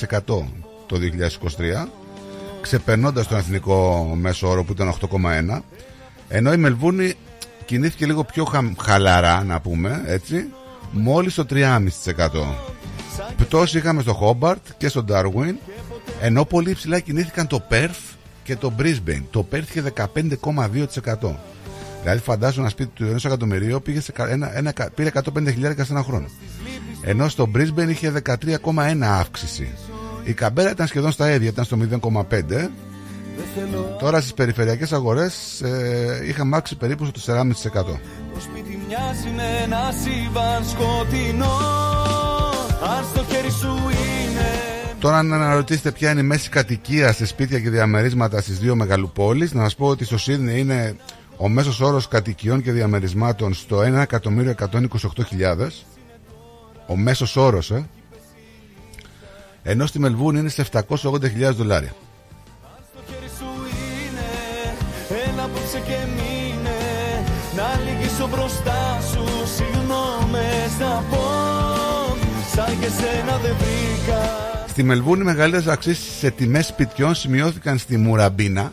το 0.87 0.97
2023, 0.97 1.89
ξεπερνώντας 2.61 3.27
τον 3.29 3.39
εθνικό 3.39 4.05
μέσο 4.21 4.49
όρο 4.49 4.65
που 4.65 4.73
ήταν 4.73 4.89
8,1%, 4.89 5.61
ενώ 6.29 6.53
η 6.53 6.57
Μελβούρνη 6.57 7.15
κινήθηκε 7.65 8.07
λίγο 8.07 8.25
πιο 8.25 8.45
χα- 8.45 8.83
χαλαρά, 8.83 9.45
να 9.45 9.61
πούμε, 9.61 10.03
έτσι, 10.07 10.45
μόλις 10.91 11.35
το 11.35 11.45
3,5%. 11.51 12.55
Πτώση 13.37 13.79
είχαμε 13.79 14.03
στο 14.03 14.13
Χόμπαρτ 14.13 14.67
και 14.79 14.89
στο 14.89 15.05
Darwin, 15.09 15.55
ενώ 16.21 16.45
πολύ 16.45 16.75
ψηλά 16.75 17.01
κινήθηκαν 17.01 17.47
το 17.47 17.63
Perth 17.71 18.15
και 18.45 18.57
το 18.57 18.73
Brisbane. 18.79 19.23
Το 19.31 19.47
Perth 19.53 19.63
είχε 19.69 19.83
15,2%. 19.83 21.37
Δηλαδή, 22.03 22.21
φαντάζομαι 22.23 22.61
ένα 22.61 22.69
σπίτι 22.71 22.91
του 22.95 23.05
1 23.17 23.25
εκατομμυρίου 23.25 23.83
πήγε 23.83 24.01
σε 24.01 24.13
κα- 24.13 24.29
ένα, 24.31 24.57
ένα, 24.57 24.73
κα- 24.73 24.91
πήρε 24.95 25.11
150 25.15 25.51
χιλιάρικα 25.51 25.85
σε 25.85 25.93
ένα 25.93 26.03
χρόνο. 26.03 26.27
Ενώ 27.03 27.29
στο 27.29 27.51
Brisbane 27.55 27.89
είχε 27.89 28.11
13,1 28.11 29.03
αύξηση. 29.03 29.75
Η 30.25 30.33
Καμπέρα 30.33 30.71
ήταν 30.71 30.87
σχεδόν 30.87 31.13
στα 31.13 31.31
ίδια, 31.31 31.49
ήταν 31.49 31.65
στο 31.65 31.79
0,5. 32.01 32.69
Τώρα 33.99 34.21
στις 34.21 34.35
περιφερειακές 34.35 34.93
αγορές 34.93 35.61
ε, 35.61 36.23
είχαμε 36.27 36.57
αύξηση 36.57 36.79
περίπου 36.79 37.05
στο 37.05 37.35
4,5%. 37.35 37.43
Το 38.35 38.41
σπίτι 38.41 38.81
μοιάζει 38.87 39.29
με 39.37 39.63
ένα 39.65 39.93
σύμπαν 40.03 40.65
σκοτεινό 40.65 41.59
Αν 42.97 43.05
στο 43.13 43.25
χέρι 43.25 43.51
σου 43.51 43.67
είναι 43.67 44.71
Τώρα, 45.01 45.19
αν 45.19 45.33
αναρωτήσετε 45.33 45.91
ποια 45.91 46.11
είναι 46.11 46.21
η 46.21 46.23
μέση 46.23 46.49
κατοικία 46.49 47.13
σε 47.13 47.27
σπίτια 47.27 47.61
και 47.61 47.71
διαμερίσματα 47.71 48.41
στις 48.41 48.59
δύο 48.59 48.77
μεγαλοπόλεις, 48.77 49.53
να 49.53 49.63
σας 49.63 49.75
πω 49.75 49.87
ότι 49.87 50.05
στο 50.05 50.19
Σίδνεϊ 50.19 50.61
είναι 50.61 50.97
ο 51.37 51.49
μέσος 51.49 51.81
όρος 51.81 52.09
κατοικιών 52.09 52.63
και 52.63 52.73
διαμερισμάτων 52.73 53.55
στο 53.55 53.81
1.128.000. 53.81 55.85
Ο 56.87 56.97
μέσος 56.97 57.37
όρος, 57.37 57.71
ε. 57.71 57.89
Ενώ 59.63 59.87
στη 59.87 59.99
Μελβούρνη 59.99 60.39
είναι 60.39 60.49
σε 60.49 60.67
780.000 60.73 61.53
δολάρια. 61.53 61.95
Έλα 65.31 65.45
απόψε 65.45 65.79
και 65.79 65.97
μείνε 66.15 66.79
Να 67.57 67.81
λυγίσω 67.85 68.29
μπροστά 68.29 69.01
σου 69.11 69.25
Συγγνώμες 69.57 70.79
να 70.79 71.05
πω 71.11 71.25
Σαν 72.55 72.81
και 72.81 72.89
σένα 72.89 73.37
δεν 73.39 73.57
βρήκα 73.59 74.49
Στη 74.71 74.83
Μελβούρνη 74.83 75.23
οι 75.23 75.27
μεγαλύτερες 75.27 75.67
αξίες 75.67 75.99
σε 75.99 76.31
τιμές 76.31 76.67
σπιτιών 76.67 77.15
σημειώθηκαν 77.15 77.79
στη 77.79 77.97
Μουραμπίνα, 77.97 78.73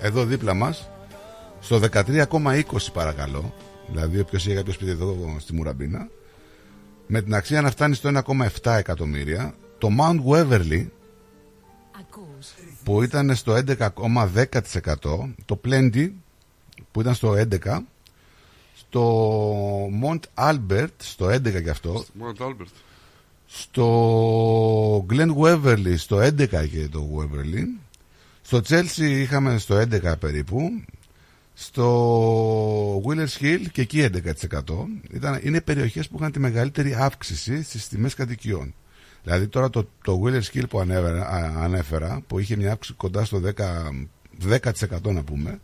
εδώ 0.00 0.24
δίπλα 0.24 0.54
μας, 0.54 0.90
στο 1.60 1.80
13,20 1.92 2.62
παρακαλώ. 2.92 3.54
Δηλαδή 3.90 4.20
όποιος 4.20 4.46
είχε 4.46 4.54
κάποιο 4.54 4.72
σπίτι 4.72 4.90
εδώ 4.90 5.36
στη 5.38 5.54
Μουραμπίνα, 5.54 6.08
με 7.06 7.22
την 7.22 7.34
αξία 7.34 7.60
να 7.60 7.70
φτάνει 7.70 7.94
στο 7.94 8.10
1,7 8.62 8.72
εκατομμύρια. 8.78 9.54
Το 9.80 9.88
Mount 9.98 10.20
Waverly, 10.30 10.86
που 12.84 13.02
ήταν 13.02 13.34
στο 13.34 13.58
11,10%, 13.66 14.44
το 15.44 15.60
Plenty, 15.64 16.10
που 16.90 17.00
ήταν 17.00 17.14
στο 17.14 17.34
11%, 17.36 17.78
στο 18.74 19.88
Mount 20.02 20.20
Albert, 20.34 20.88
στο 20.96 21.26
11% 21.26 21.62
και 21.62 21.70
αυτό, 21.70 22.04
Mount 22.20 22.42
Albert. 22.46 22.72
στο 23.46 25.06
Glen 25.10 25.36
Waverly 25.36 25.94
στο 25.96 26.16
11 26.18 26.48
και 26.48 26.88
το 26.90 27.08
Waverly 27.18 27.64
στο 28.42 28.60
Chelsea 28.68 29.00
είχαμε 29.00 29.58
στο 29.58 29.80
11 29.80 30.18
περίπου 30.20 30.70
στο 31.54 33.02
Willers 33.06 33.40
Hill 33.40 33.62
και 33.72 33.80
εκεί 33.80 34.08
11% 34.12 34.60
Ήταν, 35.12 35.40
είναι 35.42 35.60
περιοχές 35.60 36.08
που 36.08 36.16
είχαν 36.18 36.32
τη 36.32 36.38
μεγαλύτερη 36.38 36.94
αύξηση 36.94 37.62
στις 37.62 37.88
τιμές 37.88 38.14
κατοικιών 38.14 38.74
δηλαδή 39.22 39.48
τώρα 39.48 39.70
το, 39.70 39.88
το 40.04 40.22
Willers 40.24 40.54
Hill 40.54 40.68
που 40.68 40.80
ανέφερα, 40.80 41.26
α, 41.26 41.64
ανέφερα 41.64 42.20
που 42.26 42.38
είχε 42.38 42.56
μια 42.56 42.72
αύξηση 42.72 42.96
κοντά 42.96 43.24
στο 43.24 43.40
10%, 43.56 44.50
10% 44.50 45.12
να 45.12 45.22
πούμε 45.22 45.60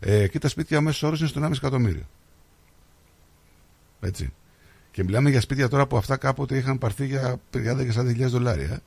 ε, 0.00 0.22
εκεί 0.22 0.38
τα 0.38 0.48
σπίτια 0.48 0.78
ο 0.78 0.80
μέσος 0.80 1.02
όρος 1.02 1.20
είναι 1.20 1.28
στο 1.28 1.40
1,5 1.44 1.52
εκατομμύριο 1.52 2.02
έτσι 4.00 4.32
και 4.90 5.04
μιλάμε 5.04 5.30
για 5.30 5.40
σπίτια 5.40 5.68
τώρα 5.68 5.86
που 5.86 5.96
αυτά 5.96 6.16
κάποτε 6.16 6.56
είχαν 6.56 6.78
πάρθει 6.78 7.06
για 7.06 7.32
30 7.32 7.38
και 7.50 7.70
40 7.70 7.74
χιλιάδες 7.84 8.30
δολάρια. 8.30 8.72
ε. 8.72 8.78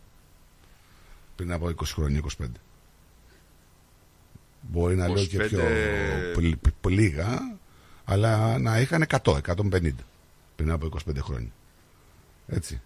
Πριν 1.36 1.52
από 1.52 1.68
20 1.68 1.74
χρόνια, 1.86 2.22
25. 2.42 2.46
Μπορεί 4.62 4.96
να 4.96 5.08
λέω 5.08 5.26
και 5.26 5.38
25. 5.38 5.48
πιο 5.48 5.62
πλ- 6.34 6.56
πλ- 6.82 6.94
λίγα, 6.94 7.58
αλλά 8.06 8.58
να 8.58 8.80
είχαν 8.80 9.06
100, 9.24 9.38
150 9.46 9.92
πριν 10.56 10.72
από 10.72 10.86
25 10.86 11.18
χρόνια. 11.22 11.52
Έτσι. 12.48 12.82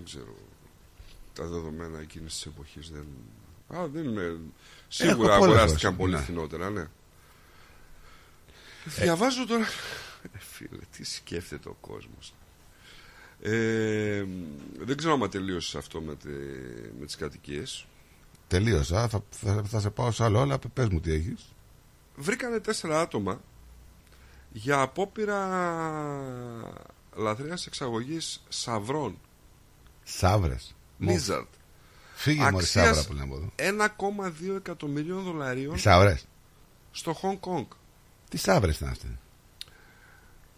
Δεν 0.00 0.08
ξέρω. 0.08 0.34
Τα 1.32 1.46
δεδομένα 1.46 2.00
εκείνης 2.00 2.32
της 2.32 2.46
εποχής 2.46 2.90
δεν... 2.90 3.06
Α, 3.78 3.86
δεν 3.86 4.04
είναι... 4.04 4.36
Σίγουρα 4.88 5.34
Έχω 5.34 5.38
πολλές 5.38 5.56
αγοράστηκαν 5.56 5.80
φορές, 5.80 5.96
πολύ 5.96 6.12
ναι. 6.12 6.18
φθηνότερα, 6.18 6.70
ναι. 6.70 6.88
Διαβάζω 8.84 9.46
τώρα... 9.46 9.64
Ε, 10.22 10.38
Φίλε, 10.38 10.80
τι 10.96 11.04
σκέφτεται 11.04 11.68
ο 11.68 11.76
κόσμος. 11.80 12.34
Ε, 13.40 14.24
δεν 14.78 14.96
ξέρω 14.96 15.12
αν 15.14 15.30
τελείωσε 15.30 15.78
αυτό 15.78 16.00
με, 16.00 16.14
τε, 16.14 16.28
με 17.00 17.06
τις 17.06 17.16
κατοικίες. 17.16 17.86
Τελείωσα. 18.48 19.08
Θα, 19.08 19.22
θα, 19.30 19.62
θα 19.66 19.80
σε 19.80 19.90
πάω 19.90 20.10
σε 20.10 20.24
άλλο, 20.24 20.40
αλλά 20.40 20.58
πες 20.58 20.88
μου 20.88 21.00
τι 21.00 21.12
έχεις. 21.12 21.52
Βρήκανε 22.16 22.60
τέσσερα 22.60 23.00
άτομα 23.00 23.40
για 24.52 24.80
απόπειρα 24.80 25.48
λαθρέας 27.16 27.66
εξαγωγής 27.66 28.42
σαυρών. 28.48 29.18
Σαύρες. 30.18 30.74
Lizard. 31.06 31.46
Φύγε 32.14 32.40
μόλι 32.42 32.56
Αξίας 32.56 32.86
σαύρα 32.86 33.04
που 33.06 33.12
λέμε 33.12 33.34
εδώ. 33.34 33.52
1,2 33.56 34.56
εκατομμυρίων 34.56 35.22
δολαρίων 35.22 35.74
Οι 35.74 35.78
σαύρες. 35.78 36.26
στο 36.90 37.16
Hong 37.22 37.38
Kong. 37.50 37.66
Τι 38.28 38.36
σαύρες 38.38 38.76
ήταν 38.76 38.88
αυτές. 38.88 39.10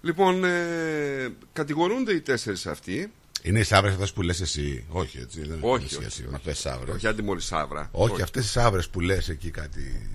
Λοιπόν, 0.02 0.44
ε, 0.44 1.32
κατηγορούνται 1.52 2.12
οι 2.12 2.20
τέσσερις 2.20 2.66
αυτοί. 2.66 3.12
Είναι 3.42 3.58
οι 3.58 3.62
σαύρες 3.62 3.92
αυτές 3.92 4.12
που 4.12 4.22
λες 4.22 4.40
εσύ; 4.40 4.84
Όχι, 4.88 5.18
έτσι. 5.18 5.40
Δεν 5.40 5.58
έχουν 5.58 5.70
Όχι, 5.70 5.88
σχέση 5.88 6.06
όχι, 6.06 6.20
με 6.22 6.26
όχι. 6.26 6.36
αυτές 6.36 6.52
τις 6.52 6.62
σαύρες. 6.62 6.94
Όχι, 6.94 7.06
άντι 7.06 7.22
μόλις 7.22 7.44
σαύρα. 7.44 7.88
Όχι, 7.92 8.12
Όχι. 8.12 8.22
αυτές 8.22 8.44
οι 8.44 8.48
σαύρες 8.48 8.88
που 8.88 9.00
λες 9.00 9.28
εκεί 9.28 9.50
κάτι. 9.50 10.10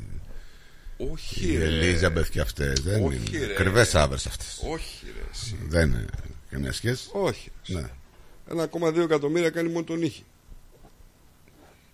Όχι, 1.11 1.47
Η 1.51 1.57
ρε. 1.57 1.65
Ελίζαμπεθ 1.65 2.29
και 2.29 2.39
αυτές. 2.39 2.79
Δεν 2.81 3.03
Όχι, 3.05 3.21
είναι. 3.35 3.45
ρε. 3.45 3.53
Κρυβές 3.53 3.89
σαύρες 3.89 4.25
αυτές. 4.27 4.61
Όχι, 4.71 5.05
ρε. 5.15 5.23
εσύ. 5.31 5.57
Δεν 5.67 5.87
είναι 5.89 6.05
καμία 6.49 6.71
σχέση. 6.73 7.09
Όχι. 7.11 7.51
Ναι. 7.67 7.89
1,2 8.49 8.95
εκατομμύρια 9.03 9.49
κάνει 9.49 9.69
μόνο 9.69 9.83
τον 9.83 10.01
ήχη. 10.01 10.23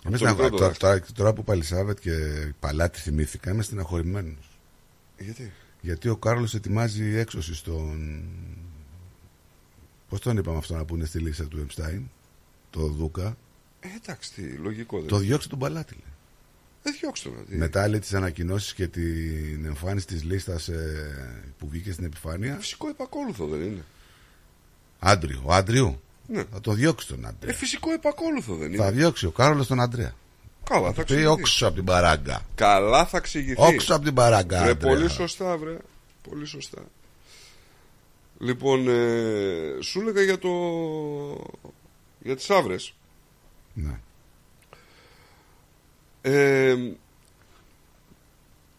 Εμείς 0.06 0.20
Το 0.20 0.26
να- 0.26 0.32
μικρό 0.32 0.50
το 0.50 0.56
τώρα, 0.58 0.68
δάχτυλο. 0.70 0.90
τώρα, 0.90 1.04
τώρα 1.14 1.34
που 1.34 1.44
Παλισάβετ 1.44 2.00
και 2.00 2.12
Παλάτι 2.60 3.00
θυμήθηκα, 3.00 3.52
είμαι 3.52 3.64
στεναχωρημένος. 3.64 4.60
Γιατί; 5.20 5.52
Γιατί 5.82 6.10
ο 6.10 6.16
Κάρλος 6.18 6.54
ετοιμάζει 6.56 7.16
έξωση 7.16 7.56
στον. 7.56 8.24
Πώς 10.10 10.20
τον 10.20 10.38
είπαμε 10.38 10.58
αυτό 10.58 10.76
να 10.76 10.86
πούνε 10.86 11.06
στη 11.06 11.20
λίστα 11.20 11.46
του 11.48 11.60
Εμστάιν, 11.60 12.04
το 12.70 12.88
Δούκα. 12.88 13.38
Ε, 13.80 13.88
εντάξει, 14.04 14.34
τι, 14.34 14.42
λογικό 14.52 15.00
δεν 15.00 15.08
Το 15.08 15.16
είναι. 15.16 15.26
διώξει 15.26 15.50
τον 15.50 15.60
Παλάτι. 15.60 15.94
λέει. 15.94 16.14
Ε, 16.84 16.92
διώξτε 17.00 17.30
τον. 17.30 17.46
τι. 17.50 17.56
Μετά 17.58 17.88
λέει 17.88 18.00
τις 18.00 18.14
ανακοινώσεις 18.14 18.74
και 18.74 18.88
την 18.88 19.66
εμφάνιση 19.66 20.08
της 20.08 20.24
λίστας 20.24 20.70
που 21.58 21.68
βγήκε 21.68 21.92
στην 21.92 22.06
επιφάνεια. 22.06 22.58
Φυσικό 22.60 22.88
επακόλουθο 22.90 23.48
δεν 23.48 23.62
είναι. 23.62 23.84
Άντριο. 25.00 25.42
Ο 25.46 25.54
Άντριου. 25.54 26.02
Ναι. 26.34 26.44
Θα 26.52 26.62
το 26.62 26.72
διώξει 26.74 27.08
τον 27.08 27.26
Άντρια. 27.26 27.54
Ε, 27.54 27.56
φυσικό 27.56 27.92
επακόλουθο 27.92 28.56
δεν 28.56 28.68
είναι. 28.74 28.84
Θα 28.84 28.92
διώξει 28.92 29.26
ο 29.26 29.32
Κάρολος 29.32 29.68
τον 29.68 29.80
Αντρέα. 29.80 30.14
Καλά, 30.64 30.88
θα 30.88 30.94
Πει 30.94 31.00
εξηγηθεί. 31.00 31.32
όξω 31.32 31.66
από 31.66 31.76
την 31.76 31.84
παράγκα. 31.84 32.42
Καλά 32.56 33.06
θα 33.06 33.18
εξηγηθεί. 33.18 33.56
Όξω 33.62 33.96
από 33.96 34.04
την 34.04 34.14
παράγκα. 34.14 34.62
Βρε, 34.62 34.72
Άντρια. 34.72 34.90
πολύ 34.90 35.10
σωστά, 35.10 35.58
βρε. 35.58 35.78
Πολύ 36.30 36.46
σωστά. 36.46 36.82
Λοιπόν, 38.40 38.88
ε, 38.88 39.82
σου 39.82 40.00
έλεγα 40.00 40.22
για 40.22 40.38
το... 40.40 40.50
για 42.20 42.36
τις 42.36 42.50
άβρες. 42.50 42.94
Ναι. 43.74 44.00
Ε, 46.22 46.76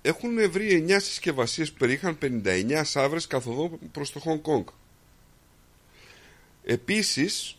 έχουν 0.02 0.50
βρει 0.50 0.84
9 0.88 0.96
συσκευασίες 1.00 1.70
που 1.70 1.78
περιείχαν 1.78 2.18
59 2.22 2.80
σαύρες 2.84 3.26
καθοδό 3.26 3.78
προς 3.92 4.12
το 4.12 4.18
Χονγκ 4.18 4.40
Κονγκ. 4.40 4.64
Επίσης, 6.64 7.58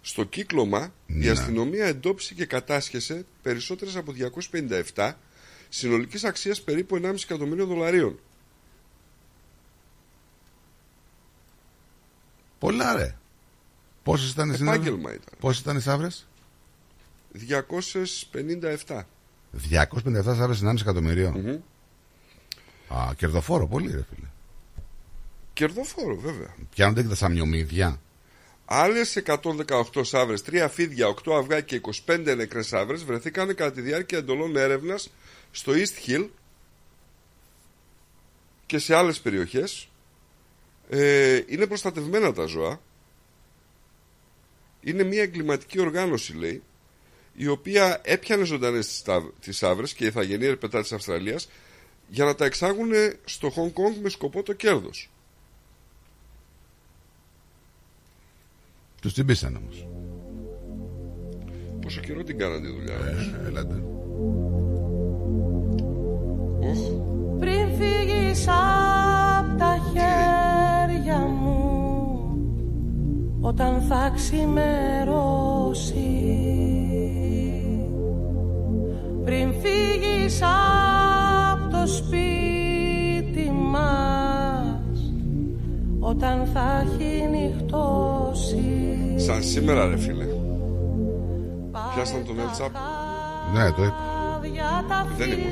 στο 0.00 0.24
κύκλωμα 0.24 0.92
η 1.06 1.12
Ναι. 1.14 1.30
αστυνομία 1.30 1.86
εντόπισε 1.86 2.34
και 2.34 2.46
κατάσχεσε 2.46 3.24
περισσότερες 3.42 3.96
από 3.96 4.12
257 4.12 5.18
συνολικής 5.68 6.24
αξίας 6.24 6.62
περίπου 6.62 6.96
1,5 6.96 7.22
εκατομμύριο 7.24 7.66
δολαρίων. 7.66 8.18
Πολλά 12.58 12.94
ρε. 12.94 13.16
Πόσες 14.02 14.30
ήταν 14.30 14.50
οι 14.50 14.54
Επάγγελμα 14.54 14.80
συνάδελφοι; 14.82 15.16
ήταν. 15.22 15.34
Πόσες 15.40 15.60
ήταν 15.60 15.76
οι 15.76 15.80
σαύρε; 15.80 16.08
257. 17.32 19.06
257 19.70 20.34
σαύρε 20.36 20.54
1,5 20.54 20.80
εκατομμυριο 20.80 21.60
Α, 22.88 23.14
κερδοφόρο 23.16 23.66
πολύ, 23.66 23.90
ρε 23.92 24.04
φίλε. 24.14 24.26
Κερδοφόρο 25.52 26.16
βέβαια. 26.16 26.54
Πιάνονται 26.70 27.02
και 27.02 27.08
τα 27.08 27.14
σαμιομίδια. 27.14 28.00
Άλλες 28.70 29.16
118 29.16 30.04
σαύρες, 30.04 30.42
3 30.42 30.68
φίδια, 30.70 31.06
8 31.06 31.36
αυγά 31.36 31.60
και 31.60 31.80
25 32.06 32.34
νεκρές 32.36 32.66
σαύρες 32.66 33.04
βρεθήκαν 33.04 33.54
κατά 33.54 33.72
τη 33.72 33.80
διάρκεια 33.80 34.18
εντολών 34.18 34.56
έρευνας 34.56 35.10
στο 35.50 35.72
East 35.72 36.08
Hill 36.08 36.28
και 38.66 38.78
σε 38.78 38.94
άλλες 38.94 39.20
περιοχές. 39.20 39.88
Ε, 40.88 41.42
είναι 41.46 41.66
προστατευμένα 41.66 42.32
τα 42.32 42.46
ζώα. 42.46 42.80
Είναι 44.80 45.02
μια 45.02 45.22
εγκληματική 45.22 45.80
οργάνωση, 45.80 46.32
λέει, 46.32 46.62
η 47.34 47.46
οποία 47.46 48.00
έπιανε 48.04 48.44
ζωντανές 48.44 49.04
τις 49.40 49.56
σαύρες 49.56 49.92
και 49.92 50.04
η 50.04 50.06
ηθαγενή 50.06 50.46
ερπετά 50.46 50.80
της 50.80 50.92
Αυστραλίας 50.92 51.48
για 52.08 52.24
να 52.24 52.34
τα 52.34 52.44
εξάγουν 52.44 52.92
στο 53.24 53.50
Χονγκ 53.50 53.72
Κονγκ 53.72 53.96
με 54.02 54.08
σκοπό 54.08 54.42
το 54.42 54.52
κέρδος. 54.52 55.10
Τους 59.02 59.12
τσιμπήσαν 59.12 59.56
όμως. 59.56 59.88
Πόσο 61.80 62.00
καιρό 62.00 62.22
την 62.22 62.38
κάνανε 62.38 62.60
τη 62.60 62.72
δουλειά 62.72 62.94
Ε, 62.94 63.48
έλατε. 63.48 63.82
Πριν 67.38 67.68
φύγεις 67.78 68.48
απ' 68.48 69.58
τα 69.58 69.76
χέρια 69.92 71.18
μου 71.18 71.56
Όταν 73.40 73.80
θα 73.80 74.12
ξημερώσεις 74.14 75.92
Πριν 79.24 79.52
φύγεις 79.52 80.42
απ' 80.42 81.70
το 81.70 81.86
σπίτι 81.86 83.50
μας 83.50 84.47
Όταν 86.00 86.46
θα 86.54 86.84
έχει 86.84 87.28
νυχτώσει. 87.30 88.64
Σαν 89.16 89.42
σήμερα 89.42 89.88
ρε 89.88 89.96
φίλε. 89.98 90.24
Πιάσαν 91.94 92.24
τον 92.26 92.38
Ελτσάπ 92.40 92.70
Ναι, 93.54 93.70
το 93.70 93.84
είπα. 93.84 93.94
Για 94.52 94.84
τα 94.88 95.06
Δεν 95.16 95.30
ήμουν 95.30 95.44
Το 95.44 95.50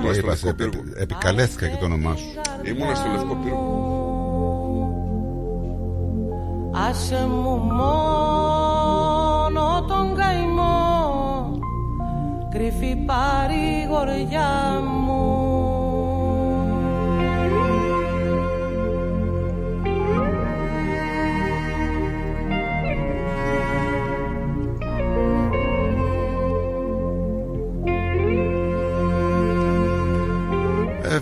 Ήμουν 0.00 0.12
στο 0.14 0.20
είπα, 0.20 0.28
Λευκό 0.30 0.46
σε- 0.46 0.54
Πύργο. 0.54 0.80
επι- 0.86 0.96
επικαλέστηκα 1.00 1.66
και 1.68 1.76
το 1.76 1.84
όνομά 1.84 2.14
σου. 2.16 2.26
Ήμουνα 2.62 2.94
στο 2.94 3.08
Λευκό 3.10 3.34
Πύργο. 3.42 3.84
Άσε 6.88 7.26
μου 7.26 7.56
μόνο 7.58 8.74
τον 9.88 10.14
καημό. 10.14 10.74
Κρυφή 12.50 12.96
παρηγοριά 12.96 14.80
μου 15.06 15.55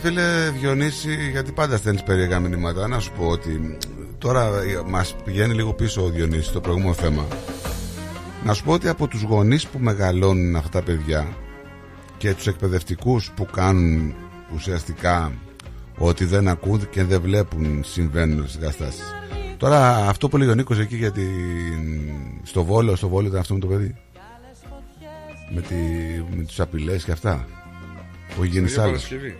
φίλε 0.04 0.50
Διονύση, 0.50 1.30
γιατί 1.30 1.52
πάντα 1.52 1.76
στέλνεις 1.76 2.02
περίεργα 2.02 2.40
μηνύματα. 2.40 2.88
Να 2.88 2.98
σου 2.98 3.12
πω 3.12 3.26
ότι 3.26 3.76
τώρα 4.18 4.50
μας 4.86 5.16
πηγαίνει 5.24 5.54
λίγο 5.54 5.72
πίσω 5.72 6.04
ο 6.04 6.08
Διονύσης 6.08 6.52
το 6.52 6.60
προηγούμενο 6.60 6.92
θέμα. 6.92 7.26
Να 8.44 8.52
σου 8.52 8.64
πω 8.64 8.72
ότι 8.72 8.88
από 8.88 9.08
τους 9.08 9.22
γονείς 9.22 9.66
που 9.66 9.78
μεγαλώνουν 9.78 10.56
αυτά 10.56 10.68
τα 10.68 10.82
παιδιά 10.82 11.28
και 12.18 12.34
τους 12.34 12.46
εκπαιδευτικούς 12.46 13.32
που 13.36 13.46
κάνουν 13.46 14.14
ουσιαστικά 14.54 15.32
ότι 15.98 16.24
δεν 16.24 16.48
ακούν 16.48 16.88
και 16.90 17.04
δεν 17.04 17.20
βλέπουν 17.20 17.84
συμβαίνουν 17.84 18.48
στις 18.48 18.60
καταστάσεις. 18.60 19.14
Τώρα 19.56 20.08
αυτό 20.08 20.28
που 20.28 20.36
λέει 20.36 20.48
ο 20.48 20.54
Νίκος 20.54 20.78
εκεί 20.78 20.96
για 20.96 21.12
την... 21.12 21.30
στο 22.42 22.64
Βόλο, 22.64 22.96
στο 22.96 23.08
Βόλο 23.08 23.26
ήταν 23.26 23.40
αυτό 23.40 23.54
με 23.54 23.60
το 23.60 23.66
παιδί; 23.66 23.94
Με, 25.54 25.60
τη... 25.60 25.74
με 26.36 26.44
τους 26.44 26.60
απειλές 26.60 27.04
και 27.04 27.12
αυτά. 27.12 27.46
Που 28.36 28.44
γίνει 28.44 28.66
Αγία 28.66 28.82
άλλος. 28.82 29.08
Παρασκευή 29.08 29.36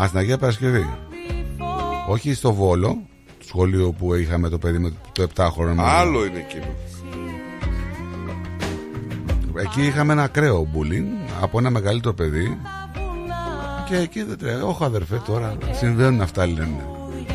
Α, 0.00 0.06
στην 0.06 0.18
Αγία 0.18 0.38
Παρασκευή. 0.38 0.88
Όχι 2.08 2.34
στο 2.34 2.52
Βόλο, 2.52 2.98
το 3.38 3.44
σχολείο 3.44 3.92
που 3.92 4.14
είχαμε 4.14 4.48
το 4.48 4.58
παιδί 4.58 4.78
με 4.78 4.92
το 5.12 5.26
7χρονο. 5.34 5.74
Άλλο 5.76 6.24
είναι 6.24 6.38
εκείνο 6.38 6.64
Εκεί 9.56 9.86
είχαμε 9.86 10.12
ένα 10.12 10.22
ακραίο 10.22 10.68
μπουλίνγκ 10.72 11.06
από 11.42 11.58
ένα 11.58 11.70
μεγαλύτερο 11.70 12.14
παιδί. 12.14 12.58
Και 13.88 13.96
εκεί 13.96 14.22
δεν 14.22 14.38
τρέχει. 14.38 14.62
Όχι, 14.62 14.84
αδερφέ, 14.84 15.20
τώρα 15.26 15.56
συμβαίνουν 15.72 16.20
αυτά, 16.20 16.46
λένε. 16.46 16.84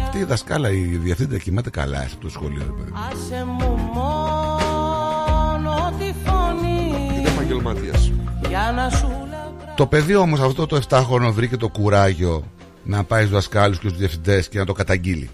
Αυτή 0.03 0.17
η 0.17 0.23
δασκάλα, 0.23 0.71
η 0.71 0.81
διευθύντρια 0.81 1.39
κοιμάται 1.39 1.69
καλά 1.69 1.97
σε 1.97 2.03
αυτό 2.03 2.17
το 2.17 2.29
σχολείο, 2.29 2.63
ρε 2.65 2.71
παιδί. 2.71 2.91
Άσε 3.11 3.45
μου 3.45 3.77
μόνο 3.93 5.93
τη 5.99 6.13
φωνή 6.25 7.17
Είναι 7.19 7.29
επαγγελματίας 7.29 8.11
Για 8.47 8.73
να 8.75 8.89
σου 8.89 9.07
λέω 9.07 9.32
Το 9.75 9.87
παιδί 9.87 10.15
όμως 10.15 10.39
αυτό 10.39 10.65
το 10.65 10.81
7χρονο 10.89 11.29
βρήκε 11.31 11.57
το 11.57 11.69
κουράγιο 11.69 12.51
να 12.83 13.03
πάει 13.03 13.19
στους 13.21 13.33
δασκάλους 13.33 13.79
και 13.79 13.87
στους 13.87 13.99
διευθυντές 13.99 14.49
και 14.49 14.57
να 14.57 14.65
το 14.65 14.73
καταγγείλει. 14.73 15.29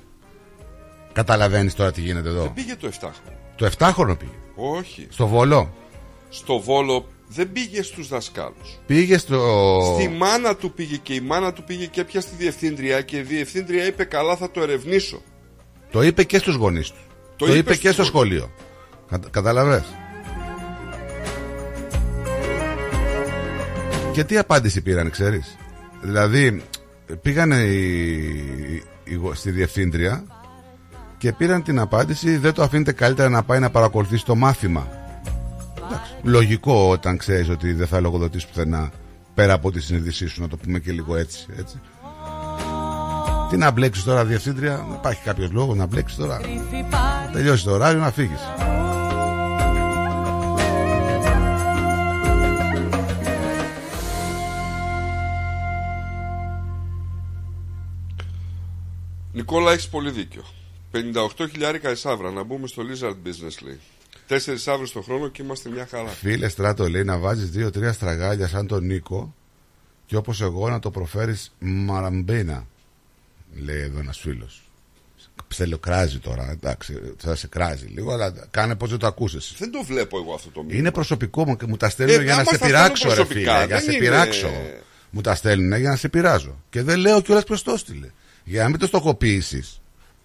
Καταλαβαίνεις 1.13 1.75
τώρα 1.75 1.91
τι 1.91 2.01
γίνεται 2.01 2.29
εδώ. 2.29 2.41
Δεν 2.41 2.53
πήγε 2.53 2.75
το 2.75 2.89
7 3.01 3.09
Το 3.55 3.69
7χρονο 3.77 4.15
πήγε. 4.19 4.31
Όχι 4.55 5.07
Στο 5.09 5.27
Βόλο; 5.27 5.73
Στο 6.29 6.59
Βόλο 6.59 7.07
δεν 7.27 7.51
πήγε 7.51 7.81
στους 7.81 8.07
δασκάλους 8.07 8.79
Πήγε 8.85 9.17
στο. 9.17 9.79
Στη 9.95 10.09
μάνα 10.09 10.55
του 10.55 10.71
πήγε 10.73 10.95
και 10.95 11.13
η 11.13 11.19
μάνα 11.19 11.53
του 11.53 11.63
πήγε 11.63 11.85
και 11.85 12.01
έπια 12.01 12.21
στη 12.21 12.35
διευθύντρια 12.35 13.01
και 13.01 13.17
η 13.17 13.21
διευθύντρια 13.21 13.85
είπε 13.85 14.03
καλά 14.03 14.35
θα 14.35 14.51
το 14.51 14.61
ερευνήσω. 14.61 15.21
Το 15.91 16.01
είπε 16.03 16.23
και 16.23 16.37
στους 16.37 16.55
γονείς 16.55 16.89
του. 16.89 16.99
Το, 17.35 17.45
είπε 17.45 17.57
είπε, 17.57 17.73
στους 17.73 17.83
και 17.83 17.91
στο 17.91 18.01
γονείς. 18.01 18.15
σχολείο. 18.15 18.51
Κατα, 19.09 19.29
καταλαβες; 19.29 19.83
Και 24.13 24.23
τι 24.23 24.37
απάντηση 24.37 24.81
πήραν, 24.81 25.09
ξέρεις; 25.09 25.57
Δηλαδή, 26.01 26.63
πήγανε 27.21 27.55
οι- 27.55 28.83
οι 29.03 29.13
γο- 29.13 29.33
στη 29.33 29.51
διευθύντρια 29.51 30.23
και 31.17 31.31
πήραν 31.33 31.63
την 31.63 31.79
απάντηση 31.79 32.37
δεν 32.37 32.53
το 32.53 32.63
αφήνετε 32.63 32.91
καλύτερα 32.91 33.29
να 33.29 33.43
πάει 33.43 33.59
να 33.59 33.69
παρακολουθήσει 33.69 34.25
το 34.25 34.35
μάθημα. 34.35 34.87
Εντάξει, 35.85 36.11
λογικό 36.23 36.89
όταν 36.89 37.17
ξέρεις 37.17 37.49
ότι 37.49 37.73
δεν 37.73 37.87
θα 37.87 37.99
λογοδοτείς 37.99 38.45
πουθενά 38.45 38.91
πέρα 39.33 39.53
από 39.53 39.71
τη 39.71 39.81
συνείδησή 39.81 40.27
σου, 40.27 40.41
να 40.41 40.47
το 40.47 40.57
πούμε 40.57 40.79
και 40.79 40.91
λίγο 40.91 41.15
έτσι. 41.15 41.45
έτσι. 41.59 41.79
Τι 43.49 43.57
να 43.57 43.71
μπλέξεις 43.71 44.03
τώρα, 44.03 44.25
διευθύντρια, 44.25 44.75
δεν 44.75 44.95
υπάρχει 44.99 45.21
κάποιος 45.23 45.51
λόγος 45.51 45.77
να 45.77 45.85
μπλέξεις 45.85 46.17
τώρα. 46.17 46.37
κρυφή 46.37 46.57
παρηγοριά 46.89 47.29
Τελειώσεις 47.33 47.63
το 47.63 47.71
ωράριο 47.71 47.99
να 47.99 48.11
φύγεις. 48.11 48.39
Νικόλα, 59.39 59.71
έχεις 59.71 59.87
πολύ 59.89 60.11
δίκιο. 60.11 60.45
58 60.93 61.47
χιλιάρικα 61.51 61.91
η 61.91 61.95
σαύρα, 61.95 62.31
να 62.31 62.43
μπούμε 62.43 62.67
στο 62.67 62.83
Lizard 62.83 63.27
Business 63.27 63.63
λέει. 63.63 63.79
Τέσσερις 64.27 64.61
σαύρε 64.61 64.85
το 64.93 65.01
χρόνο 65.01 65.27
και 65.27 65.41
είμαστε 65.41 65.69
μια 65.69 65.87
χαρά. 65.91 66.07
Φίλε 66.09 66.47
στράτο 66.49 66.89
λέει 66.89 67.03
να 67.03 67.17
βάζεις 67.17 67.49
δύο-τρία 67.49 67.93
στραγάλια 67.93 68.47
σαν 68.47 68.67
τον 68.67 68.85
Νίκο 68.85 69.35
και 70.05 70.15
όπως 70.15 70.41
εγώ 70.41 70.69
να 70.69 70.79
το 70.79 70.91
προφέρεις 70.91 71.51
μαραμπίνα. 71.59 72.65
Λέει 73.63 73.81
εδώ 73.81 73.99
ένας 73.99 74.17
φίλος. 74.19 74.63
Ψελοκράζει 75.47 76.19
τώρα, 76.19 76.49
εντάξει, 76.51 76.99
θα 77.17 77.35
σε 77.35 77.47
κράζει 77.47 77.85
λίγο, 77.85 78.11
αλλά 78.13 78.33
κάνε 78.51 78.75
πώς 78.75 78.89
δεν 78.89 78.99
το 78.99 79.07
ακούσει. 79.07 79.37
Δεν 79.57 79.71
το 79.71 79.83
βλέπω 79.83 80.17
εγώ 80.17 80.33
αυτό 80.33 80.49
το 80.49 80.59
μήνυμα. 80.61 80.79
Είναι 80.79 80.91
προσωπικό 80.91 81.45
μου 81.45 81.55
και 81.57 81.65
μου 81.65 81.77
τα 81.77 81.89
στέλνουν 81.89 82.19
Ε, 82.19 82.23
για 82.23 82.33
να 82.35 82.41
άμα 82.41 82.49
σε 82.49 82.55
στα 82.55 82.65
πειράξω, 82.65 83.07
ρε 83.07 83.13
στέλνουν 83.13 83.27
φίλε. 83.33 83.43
προσωπικά, 83.43 83.65
Για 83.65 83.75
να 83.75 83.81
δεν 83.81 83.89
σε 83.89 83.91
είναι- 83.91 83.99
πειράξω. 83.99 84.49
Μου 85.09 85.21
τα 85.21 85.35
στέλνουν 85.35 85.79
για 85.79 85.89
να 85.89 85.95
σε 85.95 86.09
πειράζω. 86.09 86.63
Και 86.69 86.83
δεν 86.83 86.99
λέω 86.99 87.21
κιόλας 87.21 87.43
ποιο 87.43 87.61
το 87.63 87.71
έστειλε. 87.71 88.09
Για 88.49 88.63
να 88.63 88.69
μην 88.69 88.79
το 88.79 88.87
στοχοποιήσεις 88.87 89.81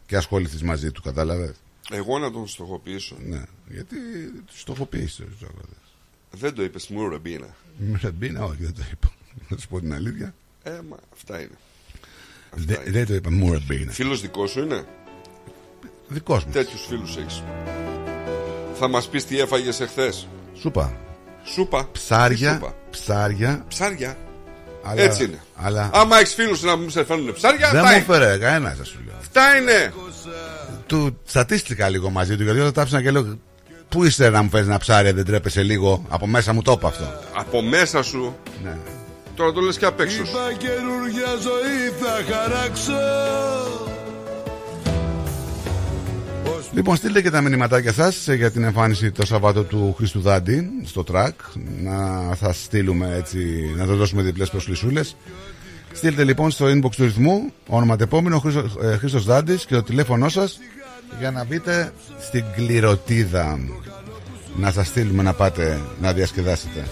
και 0.07 0.17
ασχοληθείς 0.17 0.63
μαζί 0.63 0.91
του, 0.91 1.03
κατάλαβες; 1.03 1.55
Εγώ 1.91 2.19
να 2.19 2.31
τον 2.31 2.47
στοχοποιήσω. 2.49 3.17
Ναι, 3.27 3.43
γιατί 3.69 3.97
τους 4.47 4.61
στοχοποιήσεις 4.61 5.15
τους 5.17 5.43
αγρότες. 5.43 5.77
Δεν 6.31 6.55
το 6.55 6.63
είπες 6.63 6.89
μου, 6.89 7.09
Ρεμπίνα. 7.09 7.47
Μουραμπίνα, 7.79 8.45
όχι, 8.45 8.57
δεν 8.65 8.75
το 8.75 8.83
είπα. 8.93 9.13
Να 9.49 9.57
σου 9.57 9.69
πω 9.69 9.81
την 9.81 9.95
αλήθεια. 9.95 10.35
Ε, 10.63 10.81
μα 10.89 10.97
αυτά 11.13 11.41
είναι. 11.41 11.59
Δε- 12.55 12.91
Δεν 12.91 13.07
το 13.07 13.15
είπα 13.15 13.31
Μουραμπίνα. 13.31 13.93
Φίλος 13.93 14.21
δικός 14.21 14.51
σου 14.51 14.61
είναι; 14.61 14.85
Δικός 16.09 16.45
μου. 16.45 16.53
Τέτοιους 16.53 16.87
φίλους 16.87 17.17
έχεις. 17.17 17.43
Θα 18.75 18.89
μας 18.89 19.09
πεις 19.09 19.25
τι 19.25 19.39
έφαγες 19.41 19.81
εχθές; 19.81 20.29
Σούπα. 20.55 20.97
Σούπα. 21.45 21.85
Τι 21.85 21.91
Ψάρια, 21.93 22.53
σούπα; 22.55 22.77
ψάρια 22.91 23.65
Ψάρια. 23.69 24.19
Αλλά- 24.85 25.03
Έτσι 25.03 25.25
είναι. 25.25 25.43
αλλά- 25.57 25.91
Άμα 25.93 26.19
έχεις 26.19 26.35
φίλους 26.35 26.63
να 26.63 26.77
μου 26.77 26.89
σε 26.89 27.05
φέρνουν 27.05 27.33
ψάρια, 27.33 27.59
Δεν 27.71 27.81
αυτά 27.81 27.81
μου 27.81 27.87
είναι. 27.87 27.97
έφερε 28.17 28.39
κανένα, 28.39 28.75
σα 28.79 28.85
σου 28.85 28.99
λέω. 29.07 29.15
Αυτά 29.21 29.57
είναι. 29.57 29.93
Του 30.87 31.19
στατίστηκα 31.25 31.89
λίγο 31.89 32.11
μαζί 32.11 32.37
του 32.37 32.43
γιατί 32.43 32.61
όταν 32.61 32.73
τα 32.73 32.81
άφησα 32.83 33.03
και 33.03 33.11
λέω 33.11 33.39
Πού 33.89 34.05
είστε 34.05 34.31
να 34.31 34.43
μου 34.43 34.49
φέρεις 34.49 34.67
ένα 34.67 34.79
ψάρι, 34.79 35.11
δεν 35.11 35.25
τρέπεσαι 35.25 35.63
λίγο; 35.63 36.05
Από 36.09 36.27
μέσα 36.27 36.53
μου 36.53 36.63
το 36.63 36.73
είπα 36.73 36.89
αυτό. 36.89 37.13
Από 37.35 37.63
μέσα 37.63 38.03
σου. 38.03 38.37
Ναι. 38.65 38.77
Τώρα 39.37 39.53
το 39.53 39.61
λες 39.61 39.77
και 39.79 39.85
απ' 39.87 40.01
έξω. 40.01 40.17
σου. 40.17 40.23
Είπα 40.31 40.53
καινούργια 40.59 41.27
ζωή 41.43 41.89
θα 42.01 42.35
χαράξω 42.35 42.93
Λοιπόν, 46.75 46.97
στείλτε 46.97 47.23
και 47.23 47.31
τα 47.31 47.41
μηνυματάκια 47.41 47.93
σας 47.93 48.29
για 48.29 48.51
την 48.51 48.65
εμφάνιση 48.65 49.11
το 49.11 49.27
Σαββάτο 49.27 49.63
του 49.63 49.95
Χρήστου 49.97 50.21
Δάντη 50.21 50.71
στο 50.85 51.05
track. 51.13 51.31
Να 51.83 52.21
θα 52.35 52.53
στείλουμε 52.53 53.15
έτσι, 53.17 53.73
να 53.77 53.87
το 53.87 53.97
δώσουμε 53.97 54.23
διπλές 54.23 54.51
προσκλησούλε. 54.51 55.01
Στείλτε 55.93 56.25
λοιπόν 56.25 56.51
στο 56.51 56.67
inbox 56.67 56.91
του 56.97 57.05
ρυθμού 57.05 57.53
ονοματεπόμενο 57.67 58.39
Χρήστο 58.39 58.65
ε, 58.83 58.97
Χρήστος 58.97 59.25
Δάντης 59.25 59.65
και 59.67 59.75
το 59.75 59.83
τηλέφωνό 59.83 60.29
σας 60.29 60.59
για 61.19 61.31
να 61.31 61.45
μπείτε 61.45 61.93
στην 62.21 62.45
κληροτίδα. 62.55 63.59
Να 64.57 64.73
σας 64.73 64.87
στείλουμε 64.87 65.23
να 65.23 65.33
πάτε 65.33 65.81
να 66.01 66.13
διασκεδάσετε. 66.13 66.87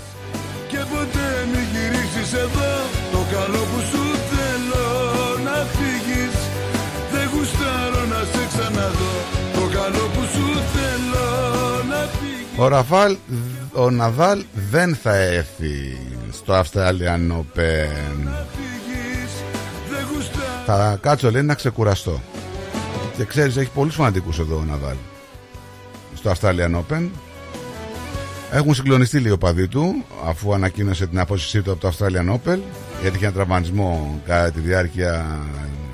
Ο 12.57 12.69
Ραφάλ, 12.69 13.17
ο 13.73 13.91
Ναδάλ 13.91 14.45
δεν 14.71 14.95
θα 14.95 15.17
έρθει 15.17 15.99
στο 16.33 16.61
Australian 16.61 17.33
Open. 17.33 18.29
Δεν 19.91 20.07
γουστάρω 20.13 20.63
Θα 20.67 20.99
κάτσω 21.01 21.31
λέει 21.31 21.43
να 21.43 21.55
ξεκουραστώ. 21.55 22.21
Και 23.17 23.25
ξέρεις 23.25 23.57
έχει 23.57 23.71
πολλούς 23.71 23.95
φανατικούς 23.95 24.39
εδώ 24.39 24.57
ο 24.57 24.65
Ναδάλ. 24.65 24.97
Στο 26.15 26.33
Australian 26.33 26.75
Open. 26.77 27.09
Έχουν 28.53 28.75
συγκλονιστεί 28.75 29.19
λίγο 29.19 29.39
παδί 29.39 29.69
του 29.69 30.05
αφού 30.27 30.55
ανακοίνωσε 30.55 31.07
την 31.07 31.21
απόσυσή 31.21 31.63
του 31.63 31.73
από 31.73 31.81
το 31.81 31.89
Australian 31.89 32.33
Open 32.35 32.59
γιατί 33.01 33.17
είχε 33.17 33.25
ένα 33.25 33.35
τραυματισμό 33.35 34.21
κατά 34.27 34.51
τη 34.51 34.61
διάρκεια 34.61 35.41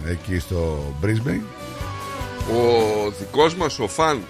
εκεί 0.06 0.38
στο 0.38 0.78
Brisbane. 1.02 1.42
Ο 2.50 3.10
δικός 3.18 3.54
μας 3.54 3.78
ο 3.78 3.88
φαν 3.88 4.22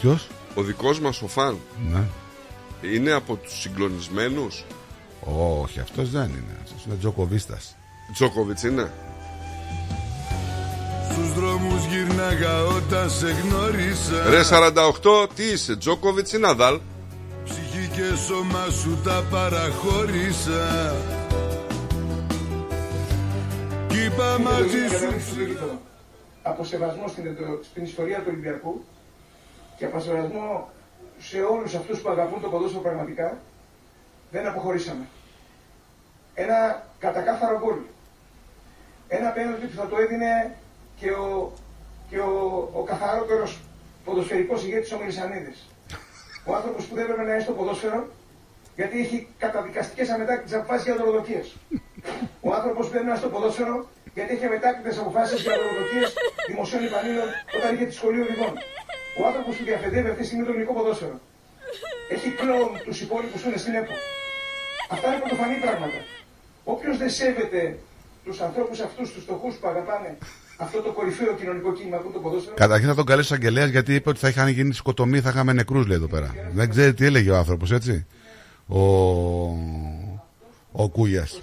Ποιος; 0.00 0.28
Ο 0.58 0.62
δικός 0.62 1.00
μας 1.00 1.22
ο 1.22 1.26
φαν 1.26 1.58
Ναι. 1.90 2.04
Είναι 2.92 3.12
από 3.12 3.36
τους 3.36 3.60
συγκλονισμένους; 3.60 4.64
Όχι, 5.62 5.80
αυτός 5.80 6.10
δεν 6.10 6.28
είναι. 6.28 6.56
Αυτός 6.62 6.84
είναι 6.84 6.94
Τζοκοβίστας. 6.98 7.76
Τζόκοβιτς 8.12 8.62
είναι 8.62 8.92
Στους 11.10 11.32
δρόμους 11.32 11.84
γυρνάγα 11.84 12.64
όταν 12.64 13.10
σε 13.10 13.26
γνώρισα 13.30 14.30
Ρε 14.30 14.42
48 14.42 15.28
τι 15.34 15.42
είσαι 15.42 15.76
Τζόκοβιτς 15.76 16.32
ή 16.32 16.38
Ναδάλ 16.38 16.80
Ψυχή 17.44 17.88
και 17.88 18.16
σώμα 18.26 18.66
σου 18.70 18.98
τα 19.04 19.24
παραχώρησα 19.30 20.96
Κι 23.88 24.04
είπα 24.04 24.38
μαζί 24.38 24.96
σου 24.98 25.56
από 26.42 26.64
σεβασμό 26.64 27.08
στην, 27.08 27.24
στην 27.70 27.82
ιστορία 27.84 28.18
του 28.18 28.24
Ολυμπιακού 28.28 28.84
και 29.78 29.84
από 29.84 30.00
σεβασμό 30.00 30.68
σε 31.18 31.40
όλους 31.40 31.74
αυτούς 31.74 32.00
που 32.00 32.10
αγαπούν 32.10 32.40
το 32.40 32.48
ποδόσφαιρο 32.48 32.82
πραγματικά, 32.82 33.38
δεν 34.30 34.46
αποχωρήσαμε. 34.46 35.04
Ένα 36.34 36.86
κατακάθαρο 36.98 37.58
γκολ. 37.58 37.78
Ένα 39.08 39.30
πέναλτι 39.30 39.66
που 39.66 39.76
θα 39.76 39.86
το 39.88 39.96
έδινε 39.96 40.56
και 40.96 41.10
ο, 41.10 41.52
και 42.08 42.18
ο, 42.18 42.68
ο 42.72 42.82
καθαρότερος 42.82 43.60
ποδοσφαιρικός 44.04 44.64
ηγέτης 44.64 44.92
ο 44.92 44.98
Μελισανίδης. 44.98 45.68
Ο 46.44 46.54
άνθρωπος 46.54 46.84
που 46.84 46.94
δεν 46.94 47.04
έπρεπε 47.04 47.22
να 47.22 47.32
είναι 47.32 47.42
στο 47.42 47.52
ποδόσφαιρο 47.52 48.08
γιατί 48.76 49.00
έχει 49.00 49.28
καταδικαστικές 49.38 50.08
αμετάκτητες 50.08 50.54
αποφάσεις 50.58 50.84
για 50.84 50.96
δωροδοκίες. 50.96 51.56
Ο 52.40 52.54
άνθρωπος 52.54 52.86
που 52.86 52.92
δεν 52.92 53.02
είναι 53.02 53.16
στο 53.16 53.28
ποδόσφαιρο 53.28 53.88
γιατί 54.14 54.34
έχει 54.34 54.44
αμετάκτητες 54.44 54.98
αποφάσεις 54.98 55.40
για 55.40 55.52
δωροδοκίες 55.56 56.14
δημοσίων 56.46 56.84
υπαλλήλων 56.84 57.28
όταν 57.56 57.74
είχε 57.74 57.84
τη 57.84 57.94
σχολείο 57.94 58.22
οδηγών. 58.22 58.54
Ο 59.20 59.22
άνθρωπος 59.28 59.52
που 59.56 59.64
διαφεδεύει 59.70 60.08
αυτή 60.12 60.20
τη 60.22 60.26
στιγμή 60.28 60.44
το 60.46 60.50
ελληνικό 60.52 60.72
ποδόσφαιρο. 60.78 61.16
Έχει 62.14 62.28
κλόουν 62.40 62.72
τους 62.86 62.98
υπόλοιπους 63.04 63.40
που 63.42 63.48
είναι 63.48 63.60
στην 63.64 63.74
ΕΠΟ. 63.80 63.94
Αυτά 64.94 65.06
είναι 65.08 65.20
πρωτοφανή 65.24 65.56
πράγματα. 65.64 65.98
Όποιος 66.74 66.94
δεν 67.02 67.10
σέβεται 67.18 67.62
τους 68.24 68.40
ανθρώπους 68.46 68.78
αυτούς, 68.80 69.06
τους 69.12 69.22
φτωχούς 69.22 69.54
που 69.60 69.68
αγαπάνε 69.68 70.10
αυτό 70.64 70.80
το 70.80 70.90
κορυφαίο 70.92 71.32
κοινωνικό 71.34 71.72
κίνημα 71.72 71.96
που 71.96 72.04
είναι 72.04 72.14
το 72.14 72.20
ποδόσφαιρο, 72.20 72.54
Καταρχήν 72.54 72.88
θα 72.88 72.94
τον 72.94 73.04
καλέσει 73.04 73.32
ο 73.32 73.36
Αγγελέα 73.36 73.66
γιατί 73.66 73.94
είπε 73.94 74.08
ότι 74.08 74.18
θα 74.18 74.28
είχαν 74.28 74.48
γίνει 74.48 74.72
σκοτωμοί, 74.74 75.20
θα 75.20 75.28
είχαμε 75.28 75.52
νεκρούς, 75.52 75.86
λέει 75.86 75.96
εδώ 75.96 76.06
πέρα. 76.06 76.34
Δεν 76.52 76.70
ξέρει 76.70 76.94
τι 76.94 77.04
έλεγε 77.04 77.30
ο 77.30 77.36
άνθρωπος, 77.36 77.72
έτσι. 77.72 78.06
Ο, 78.66 78.80
ο 80.72 80.88
Κούγιας. 80.92 81.40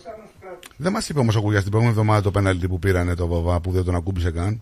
Δεν 0.77 0.91
μας 0.91 1.09
είπε 1.09 1.19
όμως 1.19 1.35
ο 1.35 1.41
Κούγιας 1.41 1.61
την 1.61 1.71
προηγούμενη 1.71 1.99
εβδομάδα 1.99 2.23
το 2.23 2.31
πέναλτι 2.31 2.67
που 2.67 2.79
πήρανε 2.79 3.15
το 3.15 3.27
Βαβά 3.27 3.59
που 3.59 3.71
δεν 3.71 3.83
τον 3.83 3.95
ακούμπησε 3.95 4.31
καν. 4.31 4.61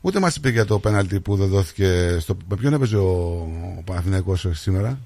Ούτε 0.00 0.20
μας 0.20 0.36
είπε 0.36 0.48
για 0.50 0.64
το 0.64 0.78
πέναλτι 0.78 1.20
που 1.20 1.36
δεν 1.36 1.48
δόθηκε. 1.48 2.16
Στο... 2.20 2.36
Με 2.48 2.56
ποιον 2.56 2.72
έπαιζε 2.72 2.96
ο, 2.96 3.38
ο 3.78 3.82
Παναθηναϊκός 3.84 4.46
σήμερα, 4.50 4.98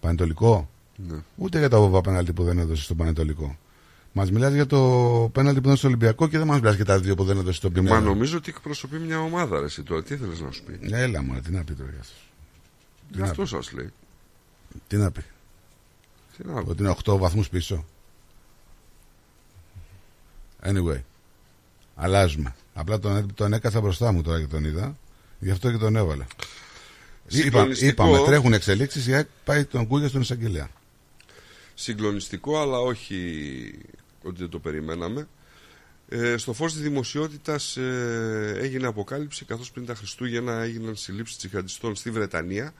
Πανετολικό; 0.00 0.68
Ναι. 0.96 1.18
Ούτε 1.36 1.58
για 1.58 1.68
το 1.68 1.80
Βαβά 1.80 2.00
πέναλτι 2.00 2.32
που 2.32 2.44
δεν 2.44 2.58
έδωσε 2.58 2.82
στο 2.82 2.94
Πανετολικό. 2.94 3.58
Μας 4.12 4.30
μιλάς 4.30 4.52
για 4.52 4.66
το 4.66 4.78
πέναλτι 5.32 5.60
που 5.60 5.66
έδωσε 5.66 5.78
στο 5.78 5.88
Ολυμπιακό 5.88 6.28
και 6.28 6.38
δεν 6.38 6.46
μας 6.46 6.60
μιλάς 6.60 6.74
για 6.74 6.84
τα 6.84 6.98
δύο 6.98 7.14
που 7.14 7.24
δεν 7.24 7.36
έδωσε 7.38 7.56
στο 7.56 7.70
Πιμέλο. 7.70 7.94
Μα 7.94 8.00
νομίζω 8.00 8.36
ότι 8.36 8.50
εκπροσωπεί 8.50 8.98
μια 8.98 9.20
ομάδα 9.20 9.58
ρε 9.58 9.64
εσύ 9.64 9.82
τώρα 9.82 10.02
Τι 10.02 10.14
ήθελες 10.14 10.40
να 10.40 10.50
σου 10.50 10.62
πει; 10.62 10.78
Έλα 10.92 11.22
μου, 11.22 11.40
τι 11.40 11.50
να 11.50 11.64
πει 11.64 11.72
τώρα 11.74 11.90
για 11.90 12.02
σας. 12.02 12.14
Τι 13.12 13.18
να 13.18 13.24
Αυτό 13.24 13.42
πει. 13.42 13.48
σας 13.48 13.72
λέει 13.72 13.92
Τι 14.86 14.96
να 14.96 15.10
πει. 15.10 15.24
Τι 16.36 16.46
να 16.46 16.62
πει. 16.62 16.70
Ότι 16.70 16.82
είναι 16.82 16.94
8 17.04 17.16
βαθμούς 17.18 17.48
πίσω. 17.48 17.84
Anyway. 20.62 21.00
Αλλάζουμε. 21.96 22.54
Απλά 22.80 22.98
τον, 22.98 23.34
τον 23.34 23.52
έκατσα 23.52 23.80
μπροστά 23.80 24.12
μου 24.12 24.22
τώρα 24.22 24.40
και 24.40 24.46
τον 24.46 24.64
είδα. 24.64 24.96
Γι' 25.38 25.50
αυτό 25.50 25.70
και 25.70 25.76
τον 25.76 25.96
έβαλα. 25.96 26.26
Είπα, 27.26 27.42
Συγκλονιστικό. 27.42 27.90
είπαμε, 27.90 28.26
τρέχουν 28.26 28.52
εξελίξεις 28.52 29.06
η 29.06 29.14
ΑΕΚ 29.14 29.26
πάει 29.44 29.64
τον 29.64 29.86
Κούγια 29.86 30.08
στον 30.08 30.20
εισαγγελέα. 30.20 30.70
Συγκλονιστικό 31.74 32.60
αλλά 32.60 32.78
όχι 32.78 33.14
ότι 34.22 34.36
δεν 34.38 34.48
το 34.48 34.58
περιμέναμε 34.58 35.28
ε, 36.08 36.36
στο 36.36 36.52
φως 36.52 36.72
της 36.72 36.82
δημοσιότητας 36.82 37.76
ε, 37.76 38.56
έγινε 38.60 38.86
αποκάλυψη 38.86 39.44
καθώς 39.44 39.70
πριν 39.70 39.86
τα 39.86 39.94
Χριστούγεννα 39.94 40.62
έγιναν 40.62 40.96
συλλήψεις 40.96 41.36
τσιχαντιστών 41.36 41.94
στη 41.94 42.10
Βρετανία 42.10 42.74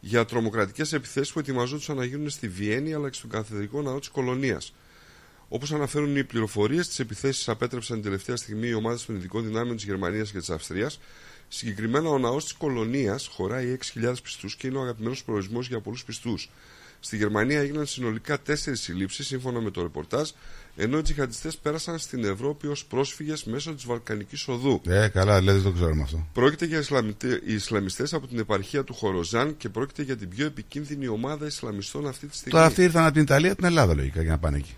για 0.00 0.24
τρομοκρατικές 0.24 0.92
επιθέσεις 0.92 1.32
που 1.32 1.38
ετοιμαζόντουσαν 1.38 1.96
να 1.96 2.04
γίνουν 2.04 2.30
στη 2.30 2.48
Βιέννη 2.48 2.94
αλλά 2.94 3.08
και 3.10 3.16
στον 3.16 3.30
καθεδρικό 3.30 3.82
ναό 3.82 3.98
της 3.98 4.08
κολονίας. 4.08 4.72
Όπως 5.52 5.72
αναφέρουν 5.72 6.16
οι 6.16 6.24
πληροφορίες, 6.24 6.88
τις 6.88 6.98
επιθέσεις 6.98 7.48
απέτρεψαν 7.48 7.96
την 7.96 8.04
τελευταία 8.04 8.36
στιγμή 8.36 8.68
οι 8.68 8.74
ομάδες 8.74 9.04
των 9.06 9.16
ειδικών 9.16 9.44
δυνάμεων 9.44 9.76
της 9.76 9.84
Γερμανίας 9.84 10.30
και 10.30 10.38
της 10.38 10.50
Αυστρίας. 10.50 11.00
Συγκεκριμένα, 11.48 12.08
ο 12.08 12.18
ναός 12.18 12.44
της 12.44 12.52
Κολονίας 12.52 13.26
χωράει 13.26 13.66
6.000 13.66 14.22
πιστούς 14.22 14.56
και 14.56 14.66
είναι 14.66 14.78
ο 14.78 14.82
αγαπημένος 14.82 15.24
προορισμός 15.24 15.68
για 15.68 15.80
πολλούς 15.80 16.04
πιστούς. 16.04 16.50
Στη 17.00 17.16
Γερμανία 17.16 17.60
έγιναν 17.60 17.86
συνολικά 17.86 18.40
τέσσερις 18.40 18.80
συλλήψεις, 18.80 19.26
σύμφωνα 19.26 19.60
με 19.60 19.70
το 19.70 19.82
ρεπορτάζ, 19.82 20.30
ενώ 20.76 20.98
οι 20.98 21.02
τζιχαντιστές 21.02 21.56
πέρασαν 21.56 21.98
στην 21.98 22.24
Ευρώπη 22.24 22.66
ως 22.66 22.84
πρόσφυγες 22.84 23.44
μέσω 23.44 23.74
της 23.74 23.84
Βαλκανικής 23.84 24.48
Οδού. 24.48 24.80
Ε, 24.86 25.08
καλά, 25.08 25.40
λέει, 25.40 25.54
δεν 25.54 25.64
το 25.64 25.72
ξέρουμε 25.72 26.02
αυτό. 26.02 26.26
Πρόκειται 26.32 26.66
για 26.66 26.84
Ισλαμιστές 27.46 28.12
από 28.12 28.26
την 28.26 28.38
επαρχία 28.38 28.84
του 28.84 28.94
Χοροζάν 28.94 29.56
και 29.56 29.68
πρόκειται 29.68 30.02
για 30.02 30.16
την 30.16 30.28
πιο 30.28 30.46
επικίνδυνη 30.46 31.08
ομάδα 31.08 31.46
Ισλαμιστών 31.46 32.06
αυτή 32.06 32.26
τη 32.26 32.34
στιγμή. 32.34 32.52
Τώρα 32.52 32.64
αυτοί 32.64 32.82
ήρθαν 32.82 33.04
από 33.04 33.12
την 33.12 33.22
Ιταλία, 33.22 33.54
την 33.54 33.64
Ελλάδα 33.64 33.94
λογικά 33.94 34.22
για 34.22 34.30
να 34.30 34.38
πάνε 34.38 34.56
εκεί. 34.56 34.74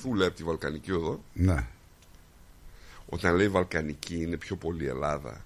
Αφού 0.00 0.14
λέει 0.14 0.26
από 0.26 0.36
τη 0.36 0.44
Βαλκανική 0.44 0.92
Οδό. 0.92 1.24
Ναι. 1.32 1.66
Όταν 3.06 3.34
λέει 3.34 3.48
Βαλκανική 3.48 4.22
είναι 4.22 4.36
πιο 4.36 4.56
πολύ 4.56 4.86
Ελλάδα. 4.86 5.44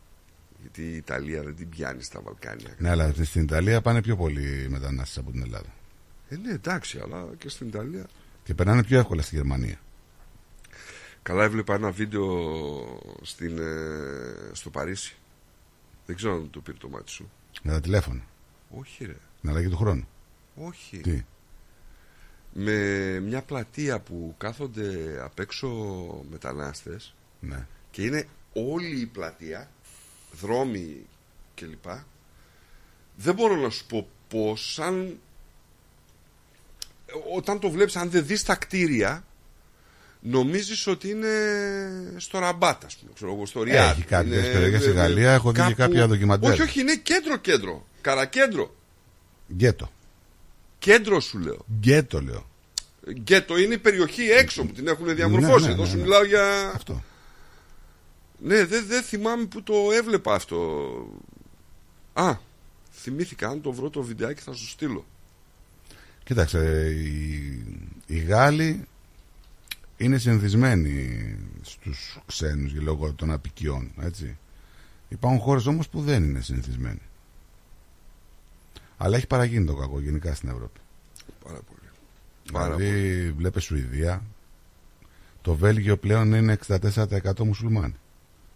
Γιατί 0.61 0.83
η 0.83 0.97
Ιταλία 0.97 1.43
δεν 1.43 1.57
την 1.57 1.69
πιάνει 1.69 2.03
στα 2.03 2.21
Βαλκάνια. 2.21 2.75
Ναι, 2.79 2.91
αλλά 2.91 3.13
στην 3.23 3.43
Ιταλία 3.43 3.81
πάνε 3.81 4.03
πιο 4.03 4.17
πολλοί 4.17 4.67
μετανάστες 4.69 5.19
από 5.19 5.31
την 5.31 5.43
Ελλάδα. 5.43 5.75
Ε, 6.29 6.37
ναι, 6.37 6.53
εντάξει, 6.53 6.99
αλλά 6.99 7.27
και 7.39 7.49
στην 7.49 7.67
Ιταλία. 7.67 8.07
Και 8.45 8.55
περνάνε 8.55 8.85
πιο 8.85 8.99
εύκολα 8.99 9.23
στη 9.23 9.35
Γερμανία. 9.35 9.79
Καλά, 11.23 11.45
έβλεπα 11.45 11.75
ένα 11.75 11.91
βίντεο 11.91 12.27
στην, 13.23 13.59
ε, 13.59 14.51
στο 14.53 14.71
Παρίσι. 14.71 15.17
Δεν 16.07 16.17
ξέρω 16.17 16.35
αν 16.35 16.51
το 16.51 16.61
πήρε 16.61 16.77
το 16.77 16.89
μάτι 16.89 17.11
σου. 17.11 17.31
Με 17.63 17.73
τα 17.73 17.81
τηλέφωνα. 17.81 18.23
Όχι, 18.71 19.05
ρε. 19.05 19.17
Την 19.41 19.51
αλλαγή 19.51 19.69
του 19.69 19.77
χρόνου. 19.77 20.09
Όχι. 20.55 20.99
Τι; 21.01 21.25
Με 22.57 22.75
μια 23.21 23.43
πλατεία 23.43 24.01
που 24.01 24.35
κάθονται 24.39 25.19
απ' 25.25 25.39
έξω 25.39 25.69
μετανάστες 26.31 27.15
Ναι. 27.41 27.67
και 27.91 28.03
είναι 28.03 28.27
όλη 28.53 29.01
η 29.01 29.07
πλατεία, 29.07 29.71
δρόμοι 30.41 31.07
κλπ. 31.55 31.85
Δεν 33.17 33.35
μπορώ 33.35 33.57
να 33.57 33.71
σου 33.71 33.87
πω 33.87 34.09
πώς, 34.29 34.79
αν... 34.79 35.19
Όταν 37.37 37.59
το 37.61 37.71
βλέπεις, 37.71 37.97
αν 37.97 38.11
δεν 38.11 38.27
δεις 38.27 38.43
τα 38.45 38.55
κτίρια, 38.55 39.25
νομίζεις 40.21 40.87
ότι 40.87 41.09
είναι 41.11 41.29
στο 42.17 42.39
Ραμπάτ, 42.39 42.85
ας 42.85 42.97
πούμε, 42.97 43.11
ξέρω 43.15 43.33
εγώ, 43.33 43.47
στο 43.47 43.63
Ριάδ. 43.63 43.91
Έχει 43.99 44.03
κάποιες 44.07 44.45
Είναι, 44.45 44.53
περιοχές 44.53 44.81
στη 44.81 44.91
ε, 44.91 44.95
Γαλλία, 44.95 45.33
έχω 45.33 45.49
δει 45.53 45.55
και 45.57 45.63
κάπου- 45.63 45.77
κάποια 45.77 46.09
ντοκιμαντέρ. 46.09 46.51
Όχι, 46.53 46.63
όχι, 46.63 46.81
είναι 46.81 46.97
κέντρο-κέντρο. 46.97 47.87
Καρακέντρο. 48.01 48.75
Γκέτο. 49.55 49.91
Κέντρο 50.85 51.21
σου 51.21 51.39
λέω. 51.39 51.65
Γκέτο 51.79 52.21
λέω. 52.23 52.47
Γκέτο 53.11 53.59
είναι 53.59 53.75
η 53.75 53.79
περιοχή 53.79 54.23
έξω 54.23 54.65
που 54.65 54.73
την 54.73 54.87
έχουν 54.87 55.15
διαμορφώσει. 55.15 55.63
Ναι, 55.63 55.67
ναι, 55.67 55.73
Εδώ 55.73 55.83
ναι, 55.83 55.89
σου 55.89 55.97
ναι. 55.97 56.03
μιλάω 56.03 56.25
για. 56.25 56.73
Αυτό. 56.75 57.03
Ναι, 58.39 58.65
δεν 58.65 58.87
δεν 58.87 59.03
θυμάμαι 59.03 59.45
που 59.45 59.63
το 59.63 59.75
έβλεπα 59.93 60.35
αυτό. 60.35 60.57
Α, 62.13 62.37
θυμήθηκα. 62.93 63.49
Αν 63.49 63.61
το 63.61 63.73
βρω 63.73 63.91
το 63.91 64.03
βιντεάκι 64.03 64.43
θα 64.43 64.53
σου 64.53 64.69
στείλω. 64.69 65.07
Κοίταξε, 66.25 66.91
οι, 66.91 67.65
οι 68.07 68.19
Γάλλοι 68.19 68.85
είναι 69.97 70.19
συνηθισμένοι 70.19 71.37
στους 71.63 72.19
ξένους 72.27 72.73
για 72.73 72.83
λόγω 72.83 73.13
των 73.13 73.33
απικιών, 73.33 73.93
έτσι. 74.01 74.37
Υπάρχουν 75.09 75.41
χώρες 75.41 75.67
όμως 75.67 75.89
που 75.89 76.01
δεν 76.01 76.25
είναι 76.25 76.41
συνηθισμένοι. 76.41 77.03
Αλλά 78.97 79.17
έχει 79.17 79.27
παραγίνει 79.27 79.65
το 79.67 79.75
κακό 79.75 80.01
γενικά 80.01 80.35
στην 80.35 80.49
Ευρώπη. 80.49 80.81
Πάρα 81.45 81.59
πολύ. 81.61 81.79
Πάρα 82.53 82.77
δηλαδή, 82.77 83.31
βλέπε 83.37 83.61
Σουηδία, 83.61 84.23
το 85.43 85.55
Βέλγιο 85.55 85.97
πλέον 85.97 86.33
είναι 86.33 86.59
64% 86.67 87.39
μουσουλμάνοι. 87.39 87.95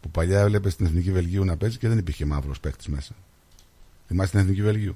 Που 0.00 0.10
παλιά 0.10 0.40
έβλεπες 0.40 0.72
στην 0.72 0.86
Εθνική 0.86 1.12
Βελγίου 1.12 1.44
να 1.44 1.56
παίζει 1.56 1.78
και 1.78 1.88
δεν 1.88 1.98
υπήρχε 1.98 2.24
μαύρος 2.24 2.60
παίκτης 2.60 2.86
μέσα. 2.88 3.14
Θυμάστε 4.06 4.30
την 4.38 4.46
Εθνική 4.46 4.62
Βελγίου; 4.62 4.94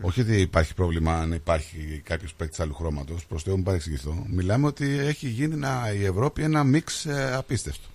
Όχι 0.00 0.20
ότι 0.20 0.40
υπάρχει 0.40 0.74
πρόβλημα 0.74 1.18
αν 1.18 1.32
υπάρχει 1.32 2.00
κάποιος 2.04 2.34
παίκτης 2.34 2.60
άλλου 2.60 2.74
χρώματος, 2.74 3.26
προς 3.26 3.42
Θεού 3.42 3.56
μου 3.56 3.62
παρεξηγηθώ. 3.62 4.24
Μιλάμε 4.30 4.66
ότι 4.66 4.98
έχει 4.98 5.28
γίνει 5.28 5.54
ένα- 5.54 5.92
η 5.94 6.04
Ευρώπη 6.04 6.42
ένα 6.42 6.64
μίξ 6.64 7.06
ε, 7.06 7.34
απίστευτο. 7.34 7.88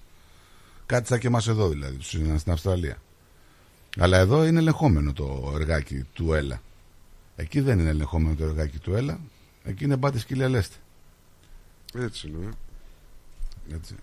Κάτι 0.86 1.08
σαν 1.08 1.20
και 1.20 1.28
εμάς 1.28 1.48
εδώ 1.48 1.70
δηλαδή, 1.70 1.96
τους 1.96 2.08
στην 2.08 2.40
στην 2.40 2.52
Αυστραλία. 2.52 2.98
Αλλά 3.98 4.18
εδώ 4.18 4.46
είναι 4.46 4.60
ελεγχόμενο 4.60 5.14
το 5.14 5.52
εργάκι 5.56 6.04
του 6.14 6.34
ΕΛΑ. 6.34 6.62
Εκεί 7.36 7.60
δεν 7.60 7.80
είναι 7.80 7.90
ελεγχόμενο 7.90 8.36
το 8.36 8.44
εργάκι 8.44 8.78
του 8.78 8.94
ΕΛΑ. 8.94 9.20
Εκεί 9.64 9.84
είναι 9.84 9.96
μπάτες 9.96 10.22
σκύλια 10.22 10.50
λέστε. 10.50 10.76
Έτσι 11.94 12.28
είναι. 12.28 12.50
ε. 13.72 13.76
Έτσι. 13.76 13.96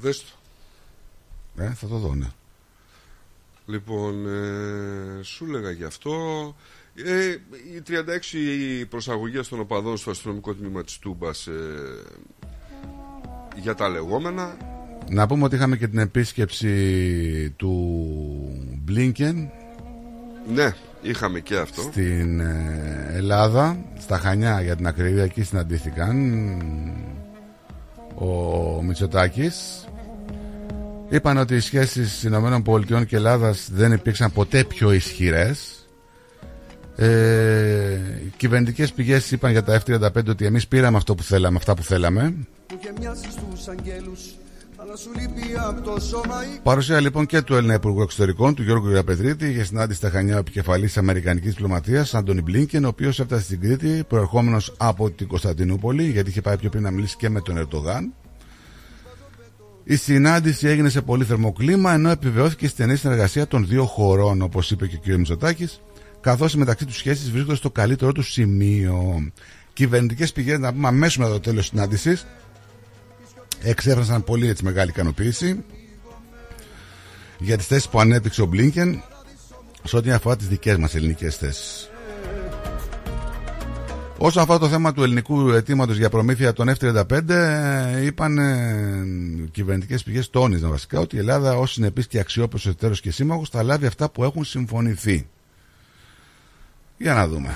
Δες 0.00 0.24
το. 0.24 1.62
Ε, 1.62 1.74
θα 1.74 1.86
το 1.86 1.96
δω, 1.98 2.14
ναι. 2.14 2.28
Λοιπόν, 3.66 4.26
ε, 4.26 5.22
σου 5.22 5.44
έλεγα 5.44 5.70
γι' 5.70 5.84
αυτό. 5.84 6.14
Ε, 6.94 7.28
οι 7.74 7.82
36 7.86 8.86
προσαγωγές 8.88 9.48
των 9.48 9.60
οπαδών 9.60 9.96
στο 9.96 10.10
αστυνομικό 10.10 10.54
τμήμα 10.54 10.84
της 10.84 10.98
Τούμπας 10.98 11.46
ε, 11.46 12.04
για 13.56 13.74
τα 13.74 13.88
λεγόμενα. 13.88 14.56
Να 15.12 15.26
πούμε 15.26 15.44
ότι 15.44 15.54
είχαμε 15.54 15.76
και 15.76 15.88
την 15.88 15.98
επίσκεψη 15.98 16.74
του 17.56 17.74
Μπλίνκεν 18.82 19.50
Ναι, 20.54 20.74
είχαμε 21.02 21.40
και 21.40 21.56
αυτό. 21.56 21.82
στην 21.82 22.40
ε, 22.40 23.10
Ελλάδα, 23.12 23.76
στα 23.98 24.18
Χανιά 24.18 24.60
για 24.62 24.76
την 24.76 24.86
ακρίβεια, 24.86 25.22
εκεί 25.22 25.42
συναντήθηκαν 25.42 26.16
ο 28.14 28.82
Μητσοτάκης. 28.82 29.84
Είπαν 31.08 31.36
ότι 31.36 31.54
οι 31.54 31.60
σχέσεις 31.60 32.22
Ηνωμένων 32.22 32.62
Πολιτειών 32.62 33.06
και 33.06 33.16
Ελλάδας 33.16 33.68
δεν 33.72 33.92
υπήρξαν 33.92 34.32
ποτέ 34.32 34.64
πιο 34.64 34.92
ισχυρές. 34.92 35.74
Ε, 36.96 37.94
οι 38.24 38.32
κυβερνητικές 38.36 38.92
πηγές 38.92 39.30
είπαν 39.30 39.50
για 39.50 39.62
τα 39.62 39.82
F-35 39.86 40.28
ότι 40.28 40.44
εμείς 40.46 40.68
πήραμε 40.68 40.96
αυτό 40.96 41.14
που 41.14 41.22
θέλαμε, 41.22 41.56
αυτά 41.56 41.74
που 41.74 41.82
θέλαμε. 41.82 42.34
Που 42.66 42.78
και 42.78 42.92
Παρουσία 46.62 47.00
λοιπόν 47.00 47.26
και 47.26 47.42
του 47.42 47.54
Έλληνα 47.54 47.74
Υπουργού 47.74 48.02
Εξωτερικών, 48.02 48.54
του 48.54 48.62
Γιώργου 48.62 48.90
Ιαπετρίτη, 48.90 49.52
για 49.52 49.64
συνάντηση 49.64 49.98
στα 49.98 50.10
Χανιά 50.10 50.36
ο 50.36 50.38
επικεφαλής 50.38 50.96
Αμερικανικής 50.96 51.50
Διπλωματίας, 51.50 52.14
Άντωνι 52.14 52.42
Μπλίνκεν, 52.42 52.84
ο 52.84 52.88
οποίος 52.88 53.20
έφτασε 53.20 53.42
στην 53.42 53.60
Κρήτη, 53.60 54.04
προερχόμενος 54.08 54.74
από 54.76 55.10
την 55.10 55.26
Κωνσταντινούπολη, 55.26 56.10
γιατί 56.10 56.30
είχε 56.30 56.40
πάει 56.40 56.56
πιο 56.56 56.68
πριν 56.68 56.82
να 56.82 56.90
μιλήσει 56.90 57.16
και 57.16 57.28
με 57.28 57.40
τον 57.40 57.56
Ερντογάν. 57.56 58.14
Η 59.84 59.96
συνάντηση 59.96 60.66
έγινε 60.66 60.88
σε 60.88 61.02
πολύ 61.02 61.24
θερμό 61.24 61.52
κλίμα, 61.52 61.92
ενώ 61.92 62.10
επιβεβαιώθηκε 62.10 62.64
η 62.64 62.68
στενή 62.68 62.96
συνεργασία 62.96 63.46
των 63.46 63.66
δύο 63.66 63.84
χωρών, 63.84 64.42
όπως 64.42 64.70
είπε 64.70 64.86
και 64.86 64.96
ο 64.96 65.00
κ. 65.02 65.18
Μητσοτάκης, 65.18 65.80
καθώς 66.20 66.54
οι 66.54 66.58
μεταξύ 66.58 66.86
τους 66.86 66.96
σχέσεις 66.96 67.30
βρίσκονται 67.30 67.56
στο 67.56 67.70
καλύτερο 67.70 68.12
του 68.12 68.22
σημείο. 68.22 69.30
Κυβερνητικές 69.72 70.32
πηγές, 70.32 70.58
να 70.58 70.72
πούμε 70.72 70.88
αμέσως 70.88 71.16
μετά 71.16 71.30
το 71.30 71.40
τέλος 71.40 71.60
της 71.60 71.68
συνάντησης, 71.68 72.26
εξέφρασαν 73.62 74.24
πολύ 74.24 74.48
έτσι 74.48 74.64
μεγάλη 74.64 74.90
ικανοποίηση 74.90 75.64
για 77.38 77.56
τις 77.56 77.66
θέσεις 77.66 77.88
που 77.88 78.00
ανέπτυξε 78.00 78.42
ο 78.42 78.46
Μπλίνκεν 78.46 79.02
σε 79.84 79.96
ό,τι 79.96 80.10
αφορά 80.10 80.36
τις 80.36 80.48
δικές 80.48 80.76
μας 80.76 80.94
ελληνικές 80.94 81.36
θέσεις. 81.36 81.90
Όσον 84.18 84.42
αφορά 84.42 84.58
το 84.58 84.68
θέμα 84.68 84.92
του 84.92 85.02
ελληνικού 85.02 85.50
αιτήματος 85.50 85.96
για 85.96 86.10
προμήθεια 86.10 86.52
των 86.52 86.68
F-35, 86.80 87.28
ε, 87.28 88.04
είπαν 88.04 88.38
ε, 88.38 89.48
κυβερνητικές 89.50 90.02
πηγές, 90.02 90.30
τόνιζαν 90.30 90.70
βασικά 90.70 91.00
ότι 91.00 91.16
η 91.16 91.18
Ελλάδα 91.18 91.56
ως 91.56 91.72
συνεπής 91.72 92.06
και 92.06 92.18
αξιόπιστος 92.18 92.72
εταίρος 92.72 93.00
και 93.00 93.10
σύμμαχος 93.10 93.48
θα 93.48 93.62
λάβει 93.62 93.86
αυτά 93.86 94.10
που 94.10 94.24
έχουν 94.24 94.44
συμφωνηθεί. 94.44 95.28
Για 96.96 97.14
να 97.14 97.28
δούμε. 97.28 97.54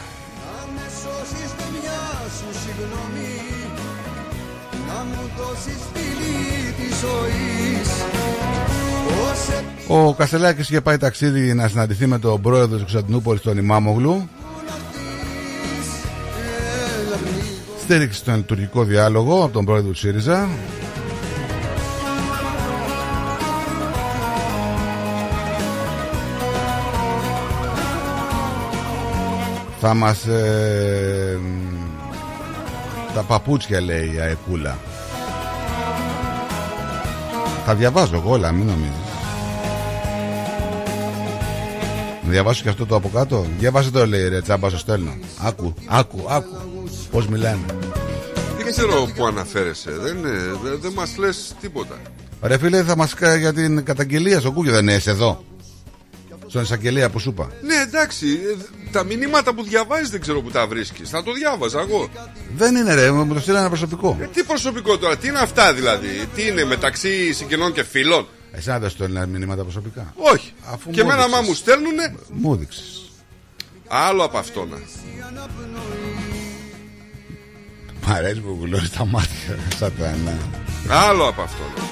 Ο 9.89 10.15
Κασελάκη 10.15 10.61
είχε 10.61 10.81
πάει 10.81 10.97
ταξίδι 10.97 11.55
να 11.55 11.69
συναντηθεί 11.69 12.07
με 12.07 12.19
τον 12.19 12.41
πρόεδρο 12.41 12.75
της 12.75 12.81
Κωνσταντινούπολης, 12.81 13.41
τον 13.41 13.59
Ημάμογλου. 13.59 14.29
Στήριξε 17.81 18.25
τον 18.25 18.35
λειτουργικό 18.37 18.85
διάλογο 18.85 19.45
από 19.45 19.53
τον 19.53 19.65
πρόεδρο 19.65 19.91
του 19.91 19.99
ΣΥΡΙΖΑ. 19.99 20.49
Θα 29.81 29.95
μας 29.95 30.27
ε, 30.27 31.39
τα 33.15 33.23
παπούτσια 33.23 33.81
λέει 33.81 34.13
η 34.15 34.21
Αεκούλα 34.21 34.79
Θα 37.67 37.75
διαβάζω 37.75 38.17
εγώ 38.17 38.31
όλα 38.31 38.53
μην 38.53 38.67
νομίζεις 38.67 39.14
διαβάσω 42.31 42.62
και 42.62 42.69
αυτό 42.69 42.86
το 42.86 42.94
από 42.97 43.09
κάτω 43.15 43.47
Διαβάσε 43.59 43.91
το 43.91 44.07
λέει 44.07 44.28
ρε 44.28 44.41
τσάμπα 44.41 44.69
στο 44.69 44.78
στέλνω 44.78 45.17
Άκου, 45.43 45.75
άκου, 45.86 46.25
άκου 46.28 46.57
Πώς 47.11 47.27
μιλάνε 47.28 47.59
Δεν 48.57 48.73
ξέρω 48.73 49.09
που 49.17 49.27
αναφέρεσαι. 49.27 49.91
Δεν, 49.91 50.17
είναι- 50.17 50.57
δεν, 50.62 50.78
δεν 50.81 50.93
μας 50.93 51.17
λες 51.17 51.55
τίποτα. 51.61 51.94
Ρε 52.43 52.59
φίλε 52.59 52.83
θα 52.83 52.97
μας 52.97 53.15
κα- 53.15 53.36
για 53.36 53.53
την 53.53 53.85
καταγγελία 53.85 54.41
στο 54.41 54.55
Google 54.57 54.65
δεν 54.70 54.89
είσαι 54.89 55.11
εδώ 55.11 55.44
Στον 56.47 56.62
εισαγγελία 56.62 57.11
που 57.11 57.19
σου 57.19 57.28
είπα 57.31 57.51
Ναι, 57.62 57.75
εντάξει. 57.86 58.27
ε, 58.27 58.62
Τα 58.93 59.05
μηνύματα 59.05 59.55
που 59.55 59.62
διαβάζεις 59.62 60.11
δεν 60.11 60.20
ξέρω 60.20 60.41
που 60.41 60.51
τα 60.51 60.67
βρίσκεις. 60.67 61.11
Θα 61.11 61.23
το 61.23 61.33
διάβαζα 61.33 61.81
εγώ. 61.81 62.09
Δεν 62.57 62.77
είναι 62.77 62.94
ρε, 62.94 63.11
μου 63.11 63.35
το 63.35 63.41
στείλανε 63.41 63.69
προσωπικό 63.69 64.17
Ε, 64.20 64.27
τι 64.35 64.43
προσωπικό 64.43 64.99
τώρα, 64.99 65.17
τι 65.17 65.28
είναι 65.28 65.39
αυτά 65.39 65.75
δηλαδή; 65.75 66.09
Τι 66.35 66.47
είναι 66.47 66.65
μεταξύ 66.65 67.33
συγγενών 67.33 67.73
και 67.73 67.83
φίλων; 67.85 68.27
Εσένα 68.57 68.78
δεν 68.78 68.89
σου 68.89 68.97
στέλνουν 68.97 69.28
μηνύματα 69.28 69.62
προσωπικά; 69.62 70.15
Όχι. 70.16 70.52
Αφού 70.73 70.91
και 70.91 71.02
μου 71.02 71.10
εμένα 71.10 71.23
έδειξες. 71.24 71.41
μα 71.41 71.49
μου 71.49 71.55
στέλνουνε 71.55 72.15
Μου 72.28 72.52
έδειξες 72.52 73.05
άλλο 73.89 74.24
από 74.24 74.39
αυτό 74.39 74.65
να. 74.65 74.76
Μ' 78.07 78.12
αρέσει 78.12 78.41
που 78.41 78.57
γουλώνεις 78.58 78.91
τα 78.91 79.05
μάτια 79.05 79.58
Σατανά 79.76 80.39
Άλλο 80.89 81.28
από 81.28 81.42
αυτό 81.42 81.62
να. 81.76 81.83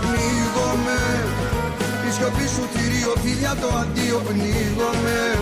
πνίγομαι 0.00 1.00
Η 2.08 2.12
σιωπή 2.12 2.46
σου 2.54 2.68
θηρίο 2.72 3.14
φιλιά 3.22 3.56
το 3.60 3.76
αντίο 3.76 4.18
πνίγομαι 4.18 5.38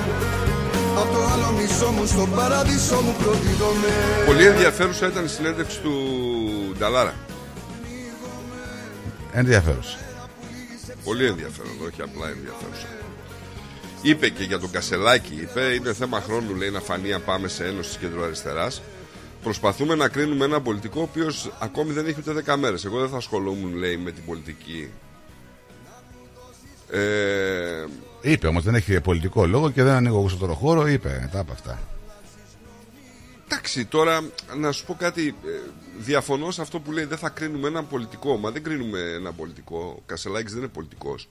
Απ' 0.97 1.13
το 1.15 1.25
άλλο 1.33 1.51
μισό 1.61 1.91
μου 1.91 2.07
στον 2.07 2.31
παράδεισο 2.31 3.01
μου 3.01 3.15
προδίδομαι 3.19 3.89
Πολύ 4.27 4.47
ενδιαφέρουσα 4.47 5.07
ήταν 5.07 5.25
η 5.25 5.29
συνέντευξη 5.29 5.81
του 5.81 5.95
Νταλάρα. 6.79 7.15
Ενδιαφέρουσα 9.33 10.02
Πολύ 11.05 11.27
ενδιαφέρον, 11.27 11.73
όχι 11.87 12.03
απλά 12.03 12.29
ενδιαφέρουσα. 12.29 12.87
Είπε 14.03 14.29
και 14.29 14.45
για 14.45 14.59
τον 14.59 14.71
Κασελάκη, 14.71 15.35
είπε, 15.35 15.61
είναι 15.61 15.93
θέμα 15.93 16.21
χρόνου 16.21 16.55
λέει 16.55 16.71
να 16.71 16.81
φανεί 16.81 17.13
αν 17.13 17.25
πάμε 17.25 17.49
σε 17.49 17.65
ένωση 17.67 17.99
κεντροαριστεράς. 17.99 18.83
Προσπαθούμε 19.43 19.95
να 19.95 20.09
κρίνουμε 20.09 20.45
ένα 20.45 20.61
πολιτικό 20.61 21.01
ο 21.01 21.03
οποίος 21.03 21.53
ακόμη 21.59 21.93
δεν 21.93 22.07
έχει 22.07 22.17
ούτε 22.19 22.43
10 22.47 22.57
μέρες. 22.57 22.85
Εγώ 22.85 23.01
δεν 23.01 23.09
θα 23.09 23.17
ασχολούμουν, 23.17 23.75
λέει, 23.75 23.97
με 23.97 24.11
την 24.11 24.25
πολιτική. 24.25 24.91
Ε, 26.91 27.85
Είπε 28.21 28.47
όμως 28.47 28.63
δεν 28.63 28.75
έχει 28.75 29.01
πολιτικό 29.01 29.47
λόγο 29.47 29.71
και 29.71 29.83
δεν 29.83 29.93
ανοίγω 29.93 30.19
εγώ 30.19 30.29
στο 30.29 30.47
χώρο 30.47 30.87
Είπε 30.87 31.29
τα 31.33 31.39
από 31.39 31.53
αυτά 31.53 31.92
Εντάξει, 33.53 33.85
τώρα 33.85 34.21
να 34.59 34.73
σου 34.73 34.85
πω 34.85 34.95
κάτι. 34.95 35.27
ε, 35.27 35.71
Διαφωνώ 35.99 36.51
σε 36.51 36.61
αυτό 36.61 36.81
που 36.81 36.93
λέει 36.93 37.05
δεν 37.05 37.19
θα 37.19 37.29
κρίνουμε 37.29 37.69
έναν 37.69 37.89
πολιτικό. 37.89 38.37
Μα 38.37 38.51
δεν 38.51 38.63
κρίνουμε 38.63 38.99
έναν 39.01 39.35
πολιτικό. 39.37 39.95
Ο 39.99 40.03
Κασελάκης 40.07 40.53
δεν 40.53 40.63
είναι 40.63 40.71
πολιτικός. 40.71 41.29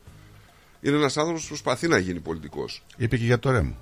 Είναι 0.81 0.95
ένας 0.95 1.17
άνθρωπος 1.17 1.41
που 1.41 1.47
προσπαθεί 1.47 1.87
να 1.87 1.97
γίνει 1.97 2.19
πολιτικός. 2.19 2.83
Είπε 2.97 3.17
και 3.17 3.23
για 3.25 3.39
το 3.39 3.51
ρέμο. 3.51 3.75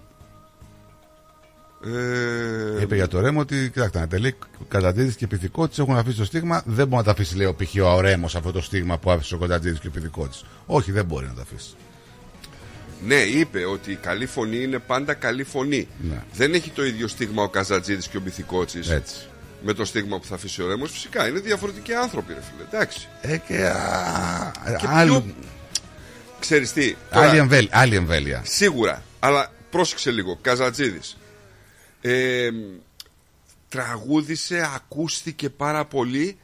Ε, 1.85 2.81
Είπε 2.81 2.95
για 2.95 3.07
το 3.07 3.19
ρέμο 3.19 3.39
ότι, 3.39 3.69
κοιτάξτε, 3.73 3.97
Ανατελή, 3.97 4.35
Κοντατζίδη 4.69 5.15
και 5.15 5.27
Πυθικότης 5.27 5.79
έχουν 5.79 5.95
αφήσει 5.97 6.17
το 6.17 6.25
στίγμα. 6.25 6.61
Δεν 6.65 6.87
μπορεί 6.87 6.97
να 6.97 7.03
τα 7.03 7.11
αφήσει, 7.11 7.35
λέει 7.35 7.47
ο 7.47 7.55
π.χ. 7.55 7.75
ο 7.83 7.99
Ρέμος 8.01 8.35
αυτό 8.35 8.51
το 8.51 8.61
στίγμα 8.61 8.97
που 8.97 9.11
άφησε 9.11 9.35
ο 9.35 9.37
Κοντατζίδη 9.37 9.79
και 9.79 9.87
ο 9.87 9.91
Πυθικότης. 9.91 10.43
Όχι, 10.65 10.91
δεν 10.91 11.05
μπορεί 11.05 11.25
να 11.25 11.33
τα 11.33 11.41
αφήσει. 11.41 11.75
Ναι, 13.05 13.15
είπε 13.15 13.65
ότι 13.65 13.91
η 13.91 13.95
καλή 13.95 14.25
φωνή 14.25 14.57
είναι 14.63 14.79
πάντα 14.79 15.13
καλή 15.13 15.43
φωνή. 15.43 15.87
Ναι. 16.09 16.23
Δεν 16.33 16.53
έχει 16.53 16.69
το 16.69 16.85
ίδιο 16.85 17.07
στίγμα 17.07 17.43
ο 17.43 17.49
Καζατζίδη 17.49 18.07
και 18.09 18.17
ο 18.17 18.19
Μπιθικότσι. 18.19 18.79
Έτσι. 18.89 19.15
Με 19.63 19.73
το 19.73 19.85
στίγμα 19.85 20.19
που 20.19 20.25
θα 20.25 20.35
αφήσει 20.35 20.61
ο 20.61 20.67
Ρέμος. 20.67 20.91
Φυσικά 20.91 21.27
είναι 21.27 21.39
διαφορετικοί 21.39 21.93
άνθρωποι, 21.93 22.33
ρε 22.33 22.39
φίλε. 22.41 22.67
Εντάξει. 22.71 23.07
Ε, 23.21 23.37
και, 23.37 23.65
α, 23.67 24.51
Και 24.79 24.87
άλλη, 24.89 25.09
πιο- 25.09 25.35
Ξέρεις 26.39 26.73
τι. 26.73 26.95
τώρα- 27.13 27.29
άλλη, 27.29 27.37
εμβέλεια, 27.37 27.69
άλλη 27.73 27.95
εμβέλεια. 27.95 28.41
Σίγουρα. 28.45 29.03
Αλλά 29.19 29.51
πρόσεξε 29.69 30.11
λίγο. 30.11 30.37
Καζατζίδη. 30.41 30.99
Ε, 32.01 32.49
τραγούδισε, 33.69 34.69
ακούστηκε 34.75 35.49
πάρα 35.49 35.85
πολύ. 35.85 36.37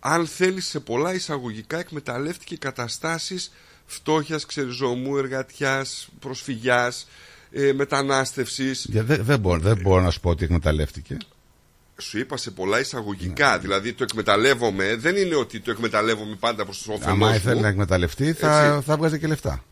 Αν 0.00 0.26
θέλεις 0.26 0.66
σε 0.66 0.80
πολλά 0.80 1.14
εισαγωγικά, 1.14 1.78
εκμεταλλεύτηκε 1.78 2.56
καταστάσεις 2.56 3.52
φτώχειας, 3.90 4.46
ξεριζωμού, 4.46 5.16
εργατιάς, 5.16 6.08
προσφυγιάς, 6.20 7.08
ε, 7.52 7.72
μετανάστευσης. 7.72 8.86
Για- 8.88 9.02
Δεν 9.02 9.24
δεν 9.24 9.38
μπορώ, 9.40 9.60
δεν 9.60 9.78
μπορώ 9.82 10.02
να 10.02 10.10
σου 10.10 10.20
πω 10.20 10.30
ότι 10.30 10.44
εκμεταλλεύτηκε. 10.44 11.16
Σου 12.00 12.18
είπα 12.18 12.36
σε 12.36 12.50
πολλά 12.50 12.80
εισαγωγικά. 12.80 13.58
Δηλαδή 13.58 13.92
το 13.92 14.02
εκμεταλλεύομαι 14.02 14.96
δεν 14.96 15.16
είναι 15.16 15.34
ότι 15.34 15.60
το 15.60 15.70
εκμεταλλεύομαι 15.70 16.34
πάντα 16.40 16.64
προς 16.64 16.82
το 16.82 16.92
όφελός 16.92 17.12
Άμα 17.12 17.28
μου. 17.28 17.34
ήθελε 17.34 17.60
να 17.60 17.68
εκμεταλλευτεί, 17.68 18.32
θα, 18.32 18.64
Έτσι. 18.64 18.86
θα 18.86 18.96
βγάζει 18.96 19.18
και 19.18 19.26
λεφτά. 19.26 19.64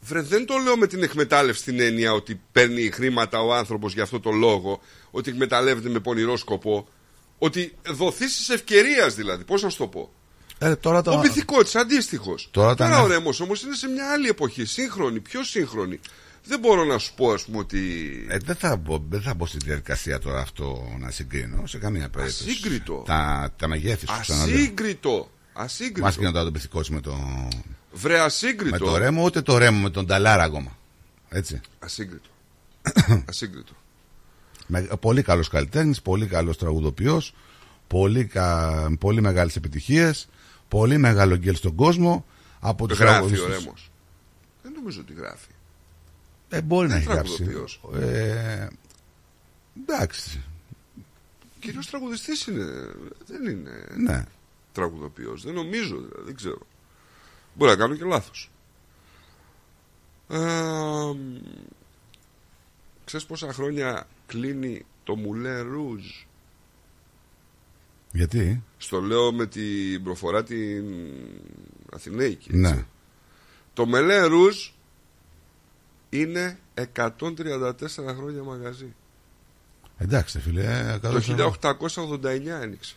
Βρε, 0.00 0.20
δεν 0.22 0.46
το 0.46 0.54
λέω 0.56 0.76
με 0.76 0.86
την 0.86 1.02
εκμετάλλευση 1.02 1.60
στην 1.60 1.80
έννοια 1.80 2.12
ότι 2.12 2.40
παίρνει 2.52 2.90
χρήματα 2.90 3.40
ο 3.40 3.54
άνθρωπος 3.54 3.94
για 3.94 4.02
αυτό 4.02 4.20
το 4.20 4.30
λόγο, 4.30 4.80
ότι 5.10 5.30
εκμεταλλεύεται 5.30 5.88
με 5.88 5.98
πονηρό 6.00 6.36
σκοπό. 6.36 6.88
Ότι 7.38 7.74
δοθεί 7.86 8.24
τη 8.26 8.52
ευκαιρίας 8.54 9.14
δηλαδή. 9.14 9.44
Πώς 9.44 9.62
να 9.62 9.68
σου 9.68 9.78
το 9.78 9.86
πω; 9.86 10.12
Ε, 10.58 10.76
τώρα 10.76 11.02
το... 11.02 11.12
Ο 11.12 11.20
πυθικότη 11.20 11.78
αντίστοιχος. 11.78 12.48
Τώρα 12.50 12.74
Τώρα, 12.74 12.90
τα- 12.90 13.02
ο 13.02 13.06
Ρέμο 13.06 13.30
όμως 13.40 13.62
είναι 13.62 13.74
σε 13.74 13.88
μια 13.88 14.12
άλλη 14.12 14.28
εποχή. 14.28 14.64
Σύγχρονη, 14.64 15.20
πιο 15.20 15.42
σύγχρονη. 15.44 16.00
Δεν 16.44 16.58
μπορώ 16.58 16.84
να 16.84 16.98
σου 16.98 17.14
πω, 17.14 17.32
ας 17.32 17.44
πούμε, 17.44 17.58
ότι. 17.58 17.78
Ε, 18.28 18.36
δεν, 18.38 18.54
θα 18.56 18.76
μπω, 18.76 19.02
δεν 19.08 19.20
θα 19.22 19.34
μπω 19.34 19.46
στη 19.46 19.58
διαδικασία 19.64 20.18
τώρα 20.18 20.40
αυτό 20.40 20.96
να 20.98 21.10
συγκρίνω 21.10 21.66
σε 21.66 21.78
καμία 21.78 22.08
περίπτωση. 22.08 22.50
Ασύγκριτο. 22.50 23.02
Τα, 23.06 23.52
τα 23.56 23.68
μεγέθη 23.68 24.06
σου 24.06 24.20
ξαναλέω. 24.20 24.54
Ασύγκριτο. 24.56 25.30
Μα 25.56 25.62
Ασύγκριτο. 25.62 26.08
πήγαινε 26.08 26.30
τώρα 26.32 26.44
τον 26.44 26.52
Πυθικότη 26.52 26.92
με, 26.92 27.00
το, 27.00 27.18
Βρε, 27.92 28.20
ασύγκριτο. 28.20 28.70
με 28.70 28.78
το 28.90 28.96
ρέμο, 28.96 29.24
ούτε 29.24 29.42
το 29.42 29.58
ρέμο 29.58 29.80
με 29.80 29.90
τον 29.90 30.06
Ταλάρα 30.06 30.42
ακόμα. 30.42 30.76
Έτσι. 31.28 31.60
Ασύγκριτο. 31.78 32.28
Ασύγκριτο. 33.28 33.72
Με, 34.66 34.80
πολύ 35.00 35.22
καλός 35.22 35.48
καλλιτέχνης, 35.48 36.02
πολύ 36.02 36.26
καλός 36.26 36.58
τραγουδοποιός, 36.58 37.34
πολύ, 37.86 38.24
κα, 38.24 38.72
πολύ 39.00 39.20
μεγάλες 39.20 39.56
επιτυχίες, 39.56 40.28
πολύ 40.68 40.98
μεγάλο 40.98 41.36
γκέλ 41.36 41.54
στον 41.56 41.74
κόσμο. 41.74 42.24
Από 42.60 42.86
τους 42.86 42.98
Γράφει 42.98 43.12
ο 43.14 43.18
τραγουδιστές. 43.26 43.58
Ρέμος. 43.64 43.90
Δεν 44.62 44.72
νομίζω 44.72 45.00
ότι 45.00 45.12
γράφει. 45.12 45.50
Ε, 46.48 46.62
μπορεί 46.62 46.88
να 46.88 46.92
Δεν 46.94 47.02
έχει 47.02 47.12
γράψει. 47.12 47.36
τραγουδοποιός. 47.36 47.80
Ε, 48.00 48.68
εντάξει. 49.82 50.42
Κυρίως 51.60 51.86
τραγουδιστής 51.86 52.46
είναι. 52.46 52.64
Δεν 53.26 53.46
είναι 53.46 53.84
Ναι. 53.96 54.24
τραγουδοποιός. 54.72 55.42
Δεν 55.42 55.54
νομίζω, 55.54 55.96
δηλαδή, 55.96 56.22
δεν 56.24 56.34
ξέρω. 56.36 56.58
Μπορεί 57.54 57.70
να 57.70 57.76
κάνω 57.76 57.94
και 57.96 58.04
λάθος. 58.04 58.50
Ε, 60.28 60.38
μ, 60.38 61.36
ξέρεις 63.04 63.26
πόσα 63.26 63.52
χρόνια 63.52 64.06
κλείνει 64.26 64.84
το 65.04 65.16
Μουλέ 65.16 65.60
Ρούζ. 65.60 66.04
Γιατί; 68.12 68.62
Στο 68.86 69.00
λέω 69.00 69.32
με 69.32 69.46
την 69.46 70.02
προφορά 70.02 70.42
την 70.42 70.84
Αθηναϊκή. 71.94 72.48
έτσι. 72.50 72.60
Ναι. 72.60 72.84
Το 73.72 73.86
Μελέ 73.86 74.22
Ρούζ 74.24 74.56
είναι 76.10 76.58
134 76.74 77.18
χρόνια 78.16 78.42
μαγαζί. 78.42 78.94
Εντάξει, 79.98 80.40
φίλε. 80.40 80.62
ε, 80.64 80.92
Το 80.92 80.98
καλό 81.00 81.20
1889 81.20 82.48
άνοιξε. 82.62 82.94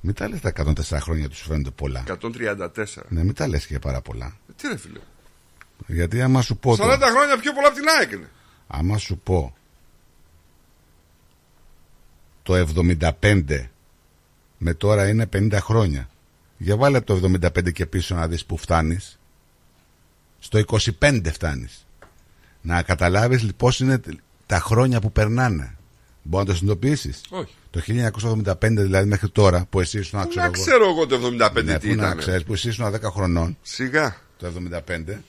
Μην 0.00 0.14
τα 0.14 0.28
λες 0.28 0.40
τα 0.40 0.52
104 0.56 0.98
χρόνια 1.00 1.28
τους 1.28 1.40
φαίνονται 1.40 1.70
πολλά. 1.70 2.04
134. 2.06 2.68
Ναι, 3.08 3.24
μην 3.24 3.34
τα 3.34 3.48
λες 3.48 3.66
και 3.66 3.78
πάρα 3.78 4.00
πολλά. 4.00 4.36
Τι 4.56 4.68
ρε 4.68 4.76
φίλε. 4.76 4.98
Γιατί 5.86 6.22
άμα 6.22 6.42
σου 6.42 6.56
πω. 6.56 6.72
40 6.72 6.76
τώρα- 6.76 6.96
χρόνια 7.10 7.38
πιο 7.38 7.52
πολλά 7.52 7.66
από 7.66 7.76
την 7.76 7.84
ΑΕΚ 7.98 8.10
είναι. 8.12 8.30
άμα 8.66 8.98
σου 8.98 9.18
πω 9.18 9.56
το 12.42 12.54
75 12.54 13.68
με 14.66 14.74
τώρα 14.74 15.08
είναι 15.08 15.28
50 15.32 15.58
χρόνια. 15.60 16.08
Για 16.58 16.76
βάλε 16.76 16.96
από 16.98 17.06
το 17.20 17.30
75 17.42 17.72
και 17.72 17.86
πίσω 17.86 18.14
να 18.14 18.28
δεις 18.28 18.44
που 18.44 18.56
φτάνεις. 18.56 19.18
Στο 20.38 20.58
25 21.00 21.20
φτάνεις. 21.32 21.86
Να 22.60 22.82
καταλάβεις 22.82 23.42
λοιπόν 23.42 23.72
είναι 23.80 24.00
τα 24.46 24.58
χρόνια 24.60 25.00
που 25.00 25.12
περνάνε. 25.12 25.76
Μπορείς 26.22 26.46
να 26.46 26.52
το 26.52 26.58
συνειδητοποιήσεις; 26.58 27.20
Όχι. 27.30 27.54
Το 27.70 27.80
1975 27.80 28.54
δηλαδή 28.60 29.08
μέχρι 29.08 29.28
τώρα 29.28 29.66
που 29.70 29.80
εσύ 29.80 29.98
ήσουν 29.98 30.20
Πού 30.22 30.28
ξέρω 30.28 30.44
να 30.44 30.50
εγώ. 30.54 30.62
ξέρω 30.64 30.88
εγώ 30.88 31.06
το 31.06 31.16
75 31.16 31.64
Ναι, 31.64 31.78
τι 31.78 31.88
πού 31.88 31.94
να 31.94 32.06
ήταν. 32.06 32.18
ξέρεις, 32.18 32.42
που 32.44 32.52
εσύ 32.52 32.68
ήσουν 32.68 32.94
10 32.94 33.00
χρονών. 33.10 33.56
Σιγά. 33.62 34.16
Το 34.38 34.46
75. 34.46 35.22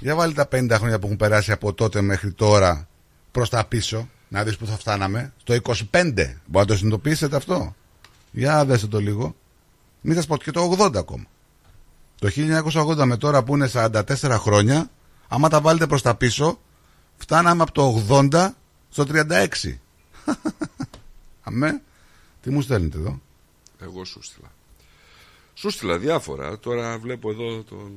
Για 0.00 0.14
βάλει 0.14 0.34
τα 0.34 0.48
50 0.52 0.70
χρόνια 0.70 0.98
που 0.98 1.04
έχουν 1.06 1.16
περάσει 1.16 1.52
από 1.52 1.72
τότε 1.72 2.00
μέχρι 2.00 2.32
τώρα 2.32 2.88
προς 3.30 3.48
τα 3.50 3.64
πίσω. 3.64 4.08
Να 4.28 4.44
δεις 4.44 4.56
που 4.56 4.66
θα 4.66 4.76
φτάναμε. 4.76 5.32
Στο 5.40 5.54
25. 5.54 5.80
Μπορείς 5.92 6.38
να 6.52 6.64
το 6.64 6.76
συνειδητοποιήσετε 6.76 7.36
αυτό; 7.36 7.74
Για 8.34 8.64
δέστε 8.64 8.86
το 8.86 9.00
λίγο. 9.00 9.36
Μην 10.00 10.14
σας 10.14 10.26
πω 10.26 10.36
και 10.36 10.50
το 10.50 10.76
80 10.78 10.96
ακόμα. 10.96 11.24
Το 12.18 12.30
1980 12.34 13.04
με 13.04 13.16
τώρα 13.16 13.42
που 13.42 13.54
είναι 13.54 13.70
44 13.72 14.02
χρόνια, 14.30 14.90
άμα 15.28 15.48
τα 15.48 15.60
βάλετε 15.60 15.86
προς 15.86 16.02
τα 16.02 16.14
πίσω, 16.14 16.58
φτάναμε 17.16 17.62
από 17.62 17.72
το 17.72 18.04
80 18.08 18.50
στο 18.90 19.04
36. 19.08 19.46
Αμέ. 21.42 21.82
Τι 22.42 22.50
μου 22.50 22.60
στέλνετε 22.60 22.98
εδώ; 22.98 23.20
Εγώ 23.80 24.04
σου 24.04 24.22
στείλα. 24.22 24.52
Σου 25.54 25.70
στείλα 25.70 25.98
διάφορα. 25.98 26.58
Τώρα 26.58 26.98
βλέπω 26.98 27.30
εδώ 27.30 27.62
τον. 27.62 27.92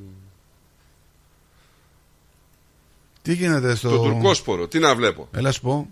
Τι 3.22 3.34
γίνεται 3.34 3.76
στο... 3.76 3.90
Το 3.90 4.04
τουρκόσπορο. 4.04 4.68
Τι 4.68 4.80
να 4.80 4.96
βλέπω; 4.96 5.28
Έλα 5.32 5.52
σου 5.52 5.62
πω. 5.62 5.90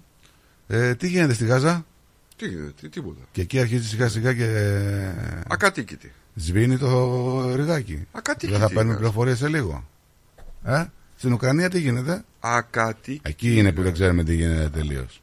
Ε, 0.68 0.96
τι 0.96 1.08
γίνεται 1.08 1.34
στη 1.34 1.46
Γάζα; 1.46 1.86
Τι 2.38 2.48
γίνεται, 2.48 2.72
τι, 2.82 2.90
τίποτα. 2.90 3.22
Και 3.32 3.42
εκεί 3.42 3.60
αρχίζει 3.60 3.88
σιγά 3.88 4.10
σιγά 4.10 4.34
και 4.34 4.46
Ακατοίκητη. 5.48 6.12
σβήνει 6.36 6.78
το 6.78 7.56
ρηγάκι. 7.56 8.08
Ακατοίκητη 8.12 8.52
Δεν 8.52 8.60
θα 8.62 8.68
παίρνουμε 8.68 8.88
είναι. 8.90 8.96
πληροφορίες 8.98 9.38
σε 9.38 9.48
λίγο. 9.48 9.88
Ε; 10.64 10.86
Στην 11.16 11.34
Ουκρανία 11.34 11.70
τι 11.70 11.80
γίνεται; 11.80 12.24
Ακατοίκητη. 12.40 13.30
Εκεί 13.30 13.58
είναι 13.58 13.72
που 13.72 13.82
δεν 13.82 13.94
ξέρουμε 13.94 14.24
τι 14.24 14.36
γίνεται 14.36 14.70
τελείως. 14.70 15.22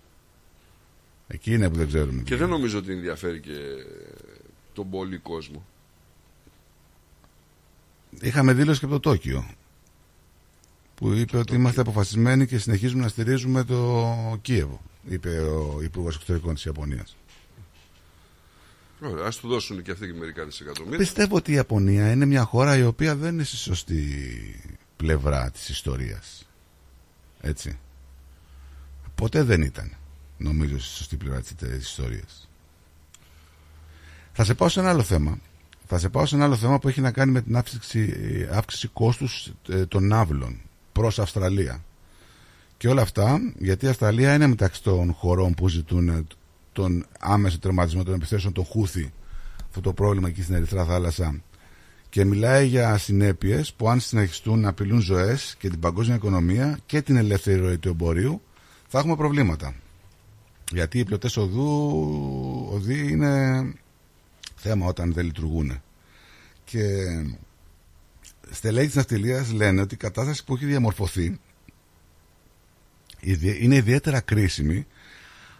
Εκεί 1.26 1.54
είναι 1.54 1.68
που 1.70 1.76
δεν 1.76 1.86
ξέρουμε. 1.86 2.22
Και 2.22 2.36
δεν 2.36 2.48
νομίζω 2.48 2.78
ότι 2.78 2.92
ενδιαφέρει 2.92 3.40
και 3.40 3.56
τον 4.72 4.90
πολύ 4.90 5.18
κόσμο. 5.18 5.64
Είχαμε 8.20 8.52
δήλωση 8.52 8.78
και 8.78 8.84
από 8.84 8.94
το 8.94 9.00
Τόκιο. 9.10 9.46
Που 10.94 11.12
είπε 11.12 11.36
ότι 11.36 11.54
είμαστε 11.54 11.80
αποφασισμένοι 11.80 12.46
και 12.46 12.58
συνεχίζουμε 12.58 13.02
να 13.02 13.08
στηρίζουμε 13.08 13.64
το 13.64 14.38
Κίεβο. 14.42 14.80
Είπε 15.08 15.38
ο 15.38 15.80
Υπουργός 15.82 16.14
Εξωτερικών 16.14 16.54
της 16.54 16.64
Ιαπωνίας. 16.64 17.16
Ωραία, 19.00 19.26
ας 19.26 19.36
του 19.36 19.48
δώσουν 19.48 19.82
και 19.82 19.90
αυτοί 19.90 20.06
και 20.06 20.12
μερικά 20.12 20.44
δισεκατομμύρια. 20.44 20.98
Πιστεύω 20.98 21.36
ότι 21.36 21.50
η 21.50 21.54
Ιαπωνία 21.54 22.12
είναι 22.12 22.24
μια 22.24 22.44
χώρα 22.44 22.76
η 22.76 22.84
οποία 22.84 23.16
δεν 23.16 23.34
είναι 23.34 23.44
στη 23.44 23.56
σωστή 23.56 24.30
πλευρά 24.96 25.50
της 25.50 25.68
ιστορίας. 25.68 26.46
Έτσι. 27.40 27.78
Ποτέ 29.14 29.42
δεν 29.42 29.62
ήταν, 29.62 29.92
νομίζω, 30.38 30.78
στη 30.78 30.96
σωστή 30.96 31.16
πλευρά 31.16 31.40
της 31.40 31.54
της 31.54 31.88
ιστορίας. 31.88 32.48
Θα 34.32 34.44
σε 34.44 34.54
πάω 34.54 34.68
σε 34.68 34.80
ένα 34.80 34.88
άλλο 34.88 35.02
θέμα. 35.02 35.38
Θα 35.86 35.98
σε 35.98 36.08
πάω 36.08 36.26
σε 36.26 36.34
ένα 36.34 36.44
άλλο 36.44 36.56
θέμα 36.56 36.78
που 36.78 36.88
έχει 36.88 37.00
να 37.00 37.10
κάνει 37.12 37.32
με 37.32 37.42
την 37.42 37.56
αύξηση, 37.56 38.48
αύξηση 38.52 38.88
κόστους 38.88 39.52
ε, 39.68 39.86
των 39.86 40.06
ναύλων 40.06 40.60
προς 40.92 41.18
Αυστραλία. 41.18 41.84
Και 42.82 42.88
όλα 42.88 43.02
αυτά 43.02 43.40
γιατί 43.58 43.86
η 43.86 43.88
Αυστραλία 43.88 44.34
είναι 44.34 44.46
μεταξύ 44.46 44.82
των 44.82 45.12
χωρών 45.12 45.54
που 45.54 45.68
ζητούν 45.68 46.08
ε, 46.08 46.24
τον 46.72 47.06
άμεσο 47.20 47.58
τερματισμό 47.58 48.02
των 48.02 48.14
επιθέσεων 48.14 48.52
των 48.52 48.64
Χούθη 48.64 49.12
αυτό 49.66 49.80
το 49.80 49.92
πρόβλημα 49.92 50.28
εκεί 50.28 50.42
στην 50.42 50.54
Ερυθρά 50.54 50.84
Θάλασσα 50.84 51.40
και 52.08 52.24
μιλάει 52.24 52.66
για 52.66 52.98
συνέπειες 52.98 53.72
που 53.72 53.88
αν 53.88 54.00
συνεχιστούν 54.00 54.60
να 54.60 54.68
απειλούν 54.68 55.00
ζωές 55.00 55.56
και 55.58 55.68
την 55.68 55.78
παγκόσμια 55.80 56.16
οικονομία 56.16 56.78
και 56.86 57.02
την 57.02 57.16
ελεύθερη 57.16 57.60
ροή 57.60 57.78
του 57.78 57.88
εμπορίου 57.88 58.42
θα 58.88 58.98
έχουμε 58.98 59.16
προβλήματα. 59.16 59.74
Γιατί 60.72 60.98
οι 60.98 61.04
πλωτές 61.04 61.36
οδού 61.36 61.98
οδοί 62.72 63.10
είναι 63.10 63.62
θέμα 64.54 64.86
όταν 64.86 65.12
δεν 65.12 65.24
λειτουργούν. 65.24 65.80
Και 66.64 66.84
στελέχη 68.50 68.86
της 68.86 68.96
ναυτιλίας 68.96 69.52
λένε 69.52 69.80
ότι 69.80 69.94
η 69.94 69.98
κατάσταση 69.98 70.44
που 70.44 70.54
έχει 70.54 70.64
διαμορφωθεί 70.64 71.24
ιδι- 71.24 71.51
είναι 73.60 73.76
ιδιαίτερα 73.76 74.20
κρίσιμη 74.20 74.86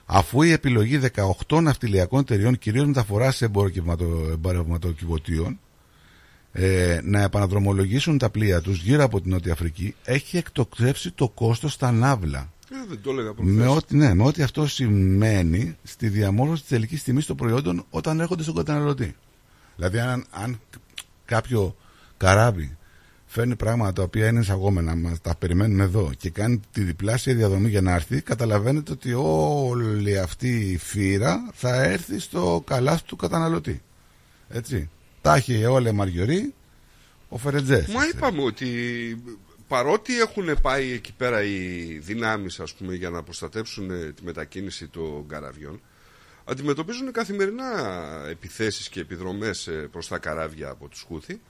αφού 0.06 0.42
η 0.42 0.52
επιλογή 0.52 1.00
18 1.48 1.62
ναυτιλιακών 1.62 2.20
εταιριών 2.20 2.58
κυρίως 2.58 2.86
μεταφορά 2.86 3.30
σε 3.30 3.44
εμπορευματο- 3.44 4.28
εμπορευματοκιβωτίων 4.32 5.58
ε, 6.52 7.00
να 7.02 7.22
επαναδρομολογήσουν 7.22 8.18
τα 8.18 8.30
πλοία 8.30 8.60
τους 8.60 8.82
γύρω 8.82 9.04
από 9.04 9.20
την 9.20 9.30
Νότια 9.30 9.52
Αφρική 9.52 9.94
έχει 10.04 10.36
εκτοξεύσει 10.36 11.10
το 11.10 11.28
κόστος 11.28 11.72
στα 11.72 11.92
ναύλα. 11.92 12.52
Ε, 12.70 12.76
δεν 12.88 12.98
το 13.02 13.10
έλεγα 13.10 13.32
προχθές. 13.32 13.56
Με 13.56 13.66
ό,τι, 13.66 13.96
ναι, 13.96 14.14
με 14.14 14.22
ό,τι 14.24 14.42
αυτό 14.42 14.66
σημαίνει 14.66 15.76
στη 15.82 16.08
διαμόρφωση 16.08 16.60
της 16.60 16.70
τελικής 16.70 17.02
τιμής 17.02 17.26
των 17.26 17.36
προϊόντων 17.36 17.84
όταν 17.90 18.20
έρχονται 18.20 18.42
στον 18.42 18.54
καταναλωτή. 18.54 19.16
Δηλαδή 19.76 19.98
αν, 19.98 20.24
αν 20.30 20.60
κάποιο 21.24 21.76
καράβι 22.16 22.76
φέρνει 23.32 23.56
πράγματα 23.56 23.92
τα 23.92 24.02
οποία 24.02 24.26
είναι 24.26 24.40
εισαγόμενα, 24.40 24.96
μας 24.96 25.20
τα 25.20 25.34
περιμένουμε 25.34 25.84
εδώ 25.84 26.10
και 26.18 26.30
κάνει 26.30 26.60
τη 26.72 26.80
διπλάσια 26.80 27.34
διαδρομή 27.34 27.68
για 27.68 27.80
να 27.80 27.94
έρθει, 27.94 28.20
καταλαβαίνετε 28.20 28.92
ότι 28.92 29.12
όλη 29.16 30.18
αυτή 30.18 30.70
η 30.70 30.76
φύρα 30.78 31.50
θα 31.52 31.82
έρθει 31.82 32.18
στο 32.18 32.62
καλάθι 32.66 33.04
του 33.04 33.16
καταναλωτή. 33.16 33.82
Έτσι. 34.48 34.90
Τα 35.20 35.34
έχει 35.34 35.64
όλα 35.64 35.92
Μαριωρή, 35.92 36.54
ο 37.28 37.38
Φερετζές. 37.38 37.86
Μα 37.86 38.06
είπαμε 38.06 38.42
ότι 38.42 38.66
παρότι 39.68 40.20
έχουν 40.20 40.56
πάει 40.62 40.92
εκεί 40.92 41.12
πέρα 41.12 41.42
οι 41.42 41.98
δυνάμεις 41.98 42.60
ας 42.60 42.74
πούμε 42.74 42.94
για 42.94 43.10
να 43.10 43.22
προστατέψουν 43.22 43.90
ε, 43.90 44.12
τη 44.12 44.24
μετακίνηση 44.24 44.88
των 44.88 45.26
καραβιών 45.28 45.80
αντιμετωπίζουν 46.44 47.12
καθημερινά 47.12 47.64
επιθέσεις 48.30 48.88
και 48.88 49.00
επιδρομές 49.00 49.66
ε, 49.66 49.88
προς 49.92 50.08
τα 50.08 50.18
καράβια 50.18 50.68
από 50.68 50.88
τους 50.88 51.00
Χούθη 51.08 51.40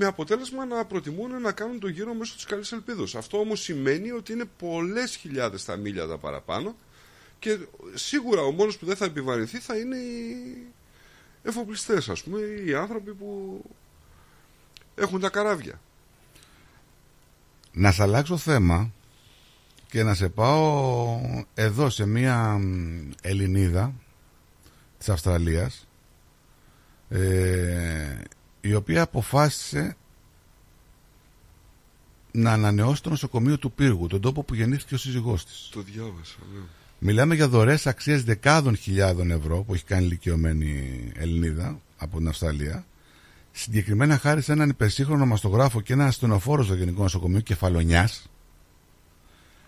με 0.00 0.06
αποτέλεσμα 0.06 0.64
να 0.64 0.84
προτιμούν 0.84 1.40
να 1.40 1.52
κάνουν 1.52 1.80
το 1.80 1.88
γύρο 1.88 2.14
μέσω 2.14 2.34
της 2.34 2.44
καλής 2.44 2.72
ελπίδος. 2.72 3.14
Αυτό 3.14 3.38
όμως 3.38 3.60
σημαίνει 3.60 4.10
ότι 4.10 4.32
είναι 4.32 4.44
πολλές 4.58 5.16
χιλιάδες 5.16 5.64
τα 5.64 5.76
μίλια 5.76 6.06
τα 6.06 6.18
παραπάνω 6.18 6.76
και 7.38 7.58
σίγουρα 7.94 8.42
ο 8.42 8.50
μόνος 8.50 8.78
που 8.78 8.86
δεν 8.86 8.96
θα 8.96 9.04
επιβαρυνθεί 9.04 9.58
θα 9.58 9.76
είναι 9.76 9.96
οι 9.96 10.36
εφοπλιστές 11.42 12.08
ας 12.08 12.22
πούμε, 12.22 12.40
οι 12.40 12.74
άνθρωποι 12.74 13.14
που 13.14 13.62
έχουν 14.94 15.20
τα 15.20 15.28
καράβια. 15.28 15.80
Να 17.72 17.92
σε 17.92 18.02
αλλάξω 18.02 18.36
θέμα 18.36 18.92
και 19.90 20.02
να 20.02 20.14
σε 20.14 20.28
πάω 20.28 21.20
εδώ 21.54 21.90
σε 21.90 22.06
μια 22.06 22.58
μ, 22.58 23.10
Ελληνίδα 23.22 23.92
της 24.98 25.08
Αυστραλίας 25.08 25.86
ε, 27.08 28.18
η 28.68 28.74
οποία 28.74 29.02
αποφάσισε 29.02 29.96
να 32.32 32.52
ανανεώσει 32.52 33.02
το 33.02 33.10
νοσοκομείο 33.10 33.58
του 33.58 33.72
Πύργου, 33.72 34.06
τον 34.06 34.20
τόπο 34.20 34.42
που 34.42 34.54
γεννήθηκε 34.54 34.94
ο 34.94 34.98
σύζυγός 34.98 35.44
της. 35.44 35.68
Το 35.72 35.80
διάβασα, 35.80 36.36
ναι. 36.52 36.60
Μιλάμε 36.98 37.34
για 37.34 37.48
δωρεές 37.48 37.86
αξίας 37.86 38.22
δεκάδων 38.22 38.76
χιλιάδων 38.76 39.30
ευρώ 39.30 39.62
που 39.62 39.74
έχει 39.74 39.84
κάνει 39.84 40.04
ηλικιωμένη 40.04 41.12
Ελληνίδα 41.14 41.80
από 41.96 42.18
την 42.18 42.28
Αυστραλία. 42.28 42.86
Συγκεκριμένα 43.52 44.18
χάρη 44.18 44.42
σε 44.42 44.52
έναν 44.52 44.68
υπερσύγχρονο 44.68 45.26
μαστογράφο 45.26 45.80
και 45.80 45.92
ένα 45.92 46.06
ασθενοφόρο 46.06 46.64
στο 46.64 46.74
Γενικό 46.74 47.02
Νοσοκομείο 47.02 47.40
Κεφαλονιάς. 47.40 48.30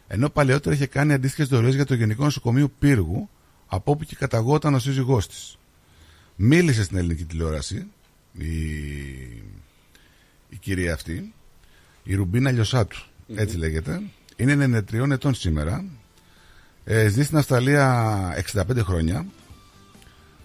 Ενώ 0.06 0.28
παλαιότερα 0.28 0.74
είχε 0.74 0.86
κάνει 0.86 1.12
αντίστοιχες 1.12 1.48
δωρεές 1.48 1.74
για 1.74 1.84
το 1.84 1.94
Γενικό 1.94 2.24
Νοσοκομείο 2.24 2.68
Πύργου, 2.78 3.28
από 3.66 3.92
όπου 3.92 4.04
και 4.04 4.16
καταγόταν 4.16 4.74
ο 4.74 4.78
σύζυγός 4.78 5.28
της. 5.28 5.58
Μίλησε 6.36 6.84
στην 6.84 6.96
ελληνική 6.96 7.24
τηλεόραση 7.24 7.86
η, 8.32 8.48
η 10.48 10.56
κυρία 10.60 10.92
αυτή, 10.92 11.32
η 12.02 12.14
Ρουμπίνα 12.14 12.50
Λιωσάτου, 12.50 12.98
έτσι 13.34 13.56
λέγεται. 13.56 14.02
Είναι 14.36 14.82
93 14.90 15.10
ετών 15.10 15.34
σήμερα. 15.34 15.84
Ε, 16.84 17.08
ζει 17.08 17.24
στην 17.24 17.38
Αυστραλία 17.38 18.44
65 18.52 18.64
χρόνια. 18.78 19.26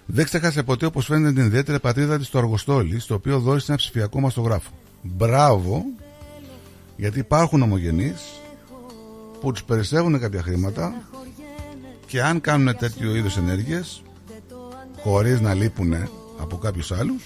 Δεν 0.06 0.26
ξέχασε 0.26 0.64
ποτέ 0.64 0.86
όπως 0.86 1.06
φαίνεται 1.06 1.34
την 1.34 1.46
ιδιαίτερη 1.46 1.80
πατρίδα 1.80 2.18
της 2.18 2.28
στο 2.28 2.38
Αργοστόλι, 2.38 3.00
στο 3.00 3.14
οποίο 3.14 3.40
δόρισε 3.40 3.66
ένα 3.68 3.78
ψηφιακό 3.78 4.20
μαστογράφο. 4.20 4.72
Μπράβο, 5.02 5.86
γιατί 6.98 7.20
υπάρχουν 7.20 7.62
ομογενείς 7.62 8.22
που 9.40 9.52
τους 9.52 9.64
περισσεύουν 9.64 10.20
κάποια 10.20 10.42
χρήματα 10.42 10.94
και 12.06 12.22
αν 12.22 12.42
κάνουν 12.42 12.78
τέτοιο 12.78 13.16
είδους 13.16 13.38
ενέργειες 13.38 14.04
χωρίς 14.98 15.42
να 15.42 15.54
λείπουν 15.54 15.94
από 16.40 16.58
κάποιους 16.58 16.92
άλλους 16.92 17.24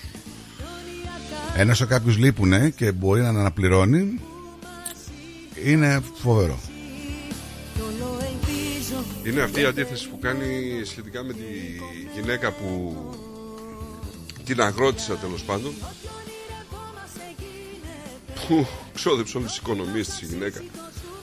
ενώ 1.55 1.73
σε 1.73 1.85
κάποιους 1.85 2.17
λείπουν 2.17 2.75
και 2.75 2.91
μπορεί 2.91 3.21
να 3.21 3.29
αναπληρώνει 3.29 4.19
είναι 5.65 6.01
φοβερό. 6.13 6.59
Είναι 9.25 9.41
αυτή 9.41 9.61
η 9.61 9.65
αντίθεση 9.65 10.09
που 10.09 10.19
κάνει 10.19 10.81
σχετικά 10.83 11.23
με 11.23 11.33
τη 11.33 11.43
γυναίκα 12.15 12.51
που 12.51 12.95
την 14.45 14.61
αγρότησα 14.61 15.15
τέλος 15.15 15.43
πάντων 15.43 15.73
που 18.47 18.67
ξόδεψε 18.93 19.37
όλες 19.37 19.49
τις 19.49 19.59
οικονομίες 19.59 20.07
της 20.07 20.21
η 20.21 20.25
γυναίκα 20.25 20.61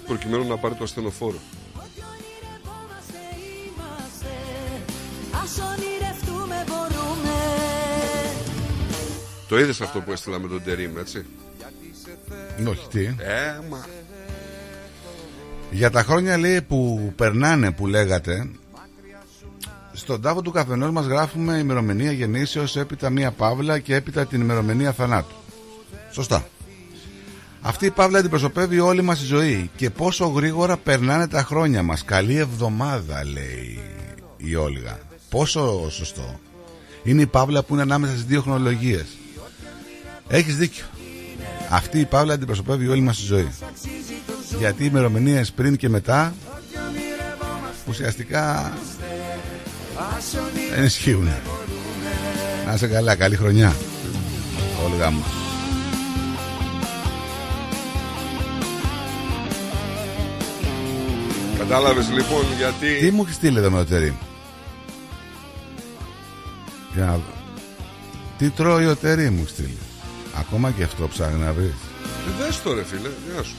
προκειμένου 0.06 0.48
να 0.48 0.56
πάρει 0.56 0.74
το 0.74 0.84
ασθενοφόρο. 0.84 1.38
Το 9.48 9.58
είδες 9.58 9.80
αυτό 9.80 10.00
που 10.00 10.12
έστειλα 10.12 10.38
με 10.38 10.48
τον 10.48 10.62
Τερίμ, 10.62 10.98
έτσι; 10.98 11.24
Όχι, 12.68 12.88
τι. 12.88 13.04
Ε, 13.04 13.58
μα 13.70 13.86
Για 15.70 15.90
τα 15.90 16.02
χρόνια 16.02 16.38
λέει 16.38 16.62
που 16.62 17.12
περνάνε 17.16 17.72
που 17.72 17.86
λέγατε 17.86 18.48
στον 19.92 20.20
τάφο 20.20 20.42
του 20.42 20.50
καθενός 20.50 20.90
μας 20.90 21.06
γράφουμε 21.06 21.56
ημερομηνία 21.56 22.12
γεννήσεως 22.12 22.76
έπειτα 22.76 23.10
μία 23.10 23.30
παύλα 23.30 23.78
και 23.78 23.94
έπειτα 23.94 24.26
την 24.26 24.40
ημερομηνία 24.40 24.92
θανάτου. 24.92 25.34
Σωστά. 26.12 26.46
Αυτή 27.60 27.86
η 27.86 27.90
παύλα 27.90 28.18
αντιπροσωπεύει 28.18 28.80
όλη 28.80 29.02
μας 29.02 29.22
η 29.22 29.24
ζωή 29.24 29.70
και 29.76 29.90
πόσο 29.90 30.26
γρήγορα 30.26 30.76
περνάνε 30.76 31.28
τα 31.28 31.42
χρόνια 31.42 31.82
μας. 31.82 32.04
Καλή 32.04 32.36
εβδομάδα 32.36 33.24
λέει 33.24 33.80
η 34.36 34.54
Όλγα. 34.54 34.98
Πόσο 35.30 35.90
σωστό. 35.90 36.40
Είναι 37.02 37.22
η 37.22 37.26
παύλα 37.26 37.62
που 37.62 37.72
είναι 37.72 37.82
ανάμεσα 37.82 38.12
στις 38.12 38.24
δύο 38.24 38.42
χρονολογίες. 38.42 39.06
Έχεις 40.28 40.56
δίκιο. 40.56 40.84
Αυτή 41.70 42.00
η 42.00 42.04
παύλα 42.04 42.34
αντιπροσωπεύει 42.34 42.88
όλη 42.88 43.00
μας 43.00 43.16
τη 43.16 43.24
ζωή. 43.24 43.48
Γιατί 44.58 44.82
οι 44.82 44.88
ημερομηνίες 44.90 45.52
πριν 45.52 45.76
και 45.76 45.88
μετά 45.88 46.34
ουσιαστικά 47.88 48.72
δεν 50.74 50.84
ισχύουν. 50.84 51.28
Να 52.66 52.74
είσαι 52.74 52.86
καλά, 52.86 53.14
καλή 53.14 53.36
χρονιά. 53.36 53.76
Όλγα 54.84 55.10
μου. 55.10 55.24
κατάλαβες 61.68 62.10
λοιπόν 62.10 62.44
γιατί... 62.56 62.98
Τι 63.00 63.10
μου 63.10 63.22
έχεις 63.22 63.34
στείλει 63.34 63.58
εδώ 63.58 63.70
με 63.70 63.78
το 63.78 63.84
τερί. 63.84 64.16
Για 66.94 67.04
να 67.04 67.12
δω. 67.12 67.34
Τι 68.38 68.50
τρώει 68.50 68.86
ο 68.86 68.96
τερί 68.96 69.30
μου 69.30 69.40
έχει 69.40 69.50
στείλει. 69.50 69.78
Ακόμα 70.38 70.70
και 70.70 70.82
αυτό 70.82 71.08
ψάχνει 71.08 71.44
να 71.44 71.52
βρει. 71.52 71.64
Ε, 71.64 72.44
Δες 72.44 72.62
το 72.62 72.74
ρε 72.74 72.84
φίλε, 72.84 73.08
γεια 73.32 73.42
σου. 73.42 73.54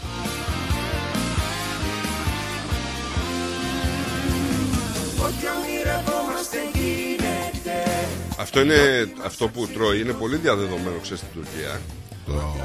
Ό,τι 5.25 5.45
ονειρευόμαστε 5.57 6.57
γίνεται 6.73 8.07
Αυτό, 8.37 8.61
είναι, 8.61 9.11
αυτό 9.25 9.47
που 9.47 9.67
τρώει 9.67 9.99
είναι 9.99 10.11
πολύ 10.13 10.35
διαδεδομένο 10.35 10.97
ξέρεις 11.01 11.19
στην 11.19 11.33
Τουρκία. 11.33 11.81
Το 12.25 12.57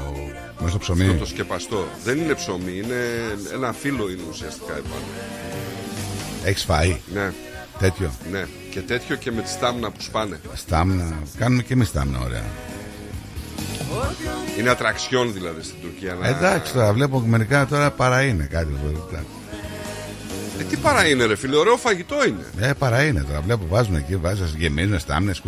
μέσα 0.57 0.69
στο 0.69 0.77
ψωμί. 0.77 1.03
Αυτό 1.05 1.17
το 1.17 1.25
σκεπαστό. 1.25 1.87
Δεν 2.03 2.17
είναι 2.17 2.33
ψωμί, 2.33 2.77
είναι 2.83 2.95
ένα 3.53 3.73
φύλλο 3.73 4.09
είναι 4.09 4.21
ουσιαστικά 4.29 4.71
επάνω. 4.71 5.03
Έχεις 6.43 6.63
φάει; 6.63 6.97
Ναι. 7.13 7.31
Τέτοιο; 7.79 8.11
Ναι. 8.31 8.45
Και 8.69 8.79
τέτοιο 8.79 9.15
και 9.15 9.31
με 9.31 9.41
τη 9.41 9.49
στάμνα 9.49 9.91
που 9.91 10.01
σπάνε. 10.01 10.39
Στάμνα. 10.53 11.13
Κάνουμε 11.37 11.61
και 11.63 11.73
εμείς 11.73 11.87
στάμνα, 11.87 12.19
ωραία. 12.19 12.43
Είναι 14.59 14.69
ατραξιόν 14.69 15.33
δηλαδή 15.33 15.63
στην 15.63 15.75
Τουρκία. 15.81 16.13
Να... 16.13 16.27
Εντάξει 16.27 16.73
τώρα, 16.73 16.93
βλέπω 16.93 17.19
μερικά 17.19 17.65
τώρα 17.67 17.91
παρά 17.91 18.21
είναι 18.21 18.47
κάτι. 18.51 18.77
Ε, 20.59 20.63
τι 20.63 20.77
παρά 20.77 21.07
είναι 21.07 21.25
ρε 21.25 21.35
φίλε, 21.35 21.55
ωραίο 21.55 21.77
φαγητό 21.77 22.15
είναι. 22.27 22.67
Ε, 22.67 22.73
παρά 22.73 23.03
είναι 23.03 23.23
τώρα. 23.23 23.41
Βλέπω 23.41 23.65
βάζουν 23.69 23.95
εκεί, 23.95 24.15
βάζουν, 24.15 24.53
γεμίζουν 24.57 24.99
στάμνες, 24.99 25.41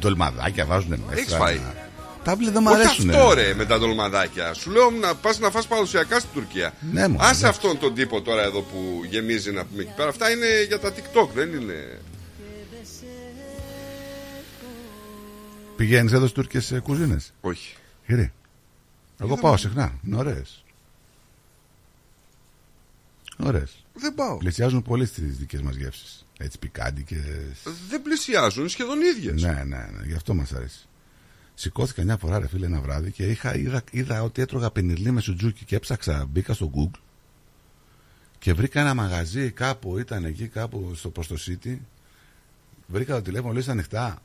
ντολμαδάκια 0.00 0.64
βάζουν 0.64 0.88
μέσα. 1.06 1.20
Έχεις 1.20 1.34
φάει; 1.34 1.60
τάμπλετ 2.24 2.52
δεν 2.52 2.62
μ' 2.62 2.66
Όχι 2.66 2.74
αρέσουν. 2.76 3.10
αυτό 3.10 3.32
ρε 3.34 3.54
με 3.54 3.64
τα 3.64 3.78
ντολμαδάκια. 3.78 4.54
Σου 4.54 4.70
λέω 4.70 4.90
να 5.00 5.14
πας 5.14 5.38
να 5.38 5.50
φας 5.50 5.66
παραδοσιακά 5.66 6.18
στην 6.18 6.30
Τουρκία. 6.34 6.72
Ναι, 6.92 7.08
μωρέ, 7.08 7.24
Άσε 7.24 7.38
εντάξει. 7.38 7.44
αυτόν 7.46 7.78
τον 7.78 7.94
τύπο 7.94 8.20
τώρα 8.22 8.42
εδώ 8.42 8.60
που 8.60 9.00
γεμίζει 9.10 9.50
να 9.52 9.64
πούμε 9.64 9.82
εκεί 9.82 9.92
πέρα. 9.96 10.08
Αυτά 10.08 10.30
είναι 10.30 10.46
για 10.68 10.78
τα 10.78 10.88
TikTok, 10.92 11.28
δεν 11.34 11.48
είναι. 11.52 11.98
Πηγαίνεις 15.76 16.12
εδώ 16.12 16.26
στις 16.26 16.32
Τούρκε 16.32 16.78
κουζίνες; 16.80 17.32
Όχι. 17.40 17.76
Κύριε. 18.06 18.32
Εγώ 19.18 19.26
Είδαμε. 19.26 19.40
πάω 19.40 19.56
συχνά. 19.56 19.98
Είναι 20.06 20.16
ωραίες. 20.16 20.64
Ωραίες. 23.36 23.84
Δεν 23.94 24.14
πάω. 24.14 24.36
Πλησιάζουν 24.36 24.82
πολύ 24.82 25.06
στις 25.06 25.36
δικές 25.36 25.62
μας 25.62 25.74
γεύσεις. 25.76 26.26
Έτσι 26.38 26.58
πικάντικε. 26.58 27.24
Δεν 27.88 28.02
πλησιάζουν, 28.02 28.60
είναι 28.60 28.68
σχεδόν 28.68 29.00
ίδιες. 29.00 29.42
Ναι, 29.42 29.52
ναι, 29.52 29.62
ναι, 29.62 30.06
γι' 30.06 30.14
αυτό 30.14 30.34
μας 30.34 30.52
αρέσει. 30.52 30.88
Σηκώθηκα 31.54 32.02
μια 32.02 32.16
φορά, 32.16 32.38
ρε 32.38 32.48
φίλε, 32.48 32.66
ένα 32.66 32.80
βράδυ 32.80 33.10
και 33.10 33.24
είχα, 33.26 33.56
είδα, 33.56 33.82
είδα 33.90 34.22
ότι 34.22 34.42
έτρωγα 34.42 34.70
πενιλί 34.70 35.10
με 35.10 35.20
σουτζούκι 35.20 35.64
και 35.64 35.76
έψαξα, 35.76 36.26
μπήκα 36.30 36.52
στο 36.52 36.70
Google 36.74 37.00
και 38.38 38.52
βρήκα 38.52 38.80
ένα 38.80 38.94
μαγαζί 38.94 39.50
κάπου, 39.50 39.98
ήταν 39.98 40.24
εκεί 40.24 40.48
κάπου 40.48 40.94
στο 40.94 41.10
προς 41.10 41.26
το 41.26 41.36
City. 41.46 41.76
Βρήκα 42.86 43.14
το 43.14 43.22
τηλέφωνο, 43.22 43.52
λέει 43.52 43.64
ανοιχτά. 43.68 44.18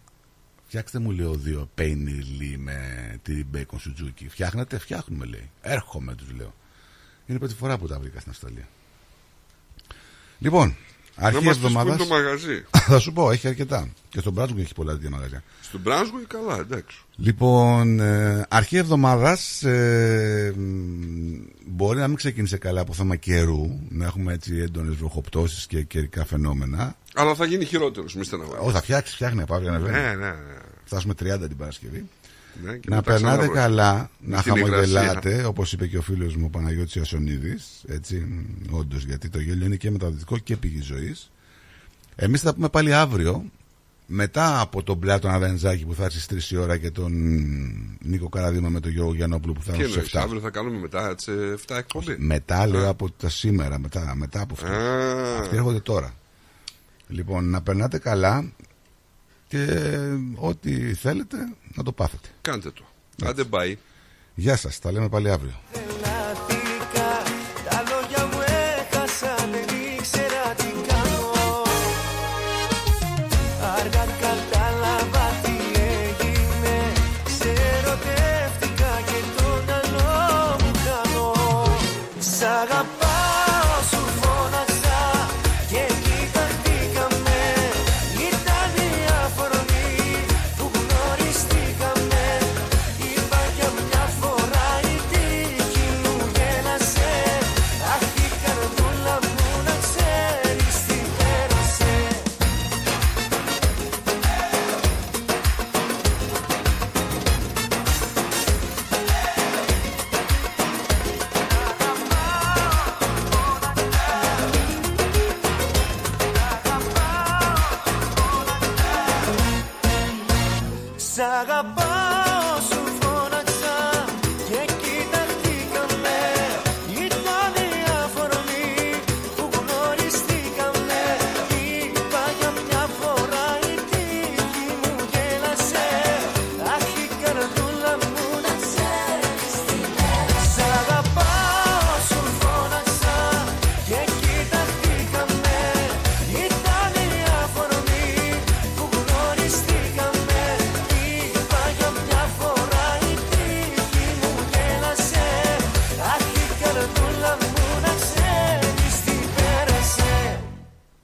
Φτιάξτε 0.71 0.99
μου, 0.99 1.11
λέω, 1.11 1.33
δύο 1.33 1.69
πενιλί 1.75 2.57
με 2.57 2.79
τυρί 3.23 3.43
μπέικον 3.43 3.79
σουτζούκι. 3.79 4.29
Φτιάχνετε, 4.29 4.79
φτιάχνουμε, 4.79 5.25
λέει. 5.25 5.49
Έρχομαι, 5.61 6.15
τους 6.15 6.27
λέω. 6.31 6.53
Είναι 7.25 7.37
η 7.37 7.37
πρώτη 7.37 7.53
φορά 7.53 7.77
που 7.77 7.87
τα 7.87 7.99
βρήκα 7.99 8.19
στην 8.19 8.31
Αυστραλία. 8.31 8.67
Λοιπόν, 10.39 10.75
αρχή 11.15 11.43
μας 11.43 11.57
πεις 11.57 11.63
που 11.63 11.69
είναι 11.69 11.79
εβδομάδα. 11.79 12.03
το 12.03 12.05
μαγαζί. 12.05 12.65
Θα 12.89 12.99
σου 12.99 13.13
πω, 13.13 13.31
έχει 13.31 13.47
αρκετά. 13.47 13.89
Και 14.09 14.19
στον 14.19 14.33
Μπράτζουγκ 14.33 14.57
έχει 14.59 14.73
πολλά 14.73 14.93
τέτοια 14.93 15.09
μαγαζιά. 15.09 15.43
Στον 15.61 15.79
Μπράνσγουι 15.81 16.25
καλά, 16.25 16.57
εντάξει. 16.59 16.97
Λοιπόν, 17.15 17.99
ε, 17.99 18.45
αρχή 18.49 18.77
εβδομάδας 18.77 19.63
ε, 19.63 20.53
μ, 20.57 20.61
μπορεί 21.65 21.99
να 21.99 22.07
μην 22.07 22.17
ξεκίνησε 22.17 22.57
καλά 22.57 22.81
από 22.81 22.93
θέμα 22.93 23.15
καιρού, 23.15 23.79
να 23.89 24.05
έχουμε 24.05 24.33
έτσι 24.33 24.57
έντονες 24.57 24.95
βροχοπτώσει 24.95 25.67
και 25.67 25.83
καιρικά 25.83 26.25
φαινόμενα. 26.25 26.95
Αλλά 27.13 27.35
θα 27.35 27.45
γίνει 27.45 27.65
χειρότερος, 27.65 28.15
μη 28.15 28.23
στεναχωρείτε. 28.23 28.63
Όχι, 28.63 28.73
θα 28.73 28.81
φτιάξεις, 28.81 29.15
φτιάχνει, 29.15 29.45
πάει 29.45 29.61
να 29.61 29.79
Ναι, 29.79 29.89
ναι, 29.89 30.13
ναι. 30.15 30.35
Φτάσουμε 30.91 31.13
30 31.19 31.47
την 31.47 31.57
Παρασκευή. 31.57 32.09
Ναι, 32.63 32.77
και 32.77 32.89
να 32.89 32.95
μετά 32.95 33.11
περνάτε 33.11 33.41
ξανά 33.41 33.53
καλά, 33.53 34.09
με 34.19 34.35
να 34.35 34.41
την 34.41 34.55
υγρασία. 34.55 34.99
χαμογελάτε, 34.99 35.43
όπως 35.43 35.73
είπε 35.73 35.87
και 35.87 35.97
ο 35.97 36.01
φίλος 36.01 36.35
μου 36.35 36.43
ο 36.45 36.49
Παναγιώτης 36.49 36.95
Ιασονίδης, 36.95 37.83
έτσι, 37.87 38.45
όντως, 38.69 39.03
γιατί 39.03 39.29
το 39.29 39.39
γέλιο 39.39 39.65
είναι 39.65 39.75
και 39.75 39.91
μεταδοτικό 39.91 40.37
και 40.37 40.57
πηγή 40.57 40.81
ζωής. 40.81 41.31
Εμείς 42.15 42.41
θα 42.41 42.53
πούμε 42.53 42.69
πάλι 42.69 42.93
αύριο, 42.93 43.45
μετά 44.05 44.59
από 44.59 44.83
τον 44.83 44.99
Πλάτων 44.99 45.31
Αδενζάκη 45.31 45.85
που 45.85 45.93
θα 45.93 46.03
έρθει 46.03 46.19
στις 46.19 46.47
3 46.47 46.51
η 46.51 46.57
ώρα 46.57 46.77
και 46.77 46.91
τον 46.91 47.11
Νίκο 48.01 48.29
Καραδίμα 48.29 48.69
με 48.69 48.79
τον 48.79 48.91
Γιώργο 48.91 49.13
Γιαννόπουλο 49.15 49.53
που 49.53 49.63
θα 49.63 49.71
Τι 49.71 49.79
έρθει 49.79 49.91
εννοείς, 49.91 50.09
στι 50.09 50.17
7. 50.17 50.21
αύριο 50.21 50.39
θα 50.39 50.49
κάνουμε 50.49 50.79
μετά 50.79 51.15
τι 51.15 51.31
7 51.67 51.75
εκπομπή; 51.77 52.15
Μετά 52.17 52.67
λέω 52.67 52.89
από 52.89 53.11
τα 53.11 53.29
σήμερα, 53.29 53.79
μετά, 53.79 54.13
μετά 54.15 54.41
από 54.41 54.53
αυτό. 54.53 54.67
Α. 54.67 55.39
Αυτοί 55.39 55.55
έρχονται 55.55 55.79
τώρα. 55.79 56.13
Λοιπόν, 57.07 57.49
να 57.49 57.61
περνάτε 57.61 57.97
καλά 57.97 58.51
και 59.51 59.91
ό,τι 60.35 60.93
θέλετε 60.93 61.37
να 61.75 61.83
το 61.83 61.91
πάθετε. 61.91 62.27
Κάντε 62.41 62.71
το. 62.71 62.83
Αν 63.25 63.49
πάει. 63.49 63.77
Γεια 64.35 64.55
σας. 64.55 64.79
Τα 64.79 64.91
λέμε 64.91 65.09
πάλι 65.09 65.29
αύριο. 65.29 65.59